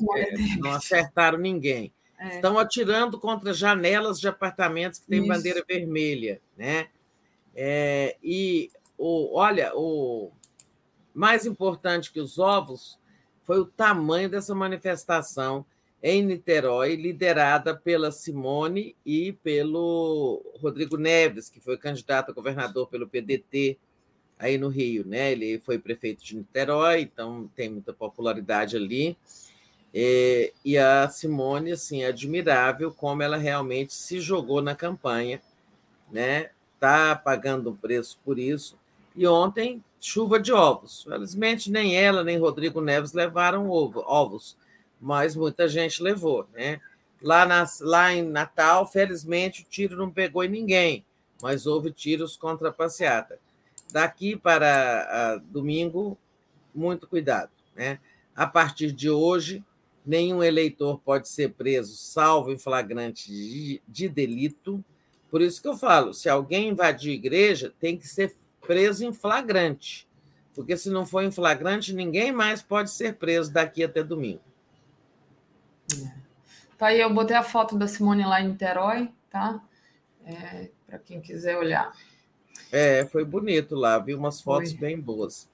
Não 0.61 0.73
acertaram 0.73 1.39
ninguém. 1.39 1.93
É. 2.19 2.37
Estão 2.37 2.59
atirando 2.59 3.19
contra 3.19 3.53
janelas 3.53 4.21
de 4.21 4.29
apartamentos 4.29 5.01
que 5.01 5.07
têm 5.07 5.21
Isso. 5.21 5.29
bandeira 5.29 5.65
vermelha. 5.67 6.41
Né? 6.57 6.87
É, 7.55 8.17
e 8.23 8.71
o, 8.97 9.37
olha, 9.37 9.73
o 9.75 10.31
mais 11.13 11.45
importante 11.45 12.13
que 12.13 12.21
os 12.21 12.39
ovos 12.39 12.99
foi 13.45 13.61
o 13.61 13.67
tamanho 13.67 14.29
dessa 14.29 14.55
manifestação 14.55 15.65
em 16.03 16.23
Niterói, 16.23 16.97
liderada 16.97 17.77
pela 17.77 18.11
Simone 18.11 18.97
e 19.07 19.33
pelo 19.33 20.43
Rodrigo 20.61 20.97
Neves, 20.97 21.49
que 21.49 21.61
foi 21.61 21.77
candidato 21.77 22.31
a 22.31 22.35
governador 22.35 22.89
pelo 22.89 23.07
PDT 23.07 23.79
aí 24.39 24.59
no 24.59 24.69
Rio, 24.69 25.07
né? 25.07 25.31
Ele 25.31 25.61
foi 25.61 25.79
prefeito 25.79 26.25
de 26.25 26.37
Niterói, 26.37 27.03
então 27.03 27.49
tem 27.55 27.71
muita 27.71 27.93
popularidade 27.93 28.77
ali. 28.77 29.17
É, 29.95 30.53
e 30.65 30.77
a 30.77 31.09
Simone, 31.09 31.73
assim, 31.73 32.03
é 32.03 32.07
admirável 32.07 32.93
como 32.93 33.23
ela 33.23 33.37
realmente 33.37 33.95
se 33.95 34.19
jogou 34.19 34.61
na 34.61 34.75
campanha, 34.75 35.41
né? 36.11 36.51
Tá 36.81 37.15
pagando 37.15 37.71
um 37.71 37.77
preço 37.77 38.19
por 38.25 38.39
isso. 38.39 38.77
E 39.15 39.25
ontem, 39.27 39.85
chuva 40.03 40.41
de 40.41 40.53
ovos. 40.53 41.05
Felizmente, 41.05 41.71
nem 41.71 41.97
ela, 41.97 42.25
nem 42.25 42.39
Rodrigo 42.39 42.81
Neves 42.81 43.13
levaram 43.13 43.71
ovo, 43.71 44.03
ovos, 44.07 44.57
mas 45.01 45.37
muita 45.37 45.69
gente 45.69 46.03
levou, 46.03 46.47
né? 46.53 46.81
Lá, 47.23 47.47
nas, 47.47 47.81
lá 47.81 48.13
em 48.13 48.23
Natal, 48.23 48.85
felizmente, 48.91 49.63
o 49.63 49.67
tiro 49.71 49.97
não 49.97 50.11
pegou 50.11 50.43
em 50.43 50.49
ninguém, 50.49 51.05
mas 51.41 51.67
houve 51.67 51.93
tiros 51.93 52.37
contra 52.37 52.69
a 52.71 52.73
passeata 52.73 53.39
daqui 53.93 54.37
para 54.37 55.41
domingo, 55.51 56.19
muito 56.75 57.07
cuidado. 57.07 57.51
Né? 57.77 58.01
A 58.35 58.47
partir 58.47 58.91
de 58.91 59.09
hoje, 59.09 59.63
nenhum 60.05 60.43
eleitor 60.43 60.99
pode 60.99 61.29
ser 61.29 61.53
preso, 61.53 61.95
salvo 61.97 62.51
em 62.51 62.59
flagrante 62.59 63.31
de, 63.31 63.83
de 63.87 64.09
delito, 64.09 64.83
Por 65.31 65.41
isso 65.41 65.63
que 65.63 65.69
eu 65.69 65.77
falo: 65.77 66.13
se 66.13 66.29
alguém 66.29 66.71
invadir 66.71 67.13
igreja, 67.13 67.73
tem 67.79 67.97
que 67.97 68.09
ser 68.09 68.35
preso 68.67 69.05
em 69.05 69.13
flagrante. 69.13 70.09
Porque 70.55 70.77
se 70.77 70.91
não 70.91 71.07
for 71.07 71.23
em 71.23 71.31
flagrante, 71.31 71.93
ninguém 71.93 72.33
mais 72.33 72.63
pode 72.63 72.91
ser 72.91 73.15
preso 73.15 73.53
daqui 73.53 73.83
até 73.85 74.03
domingo. 74.03 74.41
Tá 76.79 76.89
aí, 76.89 77.01
eu 77.01 77.13
botei 77.13 77.37
a 77.37 77.43
foto 77.43 77.77
da 77.77 77.87
Simone 77.87 78.25
lá 78.25 78.41
em 78.41 78.49
Niterói, 78.49 79.11
tá? 79.31 79.63
É, 80.25 80.69
Para 80.87 80.99
quem 80.99 81.21
quiser 81.21 81.57
olhar. 81.57 81.93
É, 82.71 83.05
foi 83.07 83.25
bonito 83.25 83.75
lá, 83.75 83.99
vi 83.99 84.15
umas 84.15 84.41
fotos 84.41 84.71
Foi. 84.71 84.81
bem 84.81 85.01
boas. 85.01 85.49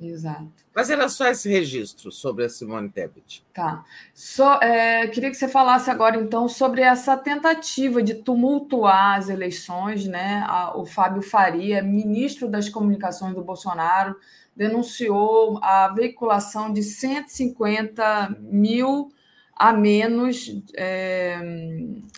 Exato. 0.00 0.50
Mas 0.74 0.90
era 0.90 1.08
só 1.08 1.28
esse 1.28 1.48
registro 1.48 2.10
sobre 2.10 2.44
a 2.44 2.48
Simone 2.48 2.88
Tebet. 2.88 3.44
Tá. 3.54 3.84
Só, 4.12 4.58
é, 4.60 5.06
queria 5.06 5.30
que 5.30 5.36
você 5.36 5.46
falasse 5.46 5.88
agora, 5.88 6.16
então, 6.16 6.48
sobre 6.48 6.82
essa 6.82 7.16
tentativa 7.16 8.02
de 8.02 8.14
tumultuar 8.14 9.18
as 9.18 9.28
eleições, 9.28 10.06
né? 10.06 10.44
O 10.74 10.84
Fábio 10.84 11.22
Faria, 11.22 11.82
ministro 11.82 12.48
das 12.48 12.68
Comunicações 12.68 13.34
do 13.34 13.44
Bolsonaro, 13.44 14.16
denunciou 14.56 15.58
a 15.62 15.88
veiculação 15.88 16.72
de 16.72 16.82
150 16.82 18.36
mil 18.40 19.12
a 19.56 19.72
menos 19.72 20.60
é, 20.76 21.38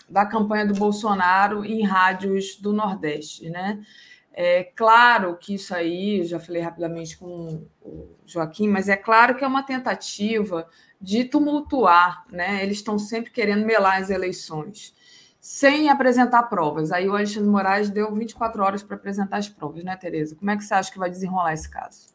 da 0.09 0.25
campanha 0.25 0.65
do 0.65 0.73
Bolsonaro 0.73 1.63
em 1.63 1.83
rádios 1.83 2.55
do 2.55 2.73
Nordeste, 2.73 3.49
né? 3.49 3.79
É 4.39 4.65
claro 4.75 5.35
que 5.35 5.55
isso 5.55 5.73
aí, 5.73 6.23
já 6.23 6.39
falei 6.39 6.61
rapidamente 6.61 7.17
com 7.17 7.65
o 7.81 8.15
Joaquim, 8.23 8.67
mas 8.67 8.87
é 8.87 8.95
claro 8.95 9.35
que 9.35 9.43
é 9.43 9.47
uma 9.47 9.63
tentativa 9.63 10.69
de 11.01 11.25
tumultuar, 11.25 12.23
né? 12.31 12.61
Eles 12.61 12.77
estão 12.77 12.99
sempre 12.99 13.31
querendo 13.31 13.65
melar 13.65 13.99
as 13.99 14.11
eleições, 14.11 14.93
sem 15.39 15.89
apresentar 15.89 16.43
provas. 16.43 16.91
Aí 16.91 17.09
o 17.09 17.15
Alexandre 17.15 17.49
Moraes 17.49 17.89
deu 17.89 18.13
24 18.13 18.61
horas 18.61 18.83
para 18.83 18.95
apresentar 18.95 19.37
as 19.37 19.49
provas, 19.49 19.83
né, 19.83 19.97
Tereza? 19.97 20.35
Como 20.35 20.51
é 20.51 20.55
que 20.55 20.63
você 20.63 20.75
acha 20.75 20.91
que 20.91 20.99
vai 20.99 21.09
desenrolar 21.09 21.53
esse 21.53 21.67
caso? 21.67 22.09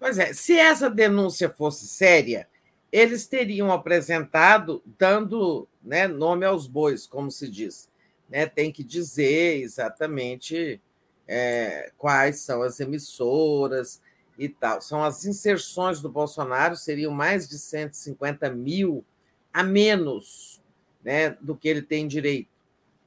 Pois 0.00 0.18
é, 0.18 0.32
se 0.32 0.58
essa 0.58 0.90
denúncia 0.90 1.48
fosse 1.48 1.86
séria, 1.86 2.48
eles 2.90 3.24
teriam 3.28 3.70
apresentado 3.70 4.82
dando 4.98 5.68
né, 5.80 6.08
nome 6.08 6.44
aos 6.44 6.66
bois, 6.66 7.06
como 7.06 7.30
se 7.30 7.48
diz. 7.48 7.88
Né? 8.28 8.46
Tem 8.46 8.72
que 8.72 8.82
dizer 8.82 9.60
exatamente 9.62 10.82
é, 11.26 11.92
quais 11.96 12.40
são 12.40 12.62
as 12.62 12.80
emissoras 12.80 14.00
e 14.38 14.48
tal. 14.48 14.80
São 14.80 15.02
as 15.02 15.24
inserções 15.24 16.00
do 16.00 16.08
Bolsonaro, 16.08 16.76
seriam 16.76 17.12
mais 17.12 17.48
de 17.48 17.58
150 17.58 18.50
mil 18.50 19.04
a 19.52 19.62
menos 19.62 20.60
né, 21.02 21.30
do 21.40 21.54
que 21.56 21.68
ele 21.68 21.82
tem 21.82 22.08
direito. 22.08 22.48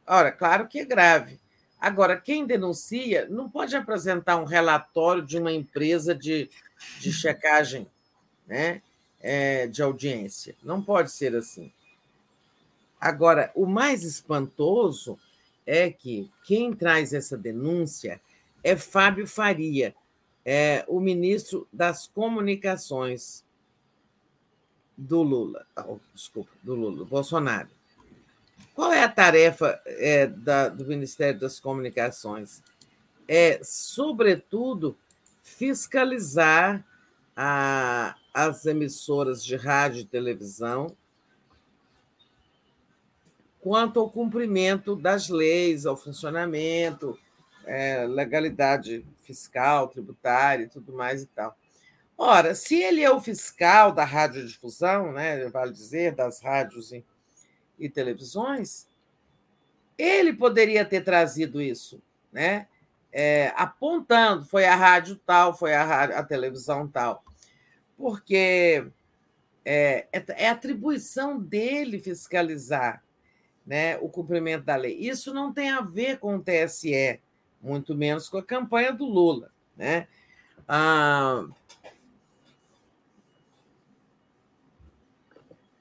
Ora, 0.06 0.32
claro 0.32 0.68
que 0.68 0.80
é 0.80 0.86
grave. 0.86 1.40
Agora, 1.80 2.20
quem 2.20 2.46
denuncia 2.46 3.28
não 3.30 3.50
pode 3.50 3.76
apresentar 3.76 4.38
um 4.38 4.46
relatório 4.46 5.24
de 5.24 5.38
uma 5.38 5.52
empresa 5.52 6.16
de, 6.16 6.50
de 7.00 7.12
checagem 7.12 7.88
né, 8.48 8.82
é, 9.20 9.68
de 9.68 9.84
audiência. 9.84 10.56
Não 10.64 10.82
pode 10.82 11.12
ser 11.12 11.36
assim. 11.36 11.72
Agora, 13.00 13.52
o 13.54 13.66
mais 13.66 14.04
espantoso 14.04 15.20
é 15.68 15.92
que 15.92 16.32
quem 16.46 16.74
traz 16.74 17.14
essa 17.14 17.38
denúncia 17.38 18.22
é 18.64 18.78
Fábio 18.78 19.28
Faria, 19.28 19.94
é 20.46 20.86
o 20.88 21.02
ministro 21.02 21.68
das 21.72 22.08
Comunicações 22.08 23.44
do 24.98 25.22
Lula. 25.22 25.68
Oh, 25.86 26.00
desculpa, 26.16 26.52
do 26.64 26.74
Lula, 26.74 26.98
do 26.98 27.06
Bolsonaro. 27.06 27.68
Qual 28.74 28.94
é 28.94 29.04
a 29.04 29.10
tarefa 29.10 29.80
é, 29.86 30.26
da, 30.26 30.70
do 30.70 30.86
Ministério 30.86 31.40
das 31.40 31.60
Comunicações? 31.60 32.64
É, 33.28 33.60
sobretudo, 33.62 34.96
fiscalizar 35.44 36.86
a, 37.36 38.16
as 38.34 38.66
emissoras 38.66 39.44
de 39.44 39.58
rádio 39.58 40.02
e 40.02 40.06
televisão 40.06 40.96
quanto 43.68 44.00
ao 44.00 44.10
cumprimento 44.10 44.96
das 44.96 45.28
leis, 45.28 45.86
ao 45.86 45.98
funcionamento, 45.98 47.20
é, 47.66 48.06
legalidade 48.06 49.06
fiscal, 49.24 49.90
tributária 49.90 50.64
e 50.64 50.70
tudo 50.70 50.94
mais 50.94 51.24
e 51.24 51.26
tal. 51.26 51.54
Ora, 52.18 52.56
se 52.56 52.82
ele 52.82 53.04
é 53.04 53.12
o 53.12 53.20
fiscal 53.20 53.92
da 53.92 54.06
radiodifusão, 54.06 55.12
né, 55.12 55.50
vale 55.50 55.74
dizer, 55.74 56.16
das 56.16 56.42
rádios 56.42 56.94
e, 56.94 57.04
e 57.78 57.90
televisões, 57.90 58.88
ele 59.98 60.32
poderia 60.32 60.86
ter 60.86 61.02
trazido 61.04 61.62
isso, 61.62 62.02
né? 62.32 62.70
É, 63.12 63.52
apontando, 63.58 64.46
foi 64.46 64.64
a 64.64 64.76
rádio 64.76 65.18
tal, 65.26 65.54
foi 65.54 65.74
a, 65.74 65.84
rádio, 65.84 66.16
a 66.16 66.24
televisão 66.24 66.88
tal, 66.88 67.22
porque 67.98 68.88
é, 69.66 70.08
é, 70.14 70.24
é 70.30 70.48
atribuição 70.48 71.38
dele 71.38 72.00
fiscalizar 72.00 73.04
né, 73.68 73.98
o 73.98 74.08
cumprimento 74.08 74.64
da 74.64 74.78
lei. 74.78 74.96
Isso 74.98 75.34
não 75.34 75.54
tem 75.54 75.70
a 75.70 75.82
ver 75.82 76.20
com 76.20 76.38
o 76.38 76.42
TSE, 76.42 77.20
muito 77.62 77.94
menos 77.94 78.30
com 78.30 78.38
a 78.38 78.44
campanha 78.44 78.94
do 78.94 79.06
Lula. 79.06 79.52
Né? 79.76 80.08
Ah, 80.66 81.46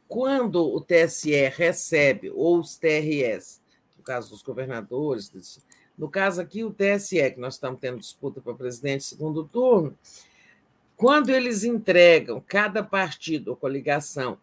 quando 0.08 0.62
o 0.66 0.80
TSE 0.80 1.48
recebe, 1.48 2.30
ou 2.30 2.58
os 2.58 2.76
TRS, 2.76 3.62
no 3.96 4.02
caso 4.02 4.30
dos 4.30 4.42
governadores, 4.42 5.60
no 5.96 6.08
caso 6.08 6.40
aqui 6.40 6.64
o 6.64 6.74
TSE, 6.74 7.30
que 7.30 7.40
nós 7.40 7.54
estamos 7.54 7.80
tendo 7.80 8.00
disputa 8.00 8.40
para 8.40 8.52
presidente 8.54 9.04
segundo 9.04 9.44
turno, 9.44 9.96
quando 10.96 11.30
eles 11.30 11.62
entregam, 11.62 12.42
cada 12.44 12.82
partido 12.82 13.48
ou 13.48 13.56
coligação 13.56 14.38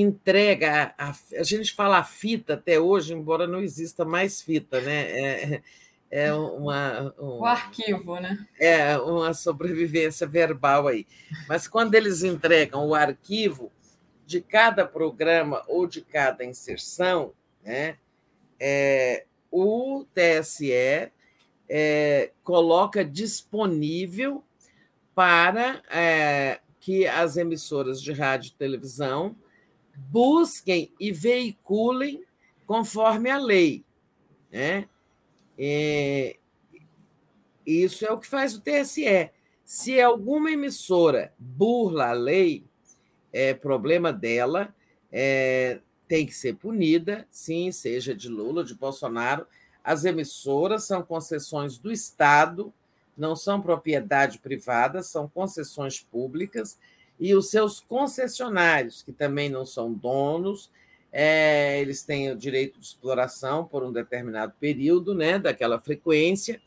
entrega, 0.00 0.94
a, 0.98 1.14
a, 1.38 1.42
gente 1.42 1.74
fala 1.74 2.02
fita 2.04 2.54
até 2.54 2.78
hoje, 2.78 3.14
embora 3.14 3.46
não 3.46 3.60
exista 3.60 4.04
mais 4.04 4.40
fita, 4.40 4.80
né? 4.80 5.02
É, 5.10 5.62
é 6.10 6.32
uma. 6.32 7.14
Um, 7.18 7.40
o 7.40 7.44
arquivo, 7.44 8.20
né? 8.20 8.46
É 8.58 8.96
uma 8.98 9.34
sobrevivência 9.34 10.26
verbal 10.26 10.86
aí. 10.86 11.06
Mas 11.48 11.66
quando 11.66 11.94
eles 11.94 12.22
entregam 12.22 12.86
o 12.86 12.94
arquivo 12.94 13.72
de 14.24 14.40
cada 14.40 14.86
programa 14.86 15.62
ou 15.68 15.86
de 15.86 16.00
cada 16.00 16.44
inserção, 16.44 17.32
né? 17.64 17.96
É, 18.58 19.26
o 19.50 20.04
TSE 20.14 21.12
é, 21.68 22.30
coloca 22.42 23.04
disponível 23.04 24.42
para 25.14 25.82
é, 25.90 26.60
que 26.80 27.06
as 27.06 27.36
emissoras 27.36 28.00
de 28.00 28.12
rádio 28.12 28.50
e 28.50 28.58
televisão 28.58 29.34
busquem 29.96 30.92
e 31.00 31.12
veiculem 31.12 32.24
conforme 32.66 33.30
a 33.30 33.38
lei. 33.38 33.84
Né? 34.50 34.88
É, 35.58 36.36
isso 37.66 38.04
é 38.04 38.12
o 38.12 38.18
que 38.18 38.26
faz 38.26 38.54
o 38.54 38.60
TSE. 38.60 39.30
Se 39.64 40.00
alguma 40.00 40.50
emissora 40.50 41.32
burla 41.38 42.10
a 42.10 42.12
lei, 42.12 42.64
é 43.32 43.52
problema 43.52 44.12
dela, 44.12 44.74
é, 45.10 45.80
tem 46.06 46.24
que 46.24 46.34
ser 46.34 46.54
punida, 46.54 47.26
sim, 47.30 47.72
seja 47.72 48.14
de 48.14 48.28
Lula, 48.28 48.62
de 48.62 48.74
Bolsonaro. 48.74 49.46
As 49.82 50.04
emissoras 50.04 50.84
são 50.84 51.02
concessões 51.02 51.78
do 51.78 51.90
Estado, 51.90 52.72
não 53.16 53.34
são 53.34 53.60
propriedade 53.60 54.38
privada, 54.38 55.02
são 55.02 55.28
concessões 55.28 56.00
públicas 56.00 56.78
e 57.18 57.34
os 57.34 57.50
seus 57.50 57.80
concessionários, 57.80 59.02
que 59.02 59.12
também 59.12 59.48
não 59.48 59.64
são 59.64 59.92
donos, 59.92 60.70
é, 61.10 61.80
eles 61.80 62.02
têm 62.02 62.30
o 62.30 62.36
direito 62.36 62.78
de 62.78 62.86
exploração 62.86 63.64
por 63.64 63.82
um 63.82 63.92
determinado 63.92 64.52
período, 64.60 65.14
né, 65.14 65.38
daquela 65.38 65.78
frequência. 65.78 66.60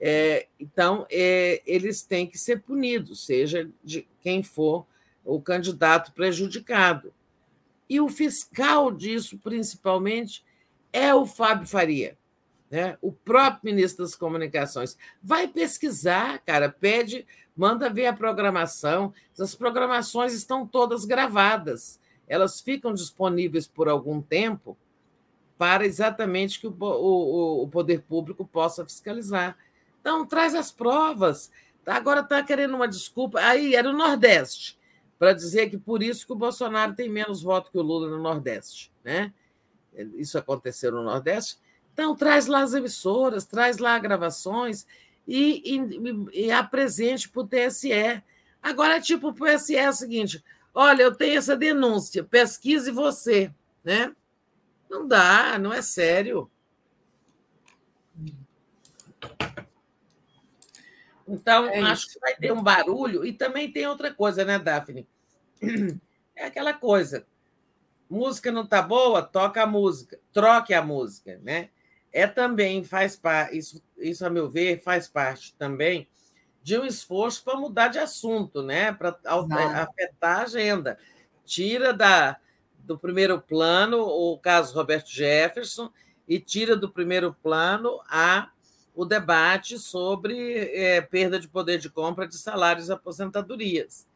É, 0.00 0.48
então, 0.58 1.06
é, 1.10 1.62
eles 1.64 2.02
têm 2.02 2.26
que 2.26 2.36
ser 2.36 2.62
punidos, 2.62 3.24
seja 3.24 3.70
de 3.84 4.06
quem 4.20 4.42
for 4.42 4.86
o 5.24 5.40
candidato 5.40 6.12
prejudicado. 6.12 7.12
E 7.88 8.00
o 8.00 8.08
fiscal 8.08 8.90
disso, 8.90 9.38
principalmente, 9.38 10.44
é 10.92 11.14
o 11.14 11.24
Fábio 11.24 11.66
Faria, 11.66 12.18
né? 12.76 12.98
o 13.00 13.10
próprio 13.10 13.72
ministro 13.74 14.04
das 14.04 14.14
Comunicações. 14.14 14.98
Vai 15.22 15.48
pesquisar, 15.48 16.40
cara, 16.44 16.68
pede 16.68 17.26
manda 17.56 17.88
ver 17.88 18.06
a 18.06 18.12
programação. 18.12 19.14
As 19.38 19.54
programações 19.54 20.34
estão 20.34 20.66
todas 20.66 21.06
gravadas. 21.06 21.98
Elas 22.28 22.60
ficam 22.60 22.92
disponíveis 22.92 23.66
por 23.66 23.88
algum 23.88 24.20
tempo 24.20 24.76
para 25.56 25.86
exatamente 25.86 26.60
que 26.60 26.66
o, 26.66 26.76
o, 26.78 27.62
o 27.62 27.68
poder 27.68 28.02
público 28.02 28.44
possa 28.44 28.84
fiscalizar. 28.84 29.56
Então, 30.00 30.26
traz 30.26 30.54
as 30.54 30.70
provas. 30.70 31.50
Agora 31.86 32.20
está 32.20 32.42
querendo 32.42 32.74
uma 32.74 32.86
desculpa. 32.86 33.40
Aí 33.40 33.74
era 33.74 33.88
o 33.88 33.96
Nordeste, 33.96 34.78
para 35.18 35.32
dizer 35.32 35.70
que 35.70 35.78
por 35.78 36.02
isso 36.02 36.26
que 36.26 36.32
o 36.32 36.36
Bolsonaro 36.36 36.94
tem 36.94 37.08
menos 37.08 37.42
voto 37.42 37.70
que 37.70 37.78
o 37.78 37.82
Lula 37.82 38.10
no 38.10 38.22
Nordeste. 38.22 38.92
Né? 39.02 39.32
Isso 40.16 40.36
aconteceu 40.36 40.92
no 40.92 41.02
Nordeste. 41.02 41.58
Então, 41.96 42.14
traz 42.14 42.46
lá 42.46 42.60
as 42.60 42.74
emissoras, 42.74 43.46
traz 43.46 43.78
lá 43.78 43.98
gravações 43.98 44.86
e, 45.26 45.62
e, 45.64 46.44
e 46.44 46.52
apresente 46.52 47.26
para 47.26 47.40
o 47.40 47.48
TSE. 47.48 48.22
Agora, 48.62 49.00
tipo, 49.00 49.28
o 49.28 49.32
TSE 49.32 49.74
é 49.76 49.88
o 49.88 49.94
seguinte: 49.94 50.44
olha, 50.74 51.04
eu 51.04 51.14
tenho 51.14 51.38
essa 51.38 51.56
denúncia, 51.56 52.22
pesquise 52.22 52.90
você, 52.90 53.50
né? 53.82 54.14
Não 54.90 55.08
dá, 55.08 55.58
não 55.58 55.72
é 55.72 55.80
sério. 55.80 56.50
Então, 61.26 61.64
é 61.64 61.80
acho 61.80 62.12
que 62.12 62.20
vai 62.20 62.36
ter 62.36 62.52
um 62.52 62.62
barulho. 62.62 63.24
E 63.24 63.32
também 63.32 63.72
tem 63.72 63.86
outra 63.86 64.12
coisa, 64.12 64.44
né, 64.44 64.58
Daphne? 64.58 65.08
É 66.38 66.44
aquela 66.44 66.74
coisa. 66.74 67.26
Música 68.10 68.52
não 68.52 68.66
tá 68.66 68.82
boa, 68.82 69.22
toca 69.22 69.62
a 69.62 69.66
música, 69.66 70.20
troque 70.30 70.74
a 70.74 70.82
música, 70.82 71.40
né? 71.42 71.70
É 72.12 72.26
também 72.26 72.82
faz 72.82 73.16
parte, 73.16 73.58
isso, 73.58 73.82
isso 73.98 74.24
a 74.24 74.30
meu 74.30 74.48
ver 74.48 74.82
faz 74.82 75.08
parte 75.08 75.54
também 75.58 76.08
de 76.62 76.76
um 76.76 76.84
esforço 76.84 77.44
para 77.44 77.56
mudar 77.56 77.88
de 77.88 77.98
assunto, 78.00 78.60
né? 78.60 78.92
Para 78.92 79.16
afetar 79.24 80.40
a 80.40 80.42
agenda. 80.42 80.98
Tira 81.44 81.92
da, 81.92 82.38
do 82.78 82.98
primeiro 82.98 83.40
plano 83.40 84.00
o 84.00 84.36
caso 84.36 84.74
Roberto 84.74 85.08
Jefferson 85.08 85.92
e 86.26 86.40
tira 86.40 86.76
do 86.76 86.90
primeiro 86.90 87.32
plano 87.40 88.00
a 88.08 88.50
o 88.96 89.04
debate 89.04 89.78
sobre 89.78 90.56
é, 90.74 91.00
perda 91.02 91.38
de 91.38 91.46
poder 91.46 91.78
de 91.78 91.90
compra 91.90 92.26
de 92.26 92.36
salários 92.36 92.88
e 92.88 92.92
aposentadorias. 92.92 94.08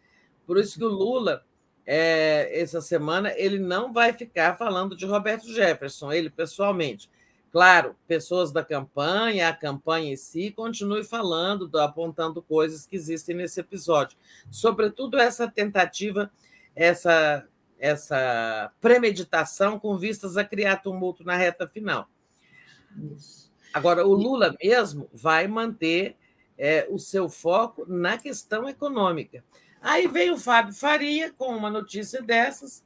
Por 0.46 0.58
isso 0.58 0.78
que 0.78 0.84
o 0.84 0.88
Lula, 0.88 1.44
é, 1.86 2.50
essa 2.60 2.80
semana, 2.80 3.32
ele 3.36 3.58
não 3.58 3.92
vai 3.92 4.12
ficar 4.12 4.56
falando 4.56 4.96
de 4.96 5.04
Roberto 5.06 5.46
Jefferson, 5.52 6.10
ele 6.10 6.30
pessoalmente. 6.30 7.08
Claro, 7.52 7.96
pessoas 8.06 8.52
da 8.52 8.64
campanha, 8.64 9.48
a 9.48 9.52
campanha 9.52 10.12
em 10.12 10.16
si, 10.16 10.52
continue 10.52 11.02
falando, 11.02 11.68
apontando 11.78 12.40
coisas 12.40 12.86
que 12.86 12.94
existem 12.94 13.34
nesse 13.34 13.58
episódio. 13.58 14.16
Sobretudo 14.50 15.18
essa 15.18 15.50
tentativa, 15.50 16.30
essa, 16.76 17.44
essa 17.78 18.72
premeditação 18.80 19.80
com 19.80 19.98
vistas 19.98 20.36
a 20.36 20.44
criar 20.44 20.76
tumulto 20.76 21.24
na 21.24 21.36
reta 21.36 21.66
final. 21.66 22.08
Agora, 23.74 24.06
o 24.06 24.14
Lula 24.14 24.54
mesmo 24.62 25.08
vai 25.12 25.48
manter 25.48 26.16
é, 26.56 26.86
o 26.88 26.98
seu 26.98 27.28
foco 27.28 27.84
na 27.88 28.16
questão 28.16 28.68
econômica. 28.68 29.42
Aí 29.80 30.06
vem 30.06 30.30
o 30.30 30.38
Fábio 30.38 30.74
Faria 30.74 31.32
com 31.32 31.56
uma 31.56 31.70
notícia 31.70 32.22
dessas, 32.22 32.84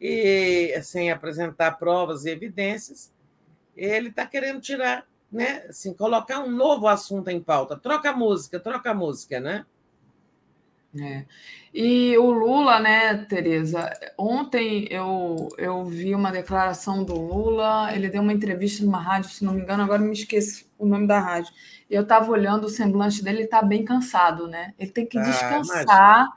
e 0.00 0.80
sem 0.82 1.12
apresentar 1.12 1.72
provas 1.72 2.24
e 2.24 2.30
evidências, 2.30 3.12
ele 3.76 4.08
está 4.08 4.26
querendo 4.26 4.60
tirar, 4.60 5.06
né? 5.30 5.64
Assim, 5.68 5.94
colocar 5.94 6.40
um 6.40 6.50
novo 6.50 6.86
assunto 6.86 7.28
em 7.28 7.40
pauta. 7.40 7.76
Troca 7.76 8.10
a 8.10 8.16
música, 8.16 8.60
troca 8.60 8.90
a 8.90 8.94
música, 8.94 9.40
né? 9.40 9.64
É. 11.00 11.24
E 11.72 12.18
o 12.18 12.30
Lula, 12.30 12.78
né, 12.78 13.24
Tereza? 13.24 13.90
Ontem 14.18 14.86
eu, 14.90 15.48
eu 15.56 15.84
vi 15.86 16.14
uma 16.14 16.30
declaração 16.30 17.02
do 17.02 17.14
Lula, 17.14 17.94
ele 17.94 18.10
deu 18.10 18.20
uma 18.20 18.32
entrevista 18.32 18.84
numa 18.84 19.00
rádio, 19.00 19.30
se 19.30 19.42
não 19.42 19.54
me 19.54 19.62
engano, 19.62 19.82
agora 19.82 20.02
me 20.02 20.12
esqueci 20.12 20.66
o 20.78 20.84
nome 20.84 21.06
da 21.06 21.18
rádio. 21.18 21.50
Eu 21.88 22.02
estava 22.02 22.30
olhando 22.30 22.64
o 22.64 22.68
semblante 22.68 23.24
dele, 23.24 23.38
ele 23.38 23.44
está 23.44 23.62
bem 23.62 23.84
cansado, 23.84 24.46
né? 24.46 24.74
Ele 24.78 24.90
tem 24.90 25.06
que 25.06 25.18
ah, 25.18 25.22
descansar 25.22 26.28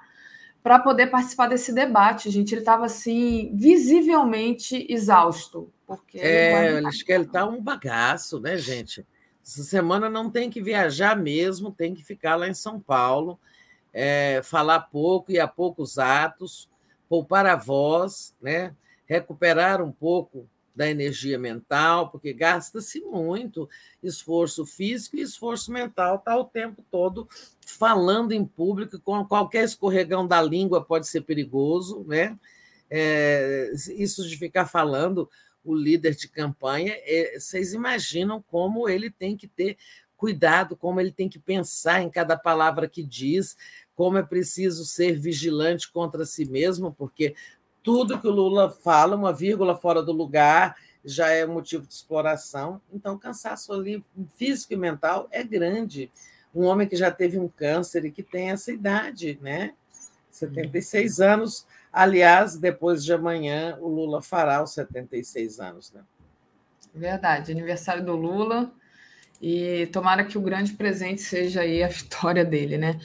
para 0.64 0.80
poder 0.80 1.08
participar 1.08 1.48
desse 1.48 1.74
debate, 1.74 2.30
gente. 2.32 2.54
Ele 2.54 2.62
estava 2.62 2.86
assim, 2.86 3.52
visivelmente 3.54 4.88
exausto. 4.90 5.70
Porque 5.86 6.20
é, 6.20 6.80
acho 6.80 7.06
que 7.06 7.12
ele 7.12 7.26
está 7.26 7.46
um 7.46 7.62
bagaço, 7.62 8.40
né, 8.40 8.58
gente? 8.58 9.06
Essa 9.44 9.64
semana 9.64 10.10
não 10.10 10.30
tem 10.30 10.50
que 10.50 10.62
viajar 10.62 11.16
mesmo, 11.16 11.72
tem 11.72 11.94
que 11.94 12.04
ficar 12.04 12.36
lá 12.36 12.48
em 12.48 12.54
São 12.54 12.80
Paulo 12.80 13.40
é, 13.98 14.42
falar 14.44 14.82
pouco 14.82 15.32
e 15.32 15.40
a 15.40 15.48
poucos 15.48 15.98
atos, 15.98 16.70
poupar 17.08 17.46
a 17.46 17.56
voz, 17.56 18.36
né? 18.42 18.76
recuperar 19.06 19.82
um 19.82 19.92
pouco 19.92 20.50
da 20.76 20.90
energia 20.90 21.40
mental, 21.40 22.10
porque 22.10 22.34
gasta-se 22.34 23.00
muito 23.00 23.70
esforço 24.04 24.66
físico 24.66 25.16
e 25.16 25.22
esforço 25.22 25.72
mental, 25.72 26.18
está 26.18 26.36
o 26.38 26.44
tempo 26.44 26.84
todo 26.92 27.30
falando 27.66 28.34
em 28.34 28.44
público, 28.44 29.00
com 29.00 29.24
qualquer 29.24 29.64
escorregão 29.64 30.28
da 30.28 30.42
língua 30.42 30.84
pode 30.84 31.08
ser 31.08 31.22
perigoso, 31.22 32.04
né? 32.06 32.38
É, 32.90 33.72
isso 33.98 34.28
de 34.28 34.38
ficar 34.38 34.66
falando 34.66 35.30
o 35.66 35.76
líder 35.76 36.16
de 36.16 36.28
campanha, 36.28 36.94
é, 36.98 37.38
vocês 37.40 37.74
imaginam 37.74 38.42
como 38.42 38.88
ele 38.88 39.10
tem 39.10 39.36
que 39.36 39.48
ter 39.48 39.78
cuidado, 40.16 40.78
como 40.78 41.02
ele 41.02 41.12
tem 41.12 41.28
que 41.28 41.40
pensar 41.40 42.02
em 42.02 42.10
cada 42.10 42.38
palavra 42.38 42.88
que 42.88 43.04
diz, 43.04 43.58
como 43.96 44.18
é 44.18 44.24
preciso 44.24 44.86
ser 44.86 45.20
vigilante 45.20 45.92
contra 45.92 46.26
si 46.26 46.46
mesmo, 46.46 46.94
porque 46.94 47.36
tudo 47.84 48.20
que 48.20 48.28
o 48.28 48.32
Lula 48.32 48.70
fala, 48.70 49.16
uma 49.16 49.34
vírgula 49.34 49.76
fora 49.76 50.02
do 50.02 50.12
lugar, 50.12 50.76
já 51.04 51.30
é 51.30 51.46
motivo 51.46 51.86
de 51.86 51.94
exploração. 51.94 52.82
Então, 52.92 53.14
o 53.14 53.20
cansaço 53.20 53.72
ali, 53.72 54.04
físico 54.36 54.74
e 54.74 54.78
mental 54.78 55.28
é 55.32 55.44
grande. 55.44 56.12
Um 56.54 56.64
homem 56.64 56.88
que 56.88 56.96
já 56.96 57.12
teve 57.12 57.38
um 57.38 57.48
câncer 57.48 58.06
e 58.06 58.12
que 58.12 58.24
tem 58.24 58.50
essa 58.50 58.72
idade, 58.72 59.38
né? 59.42 59.76
76 60.32 61.20
anos. 61.20 61.68
Aliás, 61.96 62.58
depois 62.58 63.06
de 63.06 63.14
amanhã, 63.14 63.78
o 63.80 63.88
Lula 63.88 64.22
fará 64.22 64.62
os 64.62 64.74
76 64.74 65.62
anos, 65.62 65.94
né? 65.94 66.02
Verdade, 66.94 67.54
aniversário 67.54 68.04
do 68.04 68.18
Lula. 68.18 68.70
E 69.42 69.88
tomara 69.94 70.26
que 70.26 70.38
o 70.38 70.42
grande 70.42 70.74
presente 70.74 71.22
seja 71.22 71.62
aí 71.62 71.82
a 71.82 71.88
vitória 71.88 72.44
dele, 72.44 72.78
né? 72.78 73.00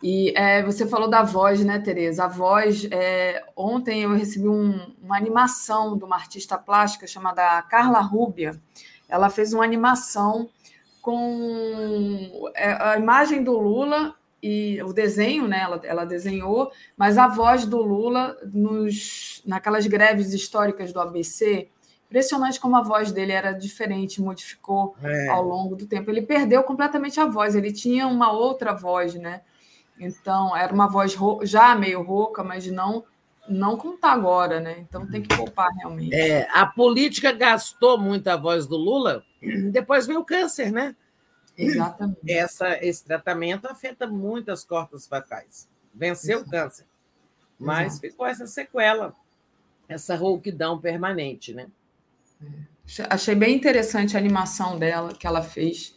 E 0.00 0.32
é, 0.36 0.62
você 0.62 0.86
falou 0.86 1.10
da 1.10 1.24
voz, 1.24 1.64
né, 1.64 1.80
Tereza? 1.80 2.26
A 2.26 2.28
voz. 2.28 2.86
É, 2.92 3.44
ontem 3.56 4.02
eu 4.02 4.14
recebi 4.14 4.46
um, 4.46 4.94
uma 5.02 5.16
animação 5.16 5.98
de 5.98 6.04
uma 6.04 6.14
artista 6.14 6.56
plástica 6.56 7.08
chamada 7.08 7.60
Carla 7.62 7.98
Rubia. 7.98 8.52
Ela 9.08 9.30
fez 9.30 9.52
uma 9.52 9.64
animação 9.64 10.48
com 11.02 12.52
é, 12.54 12.70
a 12.70 12.96
imagem 12.96 13.42
do 13.42 13.58
Lula 13.58 14.14
e 14.42 14.80
o 14.82 14.92
desenho, 14.92 15.48
né? 15.48 15.60
Ela, 15.60 15.80
ela 15.84 16.04
desenhou, 16.04 16.70
mas 16.96 17.18
a 17.18 17.26
voz 17.26 17.64
do 17.64 17.82
Lula 17.82 18.36
nos, 18.52 19.42
naquelas 19.44 19.86
greves 19.86 20.32
históricas 20.32 20.92
do 20.92 21.00
ABC. 21.00 21.68
Impressionante 22.06 22.58
como 22.58 22.76
a 22.76 22.82
voz 22.82 23.12
dele 23.12 23.32
era 23.32 23.52
diferente, 23.52 24.22
modificou 24.22 24.96
é. 25.02 25.28
ao 25.28 25.42
longo 25.42 25.76
do 25.76 25.86
tempo. 25.86 26.10
Ele 26.10 26.22
perdeu 26.22 26.62
completamente 26.62 27.20
a 27.20 27.26
voz, 27.26 27.54
ele 27.54 27.72
tinha 27.72 28.06
uma 28.06 28.32
outra 28.32 28.72
voz, 28.72 29.14
né? 29.14 29.42
Então, 30.00 30.56
era 30.56 30.72
uma 30.72 30.88
voz 30.88 31.16
já 31.42 31.74
meio 31.74 32.02
rouca, 32.02 32.42
mas 32.42 32.66
não 32.66 33.04
não 33.48 33.78
como 33.78 33.94
está 33.94 34.12
agora, 34.12 34.60
né? 34.60 34.76
Então 34.80 35.06
tem 35.06 35.22
que 35.22 35.34
poupar 35.34 35.68
realmente. 35.78 36.14
É, 36.14 36.46
a 36.52 36.66
política 36.66 37.32
gastou 37.32 37.98
muito 37.98 38.28
a 38.28 38.36
voz 38.36 38.66
do 38.66 38.76
Lula, 38.76 39.24
depois 39.72 40.06
veio 40.06 40.20
o 40.20 40.24
câncer, 40.24 40.70
né? 40.70 40.94
Exatamente. 41.58 42.32
Essa, 42.32 42.84
esse 42.84 43.04
tratamento 43.04 43.66
afeta 43.66 44.06
muitas 44.06 44.64
cordas 44.64 45.06
vocais. 45.06 45.68
Venceu 45.92 46.38
Exato. 46.38 46.48
o 46.48 46.50
câncer, 46.52 46.86
mas 47.58 47.94
Exato. 47.94 48.00
ficou 48.00 48.26
essa 48.26 48.46
sequela, 48.46 49.14
essa 49.88 50.14
rouquidão 50.14 50.80
permanente, 50.80 51.52
né? 51.52 51.66
É. 52.40 52.46
Achei 53.10 53.34
bem 53.34 53.54
interessante 53.56 54.16
a 54.16 54.20
animação 54.20 54.78
dela 54.78 55.12
que 55.12 55.26
ela 55.26 55.42
fez 55.42 55.94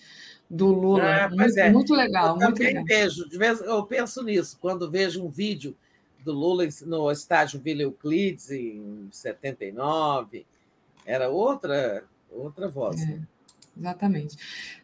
do 0.49 0.67
Lula. 0.67 1.25
Ah, 1.25 1.29
muito, 1.29 1.59
é. 1.59 1.71
muito, 1.71 1.93
legal. 1.93 2.35
Eu 2.35 2.47
muito 2.47 2.59
legal. 2.61 2.83
vejo, 2.83 3.29
de 3.29 3.37
vez 3.37 3.61
eu 3.61 3.85
penso 3.85 4.21
nisso, 4.23 4.57
quando 4.59 4.91
vejo 4.91 5.23
um 5.23 5.29
vídeo 5.29 5.75
do 6.19 6.33
Lula 6.33 6.67
no 6.85 7.09
estádio 7.09 7.61
Vila 7.61 7.83
Euclides 7.83 8.51
em 8.51 9.07
79, 9.11 10.45
era 11.05 11.29
outra, 11.29 12.03
outra 12.29 12.67
voz. 12.67 13.01
É, 13.01 13.05
né? 13.05 13.21
Exatamente. 13.77 14.37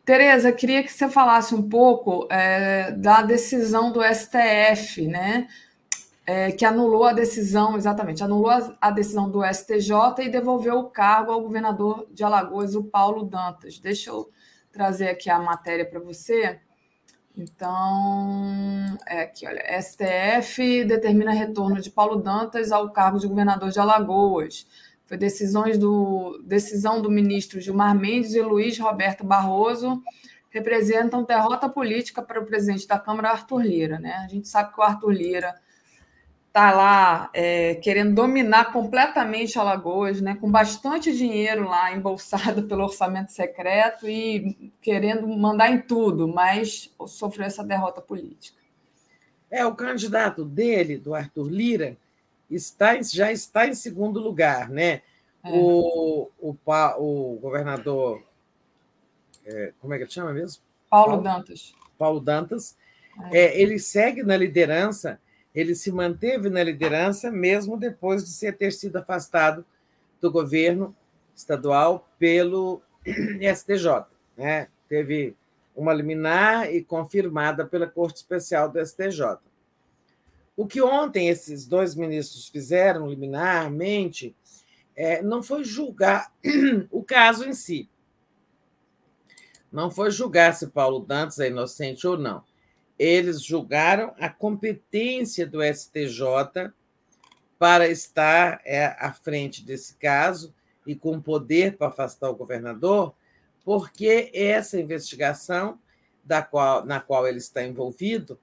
Tereza, 0.05 0.51
queria 0.51 0.81
que 0.81 0.91
você 0.91 1.09
falasse 1.09 1.53
um 1.53 1.67
pouco 1.67 2.27
é, 2.31 2.91
da 2.91 3.21
decisão 3.21 3.91
do 3.91 4.01
STF, 4.01 5.07
né? 5.07 5.47
É, 6.25 6.51
que 6.51 6.65
anulou 6.65 7.05
a 7.05 7.13
decisão, 7.13 7.77
exatamente, 7.77 8.21
anulou 8.21 8.49
a, 8.49 8.77
a, 8.81 8.91
decisão 8.91 9.29
do 9.31 9.45
STJ 9.45 10.25
e 10.25 10.29
devolveu 10.29 10.77
o 10.79 10.89
cargo 10.89 11.31
ao 11.31 11.41
governador 11.41 12.05
de 12.11 12.21
Alagoas, 12.21 12.75
o 12.75 12.83
Paulo 12.83 13.23
Dantas. 13.23 13.79
Deixa 13.79 14.09
eu 14.09 14.29
trazer 14.71 15.07
aqui 15.07 15.29
a 15.29 15.39
matéria 15.39 15.85
para 15.85 16.01
você. 16.01 16.59
Então, 17.37 18.97
é 19.05 19.21
aqui, 19.21 19.47
olha, 19.47 19.63
STF 19.79 20.83
determina 20.85 21.31
retorno 21.31 21.79
de 21.79 21.91
Paulo 21.91 22.17
Dantas 22.17 22.71
ao 22.71 22.91
cargo 22.91 23.19
de 23.19 23.27
governador 23.27 23.69
de 23.69 23.79
Alagoas. 23.79 24.67
Foi 25.07 25.17
decisões 25.17 25.77
do, 25.77 26.39
decisão 26.43 27.01
do 27.01 27.09
ministro 27.09 27.61
Gilmar 27.61 27.95
Mendes 27.95 28.35
e 28.35 28.41
Luiz 28.41 28.77
Roberto 28.77 29.23
Barroso 29.23 30.03
representam 30.49 31.23
derrota 31.23 31.69
política 31.69 32.21
para 32.21 32.41
o 32.41 32.45
presidente 32.45 32.85
da 32.85 32.99
Câmara, 32.99 33.29
Arthur 33.29 33.61
Lira. 33.61 33.99
Né? 33.99 34.13
A 34.25 34.27
gente 34.27 34.47
sabe 34.47 34.73
que 34.73 34.79
o 34.79 34.83
Arthur 34.83 35.11
Lira 35.11 35.55
está 36.47 36.71
lá 36.71 37.29
é, 37.33 37.75
querendo 37.75 38.15
dominar 38.15 38.73
completamente 38.73 39.59
Alagoas, 39.59 40.19
né, 40.19 40.35
com 40.35 40.49
bastante 40.49 41.15
dinheiro 41.15 41.65
lá 41.65 41.93
embolsado 41.93 42.63
pelo 42.63 42.83
orçamento 42.83 43.31
secreto 43.31 44.09
e 44.09 44.73
querendo 44.81 45.27
mandar 45.27 45.69
em 45.69 45.79
tudo, 45.79 46.27
mas 46.27 46.91
sofreu 47.05 47.45
essa 47.45 47.63
derrota 47.63 48.01
política. 48.01 48.57
É, 49.51 49.65
o 49.65 49.75
candidato 49.75 50.43
dele, 50.43 50.97
do 50.97 51.13
Arthur 51.13 51.47
Lira, 51.47 51.97
está, 52.49 53.01
já 53.01 53.31
está 53.31 53.67
em 53.67 53.73
segundo 53.73 54.19
lugar, 54.19 54.69
né? 54.69 55.01
É. 55.43 55.51
O, 55.51 56.29
o, 56.39 56.55
o 56.97 57.39
governador, 57.39 58.23
é, 59.45 59.73
como 59.79 59.93
é 59.93 59.97
que 59.97 60.03
ele 60.03 60.11
chama 60.11 60.33
mesmo? 60.33 60.61
Paulo, 60.89 61.07
Paulo 61.07 61.23
Dantas. 61.23 61.73
Paulo 61.97 62.19
Dantas, 62.19 62.77
é. 63.31 63.39
é 63.39 63.61
ele 63.61 63.79
segue 63.79 64.23
na 64.23 64.35
liderança 64.35 65.19
ele 65.57 65.73
se 65.73 65.91
manteve 65.91 66.51
na 66.51 66.61
liderança 66.61 67.31
mesmo 67.31 67.77
depois 67.77 68.23
de 68.23 68.29
ser, 68.29 68.55
ter 68.55 68.71
sido 68.71 68.97
afastado 68.97 69.65
do 70.21 70.31
governo 70.31 70.95
estadual 71.35 72.07
pelo 72.19 72.79
STJ. 73.41 74.05
Né? 74.37 74.67
Teve 74.87 75.35
uma 75.75 75.95
liminar 75.95 76.71
e 76.71 76.83
confirmada 76.83 77.65
pela 77.65 77.87
Corte 77.87 78.17
Especial 78.17 78.69
do 78.69 78.79
STJ. 78.85 79.39
O 80.57 80.67
que 80.67 80.81
ontem 80.81 81.29
esses 81.29 81.65
dois 81.65 81.95
ministros 81.95 82.49
fizeram 82.49 83.07
liminarmente 83.07 84.35
é, 84.93 85.21
não 85.21 85.41
foi 85.41 85.63
julgar 85.63 86.33
o 86.91 87.01
caso 87.01 87.47
em 87.47 87.53
si. 87.53 87.89
Não 89.71 89.89
foi 89.89 90.11
julgar 90.11 90.53
se 90.53 90.67
Paulo 90.67 90.99
Dantas 90.99 91.39
é 91.39 91.47
inocente 91.47 92.05
ou 92.05 92.17
não 92.17 92.43
eles 92.97 93.43
julgaram 93.43 94.13
a 94.19 94.29
competência 94.29 95.45
do 95.45 95.61
STJ 95.61 96.71
para 97.59 97.87
estar 97.87 98.61
é, 98.65 98.85
à 98.99 99.11
frente 99.11 99.63
desse 99.63 99.95
caso 99.95 100.53
e 100.85 100.95
com 100.95 101.21
poder 101.21 101.77
para 101.77 101.87
afastar 101.87 102.29
o 102.29 102.35
governador, 102.35 103.13
porque 103.63 104.31
essa 104.33 104.79
investigação 104.79 105.79
da 106.23 106.41
qual, 106.41 106.85
na 106.85 106.99
qual 106.99 107.27
ele 107.27 107.37
está 107.37 107.63
envolvido, 107.63 108.39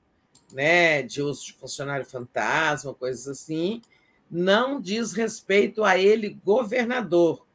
né, 0.52 1.02
de 1.02 1.22
uso 1.22 1.46
de 1.46 1.52
funcionário 1.54 2.06
fantasma, 2.06 2.94
coisas 2.94 3.26
assim, 3.28 3.82
não 4.30 4.80
diz 4.80 5.12
respeito 5.12 5.84
a 5.84 5.98
ele 5.98 6.38
governador, 6.44 7.46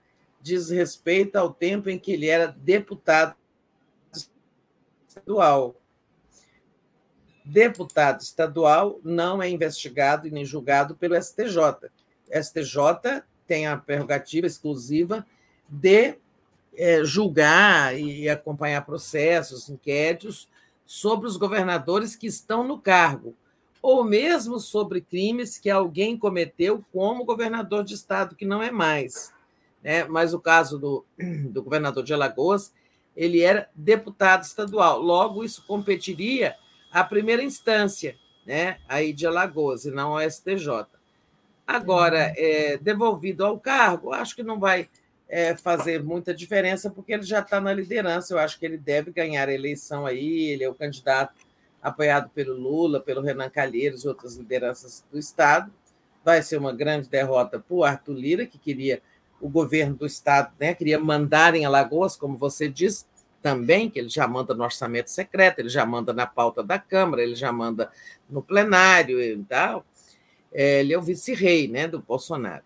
diz 0.42 0.70
respeito 0.70 1.36
ao 1.36 1.54
tempo 1.54 1.90
em 1.90 2.00
que 2.00 2.12
ele 2.12 2.28
era 2.28 2.48
deputado 2.48 3.36
estadual 5.08 5.80
deputado 7.50 8.22
estadual 8.22 9.00
não 9.04 9.42
é 9.42 9.50
investigado 9.50 10.28
e 10.28 10.32
nem 10.32 10.46
julgado 10.46 10.96
pelo 10.96 11.20
STJ. 11.20 11.90
STJ 12.32 13.24
tem 13.48 13.66
a 13.66 13.76
prerrogativa 13.76 14.46
exclusiva 14.46 15.26
de 15.68 16.16
é, 16.78 17.04
julgar 17.04 18.00
e 18.00 18.30
acompanhar 18.30 18.86
processos, 18.86 19.70
inquéritos 19.70 20.48
sobre 20.90 21.28
os 21.28 21.38
governadores 21.38 22.16
que 22.16 22.26
estão 22.26 22.64
no 22.64 22.80
cargo, 22.80 23.36
ou 23.80 24.04
mesmo 24.04 24.60
sobre 24.60 25.02
crimes 25.02 25.60
que 25.60 25.70
alguém 25.70 26.18
cometeu 26.18 26.84
como 26.92 27.24
governador 27.24 27.84
de 27.84 27.94
estado, 27.94 28.36
que 28.36 28.44
não 28.44 28.64
é 28.64 28.72
mais. 28.72 29.32
Né? 29.84 30.06
Mas 30.06 30.34
o 30.34 30.40
caso 30.40 30.80
do, 30.80 31.06
do 31.52 31.62
governador 31.62 32.04
de 32.04 32.12
Alagoas, 32.12 32.74
ele 33.16 33.40
era 33.40 33.70
deputado 33.76 34.42
estadual, 34.42 35.00
logo 35.00 35.44
isso 35.44 35.64
competiria 35.68 36.56
a 36.92 37.04
primeira 37.04 37.44
instância, 37.44 38.16
né, 38.44 38.80
aí 38.88 39.14
de 39.14 39.28
Alagoas, 39.28 39.86
e 39.86 39.92
não 39.92 40.18
ao 40.18 40.28
STJ. 40.28 40.88
Agora, 41.68 42.34
é, 42.36 42.78
devolvido 42.78 43.46
ao 43.46 43.60
cargo, 43.60 44.12
acho 44.12 44.36
que 44.36 44.42
não 44.42 44.60
vai 44.60 44.90
é, 45.30 45.56
fazer 45.56 46.04
muita 46.04 46.34
diferença, 46.34 46.90
porque 46.90 47.14
ele 47.14 47.24
já 47.24 47.40
está 47.40 47.62
na 47.62 47.72
liderança. 47.72 48.34
Eu 48.34 48.40
acho 48.40 48.60
que 48.60 48.66
ele 48.66 48.78
deve 48.78 49.12
ganhar 49.12 49.48
a 49.48 49.54
eleição 49.54 50.06
aí, 50.06 50.50
ele 50.50 50.64
é 50.64 50.70
o 50.70 50.74
candidato 50.74 51.34
apoiado 51.82 52.30
pelo 52.32 52.54
Lula, 52.54 53.00
pelo 53.00 53.22
Renan 53.22 53.50
Calheiros 53.50 54.06
outras 54.06 54.36
lideranças 54.36 55.06
do 55.12 55.20
Estado. 55.20 55.72
Vai 56.26 56.42
ser 56.42 56.58
uma 56.58 56.74
grande 56.74 57.08
derrota 57.08 57.60
para 57.60 57.76
o 57.76 57.84
Arthur 57.84 58.14
Lira, 58.14 58.46
que 58.46 58.58
queria 58.58 59.02
o 59.40 59.48
governo 59.48 59.96
do 59.96 60.06
Estado, 60.06 60.52
né, 60.60 60.74
queria 60.74 61.00
mandar 61.00 61.56
em 61.56 61.64
Alagoas, 61.64 62.18
como 62.18 62.36
você 62.38 62.68
disse, 62.68 63.06
também, 63.42 63.90
que 63.90 63.98
ele 63.98 64.10
já 64.10 64.28
manda 64.28 64.54
no 64.54 64.66
orçamento 64.66 65.10
secreto, 65.10 65.60
ele 65.60 65.70
já 65.70 65.86
manda 65.86 66.12
na 66.12 66.28
pauta 66.28 66.62
da 66.62 66.78
Câmara, 66.78 67.24
ele 67.24 67.36
já 67.36 67.52
manda 67.52 67.90
no 68.30 68.42
plenário 68.42 69.22
e 69.22 69.38
tal. 69.46 69.86
É, 70.52 70.82
ele 70.82 70.94
é 70.94 70.98
o 70.98 71.02
vice-rei 71.02 71.70
né, 71.70 71.88
do 71.88 72.00
Bolsonaro. 72.00 72.64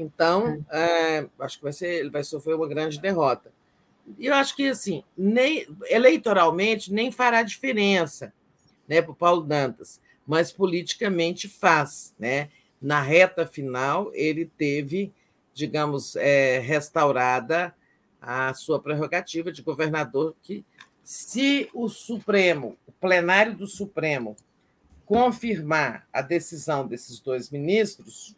Então, 0.00 0.64
é, 0.70 1.26
acho 1.38 1.58
que 1.58 1.62
vai 1.62 1.72
ser, 1.72 2.00
ele 2.00 2.10
vai 2.10 2.24
sofrer 2.24 2.54
uma 2.54 2.66
grande 2.66 2.98
derrota. 2.98 3.52
E 4.18 4.26
eu 4.26 4.34
acho 4.34 4.56
que, 4.56 4.68
assim, 4.68 5.04
nem, 5.16 5.66
eleitoralmente 5.88 6.92
nem 6.92 7.12
fará 7.12 7.42
diferença 7.42 8.32
né, 8.88 9.02
para 9.02 9.12
o 9.12 9.14
Paulo 9.14 9.42
Dantas, 9.42 10.00
mas 10.26 10.50
politicamente 10.50 11.48
faz. 11.48 12.14
Né? 12.18 12.48
Na 12.80 13.00
reta 13.00 13.46
final, 13.46 14.10
ele 14.14 14.46
teve, 14.46 15.12
digamos, 15.52 16.16
é, 16.16 16.58
restaurada 16.58 17.74
a 18.20 18.52
sua 18.54 18.80
prerrogativa 18.80 19.52
de 19.52 19.62
governador, 19.62 20.34
que 20.42 20.64
se 21.02 21.68
o 21.74 21.88
Supremo, 21.88 22.76
o 22.86 22.92
plenário 22.92 23.54
do 23.54 23.66
Supremo, 23.66 24.34
confirmar 25.04 26.06
a 26.12 26.22
decisão 26.22 26.86
desses 26.86 27.20
dois 27.20 27.50
ministros, 27.50 28.36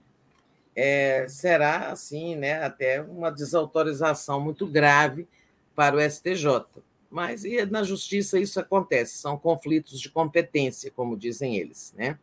é, 0.75 1.27
será 1.29 1.91
assim, 1.91 2.35
né, 2.35 2.63
até 2.63 3.01
uma 3.01 3.31
desautorização 3.31 4.41
muito 4.41 4.67
grave 4.67 5.29
para 5.75 5.97
o 5.97 6.01
STJ. 6.01 6.65
Mas 7.11 7.45
e 7.45 7.65
na 7.67 7.83
justiça 7.83 8.39
isso 8.39 8.59
acontece, 8.59 9.19
são 9.19 9.37
conflitos 9.37 10.01
de 10.01 10.11
competência, 10.11 10.91
como 10.91 11.17
dizem 11.17 11.57
eles, 11.57 11.93
né? 11.97 12.19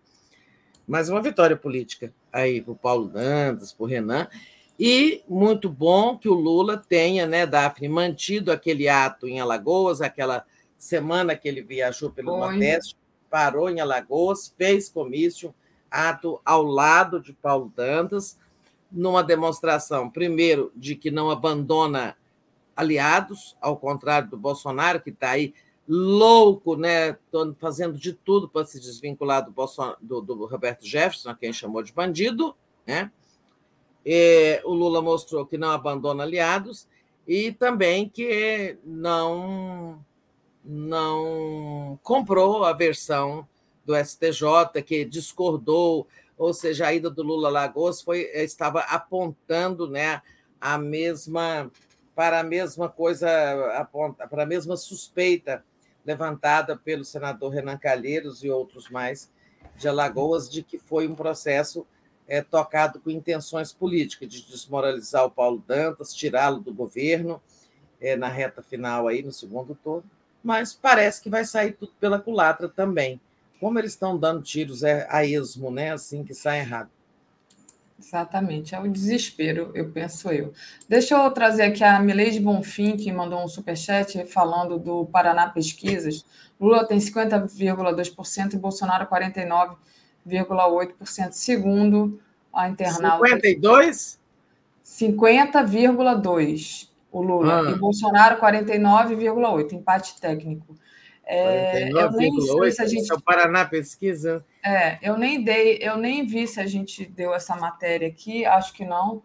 Mas 0.87 1.09
uma 1.09 1.21
vitória 1.21 1.55
política 1.55 2.11
aí 2.33 2.59
para 2.61 2.71
o 2.71 2.75
Paulo 2.75 3.07
Dantas, 3.07 3.71
para 3.71 3.83
o 3.83 3.87
Renan, 3.87 4.27
e 4.79 5.21
muito 5.27 5.69
bom 5.69 6.17
que 6.17 6.27
o 6.27 6.33
Lula 6.33 6.77
tenha, 6.77 7.27
né, 7.27 7.45
Daphne, 7.45 7.87
mantido 7.87 8.51
aquele 8.51 8.89
ato 8.89 9.27
em 9.27 9.39
Alagoas, 9.39 10.01
aquela 10.01 10.45
semana 10.77 11.35
que 11.35 11.47
ele 11.47 11.61
viajou 11.61 12.09
pelo. 12.09 12.37
Nordeste, 12.37 12.95
parou 13.29 13.69
em 13.69 13.79
Alagoas, 13.79 14.53
fez 14.57 14.89
comício, 14.89 15.53
ato 15.89 16.39
ao 16.45 16.63
lado 16.63 17.19
de 17.19 17.33
Paulo 17.33 17.71
Dantas, 17.75 18.37
numa 18.91 19.23
demonstração, 19.23 20.09
primeiro, 20.09 20.71
de 20.75 20.95
que 20.95 21.11
não 21.11 21.29
abandona 21.29 22.15
aliados, 22.75 23.55
ao 23.61 23.77
contrário 23.77 24.29
do 24.29 24.37
Bolsonaro, 24.37 25.01
que 25.01 25.09
está 25.09 25.31
aí 25.31 25.53
louco, 25.87 26.75
né, 26.75 27.17
fazendo 27.59 27.97
de 27.97 28.13
tudo 28.13 28.47
para 28.47 28.65
se 28.65 28.79
desvincular 28.79 29.43
do, 29.43 29.51
Bolson... 29.51 29.95
do, 29.99 30.21
do 30.21 30.45
Roberto 30.45 30.85
Jefferson, 30.85 31.29
a 31.29 31.35
quem 31.35 31.51
chamou 31.51 31.81
de 31.81 31.91
bandido, 31.91 32.55
né? 32.85 33.11
É, 34.05 34.61
o 34.63 34.73
Lula 34.73 35.01
mostrou 35.01 35.45
que 35.45 35.57
não 35.57 35.71
abandona 35.71 36.23
aliados 36.23 36.87
e 37.27 37.51
também 37.51 38.07
que 38.07 38.77
não, 38.83 40.03
não 40.63 41.99
comprou 42.01 42.63
a 42.63 42.71
versão 42.71 43.47
do 43.89 43.95
STJ, 43.95 44.83
que 44.85 45.03
discordou, 45.03 46.07
ou 46.37 46.53
seja, 46.53 46.85
a 46.85 46.93
ida 46.93 47.09
do 47.09 47.23
Lula 47.23 47.47
a 47.47 47.51
Lagoas 47.51 48.03
foi, 48.03 48.21
estava 48.35 48.81
apontando 48.81 49.89
né, 49.89 50.21
a 50.61 50.77
mesma 50.77 51.71
para 52.13 52.41
a 52.41 52.43
mesma 52.43 52.87
coisa, 52.87 53.27
para 54.29 54.43
a 54.43 54.45
mesma 54.45 54.77
suspeita 54.77 55.63
levantada 56.05 56.77
pelo 56.77 57.03
senador 57.03 57.51
Renan 57.51 57.77
Calheiros 57.77 58.43
e 58.43 58.49
outros 58.49 58.89
mais 58.89 59.31
de 59.75 59.87
Alagoas 59.87 60.47
de 60.49 60.61
que 60.61 60.77
foi 60.77 61.07
um 61.07 61.15
processo 61.15 61.87
é, 62.27 62.43
tocado 62.43 62.99
com 62.99 63.09
intenções 63.09 63.71
políticas, 63.73 64.29
de 64.29 64.45
desmoralizar 64.45 65.25
o 65.25 65.31
Paulo 65.31 65.63
Dantas, 65.65 66.13
tirá-lo 66.13 66.59
do 66.59 66.73
governo 66.73 67.41
é, 67.99 68.15
na 68.15 68.27
reta 68.27 68.61
final, 68.61 69.07
aí 69.07 69.23
no 69.23 69.31
segundo 69.31 69.73
turno, 69.73 70.09
mas 70.43 70.73
parece 70.73 71.21
que 71.21 71.29
vai 71.29 71.43
sair 71.43 71.71
tudo 71.71 71.93
pela 71.99 72.19
culatra 72.19 72.69
também. 72.69 73.19
Como 73.59 73.77
eles 73.77 73.91
estão 73.91 74.17
dando 74.17 74.41
tiros 74.41 74.83
é, 74.83 75.05
a 75.09 75.25
esmo, 75.25 75.69
né? 75.69 75.91
assim 75.91 76.23
que 76.23 76.33
sai 76.33 76.59
errado. 76.59 76.89
Exatamente, 77.99 78.73
é 78.73 78.79
o 78.79 78.88
desespero, 78.88 79.71
eu 79.73 79.91
penso 79.91 80.29
eu. 80.29 80.53
Deixa 80.88 81.15
eu 81.15 81.29
trazer 81.31 81.63
aqui 81.63 81.83
a 81.83 81.99
Mileide 81.99 82.39
Bonfim, 82.39 82.95
que 82.95 83.11
mandou 83.11 83.43
um 83.43 83.47
superchat 83.47 84.25
falando 84.25 84.79
do 84.79 85.05
Paraná 85.07 85.49
Pesquisas. 85.49 86.25
Lula 86.57 86.88
tem 86.88 86.97
50,2% 86.97 88.53
e 88.53 88.57
Bolsonaro 88.57 89.05
49%. 89.05 89.75
50,8%, 90.27 91.31
segundo 91.31 92.19
a 92.53 92.69
internauta. 92.69 93.27
52? 93.27 94.19
50,2% 94.83 96.89
o 97.11 97.21
Lula. 97.21 97.67
Ah. 97.67 97.71
E 97.71 97.75
Bolsonaro, 97.75 98.39
49,8%, 98.39 99.73
empate 99.73 100.19
técnico. 100.19 100.75
É, 101.32 101.90
eu 101.91 102.11
nem 102.11 102.41
sei 102.41 102.72
se 102.72 102.82
a 102.82 102.88
gente. 102.88 103.11
É 103.11 103.14
o 103.14 103.22
Paraná 103.22 103.64
Pesquisa. 103.64 104.43
É, 104.66 104.98
eu 104.99 105.16
nem 105.16 105.43
dei, 105.43 105.77
eu 105.80 105.95
nem 105.95 106.25
vi 106.25 106.48
se 106.48 106.59
a 106.59 106.66
gente 106.66 107.06
deu 107.06 107.35
essa 107.35 107.56
matéria 107.56 108.08
aqui, 108.08 108.48
acho 108.48 108.74
que 108.74 108.83
não, 108.83 109.22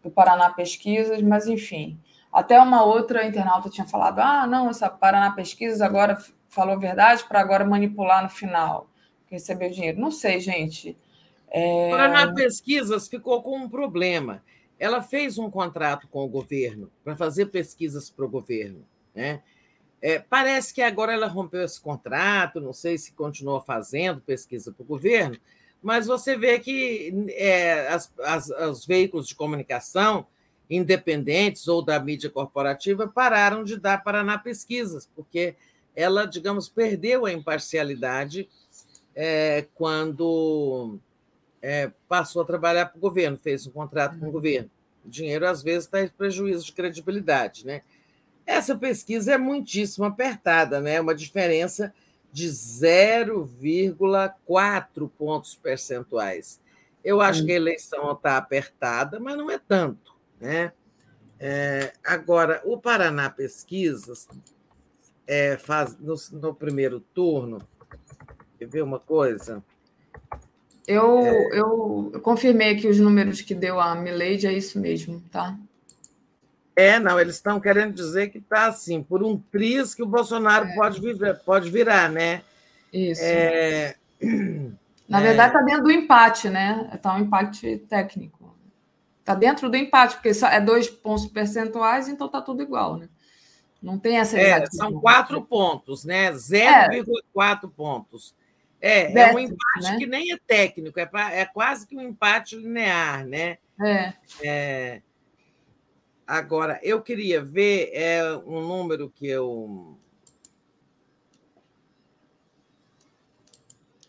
do 0.00 0.08
Paraná 0.08 0.50
Pesquisas, 0.50 1.20
mas 1.20 1.48
enfim. 1.48 1.98
Até 2.32 2.60
uma 2.60 2.84
outra 2.84 3.26
internauta 3.26 3.68
tinha 3.68 3.86
falado: 3.88 4.20
ah, 4.20 4.46
não, 4.46 4.70
essa 4.70 4.88
Paraná 4.88 5.32
Pesquisas 5.32 5.80
agora 5.80 6.16
falou 6.48 6.78
verdade 6.78 7.24
para 7.24 7.40
agora 7.40 7.64
manipular 7.64 8.22
no 8.22 8.30
final, 8.30 8.88
receber 9.28 9.70
dinheiro. 9.70 10.00
Não 10.00 10.12
sei, 10.12 10.38
gente. 10.38 10.96
É... 11.50 11.90
Paraná 11.90 12.32
Pesquisas 12.32 13.08
ficou 13.08 13.42
com 13.42 13.56
um 13.58 13.68
problema. 13.68 14.44
Ela 14.78 15.02
fez 15.02 15.38
um 15.38 15.50
contrato 15.50 16.06
com 16.06 16.20
o 16.20 16.28
governo 16.28 16.88
para 17.02 17.16
fazer 17.16 17.46
pesquisas 17.46 18.08
para 18.08 18.24
o 18.24 18.28
governo. 18.28 18.86
Né? 19.12 19.42
É, 20.00 20.18
parece 20.18 20.72
que 20.72 20.80
agora 20.80 21.12
ela 21.12 21.26
rompeu 21.26 21.62
esse 21.62 21.80
contrato, 21.80 22.60
não 22.60 22.72
sei 22.72 22.96
se 22.96 23.12
continua 23.12 23.60
fazendo 23.60 24.20
pesquisa 24.20 24.72
para 24.72 24.82
o 24.82 24.86
governo, 24.86 25.36
mas 25.82 26.06
você 26.06 26.36
vê 26.36 26.58
que 26.58 27.12
é, 27.30 27.88
as, 27.88 28.12
as, 28.20 28.48
os 28.48 28.86
veículos 28.86 29.26
de 29.26 29.34
comunicação 29.34 30.26
independentes 30.70 31.66
ou 31.66 31.82
da 31.82 31.98
mídia 31.98 32.28
corporativa 32.28 33.08
pararam 33.08 33.64
de 33.64 33.76
dar 33.78 34.02
Paraná 34.02 34.38
Pesquisas, 34.38 35.08
porque 35.16 35.56
ela, 35.96 36.26
digamos, 36.26 36.68
perdeu 36.68 37.26
a 37.26 37.32
imparcialidade 37.32 38.48
é, 39.14 39.66
quando 39.74 40.98
é, 41.60 41.90
passou 42.08 42.42
a 42.42 42.44
trabalhar 42.44 42.86
para 42.86 42.98
o 42.98 43.00
governo, 43.00 43.36
fez 43.36 43.66
um 43.66 43.70
contrato 43.70 44.18
com 44.18 44.28
o 44.28 44.30
governo. 44.30 44.70
O 45.04 45.08
dinheiro, 45.08 45.46
às 45.48 45.62
vezes, 45.62 45.84
está 45.84 46.02
em 46.02 46.08
prejuízo 46.08 46.66
de 46.66 46.72
credibilidade. 46.72 47.66
Né? 47.66 47.82
Essa 48.48 48.74
pesquisa 48.74 49.34
é 49.34 49.38
muitíssimo 49.38 50.06
apertada, 50.06 50.80
né? 50.80 50.98
uma 50.98 51.14
diferença 51.14 51.92
de 52.32 52.48
0,4 52.48 55.10
pontos 55.18 55.54
percentuais. 55.54 56.58
Eu 57.04 57.20
acho 57.20 57.44
que 57.44 57.52
a 57.52 57.56
eleição 57.56 58.10
está 58.10 58.38
apertada, 58.38 59.20
mas 59.20 59.36
não 59.36 59.50
é 59.50 59.58
tanto. 59.58 60.14
Né? 60.40 60.72
É, 61.38 61.92
agora, 62.02 62.62
o 62.64 62.78
Paraná 62.78 63.28
Pesquisas 63.28 64.26
é, 65.26 65.58
faz 65.58 65.98
no, 65.98 66.14
no, 66.32 66.54
primeiro 66.54 67.00
turno. 67.00 67.60
Quer 68.58 68.66
ver 68.66 68.82
uma 68.82 68.98
coisa? 68.98 69.62
Eu, 70.86 71.18
é... 71.18 71.48
eu, 71.52 72.12
eu, 72.14 72.20
confirmei 72.22 72.70
aqui 72.70 72.88
os 72.88 72.98
números 72.98 73.42
que 73.42 73.54
deu 73.54 73.78
a 73.78 73.94
Milady, 73.94 74.46
é 74.46 74.54
isso 74.54 74.80
mesmo, 74.80 75.22
tá? 75.30 75.54
É, 76.78 77.00
não, 77.00 77.18
eles 77.18 77.34
estão 77.34 77.58
querendo 77.58 77.92
dizer 77.92 78.28
que 78.28 78.38
está 78.38 78.66
assim, 78.66 79.02
por 79.02 79.20
um 79.20 79.36
triz 79.36 79.96
que 79.96 80.02
o 80.02 80.06
Bolsonaro 80.06 80.64
é. 80.64 80.74
pode, 80.76 81.00
virar, 81.00 81.34
pode 81.34 81.70
virar, 81.70 82.08
né? 82.08 82.42
Isso. 82.92 83.20
É... 83.24 83.96
Na 85.08 85.20
verdade, 85.20 85.48
está 85.48 85.62
dentro 85.64 85.82
do 85.82 85.90
empate, 85.90 86.48
né? 86.48 86.88
Está 86.94 87.16
um 87.16 87.18
empate 87.18 87.78
técnico. 87.88 88.56
Está 89.18 89.34
dentro 89.34 89.68
do 89.68 89.76
empate, 89.76 90.14
porque 90.14 90.30
é 90.44 90.60
dois 90.60 90.88
pontos 90.88 91.26
percentuais, 91.26 92.06
então 92.06 92.28
está 92.28 92.40
tudo 92.40 92.62
igual, 92.62 92.96
né? 92.96 93.08
Não 93.82 93.98
tem 93.98 94.18
essa 94.18 94.38
é, 94.38 94.64
São 94.66 95.00
quatro 95.00 95.42
pontos, 95.42 96.04
né? 96.04 96.30
0,4 96.30 97.64
é. 97.64 97.68
pontos. 97.76 98.34
É, 98.80 99.20
é 99.20 99.34
um 99.34 99.38
empate 99.40 99.82
né? 99.82 99.96
que 99.98 100.06
nem 100.06 100.32
é 100.32 100.38
técnico, 100.46 101.00
é, 101.00 101.06
pra, 101.06 101.32
é 101.32 101.44
quase 101.44 101.88
que 101.88 101.96
um 101.96 102.02
empate 102.02 102.54
linear, 102.54 103.26
né? 103.26 103.58
É. 103.80 104.12
é. 104.44 105.02
Agora, 106.28 106.78
eu 106.82 107.00
queria 107.00 107.42
ver 107.42 107.88
é, 107.94 108.22
um 108.44 108.60
número 108.60 109.08
que 109.08 109.26
eu. 109.26 109.98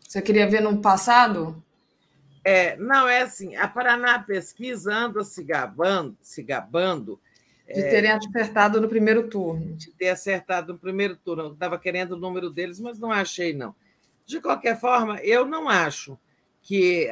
Você 0.06 0.22
queria 0.22 0.46
ver 0.46 0.62
no 0.62 0.82
passado? 0.82 1.64
É, 2.44 2.76
não, 2.76 3.08
é 3.08 3.22
assim, 3.22 3.56
a 3.56 3.70
Paraná 3.70 4.20
Pesquisa 4.20 4.94
anda 4.94 5.24
se 5.24 5.42
gabando, 5.42 6.18
se 6.22 6.44
gabando 6.44 7.18
de 7.66 7.84
terem 7.84 8.12
é, 8.12 8.16
acertado 8.16 8.82
no 8.82 8.90
primeiro 8.90 9.30
turno. 9.30 9.76
De 9.78 9.90
ter 9.92 10.10
acertado 10.10 10.74
no 10.74 10.80
primeiro 10.80 11.16
turno. 11.16 11.44
Eu 11.44 11.54
estava 11.54 11.80
querendo 11.80 12.14
o 12.14 12.20
número 12.20 12.50
deles, 12.50 12.82
mas 12.82 13.00
não 13.00 13.14
achei, 13.14 13.54
não. 13.54 13.74
De 14.26 14.42
qualquer 14.42 14.78
forma, 14.78 15.22
eu 15.22 15.46
não 15.46 15.70
acho 15.70 16.20
que, 16.62 17.10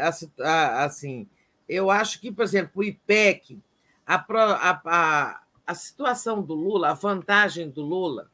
assim, 0.82 1.30
eu 1.70 1.90
acho 1.90 2.20
que, 2.20 2.30
por 2.30 2.44
exemplo, 2.44 2.72
o 2.76 2.84
IPEC, 2.84 3.62
a, 4.08 4.16
a, 4.16 4.82
a, 4.86 5.42
a 5.66 5.76
situação 5.76 6.42
do 6.42 6.54
Lula, 6.54 6.92
a 6.92 6.94
vantagem 6.94 7.70
do 7.70 7.82
Lula, 7.82 8.32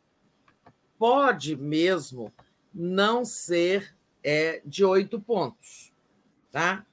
pode 1.00 1.56
mesmo 1.56 2.32
não 2.74 3.26
ser 3.26 3.96
é, 4.24 4.62
de 4.64 4.86
oito 4.86 5.20
pontos. 5.20 5.92
Tá? 6.52 6.86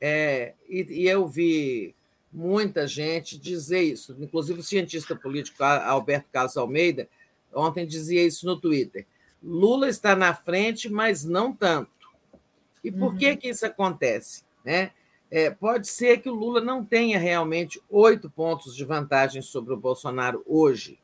É, 0.00 0.54
e, 0.68 0.82
e, 1.02 1.08
eu 1.08 1.26
vi 1.26 1.94
muita 2.30 2.86
gente 2.86 3.38
dizer 3.38 3.80
isso, 3.80 4.14
inclusive 4.20 4.60
o 4.60 4.62
cientista 4.62 5.16
político 5.16 5.64
Alberto 5.64 6.28
Carlos 6.30 6.56
Almeida 6.56 7.08
ontem 7.52 7.86
dizia 7.86 8.24
isso 8.24 8.46
no 8.46 8.60
Twitter. 8.60 9.06
Lula 9.42 9.88
está 9.88 10.14
na 10.14 10.34
frente, 10.34 10.88
mas 10.88 11.24
não 11.24 11.52
tanto. 11.52 11.90
E 12.84 12.92
por 12.92 13.12
uhum. 13.12 13.18
que, 13.18 13.36
que 13.36 13.48
isso 13.48 13.66
acontece? 13.66 14.44
Né? 14.64 14.92
É, 15.30 15.50
pode 15.50 15.86
ser 15.86 16.18
que 16.18 16.28
o 16.28 16.34
Lula 16.34 16.60
não 16.60 16.84
tenha 16.84 17.18
realmente 17.18 17.80
oito 17.88 18.28
pontos 18.28 18.74
de 18.74 18.84
vantagem 18.84 19.42
sobre 19.42 19.72
o 19.72 19.76
Bolsonaro 19.76 20.42
hoje, 20.46 20.98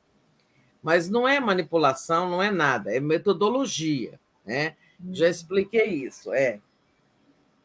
mas 0.82 1.08
não 1.08 1.28
é 1.28 1.38
manipulação, 1.38 2.28
não 2.28 2.42
é 2.42 2.50
nada, 2.50 2.94
é 2.94 2.98
metodologia. 2.98 4.18
Né? 4.44 4.74
Uhum. 4.98 5.14
Já 5.14 5.28
expliquei 5.28 5.86
isso. 5.86 6.32
É 6.32 6.60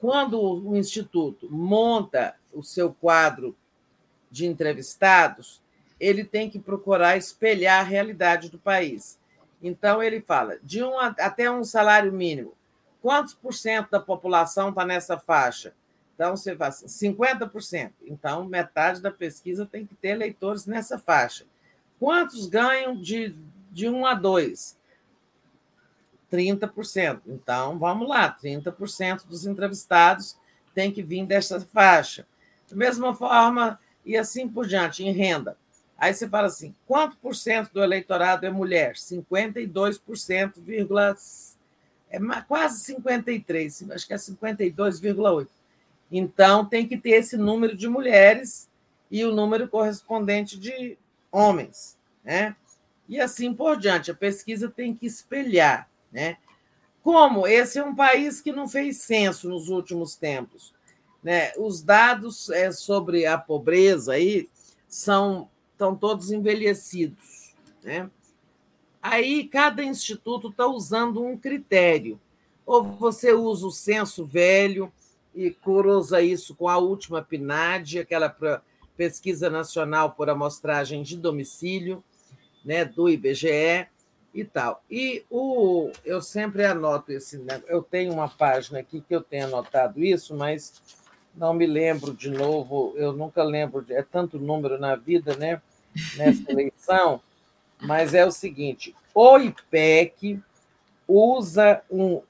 quando 0.02 0.42
o 0.42 0.76
Instituto 0.76 1.48
monta 1.48 2.36
o 2.52 2.64
seu 2.64 2.92
quadro 2.92 3.56
de 4.32 4.48
entrevistados, 4.48 5.62
ele 6.00 6.24
tem 6.24 6.50
que 6.50 6.58
procurar 6.58 7.18
espelhar 7.18 7.82
a 7.82 7.88
realidade 7.88 8.50
do 8.50 8.58
país. 8.58 9.20
Então, 9.62 10.02
ele 10.02 10.20
fala 10.20 10.58
de 10.64 10.84
um 10.84 10.98
até 10.98 11.52
um 11.52 11.64
salário 11.64 12.12
mínimo. 12.12 12.56
Quantos 13.00 13.36
por 13.36 13.54
cento 13.54 13.92
da 13.92 14.00
população 14.00 14.70
está 14.70 14.84
nessa 14.84 15.20
faixa? 15.20 15.72
Então, 16.22 16.38
você 16.38 16.56
fala 16.56 16.70
assim, 16.70 17.16
50%. 17.16 17.94
Então, 18.06 18.46
metade 18.46 19.02
da 19.02 19.10
pesquisa 19.10 19.66
tem 19.66 19.88
que 19.88 19.96
ter 19.96 20.10
eleitores 20.10 20.68
nessa 20.68 21.00
faixa. 21.00 21.48
Quantos 22.00 22.46
ganham 22.46 22.96
de, 22.96 23.36
de 23.72 23.90
1 23.90 24.06
a 24.06 24.14
2? 24.14 24.78
30%. 26.32 27.22
Então, 27.26 27.80
vamos 27.80 28.08
lá, 28.08 28.38
30% 28.40 29.26
dos 29.26 29.48
entrevistados 29.48 30.38
tem 30.76 30.92
que 30.92 31.02
vir 31.02 31.26
dessa 31.26 31.60
faixa. 31.60 32.28
Da 32.70 32.76
mesma 32.76 33.16
forma, 33.16 33.80
e 34.06 34.16
assim 34.16 34.48
por 34.48 34.68
diante, 34.68 35.04
em 35.04 35.12
renda. 35.12 35.58
Aí 35.98 36.14
você 36.14 36.30
fala 36.30 36.46
assim: 36.46 36.76
quanto 36.86 37.18
por 37.18 37.36
cento 37.36 37.74
do 37.74 37.84
eleitorado 37.84 38.46
é 38.46 38.52
mulher? 38.52 38.94
52%, 38.94 40.54
vírgula, 40.62 41.16
é 42.12 42.20
quase 42.48 42.94
53%, 42.94 43.92
acho 43.92 44.06
que 44.06 44.14
é 44.14 44.18
52,8%. 44.18 45.48
Então, 46.12 46.66
tem 46.66 46.88
que 46.88 46.98
ter 46.98 47.12
esse 47.12 47.38
número 47.38 47.76
de 47.76 47.88
mulheres 47.88 48.70
e 49.10 49.24
o 49.24 49.34
número 49.34 49.68
correspondente 49.68 50.60
de 50.60 50.98
homens. 51.32 51.98
Né? 52.24 52.56
E 53.08 53.20
assim 53.20 53.54
por 53.54 53.78
diante. 53.78 54.12
A 54.12 54.16
pesquisa 54.16 54.70
tem 54.70 54.94
que 54.94 55.06
espelhar 55.06 55.90
né? 56.12 56.38
Como 57.02 57.48
esse 57.48 57.80
é 57.80 57.84
um 57.84 57.96
país 57.96 58.42
que 58.42 58.52
não 58.52 58.68
fez 58.68 58.98
censo 58.98 59.50
nos 59.50 59.70
últimos 59.70 60.16
tempos, 60.16 60.74
né? 61.24 61.54
Os 61.58 61.82
dados 61.82 62.50
é, 62.50 62.72
sobre 62.72 63.26
a 63.26 63.38
pobreza 63.38 64.14
aí 64.14 64.50
são 64.88 65.50
estão 65.72 65.96
todos 65.96 66.32
envelhecidos, 66.32 67.56
né? 67.84 68.10
Aí 69.02 69.48
cada 69.48 69.84
instituto 69.84 70.50
está 70.50 70.68
usando 70.68 71.24
um 71.24 71.36
critério. 71.36 72.20
Ou 72.64 72.84
você 72.84 73.34
usa 73.34 73.66
o 73.66 73.72
censo 73.72 74.24
velho 74.24 74.94
e 75.34 75.52
cruza 75.52 76.22
isso 76.22 76.56
com 76.56 76.68
a 76.68 76.78
última 76.78 77.22
PNAD, 77.22 78.00
aquela 78.00 78.36
pesquisa 78.98 79.50
nacional 79.50 80.12
por 80.12 80.30
amostragem 80.30 81.04
de 81.04 81.18
domicílio, 81.18 82.04
né, 82.64 82.86
do 82.86 83.10
IBGE, 83.10 83.88
e 84.34 84.44
tal. 84.44 84.84
E 84.90 85.26
o, 85.30 85.92
eu 86.06 86.22
sempre 86.22 86.66
anoto 86.66 87.12
esse. 87.12 87.38
Né? 87.38 87.62
Eu 87.68 87.82
tenho 87.82 88.14
uma 88.14 88.30
página 88.30 88.80
aqui 88.80 89.02
que 89.02 89.14
eu 89.14 89.22
tenho 89.22 89.48
anotado 89.48 90.04
isso, 90.04 90.36
mas 90.36 90.82
não 91.36 91.54
me 91.54 91.66
lembro 91.66 92.14
de 92.14 92.30
novo. 92.30 92.94
Eu 92.96 93.14
nunca 93.14 93.44
lembro, 93.44 93.86
é 93.90 94.02
tanto 94.02 94.40
número 94.40 94.80
na 94.80 94.96
vida, 94.96 95.36
né? 95.36 95.62
Nessa 96.16 96.44
eleição. 96.52 97.22
Mas 97.80 98.14
é 98.14 98.26
o 98.26 98.32
seguinte: 98.32 98.96
o 99.14 99.38
IPEC 99.38 100.40
usa 101.08 101.82
um, 101.90 102.22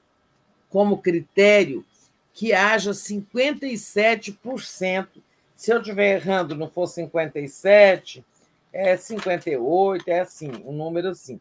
como 0.68 0.98
critério 0.98 1.84
que 2.32 2.52
haja 2.52 2.92
57%. 2.92 5.08
Se 5.54 5.72
eu 5.72 5.78
estiver 5.78 6.16
errando, 6.16 6.56
não 6.56 6.68
for 6.68 6.86
57, 6.86 8.24
é 8.72 8.96
58, 8.96 10.08
é 10.08 10.20
assim, 10.20 10.50
um 10.64 10.72
número 10.72 11.08
assim 11.08 11.38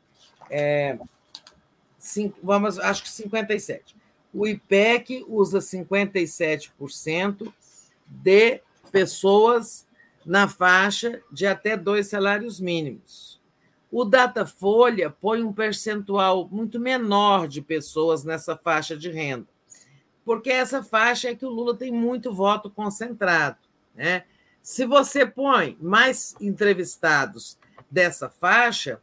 é, 0.52 1.00
vamos, 2.44 2.78
acho 2.78 3.04
que 3.04 3.10
57. 3.10 3.96
O 4.34 4.46
IPEC 4.46 5.26
usa 5.28 5.60
57% 5.60 7.52
de 8.06 8.62
pessoas 8.92 9.88
na 10.26 10.48
faixa 10.48 11.22
de 11.32 11.48
até 11.48 11.78
dois 11.78 12.08
salários 12.08 12.60
mínimos. 12.60 13.40
O 13.90 14.06
Datafolha 14.06 15.10
põe 15.10 15.42
um 15.42 15.52
percentual 15.52 16.48
muito 16.50 16.80
menor 16.80 17.48
de 17.48 17.62
pessoas 17.62 18.24
nessa 18.24 18.56
faixa 18.56 18.96
de 18.96 19.10
renda, 19.10 19.48
porque 20.26 20.50
essa 20.50 20.84
faixa 20.84 21.30
é 21.30 21.36
que 21.36 21.46
o 21.46 21.50
Lula 21.50 21.76
tem 21.76 21.92
muito 21.92 22.34
voto 22.34 22.70
concentrado. 22.70 23.58
Né? 23.96 24.24
Se 24.62 24.86
você 24.86 25.26
põe 25.26 25.78
mais 25.82 26.36
entrevistados 26.40 27.58
dessa 27.90 28.30
faixa, 28.30 29.02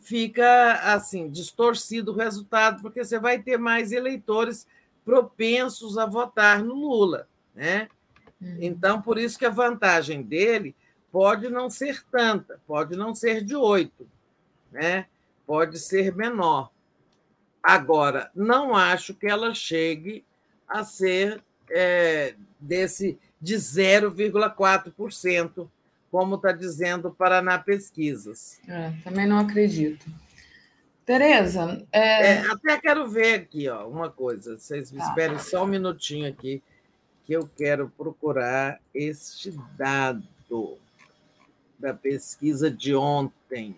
fica 0.00 0.72
assim 0.92 1.30
distorcido 1.30 2.12
o 2.12 2.16
resultado, 2.16 2.82
porque 2.82 3.04
você 3.04 3.18
vai 3.18 3.40
ter 3.40 3.58
mais 3.58 3.92
eleitores 3.92 4.66
propensos 5.04 5.96
a 5.96 6.06
votar 6.06 6.62
no 6.62 6.74
Lula, 6.74 7.28
né? 7.54 7.88
Uhum. 8.40 8.58
Então, 8.60 9.00
por 9.00 9.18
isso 9.18 9.38
que 9.38 9.46
a 9.46 9.50
vantagem 9.50 10.22
dele 10.22 10.76
pode 11.10 11.48
não 11.48 11.70
ser 11.70 12.04
tanta, 12.10 12.60
pode 12.66 12.94
não 12.94 13.14
ser 13.14 13.42
de 13.42 13.56
oito, 13.56 14.06
né? 14.70 15.06
pode 15.48 15.78
ser 15.78 16.14
menor. 16.14 16.70
Agora, 17.62 18.30
não 18.34 18.76
acho 18.76 19.14
que 19.14 19.26
ela 19.26 19.54
chegue 19.54 20.22
a 20.68 20.84
ser 20.84 21.42
é, 21.70 22.34
desse 22.60 23.18
de 23.40 23.54
0,4%, 23.54 25.68
como 26.10 26.34
está 26.34 26.52
dizendo 26.52 27.08
o 27.08 27.14
Paraná 27.14 27.58
Pesquisas. 27.58 28.60
É, 28.66 28.92
também 29.04 29.26
não 29.26 29.38
acredito. 29.38 30.06
Tereza, 31.04 31.86
é... 31.90 32.32
É, 32.32 32.40
até 32.50 32.78
quero 32.78 33.08
ver 33.08 33.34
aqui 33.34 33.68
ó, 33.68 33.88
uma 33.88 34.10
coisa. 34.10 34.58
Vocês 34.58 34.92
me 34.92 34.98
tá. 34.98 35.08
esperem 35.08 35.38
só 35.38 35.64
um 35.64 35.66
minutinho 35.66 36.28
aqui, 36.28 36.62
que 37.24 37.32
eu 37.32 37.48
quero 37.56 37.90
procurar 37.96 38.78
este 38.94 39.52
dado 39.76 40.78
da 41.78 41.94
pesquisa 41.94 42.70
de 42.70 42.94
ontem. 42.94 43.76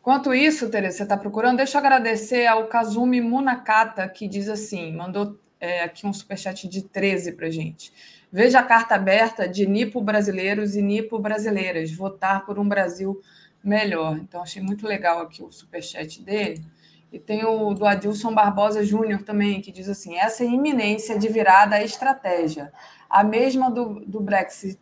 Enquanto 0.00 0.32
isso, 0.32 0.70
Tereza, 0.70 0.98
você 0.98 1.02
está 1.02 1.16
procurando, 1.16 1.58
deixa 1.58 1.76
eu 1.76 1.80
agradecer 1.80 2.46
ao 2.46 2.66
Kazumi 2.66 3.20
Munakata, 3.20 4.08
que 4.08 4.26
diz 4.26 4.48
assim: 4.48 4.96
mandou 4.96 5.38
é, 5.60 5.82
aqui 5.82 6.06
um 6.06 6.12
superchat 6.12 6.66
de 6.66 6.82
13 6.82 7.32
para 7.32 7.50
gente. 7.50 7.92
Veja 8.32 8.60
a 8.60 8.62
carta 8.62 8.94
aberta 8.94 9.46
de 9.46 9.66
Nipo 9.66 10.00
Brasileiros 10.00 10.74
e 10.74 10.80
Nipo 10.80 11.18
Brasileiras, 11.18 11.92
votar 11.92 12.46
por 12.46 12.58
um 12.58 12.66
Brasil 12.66 13.20
melhor. 13.62 14.16
Então, 14.16 14.42
achei 14.42 14.62
muito 14.62 14.86
legal 14.86 15.20
aqui 15.20 15.42
o 15.42 15.50
superchat 15.50 16.22
dele. 16.22 16.64
E 17.12 17.18
tem 17.18 17.44
o 17.44 17.74
do 17.74 17.84
Adilson 17.84 18.32
Barbosa 18.32 18.84
Júnior 18.84 19.22
também, 19.22 19.60
que 19.60 19.70
diz 19.70 19.88
assim: 19.88 20.16
essa 20.16 20.44
iminência 20.44 21.18
de 21.18 21.28
virada 21.28 21.78
é 21.78 21.84
estratégia. 21.84 22.72
A 23.08 23.22
mesma 23.22 23.70
do, 23.70 24.00
do 24.06 24.20
Brexit 24.20 24.78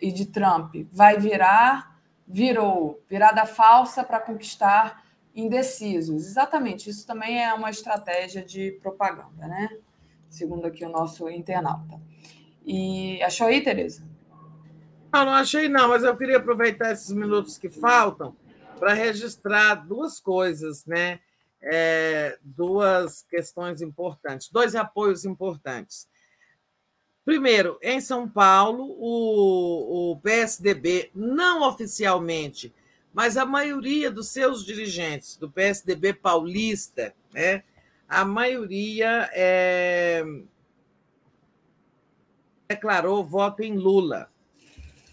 e 0.00 0.12
de 0.12 0.26
Trump 0.26 0.76
vai 0.92 1.18
virar, 1.18 1.91
virou, 2.26 3.02
virada 3.08 3.44
falsa 3.46 4.04
para 4.04 4.20
conquistar 4.20 5.04
indecisos. 5.34 6.26
Exatamente, 6.26 6.90
isso 6.90 7.06
também 7.06 7.42
é 7.42 7.52
uma 7.54 7.70
estratégia 7.70 8.44
de 8.44 8.72
propaganda, 8.82 9.46
né? 9.46 9.68
Segundo 10.28 10.66
aqui 10.66 10.84
o 10.84 10.88
nosso 10.88 11.28
internauta. 11.28 12.00
E 12.64 13.22
achou 13.22 13.46
aí, 13.46 13.60
Tereza? 13.62 14.02
Não, 15.12 15.26
não 15.26 15.32
achei 15.32 15.68
não, 15.68 15.88
mas 15.88 16.04
eu 16.04 16.16
queria 16.16 16.38
aproveitar 16.38 16.92
esses 16.92 17.10
minutos 17.10 17.58
que 17.58 17.68
faltam 17.68 18.34
para 18.78 18.94
registrar 18.94 19.74
duas 19.74 20.18
coisas, 20.18 20.86
né? 20.86 21.20
É, 21.64 22.38
duas 22.42 23.22
questões 23.22 23.80
importantes, 23.82 24.48
dois 24.50 24.74
apoios 24.74 25.24
importantes. 25.24 26.08
Primeiro, 27.24 27.78
em 27.80 28.00
São 28.00 28.28
Paulo, 28.28 28.96
o, 28.98 30.12
o 30.12 30.16
PSDB, 30.20 31.10
não 31.14 31.62
oficialmente, 31.62 32.74
mas 33.14 33.36
a 33.36 33.46
maioria 33.46 34.10
dos 34.10 34.28
seus 34.28 34.64
dirigentes 34.64 35.36
do 35.36 35.48
PSDB 35.48 36.14
paulista, 36.14 37.14
né, 37.32 37.62
a 38.08 38.24
maioria 38.24 39.30
é, 39.32 40.24
declarou 42.68 43.24
voto 43.24 43.62
em 43.62 43.76
Lula 43.76 44.28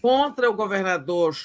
contra 0.02 0.50
o 0.50 0.54
governador 0.54 1.36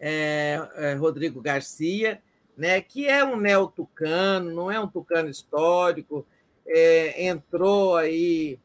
é, 0.00 0.68
é, 0.74 0.94
Rodrigo 0.94 1.40
Garcia, 1.40 2.20
né, 2.56 2.80
que 2.80 3.06
é 3.06 3.24
um 3.24 3.36
neo-tucano, 3.36 4.50
não 4.50 4.70
é 4.70 4.80
um 4.80 4.88
tucano 4.88 5.28
histórico, 5.28 6.26
é, 6.66 7.26
entrou 7.26 7.96
aí 7.96 8.58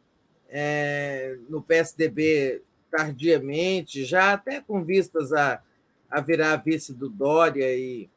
é, 0.58 1.38
no 1.50 1.61
PSDB 1.61 2.61
tardiamente, 2.90 4.06
já 4.06 4.32
até 4.32 4.61
com 4.61 4.84
vistas 4.84 5.34
a 5.34 5.61
a 6.09 6.22
virar 6.22 6.56
vice 6.58 6.93
do 6.93 7.09
Dória 7.09 7.75
e 7.75 8.09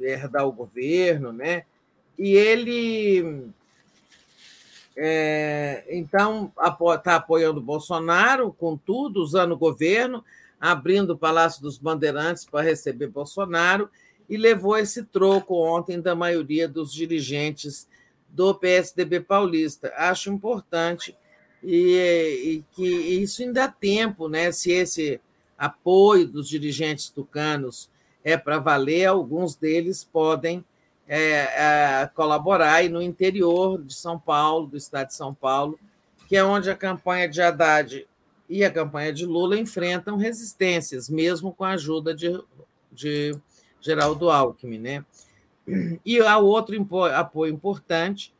herdar 0.00 0.46
o 0.46 0.52
governo, 0.52 1.32
né? 1.32 1.64
E 2.18 2.34
ele, 2.34 3.50
é, 4.96 5.84
então, 5.88 6.52
está 6.96 7.16
apoiando 7.16 7.60
o 7.60 7.62
Bolsonaro, 7.62 8.52
contudo, 8.52 9.22
usando 9.22 9.52
o 9.52 9.58
governo, 9.58 10.24
abrindo 10.60 11.10
o 11.10 11.18
Palácio 11.18 11.62
dos 11.62 11.78
Bandeirantes 11.78 12.44
para 12.44 12.64
receber 12.64 13.06
Bolsonaro, 13.08 13.88
e 14.28 14.36
levou 14.36 14.76
esse 14.76 15.04
troco 15.04 15.54
ontem 15.54 16.00
da 16.00 16.16
maioria 16.16 16.66
dos 16.66 16.92
dirigentes 16.92 17.86
do 18.28 18.52
PSDB 18.54 19.20
paulista. 19.20 19.92
Acho 19.96 20.32
importante 20.32 21.16
e, 21.62 22.42
e 22.44 22.64
que 22.74 22.86
isso 22.86 23.42
ainda 23.42 23.62
dá 23.62 23.68
tempo, 23.68 24.28
né? 24.28 24.52
Se 24.52 24.70
esse 24.70 25.20
apoio 25.56 26.26
dos 26.26 26.48
dirigentes 26.48 27.08
tucanos 27.08 27.90
é 28.22 28.36
para 28.36 28.58
valer, 28.58 29.06
alguns 29.06 29.54
deles 29.54 30.04
podem 30.04 30.64
é, 31.08 31.20
é, 31.20 32.10
colaborar 32.14 32.82
e 32.82 32.88
no 32.88 33.00
interior 33.00 33.82
de 33.82 33.94
São 33.94 34.18
Paulo, 34.18 34.66
do 34.66 34.76
estado 34.76 35.08
de 35.08 35.14
São 35.14 35.32
Paulo, 35.32 35.78
que 36.28 36.36
é 36.36 36.44
onde 36.44 36.68
a 36.68 36.74
campanha 36.74 37.28
de 37.28 37.40
Haddad 37.40 38.06
e 38.48 38.64
a 38.64 38.70
campanha 38.70 39.12
de 39.12 39.24
Lula 39.24 39.58
enfrentam 39.58 40.16
resistências, 40.16 41.08
mesmo 41.08 41.52
com 41.52 41.64
a 41.64 41.70
ajuda 41.70 42.14
de, 42.14 42.40
de 42.92 43.36
Geraldo 43.80 44.30
Alckmin. 44.30 44.78
Né? 44.78 45.04
E 46.04 46.20
o 46.20 46.44
outro 46.44 46.76
apoio 47.14 47.52
importante 47.52 48.32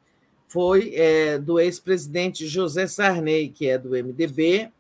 foi 0.49 0.94
é, 0.94 1.39
do 1.39 1.58
ex-presidente 1.58 2.47
José 2.47 2.86
Sarney, 2.86 3.49
que 3.49 3.68
é 3.68 3.78
do 3.78 3.91
MDB, 3.91 4.70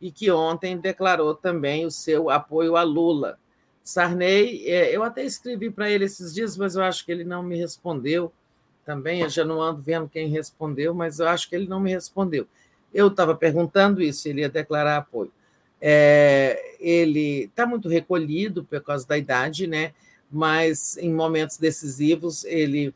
e 0.00 0.10
que 0.10 0.30
ontem 0.30 0.76
declarou 0.76 1.34
também 1.34 1.86
o 1.86 1.90
seu 1.90 2.28
apoio 2.30 2.76
a 2.76 2.82
Lula. 2.82 3.38
Sarney, 3.82 4.64
é, 4.66 4.94
eu 4.94 5.02
até 5.02 5.24
escrevi 5.24 5.70
para 5.70 5.90
ele 5.90 6.04
esses 6.04 6.34
dias, 6.34 6.56
mas 6.56 6.76
eu 6.76 6.82
acho 6.82 7.04
que 7.04 7.12
ele 7.12 7.24
não 7.24 7.42
me 7.42 7.56
respondeu 7.56 8.32
também. 8.84 9.20
Eu 9.20 9.28
já 9.28 9.44
não 9.44 9.62
ando 9.62 9.80
vendo 9.80 10.08
quem 10.08 10.28
respondeu, 10.28 10.94
mas 10.94 11.18
eu 11.18 11.28
acho 11.28 11.48
que 11.48 11.56
ele 11.56 11.66
não 11.66 11.80
me 11.80 11.90
respondeu. 11.90 12.46
Eu 12.92 13.08
estava 13.08 13.34
perguntando 13.34 14.02
isso, 14.02 14.28
ele 14.28 14.40
ia 14.40 14.48
declarar 14.48 14.98
apoio. 14.98 15.32
É, 15.80 16.76
ele 16.80 17.44
está 17.44 17.66
muito 17.66 17.88
recolhido 17.88 18.64
por 18.64 18.80
causa 18.80 19.06
da 19.06 19.16
idade, 19.16 19.66
né? 19.66 19.92
mas 20.30 20.96
em 20.98 21.12
momentos 21.12 21.58
decisivos 21.58 22.44
ele 22.44 22.94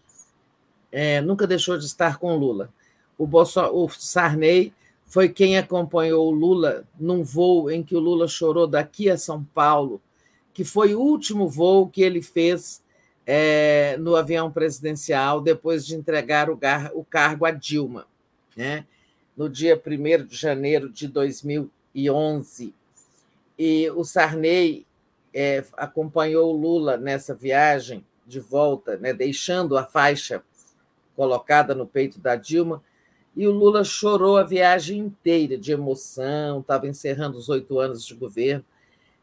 é, 0.93 1.21
nunca 1.21 1.47
deixou 1.47 1.79
de 1.79 1.87
estar 1.87 2.19
com 2.19 2.37
Lula. 2.37 2.73
O, 3.17 3.27
Bolso, 3.27 3.61
o 3.61 3.89
Sarney 3.89 4.73
foi 5.07 5.29
quem 5.29 5.59
acompanhou 5.59 6.29
o 6.29 6.31
Lula 6.31 6.85
num 6.99 7.23
voo 7.23 7.71
em 7.71 7.83
que 7.83 7.97
o 7.97 8.01
Lula 8.01 8.27
chorou 8.29 8.67
daqui 8.67 9.11
a 9.11 9.19
São 9.19 9.45
Paulo, 9.45 10.01
que 10.55 10.65
foi 10.65 10.95
o 10.95 11.01
último 11.01 11.49
voo 11.49 11.89
que 11.89 12.03
ele 12.03 12.23
fez 12.23 12.83
é, 13.27 13.97
no 13.99 14.17
avião 14.17 14.51
presidencial 14.51 15.41
depois 15.41 15.87
de 15.87 15.95
entregar 15.95 16.51
o, 16.51 16.57
gar, 16.57 16.91
o 16.95 17.05
cargo 17.05 17.45
a 17.45 17.51
Dilma, 17.51 18.07
né? 18.57 18.85
no 19.37 19.49
dia 19.49 19.81
1 19.81 20.27
de 20.27 20.37
janeiro 20.37 20.91
de 20.91 21.09
2011. 21.09 22.75
E 23.59 23.91
o 23.91 24.05
Sarney 24.05 24.87
é, 25.33 25.65
acompanhou 25.77 26.53
o 26.53 26.57
Lula 26.57 26.97
nessa 26.97 27.35
viagem 27.35 28.05
de 28.27 28.39
volta, 28.39 28.97
né, 28.97 29.13
deixando 29.13 29.77
a 29.77 29.85
faixa 29.85 30.43
colocada 31.21 31.75
no 31.75 31.87
peito 31.87 32.19
da 32.19 32.35
Dilma, 32.35 32.83
e 33.37 33.47
o 33.47 33.53
Lula 33.53 33.85
chorou 33.85 34.39
a 34.39 34.43
viagem 34.43 35.01
inteira 35.01 35.59
de 35.59 35.71
emoção, 35.71 36.61
estava 36.61 36.89
encerrando 36.89 37.37
os 37.37 37.51
oito 37.51 37.79
anos 37.79 38.07
de 38.07 38.15
governo. 38.15 38.65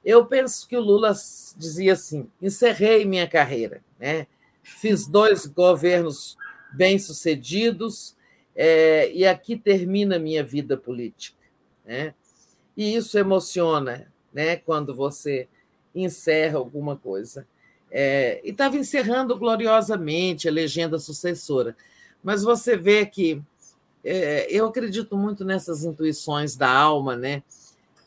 Eu 0.05 0.23
penso 0.23 0.67
que 0.67 0.77
o 0.77 0.79
Lula 0.79 1.11
dizia 1.57 1.93
assim: 1.93 2.29
encerrei 2.39 3.03
minha 3.03 3.27
carreira, 3.27 3.81
né? 3.99 4.27
fiz 4.61 5.07
dois 5.07 5.47
governos 5.47 6.37
bem-sucedidos 6.71 8.15
é, 8.55 9.11
e 9.11 9.25
aqui 9.25 9.57
termina 9.57 10.19
minha 10.19 10.43
vida 10.43 10.77
política. 10.77 11.39
Né? 11.83 12.13
E 12.77 12.95
isso 12.95 13.17
emociona 13.17 14.07
né? 14.31 14.57
quando 14.57 14.93
você 14.93 15.47
encerra 15.95 16.59
alguma 16.59 16.95
coisa. 16.95 17.47
É, 17.91 18.41
e 18.43 18.49
estava 18.49 18.77
encerrando 18.77 19.37
gloriosamente 19.37 20.47
a 20.47 20.51
legenda 20.51 20.99
sucessora. 20.99 21.75
Mas 22.23 22.43
você 22.43 22.75
vê 22.75 23.05
que 23.05 23.41
é, 24.03 24.47
eu 24.49 24.67
acredito 24.67 25.17
muito 25.17 25.43
nessas 25.43 25.83
intuições 25.83 26.55
da 26.55 26.69
alma, 26.69 27.15
né? 27.15 27.43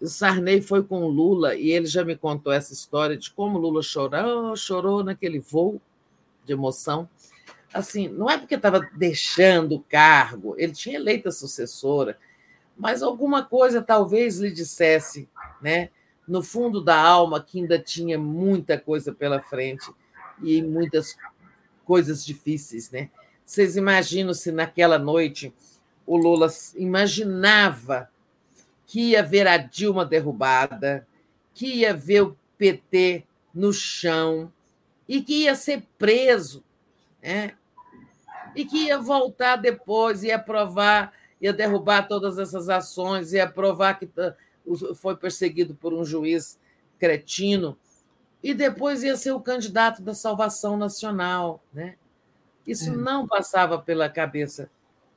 O 0.00 0.06
Sarney 0.06 0.62
foi 0.62 0.82
com 0.82 1.02
o 1.02 1.08
Lula 1.08 1.54
e 1.54 1.70
ele 1.70 1.86
já 1.86 2.02
me 2.02 2.16
contou 2.16 2.52
essa 2.52 2.72
história 2.72 3.16
de 3.16 3.30
como 3.30 3.58
Lula 3.58 3.82
chorou, 3.82 4.56
chorou 4.56 5.04
naquele 5.04 5.38
voo 5.38 5.80
de 6.46 6.54
emoção. 6.54 7.08
Assim, 7.72 8.08
não 8.08 8.28
é 8.28 8.38
porque 8.38 8.54
estava 8.54 8.80
deixando 8.96 9.76
o 9.76 9.80
cargo, 9.80 10.54
ele 10.58 10.72
tinha 10.72 10.96
eleito 10.96 11.28
a 11.28 11.32
sucessora, 11.32 12.18
mas 12.76 13.02
alguma 13.02 13.44
coisa 13.44 13.82
talvez 13.82 14.38
lhe 14.38 14.50
dissesse, 14.50 15.28
né? 15.60 15.90
No 16.30 16.42
fundo 16.42 16.80
da 16.80 16.96
alma 16.96 17.42
que 17.42 17.58
ainda 17.58 17.78
tinha 17.78 18.18
muita 18.18 18.78
coisa 18.78 19.12
pela 19.12 19.40
frente 19.40 19.90
e 20.42 20.62
muitas 20.62 21.16
coisas 21.84 22.24
difíceis, 22.24 22.90
né? 22.90 23.10
Vocês 23.44 23.76
imaginam 23.76 24.32
se 24.32 24.52
naquela 24.52 24.98
noite 24.98 25.52
o 26.06 26.16
Lula 26.16 26.48
imaginava 26.76 28.08
que 28.86 29.10
ia 29.10 29.22
ver 29.22 29.46
a 29.46 29.56
Dilma 29.56 30.04
derrubada, 30.04 31.06
que 31.52 31.66
ia 31.66 31.94
ver 31.94 32.22
o 32.22 32.36
PT 32.56 33.24
no 33.54 33.72
chão 33.72 34.52
e 35.08 35.20
que 35.22 35.44
ia 35.44 35.54
ser 35.54 35.82
preso, 35.98 36.62
né? 37.22 37.54
e 38.54 38.64
que 38.64 38.86
ia 38.86 38.98
voltar 38.98 39.56
depois, 39.56 40.22
ia 40.22 40.38
provar, 40.38 41.12
ia 41.40 41.52
derrubar 41.52 42.06
todas 42.06 42.38
essas 42.38 42.68
ações, 42.68 43.32
ia 43.32 43.48
provar 43.48 43.98
que 43.98 44.08
foi 44.94 45.16
perseguido 45.16 45.74
por 45.74 45.92
um 45.92 46.04
juiz 46.04 46.58
cretino, 46.98 47.76
e 48.42 48.54
depois 48.54 49.02
ia 49.02 49.16
ser 49.16 49.32
o 49.32 49.40
candidato 49.40 50.02
da 50.02 50.14
salvação 50.14 50.76
nacional. 50.76 51.62
Né? 51.72 51.96
Isso 52.66 52.90
é. 52.90 52.96
não 52.96 53.26
passava 53.26 53.78
pela 53.78 54.08
cabeça 54.08 54.70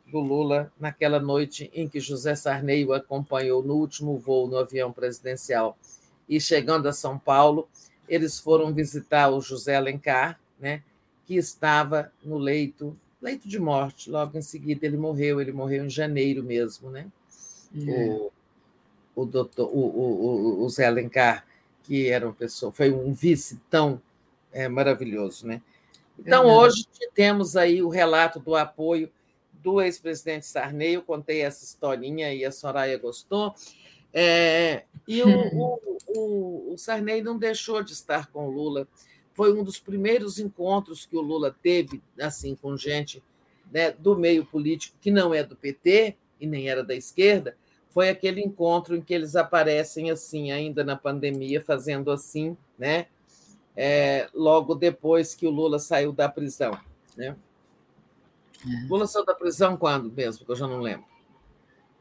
do 0.08 0.20
Lula 0.20 0.72
naquela 0.80 1.20
noite 1.20 1.72
em 1.74 1.88
que 1.88 2.00
José 2.00 2.36
Sarney 2.36 2.86
o 2.86 2.94
acompanhou 2.94 3.64
no 3.64 3.76
último 3.76 4.18
voo 4.18 4.48
no 4.48 4.58
avião 4.58 4.92
presidencial. 4.92 5.78
E 6.28 6.40
chegando 6.40 6.88
a 6.88 6.94
São 6.94 7.18
Paulo, 7.18 7.68
eles 8.08 8.40
foram 8.40 8.74
visitar 8.74 9.30
o 9.30 9.40
José 9.40 9.76
Alencar, 9.76 10.40
né, 10.60 10.84
que 11.26 11.36
estava 11.36 12.12
no 12.24 12.38
leito, 12.38 12.98
leito 13.22 13.48
de 13.48 13.60
morte. 13.60 14.10
Logo 14.10 14.38
em 14.38 14.42
seguida 14.42 14.86
ele 14.86 14.98
morreu, 14.98 15.40
ele 15.40 15.54
morreu 15.54 15.86
em 15.86 15.90
janeiro 15.90 16.44
mesmo, 16.44 16.90
né? 16.90 17.08
É. 17.76 18.10
O, 18.10 18.32
o 19.16 19.26
doutor, 19.26 19.70
o, 19.72 19.80
o, 19.80 20.64
o, 20.64 20.70
Zé 20.70 20.86
Alencar, 20.86 21.46
que 21.84 22.10
era 22.10 22.26
uma 22.26 22.34
pessoa, 22.34 22.72
foi 22.72 22.92
um 22.92 23.14
vice 23.14 23.60
tão 23.70 24.02
é, 24.52 24.68
maravilhoso, 24.68 25.46
né? 25.46 25.62
Então, 26.18 26.50
é 26.50 26.54
hoje 26.54 26.88
temos 27.14 27.56
aí 27.56 27.82
o 27.82 27.90
relato 27.90 28.40
do 28.40 28.56
apoio 28.56 29.12
do 29.52 29.82
ex-presidente 29.82 30.46
Sarney, 30.46 30.96
eu 30.96 31.02
contei 31.02 31.42
essa 31.42 31.64
historinha 31.64 32.34
e 32.34 32.44
a 32.44 32.52
Soraya 32.52 32.98
gostou. 32.98 33.56
É, 34.14 34.84
e 35.08 35.24
o, 35.24 35.28
o, 35.28 35.80
o, 36.08 36.74
o, 36.74 36.78
Sarney 36.78 37.24
não 37.24 37.38
deixou 37.38 37.82
de 37.82 37.94
estar 37.94 38.28
com 38.28 38.48
o 38.48 38.52
Lula. 38.52 38.88
Foi 39.34 39.52
um 39.52 39.64
dos 39.64 39.80
primeiros 39.80 40.38
encontros 40.38 41.06
que 41.06 41.16
o 41.16 41.22
Lula 41.22 41.56
teve 41.64 42.02
assim 42.20 42.56
com 42.56 42.78
gente 42.78 43.24
né, 43.72 43.92
do 43.92 44.16
meio 44.16 44.46
político 44.46 44.96
que 45.02 45.10
não 45.10 45.34
é 45.34 45.44
do 45.44 45.56
PT 45.56 46.16
e 46.40 46.46
nem 46.46 46.70
era 46.70 46.84
da 46.84 46.94
esquerda. 46.94 47.58
Foi 47.94 48.10
aquele 48.10 48.42
encontro 48.42 48.96
em 48.96 49.02
que 49.02 49.14
eles 49.14 49.36
aparecem 49.36 50.10
assim, 50.10 50.52
ainda 50.52 50.84
na 50.84 50.96
pandemia, 50.96 51.62
fazendo 51.62 52.10
assim, 52.10 52.58
né? 52.78 53.06
É, 53.76 54.28
logo 54.34 54.74
depois 54.74 55.36
que 55.36 55.46
o 55.46 55.52
Lula 55.52 55.78
saiu 55.78 56.12
da 56.12 56.28
prisão, 56.28 56.76
né? 57.16 57.36
É. 58.66 58.88
Lula 58.88 59.06
saiu 59.06 59.24
da 59.24 59.36
prisão 59.36 59.78
quando 59.78 60.12
mesmo? 60.12 60.44
Que 60.44 60.52
eu 60.52 60.56
já 60.56 60.68
não 60.68 60.80
lembro. 60.80 61.06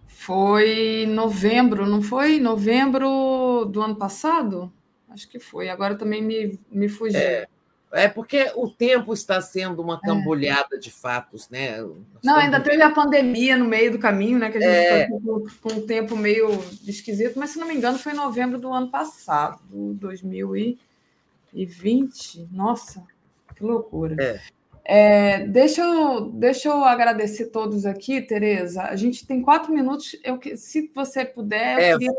Foi 0.06 1.04
novembro, 1.06 1.86
não 1.86 2.00
foi? 2.00 2.40
Novembro 2.40 3.66
do 3.66 3.82
ano 3.82 3.96
passado? 3.96 4.72
Acho 5.10 5.28
que 5.28 5.38
foi. 5.38 5.68
Agora 5.68 5.94
também 5.94 6.22
me, 6.22 6.58
me 6.70 6.88
fugiu. 6.88 7.20
É, 7.20 7.46
é 7.92 8.08
porque 8.08 8.50
o 8.56 8.68
tempo 8.68 9.12
está 9.12 9.40
sendo 9.40 9.80
uma 9.82 10.00
cambolhada 10.00 10.76
é. 10.76 10.78
de 10.78 10.90
fatos, 10.90 11.48
né? 11.50 11.80
Nós 11.82 12.24
não, 12.24 12.36
ainda 12.36 12.60
teve 12.60 12.82
a 12.82 12.90
pandemia 12.90 13.56
no 13.56 13.66
meio 13.66 13.92
do 13.92 13.98
caminho, 13.98 14.38
né? 14.38 14.50
Que 14.50 14.58
a 14.58 14.60
gente 14.60 14.72
é. 14.72 15.06
ficou 15.06 15.46
com 15.60 15.74
um 15.74 15.86
tempo 15.86 16.16
meio 16.16 16.48
esquisito, 16.86 17.38
mas 17.38 17.50
se 17.50 17.58
não 17.58 17.68
me 17.68 17.74
engano 17.74 17.98
foi 17.98 18.12
em 18.12 18.16
novembro 18.16 18.58
do 18.58 18.72
ano 18.72 18.90
passado, 18.90 19.60
2020. 19.70 22.48
Nossa, 22.50 23.04
que 23.54 23.62
loucura. 23.62 24.16
É. 24.18 24.40
É, 24.84 25.46
deixa, 25.46 25.80
eu, 25.82 26.22
deixa 26.22 26.68
eu 26.68 26.84
agradecer 26.84 27.46
todos 27.46 27.86
aqui, 27.86 28.20
Tereza. 28.20 28.82
A 28.82 28.96
gente 28.96 29.24
tem 29.26 29.40
quatro 29.40 29.72
minutos. 29.72 30.16
Eu, 30.24 30.40
se 30.56 30.90
você 30.94 31.24
puder, 31.24 31.78
eu 31.78 31.80
é. 31.80 31.92
queria 31.92 32.12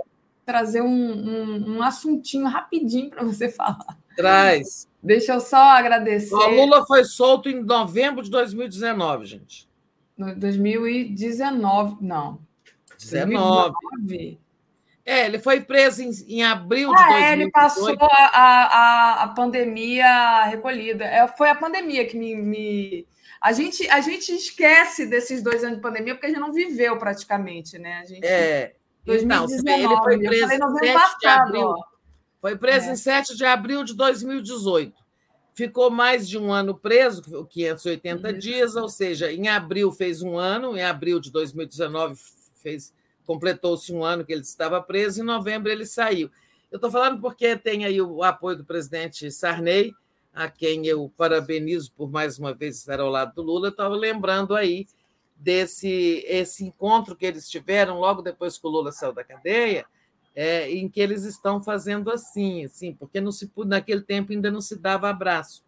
trazer 0.45 0.81
um, 0.81 0.87
um, 0.87 1.77
um 1.77 1.83
assuntinho 1.83 2.47
rapidinho 2.47 3.09
para 3.09 3.23
você 3.23 3.49
falar. 3.49 3.97
Traz. 4.15 4.87
Deixa 5.01 5.33
eu 5.33 5.39
só 5.41 5.57
agradecer. 5.57 6.33
O 6.33 6.49
Lula 6.49 6.85
foi 6.85 7.03
solto 7.03 7.49
em 7.49 7.61
novembro 7.61 8.23
de 8.23 8.31
2019, 8.31 9.25
gente. 9.25 9.69
No 10.17 10.33
2019, 10.35 11.97
não. 12.01 12.39
19. 12.97 13.73
2019. 13.99 14.43
É, 15.05 15.25
ele 15.25 15.39
foi 15.39 15.59
preso 15.59 16.01
em, 16.01 16.11
em 16.27 16.43
abril 16.43 16.89
de 16.89 17.01
ah, 17.01 17.07
2018. 17.07 17.25
É, 17.25 17.33
ele 17.33 17.51
passou 17.51 17.97
a, 17.99 18.37
a, 18.37 19.23
a 19.23 19.27
pandemia 19.29 20.43
recolhida. 20.45 21.03
É, 21.03 21.27
foi 21.27 21.49
a 21.49 21.55
pandemia 21.55 22.05
que 22.05 22.17
me, 22.17 22.35
me, 22.35 23.05
A, 23.41 23.51
gente, 23.51 23.85
a 23.89 23.99
gente 23.99 24.33
esquece 24.33 25.05
desses 25.05 25.43
dois 25.43 25.61
anos 25.63 25.77
de 25.77 25.81
pandemia 25.81 26.13
porque 26.13 26.27
a 26.27 26.29
gente 26.29 26.39
não 26.39 26.53
viveu 26.53 26.97
praticamente, 26.97 27.77
né? 27.77 27.99
A 28.01 28.05
gente, 28.05 28.25
é. 28.25 28.75
2019, 29.03 29.53
então, 29.55 29.75
ele 29.75 30.01
foi 30.01 30.17
preso 30.19 30.53
em 30.53 30.57
7 30.57 30.93
passado, 30.93 31.19
de 31.19 31.27
abril. 31.27 31.67
Ó. 31.67 31.92
Foi 32.43 32.57
preso 32.57 32.89
é. 32.89 32.91
em 32.91 32.95
7 32.97 33.37
de 33.37 33.45
abril 33.45 33.85
de 33.85 33.95
2018. 33.95 34.93
Ficou 35.55 35.89
mais 35.89 36.27
de 36.27 36.37
um 36.37 36.51
ano 36.51 36.77
preso, 36.77 37.21
580 37.47 38.31
Isso. 38.31 38.39
dias, 38.39 38.75
ou 38.75 38.89
seja, 38.89 39.31
em 39.31 39.47
abril 39.47 39.93
fez 39.93 40.21
um 40.21 40.37
ano, 40.37 40.75
em 40.75 40.83
abril 40.83 41.21
de 41.21 41.31
2019 41.31 42.19
fez 42.55 42.93
completou-se 43.25 43.93
um 43.93 44.03
ano 44.03 44.25
que 44.25 44.33
ele 44.33 44.41
estava 44.41 44.81
preso, 44.81 45.21
em 45.21 45.23
novembro 45.23 45.71
ele 45.71 45.85
saiu. 45.85 46.29
Eu 46.69 46.75
estou 46.75 46.91
falando 46.91 47.21
porque 47.21 47.55
tem 47.55 47.85
aí 47.85 48.01
o 48.01 48.21
apoio 48.21 48.57
do 48.57 48.65
presidente 48.65 49.31
Sarney, 49.31 49.93
a 50.33 50.49
quem 50.49 50.85
eu 50.85 51.09
parabenizo 51.15 51.93
por 51.93 52.11
mais 52.11 52.37
uma 52.37 52.53
vez 52.53 52.77
estar 52.77 52.99
ao 52.99 53.09
lado 53.09 53.33
do 53.35 53.41
Lula. 53.41 53.67
Eu 53.67 53.71
estava 53.71 53.95
lembrando 53.95 54.53
aí 54.53 54.85
desse 55.33 56.25
esse 56.27 56.65
encontro 56.65 57.15
que 57.15 57.25
eles 57.25 57.49
tiveram 57.49 58.01
logo 58.01 58.21
depois 58.21 58.57
que 58.57 58.67
o 58.67 58.69
Lula 58.69 58.91
saiu 58.91 59.13
da 59.13 59.23
cadeia, 59.23 59.85
é, 60.35 60.71
em 60.71 60.89
que 60.89 60.99
eles 60.99 61.23
estão 61.23 61.61
fazendo 61.61 62.11
assim, 62.11 62.65
assim, 62.65 62.93
porque 62.93 63.21
não 63.21 63.31
se 63.31 63.51
naquele 63.65 64.01
tempo 64.01 64.31
ainda 64.31 64.49
não 64.49 64.61
se 64.61 64.75
dava 64.75 65.09
abraço. 65.09 65.63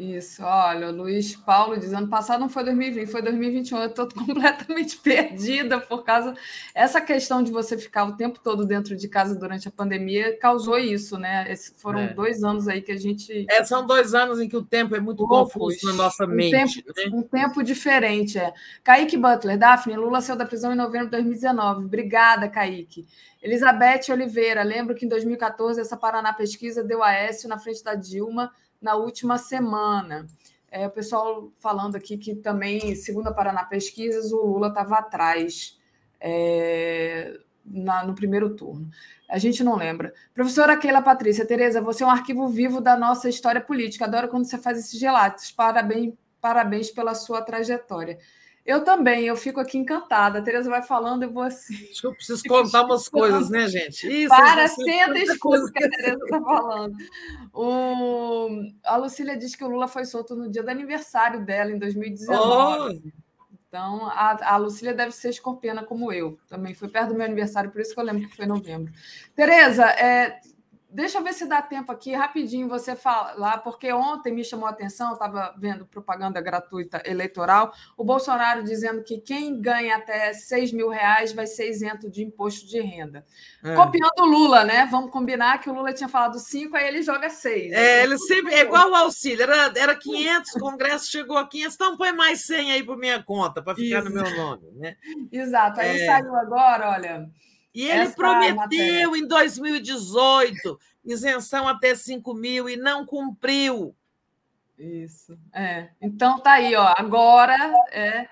Isso, 0.00 0.42
olha, 0.42 0.88
o 0.88 0.92
Luiz 0.92 1.36
Paulo 1.36 1.78
diz: 1.78 1.92
ano 1.92 2.08
passado 2.08 2.40
não 2.40 2.48
foi 2.48 2.64
2020, 2.64 3.06
foi 3.06 3.20
2021. 3.20 3.78
Eu 3.80 3.86
estou 3.88 4.08
completamente 4.16 4.96
perdida 4.96 5.78
por 5.78 6.02
causa. 6.04 6.34
Essa 6.74 7.02
questão 7.02 7.42
de 7.42 7.52
você 7.52 7.76
ficar 7.76 8.04
o 8.04 8.16
tempo 8.16 8.40
todo 8.42 8.64
dentro 8.64 8.96
de 8.96 9.06
casa 9.08 9.34
durante 9.34 9.68
a 9.68 9.70
pandemia 9.70 10.38
causou 10.38 10.78
isso, 10.78 11.18
né? 11.18 11.44
Esses 11.52 11.74
foram 11.76 12.00
é. 12.00 12.14
dois 12.14 12.42
anos 12.42 12.66
aí 12.66 12.80
que 12.80 12.92
a 12.92 12.96
gente. 12.96 13.44
É, 13.50 13.62
são 13.62 13.86
dois 13.86 14.14
anos 14.14 14.40
em 14.40 14.48
que 14.48 14.56
o 14.56 14.64
tempo 14.64 14.96
é 14.96 15.00
muito 15.00 15.28
confuso 15.28 15.84
na 15.84 15.92
nossa 15.92 16.24
um 16.24 16.28
mente. 16.28 16.82
Tempo, 16.82 16.92
né? 16.96 17.18
Um 17.18 17.22
tempo 17.22 17.62
diferente, 17.62 18.38
é. 18.38 18.54
Kaique 18.82 19.18
Butler, 19.18 19.58
Daphne, 19.58 19.96
Lula 19.96 20.22
saiu 20.22 20.38
da 20.38 20.46
prisão 20.46 20.72
em 20.72 20.76
novembro 20.76 21.08
de 21.08 21.12
2019. 21.12 21.84
Obrigada, 21.84 22.48
Kaique. 22.48 23.06
Elizabeth 23.42 24.10
Oliveira, 24.10 24.62
lembro 24.62 24.94
que 24.94 25.04
em 25.04 25.08
2014 25.10 25.78
essa 25.78 25.96
Paraná 25.96 26.32
Pesquisa 26.32 26.82
deu 26.82 27.02
a 27.02 27.12
Écio 27.12 27.50
na 27.50 27.58
frente 27.58 27.84
da 27.84 27.94
Dilma 27.94 28.50
na 28.80 28.94
última 28.94 29.38
semana. 29.38 30.26
É, 30.70 30.86
o 30.86 30.90
pessoal 30.90 31.52
falando 31.58 31.96
aqui 31.96 32.16
que 32.16 32.34
também, 32.34 32.94
segundo 32.94 33.26
a 33.28 33.34
Paraná 33.34 33.64
Pesquisas, 33.64 34.32
o 34.32 34.44
Lula 34.44 34.68
estava 34.68 34.98
atrás 34.98 35.78
é, 36.20 37.38
na, 37.64 38.04
no 38.04 38.14
primeiro 38.14 38.54
turno. 38.54 38.88
A 39.28 39.38
gente 39.38 39.62
não 39.62 39.76
lembra. 39.76 40.12
Professora 40.34 40.76
Keila 40.76 41.02
Patrícia, 41.02 41.46
Tereza, 41.46 41.80
você 41.80 42.02
é 42.02 42.06
um 42.06 42.10
arquivo 42.10 42.48
vivo 42.48 42.80
da 42.80 42.96
nossa 42.96 43.28
história 43.28 43.60
política. 43.60 44.04
Adoro 44.04 44.28
quando 44.28 44.44
você 44.44 44.58
faz 44.58 44.78
esses 44.78 45.00
relatos. 45.00 45.50
Parabéns, 45.52 46.14
parabéns 46.40 46.90
pela 46.90 47.14
sua 47.14 47.42
trajetória. 47.42 48.18
Eu 48.64 48.84
também, 48.84 49.24
eu 49.24 49.36
fico 49.36 49.58
aqui 49.58 49.78
encantada. 49.78 50.38
A 50.38 50.42
Tereza 50.42 50.68
vai 50.68 50.82
falando, 50.82 51.22
eu 51.22 51.32
vou 51.32 51.42
assim. 51.42 51.74
Acho 51.90 52.00
que 52.00 52.06
eu 52.06 52.14
preciso 52.14 52.42
contar 52.48 52.84
umas 52.84 53.08
coisas, 53.08 53.48
né, 53.48 53.66
gente? 53.68 54.06
Isso, 54.06 54.28
Para, 54.28 54.68
senta 54.68 55.18
e 55.18 55.22
escuta 55.22 55.64
o 55.64 55.72
que 55.72 55.84
a 55.84 55.90
Tereza 55.90 56.24
está 56.24 56.40
falando. 56.40 56.96
O... 57.52 58.48
A 58.84 58.96
Lucília 58.96 59.36
diz 59.36 59.56
que 59.56 59.64
o 59.64 59.68
Lula 59.68 59.88
foi 59.88 60.04
solto 60.04 60.36
no 60.36 60.50
dia 60.50 60.62
do 60.62 60.70
aniversário 60.70 61.44
dela, 61.44 61.70
em 61.70 61.78
2019. 61.78 63.00
Oh! 63.04 63.20
Então, 63.70 64.06
a, 64.06 64.54
a 64.54 64.56
Lucília 64.56 64.92
deve 64.92 65.12
ser 65.12 65.30
escorpiana 65.30 65.84
como 65.84 66.12
eu. 66.12 66.36
Também 66.48 66.74
foi 66.74 66.88
perto 66.88 67.10
do 67.10 67.14
meu 67.14 67.24
aniversário, 67.24 67.70
por 67.70 67.80
isso 67.80 67.94
que 67.94 68.00
eu 68.00 68.04
lembro 68.04 68.28
que 68.28 68.34
foi 68.34 68.44
em 68.44 68.48
novembro. 68.48 68.92
Tereza, 69.36 69.84
é, 69.84 70.40
deixa 70.92 71.18
eu 71.18 71.24
ver 71.24 71.32
se 71.32 71.46
dá 71.46 71.62
tempo 71.62 71.92
aqui, 71.92 72.12
rapidinho, 72.12 72.68
você 72.68 72.96
falar, 72.96 73.58
porque 73.58 73.92
ontem 73.92 74.32
me 74.32 74.44
chamou 74.44 74.66
a 74.66 74.70
atenção, 74.70 75.12
estava 75.12 75.54
vendo 75.58 75.86
propaganda 75.86 76.40
gratuita 76.40 77.02
eleitoral, 77.04 77.72
o 77.96 78.04
Bolsonaro 78.04 78.62
dizendo 78.62 79.02
que 79.02 79.18
quem 79.18 79.60
ganha 79.60 79.96
até 79.96 80.32
6 80.32 80.72
mil 80.72 80.88
reais 80.88 81.32
vai 81.32 81.46
ser 81.46 81.68
isento 81.68 82.10
de 82.10 82.22
imposto 82.22 82.66
de 82.66 82.80
renda. 82.80 83.24
É. 83.62 83.74
Copiando 83.74 84.20
o 84.20 84.26
Lula, 84.26 84.64
né? 84.64 84.86
Vamos 84.90 85.10
combinar 85.10 85.58
que 85.58 85.70
o 85.70 85.74
Lula 85.74 85.92
tinha 85.92 86.08
falado 86.08 86.38
5, 86.38 86.76
aí 86.76 86.88
ele 86.88 87.02
joga 87.02 87.30
6. 87.30 87.72
É, 87.72 88.02
ele 88.02 88.18
sempre, 88.18 88.54
é 88.54 88.62
igual 88.62 88.90
o 88.90 88.94
auxílio, 88.94 89.42
era, 89.42 89.72
era 89.76 89.94
500, 89.94 90.56
o 90.56 90.60
Congresso 90.60 91.10
chegou 91.10 91.38
a 91.38 91.46
500, 91.46 91.74
então 91.74 91.96
põe 91.96 92.12
mais 92.12 92.44
100 92.46 92.72
aí 92.72 92.82
por 92.82 92.96
minha 92.96 93.22
conta, 93.22 93.62
para 93.62 93.74
ficar 93.74 94.00
Isso. 94.00 94.10
no 94.10 94.22
meu 94.22 94.36
nome, 94.36 94.70
né? 94.72 94.96
Exato, 95.30 95.80
aí 95.80 96.00
é. 96.00 96.06
saiu 96.06 96.34
agora, 96.34 96.90
olha... 96.90 97.30
E 97.74 97.84
ele 97.84 98.02
Essa 98.02 98.16
prometeu 98.16 99.16
em 99.16 99.26
2018 99.26 100.78
isenção 101.04 101.66
até 101.68 101.94
5 101.94 102.34
mil 102.34 102.68
e 102.68 102.76
não 102.76 103.06
cumpriu. 103.06 103.94
Isso. 104.78 105.38
É. 105.52 105.88
Então 106.00 106.40
tá 106.40 106.52
aí, 106.52 106.74
ó. 106.74 106.94
Agora 106.96 107.56
é, 107.92 108.28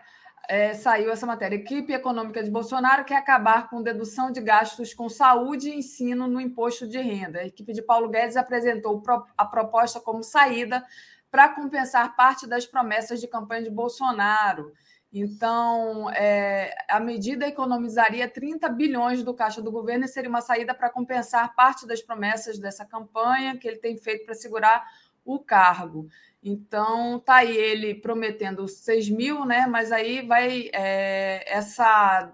é, 0.48 0.74
saiu 0.74 1.10
essa 1.10 1.26
matéria. 1.26 1.56
Equipe 1.56 1.92
econômica 1.92 2.42
de 2.42 2.50
Bolsonaro 2.50 3.04
quer 3.04 3.16
acabar 3.16 3.68
com 3.68 3.82
dedução 3.82 4.32
de 4.32 4.40
gastos 4.40 4.94
com 4.94 5.08
saúde 5.08 5.68
e 5.68 5.76
ensino 5.76 6.26
no 6.26 6.40
imposto 6.40 6.88
de 6.88 6.98
renda. 6.98 7.40
A 7.40 7.46
equipe 7.46 7.72
de 7.72 7.82
Paulo 7.82 8.08
Guedes 8.08 8.36
apresentou 8.36 9.02
a 9.36 9.44
proposta 9.44 10.00
como 10.00 10.22
saída 10.22 10.84
para 11.30 11.50
compensar 11.50 12.16
parte 12.16 12.46
das 12.46 12.66
promessas 12.66 13.20
de 13.20 13.28
campanha 13.28 13.62
de 13.62 13.70
Bolsonaro. 13.70 14.72
Então, 15.12 16.10
é, 16.10 16.74
a 16.88 17.00
medida 17.00 17.46
economizaria 17.46 18.28
30 18.28 18.68
bilhões 18.68 19.22
do 19.22 19.32
caixa 19.32 19.62
do 19.62 19.70
governo 19.70 20.04
e 20.04 20.08
seria 20.08 20.28
uma 20.28 20.42
saída 20.42 20.74
para 20.74 20.90
compensar 20.90 21.54
parte 21.54 21.86
das 21.86 22.02
promessas 22.02 22.58
dessa 22.58 22.84
campanha 22.84 23.56
que 23.56 23.66
ele 23.66 23.78
tem 23.78 23.96
feito 23.96 24.26
para 24.26 24.34
segurar 24.34 24.84
o 25.24 25.38
cargo. 25.38 26.08
Então, 26.42 27.18
tá 27.20 27.36
aí 27.36 27.56
ele 27.56 27.94
prometendo 27.94 28.68
6 28.68 29.08
mil, 29.08 29.44
né? 29.44 29.66
Mas 29.66 29.92
aí 29.92 30.20
vai 30.20 30.70
é, 30.72 31.42
essa 31.46 32.30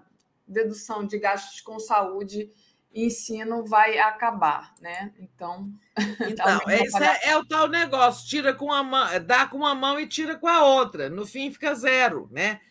dedução 0.47 1.05
de 1.05 1.17
gastos 1.17 1.61
com 1.61 1.79
saúde 1.79 2.51
ensino 2.95 3.65
vai 3.65 3.99
acabar, 3.99 4.73
né? 4.79 5.11
Então, 5.19 5.69
então 6.29 6.61
esse 6.69 7.03
é, 7.03 7.29
é, 7.31 7.37
o 7.37 7.45
tal 7.45 7.67
negócio, 7.67 8.27
tira 8.27 8.53
com 8.53 8.71
a 8.71 8.81
mão, 8.81 9.07
dá 9.25 9.45
com 9.45 9.57
uma 9.57 9.75
mão 9.75 9.99
e 9.99 10.07
tira 10.07 10.37
com 10.37 10.47
a 10.47 10.63
outra. 10.63 11.09
No 11.09 11.25
fim 11.25 11.51
fica 11.51 11.75
zero, 11.75 12.29
né? 12.31 12.61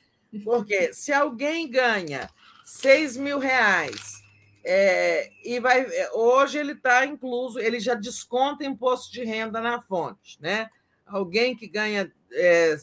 Porque 0.43 0.93
se 0.95 1.13
alguém 1.13 1.71
ganha 1.71 2.31
6 2.65 3.19
mil 3.19 3.39
reais 3.39 4.23
é, 4.65 5.29
e 5.45 5.61
vai. 5.61 5.87
Hoje 6.15 6.59
ele 6.59 6.73
está 6.73 7.05
incluso, 7.05 7.59
ele 7.59 7.79
já 7.79 7.95
desconta 7.95 8.65
imposto 8.65 9.13
de 9.13 9.23
renda 9.23 9.61
na 9.61 9.83
fonte, 9.83 10.41
né? 10.41 10.71
Alguém 11.05 11.55
que 11.55 11.69
ganha 11.69 12.11
é, 12.33 12.77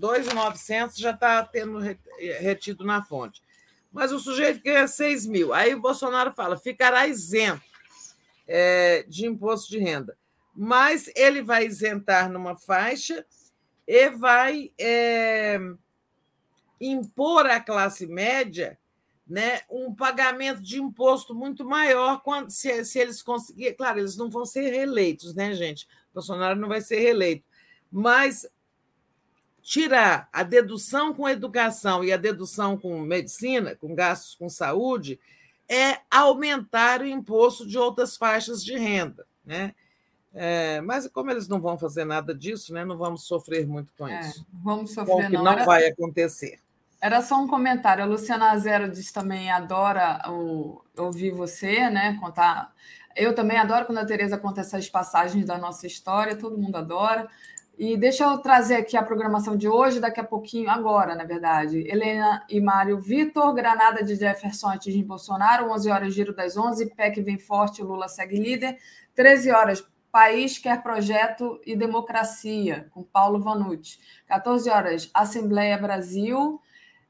2.900 0.00 0.98
já 0.98 1.12
está 1.12 1.44
tendo 1.44 1.78
retido 2.40 2.84
na 2.84 3.04
fonte. 3.04 3.40
Mas 3.98 4.12
o 4.12 4.20
sujeito 4.20 4.62
ganha 4.62 4.86
6 4.86 5.26
mil. 5.26 5.52
Aí 5.52 5.74
o 5.74 5.80
Bolsonaro 5.80 6.32
fala, 6.32 6.56
ficará 6.56 7.08
isento 7.08 7.60
é, 8.46 9.04
de 9.08 9.26
imposto 9.26 9.68
de 9.68 9.80
renda. 9.80 10.16
Mas 10.54 11.10
ele 11.16 11.42
vai 11.42 11.66
isentar 11.66 12.30
numa 12.30 12.56
faixa 12.56 13.26
e 13.84 14.08
vai 14.10 14.70
é, 14.78 15.58
impor 16.80 17.46
à 17.46 17.58
classe 17.58 18.06
média 18.06 18.78
né, 19.26 19.62
um 19.68 19.92
pagamento 19.92 20.62
de 20.62 20.80
imposto 20.80 21.34
muito 21.34 21.64
maior 21.64 22.22
quando, 22.22 22.50
se, 22.50 22.84
se 22.84 23.00
eles 23.00 23.20
conseguirem. 23.20 23.74
Claro, 23.74 23.98
eles 23.98 24.16
não 24.16 24.30
vão 24.30 24.46
ser 24.46 24.70
reeleitos, 24.70 25.34
né, 25.34 25.52
gente? 25.54 25.88
Bolsonaro 26.14 26.56
não 26.56 26.68
vai 26.68 26.80
ser 26.80 27.00
reeleito. 27.00 27.44
Mas 27.90 28.46
tirar 29.68 30.30
a 30.32 30.42
dedução 30.42 31.12
com 31.12 31.28
educação 31.28 32.02
e 32.02 32.10
a 32.10 32.16
dedução 32.16 32.78
com 32.78 32.98
medicina, 33.00 33.76
com 33.76 33.94
gastos 33.94 34.34
com 34.34 34.48
saúde, 34.48 35.20
é 35.68 35.98
aumentar 36.10 37.02
o 37.02 37.06
imposto 37.06 37.66
de 37.66 37.76
outras 37.76 38.16
faixas 38.16 38.64
de 38.64 38.78
renda. 38.78 39.26
Né? 39.44 39.74
É, 40.32 40.80
mas 40.80 41.06
como 41.08 41.30
eles 41.30 41.48
não 41.48 41.60
vão 41.60 41.76
fazer 41.76 42.06
nada 42.06 42.34
disso, 42.34 42.72
né, 42.72 42.82
não 42.82 42.96
vamos 42.96 43.26
sofrer 43.26 43.66
muito 43.66 43.92
com 43.92 44.08
é, 44.08 44.20
isso. 44.20 44.46
Vamos 44.50 44.94
sofrer, 44.94 45.26
que 45.26 45.34
não, 45.34 45.44
não 45.44 45.66
vai 45.66 45.86
acontecer. 45.86 46.58
Era 46.98 47.20
só 47.20 47.38
um 47.38 47.46
comentário. 47.46 48.02
A 48.02 48.06
Luciana 48.06 48.56
Zero 48.56 48.90
diz 48.90 49.12
também 49.12 49.50
adora 49.50 50.22
o, 50.30 50.82
ouvir 50.96 51.30
você, 51.30 51.90
né? 51.90 52.16
Contar. 52.18 52.72
Eu 53.14 53.34
também 53.34 53.58
adoro 53.58 53.84
quando 53.84 53.98
a 53.98 54.06
Tereza 54.06 54.38
conta 54.38 54.62
essas 54.62 54.88
passagens 54.88 55.44
da 55.44 55.58
nossa 55.58 55.86
história, 55.86 56.34
todo 56.36 56.56
mundo 56.56 56.76
adora. 56.76 57.28
E 57.78 57.96
deixa 57.96 58.24
eu 58.24 58.38
trazer 58.38 58.74
aqui 58.74 58.96
a 58.96 59.02
programação 59.04 59.56
de 59.56 59.68
hoje, 59.68 60.00
daqui 60.00 60.18
a 60.18 60.24
pouquinho, 60.24 60.68
agora, 60.68 61.14
na 61.14 61.22
verdade. 61.22 61.78
Helena 61.88 62.44
e 62.50 62.60
Mário 62.60 63.00
Vitor, 63.00 63.54
Granada 63.54 64.02
de 64.02 64.16
Jefferson 64.16 64.68
atinge 64.68 65.02
Bolsonaro, 65.04 65.70
11 65.70 65.90
horas, 65.90 66.12
giro 66.12 66.34
das 66.34 66.56
11, 66.56 66.92
PEC 66.96 67.22
vem 67.22 67.38
forte, 67.38 67.80
Lula 67.80 68.08
segue 68.08 68.36
líder. 68.36 68.78
13 69.14 69.52
horas, 69.52 69.88
País 70.10 70.58
quer 70.58 70.82
projeto 70.82 71.60
e 71.64 71.76
democracia, 71.76 72.88
com 72.90 73.04
Paulo 73.04 73.38
Vanucci. 73.38 74.00
14 74.26 74.68
horas, 74.70 75.10
Assembleia 75.14 75.78
Brasil 75.78 76.60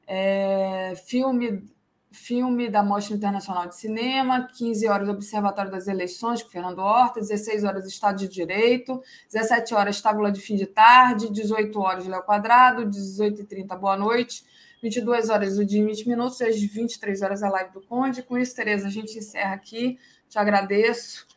é, 0.09 0.95
filme, 1.05 1.63
filme 2.11 2.69
da 2.69 2.81
Mostra 2.81 3.15
Internacional 3.15 3.67
de 3.67 3.75
Cinema, 3.75 4.47
15 4.47 4.87
horas 4.87 5.09
Observatório 5.09 5.71
das 5.71 5.87
Eleições, 5.87 6.41
com 6.41 6.49
Fernando 6.49 6.79
Horta, 6.79 7.19
16 7.19 7.63
horas 7.63 7.85
Estado 7.85 8.17
de 8.17 8.27
Direito, 8.27 9.01
17 9.31 9.73
horas 9.75 10.01
Tábula 10.01 10.31
de 10.31 10.41
Fim 10.41 10.55
de 10.55 10.65
Tarde, 10.65 11.31
18 11.31 11.79
horas 11.79 12.07
Léo 12.07 12.23
Quadrado, 12.23 12.83
18h30 12.83 13.77
Boa 13.77 13.95
Noite, 13.95 14.43
22 14.81 15.29
horas 15.29 15.57
o 15.57 15.65
dia 15.65 15.85
20 15.85 16.07
minutos, 16.07 16.41
às 16.41 16.59
23 16.59 17.21
horas 17.21 17.43
a 17.43 17.49
live 17.49 17.73
do 17.73 17.81
Conde. 17.81 18.23
Com 18.23 18.37
isso, 18.37 18.55
Tereza, 18.55 18.87
a 18.87 18.91
gente 18.91 19.17
encerra 19.17 19.53
aqui. 19.53 19.99
Te 20.27 20.39
agradeço 20.39 21.27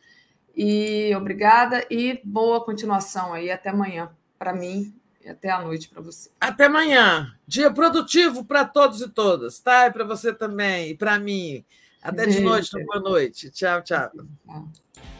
e 0.55 1.13
obrigada 1.15 1.85
e 1.89 2.19
boa 2.23 2.63
continuação 2.63 3.33
aí. 3.33 3.51
Até 3.51 3.69
amanhã 3.69 4.09
para 4.39 4.53
mim 4.53 4.93
e 5.23 5.29
até 5.29 5.49
a 5.49 5.61
noite 5.61 5.89
para 5.89 6.01
você. 6.01 6.29
Até 6.39 6.65
amanhã. 6.65 7.33
Dia 7.47 7.71
produtivo 7.71 8.43
para 8.43 8.65
todos 8.65 9.01
e 9.01 9.09
todas, 9.09 9.59
tá? 9.59 9.87
E 9.87 9.91
para 9.91 10.03
você 10.03 10.33
também, 10.33 10.89
e 10.89 10.95
para 10.95 11.17
mim. 11.17 11.63
Até 12.01 12.25
de 12.25 12.41
noite, 12.41 12.69
boa 12.85 12.99
noite. 12.99 13.49
Tchau, 13.49 13.81
tchau. 13.81 14.11
tchau. 14.11 15.12